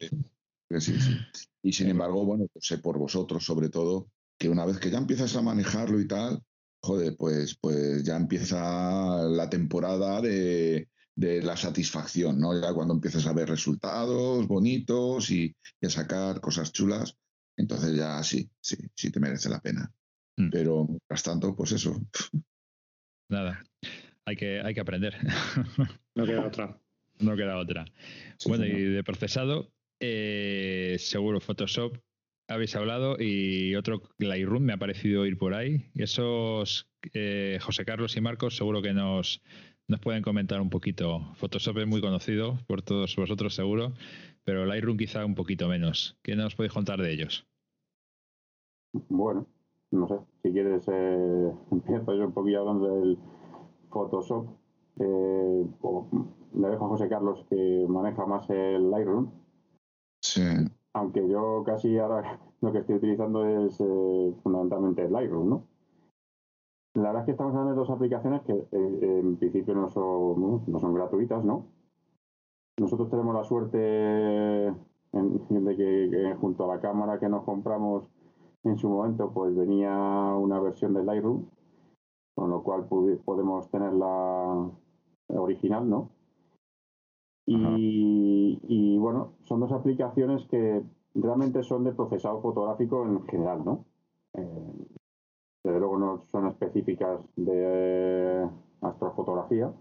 Y 1.63 1.73
sin 1.73 1.89
embargo, 1.89 2.25
bueno, 2.25 2.47
pues 2.53 2.67
sé 2.67 2.79
por 2.79 2.99
vosotros 2.99 3.45
sobre 3.45 3.69
todo, 3.69 4.09
que 4.39 4.49
una 4.49 4.65
vez 4.65 4.79
que 4.79 4.91
ya 4.91 4.99
empiezas 4.99 5.37
a 5.37 5.43
manejarlo 5.43 6.01
y 6.01 6.07
tal, 6.07 6.43
joder, 6.83 7.17
pues, 7.17 7.57
pues 7.61 8.03
ya 8.05 8.17
empieza 8.17 9.23
la 9.25 9.51
temporada 9.51 10.21
de, 10.21 10.89
la 11.15 11.57
satisfacción, 11.57 12.39
¿no? 12.39 12.59
Ya 12.61 12.73
cuando 12.73 12.95
empiezas 12.95 13.27
a 13.27 13.33
ver 13.33 13.49
resultados 13.49 14.47
bonitos 14.47 15.31
y, 15.31 15.55
a 15.83 15.91
sacar 15.91 16.41
cosas 16.41 16.73
chulas, 16.73 17.17
entonces 17.57 17.97
ya 17.97 18.23
sí, 18.23 18.51
sí, 18.61 18.77
sí 18.95 19.11
te 19.11 19.21
merece 19.21 19.49
la 19.49 19.61
pena. 19.61 19.93
Mm. 20.37 20.51
Pero 20.51 20.87
mientras 20.87 21.23
tanto, 21.23 21.55
pues 21.55 21.73
eso. 21.73 22.01
Nada 23.31 23.63
hay 24.27 24.37
que, 24.37 24.61
hay 24.61 24.75
que 24.75 24.81
aprender. 24.81 25.17
No 26.15 26.25
queda 26.25 26.47
otra. 26.47 26.81
No 27.21 27.37
queda 27.37 27.59
otra. 27.59 27.85
bueno, 28.47 28.65
y 28.65 28.73
de 28.73 29.05
procesado, 29.05 29.71
eh, 30.01 30.97
seguro 30.99 31.41
Photoshop 31.41 31.99
habéis 32.49 32.75
hablado 32.75 33.17
y 33.19 33.75
otro 33.75 34.01
Lightroom 34.19 34.63
me 34.63 34.73
ha 34.73 34.79
parecido 34.79 35.27
ir 35.27 35.37
por 35.37 35.53
ahí. 35.53 35.91
Y 35.95 36.03
esos, 36.03 36.89
eh, 37.13 37.59
José 37.61 37.85
Carlos 37.85 38.17
y 38.17 38.23
Marcos, 38.23 38.57
seguro 38.57 38.81
que 38.81 38.95
nos, 38.95 39.43
nos 39.89 40.01
pueden 40.01 40.23
comentar 40.23 40.61
un 40.63 40.71
poquito. 40.71 41.35
Photoshop 41.35 41.79
es 41.79 41.87
muy 41.87 42.01
conocido 42.01 42.59
por 42.67 42.81
todos 42.81 43.15
vosotros, 43.15 43.55
seguro, 43.55 43.93
pero 44.45 44.65
Lightroom 44.65 44.97
quizá 44.97 45.25
un 45.25 45.35
poquito 45.35 45.69
menos. 45.69 46.19
¿Qué 46.23 46.35
nos 46.35 46.55
podéis 46.55 46.73
contar 46.73 47.03
de 47.03 47.13
ellos? 47.13 47.47
Bueno, 49.11 49.47
no 49.91 50.09
sé, 50.09 50.15
si 50.43 50.53
quieres, 50.53 50.83
eh, 50.89 51.53
empiezo 51.71 52.15
yo 52.15 52.27
un 52.27 52.33
poquillo 52.33 52.61
hablando 52.61 53.01
del 53.01 53.19
Photoshop. 53.97 54.47
Eh, 54.99 55.67
le 56.55 56.69
dejo 56.69 56.85
a 56.85 56.89
José 56.89 57.09
Carlos 57.09 57.45
que 57.49 57.87
maneja 57.89 58.27
más 58.27 58.49
el 58.51 58.91
Lightroom. 58.91 59.31
Sí. 60.23 60.43
Aunque 60.95 61.27
yo 61.29 61.63
casi 61.65 61.99
ahora 61.99 62.39
lo 62.61 62.73
que 62.73 62.79
estoy 62.79 62.97
utilizando 62.97 63.45
es 63.47 63.81
eh, 63.81 64.35
fundamentalmente 64.43 65.05
el 65.05 65.13
Lightroom, 65.13 65.49
¿no? 65.49 65.63
La 66.95 67.09
verdad 67.09 67.23
es 67.23 67.27
que 67.27 67.33
estamos 67.33 67.53
hablando 67.53 67.73
de 67.73 67.79
dos 67.79 67.91
aplicaciones 67.91 68.41
que 68.43 68.53
eh, 68.53 68.69
en 68.73 69.37
principio 69.37 69.75
no 69.75 69.91
son, 69.91 70.63
no 70.67 70.81
son 70.81 70.95
gratuitas, 70.95 71.45
¿no? 71.45 71.67
Nosotros 72.79 73.11
tenemos 73.11 73.35
la 73.35 73.45
suerte 73.45 73.79
de 73.79 75.77
que, 75.77 76.37
junto 76.41 76.65
a 76.65 76.75
la 76.75 76.81
cámara 76.81 77.19
que 77.19 77.29
nos 77.29 77.45
compramos 77.45 78.05
en 78.65 78.79
su 78.79 78.89
momento, 78.89 79.31
pues 79.31 79.55
venía 79.55 79.95
una 80.37 80.59
versión 80.61 80.95
del 80.95 81.07
Lightroom 81.07 81.45
con 82.37 82.51
lo 82.51 82.63
cual 82.63 82.87
podemos 83.25 83.69
tener 83.71 83.95
la 83.95 84.71
original, 85.29 85.89
¿no? 85.89 86.11
Y, 87.47 88.99
bueno, 88.99 89.33
son 89.45 89.61
dos 89.61 89.73
aplicaciones 89.73 90.45
que 90.47 90.83
realmente 91.15 91.63
son 91.63 91.85
de 91.85 91.93
procesado 91.93 92.43
fotográfico 92.43 93.05
en 93.05 93.23
general, 93.27 93.65
¿no? 93.65 93.85
Eh, 94.35 94.87
desde 95.65 95.81
luego 95.81 95.99
no 95.99 96.25
son 96.31 96.49
específicas 96.49 97.21
de 97.37 98.47
astrofotografía. 98.83 99.73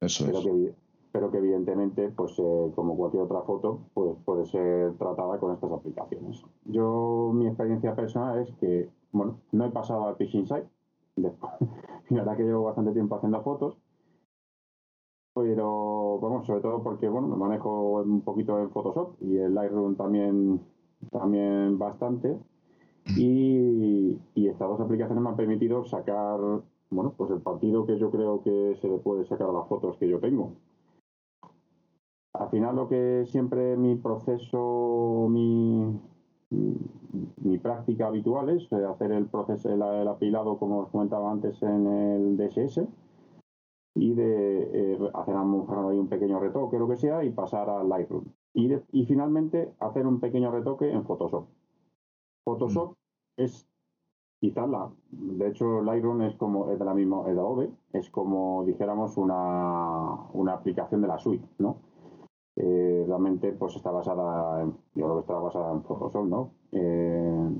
Eso 0.00 0.26
pero 0.26 0.38
es. 0.38 0.44
Que, 0.44 0.74
pero 1.10 1.30
que 1.32 1.38
evidentemente, 1.38 2.10
pues 2.10 2.38
eh, 2.38 2.72
como 2.76 2.96
cualquier 2.96 3.24
otra 3.24 3.42
foto, 3.42 3.80
pues 3.92 4.16
puede 4.24 4.46
ser 4.46 4.96
tratada 4.98 5.38
con 5.40 5.52
estas 5.52 5.72
aplicaciones. 5.72 6.44
Yo, 6.64 7.32
mi 7.34 7.48
experiencia 7.48 7.96
personal 7.96 8.38
es 8.38 8.52
que, 8.60 8.88
bueno, 9.10 9.40
no 9.50 9.64
he 9.64 9.70
pasado 9.70 10.06
al 10.06 10.16
Pitch 10.16 10.34
Insight, 10.34 10.64
la 11.16 11.30
verdad 12.10 12.36
que 12.36 12.42
llevo 12.44 12.64
bastante 12.64 12.92
tiempo 12.92 13.16
haciendo 13.16 13.42
fotos, 13.42 13.76
pero 15.34 16.18
vamos, 16.20 16.46
sobre 16.46 16.60
todo 16.60 16.82
porque 16.82 17.08
bueno, 17.08 17.28
me 17.28 17.36
manejo 17.36 18.02
un 18.02 18.20
poquito 18.22 18.58
en 18.60 18.70
Photoshop 18.70 19.16
y 19.20 19.38
el 19.38 19.54
Lightroom 19.54 19.96
también, 19.96 20.60
también 21.10 21.78
bastante. 21.78 22.38
Y, 23.16 24.18
estas 24.34 24.68
dos 24.68 24.80
aplicaciones 24.80 25.22
me 25.22 25.30
han 25.30 25.36
permitido 25.36 25.84
sacar, 25.84 26.38
bueno, 26.90 27.14
pues 27.16 27.30
el 27.30 27.40
partido 27.40 27.86
que 27.86 27.98
yo 27.98 28.10
creo 28.10 28.42
que 28.42 28.76
se 28.80 28.88
le 28.88 28.98
puede 28.98 29.24
sacar 29.24 29.48
a 29.48 29.52
las 29.52 29.68
fotos 29.68 29.96
que 29.96 30.08
yo 30.08 30.20
tengo. 30.20 30.52
Al 32.34 32.48
final 32.50 32.76
lo 32.76 32.88
que 32.88 33.24
siempre 33.26 33.76
mi 33.76 33.96
proceso, 33.96 35.26
mi, 35.30 35.98
mi 36.52 37.58
práctica 37.58 38.06
habitual 38.06 38.50
es 38.50 38.70
eh, 38.72 38.84
hacer 38.84 39.12
el 39.12 39.26
proceso, 39.26 39.72
el, 39.72 40.08
apilado, 40.08 40.58
como 40.58 40.80
os 40.80 40.88
comentaba 40.90 41.30
antes, 41.30 41.62
en 41.62 41.86
el 41.86 42.36
DSS 42.36 42.82
y 43.94 44.14
de 44.14 44.94
eh, 44.94 45.10
hacer 45.12 45.34
un 45.34 46.08
pequeño 46.08 46.40
retoque, 46.40 46.78
lo 46.78 46.88
que 46.88 46.96
sea, 46.96 47.24
y 47.24 47.30
pasar 47.30 47.68
a 47.68 47.84
Lightroom. 47.84 48.24
Y, 48.54 48.72
y 48.92 49.04
finalmente 49.04 49.72
hacer 49.80 50.06
un 50.06 50.18
pequeño 50.20 50.50
retoque 50.50 50.90
en 50.90 51.04
Photoshop. 51.04 51.46
Photoshop 52.44 52.92
mm. 52.92 53.42
es 53.42 53.68
quizás 54.40 54.68
la. 54.68 54.90
De 55.10 55.48
hecho, 55.48 55.82
Lightroom 55.82 56.22
es 56.22 56.36
como 56.36 56.70
es 56.70 56.78
de 56.78 56.84
la 56.84 56.94
misma, 56.94 57.20
es 57.28 57.34
de 57.34 57.40
Adobe, 57.40 57.70
es 57.92 58.10
como 58.10 58.64
dijéramos 58.64 59.16
una, 59.16 60.30
una 60.32 60.54
aplicación 60.54 61.02
de 61.02 61.08
la 61.08 61.18
suite, 61.18 61.46
¿no? 61.58 61.76
Eh, 62.54 63.04
realmente 63.06 63.50
pues 63.52 63.76
está 63.76 63.90
basada 63.90 64.60
en, 64.60 64.72
yo 64.94 65.04
creo 65.04 65.14
que 65.14 65.20
está 65.20 65.34
basada 65.34 65.72
en 65.72 65.82
Photoshop, 65.82 66.26
¿no? 66.26 66.50
Eh, 66.72 67.50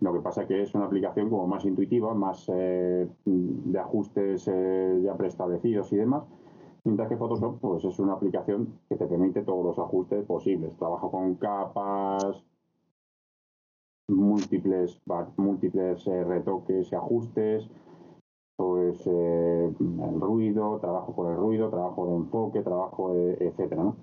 lo 0.00 0.12
que 0.12 0.20
pasa 0.20 0.46
que 0.46 0.62
es 0.62 0.74
una 0.74 0.84
aplicación 0.84 1.30
como 1.30 1.46
más 1.46 1.64
intuitiva, 1.64 2.14
más 2.14 2.48
eh, 2.54 3.08
de 3.24 3.78
ajustes 3.78 4.44
ya 4.44 5.16
preestablecidos 5.16 5.92
y 5.92 5.96
demás, 5.96 6.24
mientras 6.84 7.08
que 7.08 7.16
Photoshop 7.16 7.58
pues 7.60 7.84
es 7.84 7.98
una 7.98 8.12
aplicación 8.12 8.78
que 8.88 8.96
te 8.96 9.06
permite 9.06 9.42
todos 9.42 9.64
los 9.64 9.78
ajustes 9.78 10.24
posibles. 10.26 10.76
Trabajo 10.76 11.10
con 11.10 11.34
capas, 11.36 12.44
múltiples, 14.08 15.00
múltiples 15.36 16.04
retoques 16.04 16.92
y 16.92 16.94
ajustes, 16.94 17.68
pues 18.56 19.06
el 19.06 19.74
ruido, 20.20 20.78
trabajo 20.78 21.14
con 21.14 21.30
el 21.30 21.36
ruido, 21.36 21.70
trabajo 21.70 22.06
de 22.06 22.14
enfoque, 22.16 22.62
trabajo 22.62 23.14
de, 23.14 23.34
etcétera, 23.40 23.82
¿no? 23.82 23.96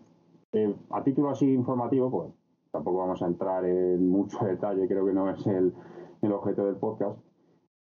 Eh, 0.53 0.75
a 0.89 1.03
título 1.03 1.29
así 1.29 1.53
informativo, 1.53 2.11
pues 2.11 2.33
tampoco 2.71 2.97
vamos 2.99 3.21
a 3.21 3.27
entrar 3.27 3.65
en 3.65 4.09
mucho 4.09 4.37
detalle, 4.45 4.87
creo 4.87 5.05
que 5.05 5.13
no 5.13 5.29
es 5.29 5.45
el, 5.47 5.73
el 6.21 6.31
objeto 6.31 6.65
del 6.65 6.75
podcast, 6.75 7.19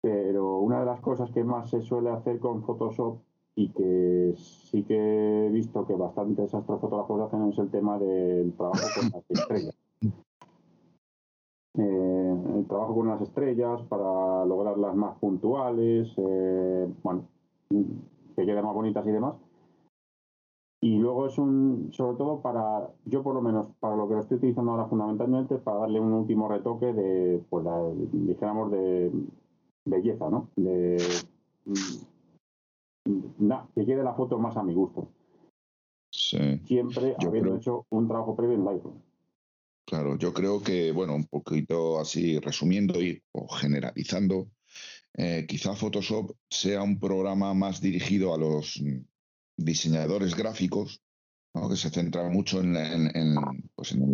pero 0.01 0.61
una 0.61 0.81
de 0.81 0.87
las 0.87 1.01
cosas 1.01 1.31
que 1.31 1.45
más 1.45 1.71
se 1.71 1.83
suele 1.83 2.11
hacer 2.11 2.39
con 2.39 2.63
Photoshop 2.63 3.19
y 3.57 3.69
que 3.71 4.35
sí 4.37 4.83
que 4.85 5.47
he 5.47 5.49
visto 5.51 5.87
que 5.87 5.95
bastantes 5.95 6.55
astrofotógrafos 6.55 7.21
hacen 7.23 7.49
es 7.49 7.59
el 7.59 7.71
tema 7.71 7.99
del 7.99 8.53
trabajo 8.53 8.87
con 9.01 9.11
las 9.11 9.31
estrellas. 9.31 9.75
Eh, 11.79 12.16
el 12.59 12.67
trabajo 12.67 12.95
con 12.95 13.09
las 13.09 13.21
estrellas 13.21 13.83
para 13.89 14.45
lograrlas 14.45 14.95
más 14.95 15.19
puntuales, 15.19 16.13
eh, 16.17 16.89
bueno, 17.03 17.25
que 17.69 18.47
queden 18.47 18.65
más 18.65 18.75
bonitas 18.75 19.07
y 19.07 19.11
demás. 19.11 19.35
Y 20.81 20.99
luego 20.99 21.27
es 21.27 21.39
un, 21.39 21.91
sobre 21.93 22.17
todo 22.17 22.41
para, 22.41 22.91
yo 23.07 23.23
por 23.23 23.35
lo 23.35 23.41
menos, 23.41 23.69
para 23.81 23.97
lo 23.97 24.07
que 24.09 24.15
lo 24.15 24.21
estoy 24.21 24.37
utilizando 24.37 24.73
ahora 24.73 24.87
fundamentalmente, 24.87 25.59
para 25.59 25.79
darle 25.79 26.01
un 26.01 26.13
último 26.13 26.49
retoque 26.49 26.93
de, 26.93 27.43
pues 27.49 27.65
dijéramos, 28.13 28.71
de 28.71 29.11
belleza, 29.87 30.29
¿no? 30.29 30.49
De, 30.57 30.99
mm, 31.65 33.51
que 33.75 33.87
quede 33.87 34.05
la 34.05 34.15
foto 34.15 34.39
más 34.39 34.57
a 34.57 34.63
mi 34.63 34.75
gusto. 34.75 35.09
Sí. 36.11 36.59
Siempre 36.65 37.17
habiendo 37.27 37.57
hecho 37.57 37.87
un 37.91 38.07
trabajo 38.07 38.37
previo 38.37 38.57
en 38.57 38.65
Lightroom. 38.65 39.06
Claro, 39.87 40.19
yo 40.19 40.35
creo 40.35 40.61
que, 40.61 40.91
bueno, 40.91 41.15
un 41.15 41.27
poquito 41.27 42.01
así 42.01 42.41
resumiendo 42.41 43.01
y 43.01 43.23
o 43.33 43.49
generalizando, 43.49 44.51
eh, 45.15 45.47
quizá 45.49 45.75
Photoshop 45.75 46.37
sea 46.51 46.83
un 46.83 46.99
programa 46.99 47.55
más 47.55 47.81
dirigido 47.81 48.35
a 48.35 48.39
los 48.39 48.83
diseñadores 49.57 50.35
gráficos, 50.35 51.01
que 51.71 51.77
se 51.77 51.91
centran 51.91 52.33
mucho 52.33 52.61
pues 53.75 53.93
en, 53.93 54.07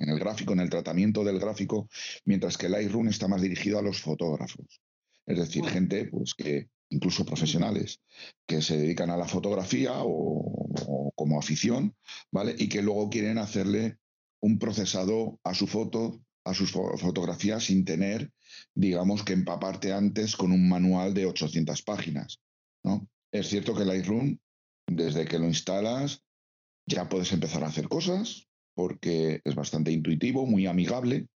el, 0.00 0.18
gráfico, 0.18 0.52
en 0.52 0.60
el 0.60 0.70
tratamiento 0.70 1.22
del 1.22 1.38
gráfico, 1.38 1.88
mientras 2.24 2.58
que 2.58 2.68
Lightroom 2.68 3.08
está 3.08 3.28
más 3.28 3.40
dirigido 3.40 3.78
a 3.78 3.82
los 3.82 4.00
fotógrafos. 4.00 4.80
Es 5.26 5.38
decir, 5.38 5.64
gente 5.66 6.06
pues, 6.06 6.34
que, 6.34 6.68
incluso 6.88 7.24
profesionales, 7.24 8.00
que 8.46 8.62
se 8.62 8.76
dedican 8.76 9.10
a 9.10 9.16
la 9.16 9.28
fotografía 9.28 9.92
o, 9.98 11.12
como 11.14 11.38
afición, 11.38 11.94
¿vale? 12.32 12.54
Y 12.58 12.68
que 12.68 12.82
luego 12.82 13.10
quieren 13.10 13.38
hacerle 13.38 13.98
un 14.40 14.58
procesado 14.58 15.38
a 15.44 15.54
su 15.54 15.66
foto, 15.66 16.22
a 16.44 16.54
sus 16.54 16.72
fotografías, 16.72 17.64
sin 17.64 17.84
tener, 17.84 18.30
digamos, 18.74 19.22
que 19.22 19.34
empaparte 19.34 19.92
antes 19.92 20.36
con 20.36 20.52
un 20.52 20.68
manual 20.68 21.14
de 21.14 21.26
800 21.26 21.82
páginas, 21.82 22.40
¿no? 22.82 23.06
Es 23.32 23.48
cierto 23.48 23.74
que 23.74 23.84
Lightroom, 23.84 24.38
desde 24.86 25.26
que 25.26 25.38
lo 25.38 25.46
instalas, 25.46 26.22
ya 26.86 27.08
puedes 27.08 27.32
empezar 27.32 27.62
a 27.62 27.68
hacer 27.68 27.88
cosas, 27.88 28.48
porque 28.74 29.40
es 29.44 29.54
bastante 29.54 29.92
intuitivo, 29.92 30.46
muy 30.46 30.66
amigable. 30.66 31.28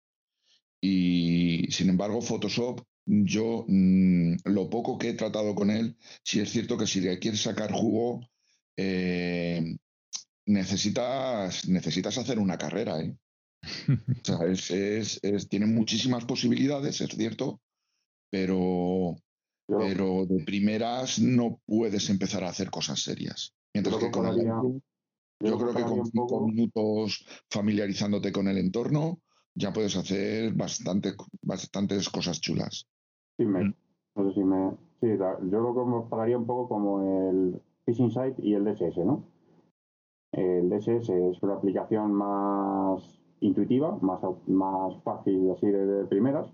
Y 0.81 1.67
sin 1.71 1.91
embargo, 1.91 2.23
Photoshop, 2.23 2.83
yo 3.05 3.65
mm, 3.69 4.37
lo 4.45 4.71
poco 4.71 4.99
que 4.99 5.11
he 5.11 5.15
tratado 5.15 5.55
con 5.55 5.71
él, 5.71 5.97
sí 6.25 6.41
es 6.41 6.51
cierto 6.51 6.79
que 6.79 6.87
si 6.87 7.01
le 7.01 7.19
quieres 7.19 7.43
sacar 7.43 7.73
jugo, 7.73 8.21
eh, 8.77 9.77
necesitas, 10.47 11.69
necesitas 11.69 12.19
hacer 12.19 12.39
una 12.39 12.59
carrera. 12.59 13.01
¿eh? 13.01 13.17
o 13.89 14.25
sea, 14.25 14.47
es, 14.47 15.21
tiene 15.49 15.67
muchísimas 15.67 16.25
posibilidades, 16.25 17.01
es 17.01 17.11
cierto, 17.11 17.61
pero, 18.31 19.17
pero 19.67 20.27
de 20.27 20.45
primeras 20.45 21.21
no 21.21 21.61
puedes 21.67 22.11
empezar 22.11 22.45
a 22.45 22.49
hacer 22.49 22.71
cosas 22.71 23.01
serias. 23.03 23.55
Mientras 23.75 23.97
que 23.97 24.11
con 24.11 24.27
el 24.27 24.81
yo 25.45 25.59
creo 25.59 25.75
que 25.75 25.83
con 25.83 26.07
cinco 26.07 26.47
minutos 26.47 27.27
familiarizándote 27.51 28.31
con 28.31 28.47
el 28.47 28.59
entorno 28.59 29.21
ya 29.55 29.73
puedes 29.73 29.97
hacer 29.97 30.55
bastante, 30.55 31.15
bastantes 31.43 32.09
cosas 32.09 32.41
chulas. 32.41 32.87
Sí, 33.37 33.45
me, 33.45 33.65
mm. 33.65 33.75
no 34.15 34.29
sé 34.29 34.35
si 34.35 34.45
me, 34.45 34.71
sí 35.01 35.19
yo 35.51 35.61
lo 35.61 35.75
compararía 35.75 36.39
un 36.39 36.47
poco 36.47 36.69
como 36.69 37.31
el 37.31 37.61
Phishing 37.85 38.11
Site 38.11 38.37
y 38.39 38.55
el 38.55 38.65
DSS, 38.65 38.99
¿no? 38.99 39.32
El 40.33 40.71
DSS 40.71 41.11
es 41.11 41.43
una 41.43 41.55
aplicación 41.55 42.13
más 42.15 43.21
intuitiva, 43.41 43.99
más, 44.01 44.21
más 44.47 44.97
fácil 45.03 45.51
así 45.51 45.67
de, 45.67 46.05
primeras, 46.07 46.51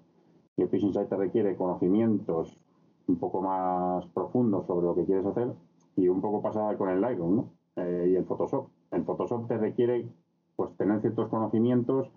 y 0.57 0.62
el 0.62 0.68
Phishing 0.68 0.92
Site 0.92 1.07
te 1.07 1.16
requiere 1.16 1.57
conocimientos 1.57 2.58
un 3.07 3.16
poco 3.16 3.40
más 3.40 4.05
profundos 4.07 4.66
sobre 4.66 4.86
lo 4.86 4.94
que 4.97 5.05
quieres 5.05 5.24
hacer 5.24 5.52
y 5.97 6.08
un 6.08 6.20
poco 6.20 6.42
pasada 6.42 6.76
con 6.76 6.89
el 6.89 7.00
Lightroom, 7.00 7.36
¿no? 7.36 7.50
Eh, 7.76 8.08
y 8.10 8.16
el 8.16 8.24
Photoshop. 8.24 8.68
El 8.90 9.05
Photoshop 9.05 9.47
te 9.47 9.57
requiere 9.57 10.08
pues 10.57 10.76
tener 10.76 11.00
ciertos 11.00 11.28
conocimientos 11.28 12.10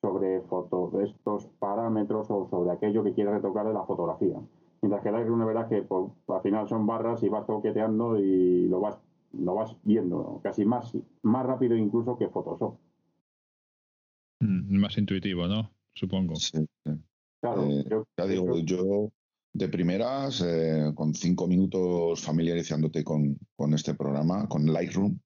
sobre 0.00 0.42
foto, 0.42 1.00
estos 1.00 1.46
parámetros 1.58 2.30
o 2.30 2.46
sobre 2.48 2.70
aquello 2.70 3.02
que 3.02 3.14
quieres 3.14 3.34
retocar 3.34 3.66
de 3.66 3.74
la 3.74 3.84
fotografía. 3.84 4.38
Mientras 4.80 5.02
que 5.02 5.08
el 5.08 5.14
Lightroom, 5.14 5.40
la 5.40 5.46
verdad 5.46 5.68
que 5.68 5.82
pues, 5.82 6.12
al 6.28 6.42
final 6.42 6.68
son 6.68 6.86
barras 6.86 7.22
y 7.22 7.28
vas 7.28 7.46
toqueteando 7.46 8.18
y 8.18 8.68
lo 8.68 8.80
vas, 8.80 9.00
lo 9.38 9.54
vas 9.54 9.76
viendo, 9.82 10.40
casi 10.42 10.64
más, 10.64 10.92
más 11.22 11.46
rápido 11.46 11.76
incluso 11.76 12.16
que 12.18 12.28
Photoshop. 12.28 12.78
Mm, 14.40 14.78
más 14.78 14.96
intuitivo, 14.98 15.46
¿no? 15.46 15.70
Supongo. 15.94 16.36
Sí, 16.36 16.66
Claro, 17.40 17.68
eh, 17.68 17.84
ya 18.16 18.26
digo, 18.26 18.58
yo 18.60 19.12
de 19.52 19.68
primeras, 19.68 20.40
eh, 20.40 20.92
con 20.94 21.14
cinco 21.14 21.46
minutos 21.46 22.22
familiarizándote 22.22 23.04
con, 23.04 23.38
con, 23.54 23.74
este 23.74 23.94
programa, 23.94 24.48
con 24.48 24.64
Lightroom, 24.66 25.18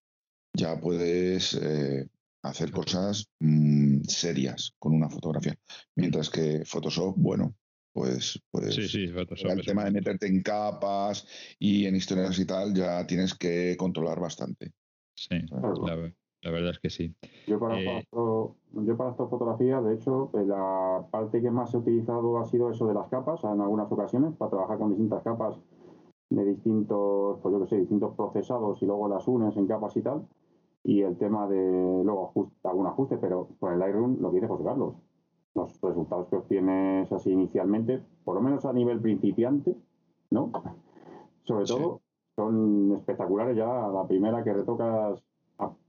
ya 0.52 0.80
puedes 0.80 1.54
eh, 1.54 2.08
hacer 2.42 2.72
cosas 2.72 3.28
mm, 3.38 4.02
serias 4.02 4.74
con 4.78 4.94
una 4.94 5.08
fotografía. 5.08 5.56
Mientras 5.94 6.28
que 6.28 6.64
Photoshop, 6.64 7.14
bueno, 7.16 7.54
pues, 7.92 8.40
pues 8.50 8.74
sí, 8.74 8.88
sí, 8.88 9.08
Photoshop 9.08 9.50
el 9.50 9.64
tema 9.64 9.84
de 9.84 9.90
meterte 9.90 10.26
en 10.26 10.42
capas 10.42 11.26
y 11.58 11.86
en 11.86 11.96
historias 11.96 12.38
y 12.38 12.46
tal, 12.46 12.74
ya 12.74 13.06
tienes 13.06 13.34
que 13.34 13.76
controlar 13.78 14.20
bastante. 14.20 14.72
Sí, 15.14 15.36
la, 15.50 16.50
verdad 16.50 16.70
es 16.70 16.78
que 16.78 16.90
sí. 16.90 17.14
Yo 17.46 17.58
para, 17.58 17.80
eh, 17.80 18.04
yo 18.12 18.96
para 18.96 19.10
esta 19.10 19.26
fotografía, 19.26 19.80
de 19.80 19.94
hecho, 19.94 20.30
eh, 20.34 20.44
la 20.46 21.06
parte 21.10 21.42
que 21.42 21.50
más 21.50 21.74
he 21.74 21.78
utilizado 21.78 22.38
ha 22.38 22.46
sido 22.46 22.70
eso 22.70 22.86
de 22.86 22.94
las 22.94 23.08
capas 23.08 23.42
en 23.42 23.60
algunas 23.60 23.90
ocasiones, 23.90 24.34
para 24.36 24.50
trabajar 24.50 24.78
con 24.78 24.90
distintas 24.90 25.22
capas 25.22 25.56
de 26.30 26.44
distintos, 26.44 27.40
pues 27.42 27.52
yo 27.52 27.60
que 27.60 27.68
sé, 27.68 27.78
distintos 27.78 28.14
procesados 28.14 28.80
y 28.82 28.86
luego 28.86 29.08
las 29.08 29.26
unes 29.26 29.56
en 29.56 29.66
capas 29.66 29.96
y 29.96 30.02
tal 30.02 30.26
y 30.88 31.02
el 31.02 31.18
tema 31.18 31.46
de 31.48 32.02
luego 32.04 32.52
algún 32.64 32.86
ajuste, 32.86 33.18
pero 33.18 33.48
con 33.58 33.72
el 33.72 33.78
Lightroom 33.78 34.20
lo 34.20 34.30
que 34.30 34.36
dice 34.36 34.48
José 34.48 34.64
Carlos. 34.64 34.94
Los 35.58 35.80
resultados 35.80 36.28
que 36.28 36.36
obtienes 36.36 37.10
así 37.12 37.30
inicialmente, 37.30 38.00
por 38.24 38.36
lo 38.36 38.40
menos 38.40 38.64
a 38.64 38.72
nivel 38.72 39.00
principiante, 39.00 39.76
¿no? 40.30 40.52
Sobre 41.44 41.64
todo, 41.64 42.00
son 42.36 42.94
espectaculares 42.96 43.56
ya 43.56 43.66
la 43.66 44.06
primera 44.06 44.44
que 44.44 44.52
retocas, 44.52 45.22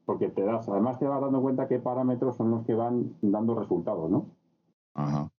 porque 0.05 0.29
te 0.29 0.43
das, 0.43 0.67
además 0.67 0.97
te 0.97 1.05
vas 1.05 1.21
dando 1.21 1.41
cuenta 1.41 1.67
qué 1.67 1.77
parámetros 1.77 2.35
son 2.35 2.49
los 2.49 2.65
que 2.65 2.73
van 2.73 3.15
dando 3.21 3.53
resultados, 3.53 4.09
¿no? 4.09 4.25
Ajá. 4.95 5.29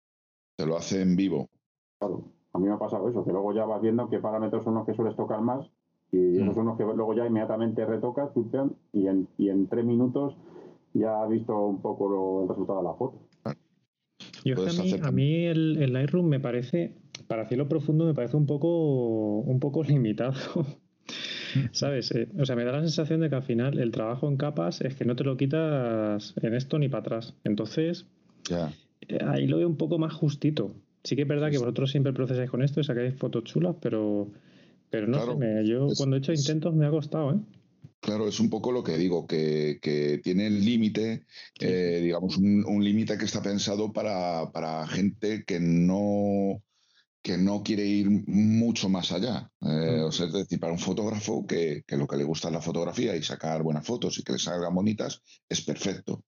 Te 0.56 0.66
lo 0.66 0.76
hace 0.76 1.02
en 1.02 1.16
vivo. 1.16 1.48
Claro, 1.98 2.22
a 2.52 2.58
mí 2.58 2.68
me 2.68 2.74
ha 2.74 2.78
pasado 2.78 3.08
eso, 3.08 3.24
que 3.24 3.32
luego 3.32 3.52
ya 3.52 3.64
vas 3.64 3.82
viendo 3.82 4.08
qué 4.08 4.20
parámetros 4.20 4.62
son 4.62 4.74
los 4.74 4.86
que 4.86 4.94
sueles 4.94 5.16
tocar 5.16 5.40
más 5.40 5.68
y 6.12 6.36
esos 6.36 6.52
mm. 6.52 6.54
son 6.54 6.66
los 6.66 6.76
que 6.76 6.84
luego 6.84 7.14
ya 7.14 7.26
inmediatamente 7.26 7.84
retocas, 7.84 8.30
y 8.92 9.06
en, 9.06 9.28
y 9.38 9.48
en 9.48 9.68
tres 9.68 9.84
minutos 9.84 10.36
ya 10.92 11.22
has 11.22 11.28
visto 11.28 11.56
un 11.66 11.80
poco 11.80 12.42
el 12.42 12.48
resultado 12.48 12.78
de 12.80 12.84
la 12.84 12.94
foto. 12.94 13.18
Yo 14.44 14.56
a 15.02 15.10
mí, 15.10 15.44
el, 15.46 15.92
Lightroom 15.92 16.26
me 16.26 16.40
parece, 16.40 16.94
para 17.26 17.46
cielo 17.46 17.68
profundo, 17.68 18.04
me 18.04 18.14
parece 18.14 18.36
un 18.36 18.46
poco, 18.46 19.38
un 19.40 19.60
poco 19.60 19.82
limitado. 19.84 20.34
¿Sabes? 21.72 22.12
Eh, 22.12 22.28
o 22.38 22.46
sea, 22.46 22.54
me 22.54 22.64
da 22.64 22.72
la 22.72 22.80
sensación 22.80 23.20
de 23.20 23.28
que 23.28 23.34
al 23.34 23.42
final 23.42 23.78
el 23.78 23.90
trabajo 23.90 24.28
en 24.28 24.36
capas 24.36 24.80
es 24.82 24.94
que 24.94 25.04
no 25.04 25.16
te 25.16 25.24
lo 25.24 25.36
quitas 25.36 26.34
en 26.40 26.54
esto 26.54 26.78
ni 26.78 26.88
para 26.88 27.00
atrás. 27.00 27.34
Entonces, 27.42 28.06
eh, 29.08 29.18
ahí 29.26 29.46
lo 29.48 29.58
veo 29.58 29.68
un 29.68 29.76
poco 29.76 29.98
más 29.98 30.12
justito. 30.12 30.74
Sí 31.02 31.16
que 31.16 31.22
es 31.22 31.28
verdad 31.28 31.50
que 31.50 31.58
vosotros 31.58 31.90
siempre 31.90 32.12
procesáis 32.12 32.50
con 32.50 32.62
esto 32.62 32.80
y 32.80 32.84
sacáis 32.84 33.14
fotos 33.14 33.44
chulas, 33.44 33.74
pero 33.80 34.28
pero 34.90 35.06
no 35.06 35.18
sé, 35.24 35.66
yo 35.66 35.86
cuando 35.96 36.16
he 36.16 36.18
hecho 36.18 36.32
intentos 36.32 36.74
me 36.74 36.84
ha 36.84 36.90
costado, 36.90 37.32
¿eh? 37.32 37.38
Claro, 38.00 38.28
es 38.28 38.40
un 38.40 38.48
poco 38.48 38.72
lo 38.72 38.82
que 38.82 38.96
digo, 38.96 39.26
que, 39.26 40.20
tiene 40.22 40.46
el 40.46 40.64
límite, 40.64 41.26
eh, 41.60 42.00
digamos, 42.02 42.38
un, 42.38 42.82
límite 42.82 43.18
que 43.18 43.26
está 43.26 43.42
pensado 43.42 43.92
para, 43.92 44.86
gente 44.86 45.44
que 45.44 45.60
no, 45.60 46.62
que 47.22 47.36
no 47.36 47.62
quiere 47.62 47.84
ir 47.84 48.08
mucho 48.26 48.88
más 48.88 49.12
allá. 49.12 49.50
Eh, 49.60 50.00
o 50.00 50.10
sea, 50.12 50.26
es 50.26 50.32
decir, 50.32 50.58
para 50.58 50.72
un 50.72 50.78
fotógrafo 50.78 51.46
que, 51.46 51.84
que, 51.86 51.96
lo 51.98 52.06
que 52.06 52.16
le 52.16 52.24
gusta 52.24 52.48
es 52.48 52.54
la 52.54 52.62
fotografía 52.62 53.14
y 53.14 53.22
sacar 53.22 53.62
buenas 53.62 53.86
fotos 53.86 54.18
y 54.18 54.22
que 54.22 54.32
le 54.32 54.38
salgan 54.38 54.74
bonitas, 54.74 55.22
es 55.46 55.60
perfecto. 55.60 56.24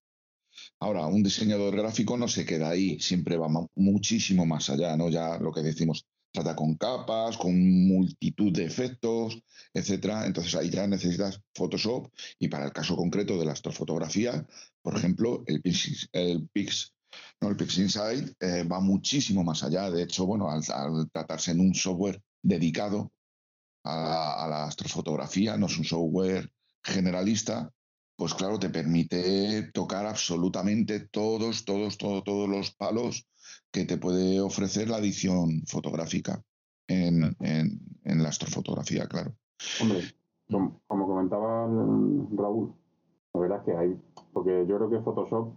Ahora, 0.81 1.07
un 1.07 1.23
diseñador 1.23 1.76
gráfico 1.76 2.17
no 2.17 2.28
se 2.28 2.44
queda 2.44 2.68
ahí, 2.68 3.01
siempre 3.01 3.36
va 3.39 3.49
muchísimo 3.75 4.44
más 4.44 4.68
allá, 4.68 4.97
¿no? 4.97 5.09
Ya 5.09 5.39
lo 5.39 5.52
que 5.52 5.62
decimos, 5.62 6.07
trata 6.33 6.57
con 6.57 6.75
capas, 6.77 7.36
con 7.36 7.86
multitud 7.86 8.52
de 8.52 8.65
efectos, 8.65 9.39
etcétera. 9.73 10.27
Entonces 10.27 10.55
ahí 10.55 10.70
ya 10.70 10.86
necesitas 10.86 11.41
Photoshop 11.55 12.11
y 12.39 12.49
para 12.49 12.65
el 12.65 12.73
caso 12.73 12.97
concreto 12.97 13.39
de 13.39 13.44
la 13.44 13.52
astrofotografía, 13.52 14.47
por 14.81 14.97
ejemplo, 14.97 15.44
el 15.47 15.61
Pix, 15.61 16.09
el 16.12 16.49
Pix, 16.49 16.94
no, 17.41 17.51
el 17.51 17.57
Pix 17.57 17.78
Insight 17.78 18.35
eh, 18.41 18.65
va 18.65 18.81
muchísimo 18.81 19.44
más 19.44 19.62
allá. 19.62 19.91
De 19.91 20.02
hecho, 20.02 20.27
bueno, 20.27 20.51
al, 20.51 20.62
tratarse 21.11 21.52
en 21.52 21.61
un 21.61 21.75
software 21.75 22.20
dedicado 22.43 23.12
a, 23.85 24.47
la 24.49 24.65
astrofotografía, 24.65 25.57
no 25.57 25.67
es 25.67 25.77
un 25.77 25.85
software 25.85 26.51
generalista, 26.83 27.70
pues 28.17 28.35
claro, 28.35 28.59
te 28.59 28.70
permite 28.70 29.70
tocar 29.73 30.07
absolutamente 30.07 31.09
todos, 31.09 31.65
todos, 31.65 31.99
todos, 31.99 32.25
todos 32.25 32.49
los 32.49 32.73
palos 32.73 33.27
que 33.73 33.84
te 33.86 33.97
puede 33.97 34.41
ofrecer 34.41 34.89
la 34.89 34.99
edición 34.99 35.62
fotográfica 35.67 36.42
en, 36.86 37.34
en, 37.41 38.23
la 38.23 38.28
astrofotografía, 38.28 39.07
claro. 39.09 39.34
Hombre, 39.81 40.01
como, 40.51 41.07
comentaba 41.07 41.67
Raúl, 42.36 42.75
la 43.33 43.41
verdad 43.41 43.59
es 43.59 43.65
que 43.65 43.76
hay, 43.76 44.01
porque 44.33 44.67
yo 44.68 44.76
creo 44.76 44.91
que 44.91 45.01
Photoshop, 45.01 45.55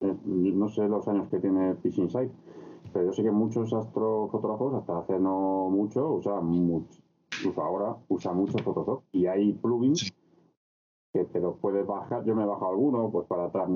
eh, 0.00 0.14
no 0.24 0.68
sé 0.68 0.86
los 0.86 1.08
años 1.08 1.28
que 1.30 1.38
tiene 1.38 1.74
Fish 1.76 1.98
Insight, 1.98 2.30
pero 2.92 3.06
yo 3.06 3.12
sé 3.12 3.22
que 3.22 3.30
muchos 3.30 3.72
astrofotógrafos, 3.72 4.74
hasta 4.74 4.98
hace 4.98 5.18
no 5.18 5.70
mucho, 5.70 6.12
usan 6.12 6.44
mucho, 6.44 7.00
incluso 7.38 7.62
ahora 7.62 7.96
usa 8.08 8.32
mucho 8.34 8.58
Photoshop 8.58 9.04
y 9.12 9.26
hay 9.26 9.54
plugins 9.54 10.12
que 11.14 11.24
te 11.24 11.40
los 11.40 11.56
puedes 11.58 11.86
bajar. 11.86 12.24
Yo 12.24 12.34
me 12.34 12.42
he 12.42 12.46
bajado 12.46 12.72
alguno 12.72 13.10
pues 13.10 13.26
para, 13.26 13.50
para 13.50 13.66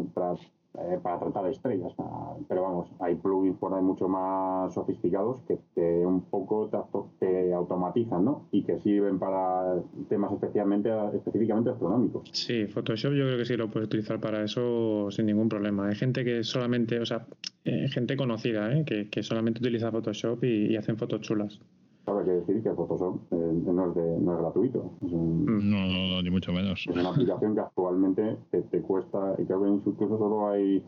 eh, 0.74 0.98
para 1.02 1.18
tratar 1.18 1.46
estrellas. 1.48 1.92
Pero 2.48 2.62
vamos, 2.62 2.88
hay 3.00 3.14
plugins 3.16 3.56
por 3.58 3.74
ahí 3.74 3.82
mucho 3.82 4.08
más 4.08 4.72
sofisticados 4.74 5.40
que 5.48 5.58
te, 5.74 6.06
un 6.06 6.22
poco 6.22 6.70
te, 7.18 7.52
automatizan, 7.52 8.24
¿no? 8.24 8.46
Y 8.52 8.62
que 8.62 8.78
sirven 8.80 9.18
para 9.18 9.80
temas 10.08 10.32
especialmente, 10.32 10.90
específicamente 11.14 11.70
astronómicos. 11.70 12.28
Sí, 12.32 12.66
Photoshop 12.66 13.12
yo 13.12 13.24
creo 13.24 13.38
que 13.38 13.44
sí 13.44 13.56
lo 13.56 13.70
puedes 13.70 13.86
utilizar 13.86 14.20
para 14.20 14.44
eso 14.44 15.10
sin 15.10 15.26
ningún 15.26 15.48
problema. 15.48 15.88
Hay 15.88 15.96
gente 15.96 16.24
que 16.24 16.44
solamente, 16.44 17.00
o 17.00 17.06
sea, 17.06 17.26
eh, 17.64 17.88
gente 17.88 18.16
conocida, 18.16 18.72
¿eh? 18.72 18.84
que, 18.84 19.22
solamente 19.22 19.60
utiliza 19.60 19.90
Photoshop 19.90 20.44
y, 20.44 20.76
hacen 20.76 20.96
fotos 20.96 21.22
chulas. 21.22 21.60
Claro, 22.08 22.20
hay 22.20 22.24
que 22.24 22.40
decir 22.40 22.62
que 22.62 22.74
Photoshop 22.74 23.20
eh, 23.32 23.36
no, 23.36 23.90
es 23.90 23.94
de, 23.94 24.18
no 24.18 24.32
es 24.32 24.38
gratuito. 24.38 24.92
Es 25.04 25.12
un, 25.12 25.44
no, 25.44 25.86
no, 25.86 26.08
no, 26.08 26.22
ni 26.22 26.30
mucho 26.30 26.52
menos. 26.52 26.86
Es 26.88 26.96
una 26.96 27.10
aplicación 27.10 27.54
que 27.54 27.60
actualmente 27.60 28.38
te, 28.50 28.62
te 28.62 28.80
cuesta, 28.80 29.34
y 29.38 29.44
creo 29.44 29.62
que 29.62 29.68
incluso 29.68 30.16
solo 30.16 30.48
hay, 30.48 30.82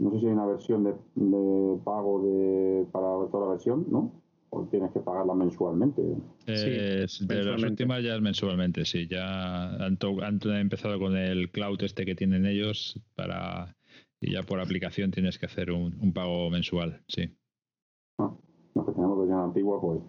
no 0.00 0.10
sé 0.10 0.18
si 0.18 0.26
hay 0.26 0.32
una 0.32 0.46
versión 0.46 0.82
de, 0.82 0.94
de 1.14 1.78
pago 1.84 2.22
de, 2.22 2.86
para 2.90 3.06
toda 3.30 3.46
la 3.46 3.52
versión, 3.52 3.86
¿no? 3.88 4.10
o 4.50 4.66
tienes 4.70 4.90
que 4.92 5.00
pagarla 5.00 5.34
mensualmente. 5.34 6.02
Eh, 6.46 7.06
de 7.20 7.44
las 7.44 7.62
últimas 7.62 8.02
ya 8.02 8.16
es 8.16 8.22
mensualmente, 8.22 8.84
sí. 8.84 9.06
Ya 9.06 9.68
han, 9.74 9.98
han, 10.22 10.40
empezado 10.56 10.98
con 10.98 11.16
el 11.16 11.50
cloud 11.50 11.82
este 11.82 12.06
que 12.06 12.14
tienen 12.14 12.46
ellos 12.46 12.98
para 13.14 13.76
y 14.20 14.32
ya 14.32 14.42
por 14.42 14.58
aplicación 14.58 15.10
tienes 15.10 15.38
que 15.38 15.46
hacer 15.46 15.70
un, 15.70 15.98
un 16.00 16.12
pago 16.12 16.50
mensual, 16.50 17.02
sí. 17.06 17.30
Pues, 18.94 20.00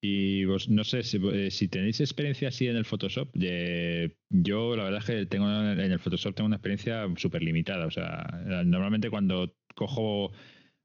Y 0.00 0.44
vos, 0.44 0.68
no 0.68 0.84
sé, 0.84 1.02
si, 1.02 1.18
eh, 1.32 1.50
si, 1.50 1.66
tenéis 1.66 2.00
experiencia 2.00 2.48
así 2.48 2.68
en 2.68 2.76
el 2.76 2.84
Photoshop, 2.84 3.30
yo 3.34 4.76
la 4.76 4.84
verdad 4.84 5.00
es 5.00 5.06
que 5.06 5.26
tengo 5.26 5.48
en 5.48 5.80
el 5.80 5.98
Photoshop 5.98 6.34
tengo 6.34 6.46
una 6.46 6.56
experiencia 6.56 7.04
súper 7.16 7.42
limitada. 7.42 7.86
O 7.86 7.90
sea, 7.90 8.24
normalmente 8.64 9.10
cuando 9.10 9.54
cojo 9.74 10.30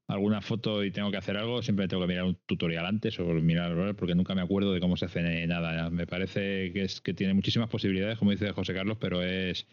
alguna 0.08 0.40
foto 0.40 0.84
y 0.84 0.90
tengo 0.90 1.10
que 1.10 1.16
hacer 1.16 1.36
algo, 1.36 1.62
siempre 1.62 1.86
tengo 1.86 2.02
que 2.02 2.08
mirar 2.08 2.24
un 2.24 2.38
tutorial 2.46 2.86
antes 2.86 3.18
o 3.20 3.24
mirar, 3.24 3.94
porque 3.94 4.16
nunca 4.16 4.34
me 4.34 4.42
acuerdo 4.42 4.72
de 4.72 4.80
cómo 4.80 4.96
se 4.96 5.06
hace 5.06 5.46
nada. 5.46 5.90
Me 5.90 6.06
parece 6.06 6.72
que 6.72 6.82
es 6.82 7.00
que 7.00 7.14
tiene 7.14 7.34
muchísimas 7.34 7.68
posibilidades, 7.70 8.18
como 8.18 8.32
dice 8.32 8.50
José 8.52 8.74
Carlos, 8.74 8.98
pero 9.00 9.22
es, 9.22 9.68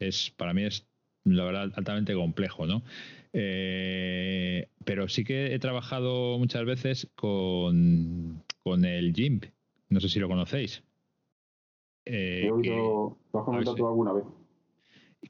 es 0.00 0.30
para 0.30 0.52
mí 0.52 0.64
es 0.64 0.88
la 1.24 1.44
verdad 1.44 1.70
altamente 1.76 2.14
complejo, 2.14 2.66
¿no? 2.66 2.82
Eh, 3.32 4.68
pero 4.84 5.08
sí 5.08 5.24
que 5.24 5.54
he 5.54 5.58
trabajado 5.58 6.38
muchas 6.38 6.64
veces 6.64 7.08
con, 7.14 8.42
con 8.62 8.84
el 8.84 9.12
GIMP. 9.12 9.46
No 9.88 10.00
sé 10.00 10.08
si 10.08 10.18
lo 10.18 10.28
conocéis. 10.28 10.82
Eh, 12.04 12.42
he 12.46 12.50
oído, 12.50 13.18
lo 13.32 13.38
has 13.38 13.44
comentado 13.44 13.88
alguna 13.88 14.12
vez 14.12 14.24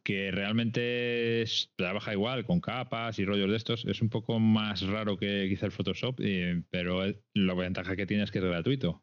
que 0.04 0.30
realmente 0.30 1.44
trabaja 1.76 2.12
igual 2.12 2.44
con 2.44 2.60
capas 2.60 3.18
y 3.18 3.24
rollos 3.24 3.50
de 3.50 3.56
estos. 3.56 3.84
Es 3.86 4.02
un 4.02 4.08
poco 4.08 4.38
más 4.38 4.86
raro 4.86 5.16
que 5.16 5.46
quizá 5.48 5.66
el 5.66 5.72
Photoshop, 5.72 6.20
eh, 6.20 6.62
pero 6.70 7.02
la 7.34 7.54
ventaja 7.54 7.96
que 7.96 8.06
tiene 8.06 8.22
es 8.22 8.30
que 8.30 8.38
es 8.38 8.44
gratuito. 8.44 9.02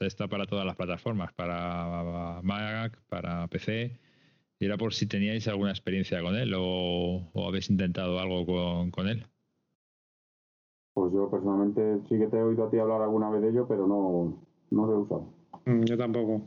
Está, 0.00 0.28
para 0.28 0.46
todas 0.46 0.64
las 0.64 0.76
plataformas, 0.76 1.32
para 1.34 2.40
Mac, 2.42 2.98
para 3.08 3.46
PC. 3.48 3.98
Y 4.60 4.66
era 4.66 4.76
por 4.76 4.92
si 4.92 5.06
teníais 5.06 5.48
alguna 5.48 5.70
experiencia 5.70 6.20
con 6.20 6.36
él 6.36 6.52
o, 6.54 7.30
habéis 7.48 7.70
intentado 7.70 8.20
algo 8.20 8.44
con, 8.44 8.90
con, 8.90 9.08
él. 9.08 9.24
Pues 10.92 11.12
yo 11.14 11.30
personalmente 11.30 12.00
sí 12.08 12.18
que 12.18 12.26
te 12.26 12.36
he 12.36 12.42
oído 12.42 12.66
a 12.66 12.70
ti 12.70 12.78
hablar 12.78 13.00
alguna 13.00 13.30
vez 13.30 13.40
de 13.40 13.48
ello, 13.48 13.66
pero 13.66 13.86
no, 13.86 14.46
no 14.70 14.86
lo 14.86 14.92
he 14.92 14.96
usado. 14.98 15.32
Mm, 15.64 15.84
yo 15.84 15.96
tampoco. 15.96 16.46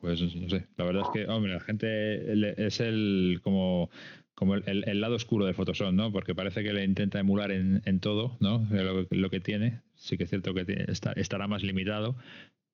Pues 0.00 0.20
no 0.20 0.48
sé, 0.48 0.66
la 0.76 0.84
verdad 0.84 1.04
es 1.04 1.08
que, 1.10 1.30
hombre, 1.30 1.54
la 1.54 1.60
gente 1.60 2.64
es 2.66 2.80
el 2.80 3.40
como, 3.42 3.88
como 4.34 4.56
el, 4.56 5.00
lado 5.00 5.16
oscuro 5.16 5.46
de 5.46 5.54
Photoshop, 5.54 5.92
¿no? 5.92 6.12
Porque 6.12 6.34
parece 6.34 6.62
que 6.62 6.72
le 6.74 6.84
intenta 6.84 7.18
emular 7.18 7.50
en, 7.50 7.80
en 7.86 8.00
todo, 8.00 8.36
¿no? 8.40 8.66
Lo, 9.10 9.30
que 9.30 9.40
tiene. 9.40 9.80
Sí 9.94 10.18
que 10.18 10.24
es 10.24 10.30
cierto 10.30 10.52
que 10.52 10.86
estará 11.16 11.46
más 11.46 11.62
limitado, 11.62 12.16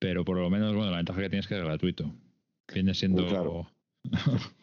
pero 0.00 0.24
por 0.24 0.36
lo 0.36 0.50
menos, 0.50 0.74
bueno, 0.74 0.90
la 0.90 0.96
ventaja 0.96 1.20
que 1.20 1.28
tiene 1.28 1.40
es 1.40 1.46
que 1.46 1.56
es 1.56 1.64
gratuito. 1.64 2.12
Viene 2.72 2.94
siendo 2.94 3.68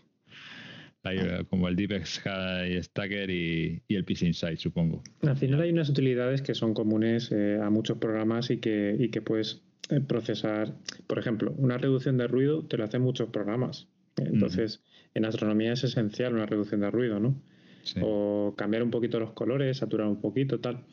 como 1.49 1.67
el 1.67 1.75
Deep 1.75 2.05
Stacker 2.05 3.29
y, 3.29 3.81
y 3.87 3.95
el 3.95 4.05
Piece 4.05 4.25
Insight, 4.25 4.59
supongo. 4.59 5.03
Al 5.21 5.37
final 5.37 5.61
hay 5.61 5.71
unas 5.71 5.89
utilidades 5.89 6.41
que 6.41 6.55
son 6.55 6.73
comunes 6.73 7.31
eh, 7.31 7.59
a 7.61 7.69
muchos 7.69 7.97
programas 7.97 8.49
y 8.49 8.57
que, 8.57 8.95
y 8.97 9.09
que 9.09 9.21
puedes 9.21 9.61
eh, 9.89 10.01
procesar, 10.01 10.73
por 11.07 11.19
ejemplo, 11.19 11.53
una 11.57 11.77
reducción 11.77 12.17
de 12.17 12.27
ruido 12.27 12.65
te 12.65 12.77
lo 12.77 12.83
hacen 12.83 13.01
muchos 13.01 13.29
programas. 13.29 13.87
Entonces, 14.17 14.81
en 15.13 15.25
astronomía 15.25 15.73
es 15.73 15.83
esencial 15.83 16.33
una 16.33 16.45
reducción 16.45 16.81
de 16.81 16.89
ruido, 16.89 17.19
¿no? 17.19 17.35
O 18.01 18.55
cambiar 18.57 18.81
un 18.81 18.89
poquito 18.89 19.19
los 19.19 19.33
colores, 19.33 19.77
saturar 19.77 20.07
un 20.07 20.21
poquito, 20.21 20.59
tal. 20.59 20.85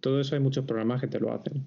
Todo 0.00 0.20
eso 0.20 0.34
hay 0.34 0.40
muchos 0.40 0.64
programas 0.64 1.00
que 1.00 1.06
te 1.06 1.20
lo 1.20 1.32
hacen. 1.32 1.66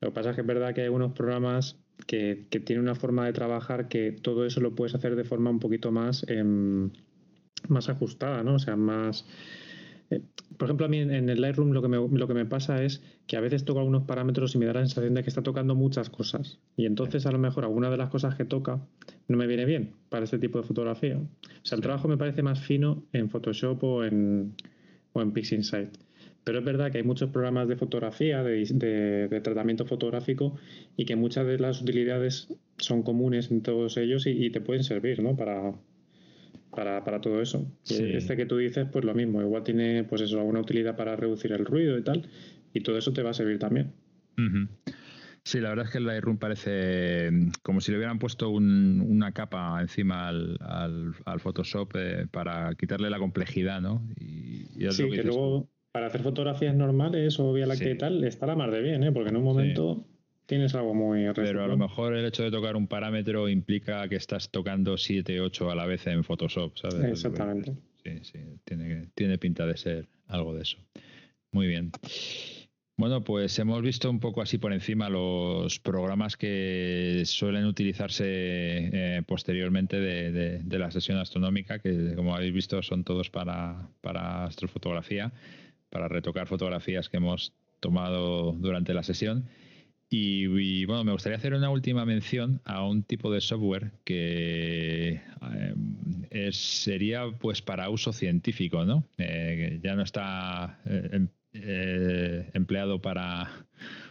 Lo 0.00 0.08
que 0.08 0.14
pasa 0.14 0.30
es 0.30 0.34
que 0.34 0.42
es 0.42 0.46
verdad 0.46 0.74
que 0.74 0.82
hay 0.82 0.88
unos 0.88 1.12
programas 1.12 1.78
que, 2.06 2.46
que 2.50 2.60
tienen 2.60 2.82
una 2.82 2.94
forma 2.94 3.26
de 3.26 3.32
trabajar 3.32 3.88
que 3.88 4.12
todo 4.12 4.44
eso 4.46 4.60
lo 4.60 4.74
puedes 4.74 4.94
hacer 4.94 5.16
de 5.16 5.24
forma 5.24 5.50
un 5.50 5.60
poquito 5.60 5.92
más, 5.92 6.24
em, 6.28 6.90
más 7.68 7.88
ajustada, 7.88 8.42
¿no? 8.42 8.54
O 8.54 8.58
sea, 8.58 8.76
más 8.76 9.24
eh, 10.12 10.22
por 10.58 10.68
ejemplo, 10.68 10.86
a 10.86 10.88
mí 10.88 10.98
en 10.98 11.28
el 11.30 11.40
Lightroom 11.40 11.70
lo 11.70 11.80
que, 11.80 11.88
me, 11.88 11.96
lo 11.96 12.28
que 12.28 12.34
me 12.34 12.44
pasa 12.44 12.84
es 12.84 13.02
que 13.26 13.36
a 13.36 13.40
veces 13.40 13.64
toco 13.64 13.80
algunos 13.80 14.02
parámetros 14.04 14.54
y 14.54 14.58
me 14.58 14.66
da 14.66 14.74
la 14.74 14.80
sensación 14.80 15.14
de 15.14 15.22
que 15.22 15.30
está 15.30 15.42
tocando 15.42 15.74
muchas 15.74 16.10
cosas. 16.10 16.58
Y 16.76 16.84
entonces 16.84 17.24
a 17.24 17.32
lo 17.32 17.38
mejor 17.38 17.64
alguna 17.64 17.90
de 17.90 17.96
las 17.96 18.10
cosas 18.10 18.34
que 18.34 18.44
toca 18.44 18.86
no 19.28 19.36
me 19.38 19.46
viene 19.46 19.64
bien 19.64 19.94
para 20.10 20.24
este 20.24 20.38
tipo 20.38 20.58
de 20.60 20.64
fotografía. 20.64 21.16
O 21.16 21.64
sea, 21.64 21.76
el 21.76 21.82
trabajo 21.82 22.08
me 22.08 22.18
parece 22.18 22.42
más 22.42 22.60
fino 22.60 23.04
en 23.12 23.30
Photoshop 23.30 23.82
o 23.82 24.04
en, 24.04 24.54
o 25.14 25.22
en 25.22 25.32
PixInsight. 25.32 25.96
Pero 26.44 26.58
es 26.58 26.64
verdad 26.64 26.90
que 26.90 26.98
hay 26.98 27.04
muchos 27.04 27.30
programas 27.30 27.68
de 27.68 27.76
fotografía, 27.76 28.42
de, 28.42 29.40
tratamiento 29.42 29.84
fotográfico, 29.86 30.56
y 30.96 31.04
que 31.04 31.16
muchas 31.16 31.46
de 31.46 31.58
las 31.58 31.80
utilidades 31.80 32.48
son 32.78 33.02
comunes 33.02 33.50
en 33.50 33.62
todos 33.62 33.96
ellos 33.96 34.26
y, 34.26 34.30
y 34.30 34.50
te 34.50 34.60
pueden 34.60 34.82
servir 34.82 35.22
¿no? 35.22 35.36
para, 35.36 35.72
para, 36.74 37.04
para 37.04 37.20
todo 37.20 37.40
eso. 37.40 37.70
Este 37.88 38.36
que 38.36 38.46
tú 38.46 38.56
dices, 38.56 38.86
pues 38.90 39.04
lo 39.04 39.14
mismo, 39.14 39.40
igual 39.42 39.62
tiene 39.62 40.04
pues 40.04 40.22
eso, 40.22 40.38
alguna 40.38 40.60
utilidad 40.60 40.96
para 40.96 41.14
reducir 41.16 41.52
el 41.52 41.64
ruido 41.64 41.98
y 41.98 42.02
tal, 42.02 42.28
y 42.72 42.80
todo 42.80 42.98
eso 42.98 43.12
te 43.12 43.22
va 43.22 43.30
a 43.30 43.34
servir 43.34 43.58
también. 43.58 43.92
Sí, 45.44 45.60
la 45.60 45.70
verdad 45.70 45.86
es 45.86 45.92
que 45.92 45.98
el 45.98 46.06
Lightroom 46.06 46.38
parece 46.38 47.30
como 47.62 47.80
si 47.80 47.90
le 47.90 47.98
hubieran 47.98 48.18
puesto 48.18 48.50
una 48.50 49.32
capa 49.32 49.80
encima 49.80 50.28
al, 50.28 50.56
al, 51.24 51.40
Photoshop 51.40 51.92
eh, 51.96 52.26
para 52.30 52.74
quitarle 52.74 53.10
la 53.10 53.18
complejidad, 53.18 53.80
¿no? 53.80 54.06
Y, 54.16 54.66
sí, 54.90 55.10
que, 55.10 55.24
luego 55.24 55.68
para 55.92 56.06
hacer 56.06 56.22
fotografías 56.22 56.74
normales 56.74 57.38
o 57.38 57.52
vía 57.52 57.66
láctea 57.66 57.90
y 57.90 57.98
tal, 57.98 58.24
está 58.24 58.46
la 58.46 58.56
mar 58.56 58.70
de 58.70 58.80
bien, 58.80 59.04
¿eh? 59.04 59.12
Porque 59.12 59.28
en 59.28 59.36
un 59.36 59.44
momento 59.44 60.06
tienes 60.46 60.74
algo 60.74 60.94
muy 60.94 61.26
Pero 61.34 61.62
a 61.62 61.68
lo 61.68 61.76
mejor 61.76 62.16
el 62.16 62.24
hecho 62.24 62.42
de 62.42 62.50
tocar 62.50 62.76
un 62.76 62.88
parámetro 62.88 63.48
implica 63.48 64.08
que 64.08 64.16
estás 64.16 64.50
tocando 64.50 64.96
7, 64.96 65.40
8 65.40 65.70
a 65.70 65.74
la 65.74 65.86
vez 65.86 66.06
en 66.06 66.24
Photoshop, 66.24 66.76
¿sabes? 66.76 67.04
Exactamente. 67.04 67.72
Sí, 68.02 68.18
sí, 68.22 68.38
tiene, 68.64 69.08
tiene 69.14 69.38
pinta 69.38 69.66
de 69.66 69.76
ser 69.76 70.08
algo 70.26 70.54
de 70.54 70.62
eso. 70.62 70.78
Muy 71.52 71.66
bien. 71.66 71.92
Bueno, 72.96 73.24
pues 73.24 73.58
hemos 73.58 73.82
visto 73.82 74.10
un 74.10 74.20
poco 74.20 74.42
así 74.42 74.58
por 74.58 74.72
encima 74.72 75.08
los 75.08 75.80
programas 75.80 76.36
que 76.36 77.22
suelen 77.24 77.64
utilizarse 77.64 78.24
eh, 78.26 79.22
posteriormente 79.26 79.98
de, 79.98 80.78
la 80.78 80.90
sesión 80.90 81.18
astronómica, 81.18 81.78
que 81.78 82.14
como 82.14 82.34
habéis 82.34 82.52
visto 82.52 82.82
son 82.82 83.02
todos 83.02 83.30
para, 83.30 83.88
para 84.02 84.44
astrofotografía, 84.44 85.32
para 85.92 86.08
retocar 86.08 86.48
fotografías 86.48 87.10
que 87.10 87.18
hemos 87.18 87.52
tomado 87.78 88.52
durante 88.52 88.94
la 88.94 89.02
sesión. 89.02 89.44
Y, 90.08 90.84
bueno, 90.84 91.04
me 91.04 91.12
gustaría 91.12 91.38
hacer 91.38 91.54
una 91.54 91.70
última 91.70 92.04
mención 92.04 92.60
a 92.64 92.84
un 92.84 93.02
tipo 93.02 93.32
de 93.32 93.40
software 93.40 93.92
que 94.04 95.22
eh, 96.30 96.52
sería 96.52 97.30
pues 97.38 97.62
para 97.62 97.88
uso 97.88 98.12
científico, 98.12 98.84
¿no? 98.84 99.06
Eh, 99.16 99.80
ya 99.82 99.94
no 99.94 100.02
está 100.02 100.80
eh, 100.84 101.08
em, 101.12 101.28
empleado 102.52 103.00
para, 103.00 103.66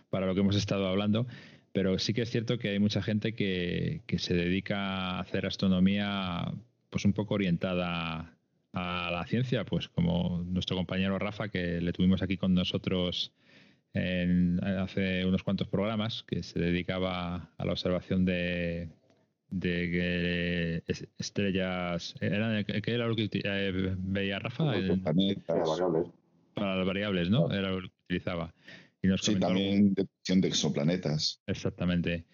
para 0.10 0.26
lo 0.26 0.34
que 0.34 0.40
hemos 0.40 0.56
estado 0.56 0.88
hablando, 0.88 1.28
pero 1.72 2.00
sí 2.00 2.16
que 2.16 2.24
es 2.24 2.32
cierto 2.32 2.58
que 2.58 2.70
hay 2.70 2.80
mucha 2.80 3.04
gente 3.04 3.36
que, 3.36 4.02
que 4.08 4.18
se 4.18 4.34
dedica 4.34 4.78
a 4.78 5.20
hacer 5.20 5.46
astronomía 5.46 6.52
pues 6.90 7.06
un 7.06 7.14
poco 7.14 7.36
orientada 7.36 8.36
a 8.74 9.12
la 9.12 9.26
ciencia, 9.26 9.66
pues 9.66 9.90
como 9.90 10.44
nuestro 10.46 10.78
compañero 10.78 11.20
Rafa, 11.20 11.50
que 11.50 11.82
le 11.82 11.94
tuvimos 11.94 12.22
aquí 12.22 12.38
con 12.38 12.54
nosotros 12.54 13.34
hace 13.94 15.26
unos 15.26 15.44
cuantos 15.44 15.68
programas 15.68 16.24
que 16.24 16.44
se 16.44 16.60
dedicaba 16.60 17.52
a 17.58 17.66
la 17.66 17.72
observación 17.74 18.24
de, 18.24 18.90
de 19.50 20.84
estrellas. 21.18 22.16
Era, 22.22 22.64
¿Qué 22.64 22.92
era 22.92 23.08
lo 23.08 23.16
que 23.16 23.30
eh, 23.32 23.96
veía 23.98 24.40
Rafa? 24.40 24.74
Para 26.54 26.76
las 26.78 26.88
variables, 26.88 27.30
¿no? 27.30 27.52
Era 27.52 27.72
lo 27.72 27.82
que 27.82 27.90
utilizaba. 28.06 28.54
Y 29.02 29.08
nos 29.08 29.22
sí, 29.22 29.36
también 29.36 29.94
detección 29.94 30.42
de 30.42 30.48
exoplanetas. 30.48 31.42
Exactamente. 31.48 32.26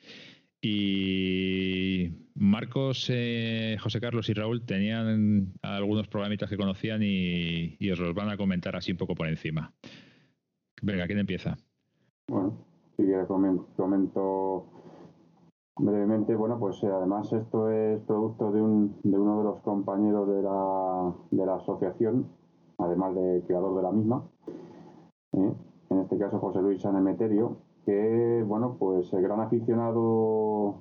Y 0.61 2.09
Marcos, 2.35 3.09
eh, 3.11 3.77
José 3.81 3.99
Carlos 4.01 4.29
y 4.29 4.33
Raúl 4.33 4.65
tenían 4.65 5.53
algunos 5.61 6.07
programitas 6.07 6.49
que 6.49 6.57
conocían 6.57 7.01
y, 7.03 7.77
os 7.91 7.99
los 7.99 8.13
van 8.13 8.29
a 8.29 8.37
comentar 8.37 8.75
así 8.75 8.91
un 8.91 8.97
poco 8.97 9.15
por 9.15 9.27
encima. 9.27 9.73
Venga, 10.81 11.05
¿quién 11.07 11.19
empieza? 11.19 11.57
Bueno, 12.27 12.57
si 12.95 13.03
quieres 13.03 13.27
comento 13.27 14.65
brevemente. 15.79 16.35
Bueno, 16.35 16.59
pues 16.59 16.81
eh, 16.83 16.87
además 16.87 17.31
esto 17.31 17.69
es 17.69 18.01
producto 18.01 18.51
de, 18.51 18.61
un, 18.61 18.95
de 19.03 19.17
uno 19.17 19.39
de 19.39 19.43
los 19.43 19.59
compañeros 19.61 20.27
de 20.27 20.41
la, 20.41 21.13
de 21.31 21.45
la 21.45 21.55
asociación, 21.55 22.27
además 22.77 23.15
de 23.15 23.43
creador 23.45 23.75
de 23.75 23.83
la 23.83 23.91
misma. 23.91 24.23
¿eh? 25.33 25.53
En 25.89 25.99
este 25.99 26.17
caso 26.17 26.39
José 26.39 26.61
Luis 26.61 26.81
Sanemeterio, 26.81 27.57
que, 27.87 28.43
bueno, 28.45 28.75
pues 28.77 29.13
el 29.13 29.21
gran 29.21 29.39
aficionado 29.39 30.75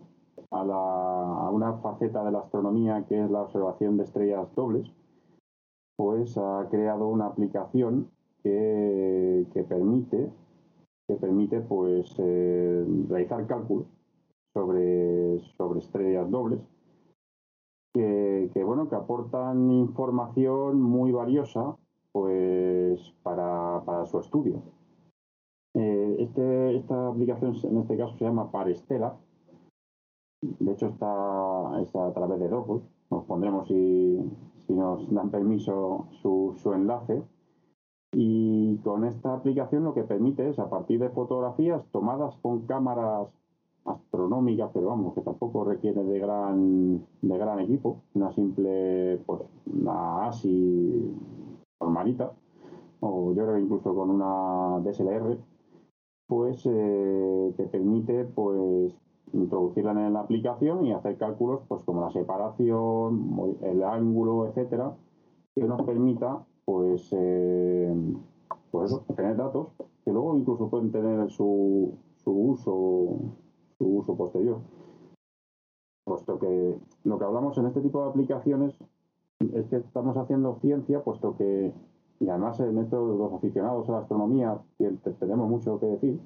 a, 0.50 1.50
una 1.52 1.74
faceta 1.74 2.24
de 2.24 2.32
la 2.32 2.40
astronomía 2.40 3.06
que 3.06 3.22
es 3.22 3.30
la 3.30 3.42
observación 3.42 3.96
de 3.96 4.02
estrellas 4.02 4.52
dobles, 4.56 4.90
pues 5.94 6.36
ha 6.36 6.66
creado 6.68 7.06
una 7.06 7.26
aplicación 7.26 8.10
que, 8.42 9.46
que 9.54 9.62
permite 9.62 10.32
que 11.06 11.14
permite 11.14 11.60
pues 11.60 12.12
eh, 12.18 12.84
realizar 13.08 13.46
cálculos 13.46 13.86
sobre, 14.52 15.38
sobre 15.56 15.78
estrellas 15.78 16.28
dobles 16.28 16.58
que, 17.94 18.50
que, 18.52 18.64
bueno 18.64 18.88
que 18.88 18.96
aportan 18.96 19.70
información 19.70 20.82
muy 20.82 21.12
valiosa 21.12 21.76
pues 22.10 23.14
para, 23.22 23.82
para 23.84 24.06
su 24.06 24.18
estudio 24.18 24.60
este, 26.26 26.76
esta 26.76 27.08
aplicación 27.08 27.54
en 27.64 27.78
este 27.78 27.96
caso 27.96 28.16
se 28.16 28.24
llama 28.24 28.50
Parestela. 28.50 29.16
De 30.42 30.72
hecho 30.72 30.86
está, 30.86 31.80
está 31.82 32.06
a 32.06 32.12
través 32.12 32.38
de 32.38 32.48
Dropbox 32.48 32.96
nos 33.10 33.24
pondremos 33.24 33.68
si, 33.68 34.18
si 34.66 34.72
nos 34.72 35.12
dan 35.12 35.30
permiso 35.30 36.06
su, 36.22 36.54
su 36.56 36.72
enlace. 36.72 37.22
Y 38.12 38.78
con 38.78 39.04
esta 39.04 39.34
aplicación 39.34 39.84
lo 39.84 39.94
que 39.94 40.04
permite 40.04 40.48
es, 40.48 40.58
a 40.58 40.70
partir 40.70 41.00
de 41.00 41.10
fotografías 41.10 41.84
tomadas 41.92 42.34
con 42.40 42.66
cámaras 42.66 43.28
astronómicas, 43.84 44.70
pero 44.72 44.86
vamos, 44.86 45.14
que 45.14 45.20
tampoco 45.20 45.64
requiere 45.64 46.02
de 46.02 46.18
gran, 46.18 47.06
de 47.22 47.38
gran 47.38 47.60
equipo, 47.60 48.02
una 48.14 48.32
simple, 48.32 49.20
pues, 49.26 49.42
una 49.66 50.26
ASI 50.26 51.14
normalita, 51.80 52.32
o 53.00 53.32
yo 53.32 53.44
creo 53.44 53.58
incluso 53.58 53.94
con 53.94 54.10
una 54.10 54.80
DSLR, 54.80 55.38
pues 56.26 56.64
eh, 56.66 57.54
te 57.56 57.64
permite, 57.64 58.24
pues, 58.24 58.94
introducirla 59.32 59.92
en 59.92 60.12
la 60.12 60.20
aplicación 60.20 60.86
y 60.86 60.92
hacer 60.92 61.16
cálculos, 61.16 61.62
pues, 61.68 61.82
como 61.84 62.00
la 62.00 62.10
separación, 62.10 63.56
el 63.62 63.82
ángulo, 63.82 64.46
etcétera, 64.48 64.94
que 65.54 65.64
nos 65.64 65.82
permita 65.82 66.44
pues, 66.64 67.08
eh, 67.12 67.94
pues 68.70 68.92
tener 69.14 69.36
datos 69.36 69.68
que 70.04 70.12
luego 70.12 70.36
incluso 70.36 70.68
pueden 70.68 70.90
tener 70.90 71.30
su, 71.30 71.94
su 72.16 72.30
uso 72.30 73.18
su 73.78 73.84
uso 73.84 74.16
posterior. 74.16 74.58
Puesto 76.04 76.38
que 76.38 76.76
lo 77.04 77.18
que 77.18 77.24
hablamos 77.24 77.58
en 77.58 77.66
este 77.66 77.80
tipo 77.80 78.02
de 78.02 78.10
aplicaciones 78.10 78.76
es 79.40 79.66
que 79.66 79.76
estamos 79.76 80.16
haciendo 80.16 80.56
ciencia, 80.60 81.02
puesto 81.02 81.36
que, 81.36 81.72
y 82.20 82.28
además 82.28 82.58
en 82.60 82.78
esto 82.78 83.04
los 83.04 83.32
aficionados 83.32 83.88
a 83.88 83.92
la 83.92 83.98
astronomía 83.98 84.58
tenemos 85.18 85.48
mucho 85.48 85.78
que 85.78 85.86
decir, 85.86 86.20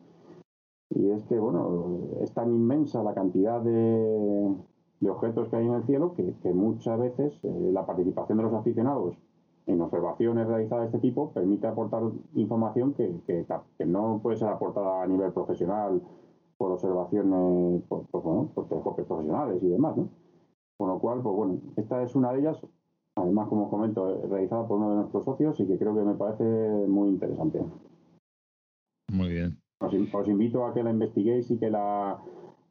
y 0.90 1.10
es 1.10 1.24
que, 1.24 1.38
bueno, 1.38 1.98
es 2.20 2.32
tan 2.32 2.50
inmensa 2.50 3.02
la 3.02 3.14
cantidad 3.14 3.60
de, 3.60 4.54
de 5.00 5.10
objetos 5.10 5.48
que 5.48 5.56
hay 5.56 5.66
en 5.66 5.74
el 5.74 5.84
cielo 5.84 6.14
que, 6.14 6.52
muchas 6.52 6.98
veces 6.98 7.38
eh, 7.42 7.70
la 7.72 7.86
participación 7.86 8.38
de 8.38 8.44
los 8.44 8.54
aficionados 8.54 9.16
en 9.66 9.80
observaciones 9.80 10.46
realizadas 10.46 10.90
de 10.90 10.96
este 10.96 11.08
tipo 11.08 11.30
permite 11.32 11.66
aportar 11.66 12.02
información 12.34 12.92
que, 12.94 13.20
que, 13.26 13.46
que 13.78 13.86
no 13.86 14.20
puede 14.22 14.36
ser 14.36 14.48
aportada 14.48 15.02
a 15.02 15.06
nivel 15.06 15.32
profesional 15.32 16.02
por 16.58 16.72
observaciones 16.72 17.82
por, 17.84 18.06
por, 18.08 18.22
bueno, 18.22 18.50
por 18.54 18.68
telescopios 18.68 19.06
profesionales 19.06 19.62
y 19.62 19.68
demás, 19.68 19.96
¿no? 19.96 20.08
Con 20.76 20.88
lo 20.88 20.98
cual, 20.98 21.22
pues 21.22 21.34
bueno, 21.34 21.58
esta 21.76 22.02
es 22.02 22.14
una 22.14 22.32
de 22.32 22.40
ellas, 22.40 22.60
además, 23.20 23.48
como 23.48 23.64
os 23.64 23.70
comento, 23.70 24.20
realizada 24.28 24.66
por 24.66 24.78
uno 24.78 24.90
de 24.90 24.96
nuestros 24.96 25.24
socios 25.24 25.58
y 25.60 25.66
que 25.66 25.78
creo 25.78 25.94
que 25.94 26.02
me 26.02 26.14
parece 26.14 26.44
muy 26.88 27.08
interesante. 27.08 27.60
Muy 29.12 29.28
bien. 29.28 29.58
Os, 29.80 29.94
os 29.94 30.28
invito 30.28 30.66
a 30.66 30.74
que 30.74 30.82
la 30.82 30.90
investiguéis 30.90 31.50
y 31.50 31.58
que 31.58 31.70
la 31.70 32.18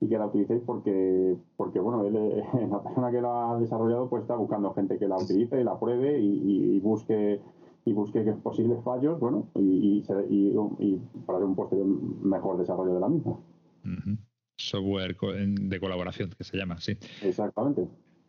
y 0.02 0.08
que 0.08 0.18
la 0.18 0.28
utilicéis 0.28 0.62
porque, 0.66 1.36
porque 1.58 1.80
bueno, 1.80 2.06
él, 2.06 2.14
la 2.72 2.82
persona 2.82 3.12
que 3.12 3.22
la 3.22 3.52
ha 3.52 3.60
desarrollado 3.60 4.10
pues 4.10 4.22
está 4.22 4.36
buscando 4.36 4.74
gente 4.74 4.98
que 4.98 5.08
la 5.08 5.18
utilice 5.18 5.60
y 5.60 5.64
la 5.64 5.78
pruebe 5.78 6.20
y, 6.20 6.76
y 6.76 6.80
busque 6.80 7.42
y 7.86 7.94
busque 7.94 8.22
posibles 8.44 8.84
fallos, 8.84 9.20
bueno, 9.20 9.50
y, 9.56 10.04
y, 10.06 10.56
y, 10.80 11.02
para 11.26 11.40
un 11.40 11.56
posterior 11.56 11.88
mejor 11.88 12.58
desarrollo 12.58 12.94
de 12.94 13.00
la 13.00 13.10
misma. 13.10 13.32
Uh 13.32 13.88
-huh. 13.88 14.18
Software 14.58 15.16
de 15.16 15.80
colaboración, 15.80 16.30
que 16.38 16.44
se 16.44 16.58
llama, 16.58 16.80
sí. 16.80 16.98
Exactamente. 17.24 17.88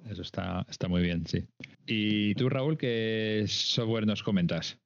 Eso 0.09 0.23
está, 0.23 0.67
está 0.69 0.89
muy 0.89 1.03
bien, 1.03 1.27
sí. 1.27 1.47
¿Y 1.87 2.35
tú, 2.35 2.49
Raúl, 2.49 2.77
qué 2.77 3.45
software 3.47 4.07
nos 4.07 4.23
comentas? 4.23 4.79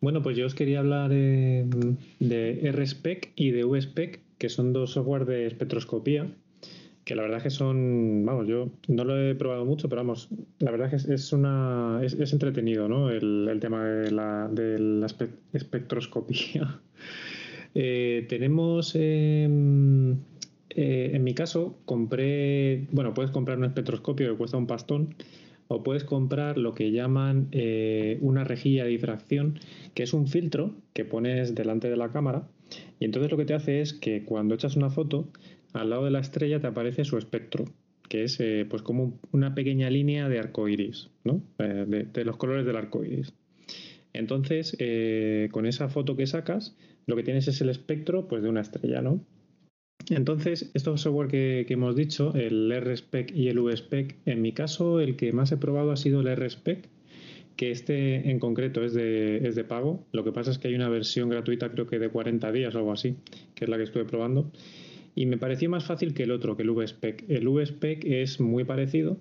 Bueno, 0.00 0.22
pues 0.22 0.36
yo 0.36 0.46
os 0.46 0.54
quería 0.54 0.80
hablar 0.80 1.10
eh, 1.12 1.64
de 2.20 2.72
RSpec 2.72 3.32
y 3.34 3.50
de 3.50 3.64
VSpec, 3.64 4.20
que 4.38 4.48
son 4.48 4.72
dos 4.72 4.92
software 4.92 5.24
de 5.24 5.46
espectroscopía, 5.46 6.30
que 7.04 7.14
la 7.14 7.22
verdad 7.22 7.38
es 7.38 7.44
que 7.44 7.50
son, 7.50 8.24
vamos, 8.26 8.46
yo 8.46 8.70
no 8.88 9.04
lo 9.04 9.16
he 9.18 9.34
probado 9.34 9.64
mucho, 9.64 9.88
pero 9.88 10.02
vamos, 10.02 10.28
la 10.58 10.70
verdad 10.70 10.92
es 10.92 11.06
que 11.06 11.14
es, 11.14 11.32
una, 11.32 12.00
es, 12.02 12.32
entretenido, 12.32 12.88
¿no? 12.88 13.10
El, 13.10 13.48
el, 13.48 13.60
tema 13.60 13.84
de 13.84 14.10
la, 14.10 14.48
de 14.48 14.78
la 14.78 15.06
espectroscopía. 15.52 16.80
Eh, 17.78 18.24
tenemos, 18.30 18.92
eh, 18.94 19.46
eh, 20.76 21.12
en 21.14 21.24
mi 21.24 21.32
caso, 21.32 21.78
compré, 21.86 22.86
bueno, 22.92 23.14
puedes 23.14 23.30
comprar 23.30 23.56
un 23.56 23.64
espectroscopio 23.64 24.30
que 24.30 24.36
cuesta 24.36 24.58
un 24.58 24.66
pastón 24.66 25.14
o 25.68 25.82
puedes 25.82 26.04
comprar 26.04 26.58
lo 26.58 26.74
que 26.74 26.92
llaman 26.92 27.48
eh, 27.50 28.18
una 28.20 28.44
rejilla 28.44 28.84
de 28.84 28.90
difracción, 28.90 29.58
que 29.94 30.02
es 30.02 30.12
un 30.12 30.28
filtro 30.28 30.74
que 30.92 31.06
pones 31.06 31.54
delante 31.54 31.88
de 31.88 31.96
la 31.96 32.12
cámara 32.12 32.46
y 33.00 33.06
entonces 33.06 33.30
lo 33.30 33.38
que 33.38 33.46
te 33.46 33.54
hace 33.54 33.80
es 33.80 33.94
que 33.94 34.24
cuando 34.24 34.54
echas 34.54 34.76
una 34.76 34.90
foto, 34.90 35.28
al 35.72 35.88
lado 35.88 36.04
de 36.04 36.10
la 36.10 36.20
estrella 36.20 36.60
te 36.60 36.66
aparece 36.66 37.06
su 37.06 37.16
espectro, 37.16 37.64
que 38.10 38.24
es 38.24 38.38
eh, 38.40 38.66
pues 38.68 38.82
como 38.82 39.18
una 39.32 39.54
pequeña 39.54 39.88
línea 39.88 40.28
de 40.28 40.38
arco 40.38 40.68
iris, 40.68 41.08
¿no? 41.24 41.40
De, 41.58 42.04
de, 42.04 42.24
los 42.26 42.36
colores 42.36 42.66
del 42.66 42.76
arco 42.76 43.02
iris. 43.02 43.32
Entonces, 44.12 44.76
con 45.52 45.66
esa 45.66 45.88
foto 45.88 46.16
que 46.16 46.26
sacas, 46.26 46.76
lo 47.06 47.16
que 47.16 47.22
tienes 47.22 47.48
es 47.48 47.60
el 47.60 47.68
espectro 47.68 48.28
pues, 48.28 48.42
de 48.42 48.48
una 48.48 48.60
estrella, 48.60 49.00
¿no? 49.00 49.20
Entonces, 50.08 50.70
estos 50.74 51.00
software 51.00 51.28
que, 51.28 51.64
que, 51.66 51.74
hemos 51.74 51.96
dicho, 51.96 52.32
el 52.34 52.72
RSpec 52.72 53.34
y 53.34 53.48
el 53.48 53.58
VSpec, 53.58 54.16
en 54.24 54.40
mi 54.40 54.52
caso, 54.52 55.00
el 55.00 55.16
que 55.16 55.32
más 55.32 55.50
he 55.50 55.56
probado 55.56 55.90
ha 55.90 55.96
sido 55.96 56.20
el 56.20 56.36
RSpec, 56.36 56.88
que 57.56 57.70
este 57.70 58.30
en 58.30 58.38
concreto 58.38 58.84
es 58.84 58.92
de, 58.94 59.64
pago. 59.66 60.04
Lo 60.12 60.24
que 60.24 60.32
pasa 60.32 60.50
es 60.50 60.58
que 60.58 60.68
hay 60.68 60.74
una 60.74 60.88
versión 60.88 61.28
gratuita, 61.28 61.70
creo 61.70 61.86
que 61.86 61.98
de 61.98 62.10
40 62.10 62.52
días 62.52 62.74
o 62.74 62.78
algo 62.78 62.92
así, 62.92 63.16
que 63.54 63.64
es 63.64 63.70
la 63.70 63.78
que 63.78 63.84
estuve 63.84 64.04
probando. 64.04 64.50
Y 65.14 65.26
me 65.26 65.38
pareció 65.38 65.70
más 65.70 65.84
fácil 65.84 66.12
que 66.12 66.24
el 66.24 66.30
otro, 66.30 66.56
que 66.56 66.62
el 66.62 66.70
VSpec. 66.70 67.24
El 67.28 67.48
VSpec 67.48 68.04
es 68.04 68.38
muy 68.38 68.64
parecido. 68.64 69.16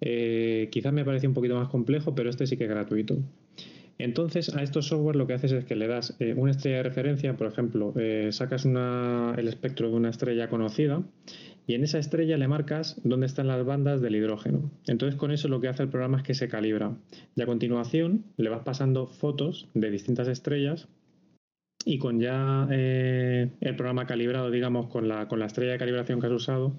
Eh, 0.00 0.68
quizás 0.72 0.94
me 0.94 1.04
pareció 1.04 1.28
un 1.28 1.34
poquito 1.34 1.54
más 1.56 1.68
complejo, 1.68 2.14
pero 2.14 2.30
este 2.30 2.46
sí 2.46 2.56
que 2.56 2.64
es 2.64 2.70
gratuito. 2.70 3.18
Entonces, 4.02 4.54
a 4.54 4.62
estos 4.62 4.86
software 4.86 5.16
lo 5.16 5.26
que 5.26 5.34
haces 5.34 5.52
es 5.52 5.64
que 5.64 5.76
le 5.76 5.86
das 5.86 6.16
eh, 6.20 6.34
una 6.36 6.52
estrella 6.52 6.78
de 6.78 6.82
referencia, 6.84 7.36
por 7.36 7.46
ejemplo, 7.46 7.92
eh, 7.96 8.28
sacas 8.32 8.64
el 8.64 9.48
espectro 9.48 9.88
de 9.88 9.94
una 9.94 10.10
estrella 10.10 10.48
conocida 10.48 11.02
y 11.66 11.74
en 11.74 11.84
esa 11.84 11.98
estrella 11.98 12.36
le 12.36 12.48
marcas 12.48 13.00
dónde 13.04 13.26
están 13.26 13.46
las 13.46 13.64
bandas 13.64 14.00
del 14.00 14.16
hidrógeno. 14.16 14.70
Entonces, 14.86 15.18
con 15.18 15.30
eso 15.30 15.48
lo 15.48 15.60
que 15.60 15.68
hace 15.68 15.82
el 15.82 15.88
programa 15.88 16.18
es 16.18 16.24
que 16.24 16.34
se 16.34 16.48
calibra. 16.48 16.96
Y 17.36 17.42
a 17.42 17.46
continuación 17.46 18.24
le 18.36 18.48
vas 18.48 18.62
pasando 18.64 19.06
fotos 19.06 19.68
de 19.74 19.90
distintas 19.90 20.28
estrellas 20.28 20.88
y 21.84 21.98
con 21.98 22.20
ya 22.20 22.66
eh, 22.70 23.50
el 23.60 23.76
programa 23.76 24.06
calibrado, 24.06 24.50
digamos, 24.50 24.88
con 24.88 25.08
la, 25.08 25.28
con 25.28 25.38
la 25.38 25.46
estrella 25.46 25.72
de 25.72 25.78
calibración 25.78 26.20
que 26.20 26.26
has 26.26 26.32
usado, 26.32 26.72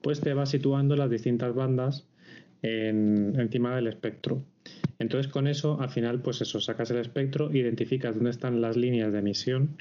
pues 0.00 0.20
te 0.20 0.34
va 0.34 0.46
situando 0.46 0.96
las 0.96 1.10
distintas 1.10 1.54
bandas 1.54 2.06
en, 2.62 3.38
encima 3.38 3.76
del 3.76 3.86
espectro. 3.88 4.44
Entonces 4.98 5.30
con 5.30 5.46
eso 5.46 5.80
al 5.80 5.90
final 5.90 6.20
pues 6.20 6.40
eso, 6.40 6.60
sacas 6.60 6.90
el 6.90 6.98
espectro, 6.98 7.52
identificas 7.52 8.14
dónde 8.14 8.30
están 8.30 8.60
las 8.60 8.76
líneas 8.76 9.12
de 9.12 9.18
emisión 9.18 9.76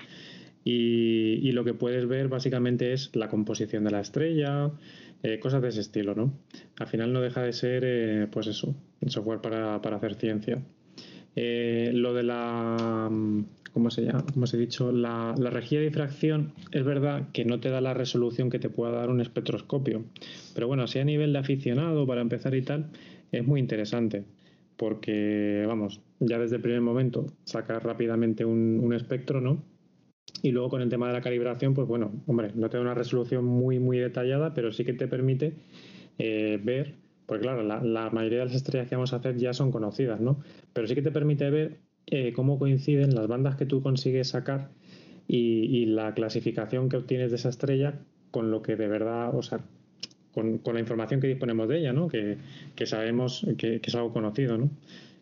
y, 0.63 1.51
lo 1.51 1.63
que 1.63 1.73
puedes 1.73 2.07
ver 2.07 2.27
básicamente 2.27 2.93
es 2.93 3.15
la 3.15 3.27
composición 3.27 3.83
de 3.83 3.91
la 3.91 3.99
estrella, 3.99 4.71
eh, 5.23 5.39
cosas 5.39 5.61
de 5.61 5.69
ese 5.69 5.81
estilo, 5.81 6.15
¿no? 6.15 6.33
Al 6.79 6.87
final 6.87 7.11
no 7.13 7.21
deja 7.21 7.41
de 7.41 7.53
ser 7.53 7.83
eh, 7.85 8.27
pues 8.31 8.47
eso, 8.47 8.75
software 9.07 9.41
para, 9.41 9.81
para 9.81 9.97
hacer 9.97 10.15
ciencia. 10.15 10.63
Eh, 11.35 11.91
lo 11.93 12.13
de 12.13 12.23
la 12.23 13.09
¿cómo 13.73 13.89
se 13.89 14.03
llama? 14.03 14.25
Como 14.33 14.43
os 14.43 14.53
he 14.53 14.57
dicho, 14.57 14.91
la, 14.91 15.33
la, 15.37 15.49
rejilla 15.49 15.79
de 15.81 15.87
difracción 15.87 16.53
es 16.71 16.83
verdad 16.83 17.29
que 17.31 17.45
no 17.45 17.59
te 17.59 17.69
da 17.69 17.81
la 17.81 17.93
resolución 17.93 18.49
que 18.49 18.59
te 18.59 18.69
pueda 18.69 18.91
dar 18.91 19.09
un 19.09 19.21
espectroscopio. 19.21 20.03
Pero 20.53 20.67
bueno, 20.67 20.87
si 20.87 20.99
a 20.99 21.05
nivel 21.05 21.33
de 21.33 21.39
aficionado, 21.39 22.05
para 22.05 22.21
empezar 22.21 22.53
y 22.55 22.61
tal, 22.61 22.87
es 23.31 23.45
muy 23.45 23.59
interesante. 23.59 24.25
Porque, 24.77 25.63
vamos, 25.67 26.01
ya 26.19 26.39
desde 26.39 26.57
el 26.57 26.61
primer 26.61 26.81
momento 26.81 27.27
sacas 27.43 27.83
rápidamente 27.83 28.45
un, 28.45 28.93
espectro, 28.93 29.41
¿no? 29.41 29.63
Y 30.41 30.51
luego 30.51 30.69
con 30.69 30.81
el 30.81 30.89
tema 30.89 31.07
de 31.07 31.13
la 31.13 31.21
calibración, 31.21 31.73
pues 31.73 31.87
bueno, 31.87 32.11
hombre, 32.27 32.51
no 32.55 32.69
te 32.69 32.77
da 32.77 32.83
una 32.83 32.93
resolución 32.93 33.45
muy, 33.45 33.79
muy 33.79 33.99
detallada, 33.99 34.53
pero 34.53 34.71
sí 34.71 34.83
que 34.83 34.93
te 34.93 35.07
permite 35.07 35.53
eh, 36.17 36.59
ver, 36.63 36.95
porque 37.25 37.43
claro, 37.43 37.63
la, 37.63 38.09
mayoría 38.09 38.39
de 38.39 38.45
las 38.45 38.55
estrellas 38.55 38.87
que 38.87 38.95
vamos 38.95 39.13
a 39.13 39.17
hacer 39.17 39.37
ya 39.37 39.53
son 39.53 39.71
conocidas, 39.71 40.19
¿no? 40.19 40.39
Pero 40.73 40.87
sí 40.87 40.95
que 40.95 41.01
te 41.01 41.11
permite 41.11 41.49
ver 41.49 41.79
eh, 42.07 42.33
cómo 42.33 42.57
coinciden 42.57 43.13
las 43.13 43.27
bandas 43.27 43.55
que 43.55 43.65
tú 43.65 43.81
consigues 43.81 44.29
sacar 44.29 44.69
y, 45.27 45.85
la 45.85 46.13
clasificación 46.13 46.89
que 46.89 46.97
obtienes 46.97 47.31
de 47.31 47.37
esa 47.37 47.49
estrella 47.49 47.99
con 48.31 48.51
lo 48.51 48.61
que 48.61 48.75
de 48.75 48.87
verdad, 48.87 49.33
o 49.35 49.41
sea, 49.41 49.61
con, 50.33 50.61
la 50.63 50.79
información 50.79 51.19
que 51.19 51.27
disponemos 51.27 51.67
de 51.67 51.79
ella, 51.79 51.93
¿no? 51.93 52.07
Que, 52.07 52.37
sabemos 52.85 53.45
que, 53.57 53.81
es 53.83 53.95
algo 53.95 54.13
conocido, 54.13 54.57
¿no? 54.57 54.69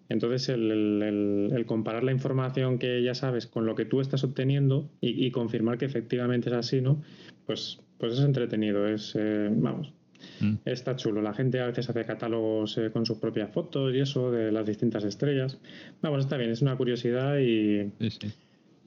Entonces, 0.09 0.49
el, 0.49 1.63
comparar 1.67 2.03
la 2.03 2.11
información 2.11 2.79
que 2.79 3.03
ya 3.03 3.13
sabes 3.13 3.45
con 3.45 3.65
lo 3.65 3.75
que 3.75 3.85
tú 3.85 4.01
estás 4.01 4.23
obteniendo 4.23 4.89
y, 5.01 5.29
confirmar 5.31 5.77
que 5.77 5.85
efectivamente 5.85 6.49
es 6.49 6.55
así, 6.55 6.81
¿no? 6.81 7.01
Pues, 7.45 7.79
pues 7.97 8.13
es 8.13 8.21
entretenido, 8.21 8.87
es, 8.87 9.15
eh, 9.15 9.49
vamos, 9.51 9.93
mm. 10.39 10.55
está 10.65 10.95
chulo. 10.95 11.21
La 11.21 11.33
gente 11.33 11.59
a 11.59 11.67
veces 11.67 11.89
hace 11.89 12.05
catálogos 12.05 12.77
eh, 12.77 12.89
con 12.91 13.05
sus 13.05 13.17
propias 13.17 13.51
fotos 13.51 13.93
y 13.93 13.99
eso 13.99 14.31
de 14.31 14.51
las 14.51 14.65
distintas 14.65 15.03
estrellas. 15.03 15.59
Vamos, 16.01 16.21
está 16.21 16.37
bien, 16.37 16.49
es 16.49 16.61
una 16.61 16.75
curiosidad 16.75 17.37
y, 17.37 17.91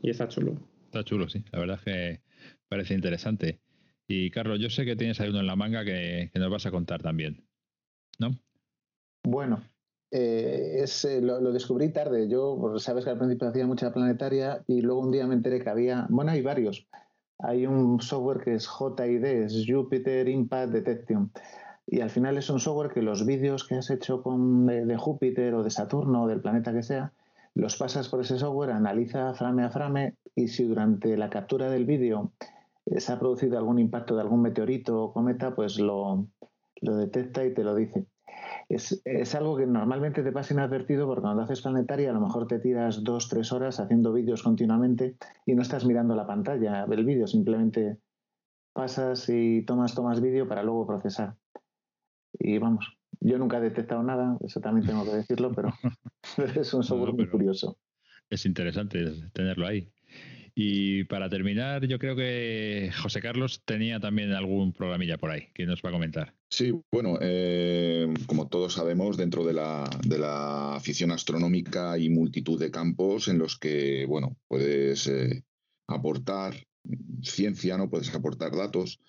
y 0.03 0.11
está 0.11 0.27
chulo. 0.29 0.57
Está 0.87 1.05
chulo, 1.05 1.29
sí. 1.29 1.43
La 1.53 1.61
verdad 1.61 1.79
es 1.79 1.85
que 1.85 2.21
parece 2.69 2.95
interesante. 2.95 3.61
Y 4.15 4.31
Carlos, 4.31 4.61
yo 4.61 4.69
sé 4.69 4.85
que 4.85 4.95
tienes 4.95 5.19
ahí 5.21 5.31
uno 5.31 5.41
en 5.41 5.47
la 5.47 5.57
manga 5.57 5.87
que, 5.87 6.31
nos 6.35 6.51
vas 6.51 6.67
a 6.67 6.71
contar 6.71 7.01
también, 7.01 7.43
¿no? 8.19 8.33
Bueno, 9.25 9.63
eh, 10.11 10.81
es, 10.83 11.07
eh, 11.07 11.23
lo, 11.23 11.51
descubrí 11.51 11.89
tarde. 11.89 12.29
Yo, 12.29 12.75
sabes 12.79 13.05
que 13.05 13.11
al 13.11 13.17
principio 13.17 13.49
hacía 13.49 13.67
mucha 13.67 13.91
planetaria 13.91 14.63
y 14.67 14.83
luego 14.83 15.01
un 15.01 15.13
día 15.13 15.27
me 15.27 15.35
enteré 15.35 15.63
que 15.63 15.71
había, 15.71 16.07
bueno, 16.11 16.31
hay 16.31 16.43
varios. 16.43 16.87
Hay 17.39 17.67
un 17.67 18.03
software 18.03 18.45
que 18.45 18.55
es 18.55 18.69
JID, 18.69 19.25
es 19.25 19.65
Jupiter 19.67 20.29
Impact 20.29 20.73
Detection. 20.73 21.33
Y 21.87 22.01
al 22.01 22.11
final 22.11 22.37
es 22.37 22.51
un 22.51 22.61
software 22.61 22.93
que 22.93 23.01
los 23.01 23.25
vídeos 23.25 23.65
que 23.67 23.77
has 23.77 23.89
hecho 23.89 24.23
con, 24.23 24.67
de 24.67 24.97
Júpiter 24.99 25.55
o 25.55 25.63
de 25.63 25.71
Saturno 25.71 26.25
o 26.25 26.29
del 26.29 26.43
planeta 26.43 26.75
que 26.75 26.83
sea, 26.83 27.15
los 27.55 27.77
pasas 27.79 28.11
por 28.11 28.21
ese 28.21 28.39
software, 28.39 28.73
analiza 28.73 29.33
frame 29.33 29.65
a 29.65 29.71
frame 29.71 30.17
y 30.35 30.49
si 30.49 30.65
durante 30.65 31.17
la 31.17 31.31
captura 31.31 31.71
del 31.71 31.87
vídeo 31.87 32.33
se 32.87 33.13
ha 33.13 33.19
producido 33.19 33.59
algún 33.59 33.79
impacto 33.79 34.15
de 34.15 34.23
algún 34.23 34.43
meteorito 34.43 35.03
o 35.03 35.13
cometa, 35.13 35.55
pues 35.55 35.79
lo, 35.79 36.29
detecta 36.81 37.45
y 37.45 37.55
te 37.55 37.65
lo 37.65 37.75
dice. 37.75 38.07
Es, 38.69 39.35
algo 39.35 39.57
que 39.57 39.67
normalmente 39.67 40.23
te 40.23 40.33
pasa 40.33 40.55
inadvertido 40.55 41.07
porque 41.07 41.23
cuando 41.23 41.43
haces 41.43 41.61
planetaria 41.61 42.11
a 42.11 42.15
lo 42.15 42.21
mejor 42.21 42.47
te 42.47 42.59
tiras 42.59 43.05
dos, 43.05 43.29
tres 43.29 43.53
horas 43.53 43.81
haciendo 43.81 44.13
vídeos 44.13 44.43
continuamente 44.43 45.17
y 45.47 45.55
no 45.55 45.63
estás 45.63 45.85
mirando 45.85 46.15
la 46.15 46.27
pantalla 46.27 46.87
del 46.87 47.05
vídeo, 47.05 47.27
simplemente 47.27 47.99
pasas 48.73 49.29
y 49.29 49.63
tomas, 49.63 49.95
tomas 49.95 50.21
vídeo 50.21 50.49
para 50.49 50.63
luego 50.63 50.87
procesar. 50.87 51.37
Y 52.39 52.59
vamos, 52.59 52.97
yo 53.21 53.39
nunca 53.39 53.59
he 53.59 53.61
detectado 53.61 54.03
nada, 54.03 54.39
eso 54.43 54.61
también 54.61 54.87
tengo 54.87 55.05
que 55.05 55.15
decirlo, 55.17 55.53
pero 55.55 55.69
es 56.57 56.73
un 56.75 56.83
software 56.83 57.15
muy 57.15 57.29
curioso. 57.29 57.77
Es 58.31 58.47
interesante 58.47 59.05
tenerlo 59.35 59.67
ahí. 59.67 59.93
Y 60.55 61.05
para 61.05 61.31
terminar, 61.31 61.87
yo 61.87 61.99
creo 61.99 62.15
que 62.15 62.91
José 63.03 63.23
Carlos 63.23 63.63
tenía 63.65 64.01
también 64.01 64.33
algún 64.33 64.73
programilla 64.73 65.17
por 65.17 65.31
ahí 65.31 65.49
que 65.55 65.65
nos 65.65 65.81
va 65.83 65.89
a 65.89 65.93
comentar. 65.93 66.35
Sí, 66.51 66.75
bueno, 66.93 67.19
eh, 67.23 68.13
como 68.27 68.49
todos 68.49 68.75
sabemos, 68.75 69.17
dentro 69.17 69.45
de 69.45 69.55
la, 69.55 69.89
de 70.07 70.19
la 70.19 70.75
afición 70.77 71.11
astronómica 71.11 71.93
hay 71.93 72.11
multitud 72.11 72.61
de 72.61 72.71
campos 72.71 73.29
en 73.29 73.39
los 73.39 73.59
que, 73.59 74.05
bueno, 74.07 74.37
puedes 74.49 75.07
eh, 75.07 75.43
aportar 75.89 76.55
ciencia, 77.23 77.77
¿no? 77.77 77.89
Puedes 77.89 78.15
aportar 78.15 78.53
datos 78.57 79.01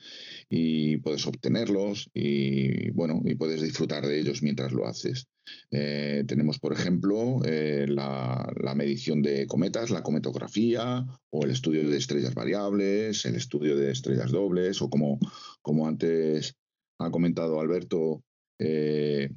y 0.49 0.97
puedes 0.97 1.25
obtenerlos 1.25 2.09
y 2.13 2.91
bueno, 2.91 3.21
y 3.25 3.35
puedes 3.35 3.61
disfrutar 3.61 4.05
de 4.05 4.19
ellos 4.19 4.43
mientras 4.43 4.71
lo 4.71 4.87
haces. 4.87 5.27
Eh, 5.71 6.23
tenemos, 6.27 6.59
por 6.59 6.73
ejemplo, 6.73 7.41
eh, 7.45 7.85
la, 7.87 8.73
medición 8.75 9.21
de 9.21 9.45
cometas, 9.47 9.89
la 9.89 10.03
cometografía, 10.03 11.05
o 11.29 11.43
el 11.43 11.51
estudio 11.51 11.87
de 11.89 11.97
estrellas 11.97 12.33
variables, 12.33 13.25
el 13.25 13.35
estudio 13.35 13.75
de 13.75 13.91
estrellas 13.91 14.31
dobles, 14.31 14.81
o 14.81 14.89
como, 14.89 15.19
como 15.61 15.87
antes 15.87 16.55
ha 16.99 17.11
comentado 17.11 17.59
Alberto, 17.59 18.23
eh, 18.59 19.29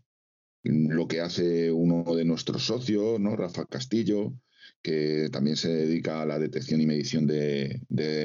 lo 0.62 1.06
que 1.06 1.20
hace 1.20 1.70
uno 1.70 2.14
de 2.14 2.24
nuestros 2.24 2.64
socios, 2.64 3.20
¿no? 3.20 3.36
Castillo, 3.68 4.32
que 4.86 5.30
también 5.32 5.56
se 5.56 5.68
dedica 5.68 6.22
a 6.22 6.26
la 6.26 6.38
detección 6.38 6.80
y 6.80 6.86
medición 6.86 7.26
de, 7.26 7.80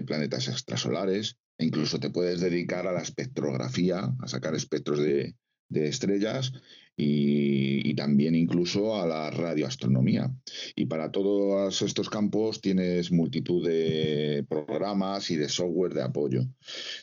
planetas 0.06 0.48
extrasolares. 0.48 1.38
E 1.58 1.66
incluso 1.66 2.00
te 2.00 2.12
puedes 2.12 2.40
dedicar 2.40 2.86
a 2.86 2.92
la 2.92 3.02
espectrografía, 3.02 4.14
a 4.20 4.28
sacar 4.28 4.54
espectros 4.54 5.00
de, 5.00 5.34
estrellas 5.74 6.54
y, 6.96 7.96
también 7.96 8.36
incluso 8.36 9.02
a 9.02 9.08
la 9.08 9.32
radioastronomía. 9.32 10.32
Y 10.76 10.86
para 10.86 11.12
todos 11.12 11.82
estos 11.82 12.12
campos 12.12 12.62
tienes 12.62 13.12
multitud 13.12 13.68
de 13.68 14.46
programas 14.48 15.32
y 15.32 15.38
de 15.38 15.50
software 15.50 15.96
de 15.96 16.04
apoyo. 16.04 16.44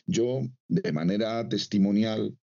Yo, 0.05 0.41
de 0.69 0.91
manera 0.93 1.49
testimonial, 1.49 2.33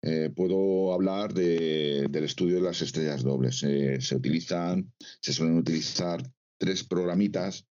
eh, 0.00 0.30
puedo 0.34 0.94
hablar 0.94 1.34
del 1.34 2.24
estudio 2.24 2.56
de 2.56 2.62
las 2.62 2.80
estrellas 2.80 3.22
dobles. 3.22 3.58
se 3.58 4.16
utilizan, 4.16 4.90
se 5.20 5.34
suelen 5.34 5.58
utilizar 5.58 6.22
tres 6.62 6.84
programitas. 6.84 7.66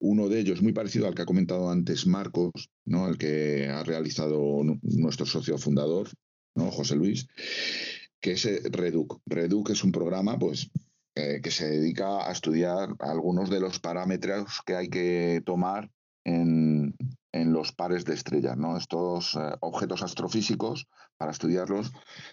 Uno 0.00 0.28
de 0.28 0.40
ellos 0.40 0.62
muy 0.62 0.72
parecido 0.72 1.06
al 1.06 1.14
que 1.14 1.22
ha 1.22 1.26
comentado 1.26 1.70
antes 1.70 2.08
Marcos, 2.08 2.50
¿no? 2.84 3.06
el 3.06 3.16
que 3.16 3.68
ha 3.68 3.84
realizado 3.84 4.64
nuestro 4.82 5.26
socio 5.26 5.58
fundador, 5.58 6.08
¿no? 6.56 6.72
José 6.72 6.96
Luis, 6.96 7.28
que 8.20 8.32
es 8.32 8.44
Reduc. 8.64 9.20
Reduc 9.26 9.70
es 9.70 9.84
un 9.84 9.92
programa 9.92 10.40
pues, 10.40 10.72
eh, 11.14 11.38
que 11.40 11.52
se 11.52 11.68
dedica 11.68 12.28
a 12.28 12.32
estudiar 12.32 12.96
algunos 12.98 13.48
de 13.48 13.60
los 13.60 13.78
parámetros 13.78 14.60
que 14.66 14.74
hay 14.74 14.88
que 14.88 15.40
tomar 15.46 15.88
en, 16.24 16.96
los 17.32 17.70
pares 17.70 18.04
de 18.04 18.14
estrellas. 18.14 18.56
¿no? 18.56 18.76
Estos 18.76 19.36
eh, 19.36 19.54
objetos 19.60 20.02
astrofísicos, 20.02 20.88
para 21.16 21.30
estudiarlos, 21.30 21.92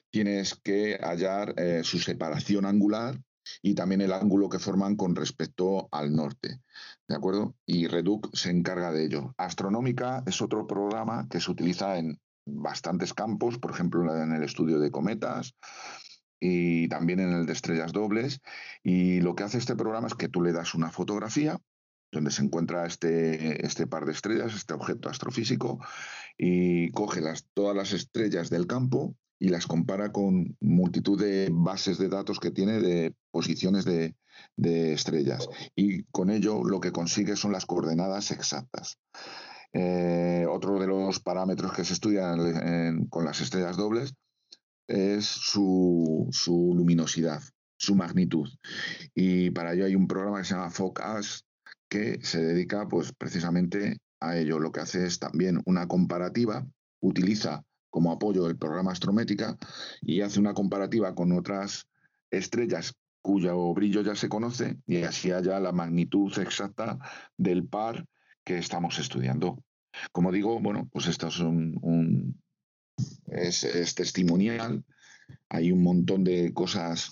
tienes 0.09 0.55
que 0.55 0.97
hallar 1.03 1.53
eh, 1.55 1.81
su 1.83 1.99
separación 1.99 2.65
angular 2.65 3.21
y 3.61 3.75
también 3.75 4.01
el 4.01 4.13
ángulo 4.13 4.49
que 4.49 4.59
forman 4.59 4.95
con 4.95 5.15
respecto 5.15 5.87
al 5.91 6.13
norte. 6.15 6.61
¿De 7.07 7.15
acuerdo? 7.15 7.55
Y 7.65 7.87
Reduc 7.87 8.35
se 8.35 8.51
encarga 8.51 8.91
de 8.91 9.05
ello. 9.05 9.33
Astronómica 9.37 10.23
es 10.25 10.41
otro 10.41 10.67
programa 10.67 11.27
que 11.29 11.39
se 11.39 11.51
utiliza 11.51 11.97
en 11.97 12.19
bastantes 12.45 13.13
campos, 13.13 13.57
por 13.57 13.71
ejemplo, 13.71 14.15
en 14.15 14.31
el 14.33 14.43
estudio 14.43 14.79
de 14.79 14.91
cometas 14.91 15.55
y 16.39 16.87
también 16.87 17.19
en 17.19 17.31
el 17.31 17.45
de 17.45 17.53
estrellas 17.53 17.91
dobles. 17.91 18.39
Y 18.83 19.21
lo 19.21 19.35
que 19.35 19.43
hace 19.43 19.57
este 19.57 19.75
programa 19.75 20.07
es 20.07 20.15
que 20.15 20.29
tú 20.29 20.41
le 20.41 20.53
das 20.53 20.73
una 20.73 20.91
fotografía 20.91 21.59
donde 22.11 22.31
se 22.31 22.43
encuentra 22.43 22.85
este, 22.85 23.65
este 23.65 23.85
par 23.85 24.05
de 24.05 24.13
estrellas, 24.13 24.55
este 24.55 24.73
objeto 24.73 25.09
astrofísico, 25.09 25.79
y 26.37 26.89
coge 26.91 27.21
las, 27.21 27.45
todas 27.53 27.75
las 27.75 27.93
estrellas 27.93 28.49
del 28.49 28.65
campo 28.65 29.15
y 29.39 29.49
las 29.49 29.65
compara 29.65 30.11
con 30.11 30.57
multitud 30.59 31.19
de 31.19 31.49
bases 31.51 31.97
de 31.97 32.09
datos 32.09 32.39
que 32.39 32.51
tiene 32.51 32.79
de 32.79 33.15
posiciones 33.31 33.85
de, 33.85 34.13
estrellas. 34.57 35.49
Y 35.75 36.03
con 36.03 36.29
ello 36.29 36.63
lo 36.63 36.79
que 36.79 36.91
consigue 36.91 37.35
son 37.35 37.51
las 37.51 37.65
coordenadas 37.65 38.31
exactas. 38.31 38.97
Eh, 39.73 40.45
otro 40.49 40.79
de 40.79 40.87
los 40.87 41.19
parámetros 41.19 41.73
que 41.73 41.83
se 41.83 41.93
estudian 41.93 43.05
con 43.07 43.25
las 43.25 43.41
estrellas 43.41 43.77
dobles 43.77 44.13
es 44.87 45.25
su, 45.25 46.27
su, 46.31 46.73
luminosidad, 46.75 47.41
su 47.77 47.95
magnitud. 47.95 48.49
Y 49.13 49.51
para 49.51 49.73
ello 49.73 49.85
hay 49.85 49.95
un 49.95 50.07
programa 50.07 50.39
que 50.39 50.45
se 50.45 50.55
llama 50.55 50.71
FOCAS 50.71 51.45
que 51.89 52.19
se 52.23 52.41
dedica 52.41 52.87
pues 52.87 53.13
precisamente 53.13 53.97
a 54.19 54.37
ello. 54.37 54.59
Lo 54.59 54.71
que 54.71 54.81
hace 54.81 55.05
es 55.05 55.19
también 55.19 55.61
una 55.65 55.87
comparativa, 55.87 56.65
utiliza 57.01 57.63
como 57.89 58.11
apoyo 58.11 58.43
del 58.43 58.57
programa 58.57 58.91
Astrométrica 58.91 59.57
y 60.01 60.21
hace 60.21 60.39
una 60.39 60.53
comparativa 60.53 61.15
con 61.15 61.31
otras 61.31 61.87
estrellas 62.31 62.95
cuyo 63.21 63.73
brillo 63.73 64.01
ya 64.01 64.15
se 64.15 64.29
conoce 64.29 64.77
y 64.87 65.03
así 65.03 65.31
haya 65.31 65.59
la 65.59 65.71
magnitud 65.71 66.37
exacta 66.39 66.99
del 67.37 67.67
par 67.67 68.05
que 68.43 68.57
estamos 68.57 68.97
estudiando. 68.99 69.63
Como 70.11 70.31
digo, 70.31 70.59
bueno, 70.59 70.87
pues 70.91 71.07
esto 71.07 71.27
es 71.27 71.39
un, 71.39 72.41
es, 73.27 73.95
testimonial. 73.95 74.83
Hay 75.49 75.71
un 75.71 75.83
montón 75.83 76.23
de 76.23 76.53
cosas 76.53 77.11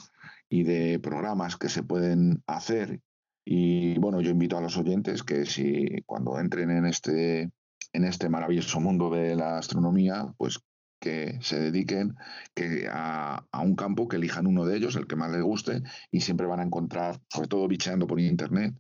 y 0.49 0.64
de 0.64 0.99
programas 0.99 1.57
que 1.57 1.69
se 1.69 1.83
pueden 1.83 2.43
hacer. 2.47 3.01
Y 3.45 3.97
bueno, 3.99 4.22
yo 4.22 4.31
invito 4.31 4.57
a 4.57 4.61
los 4.61 4.77
oyentes 4.77 5.23
que 5.23 5.45
si 5.45 6.01
cuando 6.06 6.39
entren 6.39 6.69
en 6.72 6.85
este 6.85 7.51
en 7.93 8.03
este 8.03 8.30
maravilloso 8.30 8.80
mundo 8.80 9.09
de 9.09 9.35
la 9.35 9.57
astronomía, 9.57 10.33
pues 10.38 10.59
que 10.99 11.38
se 11.41 11.59
dediquen 11.59 12.16
que 12.56 12.88
a, 12.91 13.45
un 13.64 13.75
campo, 13.75 14.07
que 14.07 14.16
elijan 14.17 14.48
uno 14.48 14.66
de 14.66 14.77
ellos, 14.77 14.95
el 14.95 15.06
que 15.06 15.16
más 15.16 15.32
les 15.32 15.43
guste, 15.43 15.83
y 16.11 16.22
siempre 16.22 16.48
van 16.48 16.59
a 16.59 16.64
encontrar, 16.64 17.19
sobre 17.30 17.48
todo 17.48 17.67
bicheando 17.67 18.07
por 18.07 18.19
internet, 18.19 18.74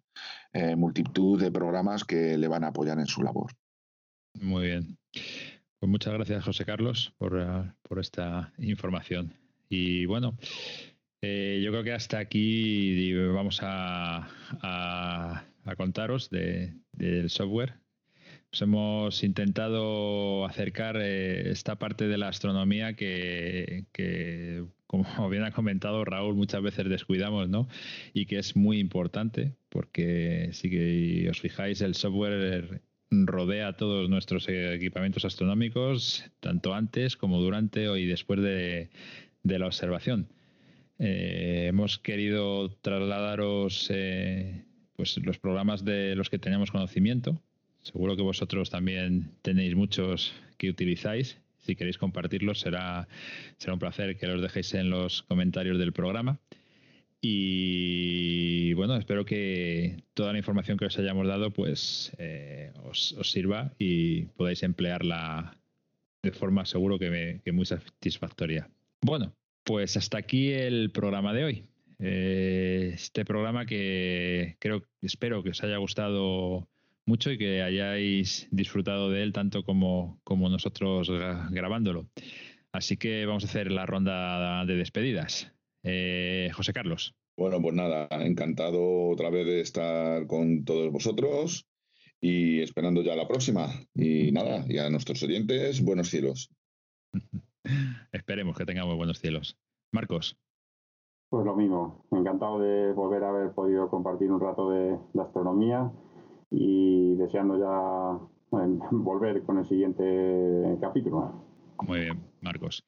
eh, 0.53 0.75
multitud 0.75 1.39
de 1.39 1.51
programas 1.51 2.03
que 2.03 2.37
le 2.37 2.47
van 2.47 2.63
a 2.63 2.67
apoyar 2.67 2.99
en 2.99 3.05
su 3.05 3.21
labor. 3.21 3.51
Muy 4.33 4.65
bien. 4.67 4.97
Pues 5.79 5.89
muchas 5.89 6.13
gracias, 6.13 6.43
José 6.43 6.65
Carlos, 6.65 7.13
por, 7.17 7.39
eh, 7.39 7.71
por 7.83 7.99
esta 7.99 8.51
información. 8.57 9.33
Y 9.69 10.05
bueno, 10.05 10.37
Eh, 11.21 11.61
yo 11.63 11.71
creo 11.71 11.83
que 11.83 11.93
hasta 11.93 12.19
aquí 12.19 13.13
vamos 13.33 13.59
a, 13.63 14.27
a, 14.61 15.45
contaros 15.75 16.29
de, 16.29 16.73
del 16.91 17.29
software. 17.29 17.79
Os 18.51 18.61
hemos 18.61 19.23
intentado 19.23 20.45
acercar 20.45 20.97
eh, 21.01 21.51
esta 21.51 21.77
parte 21.77 22.07
de 22.07 22.17
la 22.17 22.29
astronomía 22.29 22.93
que, 22.95 23.85
como 24.87 25.03
bien 25.29 25.43
ha 25.43 25.51
comentado 25.51 26.05
Raúl, 26.05 26.35
muchas 26.35 26.61
veces 26.61 26.89
descuidamos, 26.89 27.49
¿no? 27.49 27.67
Y 28.13 28.25
que 28.25 28.39
es 28.39 28.55
muy 28.55 28.79
importante, 28.79 29.55
porque 29.69 30.49
si 30.53 31.27
os 31.27 31.39
fijáis, 31.41 31.81
el 31.81 31.95
software 31.95 32.81
rodea 33.09 33.73
todos 33.73 34.09
nuestros 34.09 34.47
equipamientos 34.49 35.25
astronómicos, 35.25 36.25
tanto 36.39 36.73
antes 36.73 37.17
como 37.17 37.39
durante 37.39 37.83
y 37.99 38.05
después 38.05 38.41
de, 38.41 38.89
la 39.43 39.65
observación. 39.65 40.29
Eh, 40.99 41.67
hemos 41.67 41.99
querido 41.99 42.69
trasladaros 42.81 43.87
eh, 43.93 44.65
pues 44.95 45.17
los 45.17 45.37
programas 45.37 45.85
de 45.85 46.15
los 46.15 46.29
que 46.29 46.39
tenemos 46.39 46.71
conocimiento. 46.71 47.41
Seguro 47.91 48.15
que 48.15 48.21
vosotros 48.21 48.69
también 48.69 49.31
tenéis 49.41 49.75
muchos 49.75 50.33
que 50.57 50.69
utilizáis 50.69 51.37
si 51.67 51.75
queréis 51.75 51.97
compartirlos, 51.97 52.61
será, 52.61 53.07
será 53.57 53.73
un 53.73 53.79
placer 53.79 54.17
que 54.17 54.25
los 54.25 54.41
dejéis 54.41 54.73
en 54.73 54.89
los 54.89 55.23
comentarios 55.23 55.77
del 55.77 55.91
programa. 55.91 56.39
Y 57.19 58.71
bueno, 58.73 58.95
espero 58.95 59.25
que 59.25 59.97
toda 60.13 60.31
la 60.31 60.37
información 60.37 60.77
que 60.77 60.85
os 60.85 60.97
hayamos 60.97 61.27
dado 61.27 61.51
pues 61.51 62.13
eh, 62.19 62.71
os, 62.85 63.15
sirva 63.23 63.73
y 63.77 64.27
podáis 64.37 64.63
emplearla 64.63 65.57
de 66.23 66.31
forma 66.31 66.65
seguro 66.65 66.97
que, 66.97 67.41
muy 67.51 67.65
satisfactoria. 67.65 68.69
Bueno, 69.01 69.33
pues 69.63 69.97
hasta 69.97 70.19
aquí 70.19 70.53
el 70.53 70.91
programa 70.91 71.33
de 71.33 71.43
hoy. 71.43 71.63
Eh, 71.99 72.91
este 72.93 73.25
programa 73.25 73.65
que 73.65 74.55
creo, 74.59 74.83
espero 75.01 75.43
que 75.43 75.49
os 75.49 75.63
haya 75.63 75.77
gustado 75.77 76.69
mucho 77.07 77.31
y 77.31 77.37
que 77.37 77.63
hayáis 77.63 78.47
disfrutado 78.51 79.09
de 79.09 79.23
él 79.23 79.33
tanto 79.33 79.63
como, 79.63 80.19
como 80.23 80.49
nosotros 80.49 81.09
grabándolo. 81.49 82.07
Así 82.71 82.97
que 82.97 83.25
vamos 83.25 83.43
a 83.43 83.47
hacer 83.47 83.71
la 83.71 83.85
ronda 83.85 84.65
de 84.65 84.75
despedidas. 84.75 85.51
Eh, 85.83 86.51
José 86.53 86.73
Carlos. 86.73 87.15
Bueno, 87.37 87.61
pues 87.61 87.73
nada, 87.73 88.07
encantado 88.11 89.09
otra 89.09 89.29
vez 89.29 89.45
de 89.45 89.61
estar 89.61 90.27
con 90.27 90.65
todos 90.65 90.91
vosotros 90.91 91.67
y 92.19 92.61
esperando 92.61 93.01
ya 93.01 93.15
la 93.15 93.27
próxima. 93.27 93.67
Y 93.93 94.31
nada, 94.31 94.65
y 94.67 94.77
a 94.77 94.89
nuestros 94.89 95.23
oyentes, 95.23 95.83
buenos 95.83 96.09
cielos. 96.09 96.51
Esperemos 98.11 98.57
que 98.57 98.65
tengamos 98.65 98.97
buenos 98.97 99.19
cielos. 99.19 99.57
Marcos. 99.93 100.37
Pues 101.29 101.45
lo 101.45 101.55
mismo, 101.55 102.05
encantado 102.11 102.59
de 102.59 102.91
volver 102.93 103.23
a 103.23 103.29
haber 103.29 103.53
podido 103.53 103.89
compartir 103.89 104.31
un 104.31 104.39
rato 104.39 104.69
de, 104.69 104.97
de 105.13 105.21
astronomía 105.21 105.91
y 106.49 107.15
deseando 107.15 107.57
ya 107.59 108.59
eh, 108.59 108.79
volver 108.91 109.41
con 109.43 109.57
el 109.59 109.65
siguiente 109.65 110.77
capítulo. 110.81 111.45
Muy 111.85 112.01
bien, 112.01 112.19
Marcos. 112.41 112.83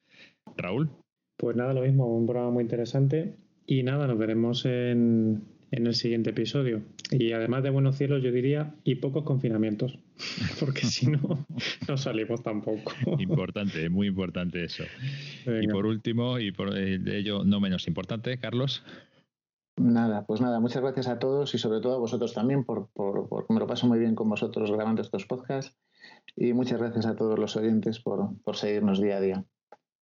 Raúl. 0.56 0.90
Pues 1.36 1.56
nada, 1.56 1.72
lo 1.72 1.82
mismo, 1.82 2.06
un 2.06 2.26
programa 2.26 2.50
muy 2.50 2.62
interesante 2.62 3.36
y 3.66 3.82
nada, 3.82 4.06
nos 4.06 4.18
veremos 4.18 4.66
en, 4.66 5.42
en 5.70 5.86
el 5.86 5.94
siguiente 5.94 6.30
episodio. 6.30 6.82
Y 7.10 7.32
además 7.32 7.62
de 7.62 7.70
buenos 7.70 7.96
cielos, 7.96 8.22
yo 8.22 8.30
diría, 8.32 8.74
y 8.84 8.96
pocos 8.96 9.24
confinamientos, 9.24 9.98
porque 10.60 10.82
si 10.86 11.06
no, 11.06 11.46
no 11.88 11.96
salimos 11.96 12.42
tampoco. 12.42 12.92
Importante, 13.18 13.88
muy 13.88 14.08
importante 14.08 14.64
eso. 14.64 14.84
Y 15.60 15.68
por 15.68 15.86
último, 15.86 16.38
y 16.38 16.52
por 16.52 16.76
ello 16.76 17.44
no 17.44 17.60
menos 17.60 17.88
importante, 17.88 18.38
Carlos. 18.38 18.84
Nada, 19.80 20.26
pues 20.26 20.42
nada, 20.42 20.60
muchas 20.60 20.82
gracias 20.82 21.08
a 21.08 21.18
todos 21.18 21.54
y 21.54 21.58
sobre 21.58 21.80
todo 21.80 21.94
a 21.94 21.98
vosotros 21.98 22.34
también 22.34 22.64
por, 22.64 22.90
por, 22.92 23.46
me 23.48 23.58
lo 23.58 23.66
paso 23.66 23.86
muy 23.86 23.98
bien 23.98 24.14
con 24.14 24.28
vosotros 24.28 24.70
grabando 24.70 25.00
estos 25.00 25.24
podcasts 25.24 25.74
y 26.36 26.52
muchas 26.52 26.78
gracias 26.78 27.06
a 27.06 27.16
todos 27.16 27.38
los 27.38 27.56
oyentes 27.56 27.98
por, 27.98 28.38
por 28.42 28.56
seguirnos 28.56 29.00
día 29.00 29.16
a 29.16 29.20
día. 29.20 29.44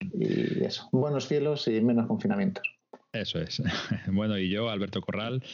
Y 0.01 0.65
eso, 0.65 0.89
buenos 0.91 1.29
cielos 1.29 1.69
y 1.69 1.81
menos 1.81 2.09
confinamientos. 2.09 2.67
Eso 3.13 3.39
es. 3.39 3.63
Bueno, 4.13 4.37
y 4.37 4.51
yo, 4.51 4.69
Alberto 4.69 5.01
Corral, 5.01 5.45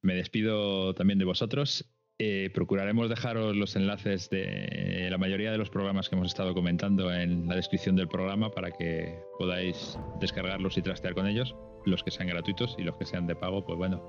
me 0.00 0.14
despido 0.14 0.94
también 0.94 1.18
de 1.18 1.26
vosotros. 1.26 1.84
Eh, 2.18 2.48
procuraremos 2.54 3.10
dejaros 3.10 3.54
los 3.54 3.76
enlaces 3.76 4.30
de 4.30 5.08
la 5.10 5.18
mayoría 5.18 5.52
de 5.52 5.58
los 5.58 5.68
programas 5.68 6.08
que 6.08 6.16
hemos 6.16 6.28
estado 6.28 6.54
comentando 6.54 7.12
en 7.12 7.46
la 7.46 7.56
descripción 7.56 7.94
del 7.94 8.08
programa 8.08 8.50
para 8.50 8.70
que 8.70 9.18
podáis 9.38 9.98
descargarlos 10.18 10.78
y 10.78 10.82
trastear 10.82 11.14
con 11.14 11.26
ellos 11.26 11.54
los 11.84 12.02
que 12.02 12.10
sean 12.10 12.28
gratuitos 12.28 12.74
y 12.78 12.82
los 12.82 12.96
que 12.96 13.04
sean 13.04 13.26
de 13.26 13.36
pago, 13.36 13.64
pues 13.64 13.78
bueno, 13.78 14.02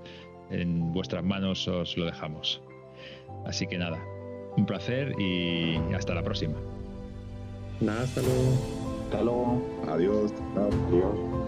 en 0.49 0.93
vuestras 0.93 1.23
manos 1.23 1.67
os 1.67 1.97
lo 1.97 2.05
dejamos. 2.05 2.61
Así 3.45 3.67
que 3.67 3.77
nada, 3.77 4.01
un 4.55 4.65
placer 4.65 5.13
y 5.19 5.77
hasta 5.93 6.13
la 6.13 6.23
próxima. 6.23 6.55
Nada, 7.79 8.03
hasta 8.03 8.21
luego. 8.21 9.03
Hasta 9.05 9.21
luego. 9.21 9.85
Adiós. 9.87 10.33
Adiós. 10.55 11.46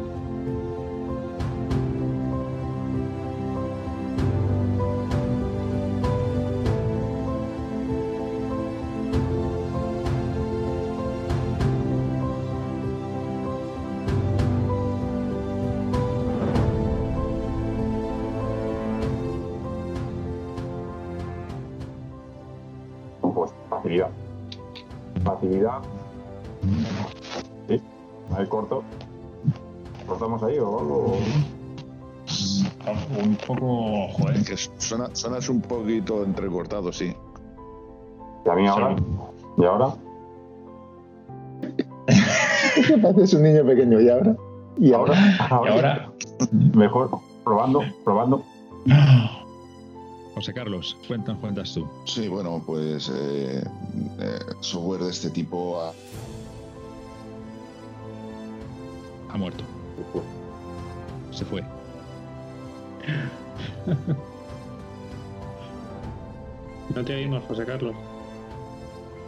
Suenas 35.20 35.50
un 35.50 35.62
poquito 35.62 36.24
entrecortado, 36.24 36.94
sí. 36.94 37.14
¿Y 38.46 38.50
a 38.50 38.54
mí 38.56 38.68
ahora? 38.68 38.96
¿Y 39.58 39.66
ahora? 39.66 39.96
¿Qué 42.88 42.98
pareces 42.98 43.34
un 43.34 43.44
niño 43.44 43.66
pequeño? 43.66 44.00
¿Y 44.00 44.10
ahora? 44.10 44.36
¿Y 44.78 44.94
ahora? 44.94 45.16
¿Y 45.16 45.68
ahora? 45.68 46.12
Mejor, 46.74 47.10
probando, 47.44 47.84
probando. 48.06 48.44
José 50.36 50.54
Carlos, 50.54 50.98
cuentas, 51.06 51.38
cuentas 51.40 51.74
tú. 51.74 51.86
Sí, 52.06 52.30
bueno, 52.30 52.64
pues 52.66 53.12
eh, 53.14 53.62
eh, 54.20 54.40
software 54.62 55.02
de 55.02 55.10
este 55.10 55.30
tipo 55.30 55.82
ha, 55.82 55.92
ha 59.34 59.38
muerto. 59.38 59.66
Se 61.32 61.44
fue. 61.44 61.62
No 66.96 67.04
te 67.04 67.16
oímos, 67.16 67.44
José 67.46 67.66
Carlos. 67.66 67.96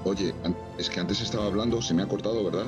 Oye, 0.04 0.34
es 0.78 0.90
que 0.90 1.00
antes 1.00 1.22
estaba 1.22 1.46
hablando, 1.46 1.82
se 1.82 1.94
me 1.94 2.04
ha 2.04 2.08
cortado, 2.08 2.44
¿verdad? 2.44 2.66